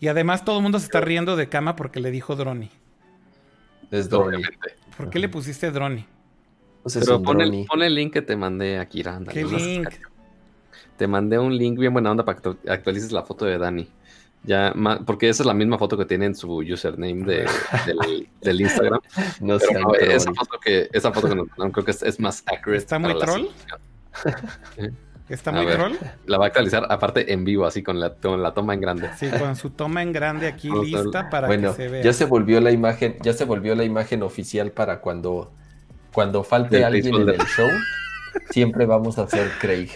Y 0.00 0.08
además 0.08 0.44
todo 0.44 0.58
el 0.58 0.62
mundo 0.62 0.78
se 0.78 0.86
está 0.86 1.00
riendo 1.00 1.36
de 1.36 1.48
cama 1.48 1.76
porque 1.76 2.00
le 2.00 2.10
dijo 2.10 2.36
drone. 2.36 2.70
Es 3.90 4.10
drone. 4.10 4.42
¿Por 4.96 5.10
qué 5.10 5.18
le 5.18 5.28
pusiste 5.28 5.70
drone? 5.70 6.06
Pues 6.82 6.98
Pero 6.98 7.22
pon 7.22 7.40
el, 7.40 7.66
el, 7.82 7.94
link 7.94 8.12
que 8.12 8.22
te 8.22 8.36
mandé 8.36 8.78
aquí, 8.78 9.02
Randa. 9.02 9.32
¿Qué 9.32 9.44
link? 9.44 9.88
Te 10.96 11.06
mandé 11.06 11.38
un 11.38 11.56
link 11.56 11.78
bien 11.78 11.92
buena 11.92 12.10
onda 12.10 12.24
para 12.24 12.40
que 12.40 12.56
actualices 12.68 13.12
la 13.12 13.22
foto 13.22 13.44
de 13.44 13.58
Dani. 13.58 13.88
Ya, 14.44 14.72
porque 15.04 15.28
esa 15.28 15.42
es 15.42 15.46
la 15.46 15.54
misma 15.54 15.78
foto 15.78 15.96
que 15.96 16.04
tiene 16.04 16.26
en 16.26 16.34
su 16.34 16.58
username 16.58 17.24
de, 17.24 17.46
del, 18.40 18.60
Instagram. 18.60 19.00
No 19.40 19.58
sé. 19.58 19.66
esa, 20.00 20.32
foto 20.32 20.58
que, 20.60 20.88
esa 20.92 21.12
foto 21.12 21.28
que 21.28 21.34
no, 21.34 21.72
creo 21.72 21.84
que 21.84 21.90
es, 21.90 22.20
más 22.20 22.42
accurate. 22.46 22.78
¿Está 22.78 22.98
muy 22.98 23.18
troll? 23.18 23.46
¿Está 25.28 25.52
muy 25.52 25.66
troll? 25.66 25.92
La 26.26 26.38
va 26.38 26.46
a 26.46 26.48
actualizar 26.48 26.86
aparte 26.88 27.32
en 27.32 27.44
vivo, 27.44 27.66
así 27.66 27.82
con 27.82 28.00
la, 28.00 28.14
con 28.14 28.42
la 28.42 28.54
toma 28.54 28.74
en 28.74 28.80
grande. 28.80 29.10
Sí, 29.16 29.28
con 29.28 29.56
su 29.56 29.70
toma 29.70 30.02
en 30.02 30.12
grande 30.12 30.46
aquí 30.46 30.70
lista 30.70 31.28
para 31.28 31.48
que 31.48 31.72
se 31.72 31.88
vea. 31.88 32.02
Ya 32.02 32.12
se 32.12 32.24
volvió 32.24 32.60
la 32.60 32.70
imagen, 32.70 33.16
ya 33.22 33.32
se 33.32 33.44
volvió 33.44 33.74
la 33.74 33.84
imagen 33.84 34.22
oficial 34.22 34.70
para 34.72 35.00
cuando, 35.00 35.52
cuando 36.12 36.42
falte 36.44 36.84
alguien 36.84 37.14
en 37.14 37.28
el 37.28 37.46
show 37.46 37.68
Siempre 38.50 38.86
vamos 38.86 39.18
a 39.18 39.22
hacer 39.22 39.50
Craig. 39.60 39.90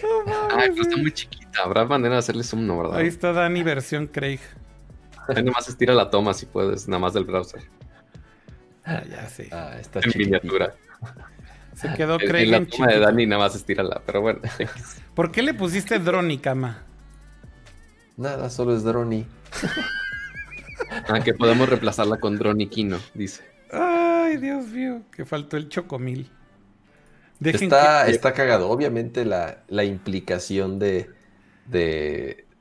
Ay, 0.51 0.71
pues 0.71 0.87
está 0.87 0.97
muy 0.97 1.13
chiquita. 1.13 1.63
Habrá 1.65 1.85
manera 1.85 2.15
de 2.15 2.19
hacerle 2.19 2.43
zoom, 2.43 2.67
¿no? 2.67 2.79
¿verdad? 2.79 2.99
Ahí 2.99 3.07
está 3.07 3.33
Dani 3.33 3.63
versión 3.63 4.07
Craig. 4.07 4.41
Ahí 5.29 5.43
nomás 5.43 5.69
estira 5.69 5.95
la 5.95 6.11
toma 6.11 6.35
si 6.35 6.47
puedes, 6.47 6.89
nada 6.89 7.01
más 7.01 7.15
del 7.15 7.25
browser. 7.25 7.63
Ah, 8.85 9.03
ya 9.09 9.29
sí. 9.29 9.49
Ah, 9.53 9.77
está 9.81 10.01
en 10.01 10.13
miniatura. 10.17 10.75
Se 11.75 11.93
quedó 11.95 12.19
Craig 12.19 12.45
en, 12.45 12.51
la 12.51 12.67
toma 12.67 12.87
de 12.89 12.99
Dani 12.99 13.27
nada 13.27 13.43
más 13.43 13.55
estírala, 13.55 14.03
pero 14.05 14.21
bueno. 14.21 14.41
¿Por 15.15 15.31
qué 15.31 15.43
le 15.43 15.55
pusiste 15.55 15.99
Droni, 15.99 16.39
cama? 16.39 16.83
Nada, 18.17 18.51
solo 18.51 18.75
es 18.75 18.85
Droni. 18.85 19.27
ah, 21.09 21.21
que 21.21 21.35
podemos 21.35 21.69
reemplazarla 21.69 22.19
con 22.19 22.39
Droni 22.39 22.69
Kino, 22.69 22.99
dice. 23.15 23.43
Ay, 23.73 24.37
Dios 24.37 24.67
mío, 24.69 25.03
que 25.11 25.25
faltó 25.25 25.57
el 25.57 25.69
chocomil 25.69 26.31
está, 27.51 28.07
está 28.07 28.33
cagado. 28.33 28.71
Obviamente 28.71 29.25
la, 29.25 29.85
implicación 29.85 30.79
de, 30.79 31.11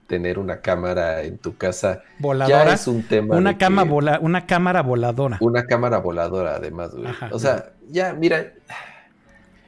tener 0.08 0.40
una 0.40 0.60
cámara 0.60 1.24
en 1.24 1.38
tu 1.38 1.56
casa 1.56 2.02
voladora 2.20 2.66
ya 2.66 2.74
es 2.74 2.88
un 2.88 3.04
tema. 3.04 3.36
Una, 3.36 3.58
cama 3.58 3.84
una 3.84 4.46
cámara 4.46 4.82
voladora. 4.82 5.38
Una 5.40 5.66
cámara 5.66 6.00
voladora, 6.00 6.56
además, 6.56 6.92
o 7.32 7.40
sea, 7.40 7.72
ya, 7.90 8.14
mira, 8.14 8.54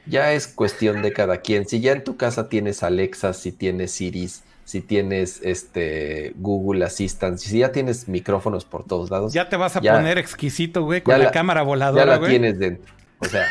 ya 0.06 0.32
es 0.32 0.48
cuestión 0.48 1.02
de 1.02 1.12
cada 1.12 1.38
quien. 1.38 1.66
Si 1.66 1.80
ya 1.80 1.92
en 1.92 2.04
tu 2.04 2.16
casa 2.16 2.48
tienes 2.48 2.82
Alexa, 2.82 3.32
si 3.32 3.52
tienes 3.52 3.92
Siris, 3.92 4.42
si 4.64 4.80
tienes 4.80 5.40
este 5.42 6.32
Google 6.36 6.84
Assistant, 6.84 7.38
si 7.38 7.58
ya 7.58 7.72
tienes 7.72 8.08
micrófonos 8.08 8.64
por 8.64 8.84
todos 8.84 9.10
lados. 9.10 9.32
Ya 9.32 9.48
te 9.48 9.56
vas 9.56 9.76
a 9.76 9.80
poner 9.80 10.18
exquisito, 10.18 10.82
güey, 10.82 11.02
con 11.02 11.18
la, 11.18 11.30
cámara 11.30 11.62
voladora. 11.62 12.04
Ya 12.04 12.20
la 12.20 12.26
tienes 12.26 12.58
dentro. 12.58 12.92
O 13.18 13.26
sea, 13.26 13.46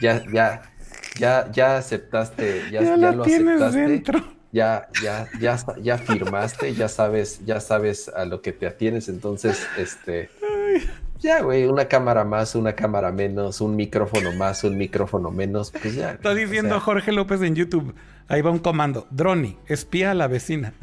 ya, 0.00 0.22
ya, 0.32 0.62
ya, 1.18 1.50
ya 1.52 1.76
aceptaste, 1.76 2.64
ya, 2.70 2.82
ya, 2.82 2.96
lo 2.96 3.24
aceptaste. 3.24 4.02
Ya, 4.52 4.88
ya, 5.00 5.28
ya, 5.38 5.56
ya 5.80 5.98
firmaste, 5.98 6.74
ya 6.74 6.88
sabes, 6.88 7.44
ya 7.46 7.60
sabes 7.60 8.08
a 8.08 8.24
lo 8.24 8.42
que 8.42 8.52
te 8.52 8.66
atienes, 8.66 9.08
entonces, 9.08 9.64
este, 9.78 10.28
ya, 11.20 11.42
güey, 11.42 11.66
una 11.66 11.86
cámara 11.86 12.24
más, 12.24 12.54
una 12.54 12.74
cámara 12.74 13.12
menos, 13.12 13.60
un 13.60 13.76
micrófono 13.76 14.32
más, 14.32 14.64
un 14.64 14.76
micrófono 14.76 15.30
menos, 15.30 15.70
pues 15.70 15.94
ya. 15.94 16.12
Está 16.12 16.34
diciendo 16.34 16.80
Jorge 16.80 17.12
López 17.12 17.42
en 17.42 17.54
YouTube, 17.54 17.94
ahí 18.28 18.42
va 18.42 18.50
un 18.50 18.58
comando, 18.58 19.06
Droni, 19.10 19.58
espía 19.66 20.10
a 20.12 20.14
la 20.14 20.26
vecina. 20.26 20.72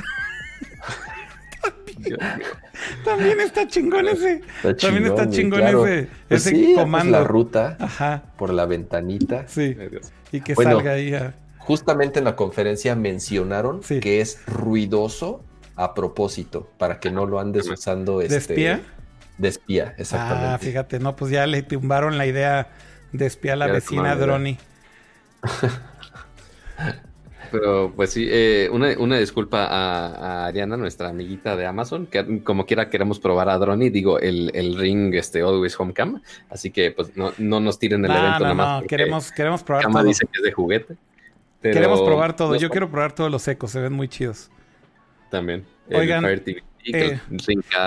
También 3.04 3.40
está 3.40 3.68
chingón 3.68 4.08
ese. 4.08 4.42
también 4.80 5.08
está 5.08 5.30
chingón 5.30 5.64
ese, 5.64 6.10
pues 6.28 6.48
ese 6.48 6.74
comando. 6.76 7.12
la 7.12 7.24
ruta 7.24 7.78
por 8.38 8.54
la 8.54 8.66
ventanita. 8.66 9.48
Sí. 9.48 9.76
Y 10.32 10.42
que 10.42 10.56
salga 10.56 10.92
ahí 10.92 11.14
Justamente 11.58 12.20
en 12.20 12.26
la 12.26 12.36
conferencia 12.36 12.96
mencionaron 12.96 13.82
que 13.82 14.22
es 14.22 14.46
ruidoso 14.46 15.44
a 15.76 15.94
propósito, 15.94 16.70
para 16.78 17.00
que 17.00 17.12
no 17.12 17.26
lo 17.26 17.40
andes 17.40 17.70
usando. 17.70 18.22
Este, 18.22 18.34
¿De 18.34 18.40
espía? 18.40 18.82
De 19.38 19.48
espía, 19.48 19.94
exactamente. 19.98 20.48
Ah, 20.48 20.58
fíjate, 20.58 21.00
no, 21.00 21.16
pues 21.16 21.32
ya 21.32 21.46
le 21.46 21.62
tumbaron 21.62 22.18
la 22.18 22.26
idea 22.26 22.70
de 23.12 23.26
espiar 23.26 23.54
a 23.54 23.58
la 23.58 23.68
vecina 23.68 24.16
Droni. 24.16 24.58
Pero 27.52 27.94
pues 27.96 28.12
sí, 28.12 28.28
eh, 28.30 28.70
una, 28.72 29.18
disculpa 29.18 29.66
a, 29.66 30.48
Ariana, 30.48 30.76
nuestra 30.78 31.10
amiguita 31.10 31.56
de 31.56 31.66
Amazon, 31.66 32.08
que 32.08 32.44
como 32.44 32.66
quiera 32.66 32.90
queremos 32.90 33.20
probar 33.20 33.50
a 33.50 33.58
Droni, 33.58 33.90
digo, 33.90 34.20
el, 34.20 34.52
el 34.54 34.78
ring 34.78 35.14
este 35.16 35.42
Always 35.42 35.80
Homecam, 35.80 36.22
así 36.50 36.72
que 36.72 36.92
pues 36.92 37.16
no, 37.16 37.32
no 37.38 37.60
nos 37.60 37.80
tiren 37.80 38.04
el 38.06 38.12
evento 38.12 38.40
nada 38.40 38.54
más. 38.54 38.82
No, 38.82 38.88
queremos, 38.88 39.32
queremos 39.32 39.64
probar 39.64 39.86
todo. 39.86 40.04
dice 40.04 40.26
que 40.26 40.40
es 40.40 40.44
de 40.44 40.52
juguete. 40.52 40.98
Queremos 41.62 42.02
probar 42.02 42.36
todo, 42.36 42.56
yo 42.56 42.70
quiero 42.70 42.90
probar 42.90 43.14
todos 43.14 43.32
los 43.32 43.48
ecos, 43.48 43.72
se 43.72 43.80
ven 43.80 43.94
muy 43.94 44.08
chidos. 44.08 44.50
También. 45.30 45.66
Oigan, 45.90 46.26
eh, 46.94 47.20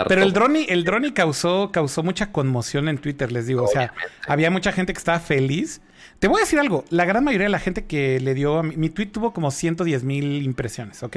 pero 0.08 0.22
el 0.22 0.32
drone, 0.32 0.66
el 0.68 0.84
drone 0.84 1.12
causó, 1.12 1.70
causó 1.72 2.02
mucha 2.02 2.32
conmoción 2.32 2.88
en 2.88 2.98
Twitter, 2.98 3.32
les 3.32 3.46
digo. 3.46 3.64
O 3.64 3.68
sea, 3.68 3.92
había 4.26 4.50
mucha 4.50 4.72
gente 4.72 4.92
que 4.92 4.98
estaba 4.98 5.20
feliz 5.20 5.80
te 6.20 6.28
voy 6.28 6.38
a 6.38 6.40
decir 6.40 6.58
algo. 6.58 6.84
La 6.90 7.06
gran 7.06 7.24
mayoría 7.24 7.46
de 7.46 7.50
la 7.50 7.58
gente 7.58 7.86
que 7.86 8.20
le 8.20 8.34
dio... 8.34 8.58
A 8.58 8.62
mi, 8.62 8.76
mi 8.76 8.90
tweet 8.90 9.06
tuvo 9.06 9.32
como 9.32 9.50
110 9.50 10.04
mil 10.04 10.42
impresiones, 10.42 11.02
¿ok? 11.02 11.16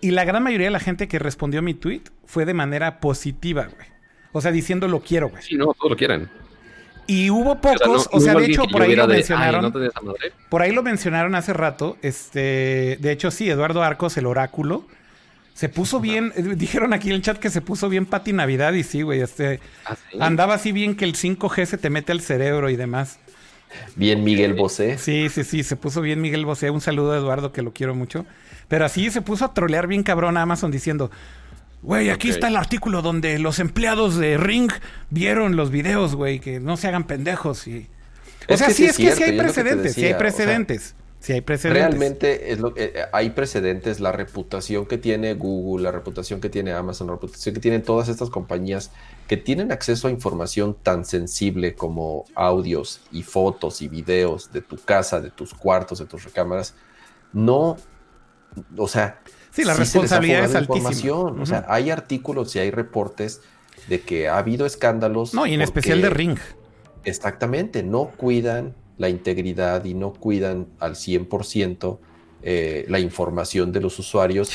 Y 0.00 0.10
la 0.10 0.24
gran 0.24 0.42
mayoría 0.42 0.68
de 0.68 0.70
la 0.72 0.80
gente 0.80 1.08
que 1.08 1.18
respondió 1.18 1.60
a 1.60 1.62
mi 1.62 1.74
tweet 1.74 2.02
fue 2.24 2.46
de 2.46 2.54
manera 2.54 3.00
positiva, 3.00 3.66
güey. 3.66 3.86
O 4.32 4.40
sea, 4.40 4.50
diciendo 4.50 4.88
lo 4.88 5.00
quiero, 5.00 5.28
güey. 5.28 5.42
Sí, 5.42 5.56
no, 5.56 5.66
todos 5.74 5.90
lo 5.90 5.96
quieren. 5.96 6.28
Y 7.06 7.30
hubo 7.30 7.60
pocos, 7.60 8.08
o 8.12 8.20
sea, 8.20 8.34
de 8.34 8.46
hecho, 8.46 8.64
por 8.64 8.82
ahí 8.82 8.96
lo 8.96 9.06
mencionaron. 9.06 9.72
por 10.48 10.62
ahí 10.62 10.72
lo 10.72 10.82
mencionaron 10.82 11.34
hace 11.34 11.52
rato. 11.52 11.96
Este, 12.02 12.98
de 13.00 13.12
hecho, 13.12 13.30
sí, 13.30 13.48
Eduardo 13.48 13.82
Arcos, 13.82 14.16
el 14.16 14.26
oráculo. 14.26 14.86
Se 15.58 15.68
puso 15.68 15.98
bien, 15.98 16.32
eh, 16.36 16.54
dijeron 16.54 16.92
aquí 16.92 17.08
en 17.08 17.16
el 17.16 17.22
chat 17.22 17.36
que 17.36 17.50
se 17.50 17.60
puso 17.60 17.88
bien 17.88 18.06
Pati 18.06 18.32
Navidad 18.32 18.74
y 18.74 18.84
sí, 18.84 19.02
güey, 19.02 19.22
este 19.22 19.58
¿Ah, 19.84 19.96
andaba 20.20 20.54
así 20.54 20.70
bien 20.70 20.94
que 20.94 21.04
el 21.04 21.16
5G 21.16 21.64
se 21.66 21.78
te 21.78 21.90
mete 21.90 22.12
al 22.12 22.20
cerebro 22.20 22.70
y 22.70 22.76
demás. 22.76 23.18
Bien 23.96 24.22
Miguel 24.22 24.54
Bosé. 24.54 24.98
Sí, 24.98 25.28
sí, 25.28 25.42
sí, 25.42 25.64
se 25.64 25.74
puso 25.74 26.00
bien 26.00 26.20
Miguel 26.20 26.44
Bosé. 26.44 26.70
Un 26.70 26.80
saludo 26.80 27.10
a 27.10 27.16
Eduardo, 27.16 27.50
que 27.50 27.62
lo 27.62 27.72
quiero 27.72 27.96
mucho. 27.96 28.24
Pero 28.68 28.84
así 28.84 29.10
se 29.10 29.20
puso 29.20 29.46
a 29.46 29.52
trolear 29.52 29.88
bien 29.88 30.04
cabrón 30.04 30.36
a 30.36 30.42
Amazon 30.42 30.70
diciendo, 30.70 31.10
güey, 31.82 32.10
aquí 32.10 32.28
está 32.28 32.46
el 32.46 32.56
artículo 32.56 33.02
donde 33.02 33.36
los 33.40 33.58
empleados 33.58 34.16
de 34.16 34.38
Ring 34.38 34.70
vieron 35.10 35.56
los 35.56 35.72
videos, 35.72 36.14
güey, 36.14 36.38
que 36.38 36.60
no 36.60 36.76
se 36.76 36.86
hagan 36.86 37.02
pendejos. 37.02 37.66
Y... 37.66 37.88
O 38.48 38.56
sea, 38.56 38.70
sí, 38.70 38.84
es 38.84 38.96
que 38.96 39.10
sí 39.10 39.24
hay 39.24 39.36
precedentes, 39.36 39.94
sí 39.94 40.04
hay 40.04 40.14
precedentes. 40.14 40.94
Si 41.20 41.32
hay 41.32 41.40
precedentes. 41.40 41.82
Realmente 41.82 42.52
es 42.52 42.60
lo 42.60 42.74
que 42.74 42.84
eh, 42.84 43.04
hay 43.12 43.30
precedentes, 43.30 43.98
la 43.98 44.12
reputación 44.12 44.86
que 44.86 44.98
tiene 44.98 45.34
Google, 45.34 45.84
la 45.84 45.90
reputación 45.90 46.40
que 46.40 46.48
tiene 46.48 46.72
Amazon, 46.72 47.08
la 47.08 47.14
reputación 47.14 47.54
que 47.54 47.60
tienen 47.60 47.82
todas 47.82 48.08
estas 48.08 48.30
compañías 48.30 48.92
que 49.26 49.36
tienen 49.36 49.72
acceso 49.72 50.06
a 50.06 50.10
información 50.10 50.76
tan 50.80 51.04
sensible 51.04 51.74
como 51.74 52.24
audios 52.34 53.00
y 53.10 53.24
fotos 53.24 53.82
y 53.82 53.88
videos 53.88 54.52
de 54.52 54.62
tu 54.62 54.76
casa, 54.76 55.20
de 55.20 55.30
tus 55.30 55.54
cuartos, 55.54 55.98
de 55.98 56.06
tus 56.06 56.22
recámaras, 56.24 56.74
no, 57.32 57.76
o 58.76 58.88
sea, 58.88 59.20
sí, 59.50 59.64
la 59.64 59.74
responsabilidad 59.74 60.44
es 60.44 60.54
altísima. 60.54 60.90
O 61.40 61.46
sea, 61.46 61.66
hay 61.68 61.90
artículos 61.90 62.54
y 62.56 62.60
hay 62.60 62.70
reportes 62.70 63.42
de 63.88 64.00
que 64.00 64.28
ha 64.28 64.38
habido 64.38 64.66
escándalos. 64.66 65.34
No, 65.34 65.46
y 65.46 65.54
en 65.54 65.62
especial 65.62 66.00
de 66.00 66.10
Ring. 66.10 66.38
Exactamente, 67.04 67.82
no 67.82 68.10
cuidan 68.16 68.74
la 68.98 69.08
integridad 69.08 69.84
y 69.84 69.94
no 69.94 70.12
cuidan 70.12 70.66
al 70.78 70.94
100% 70.94 71.98
eh, 72.42 72.84
la 72.88 73.00
información 73.00 73.72
de 73.72 73.80
los 73.80 73.98
usuarios 73.98 74.52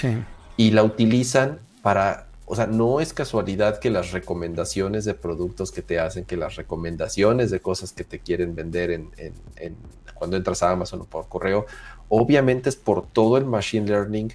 y 0.58 0.72
la 0.72 0.84
utilizan 0.84 1.60
para 1.82 2.28
o 2.46 2.56
sea, 2.56 2.68
no 2.68 3.00
es 3.00 3.14
casualidad 3.14 3.80
que 3.80 3.90
las 3.90 4.12
recomendaciones 4.12 5.06
de 5.06 5.14
productos 5.14 5.72
que 5.72 5.82
te 5.82 6.00
hacen, 6.00 6.26
que 6.26 6.36
las 6.36 6.56
recomendaciones 6.56 7.52
de 7.52 7.62
cosas 7.62 7.94
que 7.94 8.04
te 8.04 8.20
quieren 8.20 8.54
vender 8.54 8.92
en, 8.92 9.10
cuando 10.14 10.36
entras 10.36 10.62
a 10.62 10.72
Amazon 10.72 11.02
o 11.02 11.06
por 11.06 11.30
correo, 11.30 11.66
obviamente 12.10 12.70
es 12.70 12.76
por 12.76 13.08
todo 13.08 13.38
el 13.38 13.46
machine 13.46 13.88
learning 13.88 14.34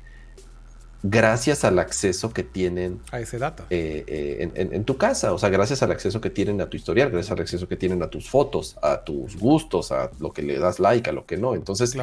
gracias 1.03 1.65
al 1.65 1.79
acceso 1.79 2.33
que 2.33 2.43
tienen 2.43 3.01
a 3.13 3.21
ese 3.21 3.39
dato 3.39 3.65
eh, 3.71 4.05
eh, 4.07 4.51
en, 4.55 4.85
tu 4.85 4.97
casa, 4.97 5.33
o 5.33 5.39
sea, 5.39 5.49
gracias 5.49 5.83
al 5.83 5.93
acceso 5.93 6.21
que 6.21 6.31
tienen 6.31 6.61
a 6.61 6.69
tu 6.69 6.77
historial, 6.77 7.11
gracias 7.11 7.33
al 7.33 7.41
acceso 7.41 7.69
que 7.69 7.77
tienen 7.77 8.03
a 8.03 8.09
tus 8.09 8.29
fotos, 8.29 8.77
a 8.83 9.05
tus 9.05 9.37
gustos, 9.37 9.93
a 9.93 10.11
lo 10.19 10.33
que 10.33 10.43
le 10.43 10.59
das 10.59 10.81
like, 10.81 11.09
a 11.09 11.13
lo 11.13 11.25
que 11.25 11.37
no. 11.37 11.55
Entonces, 11.55 11.97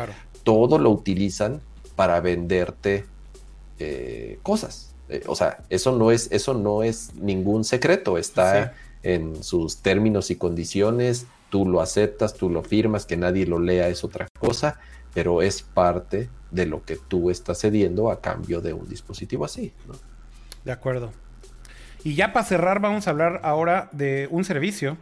todo 0.43 0.77
lo 0.77 0.91
utilizan 0.91 1.61
para 1.95 2.19
venderte 2.21 3.05
eh, 3.79 4.39
cosas. 4.43 4.95
o 5.27 5.35
sea, 5.35 5.63
eso 5.69 5.91
no 5.91 6.11
es, 6.11 6.29
eso 6.31 6.53
no 6.53 6.83
es 6.83 7.13
ningún 7.15 7.63
secreto, 7.63 8.17
está 8.17 8.73
en 9.03 9.43
sus 9.43 9.77
términos 9.77 10.31
y 10.31 10.35
condiciones. 10.35 11.27
Tú 11.49 11.65
lo 11.65 11.81
aceptas, 11.81 12.33
tú 12.33 12.49
lo 12.49 12.63
firmas, 12.63 13.05
que 13.05 13.17
nadie 13.17 13.45
lo 13.45 13.59
lea 13.59 13.87
es 13.89 14.03
otra 14.03 14.27
cosa, 14.39 14.79
pero 15.13 15.41
es 15.41 15.61
parte 15.61 16.29
de 16.55 16.65
lo 16.65 16.83
que 16.83 16.95
tú 16.95 17.29
estás 17.29 17.59
cediendo 17.59 18.09
a 18.09 18.21
cambio 18.21 18.61
de 18.61 18.73
un 18.73 18.87
dispositivo 18.87 19.45
así. 19.45 19.73
De 20.63 20.71
acuerdo. 20.71 21.11
Y 22.03 22.15
ya 22.15 22.33
para 22.33 22.45
cerrar, 22.45 22.79
vamos 22.79 23.07
a 23.07 23.11
hablar 23.11 23.41
ahora 23.43 23.89
de 23.91 24.27
un 24.31 24.45
servicio 24.45 24.97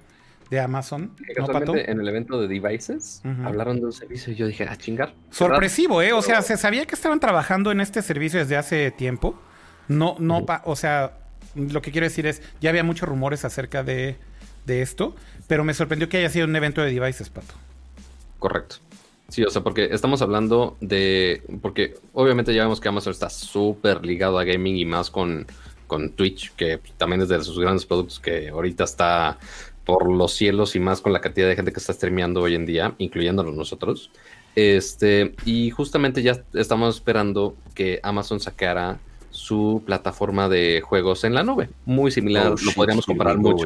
de 0.50 0.60
Amazon. 0.60 1.16
en 1.28 2.00
el 2.00 2.08
evento 2.08 2.42
de 2.42 2.48
Devices 2.48 3.22
hablaron 3.44 3.80
de 3.80 3.86
un 3.86 3.94
servicio 3.94 4.34
y 4.34 4.36
yo 4.36 4.48
dije, 4.48 4.66
a 4.66 4.72
ah, 4.72 4.78
chingar. 4.78 5.14
Sorpresivo, 5.30 6.02
¿eh? 6.02 6.14
O 6.14 6.22
sea, 6.22 6.42
se 6.42 6.58
sabía 6.58 6.86
que 6.86 6.96
estaban 6.96 7.20
trabajando 7.20 7.72
en 7.72 7.82
este 7.82 8.02
servicio 8.02 8.40
desde 8.40 8.58
hace 8.58 8.92
tiempo. 8.92 9.40
No, 9.88 10.16
no, 10.20 10.46
o 10.64 10.76
sea, 10.76 11.18
lo 11.56 11.82
que 11.82 11.92
quiero 11.92 12.06
decir 12.06 12.26
es, 12.26 12.42
ya 12.62 12.70
había 12.70 12.84
muchos 12.84 13.08
rumores 13.08 13.46
acerca 13.46 13.84
de, 13.84 14.18
de 14.66 14.82
esto, 14.82 15.16
pero 15.48 15.64
me 15.64 15.74
sorprendió 15.74 16.10
que 16.10 16.18
haya 16.18 16.30
sido 16.30 16.48
un 16.48 16.56
evento 16.56 16.82
de 16.82 16.92
Devices, 16.92 17.30
Pato. 17.30 17.54
Correcto. 18.40 18.78
Sí, 19.34 19.44
o 19.44 19.50
sea, 19.50 19.64
porque 19.64 19.90
estamos 19.92 20.22
hablando 20.22 20.78
de. 20.80 21.42
Porque 21.60 21.96
obviamente 22.14 22.54
ya 22.54 22.62
vemos 22.62 22.80
que 22.80 22.88
Amazon 22.88 23.10
está 23.10 23.32
súper 23.32 24.06
ligado 24.06 24.38
a 24.38 24.44
gaming 24.44 24.78
y 24.78 24.86
más 24.86 25.10
con, 25.10 25.48
con 25.88 26.12
Twitch, 26.12 26.54
que 26.56 26.80
también 26.98 27.20
es 27.24 27.30
de 27.30 27.44
sus 27.44 27.58
grandes 27.58 27.84
productos 27.84 28.20
que 28.20 28.50
ahorita 28.50 28.84
está 28.84 29.40
por 29.86 30.08
los 30.08 30.34
cielos 30.34 30.76
y 30.76 30.80
más 30.80 31.02
con 31.02 31.14
la 31.14 31.20
cantidad 31.20 31.48
de 31.48 31.56
gente 31.56 31.74
que 31.74 31.80
está 31.80 31.94
streameando 31.94 32.42
hoy 32.42 32.54
en 32.54 32.68
día, 32.68 32.94
incluyéndonos 33.00 33.56
nosotros. 33.56 34.12
Este, 34.56 35.34
y 35.46 35.72
justamente 35.72 36.22
ya 36.22 36.44
estamos 36.54 36.98
esperando 36.98 37.56
que 37.74 38.00
Amazon 38.04 38.40
sacara 38.40 39.00
su 39.32 39.82
plataforma 39.84 40.48
de 40.48 40.82
juegos 40.82 41.24
en 41.24 41.34
la 41.34 41.42
nube. 41.42 41.70
Muy 41.86 42.12
similar, 42.12 42.52
oh, 42.52 42.56
lo 42.64 42.72
podríamos 42.74 43.08
comparar 43.08 43.40
mucho 43.40 43.66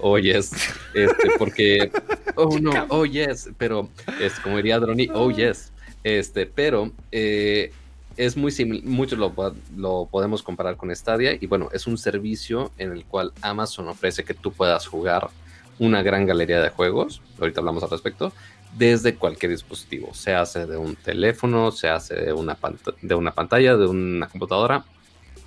oh 0.00 0.18
yes, 0.18 0.52
este, 0.94 1.30
porque, 1.38 1.90
oh 2.36 2.58
no, 2.58 2.86
oh 2.88 3.04
yes, 3.04 3.50
pero 3.58 3.88
es 4.20 4.38
como 4.40 4.56
diría 4.56 4.78
Droni, 4.78 5.08
oh 5.12 5.30
yes, 5.30 5.72
este, 6.04 6.46
pero 6.46 6.90
eh, 7.12 7.72
es 8.16 8.36
muy 8.36 8.50
similar, 8.50 8.84
mucho 8.84 9.16
lo, 9.16 9.32
lo, 9.76 10.08
podemos 10.10 10.42
comparar 10.42 10.76
con 10.76 10.94
Stadia 10.94 11.36
y 11.40 11.46
bueno, 11.46 11.68
es 11.72 11.86
un 11.86 11.98
servicio 11.98 12.72
en 12.78 12.92
el 12.92 13.04
cual 13.04 13.32
Amazon 13.42 13.88
ofrece 13.88 14.24
que 14.24 14.34
tú 14.34 14.52
puedas 14.52 14.86
jugar 14.86 15.28
una 15.78 16.02
gran 16.02 16.26
galería 16.26 16.60
de 16.60 16.70
juegos, 16.70 17.22
ahorita 17.38 17.60
hablamos 17.60 17.82
al 17.82 17.90
respecto, 17.90 18.32
desde 18.76 19.14
cualquier 19.14 19.52
dispositivo, 19.52 20.12
se 20.14 20.34
hace 20.34 20.66
de 20.66 20.76
un 20.76 20.96
teléfono, 20.96 21.70
se 21.72 21.88
hace 21.88 22.14
de 22.14 22.32
una, 22.32 22.58
de 23.02 23.14
una 23.14 23.32
pantalla, 23.32 23.76
de 23.76 23.86
una 23.86 24.28
computadora, 24.28 24.84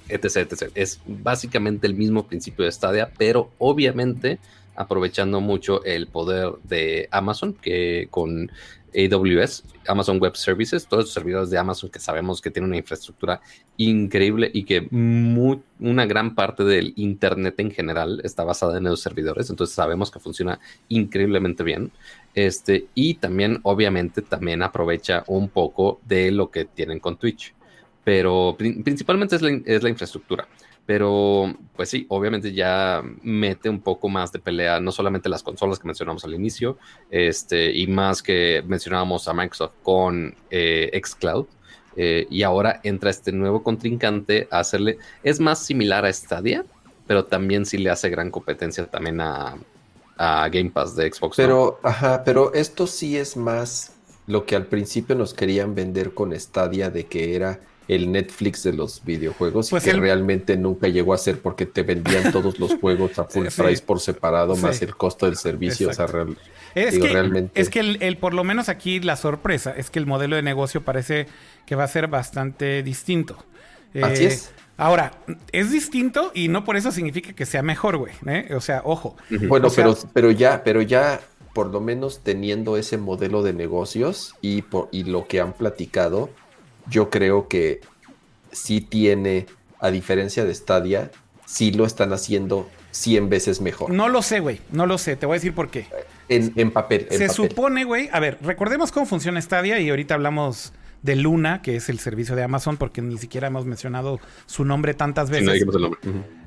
etc, 0.09 0.71
Es 0.75 0.99
básicamente 1.05 1.87
el 1.87 1.93
mismo 1.93 2.27
principio 2.27 2.65
de 2.65 2.71
Stadia, 2.71 3.11
pero 3.17 3.51
obviamente 3.57 4.39
aprovechando 4.75 5.41
mucho 5.41 5.83
el 5.83 6.07
poder 6.07 6.53
de 6.63 7.07
Amazon, 7.11 7.53
que 7.53 8.07
con 8.09 8.51
AWS, 8.93 9.63
Amazon 9.87 10.19
Web 10.19 10.35
Services, 10.35 10.85
todos 10.85 11.05
los 11.05 11.13
servidores 11.13 11.49
de 11.49 11.57
Amazon 11.57 11.89
que 11.89 11.99
sabemos 11.99 12.41
que 12.41 12.51
tienen 12.51 12.69
una 12.69 12.77
infraestructura 12.77 13.41
increíble 13.77 14.51
y 14.53 14.63
que 14.63 14.87
una 14.91 16.05
gran 16.05 16.35
parte 16.35 16.63
del 16.63 16.93
Internet 16.97 17.55
en 17.59 17.71
general 17.71 18.21
está 18.23 18.43
basada 18.43 18.77
en 18.77 18.87
esos 18.87 19.01
servidores, 19.01 19.49
entonces 19.49 19.75
sabemos 19.75 20.11
que 20.11 20.19
funciona 20.19 20.59
increíblemente 20.89 21.63
bien. 21.63 21.91
Este, 22.33 22.87
y 22.95 23.15
también, 23.15 23.59
obviamente, 23.63 24.21
también 24.21 24.61
aprovecha 24.61 25.23
un 25.27 25.49
poco 25.49 25.99
de 26.05 26.31
lo 26.31 26.51
que 26.51 26.65
tienen 26.65 26.99
con 26.99 27.17
Twitch 27.17 27.53
pero 28.03 28.55
principalmente 28.57 29.35
es 29.35 29.41
la, 29.83 29.89
infraestructura. 29.89 30.47
Pero, 30.85 31.53
pues 31.75 31.89
sí, 31.89 32.05
obviamente 32.09 32.53
ya 32.53 33.03
mete 33.21 33.69
un 33.69 33.79
poco 33.81 34.09
más 34.09 34.31
de 34.31 34.39
pelea, 34.39 34.79
no 34.79 34.91
solamente 34.91 35.29
las 35.29 35.43
consolas 35.43 35.77
que 35.77 35.85
mencionamos 35.85 36.25
al 36.25 36.33
inicio, 36.33 36.77
este, 37.11 37.71
y 37.71 37.85
más 37.87 38.23
que 38.23 38.63
mencionábamos 38.65 39.27
a 39.27 39.33
Microsoft 39.33 39.75
con 39.83 40.35
eh, 40.49 40.99
Xcloud, 41.03 41.45
eh, 41.95 42.25
y 42.29 42.43
ahora 42.43 42.79
entra 42.83 43.09
este 43.09 43.31
nuevo 43.31 43.63
contrincante 43.63 44.47
a 44.49 44.59
hacerle, 44.59 44.97
es 45.23 45.39
más 45.39 45.59
similar 45.59 46.05
a 46.05 46.11
Stadia, 46.11 46.65
pero 47.05 47.25
también 47.25 47.65
sí 47.65 47.77
le 47.77 47.89
hace 47.89 48.09
gran 48.09 48.31
competencia 48.31 48.85
también 48.85 49.21
a, 49.21 49.57
Game 50.51 50.69
Pass 50.69 50.95
de 50.95 51.11
Xbox. 51.11 51.35
Pero, 51.35 51.79
ajá, 51.81 52.23
pero 52.23 52.53
esto 52.53 52.85
sí 52.85 53.17
es 53.17 53.35
más 53.35 53.93
lo 54.27 54.45
que 54.45 54.55
al 54.55 54.67
principio 54.67 55.15
nos 55.15 55.33
querían 55.33 55.73
vender 55.73 56.13
con 56.13 56.39
Stadia 56.39 56.91
de 56.91 57.07
que 57.07 57.35
era 57.35 57.59
el 57.91 58.09
Netflix 58.09 58.63
de 58.63 58.71
los 58.71 59.03
videojuegos 59.03 59.67
y 59.67 59.71
pues 59.71 59.83
que 59.83 59.91
realmente 59.91 60.55
nunca 60.55 60.87
llegó 60.87 61.13
a 61.13 61.17
ser 61.17 61.41
porque 61.41 61.65
te 61.65 61.83
vendían 61.83 62.31
todos 62.31 62.57
los 62.57 62.75
juegos 62.75 63.19
a 63.19 63.25
full 63.25 63.47
price 63.57 63.83
por 63.83 63.99
separado 63.99 64.55
más 64.55 64.81
el 64.81 64.95
costo 64.95 65.25
del 65.25 65.35
servicio. 65.35 65.89
O 65.89 65.93
sea, 65.93 66.05
es, 66.73 66.97
que, 66.97 67.09
realmente... 67.09 67.59
es 67.59 67.69
que 67.69 67.81
el, 67.81 68.17
por 68.17 68.33
lo 68.33 68.45
menos 68.45 68.69
aquí 68.69 69.01
la 69.01 69.17
sorpresa 69.17 69.73
es 69.75 69.89
que 69.89 69.99
el 69.99 70.05
modelo 70.05 70.37
de 70.37 70.41
negocio 70.41 70.81
parece 70.85 71.27
que 71.65 71.75
va 71.75 71.83
a 71.83 71.87
ser 71.89 72.07
bastante 72.07 72.81
distinto. 72.81 73.43
Así 74.01 74.23
es. 74.23 74.45
Eh, 74.45 74.61
ahora, 74.77 75.11
es 75.51 75.69
distinto 75.69 76.31
y 76.33 76.47
no 76.47 76.63
por 76.63 76.77
eso 76.77 76.93
significa 76.93 77.33
que 77.33 77.45
sea 77.45 77.61
mejor, 77.61 77.97
güey. 77.97 78.13
¿eh? 78.25 78.53
O 78.55 78.61
sea, 78.61 78.83
ojo. 78.85 79.17
Bueno, 79.49 79.67
pero, 79.75 79.97
pero 80.13 80.31
ya, 80.31 80.63
pero 80.63 80.81
ya 80.81 81.19
por 81.53 81.67
lo 81.67 81.81
menos 81.81 82.21
teniendo 82.23 82.77
ese 82.77 82.97
modelo 82.97 83.43
de 83.43 83.51
negocios 83.51 84.35
y, 84.39 84.61
por, 84.61 84.87
y 84.93 85.03
lo 85.03 85.27
que 85.27 85.41
han 85.41 85.51
platicado, 85.51 86.29
yo 86.89 87.09
creo 87.09 87.47
que 87.47 87.81
sí 88.51 88.81
tiene, 88.81 89.45
a 89.79 89.91
diferencia 89.91 90.45
de 90.45 90.53
Stadia, 90.53 91.11
sí 91.45 91.71
lo 91.71 91.85
están 91.85 92.13
haciendo 92.13 92.69
100 92.91 93.29
veces 93.29 93.61
mejor. 93.61 93.89
No 93.91 94.09
lo 94.09 94.21
sé, 94.21 94.39
güey. 94.39 94.61
No 94.71 94.85
lo 94.85 94.97
sé. 94.97 95.15
Te 95.15 95.25
voy 95.25 95.35
a 95.35 95.37
decir 95.37 95.53
por 95.53 95.69
qué. 95.69 95.87
En, 96.29 96.71
papel. 96.71 97.07
Se 97.09 97.29
supone, 97.29 97.83
güey. 97.83 98.09
A 98.11 98.19
ver, 98.19 98.37
recordemos 98.41 98.91
cómo 98.91 99.05
funciona 99.05 99.41
Stadia 99.41 99.79
y 99.79 99.89
ahorita 99.89 100.13
hablamos 100.13 100.73
de 101.01 101.15
Luna, 101.15 101.61
que 101.61 101.75
es 101.75 101.89
el 101.89 101.99
servicio 101.99 102.35
de 102.35 102.43
Amazon, 102.43 102.77
porque 102.77 103.01
ni 103.01 103.17
siquiera 103.17 103.47
hemos 103.47 103.65
mencionado 103.65 104.19
su 104.45 104.65
nombre 104.65 104.93
tantas 104.93 105.29
veces. 105.29 105.61
el, 105.61 105.81
nombre. 105.81 105.99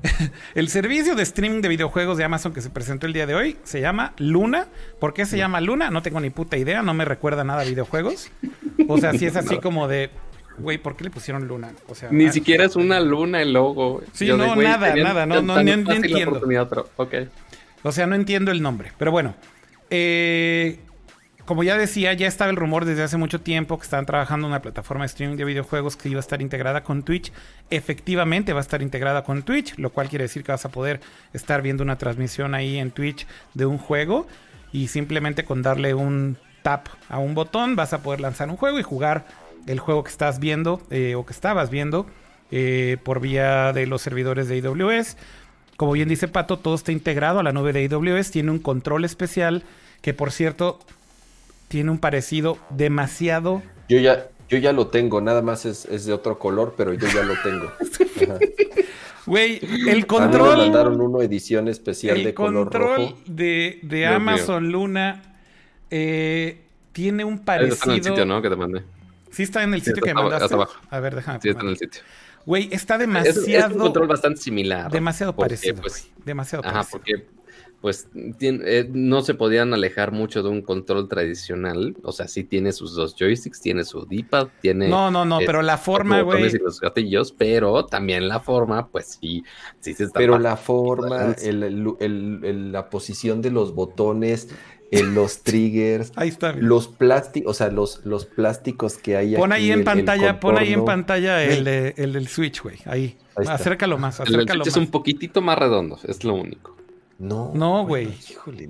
el 0.55 0.69
servicio 0.69 1.15
de 1.15 1.23
streaming 1.23 1.61
de 1.61 1.67
videojuegos 1.67 2.17
de 2.17 2.23
Amazon 2.23 2.53
que 2.53 2.61
se 2.61 2.69
presentó 2.69 3.05
el 3.05 3.13
día 3.13 3.27
de 3.27 3.35
hoy 3.35 3.57
se 3.63 3.81
llama 3.81 4.13
Luna. 4.17 4.67
¿Por 4.99 5.13
qué 5.13 5.25
se 5.25 5.37
llama 5.37 5.59
Luna? 5.61 5.91
No 5.91 6.01
tengo 6.01 6.19
ni 6.19 6.29
puta 6.29 6.57
idea, 6.57 6.81
no 6.81 6.93
me 6.93 7.05
recuerda 7.05 7.43
nada 7.43 7.61
a 7.61 7.65
videojuegos. 7.65 8.31
O 8.87 8.97
sea, 8.97 9.13
si 9.13 9.25
es 9.25 9.35
así 9.35 9.57
como 9.61 9.87
de, 9.87 10.09
güey, 10.57 10.77
¿por 10.77 10.95
qué 10.95 11.03
le 11.05 11.09
pusieron 11.09 11.47
luna? 11.47 11.71
O 11.87 11.95
sea, 11.95 12.09
ni 12.11 12.31
siquiera 12.31 12.65
es 12.65 12.75
una 12.75 12.99
luna 12.99 13.41
el 13.41 13.53
logo. 13.53 14.01
Sí, 14.13 14.27
no, 14.27 14.55
nada, 14.55 14.95
nada, 14.95 15.25
no, 15.25 15.41
no, 15.41 15.61
no, 15.61 15.93
entiendo. 15.93 16.41
Okay. 16.95 17.29
O 17.83 17.91
sea, 17.91 18.07
no 18.07 18.15
entiendo 18.15 18.51
el 18.51 18.61
nombre. 18.61 18.91
Pero 18.97 19.11
bueno, 19.11 19.35
eh, 19.89 20.79
como 21.45 21.63
ya 21.63 21.77
decía, 21.77 22.11
ya 22.13 22.27
estaba 22.27 22.49
el 22.49 22.57
rumor 22.57 22.85
desde 22.85 23.03
hace 23.03 23.17
mucho 23.17 23.39
tiempo 23.41 23.77
que 23.77 23.83
estaban 23.83 24.05
trabajando 24.05 24.47
en 24.47 24.53
una 24.53 24.61
plataforma 24.61 25.03
de 25.03 25.07
streaming 25.07 25.37
de 25.37 25.45
videojuegos 25.45 25.95
que 25.95 26.09
iba 26.09 26.17
a 26.17 26.21
estar 26.21 26.41
integrada 26.41 26.83
con 26.83 27.03
Twitch. 27.03 27.31
Efectivamente 27.69 28.53
va 28.53 28.59
a 28.59 28.61
estar 28.61 28.81
integrada 28.81 29.23
con 29.23 29.43
Twitch, 29.43 29.77
lo 29.77 29.91
cual 29.91 30.09
quiere 30.09 30.23
decir 30.23 30.43
que 30.43 30.51
vas 30.51 30.65
a 30.65 30.69
poder 30.69 31.01
estar 31.33 31.61
viendo 31.61 31.83
una 31.83 31.97
transmisión 31.97 32.55
ahí 32.55 32.77
en 32.77 32.89
Twitch 32.89 33.27
de 33.53 33.67
un 33.67 33.77
juego 33.77 34.27
y 34.71 34.87
simplemente 34.87 35.45
con 35.45 35.61
darle 35.61 35.93
un 35.93 36.37
tap 36.63 36.87
a 37.09 37.19
un 37.19 37.35
botón 37.35 37.75
vas 37.75 37.93
a 37.93 38.01
poder 38.01 38.21
lanzar 38.21 38.49
un 38.49 38.57
juego 38.57 38.79
y 38.79 38.83
jugar 38.83 39.27
el 39.67 39.79
juego 39.79 40.03
que 40.03 40.11
estás 40.11 40.39
viendo 40.39 40.81
eh, 40.89 41.15
o 41.15 41.25
que 41.25 41.33
estabas 41.33 41.69
viendo 41.69 42.05
eh, 42.51 42.97
por 43.03 43.19
vía 43.19 43.73
de 43.73 43.87
los 43.87 44.01
servidores 44.01 44.47
de 44.47 44.61
AWS. 44.65 45.17
Como 45.77 45.91
bien 45.91 46.07
dice 46.07 46.27
Pato, 46.27 46.57
todo 46.57 46.75
está 46.75 46.91
integrado 46.91 47.39
a 47.39 47.43
la 47.43 47.51
nube 47.51 47.73
de 47.73 47.89
AWS, 47.91 48.31
tiene 48.31 48.51
un 48.51 48.59
control 48.59 49.03
especial 49.03 49.63
que 50.01 50.13
por 50.13 50.31
cierto 50.31 50.79
tiene 51.67 51.91
un 51.91 51.97
parecido 51.97 52.57
demasiado. 52.69 53.61
Yo 53.89 53.99
ya, 53.99 54.27
yo 54.47 54.57
ya 54.57 54.71
lo 54.71 54.87
tengo, 54.87 55.19
nada 55.21 55.41
más 55.41 55.65
es, 55.65 56.05
de 56.05 56.13
otro 56.13 56.39
color, 56.39 56.75
pero 56.77 56.93
yo 56.93 57.07
ya 57.07 57.23
lo 57.23 57.33
tengo. 57.43 57.71
Güey, 59.25 59.59
el 59.87 60.05
control. 60.05 60.57
me 60.57 60.63
mandaron 60.65 61.01
una 61.01 61.23
edición 61.23 61.67
especial 61.67 62.23
de 62.23 62.35
color 62.35 62.71
rojo. 62.71 62.95
Control 62.95 63.15
de, 63.25 64.05
Amazon 64.05 64.71
Luna 64.71 65.23
eh, 65.89 66.61
tiene 66.91 67.23
un 67.23 67.39
parecido. 67.39 67.73
Está 67.73 67.89
en 67.89 67.97
el 67.97 68.03
sitio, 68.03 68.25
¿no? 68.27 68.39
Que 68.43 68.49
te 68.51 68.55
mandé. 68.55 68.83
Sí 69.35 69.43
está 69.43 69.63
en 69.63 69.73
el 69.73 69.81
sitio 69.81 70.01
que 70.01 70.13
me 70.13 70.23
mandaste. 70.23 70.55
A 70.89 70.99
ver, 71.01 71.15
déjame. 71.15 71.39
Sí 71.41 71.49
está 71.49 71.61
en 71.61 71.69
el 71.69 71.77
sitio. 71.77 72.01
Güey, 72.45 72.69
está 72.71 72.97
demasiado. 72.97 73.41
Es, 73.41 73.71
un 73.73 73.79
control 73.79 74.07
bastante 74.07 74.39
similar. 74.39 74.89
Demasiado 74.89 75.35
parecido. 75.35 75.81
Pues, 75.81 76.09
demasiado 76.23 76.63
ajá, 76.65 76.85
porque 76.89 77.27
pues 77.81 78.07
eh, 78.39 78.89
no 78.93 79.21
se 79.21 79.35
podían 79.35 79.73
alejar 79.73 80.11
mucho 80.11 80.41
de 80.41 80.49
un 80.49 80.61
control 80.61 81.07
tradicional. 81.07 81.95
O 82.03 82.11
sea, 82.11 82.27
sí 82.27 82.43
tiene 82.43 82.71
sus 82.71 82.95
dos 82.95 83.15
joysticks, 83.15 83.61
tiene 83.61 83.83
su 83.83 84.05
D-pad, 84.05 84.47
tiene. 84.61 84.87
No, 84.87 85.11
no, 85.11 85.25
no, 85.25 85.39
pero 85.45 85.61
la 85.61 85.77
forma, 85.77 86.21
güey. 86.21 86.49
los 86.57 86.79
gatillos, 86.79 87.31
pero 87.31 87.85
también 87.85 88.27
la 88.27 88.39
forma, 88.39 88.87
pues 88.87 89.19
sí, 89.21 89.43
sí 89.81 89.93
se 89.93 90.05
está. 90.05 90.17
Pero 90.19 90.39
la 90.39 90.55
forma, 90.55 91.35
la 91.43 92.89
posición 92.89 93.41
de 93.41 93.51
los 93.51 93.75
botones, 93.75 94.49
los 95.03 95.39
triggers, 95.43 96.11
ahí 96.15 96.29
está, 96.29 96.53
los 96.53 96.87
plásticos, 96.87 97.51
o 97.51 97.53
sea, 97.53 97.69
los, 97.69 98.05
los 98.05 98.25
plásticos 98.25 98.97
que 98.97 99.17
hay. 99.17 99.35
Pon 99.35 99.51
ahí 99.51 99.71
en 99.71 99.83
pantalla, 99.83 100.39
pon 100.39 100.57
ahí 100.57 100.73
en 100.73 100.85
pantalla 100.85 101.43
el, 101.43 101.67
el 101.67 102.13
del 102.13 102.27
Switch, 102.27 102.61
güey. 102.61 102.77
Ahí. 102.85 103.17
acércalo 103.47 103.97
más, 103.97 104.19
acércalo 104.19 104.43
el, 104.43 104.49
Switch 104.63 104.67
es 104.67 104.77
un 104.77 104.87
poquitito 104.87 105.41
más 105.41 105.57
redondo, 105.57 105.99
es 106.07 106.23
lo 106.23 106.35
único. 106.35 106.75
No, 107.17 107.51
no, 107.53 107.85
güey. 107.85 108.13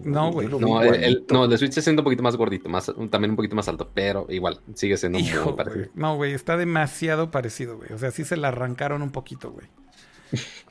no, 0.04 0.32
güey. 0.32 0.48
No, 0.48 0.84
el, 0.84 1.26
no, 1.32 1.46
el 1.46 1.58
Switch 1.58 1.78
es 1.78 1.84
siendo 1.84 2.02
un 2.02 2.04
poquito 2.04 2.22
más 2.22 2.36
gordito, 2.36 2.70
más, 2.70 2.92
también 3.10 3.32
un 3.32 3.36
poquito 3.36 3.56
más 3.56 3.68
alto, 3.68 3.90
pero 3.94 4.28
igual, 4.30 4.60
sigue 4.76 4.98
siendo 4.98 5.18
muy 5.18 5.54
parecido. 5.54 5.88
No, 5.96 6.16
güey, 6.16 6.34
está 6.34 6.56
demasiado 6.56 7.32
parecido, 7.32 7.78
güey. 7.78 7.92
O 7.92 7.98
sea, 7.98 8.12
sí 8.12 8.24
se 8.24 8.38
la 8.38 8.50
arrancaron 8.50 9.02
un 9.02 9.12
poquito, 9.12 9.52
güey. 9.52 9.68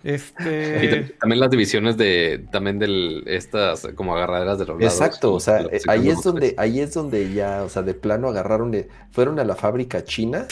Este... 0.03 1.15
también 1.21 1.41
las 1.41 1.51
divisiones 1.51 1.97
de 1.97 2.45
también 2.53 2.79
de 2.79 3.23
estas 3.27 3.89
como 3.95 4.15
agarraderas 4.17 4.59
de 4.59 4.67
los 4.67 4.79
lados. 4.79 4.93
Exacto, 4.95 5.33
o 5.33 5.41
sea, 5.41 5.67
ahí 5.89 6.09
es 6.09 6.23
donde 6.23 6.55
ahí 6.59 6.81
es 6.81 6.95
donde 6.95 7.33
ya, 7.33 7.63
o 7.63 7.69
sea, 7.69 7.83
de 7.83 7.95
plano 7.95 8.29
agarraron, 8.29 8.75
fueron 9.13 9.39
a 9.39 9.45
la 9.45 9.57
fábrica 9.57 10.05
china, 10.05 10.47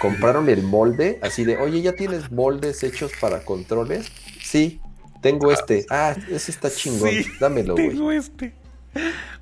compraron 0.00 0.48
el 0.48 0.62
molde, 0.62 1.18
así 1.22 1.44
de, 1.44 1.56
"Oye, 1.58 1.82
¿ya 1.82 1.92
tienes 1.92 2.30
moldes 2.32 2.82
hechos 2.82 3.12
para 3.20 3.40
controles?" 3.40 4.10
Sí, 4.42 4.80
tengo 5.20 5.52
este. 5.52 5.86
Ah, 5.90 6.14
ese 6.30 6.50
está 6.50 6.70
chingón. 6.70 7.10
Dámelo, 7.40 7.74
güey. 7.74 7.90
Tengo 7.90 8.12
este. 8.12 8.54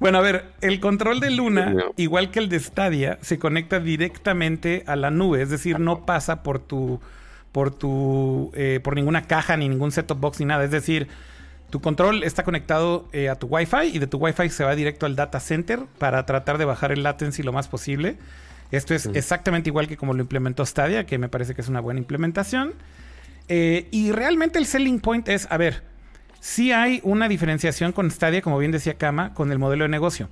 Bueno, 0.00 0.18
a 0.18 0.20
ver, 0.20 0.52
el 0.60 0.80
control 0.80 1.20
de 1.20 1.30
Luna, 1.30 1.76
igual 1.96 2.30
que 2.30 2.40
el 2.40 2.48
de 2.48 2.58
Stadia, 2.60 3.18
se 3.22 3.38
conecta 3.38 3.80
directamente 3.80 4.82
a 4.86 4.96
la 4.96 5.10
nube, 5.10 5.42
es 5.42 5.50
decir, 5.50 5.78
no 5.78 6.04
pasa 6.04 6.42
por 6.42 6.58
tu, 6.58 7.00
por 7.54 7.72
tu, 7.72 8.50
eh, 8.54 8.80
por 8.82 8.96
ninguna 8.96 9.22
caja 9.22 9.56
ni 9.56 9.68
ningún 9.68 9.92
set-top 9.92 10.18
box 10.18 10.40
ni 10.40 10.46
nada. 10.46 10.64
Es 10.64 10.72
decir, 10.72 11.06
tu 11.70 11.80
control 11.80 12.24
está 12.24 12.42
conectado 12.42 13.08
eh, 13.12 13.28
a 13.28 13.36
tu 13.36 13.46
Wi-Fi 13.46 13.92
y 13.94 14.00
de 14.00 14.08
tu 14.08 14.18
Wi-Fi 14.18 14.48
se 14.48 14.64
va 14.64 14.74
directo 14.74 15.06
al 15.06 15.14
data 15.14 15.38
center 15.38 15.84
para 15.98 16.26
tratar 16.26 16.58
de 16.58 16.64
bajar 16.64 16.90
el 16.90 17.04
latency 17.04 17.44
lo 17.44 17.52
más 17.52 17.68
posible. 17.68 18.16
Esto 18.72 18.92
es 18.92 19.06
exactamente 19.06 19.70
igual 19.70 19.86
que 19.86 19.96
como 19.96 20.14
lo 20.14 20.22
implementó 20.22 20.66
Stadia, 20.66 21.06
que 21.06 21.16
me 21.16 21.28
parece 21.28 21.54
que 21.54 21.60
es 21.60 21.68
una 21.68 21.78
buena 21.78 22.00
implementación. 22.00 22.74
Eh, 23.46 23.86
y 23.92 24.10
realmente 24.10 24.58
el 24.58 24.66
selling 24.66 24.98
point 24.98 25.28
es, 25.28 25.46
a 25.48 25.56
ver, 25.56 25.84
si 26.40 26.72
hay 26.72 27.00
una 27.04 27.28
diferenciación 27.28 27.92
con 27.92 28.10
Stadia, 28.10 28.42
como 28.42 28.58
bien 28.58 28.72
decía 28.72 28.94
Kama, 28.94 29.32
con 29.32 29.52
el 29.52 29.60
modelo 29.60 29.84
de 29.84 29.90
negocio. 29.90 30.28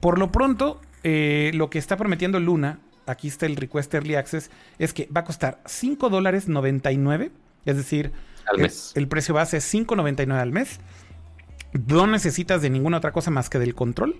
Por 0.00 0.18
lo 0.18 0.30
pronto, 0.30 0.82
lo 1.02 1.70
que 1.70 1.78
está 1.78 1.96
prometiendo 1.96 2.38
Luna, 2.38 2.80
aquí 3.06 3.28
está 3.28 3.46
el 3.46 3.56
Request 3.56 3.94
Early 3.94 4.14
Access, 4.14 4.50
es 4.78 4.92
que 4.92 5.08
va 5.14 5.22
a 5.22 5.24
costar 5.24 5.60
5 5.66 6.08
dólares 6.10 6.48
99, 6.48 7.30
es 7.64 7.76
decir, 7.76 8.12
al 8.50 8.58
mes. 8.58 8.92
El, 8.94 9.08
precio 9.08 9.34
base 9.34 9.56
es 9.56 9.74
5.99 9.74 10.32
al 10.38 10.52
mes. 10.52 10.80
No 11.88 12.06
necesitas 12.06 12.62
de 12.62 12.70
ninguna 12.70 12.98
otra 12.98 13.12
cosa 13.12 13.30
más 13.30 13.50
que 13.50 13.58
del 13.58 13.74
control. 13.74 14.18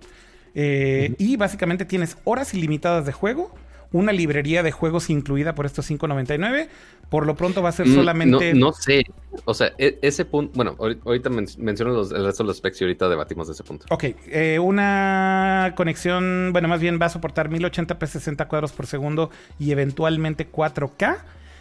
Eh, 0.55 1.15
y 1.19 1.37
básicamente 1.37 1.85
tienes 1.85 2.17
horas 2.25 2.55
ilimitadas 2.55 3.07
de 3.07 3.13
juego 3.13 3.55
una 3.93 4.13
librería 4.13 4.63
de 4.63 4.73
juegos 4.73 5.11
incluida 5.11 5.55
por 5.55 5.67
estos 5.67 5.91
5.99. 5.91 6.69
Por 7.09 7.27
lo 7.27 7.37
pronto 7.37 7.63
va 7.63 7.69
a 7.69 7.73
ser 7.73 7.87
mm, 7.87 7.95
solamente. 7.95 8.55
No, 8.55 8.73
sé. 8.73 9.05
O 9.45 9.55
sea, 9.55 9.73
e, 9.79 9.99
ese 10.03 10.25
punto. 10.25 10.53
Bueno, 10.57 10.77
ahorita 10.79 11.31
menciono 11.31 11.93
los, 11.93 12.11
el 12.11 12.25
resto 12.25 12.43
de 12.43 12.49
los 12.49 12.57
specs 12.57 12.81
y 12.81 12.85
ahorita 12.85 13.09
debatimos 13.09 13.47
de 13.47 13.53
ese 13.53 13.63
punto. 13.63 13.87
Ok. 13.91 14.05
Eh, 14.27 14.59
una 14.59 15.73
conexión. 15.77 16.51
Bueno, 16.53 16.69
más 16.69 16.81
bien 16.81 16.99
va 17.01 17.07
a 17.07 17.11
soportar 17.11 17.49
1080p 17.49 18.07
60 18.07 18.49
cuadros 18.49 18.73
por 18.73 18.87
segundo 18.87 19.31
y 19.59 19.71
eventualmente 19.71 20.51
4K. 20.51 21.19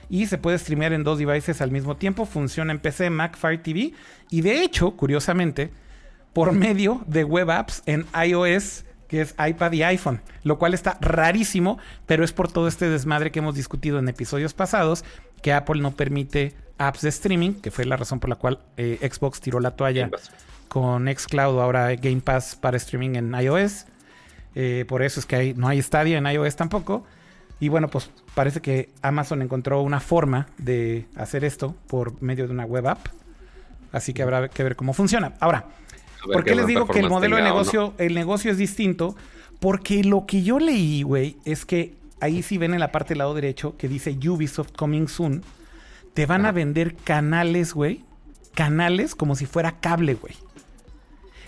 Y 0.10 0.28
se 0.28 0.38
puede 0.38 0.58
streamear 0.58 0.94
en 0.94 1.04
dos 1.04 1.20
devices 1.20 1.62
al 1.62 1.72
mismo 1.72 1.96
tiempo. 1.98 2.26
Funciona 2.26 2.72
en 2.72 2.80
PC, 2.80 3.10
Mac, 3.10 3.38
Fire 3.38 3.62
TV. 3.62 3.94
Y 4.30 4.42
de 4.42 4.64
hecho, 4.64 4.92
curiosamente, 4.92 5.72
por 6.34 6.52
medio 6.52 7.02
de 7.08 7.24
web 7.24 7.50
apps 7.50 7.82
en 7.86 8.06
iOS 8.28 8.84
que 9.08 9.22
es 9.22 9.36
iPad 9.38 9.72
y 9.74 9.84
iPhone, 9.84 10.22
lo 10.44 10.58
cual 10.58 10.74
está 10.74 10.98
rarísimo, 11.02 11.78
pero 12.06 12.24
es 12.24 12.34
por 12.34 12.52
todo 12.52 12.68
este 12.68 12.90
desmadre 12.90 13.32
que 13.32 13.40
hemos 13.40 13.56
discutido 13.56 14.00
en 14.00 14.08
episodios 14.08 14.54
pasados, 14.54 15.04
que 15.42 15.54
Apple 15.54 15.82
no 15.82 15.92
permite 15.92 16.54
apps 16.78 17.02
de 17.02 17.10
streaming, 17.10 17.54
que 17.54 17.72
fue 17.72 17.86
la 17.86 17.98
razón 17.98 18.20
por 18.20 18.30
la 18.30 18.36
cual 18.36 18.60
eh, 18.78 18.98
Xbox 19.02 19.40
tiró 19.40 19.60
la 19.60 19.72
toalla 19.72 20.10
con 20.68 21.08
Xcloud, 21.08 21.60
ahora 21.60 21.96
Game 21.96 22.22
Pass 22.22 22.56
para 22.56 22.78
streaming 22.78 23.16
en 23.16 23.34
iOS. 23.34 23.86
Eh, 24.56 24.86
por 24.88 25.04
eso 25.04 25.20
es 25.20 25.26
que 25.26 25.54
no 25.54 25.68
hay 25.68 25.82
Stadia 25.82 26.18
en 26.18 26.26
iOS 26.26 26.56
tampoco. 26.56 27.06
Y 27.60 27.70
bueno, 27.70 27.88
pues 27.88 28.10
parece 28.34 28.62
que 28.62 28.90
Amazon 29.02 29.42
encontró 29.42 29.82
una 29.82 30.00
forma 30.00 30.48
de 30.58 31.08
hacer 31.16 31.46
esto 31.46 31.76
por 31.88 32.22
medio 32.22 32.48
de 32.48 32.54
una 32.54 32.66
web 32.66 32.88
app. 32.88 33.08
Así 33.92 34.14
que 34.14 34.24
habrá 34.24 34.50
que 34.50 34.64
ver 34.64 34.76
cómo 34.76 34.94
funciona. 34.94 35.34
Ahora, 35.40 35.68
¿Por 36.32 36.44
qué 36.44 36.56
les 36.56 36.68
digo 36.68 36.88
que 36.88 37.00
el 37.00 37.10
modelo 37.10 37.36
de 37.36 37.44
negocio, 37.44 37.94
el 37.98 38.14
negocio 38.14 38.52
es 38.52 38.58
distinto? 38.58 39.16
Porque 39.60 40.04
lo 40.04 40.26
que 40.26 40.44
yo 40.44 40.60
leí, 40.60 41.04
güey, 41.04 41.38
es 41.46 41.66
que 41.66 41.96
ahí 42.20 42.44
sí 42.44 42.58
ven 42.58 42.74
en 42.74 42.80
la 42.80 42.92
parte 42.92 43.10
del 43.10 43.20
lado 43.20 43.34
derecho 43.34 43.78
que 43.78 43.88
dice 43.88 44.18
Ubisoft 44.28 44.72
Coming 44.76 45.08
Soon. 45.08 45.44
Te 46.14 46.26
van 46.26 46.46
a 46.46 46.52
vender 46.52 46.96
canales, 46.96 47.74
güey. 47.74 48.04
Canales 48.54 49.16
como 49.16 49.36
si 49.36 49.46
fuera 49.46 49.80
cable, 49.80 50.16
güey. 50.16 50.36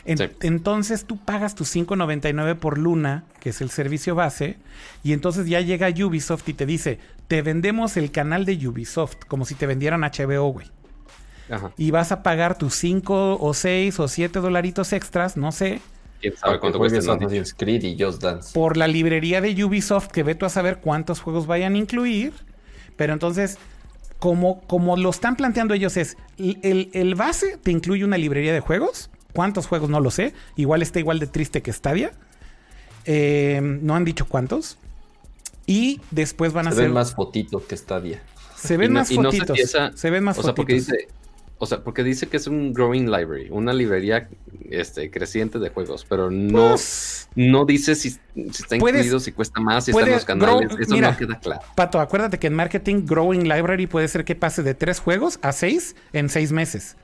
Entonces 0.06 1.04
tú 1.04 1.18
pagas 1.18 1.54
tus 1.54 1.76
5.99 1.76 2.56
por 2.56 2.78
Luna, 2.78 3.26
que 3.42 3.50
es 3.50 3.60
el 3.60 3.70
servicio 3.70 4.16
base, 4.16 4.56
y 5.04 5.12
entonces 5.12 5.48
ya 5.48 5.60
llega 5.60 5.90
Ubisoft 5.90 6.48
y 6.48 6.54
te 6.54 6.66
dice, 6.66 6.98
te 7.28 7.42
vendemos 7.42 7.98
el 7.98 8.10
canal 8.12 8.46
de 8.46 8.68
Ubisoft, 8.70 9.18
como 9.28 9.44
si 9.44 9.56
te 9.56 9.68
vendieran 9.68 10.02
HBO, 10.02 10.54
güey 10.54 10.68
y 11.78 11.92
vas 11.92 12.12
a 12.12 12.24
pagar 12.24 12.58
tus 12.58 12.76
5 12.76 13.38
o 13.40 13.54
6 13.54 14.00
o 14.00 14.08
7 14.08 14.40
dolaritos 14.40 14.94
extras, 14.94 15.38
no 15.38 15.52
sé. 15.52 15.82
¿Quién 16.22 16.36
sabe 16.36 16.60
cuánto 16.60 16.80
cuesta 16.80 17.00
Assassin's 17.00 17.54
Creed 17.54 17.84
y 17.84 18.02
Just 18.02 18.22
Dance? 18.22 18.54
Por 18.54 18.76
la 18.76 18.88
librería 18.88 19.40
de 19.40 19.64
Ubisoft, 19.64 20.08
que 20.08 20.24
ve 20.24 20.36
tú 20.36 20.46
a 20.46 20.50
saber 20.50 20.80
cuántos 20.80 21.22
juegos 21.22 21.46
vayan 21.46 21.76
a 21.76 21.78
incluir. 21.78 22.34
Pero 22.96 23.14
entonces, 23.14 23.60
como, 24.20 24.62
como 24.62 24.98
lo 24.98 25.10
están 25.10 25.36
planteando 25.36 25.74
ellos, 25.74 25.96
es 25.98 26.18
el, 26.38 27.16
base 27.16 27.58
te 27.58 27.72
incluye 27.72 28.04
una 28.04 28.18
librería 28.18 28.54
de 28.54 28.60
juegos. 28.60 29.10
¿Cuántos 29.34 29.68
juegos? 29.68 29.90
No 29.90 30.00
lo 30.00 30.10
sé. 30.10 30.34
Igual 30.56 30.82
está 30.82 31.00
igual 31.00 31.20
de 31.20 31.28
triste 31.28 31.62
que 31.62 31.72
Stadia. 31.72 32.12
Eh, 33.06 33.60
no 33.62 33.96
han 33.96 34.04
dicho 34.04 34.26
cuántos. 34.26 34.80
Y 35.68 36.02
después 36.10 36.54
van 36.54 36.68
a 36.68 36.72
ser. 36.72 36.78
Se 36.78 36.84
ven 36.84 36.94
más 36.94 37.14
fotitos 37.14 37.64
que 37.64 37.78
Stadia. 37.78 38.24
Se 38.56 38.78
ven 38.78 38.94
más 38.94 39.14
fotitos. 39.14 39.60
se 39.94 40.10
ven 40.10 40.24
más 40.24 40.40
o 40.40 40.42
fotitos. 40.42 40.56
porque 40.56 40.74
dice, 40.74 41.08
o 41.60 41.66
sea, 41.66 41.80
porque 41.80 42.04
dice 42.04 42.28
que 42.28 42.38
es 42.38 42.48
un 42.48 42.74
growing 42.74 43.06
library, 43.06 43.48
una 43.50 43.74
librería 43.74 44.30
este, 44.70 45.10
creciente 45.10 45.60
de 45.60 45.70
juegos, 45.70 46.06
pero 46.08 46.30
no, 46.30 46.70
pues, 46.70 47.30
no 47.36 47.66
dice 47.66 47.96
si, 47.96 48.16
está 48.36 48.76
incluido, 48.76 49.20
si 49.20 49.32
cuesta 49.32 49.60
más, 49.60 49.86
si 49.86 49.92
están 49.92 50.12
los 50.12 50.26
canales. 50.26 50.72
Eso 50.80 50.96
no 50.96 51.18
queda 51.18 51.40
claro. 51.40 51.62
Pato, 51.76 52.00
acuérdate 52.00 52.38
que 52.38 52.48
en 52.48 52.54
marketing, 52.54 53.06
growing 53.06 53.48
library 53.48 53.88
puede 53.88 54.08
ser 54.08 54.24
que 54.24 54.36
pase 54.36 54.62
de 54.62 54.76
tres 54.76 55.00
juegos 55.00 55.40
a 55.42 55.52
seis 55.52 55.96
en 56.14 56.30
seis 56.30 56.52
meses. 56.52 56.96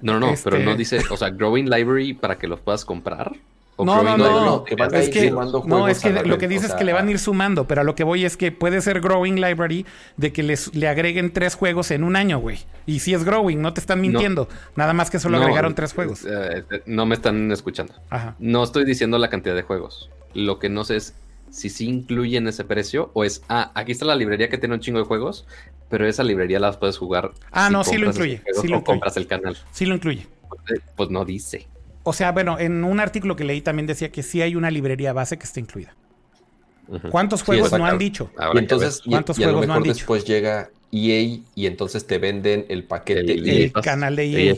No, 0.00 0.18
no, 0.18 0.34
pero 0.44 0.58
no 0.58 0.72
este 0.72 0.78
dice, 0.78 1.00
o 1.10 1.16
sea, 1.16 1.30
growing 1.30 1.68
library 1.68 2.14
para 2.14 2.38
que 2.38 2.46
los 2.46 2.60
puedas 2.60 2.84
comprar. 2.84 3.32
No, 3.78 4.02
no, 4.02 4.16
no, 4.16 4.64
es 4.92 5.08
que, 5.08 5.30
no, 5.30 5.88
es 5.88 6.00
que 6.00 6.12
lo 6.24 6.38
que 6.38 6.48
dice 6.48 6.66
es 6.66 6.74
que 6.74 6.84
le 6.84 6.92
van 6.92 7.06
a 7.06 7.10
ir 7.10 7.18
sumando, 7.18 7.66
pero 7.66 7.82
a 7.82 7.84
lo 7.84 7.94
que 7.94 8.02
voy 8.02 8.24
es 8.24 8.36
que 8.36 8.50
puede 8.50 8.80
ser 8.80 9.00
Growing 9.00 9.40
Library 9.40 9.86
de 10.16 10.32
que 10.32 10.42
les, 10.42 10.74
le 10.74 10.88
agreguen 10.88 11.32
tres 11.32 11.54
juegos 11.54 11.90
en 11.92 12.02
un 12.02 12.16
año, 12.16 12.38
güey. 12.38 12.58
Y 12.86 13.00
si 13.00 13.14
es 13.14 13.24
Growing, 13.24 13.60
no 13.60 13.72
te 13.74 13.80
están 13.80 14.00
mintiendo. 14.00 14.48
Nada 14.74 14.92
más 14.94 15.10
que 15.10 15.18
solo 15.18 15.38
agregaron 15.38 15.74
tres 15.74 15.92
juegos. 15.92 16.24
Eh, 16.24 16.64
eh, 16.70 16.82
no 16.86 17.06
me 17.06 17.14
están 17.14 17.52
escuchando. 17.52 17.94
Ajá. 18.10 18.34
No 18.38 18.64
estoy 18.64 18.84
diciendo 18.84 19.18
la 19.18 19.30
cantidad 19.30 19.54
de 19.54 19.62
juegos. 19.62 20.10
Lo 20.34 20.58
que 20.58 20.68
no 20.68 20.84
sé 20.84 20.96
es 20.96 21.14
si 21.50 21.70
sí 21.70 21.86
incluyen 21.86 22.46
ese 22.48 22.64
precio 22.64 23.10
o 23.14 23.24
es, 23.24 23.42
ah, 23.48 23.72
aquí 23.74 23.92
está 23.92 24.04
la 24.04 24.14
librería 24.14 24.48
que 24.48 24.58
tiene 24.58 24.74
un 24.74 24.80
chingo 24.80 24.98
de 24.98 25.04
juegos, 25.04 25.46
pero 25.88 26.06
esa 26.06 26.22
librería 26.22 26.60
las 26.60 26.76
puedes 26.76 26.98
jugar. 26.98 27.32
Ah, 27.50 27.70
no, 27.70 27.84
sí 27.84 27.96
lo 27.96 28.08
incluye. 28.08 28.42
Sí 28.60 28.68
lo 28.68 28.84
compras 28.84 29.16
el 29.16 29.26
canal. 29.26 29.56
Sí 29.72 29.86
lo 29.86 29.94
incluye. 29.94 30.26
Pues 30.96 31.10
no 31.10 31.24
dice. 31.24 31.66
O 32.08 32.14
sea, 32.14 32.32
bueno, 32.32 32.58
en 32.58 32.84
un 32.84 33.00
artículo 33.00 33.36
que 33.36 33.44
leí 33.44 33.60
también 33.60 33.86
decía 33.86 34.10
que 34.10 34.22
sí 34.22 34.40
hay 34.40 34.56
una 34.56 34.70
librería 34.70 35.12
base 35.12 35.36
que 35.36 35.44
está 35.44 35.60
incluida. 35.60 35.94
¿Cuántos 37.10 37.42
juegos 37.42 37.70
no 37.70 37.84
han 37.84 37.98
dicho? 37.98 38.30
Y 38.54 38.58
entonces, 38.58 39.02
¿cuántos 39.06 39.36
juegos 39.36 39.66
no 39.66 39.74
han 39.74 39.82
dicho? 39.82 39.94
Después 39.94 40.24
llega 40.24 40.70
EA 40.90 41.38
y 41.54 41.66
entonces 41.66 42.06
te 42.06 42.16
venden 42.16 42.64
el 42.70 42.84
paquete. 42.84 43.20
El, 43.20 43.46
el 43.46 43.72
canal 43.72 44.16
de 44.16 44.48
EA. 44.48 44.56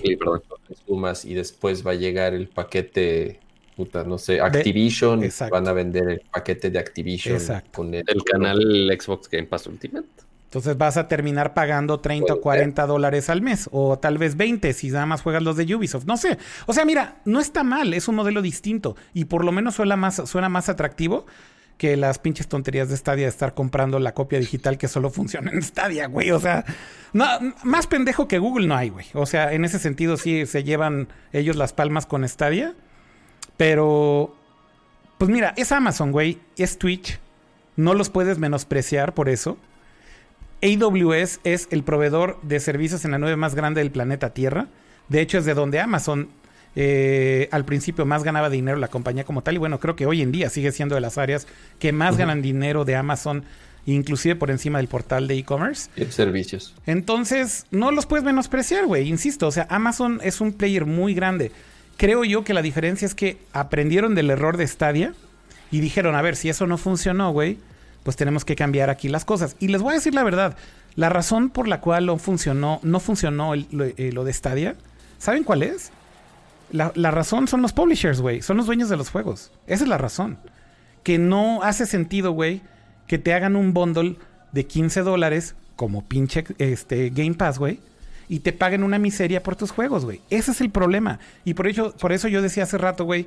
Sumas 0.87 1.25
y 1.25 1.35
después 1.35 1.85
va 1.85 1.91
a 1.91 1.95
llegar 1.95 2.35
el 2.35 2.47
paquete, 2.47 3.41
puta, 3.75 4.05
no 4.05 4.17
sé, 4.17 4.41
Activision. 4.41 5.29
van 5.51 5.67
a 5.67 5.73
vender 5.73 6.09
el 6.09 6.20
paquete 6.20 6.70
de 6.70 6.79
Activision 6.79 7.41
con 7.73 7.93
el, 7.93 8.05
canal 8.31 8.97
Xbox 8.97 9.29
Game 9.29 9.49
Pass 9.49 9.67
Ultimate. 9.67 10.07
Entonces 10.51 10.77
vas 10.77 10.97
a 10.97 11.07
terminar 11.07 11.55
pagando 11.55 12.01
30 12.01 12.35
o 12.35 12.41
40 12.41 12.85
dólares 12.89 13.31
al 13.31 13.41
mes, 13.41 13.69
o 13.70 14.01
tal 14.01 14.19
vez 14.19 14.37
20 14.37 14.73
si 14.73 14.91
nada 14.91 15.07
más 15.07 15.23
juegas 15.23 15.45
los 15.45 15.57
de 15.57 15.73
Ubisoft. 15.73 16.07
No 16.07 16.17
sé. 16.17 16.39
O 16.67 16.73
sea, 16.73 16.85
mira, 16.85 17.19
no 17.25 17.39
está 17.39 17.62
mal, 17.62 17.95
es 17.95 18.09
un 18.09 18.17
modelo 18.17 18.43
distinto 18.43 18.97
y 19.15 19.27
por 19.27 19.45
lo 19.45 19.53
menos 19.53 19.77
suena 19.77 19.95
más, 19.95 20.29
suena 20.29 20.49
más 20.49 20.69
atractivo 20.69 21.25
que 21.79 21.97
las 21.97 22.19
pinches 22.19 22.49
tonterías 22.49 22.89
de 22.89 22.97
Stadia 22.97 23.27
de 23.27 23.31
estar 23.31 23.55
comprando 23.55 24.01
la 24.01 24.12
copia 24.12 24.41
digital 24.41 24.77
que 24.77 24.89
solo 24.89 25.11
funciona 25.11 25.53
en 25.53 25.62
Stadia, 25.62 26.09
güey. 26.09 26.33
O 26.33 26.41
sea, 26.41 26.65
no, 27.12 27.27
más 27.62 27.87
pendejo 27.87 28.27
que 28.27 28.41
Google 28.41 28.67
no 28.67 28.75
hay, 28.75 28.89
güey. 28.89 29.07
O 29.15 29.27
sea, 29.27 29.53
en 29.53 29.65
ese 29.65 29.79
sentido 29.79 30.17
sí 30.17 30.47
se 30.47 30.65
llevan 30.65 31.07
ellos 31.33 31.55
las 31.55 31.73
palmas 31.73 32.07
con 32.07 32.29
Stadia. 32.29 32.75
Pero, 33.57 34.35
pues 35.17 35.31
mira, 35.31 35.55
es 35.57 35.70
Amazon, 35.70 36.11
güey. 36.11 36.41
Es 36.57 36.77
Twitch. 36.77 37.20
No 37.77 37.95
los 37.95 38.11
puedes 38.11 38.39
menospreciar 38.39 39.15
por 39.15 39.29
eso. 39.29 39.57
AWS 40.63 41.41
es 41.45 41.69
el 41.71 41.83
proveedor 41.83 42.39
de 42.43 42.61
servicios 42.61 43.05
en 43.05 43.13
la 43.13 43.19
nube 43.19 43.37
más 43.37 43.55
grande 43.55 43.81
del 43.81 43.91
planeta 43.91 44.31
Tierra. 44.35 44.69
De 45.09 45.21
hecho, 45.21 45.39
es 45.39 45.45
de 45.45 45.55
donde 45.55 45.81
Amazon 45.81 46.29
eh, 46.77 47.49
al 47.51 47.65
principio 47.65 48.07
más 48.07 48.23
ganaba 48.23 48.51
dinero 48.51 48.77
la 48.77 48.89
compañía 48.89 49.25
como 49.25 49.43
tal. 49.43 49.55
Y 49.55 49.59
bueno, 49.59 49.81
creo 49.81 49.97
que 49.97 50.07
hoy 50.07 50.23
en 50.23 50.33
día 50.33 50.51
sigue 50.51 50.71
siendo 50.73 50.95
de 50.95 51.01
las 51.01 51.19
áreas 51.19 51.47
que 51.79 51.93
más 51.93 52.17
ganan 52.17 52.43
dinero 52.43 52.85
de 52.85 52.95
Amazon, 52.95 53.45
inclusive 53.87 54.37
por 54.37 54.51
encima 54.51 54.79
del 54.79 54.89
portal 54.89 55.27
de 55.27 55.37
e-commerce. 55.37 55.91
Servicios. 56.11 56.75
Entonces, 56.87 57.67
no 57.71 57.91
los 57.91 58.07
puedes 58.07 58.25
menospreciar, 58.25 58.87
güey. 58.87 59.09
Insisto, 59.09 59.47
o 59.47 59.53
sea, 59.53 59.67
Amazon 59.71 60.21
es 60.23 60.41
un 60.41 60.53
player 60.53 60.85
muy 60.85 61.15
grande. 61.15 61.53
Creo 61.97 62.25
yo 62.25 62.45
que 62.45 62.55
la 62.55 62.63
diferencia 62.63 63.07
es 63.07 63.15
que 63.15 63.39
aprendieron 63.53 64.15
del 64.15 64.31
error 64.31 64.57
de 64.57 64.67
Stadia 64.67 65.15
y 65.71 65.81
dijeron, 65.81 66.15
a 66.15 66.23
ver, 66.23 66.37
si 66.37 66.49
eso 66.49 66.67
no 66.67 66.79
funcionó, 66.79 67.33
güey 67.33 67.59
pues 68.03 68.17
tenemos 68.17 68.45
que 68.45 68.57
cambiar 68.57 68.91
aquí 68.91 69.09
las 69.09 69.25
cosas. 69.25 69.57
Y 69.61 69.69
les 69.69 69.83
voy 69.83 69.93
a 69.93 69.95
decir 69.95 70.15
la 70.15 70.23
verdad, 70.23 70.57
la 70.97 71.09
razón 71.09 71.51
por 71.51 71.69
la 71.69 71.81
cual 71.81 72.07
no 72.07 72.19
funcionó, 72.19 72.81
no 72.83 73.01
funcionó 73.01 73.55
eh, 73.55 74.11
lo, 74.12 74.25
de 74.25 74.33
Stadia, 74.33 74.77
¿saben 75.19 75.45
cuál 75.45 75.62
es? 75.62 75.93
La, 76.73 77.11
razón 77.11 77.49
son 77.49 77.62
los 77.62 77.73
publishers, 77.73 78.20
güey. 78.20 78.43
Son 78.43 78.57
los 78.57 78.67
dueños 78.67 78.89
de 78.89 78.97
los 78.97 79.11
juegos. 79.11 79.51
Esa 79.67 79.85
es 79.85 79.89
la 79.89 79.99
razón. 79.99 80.39
Que 81.03 81.19
no 81.19 81.62
hace 81.62 81.85
sentido, 81.85 82.31
güey, 82.33 82.62
que 83.09 83.19
te 83.19 83.35
hagan 83.35 83.57
un 83.57 83.73
bundle 83.75 84.17
de 84.53 84.67
15 84.67 85.01
dólares 85.03 85.57
como 85.75 86.05
pinche 86.05 86.45
este, 86.59 87.11
Game 87.11 87.35
Pass, 87.35 87.59
güey. 87.59 87.81
Y 88.29 88.41
te 88.41 88.53
paguen 88.53 88.85
una 88.85 89.01
miseria 89.01 89.43
por 89.43 89.57
tus 89.57 89.73
juegos, 89.73 90.05
güey. 90.05 90.20
Ese 90.31 90.53
es 90.53 90.61
el 90.61 90.70
problema. 90.70 91.19
Y 91.45 91.55
por, 91.55 91.67
ello, 91.67 91.93
por 91.97 92.12
eso 92.12 92.29
yo 92.29 92.41
decía 92.41 92.62
hace 92.62 92.79
rato, 92.79 93.05
güey. 93.05 93.27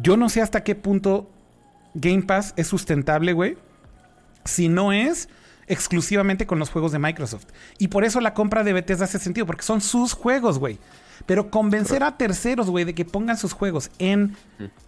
Yo 0.00 0.16
no 0.16 0.28
sé 0.28 0.40
hasta 0.40 0.62
qué 0.62 0.76
punto 0.76 1.28
Game 1.94 2.22
Pass 2.22 2.54
es 2.56 2.68
sustentable, 2.68 3.32
güey 3.32 3.56
si 4.44 4.68
no 4.68 4.92
es 4.92 5.28
exclusivamente 5.66 6.46
con 6.46 6.58
los 6.58 6.70
juegos 6.70 6.92
de 6.92 6.98
Microsoft. 6.98 7.46
Y 7.78 7.88
por 7.88 8.04
eso 8.04 8.20
la 8.20 8.34
compra 8.34 8.64
de 8.64 8.72
Bethesda 8.72 9.04
hace 9.04 9.18
sentido, 9.18 9.46
porque 9.46 9.62
son 9.62 9.80
sus 9.80 10.12
juegos, 10.12 10.58
güey. 10.58 10.78
Pero 11.26 11.50
convencer 11.50 12.02
a 12.02 12.16
terceros, 12.16 12.68
güey, 12.68 12.84
de 12.84 12.94
que 12.94 13.04
pongan 13.04 13.36
sus 13.36 13.52
juegos 13.52 13.90
en 13.98 14.36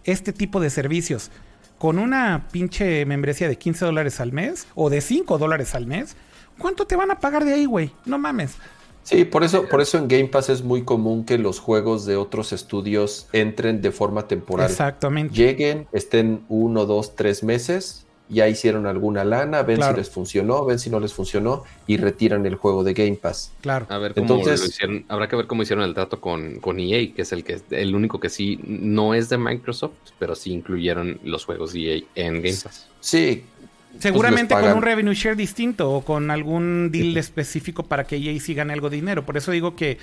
este 0.03 0.33
tipo 0.33 0.59
de 0.59 0.69
servicios 0.69 1.31
con 1.77 1.99
una 1.99 2.47
pinche 2.51 3.05
membresía 3.05 3.47
de 3.47 3.57
15 3.57 3.85
dólares 3.85 4.19
al 4.19 4.31
mes 4.31 4.67
o 4.75 4.89
de 4.89 5.01
5 5.01 5.37
dólares 5.37 5.75
al 5.75 5.87
mes, 5.87 6.15
¿cuánto 6.57 6.85
te 6.85 6.95
van 6.95 7.11
a 7.11 7.19
pagar 7.19 7.45
de 7.45 7.53
ahí, 7.53 7.65
güey? 7.65 7.91
No 8.05 8.17
mames. 8.17 8.55
Sí, 9.03 9.23
por 9.23 9.43
eso, 9.43 9.67
por 9.67 9.81
eso 9.81 9.99
en 9.99 10.07
Game 10.07 10.29
Pass 10.29 10.49
es 10.49 10.63
muy 10.63 10.83
común 10.83 11.25
que 11.25 11.37
los 11.37 11.59
juegos 11.59 12.05
de 12.05 12.15
otros 12.15 12.51
estudios 12.53 13.27
entren 13.33 13.81
de 13.81 13.91
forma 13.91 14.27
temporal. 14.27 14.69
Exactamente. 14.69 15.35
Lleguen, 15.35 15.87
estén 15.91 16.43
uno, 16.49 16.85
dos, 16.85 17.15
tres 17.15 17.43
meses 17.43 18.04
ya 18.27 18.47
hicieron 18.47 18.87
alguna 18.87 19.23
lana, 19.23 19.61
ven 19.63 19.81
si 19.81 19.93
les 19.93 20.09
funcionó, 20.09 20.65
ven 20.65 20.79
si 20.79 20.89
no 20.89 20.99
les 20.99 21.13
funcionó 21.13 21.63
y 21.85 21.97
retiran 21.97 22.45
el 22.45 22.55
juego 22.55 22.83
de 22.83 22.93
Game 22.93 23.15
Pass. 23.15 23.51
Claro. 23.61 23.85
A 23.89 23.97
ver 23.97 24.13
cómo 24.13 24.23
Entonces, 24.23 24.61
lo 24.61 24.67
hicieron, 24.67 25.05
habrá 25.07 25.27
que 25.27 25.35
ver 25.35 25.47
cómo 25.47 25.63
hicieron 25.63 25.85
el 25.85 25.93
trato 25.93 26.19
con, 26.19 26.59
con 26.59 26.79
EA, 26.79 27.13
que 27.13 27.21
es 27.21 27.31
el 27.31 27.43
que 27.43 27.61
el 27.69 27.95
único 27.95 28.19
que 28.19 28.29
sí 28.29 28.59
no 28.65 29.13
es 29.13 29.29
de 29.29 29.37
Microsoft, 29.37 29.93
pero 30.17 30.35
sí 30.35 30.53
incluyeron 30.53 31.19
los 31.23 31.45
juegos 31.45 31.73
de 31.73 31.97
EA 31.97 32.03
en 32.15 32.41
Game 32.41 32.57
Pass. 32.63 32.87
Sí. 32.99 33.43
Pues 33.91 34.01
Seguramente 34.01 34.53
con 34.55 34.73
un 34.73 34.81
revenue 34.81 35.13
share 35.13 35.37
distinto 35.37 35.91
o 35.91 36.01
con 36.03 36.29
algún 36.31 36.89
deal 36.91 37.15
específico 37.17 37.83
para 37.83 38.05
que 38.05 38.17
EA 38.17 38.39
sí 38.39 38.53
gane 38.53 38.73
algo 38.73 38.89
de 38.89 38.97
dinero. 38.97 39.25
Por 39.25 39.37
eso 39.37 39.51
digo 39.51 39.75
que 39.75 39.99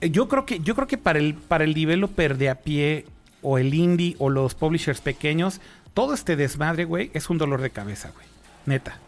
yo 0.00 0.28
creo 0.28 0.46
que 0.46 0.60
yo 0.60 0.74
creo 0.74 0.86
que 0.86 0.96
para 0.96 1.18
el 1.18 1.34
para 1.34 1.64
el 1.64 1.74
developer 1.74 2.38
de 2.38 2.48
a 2.48 2.54
pie 2.54 3.04
o 3.42 3.58
el 3.58 3.74
indie 3.74 4.16
o 4.18 4.30
los 4.30 4.54
publishers 4.54 5.00
pequeños 5.00 5.60
todo 5.94 6.14
este 6.14 6.36
desmadre, 6.36 6.84
güey, 6.84 7.10
es 7.14 7.30
un 7.30 7.38
dolor 7.38 7.60
de 7.60 7.70
cabeza, 7.70 8.10
güey. 8.14 8.26
Neta. 8.66 8.98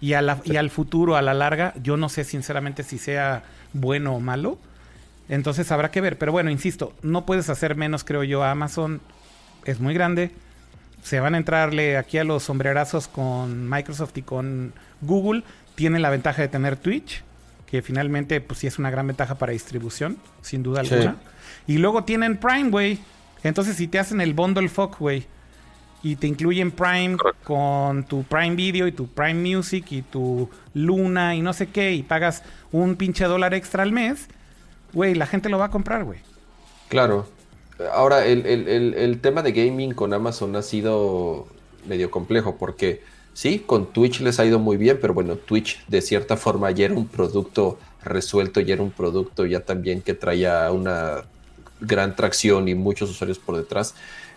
Y, 0.00 0.14
a 0.14 0.40
y 0.44 0.56
al 0.56 0.70
futuro, 0.70 1.16
a 1.16 1.22
la 1.22 1.34
larga, 1.34 1.74
yo 1.82 1.96
no 1.96 2.08
sé 2.08 2.24
sinceramente 2.24 2.82
si 2.82 2.98
sea 2.98 3.44
bueno 3.72 4.14
o 4.14 4.20
malo. 4.20 4.58
Entonces 5.28 5.70
habrá 5.70 5.90
que 5.90 6.00
ver. 6.00 6.18
Pero 6.18 6.32
bueno, 6.32 6.50
insisto, 6.50 6.92
no 7.02 7.24
puedes 7.24 7.48
hacer 7.48 7.76
menos, 7.76 8.04
creo 8.04 8.24
yo. 8.24 8.42
Amazon 8.42 9.00
es 9.64 9.80
muy 9.80 9.94
grande. 9.94 10.32
Se 11.02 11.20
van 11.20 11.34
a 11.34 11.38
entrarle 11.38 11.96
aquí 11.96 12.18
a 12.18 12.24
los 12.24 12.44
sombrerazos 12.44 13.08
con 13.08 13.68
Microsoft 13.68 14.16
y 14.16 14.22
con 14.22 14.72
Google. 15.00 15.44
Tienen 15.74 16.02
la 16.02 16.10
ventaja 16.10 16.42
de 16.42 16.48
tener 16.48 16.76
Twitch, 16.76 17.22
que 17.66 17.80
finalmente, 17.82 18.40
pues 18.40 18.60
sí 18.60 18.66
es 18.66 18.78
una 18.78 18.90
gran 18.90 19.06
ventaja 19.06 19.36
para 19.36 19.52
distribución, 19.52 20.18
sin 20.42 20.62
duda 20.62 20.80
alguna. 20.80 21.16
Y 21.66 21.78
luego 21.78 22.04
tienen 22.04 22.36
Prime, 22.36 22.70
güey. 22.70 22.98
Entonces, 23.42 23.76
si 23.76 23.88
te 23.88 23.98
hacen 23.98 24.20
el 24.20 24.34
bundle 24.34 24.68
fuck, 24.68 24.98
güey, 24.98 25.26
y 26.02 26.16
te 26.16 26.26
incluyen 26.26 26.70
Prime 26.70 27.16
con 27.44 28.04
tu 28.04 28.24
Prime 28.24 28.56
Video 28.56 28.86
y 28.86 28.92
tu 28.92 29.06
Prime 29.06 29.34
Music 29.56 29.86
y 29.90 30.02
tu 30.02 30.48
Luna 30.74 31.34
y 31.34 31.42
no 31.42 31.52
sé 31.52 31.68
qué 31.68 31.92
y 31.92 32.02
pagas 32.02 32.42
un 32.72 32.96
pinche 32.96 33.24
dólar 33.24 33.54
extra 33.54 33.82
al 33.82 33.92
mes, 33.92 34.26
güey, 34.92 35.14
la 35.14 35.26
gente 35.26 35.48
lo 35.48 35.58
va 35.58 35.66
a 35.66 35.70
comprar, 35.70 36.04
güey. 36.04 36.18
Claro. 36.88 37.26
Ahora, 37.92 38.24
el, 38.26 39.18
tema 39.20 39.42
de 39.42 39.52
gaming 39.52 39.94
con 39.94 40.12
Amazon 40.12 40.54
ha 40.56 40.62
sido 40.62 41.46
medio 41.86 42.10
complejo 42.10 42.56
porque 42.56 43.02
sí, 43.32 43.60
con 43.64 43.92
Twitch 43.92 44.20
les 44.20 44.38
ha 44.38 44.44
ido 44.44 44.58
muy 44.58 44.76
bien, 44.76 44.98
pero 45.00 45.14
bueno, 45.14 45.36
Twitch 45.36 45.84
de 45.88 46.02
cierta 46.02 46.36
forma 46.36 46.70
ya 46.70 46.86
era 46.86 46.94
un 46.94 47.08
producto 47.08 47.78
resuelto, 48.04 48.60
ya 48.60 48.74
era 48.74 48.82
un 48.82 48.90
producto 48.90 49.46
ya 49.46 49.60
también 49.60 50.02
que 50.02 50.14
traía 50.14 50.70
una 50.70 51.24
gran 51.80 52.14
tracción 52.14 52.68
y 52.68 52.74
muchos 52.74 53.10
usuarios 53.10 53.38
por 53.38 53.56
detrás. 53.56 53.94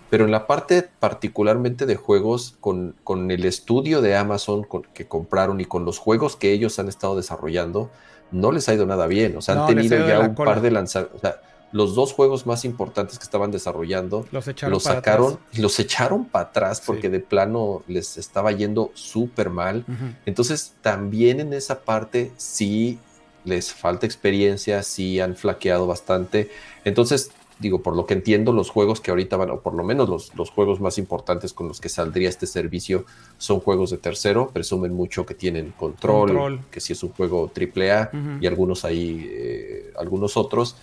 Pero 0.09 0.25
en 0.25 0.31
la 0.31 0.47
parte 0.47 0.87
particularmente 0.99 1.85
de 1.85 1.95
juegos, 1.95 2.55
con, 2.59 2.95
con 3.03 3.31
el 3.31 3.45
estudio 3.45 4.01
de 4.01 4.15
Amazon 4.15 4.67
que 4.93 5.07
compraron 5.07 5.59
y 5.61 5.65
con 5.65 5.85
los 5.85 5.97
juegos 5.97 6.35
que 6.35 6.51
ellos 6.51 6.77
han 6.79 6.87
estado 6.87 7.15
desarrollando, 7.15 7.89
no 8.31 8.51
les 8.51 8.69
ha 8.69 8.73
ido 8.73 8.85
nada 8.85 9.07
bien. 9.07 9.35
O 9.37 9.41
sea, 9.41 9.55
han 9.55 9.67
tenido 9.67 10.07
ya 10.07 10.19
un 10.19 10.35
par 10.35 10.61
de 10.61 10.71
lanzamientos. 10.71 11.17
O 11.17 11.21
sea, 11.21 11.41
los 11.71 11.95
dos 11.95 12.13
juegos 12.13 12.45
más 12.45 12.63
importantes 12.63 13.17
que 13.17 13.23
estaban 13.23 13.51
desarrollando 13.51 14.25
los, 14.31 14.83
sacaron 14.83 15.39
y 15.51 15.59
los 15.59 15.77
echaron 15.79 16.23
para 16.23 16.45
atrás 16.45 16.81
porque 16.85 17.09
de 17.09 17.19
plano 17.19 17.83
les 17.87 18.17
estaba 18.17 18.51
yendo 18.53 18.91
súper 18.93 19.49
mal. 19.49 19.85
Entonces, 20.25 20.73
también 20.81 21.39
en 21.39 21.51
esa 21.51 21.81
parte 21.81 22.31
sí 22.37 22.99
les 23.43 23.73
falta 23.73 24.05
experiencia, 24.05 24.83
sí 24.83 25.19
han 25.19 25.35
flaqueado 25.35 25.85
bastante. 25.85 26.49
Entonces, 26.85 27.31
digo, 27.59 27.81
por 27.81 27.95
lo 27.95 28.05
que 28.05 28.13
entiendo, 28.13 28.51
los 28.51 28.69
juegos 28.69 29.01
que 29.01 29.11
ahorita 29.11 29.37
van, 29.37 29.49
o 29.49 29.61
por 29.61 29.73
lo 29.73 29.83
menos 29.83 30.09
los, 30.09 30.35
los, 30.35 30.49
juegos 30.49 30.79
más 30.81 30.97
importantes 30.97 31.53
con 31.53 31.67
los 31.67 31.79
que 31.79 31.89
saldría 31.89 32.29
este 32.29 32.47
servicio, 32.47 33.05
son 33.37 33.59
juegos 33.59 33.91
de 33.91 33.97
tercero, 33.97 34.49
presumen 34.49 34.93
mucho 34.93 35.25
que 35.25 35.35
tienen 35.35 35.71
control, 35.71 36.61
que 36.69 36.81
si 36.81 36.93
es 36.93 37.03
un 37.03 37.11
juego 37.11 37.51
AAA 37.55 38.11
y 38.41 38.47
algunos 38.47 38.83
ahí, 38.85 39.29
eh, 39.31 39.93
algunos 39.97 40.37
otros, 40.37 40.75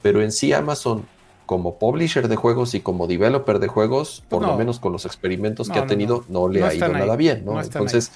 pero 0.00 0.22
en 0.22 0.32
sí 0.32 0.52
Amazon 0.52 1.04
como 1.46 1.78
publisher 1.78 2.28
de 2.28 2.36
juegos 2.36 2.74
y 2.74 2.80
como 2.80 3.06
developer 3.06 3.58
de 3.58 3.68
juegos, 3.68 4.22
por 4.28 4.42
lo 4.42 4.56
menos 4.56 4.78
con 4.78 4.92
los 4.92 5.04
experimentos 5.04 5.68
que 5.68 5.78
ha 5.78 5.86
tenido, 5.86 6.24
no, 6.28 6.48
le 6.48 6.62
ha 6.62 6.72
ido 6.72 6.88
nada 6.88 7.16
bien, 7.16 7.44
¿no? 7.44 7.60
Entonces 7.60 8.12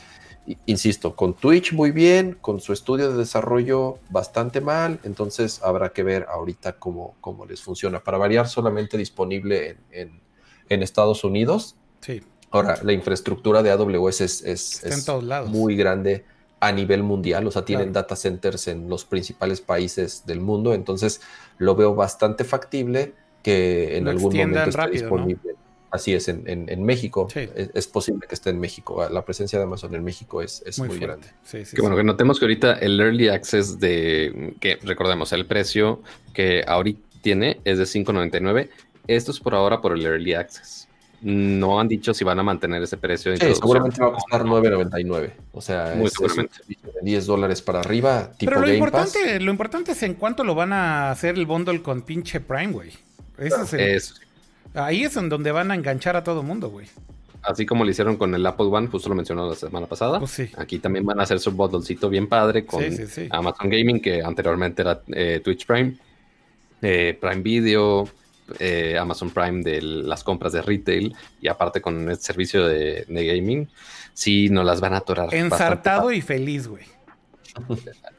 insisto, 0.66 1.16
con 1.16 1.34
Twitch 1.34 1.72
muy 1.72 1.90
bien, 1.90 2.36
con 2.40 2.60
su 2.60 2.72
estudio 2.72 3.10
de 3.10 3.18
desarrollo 3.18 3.98
bastante 4.10 4.60
mal, 4.60 5.00
entonces 5.02 5.60
habrá 5.62 5.90
que 5.90 6.02
ver 6.02 6.26
ahorita 6.28 6.74
cómo, 6.74 7.16
cómo 7.20 7.46
les 7.46 7.60
funciona. 7.60 8.02
Para 8.02 8.18
variar, 8.18 8.48
solamente 8.48 8.96
disponible 8.96 9.78
en, 9.90 10.20
Estados 10.68 11.24
Unidos. 11.24 11.76
Sí. 12.00 12.22
Ahora, 12.50 12.78
la 12.82 12.92
infraestructura 12.92 13.62
de 13.62 13.70
AWS 13.70 14.20
es, 14.20 14.42
es, 14.42 15.08
muy 15.46 15.76
grande 15.76 16.24
a 16.60 16.72
nivel 16.72 17.02
mundial, 17.02 17.46
o 17.46 17.50
sea, 17.50 17.64
tienen 17.64 17.92
data 17.92 18.16
centers 18.16 18.68
en 18.68 18.88
los 18.88 19.04
principales 19.04 19.60
países 19.60 20.24
del 20.26 20.40
mundo, 20.40 20.72
entonces 20.74 21.20
lo 21.58 21.74
veo 21.74 21.94
bastante 21.94 22.44
factible 22.44 23.12
que 23.42 23.96
en 23.96 24.08
algún 24.08 24.34
momento 24.34 24.70
esté 24.70 24.90
disponible. 24.90 25.54
Así 25.96 26.12
es, 26.12 26.28
en, 26.28 26.84
México. 26.84 27.26
Es, 27.34 27.86
posible 27.88 28.26
que 28.28 28.34
esté 28.34 28.50
en 28.50 28.60
México. 28.60 29.06
La 29.10 29.24
presencia 29.24 29.58
de 29.58 29.64
Amazon 29.64 29.94
en 29.94 30.04
México 30.04 30.42
es, 30.42 30.62
muy, 30.78 30.98
grande. 30.98 31.26
que 31.50 31.80
bueno, 31.80 31.96
que 31.96 32.04
notemos 32.04 32.38
que 32.38 32.44
ahorita 32.44 32.74
el 32.74 33.00
Early 33.00 33.28
Access 33.28 33.80
de, 33.80 34.54
que 34.60 34.76
recordemos, 34.82 35.32
el 35.32 35.46
precio 35.46 36.02
que 36.34 36.64
ahorita 36.66 37.00
tiene 37.22 37.60
es 37.64 37.78
de 37.78 37.84
5.99. 37.84 38.68
Esto 39.06 39.30
es 39.30 39.40
por 39.40 39.54
ahora 39.54 39.80
por 39.80 39.92
el 39.92 40.04
Early 40.04 40.34
Access. 40.34 40.86
no 41.22 41.80
han 41.80 41.88
dicho 41.88 42.12
si 42.12 42.24
van 42.24 42.38
a 42.38 42.42
mantener 42.42 42.82
ese 42.82 42.98
precio. 42.98 43.32
De 43.32 43.38
sí, 43.38 43.54
seguramente 43.54 44.00
va 44.02 44.08
a 44.08 44.12
costar 44.12 44.44
9.99. 44.44 45.30
O 45.52 45.60
sea, 45.62 45.94
Muy 45.96 46.10
seguramente. 46.10 46.58
10 47.02 47.26
dólares 47.26 47.62
para 47.62 47.80
arriba, 47.80 48.32
tipo 48.36 48.50
Pero 48.50 48.60
lo 48.60 48.66
Game 48.66 48.74
importante, 48.78 49.18
Pass. 49.24 49.42
lo 49.42 49.50
importante 49.50 49.92
es 49.92 50.02
en 50.02 50.14
cuánto 50.14 50.44
lo 50.44 50.54
van 50.54 50.72
a 50.72 51.10
hacer 51.10 51.36
el 51.36 51.46
bundle 51.46 51.80
con 51.82 52.02
pinche 52.02 52.40
Prime, 52.40 52.72
güey. 52.72 52.90
Ese 53.38 53.62
es 53.62 53.72
el- 53.72 53.80
Eso. 53.80 54.14
Ahí 54.76 55.04
es 55.04 55.16
en 55.16 55.28
donde 55.28 55.52
van 55.52 55.70
a 55.70 55.74
enganchar 55.74 56.16
a 56.16 56.24
todo 56.24 56.42
mundo, 56.42 56.70
güey. 56.70 56.86
Así 57.42 57.64
como 57.64 57.84
lo 57.84 57.90
hicieron 57.90 58.16
con 58.16 58.34
el 58.34 58.44
Apple 58.44 58.66
One, 58.66 58.88
justo 58.88 59.08
lo 59.08 59.14
mencionó 59.14 59.48
la 59.48 59.54
semana 59.54 59.86
pasada. 59.86 60.18
Pues 60.18 60.32
sí. 60.32 60.50
Aquí 60.56 60.78
también 60.78 61.06
van 61.06 61.20
a 61.20 61.22
hacer 61.22 61.38
su 61.38 61.52
bundlecito 61.52 62.08
bien 62.08 62.28
padre 62.28 62.66
con 62.66 62.82
Sí, 62.82 62.92
sí, 62.92 63.06
sí. 63.06 63.28
Amazon 63.30 63.70
Gaming, 63.70 64.00
que 64.00 64.22
anteriormente 64.22 64.82
era 64.82 65.00
eh, 65.08 65.40
Twitch 65.44 65.64
Prime, 65.64 65.94
eh, 66.82 67.16
Prime 67.20 67.42
Video, 67.42 68.08
eh, 68.58 68.98
Amazon 68.98 69.30
Prime 69.30 69.62
de 69.62 69.80
las 69.80 70.24
compras 70.24 70.52
de 70.52 70.62
retail 70.62 71.14
y 71.40 71.48
aparte 71.48 71.80
con 71.80 72.10
el 72.10 72.16
servicio 72.18 72.66
de, 72.66 73.04
de 73.08 73.26
gaming. 73.26 73.68
Sí, 74.12 74.48
nos 74.48 74.64
las 74.64 74.80
van 74.80 74.94
a 74.94 74.98
atorar. 74.98 75.32
Ensartado 75.32 76.10
y 76.10 76.22
feliz, 76.22 76.66
güey. 76.66 76.95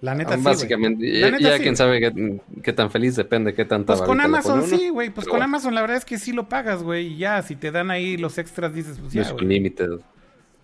La 0.01 0.15
neta 0.15 0.37
sí, 0.37 0.43
güey. 0.43 0.43
Básicamente, 0.43 1.05
La 1.19 1.29
ya, 1.29 1.31
neta 1.31 1.49
ya 1.49 1.57
sí, 1.57 1.63
quién 1.63 1.75
sabe 1.75 1.99
qué, 1.99 2.41
qué 2.63 2.73
tan 2.73 2.91
feliz 2.91 3.15
depende, 3.15 3.53
qué 3.53 3.65
tanta 3.65 3.93
Pues 3.93 4.01
con 4.01 4.19
Amazon 4.21 4.59
uno. 4.59 4.67
sí, 4.67 4.89
güey. 4.89 5.09
Pues 5.09 5.25
Pero 5.25 5.31
con 5.31 5.39
bueno, 5.39 5.45
Amazon 5.45 5.75
la 5.75 5.81
verdad 5.81 5.97
es 5.97 6.05
que 6.05 6.17
sí 6.17 6.31
lo 6.33 6.49
pagas, 6.49 6.83
güey. 6.83 7.13
Y 7.13 7.17
ya, 7.17 7.41
si 7.41 7.55
te 7.55 7.71
dan 7.71 7.91
ahí 7.91 8.17
los 8.17 8.37
extras, 8.37 8.73
dices, 8.73 8.97
pues 8.99 9.13
ya. 9.13 9.33
Limited. 9.39 9.89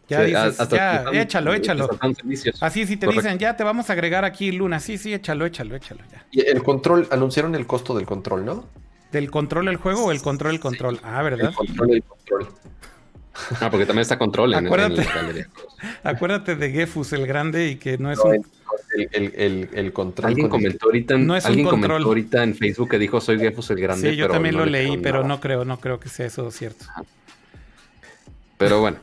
Ya 0.10 0.20
Sí, 0.20 0.26
dices, 0.26 0.60
hasta 0.60 0.76
ya, 0.76 1.22
échalo, 1.22 1.54
échalo. 1.54 1.90
Así 2.60 2.86
si 2.86 2.98
te 2.98 3.06
Correcto. 3.06 3.24
dicen, 3.24 3.40
ya 3.40 3.56
te 3.56 3.64
vamos 3.64 3.90
a 3.90 3.94
agregar 3.94 4.26
aquí 4.26 4.52
Luna. 4.52 4.80
Sí, 4.80 4.98
sí, 4.98 5.14
échalo, 5.14 5.46
échalo, 5.46 5.76
échalo, 5.76 6.02
ya. 6.12 6.26
Y 6.32 6.42
el 6.42 6.62
control, 6.62 7.08
anunciaron 7.10 7.56
el 7.56 7.66
costo 7.66 7.96
del 7.96 8.06
control, 8.06 8.44
¿no? 8.46 8.66
¿Del 9.14 9.32
control 9.32 9.68
el 9.70 9.78
juego 9.78 10.06
o 10.06 10.12
el 10.12 10.22
control 10.22 10.56
el 10.56 10.60
control? 10.60 11.00
Ah, 11.04 11.22
¿verdad? 11.24 11.50
El 11.50 11.56
control, 11.56 11.92
el 11.92 12.04
control. 12.04 12.48
Ah, 13.62 13.70
porque 13.72 13.86
también 13.86 14.02
está 14.02 14.18
control 14.18 14.54
en, 14.54 14.60
en 14.60 14.66
Acuérdate. 14.68 15.04
la 15.06 15.14
galería. 15.14 15.48
Acuérdate 16.04 16.56
de 16.56 16.72
Gefus 16.72 17.14
el 17.14 17.26
grande 17.26 17.68
y 17.70 17.78
que 17.78 17.98
no 17.98 18.12
es 18.12 18.20
No, 18.20 18.26
un... 18.26 18.46
el, 18.96 19.10
el, 19.12 19.34
el, 19.36 19.70
el 19.74 19.94
control. 19.94 20.28
Alguien 20.28 20.50
con 20.50 20.60
el- 20.62 20.66
comentó 20.68 20.86
ahorita, 20.88 21.14
en- 21.16 21.28
No 21.28 21.36
es 21.36 21.44
un 21.46 21.50
alguien 21.50 21.68
control. 21.70 21.90
comentó 21.90 22.08
ahorita 22.10 22.44
en 22.44 22.56
Facebook 22.56 22.90
que 22.90 23.00
dijo 23.00 23.20
soy 23.22 23.40
Gefus 23.40 23.70
el 23.72 23.80
grande. 23.82 24.10
Sí, 24.12 24.16
yo 24.16 24.26
pero 24.26 24.34
también 24.34 24.56
no 24.56 24.62
lo 24.62 24.66
le 24.66 24.84
leí, 24.84 24.98
pero 24.98 25.18
nada. 25.18 25.28
no 25.28 25.40
creo, 25.40 25.66
no 25.66 25.80
creo 25.80 26.00
que 26.00 26.10
sea 26.10 26.26
eso 26.28 26.50
cierto. 26.52 26.86
Pero 28.58 28.80
bueno, 28.80 28.98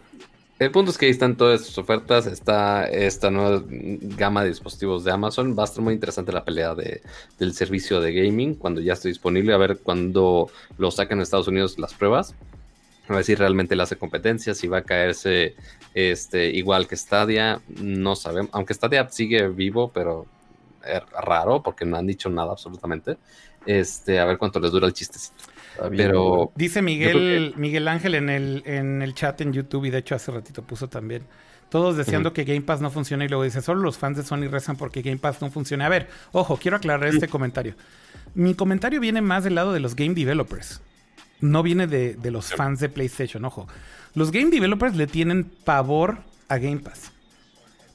el 0.59 0.71
punto 0.71 0.91
es 0.91 0.99
que 0.99 1.07
ahí 1.07 1.11
están 1.13 1.37
todas 1.37 1.65
sus 1.65 1.77
ofertas, 1.79 2.27
está 2.27 2.87
esta 2.87 3.31
nueva 3.31 3.63
gama 3.67 4.43
de 4.43 4.51
dispositivos 4.51 5.05
de 5.05 5.11
Amazon. 5.13 5.57
Va 5.59 5.63
a 5.63 5.67
estar 5.67 5.83
muy 5.83 5.95
interesante 5.95 6.33
la 6.33 6.45
pelea 6.45 6.75
de, 6.75 7.03
del 7.39 7.53
servicio 7.55 8.01
de 8.01 8.13
gaming 8.13 8.55
cuando 8.55 8.81
ya 8.81 8.93
esté 8.95 9.09
disponible, 9.09 9.53
a 9.53 9.57
ver 9.59 9.79
cuando 9.83 10.51
lo 10.79 10.91
sacan 10.91 11.19
en 11.19 11.23
Estados 11.23 11.49
Unidos 11.49 11.79
las 11.79 11.95
pruebas. 11.95 12.35
A 13.09 13.15
ver 13.15 13.25
si 13.25 13.35
realmente 13.35 13.75
le 13.75 13.83
hace 13.83 13.97
competencia, 13.97 14.55
si 14.55 14.69
va 14.69 14.79
a 14.79 14.83
caerse 14.83 15.57
este, 15.95 16.51
igual 16.51 16.87
que 16.87 16.97
Stadia, 16.97 17.61
no 17.81 18.15
sabemos. 18.15 18.51
Aunque 18.53 18.75
Stadia 18.75 19.09
sigue 19.09 19.49
vivo, 19.49 19.91
pero 19.93 20.27
es 20.85 21.01
raro 21.11 21.63
porque 21.63 21.85
no 21.85 21.97
han 21.97 22.07
dicho 22.07 22.29
nada 22.31 22.53
absolutamente. 22.53 23.17
Este, 23.67 24.19
a 24.19 24.25
ver 24.25 24.39
cuánto 24.39 24.61
les 24.61 24.71
dura 24.71 24.87
el 24.87 24.93
chistecito. 24.93 25.45
Pero 25.97 26.53
Dice 26.55 26.83
Miguel, 26.83 27.53
creo 27.53 27.61
Miguel 27.61 27.89
Ángel 27.89 28.15
en 28.15 28.29
el, 28.31 28.63
en 28.67 29.03
el 29.03 29.15
chat 29.15 29.41
en 29.41 29.53
YouTube 29.53 29.87
y 29.87 29.91
de 29.91 29.99
hecho 29.99 30.15
hace 30.15 30.31
ratito 30.31 30.63
puso 30.63 30.89
también. 30.89 31.25
Todos 31.69 31.97
deseando 31.97 32.33
que 32.33 32.43
Game 32.43 32.63
Pass 32.63 32.81
no 32.81 32.91
funcione 32.91 33.27
y 33.27 33.29
luego 33.29 33.45
dice, 33.45 33.63
solo 33.63 33.81
los 33.81 33.97
fans 33.97 34.17
de 34.17 34.25
Sony 34.25 34.49
rezan 34.51 34.77
porque 34.77 35.03
Game 35.03 35.19
Pass 35.19 35.41
no 35.41 35.51
funcione. 35.51 35.85
A 35.85 35.89
ver, 35.89 36.09
ojo, 36.33 36.57
quiero 36.57 36.77
aclarar 36.77 37.09
este 37.09 37.29
comentario. 37.29 37.75
Mi 38.35 38.55
comentario 38.55 38.99
viene 38.99 39.21
más 39.21 39.45
del 39.45 39.55
lado 39.55 39.73
de 39.73 39.79
los 39.79 39.95
game 39.95 40.15
developers. 40.15 40.81
No 41.41 41.63
viene 41.63 41.87
de, 41.87 42.15
de 42.15 42.31
los 42.31 42.55
fans 42.55 42.81
de 42.81 42.89
PlayStation, 42.89 43.45
ojo. 43.45 43.67
Los 44.15 44.31
game 44.31 44.51
developers 44.51 44.97
le 44.97 45.07
tienen 45.07 45.45
pavor 45.45 46.19
a 46.49 46.59
Game 46.59 46.79
Pass. 46.81 47.13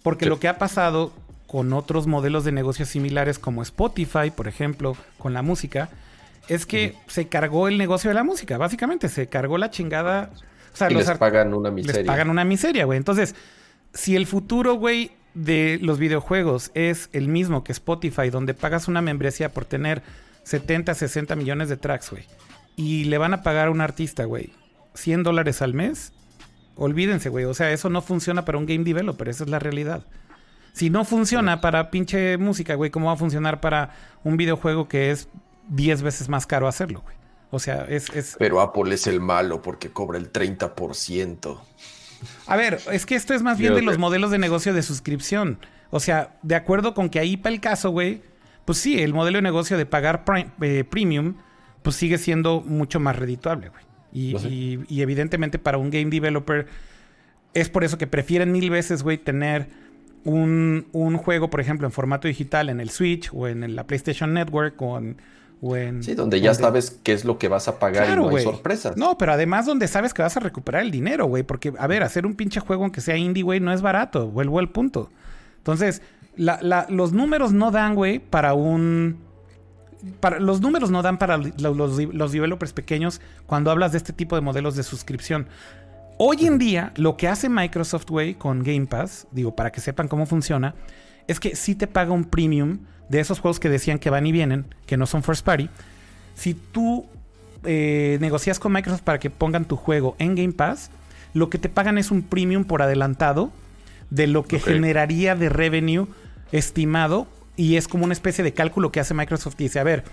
Porque 0.04 0.26
Sí. 0.26 0.30
lo 0.30 0.40
que 0.40 0.48
ha 0.48 0.58
pasado 0.58 1.12
con 1.48 1.74
otros 1.74 2.08
modelos 2.08 2.44
de 2.46 2.52
negocios 2.52 2.90
similares 2.90 3.38
como 3.40 3.62
Spotify, 3.62 4.32
por 4.36 4.48
ejemplo, 4.48 4.96
con 5.18 5.34
la 5.34 5.42
música, 5.42 5.90
es 6.48 6.66
que 6.66 6.96
se 7.08 7.28
cargó 7.28 7.68
el 7.68 7.78
negocio 7.78 8.10
de 8.10 8.14
la 8.16 8.24
música, 8.24 8.58
básicamente, 8.58 9.10
se 9.10 9.28
cargó 9.28 9.58
la 9.58 9.70
chingada. 9.72 10.32
O 10.74 10.78
sea, 10.78 10.90
Y 10.92 10.94
los 10.94 11.08
les 11.08 11.18
pagan 11.18 11.54
una 11.54 11.70
les 11.70 11.86
miseria. 11.86 12.06
pagan 12.06 12.30
una 12.30 12.44
miseria, 12.46 12.86
güey. 12.86 12.98
Entonces, 12.98 13.36
si 13.94 14.16
el 14.16 14.26
futuro, 14.28 14.76
güey, 14.76 15.12
de 15.34 15.80
los 15.82 16.00
videojuegos 16.00 16.72
es 16.76 17.10
el 17.14 17.28
mismo 17.28 17.64
que 17.64 17.72
Spotify, 17.74 18.30
donde 18.30 18.54
pagas 18.54 18.88
una 18.88 19.02
membresía 19.02 19.52
por 19.52 19.66
tener 19.66 20.02
70, 20.44 20.94
60 20.94 21.36
millones 21.36 21.68
de 21.70 21.78
tracks, 21.78 22.12
güey, 22.12 22.26
y 22.76 23.06
le 23.06 23.18
van 23.18 23.34
a 23.34 23.44
pagar 23.44 23.68
a 23.68 23.72
un 23.72 23.82
artista, 23.82 24.26
güey, 24.26 24.52
100 24.94 25.24
dólares 25.24 25.62
al 25.62 25.74
mes, 25.74 26.14
olvídense, 26.76 27.30
güey. 27.30 27.46
O 27.46 27.54
sea, 27.54 27.72
eso 27.72 27.90
no 27.90 28.02
funciona 28.02 28.46
para 28.46 28.58
un 28.58 28.66
game 28.66 28.84
developer, 28.84 29.30
esa 29.30 29.44
es 29.44 29.50
la 29.50 29.60
realidad. 29.60 30.04
Si 30.74 30.90
no 30.90 31.06
funciona 31.06 31.62
para 31.62 31.90
pinche 31.90 32.38
música, 32.38 32.76
güey, 32.76 32.92
¿cómo 32.92 33.08
va 33.08 33.14
a 33.14 33.18
funcionar 33.18 33.62
para 33.62 33.96
un 34.24 34.36
videojuego 34.36 34.90
que 34.90 35.12
es 35.12 35.30
10 35.70 36.02
veces 36.02 36.28
más 36.28 36.46
caro 36.46 36.68
hacerlo, 36.68 37.02
güey? 37.02 37.16
O 37.52 37.60
sea, 37.60 37.86
es, 37.88 38.10
es, 38.10 38.36
Pero 38.38 38.60
Apple 38.60 38.94
es 38.94 39.08
el 39.08 39.22
malo 39.22 39.62
porque 39.62 39.90
cobra 39.90 40.18
el 40.18 40.34
30%. 40.34 41.60
A 42.48 42.56
ver, 42.58 42.82
es 42.92 43.06
que 43.06 43.16
esto 43.16 43.34
es 43.34 43.42
más 43.42 43.58
bien 43.58 43.72
Yo 43.72 43.76
de 43.78 43.82
los 43.84 43.98
modelos 43.98 44.32
de 44.32 44.38
negocio 44.38 44.74
de 44.74 44.84
suscripción. 44.84 45.60
O 45.92 46.00
sea, 46.02 46.36
de 46.42 46.56
acuerdo 46.56 46.94
con 46.94 47.10
que 47.10 47.20
ahí 47.20 47.38
para 47.38 47.56
el 47.56 47.62
caso, 47.62 47.92
güey, 47.92 48.22
pues 48.66 48.80
sí, 48.80 49.02
el 49.02 49.14
modelo 49.14 49.38
de 49.38 49.44
negocio 49.44 49.78
de 49.78 49.86
pagar 49.86 50.26
eh, 50.62 50.84
premium, 50.84 51.36
pues 51.86 51.96
sigue 51.96 52.18
siendo 52.18 52.60
mucho 52.60 53.00
más 53.00 53.16
redituable, 53.16 53.70
güey. 53.70 53.84
Y, 54.12 55.02
evidentemente 55.02 55.58
para 55.60 55.78
un 55.78 55.90
game 55.90 56.06
developer 56.10 56.68
es 57.54 57.70
por 57.70 57.84
eso 57.86 57.98
que 57.98 58.08
prefieren 58.08 58.52
mil 58.52 58.70
veces, 58.70 59.04
güey, 59.04 59.18
tener 59.18 59.68
un, 60.26 60.88
un 60.92 61.18
juego, 61.18 61.50
por 61.50 61.62
ejemplo, 61.62 61.88
en 61.88 61.92
formato 61.94 62.28
digital 62.28 62.70
en 62.70 62.80
el 62.82 62.90
Switch 62.90 63.30
o 63.34 63.48
en 63.48 63.76
la 63.76 63.86
PlayStation 63.88 64.34
Network 64.34 64.82
o 64.82 64.98
en... 64.98 65.18
o 65.62 65.76
en- 65.76 66.02
Sí, 66.04 66.16
donde 66.16 66.42
ya 66.42 66.52
donde- 66.52 66.64
sabes 66.64 67.00
qué 67.04 67.14
es 67.14 67.24
lo 67.26 67.38
que 67.38 67.48
vas 67.48 67.68
a 67.68 67.78
pagar 67.80 68.04
y 68.04 68.08
Claro, 68.08 68.30
hay 68.36 68.44
sorpresas. 68.44 68.98
No, 68.98 69.18
pero 69.18 69.34
además 69.34 69.66
donde 69.68 69.88
sabes 69.88 70.14
que 70.14 70.22
vas 70.24 70.36
a 70.36 70.40
recuperar 70.40 70.82
el 70.82 70.92
dinero, 70.92 71.28
güey. 71.28 71.44
Porque, 71.44 71.74
a 71.78 71.88
ver, 71.88 72.02
hacer 72.04 72.26
un 72.26 72.34
pinche 72.36 72.60
juego 72.60 72.84
aunque 72.84 73.02
sea 73.02 73.16
indie, 73.18 73.44
güey, 73.44 73.60
no 73.60 73.72
es 73.72 73.82
barato. 73.82 74.28
Vuelvo 74.30 74.60
al 74.60 74.70
punto. 74.70 75.12
Entonces, 75.58 76.02
la- 76.36 76.60
la- 76.62 76.88
los 76.90 77.14
números 77.14 77.54
no 77.54 77.70
dan, 77.72 77.96
güey, 77.96 78.20
para 78.20 78.54
un... 78.56 79.18
Para, 80.20 80.40
los 80.40 80.62
números 80.62 80.92
no 80.92 81.02
dan 81.02 81.18
para 81.18 81.38
lo- 81.38 81.74
los, 81.74 81.98
los 82.14 82.32
developers 82.32 82.74
pequeños 82.74 83.22
cuando 83.46 83.72
hablas 83.72 83.92
de 83.92 83.98
este 83.98 84.14
tipo 84.14 84.36
de 84.36 84.42
modelos 84.42 84.76
de 84.76 84.84
suscripción. 84.84 85.48
Hoy 86.18 86.46
en 86.46 86.58
día, 86.58 86.94
lo 86.96 87.18
que 87.18 87.28
hace 87.28 87.50
Microsoft, 87.50 88.10
güey, 88.10 88.36
con 88.36 88.64
Game 88.64 88.86
Pass, 88.86 89.28
digo, 89.32 89.56
para 89.56 89.72
que 89.72 89.82
sepan 89.82 90.08
cómo 90.08 90.26
funciona, 90.26 90.74
es 91.28 91.40
que 91.40 91.56
sí 91.56 91.76
te 91.76 91.88
paga 91.88 92.12
un 92.14 92.24
premium 92.26 92.80
de 93.10 93.20
esos 93.20 93.40
juegos 93.40 93.60
que 93.60 93.70
decían 93.70 94.00
que 94.00 94.10
van 94.10 94.26
y 94.26 94.32
vienen, 94.32 94.66
que 94.86 94.96
no 94.98 95.06
son 95.08 95.24
first 95.24 95.46
party. 95.46 95.70
Si 96.36 96.54
tú 96.54 97.06
eh, 97.64 98.18
negocias 98.22 98.60
con 98.60 98.72
Microsoft 98.72 99.02
para 99.02 99.20
que 99.20 99.30
pongan 99.30 99.66
tu 99.66 99.76
juego 99.76 100.16
en 100.20 100.36
Game 100.36 100.54
Pass, 100.54 100.90
lo 101.34 101.50
que 101.50 101.58
te 101.58 101.68
pagan 101.68 101.98
es 101.98 102.12
un 102.12 102.22
premium 102.22 102.64
por 102.64 102.82
adelantado 102.82 103.52
de 104.10 104.28
lo 104.28 104.44
que 104.44 104.60
generaría 104.60 105.36
de 105.36 105.50
revenue 105.50 106.08
estimado 106.52 107.28
y 107.58 107.76
es 107.78 107.88
como 107.88 108.04
una 108.06 108.14
especie 108.14 108.44
de 108.44 108.54
cálculo 108.54 108.92
que 108.92 109.00
hace 109.00 109.14
Microsoft 109.14 109.56
dice, 109.58 109.80
a 109.80 109.84
ver, 109.84 110.04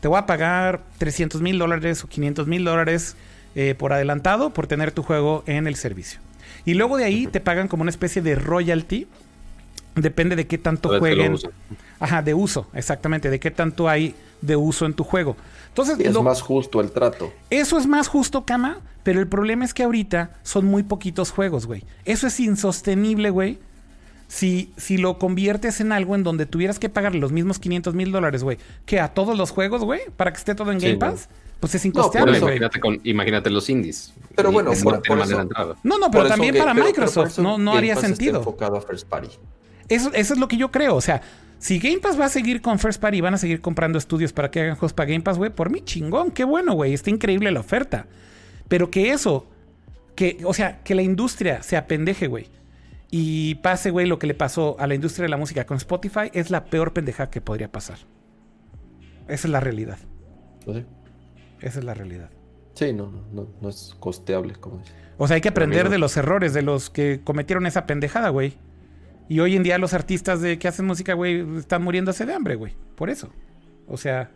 te 0.00 0.08
voy 0.08 0.18
a 0.18 0.26
pagar 0.26 0.82
300 0.98 1.40
mil 1.42 1.58
dólares 1.58 2.02
o 2.04 2.08
500 2.08 2.46
mil 2.46 2.64
dólares 2.64 3.16
eh, 3.54 3.74
por 3.76 3.92
adelantado 3.92 4.50
por 4.50 4.66
tener 4.66 4.92
tu 4.92 5.02
juego 5.02 5.42
en 5.46 5.66
el 5.66 5.76
servicio. 5.76 6.20
Y 6.64 6.74
luego 6.74 6.96
de 6.96 7.04
ahí 7.04 7.26
te 7.26 7.40
pagan 7.40 7.68
como 7.68 7.82
una 7.82 7.90
especie 7.90 8.22
de 8.22 8.34
royalty. 8.34 9.06
Depende 9.94 10.36
de 10.36 10.46
qué 10.46 10.56
tanto 10.56 10.98
jueguen. 10.98 11.36
Ajá, 11.98 12.22
de 12.22 12.32
uso, 12.32 12.68
exactamente. 12.74 13.28
De 13.28 13.40
qué 13.40 13.50
tanto 13.50 13.88
hay 13.88 14.14
de 14.40 14.56
uso 14.56 14.86
en 14.86 14.94
tu 14.94 15.04
juego. 15.04 15.36
Entonces, 15.68 15.96
Sí, 15.98 16.04
es 16.04 16.14
lo- 16.14 16.22
más 16.22 16.40
justo 16.42 16.80
el 16.80 16.92
trato. 16.92 17.32
eso 17.50 17.76
es 17.78 17.86
más 17.86 18.08
justo, 18.08 18.44
Kama, 18.44 18.78
pero 19.02 19.20
el 19.20 19.26
problema 19.26 19.64
es 19.64 19.74
que 19.74 19.82
ahorita 19.82 20.30
son 20.42 20.66
muy 20.66 20.82
poquitos 20.84 21.30
juegos, 21.32 21.66
güey. 21.66 21.84
Eso 22.04 22.26
es 22.28 22.38
insostenible, 22.40 23.30
güey. 23.30 23.58
Si, 24.32 24.72
si 24.76 24.96
lo 24.96 25.18
conviertes 25.18 25.80
en 25.80 25.90
algo 25.90 26.14
en 26.14 26.22
donde 26.22 26.46
tuvieras 26.46 26.78
que 26.78 26.88
pagar 26.88 27.16
los 27.16 27.32
mismos 27.32 27.58
500 27.58 27.94
mil 27.94 28.12
dólares, 28.12 28.44
güey, 28.44 28.58
que 28.86 29.00
a 29.00 29.08
todos 29.08 29.36
los 29.36 29.50
juegos, 29.50 29.82
güey, 29.82 30.02
para 30.16 30.30
que 30.32 30.38
esté 30.38 30.54
todo 30.54 30.70
en 30.70 30.78
Game 30.78 30.92
no. 30.92 30.98
Pass, 31.00 31.28
pues 31.58 31.74
es 31.74 31.84
incosteable, 31.84 32.38
güey. 32.38 32.52
imagínate, 32.52 32.78
con- 32.78 33.00
imagínate 33.02 33.50
los 33.50 33.68
indies. 33.68 34.14
Pero 34.36 34.52
bueno, 34.52 34.70
por- 34.84 34.94
no 34.98 35.02
por 35.02 35.18
eso-. 35.20 35.48
No, 35.82 35.98
no, 35.98 36.10
pero 36.12 36.28
también 36.28 36.56
para 36.56 36.72
pero- 36.72 36.74
pero 36.74 36.74
por 36.74 36.84
Microsoft 36.86 37.26
eso 37.32 37.42
no, 37.42 37.58
no 37.58 37.72
Game 37.72 37.78
haría 37.78 37.94
Pass 37.96 38.04
sentido. 38.04 38.38
enfocado 38.38 38.76
a 38.76 38.80
first 38.80 39.08
party. 39.08 39.28
Eso, 39.88 40.12
eso 40.14 40.34
es 40.34 40.38
lo 40.38 40.46
que 40.46 40.56
yo 40.56 40.70
creo. 40.70 40.94
O 40.94 41.00
sea, 41.00 41.20
si 41.58 41.80
Game 41.80 41.98
Pass 41.98 42.18
va 42.18 42.26
a 42.26 42.28
seguir 42.28 42.62
con 42.62 42.78
First 42.78 43.00
Party 43.00 43.18
y 43.18 43.20
van 43.22 43.34
a 43.34 43.38
seguir 43.38 43.60
comprando 43.60 43.98
estudios 43.98 44.32
para 44.32 44.48
que 44.52 44.60
hagan 44.60 44.76
juegos 44.76 44.92
para 44.92 45.10
Game 45.10 45.22
Pass, 45.22 45.38
güey, 45.38 45.50
por 45.50 45.70
mí 45.70 45.80
chingón, 45.84 46.30
qué 46.30 46.44
bueno, 46.44 46.74
güey. 46.74 46.94
Está 46.94 47.10
increíble 47.10 47.50
la 47.50 47.58
oferta. 47.58 48.06
Pero 48.68 48.92
que 48.92 49.10
eso, 49.10 49.48
que, 50.14 50.38
o 50.44 50.54
sea, 50.54 50.84
que 50.84 50.94
la 50.94 51.02
industria 51.02 51.64
se 51.64 51.76
apendeje, 51.76 52.28
güey. 52.28 52.46
Y 53.10 53.56
pase, 53.56 53.90
güey, 53.90 54.06
lo 54.06 54.18
que 54.18 54.26
le 54.26 54.34
pasó 54.34 54.76
a 54.78 54.86
la 54.86 54.94
industria 54.94 55.24
de 55.24 55.30
la 55.30 55.36
música 55.36 55.66
con 55.66 55.76
Spotify 55.76 56.30
es 56.32 56.50
la 56.50 56.64
peor 56.64 56.92
pendeja 56.92 57.30
que 57.30 57.40
podría 57.40 57.70
pasar. 57.70 57.98
Esa 59.26 59.48
es 59.48 59.50
la 59.50 59.60
realidad. 59.60 59.98
No 60.66 60.74
sé. 60.74 60.84
Esa 61.60 61.78
es 61.80 61.84
la 61.84 61.94
realidad. 61.94 62.30
Sí, 62.74 62.92
no, 62.92 63.10
no, 63.32 63.48
no 63.60 63.68
es 63.68 63.96
costeable, 63.98 64.54
como 64.54 64.78
dice. 64.78 64.92
O 65.18 65.26
sea, 65.26 65.34
hay 65.34 65.40
que 65.40 65.50
aprender 65.50 65.90
de 65.90 65.98
los 65.98 66.16
errores 66.16 66.54
de 66.54 66.62
los 66.62 66.88
que 66.88 67.20
cometieron 67.22 67.66
esa 67.66 67.86
pendejada, 67.86 68.30
güey. 68.30 68.54
Y 69.28 69.40
hoy 69.40 69.54
en 69.54 69.62
día 69.62 69.78
los 69.78 69.92
artistas 69.92 70.40
de 70.40 70.58
que 70.58 70.66
hacen 70.66 70.86
música, 70.86 71.14
güey, 71.14 71.58
están 71.58 71.82
muriéndose 71.82 72.26
de 72.26 72.32
hambre, 72.32 72.54
güey. 72.54 72.74
Por 72.96 73.10
eso. 73.10 73.28
O 73.86 73.96
sea. 73.96 74.30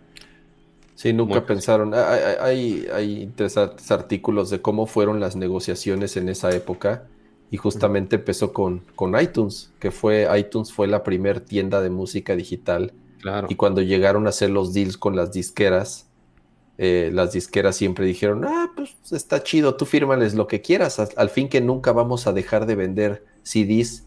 Sí, 0.94 1.12
nunca 1.12 1.46
pensaron. 1.46 1.92
Hay, 1.94 2.86
hay, 2.92 3.22
interesantes 3.22 3.90
artículos 3.90 4.50
de 4.50 4.60
cómo 4.60 4.86
fueron 4.86 5.20
las 5.20 5.36
negociaciones 5.36 6.16
en 6.16 6.28
esa 6.28 6.50
época. 6.54 7.04
Y 7.50 7.56
justamente 7.56 8.16
empezó 8.16 8.52
con, 8.52 8.82
con 8.96 9.18
iTunes, 9.20 9.72
que 9.78 9.90
fue 9.90 10.26
iTunes 10.38 10.72
fue 10.72 10.86
la 10.86 11.02
primer 11.02 11.40
tienda 11.40 11.80
de 11.80 11.90
música 11.90 12.34
digital. 12.34 12.92
Claro. 13.20 13.46
Y 13.50 13.54
cuando 13.54 13.80
llegaron 13.80 14.26
a 14.26 14.30
hacer 14.30 14.50
los 14.50 14.72
deals 14.72 14.96
con 14.96 15.14
las 15.14 15.32
disqueras, 15.32 16.08
eh, 16.76 17.10
las 17.12 17.32
disqueras 17.32 17.76
siempre 17.76 18.04
dijeron, 18.04 18.44
ah, 18.44 18.72
pues 18.74 18.96
está 19.12 19.42
chido, 19.42 19.76
tú 19.76 19.86
fírmales 19.86 20.34
lo 20.34 20.48
que 20.48 20.60
quieras, 20.60 20.98
al, 20.98 21.30
fin 21.30 21.48
que 21.48 21.60
nunca 21.60 21.92
vamos 21.92 22.26
a 22.26 22.32
dejar 22.32 22.66
de 22.66 22.74
vender 22.74 23.24
CDs 23.44 24.06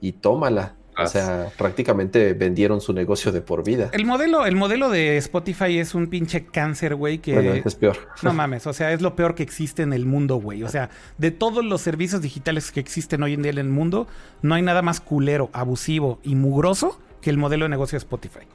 y 0.00 0.12
tómala. 0.12 0.76
O 0.96 1.06
sea, 1.06 1.48
prácticamente 1.56 2.34
vendieron 2.34 2.80
su 2.80 2.92
negocio 2.92 3.32
de 3.32 3.40
por 3.40 3.64
vida. 3.64 3.90
El 3.92 4.04
modelo, 4.04 4.46
el 4.46 4.56
modelo 4.56 4.90
de 4.90 5.16
Spotify 5.18 5.78
es 5.78 5.94
un 5.94 6.08
pinche 6.08 6.46
cáncer, 6.46 6.94
güey, 6.94 7.18
que... 7.18 7.62
es 7.64 7.74
peor. 7.74 7.96
No 8.22 8.32
mames, 8.32 8.66
o 8.66 8.72
sea, 8.72 8.92
es 8.92 9.02
lo 9.02 9.16
peor 9.16 9.34
que 9.34 9.42
existe 9.42 9.82
en 9.82 9.92
el 9.92 10.06
mundo, 10.06 10.36
güey. 10.36 10.62
O 10.62 10.68
sea, 10.68 10.90
de 11.18 11.30
todos 11.30 11.64
los 11.64 11.80
servicios 11.80 12.22
digitales 12.22 12.70
que 12.70 12.80
existen 12.80 13.22
hoy 13.22 13.34
en 13.34 13.42
día 13.42 13.52
en 13.52 13.58
el 13.58 13.68
mundo, 13.68 14.06
no 14.42 14.54
hay 14.54 14.62
nada 14.62 14.82
más 14.82 15.00
culero, 15.00 15.50
abusivo 15.52 16.18
y 16.22 16.34
mugroso 16.34 17.00
que 17.20 17.30
el 17.30 17.38
modelo 17.38 17.64
de 17.64 17.70
negocio 17.70 17.96
de 17.96 18.04
Spotify. 18.04 18.46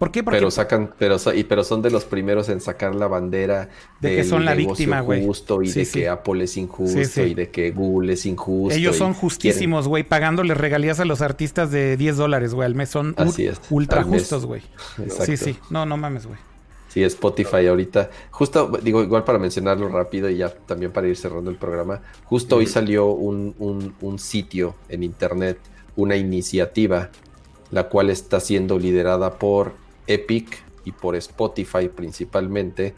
¿Por 0.00 0.10
qué? 0.10 0.24
Porque... 0.24 0.38
Pero 0.38 0.50
sacan, 0.50 0.94
pero, 0.98 1.18
y, 1.34 1.44
pero 1.44 1.62
son 1.62 1.82
de 1.82 1.90
los 1.90 2.06
primeros 2.06 2.48
en 2.48 2.62
sacar 2.62 2.94
la 2.94 3.06
bandera 3.06 3.68
de 4.00 4.16
que 4.16 4.24
son 4.24 4.46
la 4.46 4.54
víctima, 4.54 5.02
güey. 5.02 5.28
Y 5.62 5.70
de 5.72 5.86
que 5.86 6.08
Apple 6.08 6.42
es 6.42 6.56
injusto 6.56 7.22
y 7.22 7.34
de 7.34 7.50
que 7.50 7.70
Google 7.70 8.14
es 8.14 8.24
injusto. 8.24 8.74
Ellos 8.74 8.96
son 8.96 9.12
justísimos, 9.12 9.86
güey, 9.86 10.02
pagándoles 10.02 10.56
regalías 10.56 11.00
a 11.00 11.04
los 11.04 11.20
artistas 11.20 11.70
de 11.70 11.98
10 11.98 12.16
dólares, 12.16 12.54
güey, 12.54 12.64
al 12.64 12.74
mes. 12.74 12.88
Son 12.88 13.14
ultra 13.68 14.02
justos, 14.02 14.46
güey. 14.46 14.62
Sí, 15.26 15.36
sí. 15.36 15.58
No, 15.68 15.84
no 15.84 15.98
mames, 15.98 16.26
güey. 16.26 16.38
Sí, 16.88 17.02
Spotify 17.02 17.66
ahorita. 17.66 18.08
Justo, 18.30 18.72
digo, 18.82 19.02
igual 19.02 19.24
para 19.24 19.38
mencionarlo 19.38 19.90
rápido 19.90 20.30
y 20.30 20.38
ya 20.38 20.48
también 20.48 20.92
para 20.92 21.08
ir 21.08 21.16
cerrando 21.18 21.50
el 21.50 21.56
programa. 21.58 22.00
Justo 22.24 22.56
hoy 22.56 22.66
salió 22.66 23.08
un, 23.08 23.54
un, 23.58 23.94
un 24.00 24.18
sitio 24.18 24.76
en 24.88 25.02
internet, 25.02 25.58
una 25.94 26.16
iniciativa, 26.16 27.10
la 27.70 27.90
cual 27.90 28.08
está 28.08 28.40
siendo 28.40 28.78
liderada 28.78 29.34
por 29.34 29.74
Epic 30.06 30.62
y 30.84 30.92
por 30.92 31.16
Spotify 31.16 31.88
principalmente. 31.88 32.94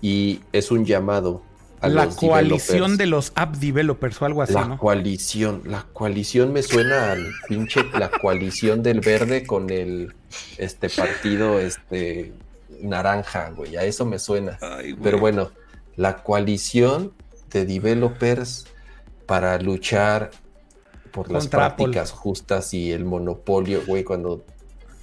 Y 0.00 0.40
es 0.52 0.70
un 0.70 0.84
llamado 0.84 1.42
a 1.80 1.88
la 1.88 2.08
coalición 2.08 2.96
de 2.96 3.06
los 3.06 3.32
app 3.34 3.56
developers 3.56 4.22
o 4.22 4.24
algo 4.24 4.42
así. 4.42 4.54
La 4.54 4.76
coalición, 4.78 5.62
la 5.64 5.86
coalición 5.92 6.52
me 6.52 6.62
suena 6.62 7.12
al 7.12 7.26
pinche 7.48 7.84
la 7.98 8.10
coalición 8.10 8.82
del 8.82 9.00
verde 9.00 9.44
con 9.44 9.70
el 9.70 10.14
este 10.58 10.88
partido 10.88 11.58
este 11.58 12.32
naranja, 12.80 13.50
güey. 13.50 13.76
A 13.76 13.84
eso 13.84 14.06
me 14.06 14.18
suena. 14.18 14.58
Pero 15.02 15.18
bueno, 15.18 15.50
la 15.96 16.22
coalición 16.22 17.12
de 17.50 17.66
developers 17.66 18.66
para 19.26 19.58
luchar 19.58 20.30
por 21.12 21.30
las 21.30 21.48
prácticas 21.48 22.10
justas 22.10 22.72
y 22.74 22.92
el 22.92 23.04
monopolio, 23.04 23.82
güey, 23.86 24.04
cuando 24.04 24.44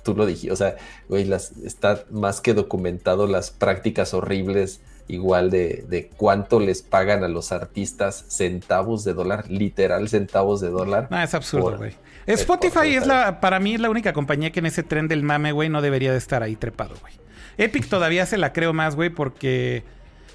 tú 0.10 0.18
lo 0.18 0.26
dijiste, 0.26 0.52
o 0.52 0.56
sea, 0.56 0.76
güey, 1.08 1.26
las, 1.26 1.52
está 1.64 2.04
más 2.10 2.42
que 2.42 2.54
documentado 2.54 3.28
las 3.28 3.52
prácticas 3.52 4.14
horribles 4.14 4.82
igual 5.08 5.50
de, 5.50 5.86
de, 5.88 6.10
cuánto 6.18 6.60
les 6.60 6.82
pagan 6.82 7.24
a 7.24 7.28
los 7.28 7.52
artistas 7.52 8.26
centavos 8.28 9.04
de 9.04 9.14
dólar, 9.14 9.50
literal 9.50 10.08
centavos 10.08 10.62
de 10.62 10.70
dólar. 10.70 11.08
No, 11.10 11.22
es 11.22 11.34
absurdo, 11.34 11.78
güey. 11.78 11.96
Spotify 12.28 12.96
es 12.96 13.08
la, 13.08 13.40
para 13.40 13.60
mí 13.60 13.74
es 13.74 13.82
la 13.82 13.90
única 13.90 14.14
compañía 14.14 14.52
que 14.52 14.60
en 14.60 14.68
ese 14.68 14.84
tren 14.84 15.08
del 15.08 15.24
mame, 15.24 15.52
güey, 15.52 15.68
no 15.68 15.82
debería 15.82 16.12
de 16.12 16.20
estar 16.20 16.44
ahí 16.44 16.56
trepado, 16.56 16.96
güey. 17.02 17.14
Epic 17.58 17.88
todavía 17.90 18.26
se 18.26 18.38
la 18.38 18.54
creo 18.54 18.72
más, 18.72 18.96
güey, 18.96 19.10
porque 19.10 19.84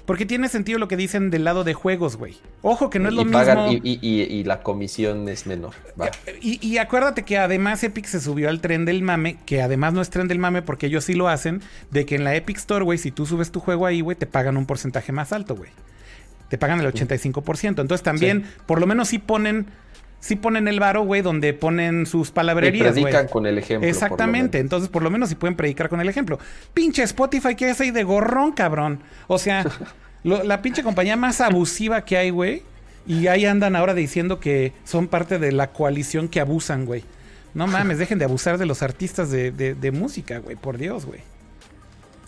porque 0.05 0.25
tiene 0.25 0.49
sentido 0.49 0.77
lo 0.77 0.87
que 0.87 0.97
dicen 0.97 1.31
del 1.31 1.43
lado 1.43 1.63
de 1.63 1.73
juegos, 1.73 2.15
güey. 2.15 2.37
Ojo 2.61 2.89
que 2.89 2.99
no 2.99 3.09
es 3.09 3.15
lo 3.15 3.25
mismo. 3.25 3.69
Y, 3.71 4.43
la 4.43 4.61
comisión 4.61 5.27
es 5.27 5.47
menor. 5.47 5.73
Y, 6.41 6.77
acuérdate 6.77 7.23
que 7.23 7.37
además 7.37 7.83
Epic 7.83 8.05
se 8.05 8.19
subió 8.19 8.49
al 8.49 8.61
tren 8.61 8.85
del 8.85 9.01
mame, 9.01 9.37
que 9.45 9.61
además 9.61 9.93
no 9.93 10.01
es 10.01 10.09
tren 10.09 10.27
del 10.27 10.39
mame 10.39 10.61
porque 10.61 10.87
ellos 10.87 11.05
sí 11.05 11.13
lo 11.13 11.27
hacen, 11.27 11.61
de 11.91 12.05
que 12.05 12.15
en 12.15 12.23
la 12.23 12.35
Epic 12.35 12.57
Store, 12.57 12.83
güey, 12.83 12.97
si 12.97 13.11
tú 13.11 13.25
subes 13.25 13.51
tu 13.51 13.59
juego 13.59 13.85
ahí, 13.85 14.01
güey, 14.01 14.15
te 14.15 14.27
pagan 14.27 14.57
un 14.57 14.65
porcentaje 14.65 15.11
más 15.11 15.33
alto, 15.33 15.55
güey. 15.55 15.71
Te 16.49 16.57
pagan 16.59 16.79
el 16.79 16.91
85%. 16.93 17.81
Entonces 17.81 18.03
también, 18.03 18.45
por 18.67 18.79
lo 18.79 18.85
menos 18.85 19.07
sí 19.07 19.17
ponen 19.17 19.65
sí 20.25 20.35
ponen 20.35 20.67
el 20.67 20.79
varo, 20.79 21.03
güey, 21.03 21.21
donde 21.21 21.53
ponen 21.53 22.07
sus 22.07 22.31
palabrerías. 22.31 22.97
Y 22.97 23.01
predican 23.03 23.27
con 23.27 23.45
el 23.45 23.59
ejemplo. 23.59 23.87
Exactamente. 23.87 24.57
Entonces, 24.57 24.89
por 24.89 25.03
lo 25.03 25.11
menos 25.11 25.29
sí 25.29 25.35
pueden 25.35 25.55
predicar 25.55 25.87
con 25.87 26.01
el 26.01 26.09
ejemplo. 26.09 26.39
Pinche 26.73 27.03
Spotify, 27.03 27.53
¿qué 27.55 27.69
es 27.69 27.79
ahí 27.79 27.91
de 27.91 28.03
gorrón, 28.03 28.51
cabrón? 28.51 29.01
O 29.27 29.37
sea, 29.37 29.63
la 30.23 30.63
pinche 30.63 30.81
compañía 30.81 31.15
más 31.15 31.41
abusiva 31.41 32.05
que 32.05 32.17
hay, 32.17 32.31
güey. 32.31 32.63
Y 33.05 33.27
ahí 33.27 33.45
andan 33.45 33.75
ahora 33.75 33.93
diciendo 33.93 34.39
que 34.39 34.73
son 34.83 35.07
parte 35.07 35.37
de 35.37 35.51
la 35.51 35.71
coalición 35.71 36.27
que 36.27 36.39
abusan, 36.39 36.87
güey. 36.87 37.03
No 37.53 37.67
mames, 37.67 37.99
dejen 37.99 38.17
de 38.17 38.25
abusar 38.25 38.57
de 38.57 38.65
los 38.65 38.81
artistas 38.81 39.29
de, 39.29 39.51
de 39.51 39.91
música, 39.91 40.39
güey. 40.39 40.55
Por 40.55 40.79
Dios, 40.79 41.05
güey. 41.05 41.19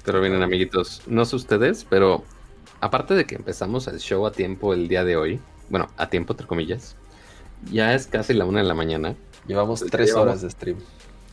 Pero 0.05 0.21
vienen, 0.21 0.43
amiguitos. 0.43 1.01
No 1.07 1.25
sé 1.25 1.35
ustedes, 1.35 1.83
pero 1.83 2.23
aparte 2.79 3.15
de 3.15 3.25
que 3.25 3.33
empezamos 3.33 3.87
el 3.87 3.97
show 3.97 4.27
a 4.27 4.31
tiempo 4.31 4.75
el 4.75 4.87
día 4.87 5.03
de 5.03 5.17
hoy, 5.17 5.39
bueno, 5.69 5.89
a 5.97 6.11
tiempo 6.11 6.33
entre 6.33 6.45
comillas, 6.45 6.95
ya 7.71 7.93
es 7.93 8.07
casi 8.07 8.33
la 8.33 8.45
una 8.45 8.59
de 8.59 8.65
la 8.65 8.73
mañana. 8.73 9.15
Llevamos 9.47 9.83
tres 9.89 10.13
horas 10.13 10.41
de 10.41 10.49
stream. 10.49 10.77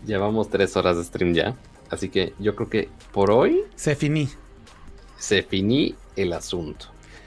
Llevamos 0.07 0.49
tres 0.51 0.77
horas 0.77 0.97
de 0.97 1.05
stream 1.05 1.35
ya. 1.35 1.55
Así 1.91 2.09
que 2.09 2.35
yo 2.39 2.55
creo 2.55 2.69
que 2.69 2.89
por 3.13 3.31
hoy. 3.31 3.63
Se 3.75 3.95
finí. 3.95 4.29
Se 5.19 5.43
finí 5.43 5.95
el 6.17 6.33
asunto. 6.33 6.87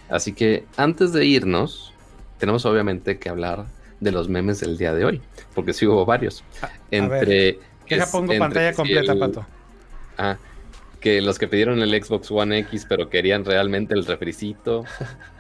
Así 0.10 0.34
que 0.34 0.66
antes 0.78 1.14
de 1.14 1.26
irnos, 1.26 1.94
tenemos 2.38 2.66
obviamente 2.66 3.20
que 3.20 3.30
hablar 3.30 3.66
de 4.00 4.12
los 4.12 4.30
memes 4.30 4.60
del 4.60 4.78
día 4.78 4.94
de 4.94 5.06
hoy. 5.06 5.22
Porque 5.56 5.74
sí 5.74 5.86
hubo 5.86 6.06
varios. 6.06 6.44
entre. 6.92 7.60
ya 7.90 8.06
pongo 8.06 8.38
pantalla 8.38 8.74
completa, 8.74 9.16
Pato. 9.18 9.46
Ah, 10.18 10.38
que 11.00 11.22
los 11.22 11.38
que 11.38 11.48
pidieron 11.48 11.82
el 11.82 12.04
Xbox 12.04 12.32
One 12.32 12.60
X, 12.60 12.86
pero 12.88 13.10
querían 13.10 13.46
realmente 13.46 13.94
el 13.94 14.06
refricito. 14.06 14.84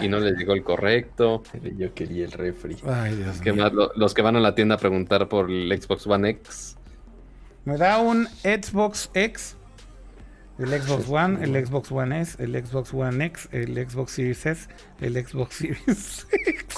y 0.00 0.08
no 0.08 0.20
les 0.20 0.36
llegó 0.36 0.54
el 0.54 0.62
correcto. 0.62 1.42
Yo 1.76 1.92
quería 1.94 2.24
el 2.24 2.32
refri. 2.32 2.76
Ay, 2.86 3.16
Dios 3.16 3.40
los 3.96 4.14
que 4.14 4.22
van 4.22 4.36
a 4.36 4.40
la 4.40 4.54
tienda 4.54 4.76
a 4.76 4.78
preguntar 4.78 5.28
por 5.28 5.50
el 5.50 5.70
Xbox 5.80 6.06
One 6.06 6.30
X. 6.30 6.76
Me 7.64 7.76
da 7.76 7.98
un 7.98 8.26
Xbox 8.42 9.10
X, 9.14 9.56
el 10.58 10.68
Xbox 10.68 11.08
One, 11.08 11.44
el 11.44 11.66
Xbox 11.66 11.92
One 11.92 12.20
S, 12.20 12.42
el 12.42 12.54
Xbox 12.64 12.92
One 12.92 13.24
X, 13.26 13.48
el 13.52 13.74
Xbox 13.88 14.12
Series 14.12 14.46
S, 14.46 14.68
el 15.00 15.14
Xbox 15.14 15.54
Series 15.56 16.26
X. 16.30 16.76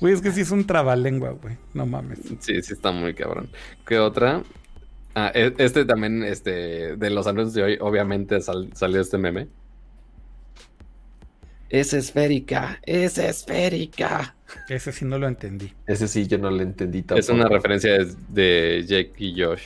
Güey, 0.00 0.14
es 0.14 0.20
que 0.20 0.32
sí 0.32 0.40
es 0.40 0.50
un 0.50 0.66
trabalengua, 0.66 1.30
güey. 1.30 1.56
No 1.74 1.86
mames. 1.86 2.18
Sí, 2.40 2.60
sí 2.62 2.72
está 2.72 2.90
muy 2.90 3.14
cabrón. 3.14 3.50
¿Qué 3.86 3.98
otra? 3.98 4.42
Ah, 5.14 5.30
e, 5.34 5.54
este 5.58 5.84
también, 5.84 6.22
este, 6.22 6.96
de 6.96 7.10
los 7.10 7.26
anuncios 7.26 7.54
de 7.54 7.62
hoy, 7.62 7.78
obviamente 7.80 8.40
salió 8.40 9.00
este 9.00 9.18
meme. 9.18 9.48
Es 11.70 11.94
esférica, 11.94 12.80
es 12.82 13.16
esférica. 13.16 14.34
Ese 14.68 14.90
sí 14.90 15.04
no 15.04 15.18
lo 15.18 15.28
entendí. 15.28 15.72
Ese 15.86 16.08
sí 16.08 16.26
yo 16.26 16.36
no 16.36 16.50
lo 16.50 16.62
entendí 16.62 17.02
tampoco. 17.02 17.20
Es 17.20 17.28
una 17.28 17.46
referencia 17.46 17.96
de, 18.28 18.84
Jake 18.84 19.12
y 19.18 19.40
Josh, 19.40 19.62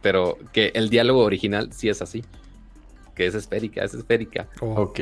pero 0.00 0.38
que 0.54 0.72
el 0.74 0.88
diálogo 0.88 1.20
original 1.20 1.74
sí 1.74 1.90
es 1.90 2.00
así. 2.00 2.24
Que 3.14 3.26
es 3.26 3.34
esférica, 3.34 3.84
es 3.84 3.92
esférica. 3.92 4.48
Oh. 4.60 4.80
Ok. 4.80 5.00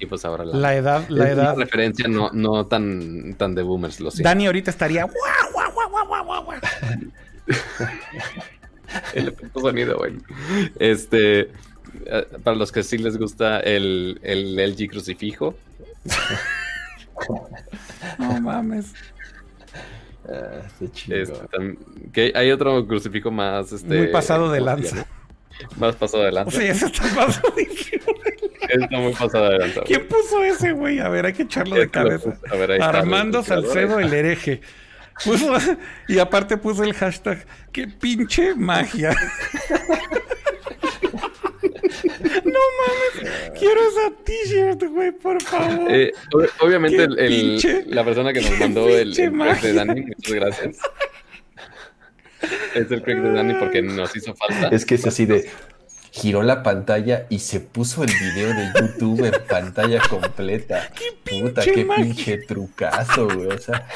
Y 0.00 0.06
pues 0.06 0.24
ahora 0.24 0.44
la, 0.44 0.56
la 0.56 0.74
edad, 0.74 1.08
la 1.08 1.30
edad. 1.30 1.54
Una 1.54 1.64
referencia 1.64 2.08
no, 2.08 2.30
no 2.32 2.66
tan, 2.66 3.34
tan 3.34 3.54
de 3.54 3.62
boomers, 3.62 4.00
lo 4.00 4.10
sé. 4.10 4.24
Dani 4.24 4.46
ahorita 4.46 4.72
estaría. 4.72 5.06
el 9.14 9.28
efecto 9.28 9.60
sonido, 9.60 9.96
güey. 9.96 10.14
Este. 10.80 11.52
Eh, 12.06 12.26
para 12.42 12.56
los 12.56 12.72
que 12.72 12.82
sí 12.82 12.98
les 12.98 13.16
gusta 13.16 13.60
el, 13.60 14.18
el 14.22 14.56
LG 14.56 14.90
crucifijo, 14.90 15.54
no 18.18 18.40
mames. 18.40 18.94
Ah, 20.28 20.60
este, 20.80 21.24
que 22.12 22.32
hay 22.34 22.50
otro 22.50 22.86
crucifijo 22.86 23.30
más. 23.30 23.72
Este, 23.72 23.96
muy 23.96 24.08
pasado 24.08 24.50
de 24.50 24.60
lanza. 24.60 25.06
Más 25.76 25.96
pasado 25.96 26.24
de 26.24 26.32
lanza. 26.32 26.58
Sí, 26.58 26.66
ese 26.66 26.86
está 26.86 27.02
pasado. 27.14 27.54
está 28.68 28.98
muy 28.98 29.12
pasado 29.12 29.50
de 29.50 29.58
lanza. 29.58 29.82
¿Quién 29.82 30.06
puso 30.06 30.44
ese, 30.44 30.72
güey? 30.72 31.00
A 31.00 31.08
ver, 31.08 31.26
hay 31.26 31.32
que 31.32 31.44
echarlo 31.44 31.76
de 31.76 31.90
cabeza. 31.90 32.38
Armando 32.80 33.42
Salcedo, 33.42 33.98
el 33.98 34.12
hereje. 34.12 34.60
y 36.08 36.18
aparte 36.18 36.58
puso 36.58 36.84
el 36.84 36.94
hashtag, 36.94 37.44
qué 37.72 37.88
pinche 37.88 38.54
magia. 38.54 39.16
No 42.44 42.58
mames, 42.78 43.50
quiero 43.58 43.80
esa 43.88 44.10
t-shirt, 44.24 44.82
güey, 44.90 45.12
por 45.12 45.42
favor. 45.42 45.90
Eh, 45.90 46.12
ob- 46.32 46.50
obviamente, 46.60 46.96
Qué 46.98 47.02
el- 47.04 47.18
el- 47.18 47.32
pinche- 47.58 47.84
la 47.86 48.04
persona 48.04 48.32
que 48.32 48.40
nos 48.40 48.50
qué 48.50 48.56
mandó 48.58 48.88
el, 48.88 49.14
crack 49.14 49.60
de 49.62 49.72
Dani, 49.72 50.00
muchas 50.02 50.32
gracias. 50.34 50.76
Es 52.74 52.90
el 52.90 53.02
crack 53.02 53.18
de 53.20 53.32
Dani 53.32 53.54
porque 53.54 53.82
nos 53.82 54.14
hizo 54.16 54.34
falta. 54.34 54.68
Es 54.68 54.84
que 54.84 54.94
es 54.94 55.06
así 55.06 55.26
de. 55.26 55.48
Giró 56.10 56.42
la 56.42 56.62
pantalla 56.62 57.26
y 57.28 57.38
se 57.40 57.60
puso 57.60 58.02
el 58.02 58.10
video 58.10 58.48
de 58.48 58.70
YouTube 58.80 59.24
en 59.26 59.46
pantalla 59.46 60.00
completa. 60.08 60.90
Puta, 61.24 61.62
pinche 61.62 61.72
qué 61.72 61.84
magia. 61.84 62.04
pinche 62.04 62.38
trucazo, 62.38 63.26
güey. 63.28 63.48
O 63.48 63.58
sea, 63.58 63.86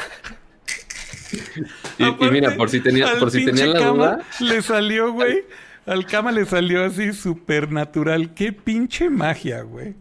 Y, 1.99 2.05
y 2.05 2.31
mira, 2.31 2.55
por 2.57 2.69
si, 2.69 2.81
tenía, 2.81 3.19
por 3.19 3.31
si 3.31 3.45
tenían 3.45 3.73
la 3.73 3.81
duda, 3.87 4.21
Le 4.41 4.61
salió, 4.61 5.13
güey. 5.13 5.45
Al 5.87 6.07
Kama 6.07 6.31
le 6.33 6.45
salió 6.45 6.85
así 6.85 7.13
súper 7.13 7.71
natural. 7.73 8.35
Qué 8.35 8.53
pinche 8.53 9.11
magia, 9.11 9.63
güey. 9.63 9.95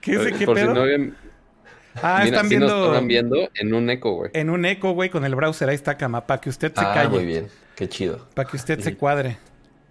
¿Qué 0.00 0.14
es 0.14 0.32
qué 0.38 0.46
por 0.46 0.56
si 0.58 0.64
pedo? 0.64 0.74
no 0.74 0.80
habían, 0.82 1.14
ah, 2.02 2.20
mira, 2.24 2.24
están 2.24 2.42
nos 2.42 2.48
viendo 2.48 2.66
estaban 2.84 3.08
viendo 3.08 3.50
en 3.54 3.74
un 3.74 3.90
eco, 3.90 4.14
güey. 4.14 4.30
en 4.32 4.48
un 4.50 4.64
eco, 4.64 4.92
güey, 4.92 5.10
con 5.10 5.24
el 5.24 5.34
browser. 5.34 5.68
Ahí 5.68 5.74
está 5.74 5.96
Kama, 5.98 6.26
para 6.26 6.40
que 6.40 6.48
usted 6.48 6.72
se 6.74 6.80
ah, 6.80 6.92
calle. 6.94 7.10
muy 7.10 7.26
bien. 7.26 7.48
Qué 7.76 7.88
chido. 7.88 8.26
Para 8.34 8.48
que 8.48 8.56
usted 8.56 8.80
se 8.80 8.96
cuadre. 8.96 9.36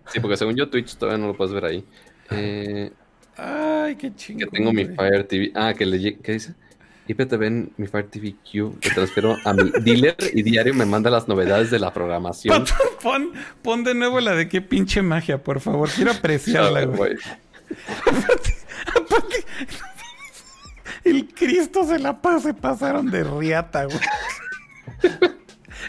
Sí, 0.08 0.19
porque 0.19 0.38
según 0.38 0.56
yo 0.56 0.69
Twitch 0.69 0.95
todavía 0.95 1.19
no 1.19 1.27
lo 1.27 1.38
puedes 1.38 1.53
ver 1.53 1.66
ahí. 1.66 1.85
Eh, 2.32 2.92
Ay, 3.35 3.95
qué 3.98 4.14
chingón. 4.16 4.50
que 4.50 4.58
tengo 4.58 4.74
mi. 4.74 4.85
Fire 4.85 5.24
TV. 5.26 5.51
Ah, 5.53 5.74
que 5.74 5.85
le 5.85 6.17
¿Qué 6.17 6.32
dice? 6.32 6.56
IPTV 7.08 7.44
en 7.44 7.72
mi 7.77 7.88
Fire 7.88 8.08
TV 8.08 8.36
Q. 8.52 8.77
Le 8.82 8.90
transfiero 8.92 9.38
a 9.44 9.53
mi 9.53 9.72
dealer 9.82 10.16
y 10.34 10.44
diario 10.44 10.74
me 10.74 10.86
manda 10.86 11.10
las 11.10 11.27
novedades 11.27 11.72
de 11.72 11.80
la 11.80 11.94
programación. 11.94 12.66
Pon, 13.02 13.34
pon 13.61 13.84
de 13.84 13.94
nuevo 13.94 14.19
la 14.19 14.36
de 14.36 14.48
qué 14.50 14.61
pinche 14.61 15.02
magia, 15.02 15.44
por 15.44 15.60
favor. 15.60 15.90
Quiero 15.90 16.11
apreciarla, 16.11 16.86
güey. 16.86 17.16
güey. 17.16 17.18
Aparte, 18.95 19.45
el 21.03 21.27
Cristo 21.34 21.86
se 21.88 22.00
la 22.00 22.19
se 22.42 22.53
pasaron 22.53 23.10
de 23.10 23.24
riata, 23.24 23.86
güey. 23.86 24.00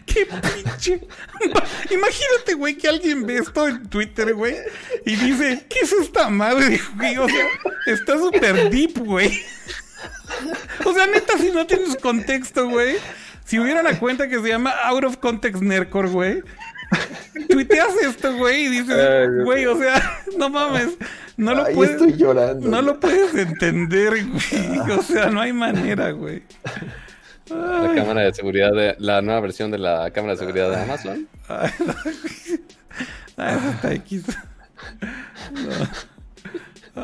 Qué 0.06 0.26
pinche. 0.26 1.06
Imagínate, 1.90 2.54
güey, 2.56 2.76
que 2.76 2.88
alguien 2.88 3.26
ve 3.26 3.38
esto 3.38 3.68
en 3.68 3.88
Twitter, 3.88 4.34
güey, 4.34 4.56
y 5.04 5.16
dice, 5.16 5.66
¿qué 5.68 5.80
es 5.80 5.92
esta 5.92 6.28
madre, 6.28 6.80
güey? 6.96 7.16
O 7.18 7.28
sea, 7.28 7.46
está 7.86 8.18
súper 8.18 8.70
deep, 8.70 8.98
güey. 8.98 9.40
O 10.84 10.92
sea, 10.92 11.06
neta, 11.06 11.36
si 11.38 11.50
no 11.50 11.66
tienes 11.66 11.96
contexto, 11.96 12.68
güey. 12.68 12.96
Si 13.44 13.58
hubiera 13.58 13.80
una 13.80 13.98
cuenta 13.98 14.28
que 14.28 14.40
se 14.40 14.48
llama 14.48 14.70
Out 14.84 15.04
of 15.04 15.16
Context 15.18 15.62
Nerdcore, 15.62 16.08
güey. 16.08 16.42
Tuiteas 17.48 17.94
esto, 18.02 18.34
güey, 18.36 18.66
y 18.66 18.68
dices, 18.68 18.96
Ay, 18.96 19.44
güey, 19.44 19.66
o 19.66 19.76
sea, 19.78 20.00
no 20.38 20.48
mames, 20.48 20.96
no 21.36 21.54
lo 21.54 21.64
puedes. 21.74 21.92
estoy 21.92 22.14
llorando. 22.16 22.68
No 22.68 22.80
lo 22.82 22.98
puedes 22.98 23.34
entender, 23.34 24.24
güey. 24.26 24.78
O 24.98 25.02
sea, 25.02 25.26
no 25.30 25.40
hay 25.40 25.52
manera, 25.52 26.10
güey. 26.12 26.42
La 27.50 27.92
cámara 27.94 28.22
de 28.22 28.34
seguridad 28.34 28.72
de 28.72 28.94
la 28.98 29.22
nueva 29.22 29.40
versión 29.40 29.70
de 29.70 29.78
la 29.78 30.10
cámara 30.10 30.34
de 30.34 30.38
seguridad 30.38 30.70
de 30.70 30.82
Amazon. 30.82 31.28
Ay, 31.48 31.70
no. 31.86 31.94
Ah, 33.38 33.56
eso 33.56 33.70
está 33.70 33.92
X. 33.94 34.24
No. 35.52 35.70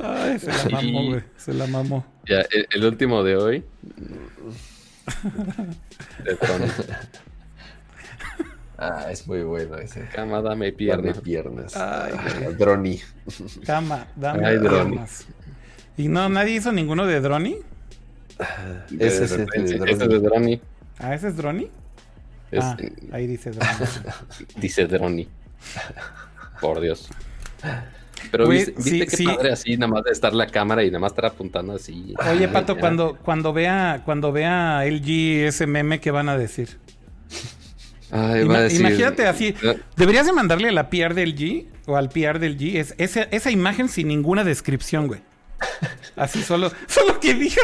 Ay, 0.02 0.38
se 0.38 0.48
la 0.70 0.80
mamó, 0.80 1.06
güey. 1.06 1.22
Se 1.36 1.54
la 1.54 1.66
mamó. 1.66 2.13
Ya, 2.28 2.40
el, 2.50 2.66
el 2.72 2.84
último 2.84 3.22
de 3.22 3.36
hoy. 3.36 3.64
De 6.24 6.34
Tron. 6.36 6.62
Ah, 8.78 9.06
es 9.10 9.26
muy 9.26 9.42
bueno 9.42 9.76
ese. 9.76 10.06
Cama, 10.08 10.40
dame 10.42 10.72
Pierna 10.72 11.02
pierna. 11.02 11.12
de 11.12 11.20
piernas. 11.22 11.76
Ay, 11.76 12.12
Ah, 12.16 12.50
Droni. 12.58 13.00
Cama, 13.64 14.06
dame 14.16 14.46
Ay, 14.46 14.56
Droni. 14.58 14.94
armas. 14.96 15.26
Y 15.96 16.08
no, 16.08 16.28
nadie 16.28 16.54
hizo 16.56 16.72
ninguno 16.72 17.06
de 17.06 17.20
Droni. 17.20 17.58
De 18.90 19.06
Ese 19.06 19.24
es 19.24 19.32
el 19.32 19.38
de 19.38 19.44
referencia. 19.44 19.76
Droni. 19.78 19.92
Ese 19.92 20.02
es 20.04 20.08
de 20.10 20.18
Droni. 20.20 20.60
Ah, 20.98 21.14
ese 21.14 21.28
es 21.28 21.36
Droni. 21.36 21.70
Es- 22.50 22.64
Ah, 22.64 22.76
ahí 23.12 23.26
dice 23.26 23.50
Droni. 23.52 23.68
Dice 24.56 24.86
Droni. 24.86 25.28
Por 26.60 26.80
Dios. 26.80 27.08
Pero 28.30 28.46
Güey, 28.46 28.58
viste, 28.58 28.72
viste 28.76 28.90
sí, 28.90 29.06
qué 29.06 29.16
sí. 29.16 29.24
padre 29.24 29.52
así, 29.52 29.76
nada 29.76 29.92
más 29.92 30.04
de 30.04 30.10
estar 30.12 30.32
la 30.34 30.46
cámara 30.46 30.82
y 30.84 30.86
nada 30.88 30.98
más 31.00 31.12
estar 31.12 31.26
apuntando 31.26 31.74
así. 31.74 32.14
Oye, 32.30 32.48
Pato, 32.48 32.76
cuando, 32.78 33.16
cuando 33.22 33.52
vea, 33.52 34.02
cuando 34.04 34.32
vea 34.32 34.84
LG 34.84 35.46
ese 35.46 35.66
meme, 35.66 36.00
¿qué 36.00 36.10
van 36.10 36.28
a 36.28 36.36
decir? 36.38 36.78
Ay, 38.10 38.44
va 38.44 38.58
a 38.58 38.60
decir- 38.62 38.80
Imagínate 38.80 39.26
así. 39.26 39.54
No, 39.62 39.74
Deberías 39.96 40.26
de 40.26 40.32
mandarle 40.32 40.68
a 40.68 40.72
la 40.72 40.88
PR 40.90 41.14
del 41.14 41.34
G 41.36 41.66
o 41.86 41.96
al 41.96 42.08
PR 42.10 42.38
del 42.38 42.56
G 42.58 42.76
es, 42.76 42.94
esa, 42.98 43.22
esa 43.24 43.50
imagen 43.50 43.88
sin 43.88 44.08
ninguna 44.08 44.44
descripción, 44.44 45.06
güey. 45.08 45.20
Así 46.16 46.42
solo, 46.42 46.70
solo 46.86 47.18
que 47.18 47.34
diga 47.34 47.62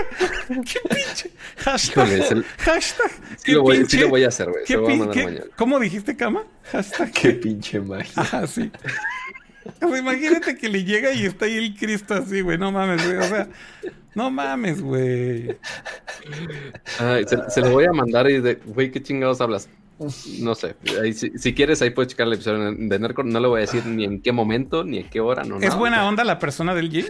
qué 0.48 0.80
pinche 0.88 1.30
hashtag. 1.58 2.06
Híjole, 2.08 2.24
es 2.24 2.30
el- 2.32 2.44
hashtag. 2.58 3.10
Sí 3.10 3.44
qué 3.44 3.52
lo, 3.52 3.62
voy, 3.62 3.76
sí 3.76 3.82
pinche- 3.82 4.00
lo 4.00 4.08
voy 4.08 4.24
a 4.24 4.28
hacer, 4.28 4.48
güey. 4.50 4.62
Se 4.62 4.66
qué 4.66 4.74
lo 4.74 4.82
voy 4.82 4.90
a 4.90 4.94
pin- 4.94 4.98
mandar 4.98 5.14
qué- 5.16 5.24
mañana. 5.24 5.44
¿Cómo 5.56 5.78
dijiste, 5.78 6.16
cama? 6.16 6.44
Hashtag. 6.72 7.12
Qué 7.12 7.30
pinche 7.30 7.80
magia. 7.80 8.10
Ah, 8.16 8.46
sí. 8.46 8.70
O 9.82 9.88
sea, 9.88 9.98
imagínate 9.98 10.56
que 10.56 10.68
le 10.68 10.84
llega 10.84 11.12
y 11.12 11.26
está 11.26 11.44
ahí 11.44 11.56
el 11.56 11.74
Cristo 11.74 12.14
así, 12.14 12.40
güey. 12.40 12.58
No 12.58 12.72
mames, 12.72 13.04
güey. 13.04 13.18
O 13.18 13.22
sea, 13.24 13.48
no 14.14 14.30
mames, 14.30 14.80
güey. 14.80 15.56
Ay, 16.98 17.24
se, 17.26 17.38
se 17.50 17.60
lo 17.60 17.70
voy 17.70 17.84
a 17.84 17.92
mandar 17.92 18.30
y 18.30 18.40
de, 18.40 18.54
güey, 18.54 18.90
¿qué 18.90 19.02
chingados 19.02 19.40
hablas? 19.40 19.68
No 20.38 20.54
sé. 20.54 20.76
Ahí, 21.02 21.12
si, 21.12 21.30
si 21.36 21.54
quieres, 21.54 21.82
ahí 21.82 21.90
puedes 21.90 22.10
checar 22.10 22.26
el 22.26 22.32
episodio 22.32 22.72
de 22.72 22.98
Nercor. 22.98 23.26
No 23.26 23.38
le 23.38 23.48
voy 23.48 23.58
a 23.58 23.60
decir 23.60 23.84
ni 23.84 24.04
en 24.04 24.22
qué 24.22 24.32
momento, 24.32 24.82
ni 24.82 24.98
en 24.98 25.10
qué 25.10 25.20
hora, 25.20 25.44
no. 25.44 25.56
¿Es 25.56 25.62
nada. 25.62 25.76
buena 25.76 26.08
onda 26.08 26.24
la 26.24 26.38
persona 26.38 26.74
del 26.74 26.90
G? 26.90 27.06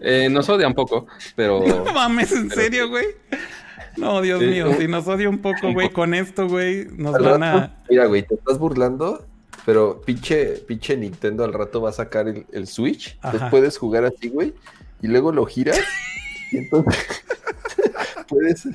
Eh, 0.00 0.28
nos 0.30 0.48
odia 0.48 0.66
un 0.66 0.74
poco, 0.74 1.06
pero. 1.34 1.60
No 1.84 1.92
mames, 1.92 2.32
¿en 2.32 2.50
serio, 2.50 2.88
güey? 2.88 3.06
No, 3.98 4.20
Dios 4.22 4.40
Sí, 4.40 4.46
mío, 4.46 4.74
si 4.78 4.88
nos 4.88 5.06
odia 5.06 5.28
un 5.28 5.38
poco, 5.38 5.72
güey, 5.72 5.90
con 5.90 6.14
esto, 6.14 6.48
güey, 6.48 6.86
nos 6.96 7.18
van 7.18 7.42
a... 7.42 7.76
Mira, 7.88 8.04
güey, 8.06 8.22
te 8.22 8.34
estás 8.34 8.58
burlando, 8.58 9.26
pero 9.66 10.00
pinche, 10.00 10.58
pinche 10.66 10.96
Nintendo 10.96 11.44
al 11.44 11.52
rato 11.52 11.82
va 11.82 11.90
a 11.90 11.92
sacar 11.92 12.28
el, 12.28 12.46
el 12.52 12.68
Switch. 12.68 13.18
Ajá. 13.18 13.28
Entonces 13.32 13.50
puedes 13.50 13.76
jugar 13.76 14.04
así, 14.04 14.28
güey, 14.28 14.54
y 15.02 15.08
luego 15.08 15.32
lo 15.32 15.44
giras 15.44 15.80
y 16.52 16.58
entonces 16.58 17.24
puedes... 18.28 18.66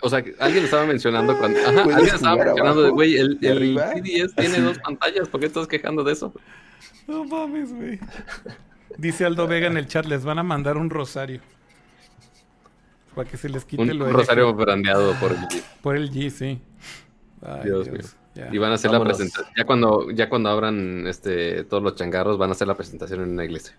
O 0.00 0.08
sea, 0.08 0.24
alguien 0.38 0.64
estaba 0.64 0.86
mencionando 0.86 1.36
cuando. 1.36 1.58
Ajá, 1.58 1.82
alguien 1.82 2.14
estaba 2.14 2.36
mencionando 2.36 2.80
de, 2.80 2.86
abajo 2.88 2.94
güey, 2.94 3.16
el, 3.16 3.38
el. 3.42 3.76
3DS 3.76 4.34
tiene 4.36 4.60
dos 4.60 4.78
pantallas. 4.78 5.28
¿Por 5.28 5.40
qué 5.40 5.46
estás 5.46 5.66
quejando 5.66 6.04
de 6.04 6.12
eso? 6.12 6.32
No 7.08 7.24
mames, 7.24 7.72
güey. 7.72 7.98
Dice 8.98 9.24
Aldo 9.24 9.46
Vega 9.48 9.66
en 9.66 9.76
el 9.76 9.88
chat, 9.88 10.06
les 10.06 10.24
van 10.24 10.38
a 10.38 10.42
mandar 10.44 10.76
un 10.76 10.90
rosario. 10.90 11.40
Para 13.16 13.28
que 13.28 13.36
se 13.36 13.48
les 13.48 13.64
quite 13.64 13.82
Un 13.82 13.98
lo 13.98 14.12
rosario 14.12 14.50
hereje. 14.50 14.64
brandeado 14.64 15.14
por 15.14 15.32
el 15.32 15.38
Por 15.82 15.96
el 15.96 16.10
G, 16.10 16.30
sí. 16.30 16.60
Ay, 17.42 17.62
Dios 17.64 17.88
mío. 17.90 18.02
Y 18.52 18.58
van 18.58 18.72
a 18.72 18.74
hacer 18.74 18.90
Vámonos. 18.90 19.12
la 19.12 19.16
presentación. 19.16 19.54
Ya 19.56 19.64
cuando, 19.64 20.10
ya 20.10 20.28
cuando 20.28 20.50
abran 20.50 21.06
este, 21.06 21.64
todos 21.64 21.82
los 21.82 21.94
changarros, 21.94 22.38
van 22.38 22.50
a 22.50 22.52
hacer 22.52 22.68
la 22.68 22.74
presentación 22.74 23.22
en 23.22 23.30
una 23.30 23.44
iglesia. 23.44 23.76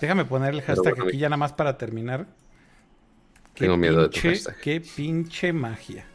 Déjame 0.00 0.24
poner 0.24 0.54
el 0.54 0.62
hashtag 0.62 0.94
bueno, 0.94 1.08
aquí 1.08 1.18
ya 1.18 1.28
nada 1.28 1.38
más 1.38 1.52
para 1.52 1.76
terminar. 1.76 2.26
Qué 3.54 3.64
Tengo 3.64 3.76
miedo 3.76 4.02
de 4.02 4.08
tu 4.08 4.20
hashtag. 4.20 4.56
Qué 4.60 4.80
pinche 4.80 5.52
magia. 5.52 6.06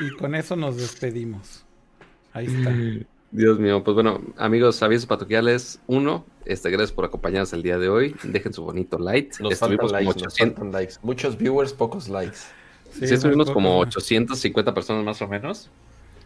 y 0.00 0.10
con 0.16 0.34
eso 0.34 0.56
nos 0.56 0.76
despedimos. 0.76 1.64
Ahí 2.32 2.46
está. 2.46 2.72
Dios 3.30 3.58
mío, 3.58 3.84
pues 3.84 3.94
bueno, 3.94 4.22
amigos, 4.38 4.82
avisos 4.82 5.04
patoquiales. 5.04 5.80
Uno, 5.86 6.24
este, 6.46 6.70
gracias 6.70 6.92
por 6.92 7.04
acompañarnos 7.04 7.52
el 7.52 7.62
día 7.62 7.78
de 7.78 7.90
hoy. 7.90 8.16
Dejen 8.22 8.54
su 8.54 8.64
bonito 8.64 8.98
like. 8.98 9.36
Nos 9.40 9.52
estuvimos 9.52 9.92
faltan 9.92 10.06
likes, 10.06 10.20
nos 10.24 10.32
800, 10.32 10.56
faltan 10.56 10.72
likes. 10.72 10.94
Muchos 11.02 11.36
viewers, 11.36 11.74
pocos 11.74 12.08
likes. 12.08 12.38
Sí, 12.92 13.04
estuvimos 13.14 13.46
muy 13.46 13.54
como 13.54 13.68
poco, 13.78 13.98
850 13.98 14.74
personas 14.74 15.04
más 15.04 15.22
o 15.22 15.28
menos. 15.28 15.70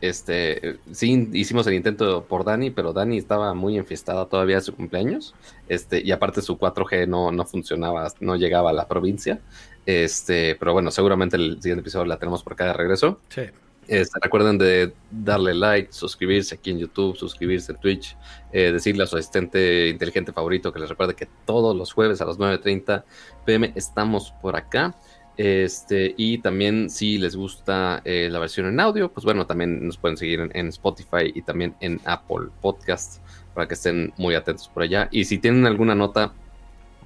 Este, 0.01 0.81
sí, 0.91 1.29
hicimos 1.33 1.65
el 1.69 1.75
intento 1.75 2.25
por 2.25 2.45
Dani, 2.45 2.71
pero 2.71 2.93
Dani 2.93 3.19
estaba 3.19 3.55
muy 3.55 3.79
enfiestada 3.79 4.27
todavía 4.27 4.57
de 4.57 4.63
su 4.63 4.75
cumpleaños. 4.75 5.35
Este, 5.69 6.03
y 6.05 6.11
aparte 6.11 6.43
su 6.43 6.59
4G 6.59 7.07
no, 7.07 7.31
no 7.31 7.45
funcionaba, 7.47 8.13
no 8.19 8.35
llegaba 8.35 8.71
a 8.71 8.73
la 8.73 8.89
provincia. 8.89 9.41
Este, 9.87 10.57
pero 10.57 10.73
bueno, 10.73 10.91
seguramente 10.91 11.37
el 11.37 11.63
siguiente 11.63 11.83
episodio 11.83 12.07
la 12.07 12.19
tenemos 12.19 12.43
por 12.43 12.55
acá 12.55 12.67
de 12.67 12.73
regreso. 12.73 13.21
Sí. 13.29 13.43
Este, 13.89 14.19
recuerden 14.21 14.59
de 14.59 14.93
darle 15.11 15.55
like, 15.55 15.93
suscribirse 15.93 16.55
aquí 16.55 16.71
en 16.71 16.79
YouTube, 16.79 17.17
suscribirse 17.17 17.73
en 17.73 17.79
Twitch, 17.79 18.17
eh, 18.53 18.73
decirle 18.73 19.03
a 19.03 19.07
su 19.07 19.17
asistente 19.17 19.89
inteligente 19.89 20.33
favorito 20.33 20.73
que 20.73 20.79
les 20.79 20.89
recuerde 20.89 21.15
que 21.15 21.29
todos 21.45 21.77
los 21.77 21.93
jueves 21.93 22.21
a 22.21 22.25
las 22.25 22.39
9.30 22.39 23.05
pm 23.45 23.73
estamos 23.75 24.33
por 24.41 24.57
acá. 24.57 24.95
Este, 25.37 26.15
y 26.17 26.39
también 26.39 26.91
si 26.91 27.17
les 27.19 27.37
gusta 27.37 28.03
eh, 28.05 28.29
la 28.31 28.39
versión 28.39 28.67
en 28.67 28.81
audio, 28.81 29.11
pues 29.11 29.25
bueno, 29.25 29.47
también 29.47 29.87
nos 29.87 29.97
pueden 29.97 30.17
seguir 30.17 30.51
en, 30.53 30.69
Spotify 30.69 31.33
y 31.35 31.43
también 31.43 31.75
en 31.81 32.01
Apple 32.05 32.49
Podcast 32.61 33.23
para 33.55 33.67
que 33.67 33.75
estén 33.75 34.13
muy 34.19 34.35
atentos 34.35 34.69
por 34.69 34.83
allá. 34.83 35.09
Y 35.11 35.25
si 35.25 35.39
tienen 35.39 35.67
alguna 35.67 35.95
nota 35.95 36.33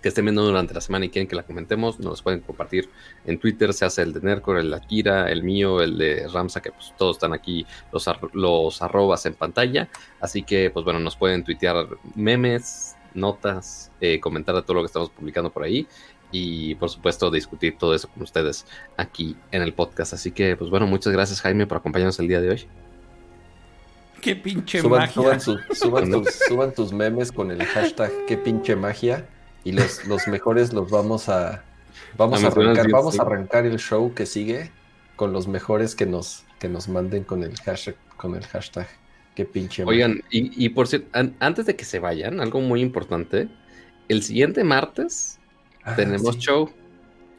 que 0.02 0.08
estén 0.08 0.24
viendo 0.24 0.44
durante 0.44 0.74
la 0.74 0.80
semana 0.80 1.06
y 1.06 1.08
quieren 1.08 1.28
que 1.28 1.36
la 1.36 1.42
comentemos, 1.42 1.98
nos 1.98 2.22
pueden 2.22 2.40
compartir 2.40 2.88
en 3.24 3.38
Twitter, 3.38 3.72
se 3.72 3.84
hace 3.84 4.02
el 4.02 4.12
de 4.12 4.20
Nercor, 4.20 4.58
el 4.58 4.70
de 4.70 4.76
Akira, 4.76 5.30
el 5.30 5.42
mío, 5.42 5.80
el 5.80 5.96
de 5.96 6.28
Ramsa, 6.28 6.60
que 6.60 6.70
pues 6.72 6.94
todos 6.98 7.16
están 7.16 7.32
aquí 7.32 7.66
los, 7.92 8.08
los 8.32 8.82
arrobas 8.82 9.24
en 9.26 9.34
pantalla. 9.34 9.88
Así 10.20 10.42
que, 10.42 10.70
pues 10.70 10.84
bueno, 10.84 11.00
nos 11.00 11.16
pueden 11.16 11.44
tuitear 11.44 11.86
memes, 12.14 12.96
notas, 13.14 13.90
eh, 14.00 14.20
comentar 14.20 14.54
de 14.54 14.62
todo 14.62 14.74
lo 14.74 14.82
que 14.82 14.86
estamos 14.86 15.10
publicando 15.10 15.50
por 15.50 15.62
ahí 15.62 15.86
y 16.32 16.74
por 16.76 16.90
supuesto 16.90 17.30
discutir 17.30 17.78
todo 17.78 17.94
eso 17.94 18.08
con 18.08 18.22
ustedes 18.22 18.66
aquí 18.96 19.36
en 19.52 19.62
el 19.62 19.72
podcast. 19.72 20.12
Así 20.12 20.32
que, 20.32 20.56
pues 20.56 20.70
bueno, 20.70 20.86
muchas 20.86 21.12
gracias 21.12 21.40
Jaime 21.40 21.66
por 21.66 21.78
acompañarnos 21.78 22.18
el 22.18 22.28
día 22.28 22.40
de 22.40 22.50
hoy. 22.50 22.66
Qué 24.20 24.34
pinche 24.34 24.82
magia. 24.82 25.38
Suban, 25.70 26.74
tus 26.74 26.92
memes 26.92 27.30
con 27.32 27.50
el 27.50 27.64
hashtag 27.64 28.10
qué 28.26 28.36
pinche 28.36 28.74
magia 28.74 29.26
y 29.64 29.72
los, 29.72 30.04
los 30.06 30.26
mejores 30.28 30.72
los 30.72 30.90
vamos 30.90 31.28
a 31.28 31.62
vamos 32.16 32.42
a, 32.42 32.48
arrancar, 32.48 32.90
vamos 32.90 33.18
a 33.18 33.22
arrancar 33.22 33.66
el 33.66 33.78
show 33.78 34.14
que 34.14 34.26
sigue 34.26 34.70
con 35.16 35.32
los 35.32 35.48
mejores 35.48 35.94
que 35.94 36.06
nos 36.06 36.44
que 36.58 36.68
nos 36.68 36.88
manden 36.88 37.24
con 37.24 37.42
el 37.42 37.56
hashtag 37.60 37.96
con 38.16 38.34
el 38.34 38.44
hashtag 38.46 38.88
qué 39.34 39.44
pinche 39.44 39.84
magia. 39.84 40.06
Oigan, 40.06 40.22
y, 40.30 40.64
y 40.64 40.70
por 40.70 40.88
cierto, 40.88 41.08
antes 41.40 41.66
de 41.66 41.76
que 41.76 41.84
se 41.84 41.98
vayan, 41.98 42.40
algo 42.40 42.60
muy 42.60 42.80
importante, 42.80 43.48
el 44.08 44.22
siguiente 44.22 44.64
martes 44.64 45.38
Ah, 45.86 45.94
tenemos 45.94 46.36
show. 46.38 46.68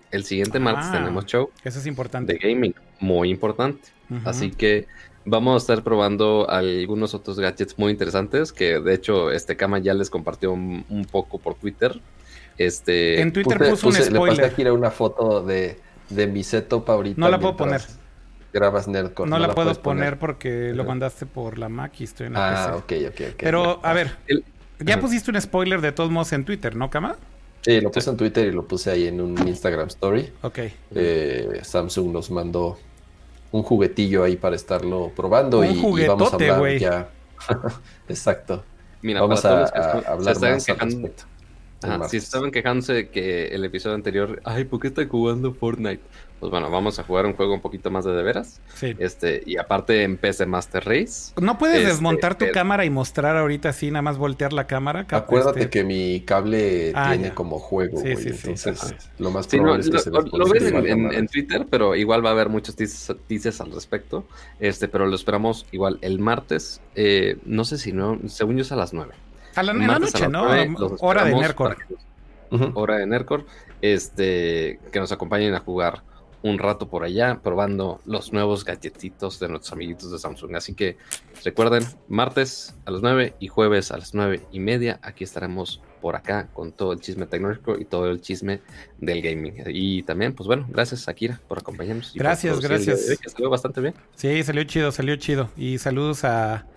El 0.09 0.23
siguiente 0.23 0.57
martes 0.57 0.85
ah, 0.87 0.93
tenemos 0.93 1.25
show. 1.25 1.51
Eso 1.63 1.79
es 1.79 1.85
importante. 1.85 2.33
De 2.33 2.39
gaming, 2.39 2.73
muy 2.99 3.29
importante. 3.29 3.89
Así 4.23 4.51
que 4.51 4.87
vamos 5.25 5.55
a 5.55 5.57
estar 5.57 5.83
probando 5.83 6.49
algunos 6.49 7.13
otros 7.13 7.37
gadgets 7.37 7.77
muy 7.77 7.91
interesantes 7.91 8.53
que 8.53 8.79
de 8.79 8.93
hecho 8.93 9.31
este 9.31 9.57
Kama 9.57 9.79
ya 9.79 9.93
les 9.93 10.09
compartió 10.09 10.53
un, 10.53 11.07
poco 11.11 11.39
por 11.39 11.55
Twitter. 11.55 11.99
Este, 12.57 13.21
en 13.21 13.33
Twitter 13.33 13.57
puso 13.69 13.89
un 13.89 13.95
spoiler. 13.95 14.37
Le 14.37 14.49
pasé 14.49 14.71
una 14.71 14.91
foto 14.91 15.43
de, 15.43 15.77
de 16.09 16.27
mi 16.27 16.43
setup 16.43 16.89
ahorita. 16.89 17.19
No 17.19 17.29
la 17.29 17.39
puedo 17.39 17.57
poner. 17.57 17.81
Grabas 18.53 18.87
Nerdcore. 18.87 19.29
No, 19.29 19.39
la, 19.39 19.53
puedo 19.53 19.73
poner, 19.81 20.17
porque 20.17 20.71
lo 20.73 20.85
mandaste 20.85 21.25
por 21.25 21.57
la 21.57 21.67
Mac 21.67 21.99
y 21.99 22.05
estoy 22.05 22.27
en 22.27 22.33
la 22.33 22.63
Ah, 22.63 22.75
ok, 22.77 22.93
ok, 23.09 23.21
ok. 23.33 23.39
Pero, 23.39 23.79
a 23.83 23.91
ver, 23.91 24.15
ya 24.79 24.99
pusiste 25.01 25.31
un 25.31 25.41
spoiler 25.41 25.81
de 25.81 25.91
todos 25.91 26.09
modos 26.09 26.31
en 26.31 26.45
Twitter, 26.45 26.75
¿no, 26.75 26.89
Kama? 26.89 27.17
Sí, 27.61 27.81
lo 27.81 27.91
puse 27.91 28.09
en 28.09 28.17
Twitter 28.17 28.47
y 28.47 28.51
lo 28.51 28.65
puse 28.65 28.91
ahí 28.91 29.07
en 29.07 29.19
un 29.19 29.47
Instagram 29.47 29.87
Story. 29.87 30.31
Ok. 30.41 30.59
Eh, 30.95 31.59
Samsung 31.63 32.11
nos 32.11 32.31
mandó 32.31 32.77
un 33.51 33.63
juguetillo 33.63 34.23
ahí 34.23 34.35
para 34.35 34.55
estarlo 34.55 35.11
probando 35.15 35.63
y, 35.63 36.05
vamos 36.05 36.31
a 36.31 36.35
hablar 36.35 36.77
ya. 36.77 37.09
Exacto. 38.09 38.63
Mira, 39.01 39.21
vamos 39.21 39.45
a, 39.45 39.65
hablar 39.65 40.39
más 40.39 40.69
al 40.69 40.79
respecto. 40.79 41.23
si 42.09 42.17
estaban 42.17 42.51
quejándose 42.51 42.93
de 42.93 43.09
que 43.09 43.47
el 43.47 43.63
episodio 43.63 43.95
anterior, 43.95 44.41
ay, 44.43 44.65
¿por 44.65 44.79
qué 44.79 44.87
estoy 44.87 45.07
jugando 45.07 45.53
Fortnite? 45.53 46.01
Pues 46.39 46.51
bueno, 46.51 46.69
vamos 46.69 46.99
a 46.99 47.03
jugar 47.03 47.25
un 47.25 47.33
juego 47.33 47.53
un 47.53 47.61
poquito 47.61 47.89
más 47.89 48.05
de 48.05 48.13
de 48.13 48.23
veras. 48.23 48.59
Sí. 48.75 48.95
Este, 48.99 49.41
y 49.45 49.57
aparte 49.57 50.03
en 50.03 50.17
PC 50.17 50.45
Master 50.45 50.83
Race. 50.85 51.33
¿No 51.39 51.57
puedes 51.57 51.77
este, 51.77 51.89
desmontar 51.89 52.37
tu 52.37 52.45
cámara 52.51 52.85
y 52.85 52.89
mostrar 52.89 53.37
ahorita 53.37 53.69
así, 53.69 53.89
nada 53.91 54.01
más 54.01 54.17
voltear 54.17 54.53
la 54.53 54.67
cámara? 54.67 55.05
Acuérdate 55.09 55.61
este? 55.61 55.69
que 55.69 55.83
mi 55.83 56.21
cable 56.21 56.91
ah, 56.95 57.09
tiene 57.11 57.33
como 57.33 57.59
juego, 57.59 58.01
sí, 58.01 58.15
sí, 58.15 58.29
entonces 58.29 58.95
lo 59.19 59.31
más 59.31 59.47
probable 59.47 59.81
es 59.81 59.89
que 59.89 59.99
se 59.99 60.11
lo, 60.11 60.21
lo 60.21 60.47
ves 60.47 60.63
en, 60.63 61.27
Twitter, 61.27 61.65
pero 61.69 61.95
igual 61.95 62.25
va 62.25 62.29
a 62.29 62.33
haber 62.33 62.49
muchos 62.49 62.75
teasers 62.75 63.61
al 63.61 63.71
respecto. 63.71 64.25
Este, 64.59 64.87
pero 64.87 65.05
lo 65.05 65.15
esperamos 65.15 65.65
igual 65.71 65.97
el 66.01 66.19
martes. 66.19 66.81
Eh, 66.95 67.37
no 67.45 67.65
sé 67.65 67.77
si 67.77 67.91
no, 67.91 68.19
según 68.27 68.57
yo 68.57 68.61
es 68.61 68.71
a 68.71 68.75
las 68.75 68.93
9. 68.93 69.13
A 69.55 69.63
la, 69.63 69.73
noche, 69.73 70.27
¿no? 70.27 70.43
Hora 70.99 71.25
de 71.25 71.35
Nercor. 71.35 71.77
Hora 72.75 72.97
de 72.97 73.07
Nercor. 73.07 73.45
Este, 73.81 74.79
que 74.91 74.99
nos 74.99 75.11
acompañen 75.11 75.53
a 75.53 75.59
jugar 75.59 76.03
un 76.43 76.59
rato 76.59 76.87
por 76.87 77.03
allá 77.03 77.39
probando 77.41 77.99
los 78.05 78.31
nuevos 78.31 78.63
galletitos 78.63 79.39
de 79.39 79.49
nuestros 79.49 79.73
amiguitos 79.73 80.11
de 80.11 80.19
Samsung. 80.19 80.55
Así 80.55 80.73
que 80.73 80.97
recuerden, 81.43 81.83
martes 82.07 82.75
a 82.85 82.91
las 82.91 83.01
9 83.01 83.35
y 83.39 83.47
jueves 83.47 83.91
a 83.91 83.97
las 83.97 84.13
9 84.13 84.41
y 84.51 84.59
media, 84.59 84.99
aquí 85.01 85.23
estaremos 85.23 85.81
por 86.01 86.15
acá 86.15 86.47
con 86.53 86.71
todo 86.71 86.93
el 86.93 86.99
chisme 86.99 87.25
tecnológico 87.25 87.77
y 87.77 87.85
todo 87.85 88.09
el 88.09 88.21
chisme 88.21 88.61
del 88.99 89.21
gaming. 89.21 89.63
Y 89.67 90.03
también, 90.03 90.33
pues 90.33 90.47
bueno, 90.47 90.65
gracias 90.69 91.07
Akira 91.07 91.41
por 91.47 91.59
acompañarnos. 91.59 92.13
gracias, 92.13 92.59
gracias. 92.59 93.17
salió 93.25 93.49
bastante 93.49 93.81
bien. 93.81 93.95
Sí, 94.15 94.43
salió 94.43 94.63
chido, 94.63 94.91
salió 94.91 95.15
chido. 95.15 95.49
Y 95.57 95.79
saludos 95.79 96.23
a, 96.23 96.67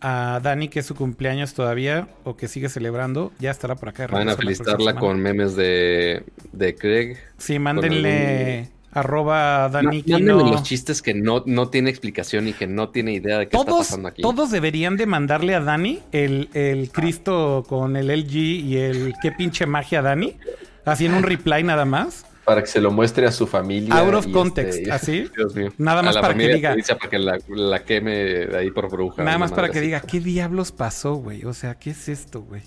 a 0.00 0.40
Dani, 0.42 0.68
que 0.68 0.80
es 0.80 0.86
su 0.86 0.94
cumpleaños 0.94 1.54
todavía, 1.54 2.08
o 2.24 2.36
que 2.36 2.46
sigue 2.46 2.68
celebrando, 2.68 3.32
ya 3.38 3.50
estará 3.50 3.74
por 3.74 3.88
acá. 3.88 4.06
Van 4.06 4.28
a 4.28 4.36
felicitarla 4.36 4.94
con 4.96 5.18
memes 5.18 5.56
de, 5.56 6.24
de 6.52 6.74
Craig. 6.74 7.16
Sí, 7.38 7.58
mándenle 7.58 8.68
Arroba 9.00 9.68
Dani 9.68 10.02
los 10.06 10.62
chistes 10.62 11.02
que 11.02 11.14
no, 11.14 11.42
no 11.46 11.68
tiene 11.68 11.90
explicación 11.90 12.48
y 12.48 12.52
que 12.52 12.66
no 12.66 12.90
tiene 12.90 13.12
idea 13.12 13.38
de 13.38 13.48
qué 13.48 13.56
está 13.56 13.70
pasando 13.70 14.08
aquí. 14.08 14.22
Todos 14.22 14.50
deberían 14.50 14.96
de 14.96 15.06
mandarle 15.06 15.54
a 15.54 15.60
Dani 15.60 16.00
el, 16.12 16.48
el 16.54 16.90
Cristo 16.90 17.64
con 17.68 17.96
el 17.96 18.08
LG 18.08 18.34
y 18.36 18.76
el 18.76 19.14
qué 19.22 19.32
pinche 19.32 19.66
magia 19.66 20.02
Dani. 20.02 20.36
Así 20.84 21.06
en 21.06 21.14
un 21.14 21.22
reply 21.22 21.62
nada 21.62 21.84
más. 21.84 22.24
Para 22.44 22.62
que 22.62 22.66
se 22.66 22.80
lo 22.80 22.90
muestre 22.90 23.26
a 23.26 23.32
su 23.32 23.46
familia. 23.46 23.94
Out 23.94 24.14
of 24.14 24.26
context, 24.28 24.78
este, 24.78 24.90
así. 24.90 25.28
Dios 25.36 25.54
mío. 25.54 25.70
Nada 25.76 26.02
más 26.02 26.16
para 26.16 26.34
que 26.34 26.48
diga. 26.48 26.74
Para 26.98 27.10
que 27.10 27.18
la, 27.18 27.84
queme 27.84 28.16
de 28.16 28.56
ahí 28.56 28.70
por 28.70 28.90
bruja. 28.90 29.22
Nada 29.22 29.36
más 29.36 29.52
para 29.52 29.68
que 29.68 29.82
diga, 29.82 30.00
¿qué 30.00 30.18
diablos 30.20 30.72
pasó, 30.72 31.14
güey? 31.16 31.44
O 31.44 31.52
sea, 31.52 31.74
¿qué 31.78 31.90
es 31.90 32.08
esto, 32.08 32.40
güey? 32.40 32.62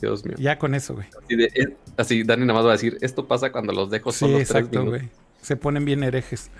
Dios 0.00 0.24
mío. 0.24 0.36
Ya 0.38 0.58
con 0.58 0.74
eso, 0.74 0.94
güey. 0.94 1.06
Así, 1.96 2.22
Dani 2.22 2.42
nada 2.42 2.54
más 2.54 2.64
va 2.64 2.70
a 2.70 2.72
decir, 2.72 2.98
esto 3.00 3.26
pasa 3.26 3.52
cuando 3.52 3.72
los 3.72 3.90
dejo 3.90 4.12
solos 4.12 4.36
sí, 4.36 4.42
exacto, 4.42 4.84
güey. 4.84 5.08
Se 5.42 5.56
ponen 5.56 5.84
bien 5.84 6.02
herejes. 6.02 6.50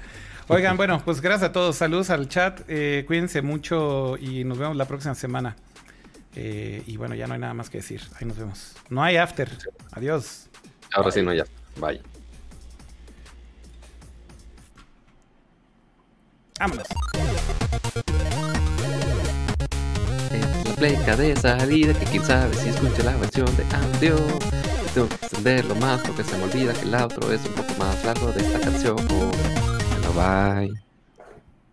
Oigan, 0.49 0.77
bueno, 0.77 1.01
pues 1.05 1.21
gracias 1.21 1.51
a 1.51 1.53
todos. 1.53 1.77
Saludos 1.77 2.11
al 2.11 2.29
chat. 2.29 2.63
Eh, 2.67 3.05
cuídense 3.07 3.41
mucho 3.41 4.17
y 4.19 4.43
nos 4.43 4.59
vemos 4.59 4.77
la 4.77 4.85
próxima 4.87 5.15
semana. 5.15 5.57
Eh, 6.35 6.83
y 6.87 6.97
bueno, 6.97 7.15
ya 7.15 7.27
no 7.27 7.35
hay 7.35 7.41
nada 7.41 7.55
más 7.55 7.71
que 7.71 7.79
decir. 7.79 8.03
Ahí 8.21 8.27
nos 8.27 8.37
vemos. 8.37 8.75
No 8.89 9.03
hay 9.03 9.17
after. 9.17 9.49
Adiós. 9.93 10.49
Ahora 10.93 11.13
sí, 11.13 11.23
no 11.23 11.33
ya. 11.33 11.45
Bye. 11.77 12.01
Vámonos 16.59 16.87
pleca 20.81 21.15
de 21.15 21.37
salida 21.37 21.93
que 21.93 22.07
quién 22.07 22.25
sabe 22.25 22.55
si 22.55 22.71
escucha 22.71 23.03
la 23.03 23.15
versión 23.19 23.47
de 23.55 23.65
audio. 23.77 24.17
Tengo 24.95 25.09
que 25.09 25.15
extenderlo 25.17 25.75
más 25.75 26.01
porque 26.01 26.25
se 26.25 26.35
me 26.39 26.45
olvida 26.45 26.73
que 26.73 26.89
el 26.89 26.95
outro 26.95 27.31
es 27.31 27.45
un 27.45 27.53
poco 27.53 27.75
más 27.79 28.03
largo 28.03 28.33
de 28.33 28.41
esta 28.41 28.59
canción. 28.61 28.97
Bueno, 28.97 30.11
bye. 30.17 30.90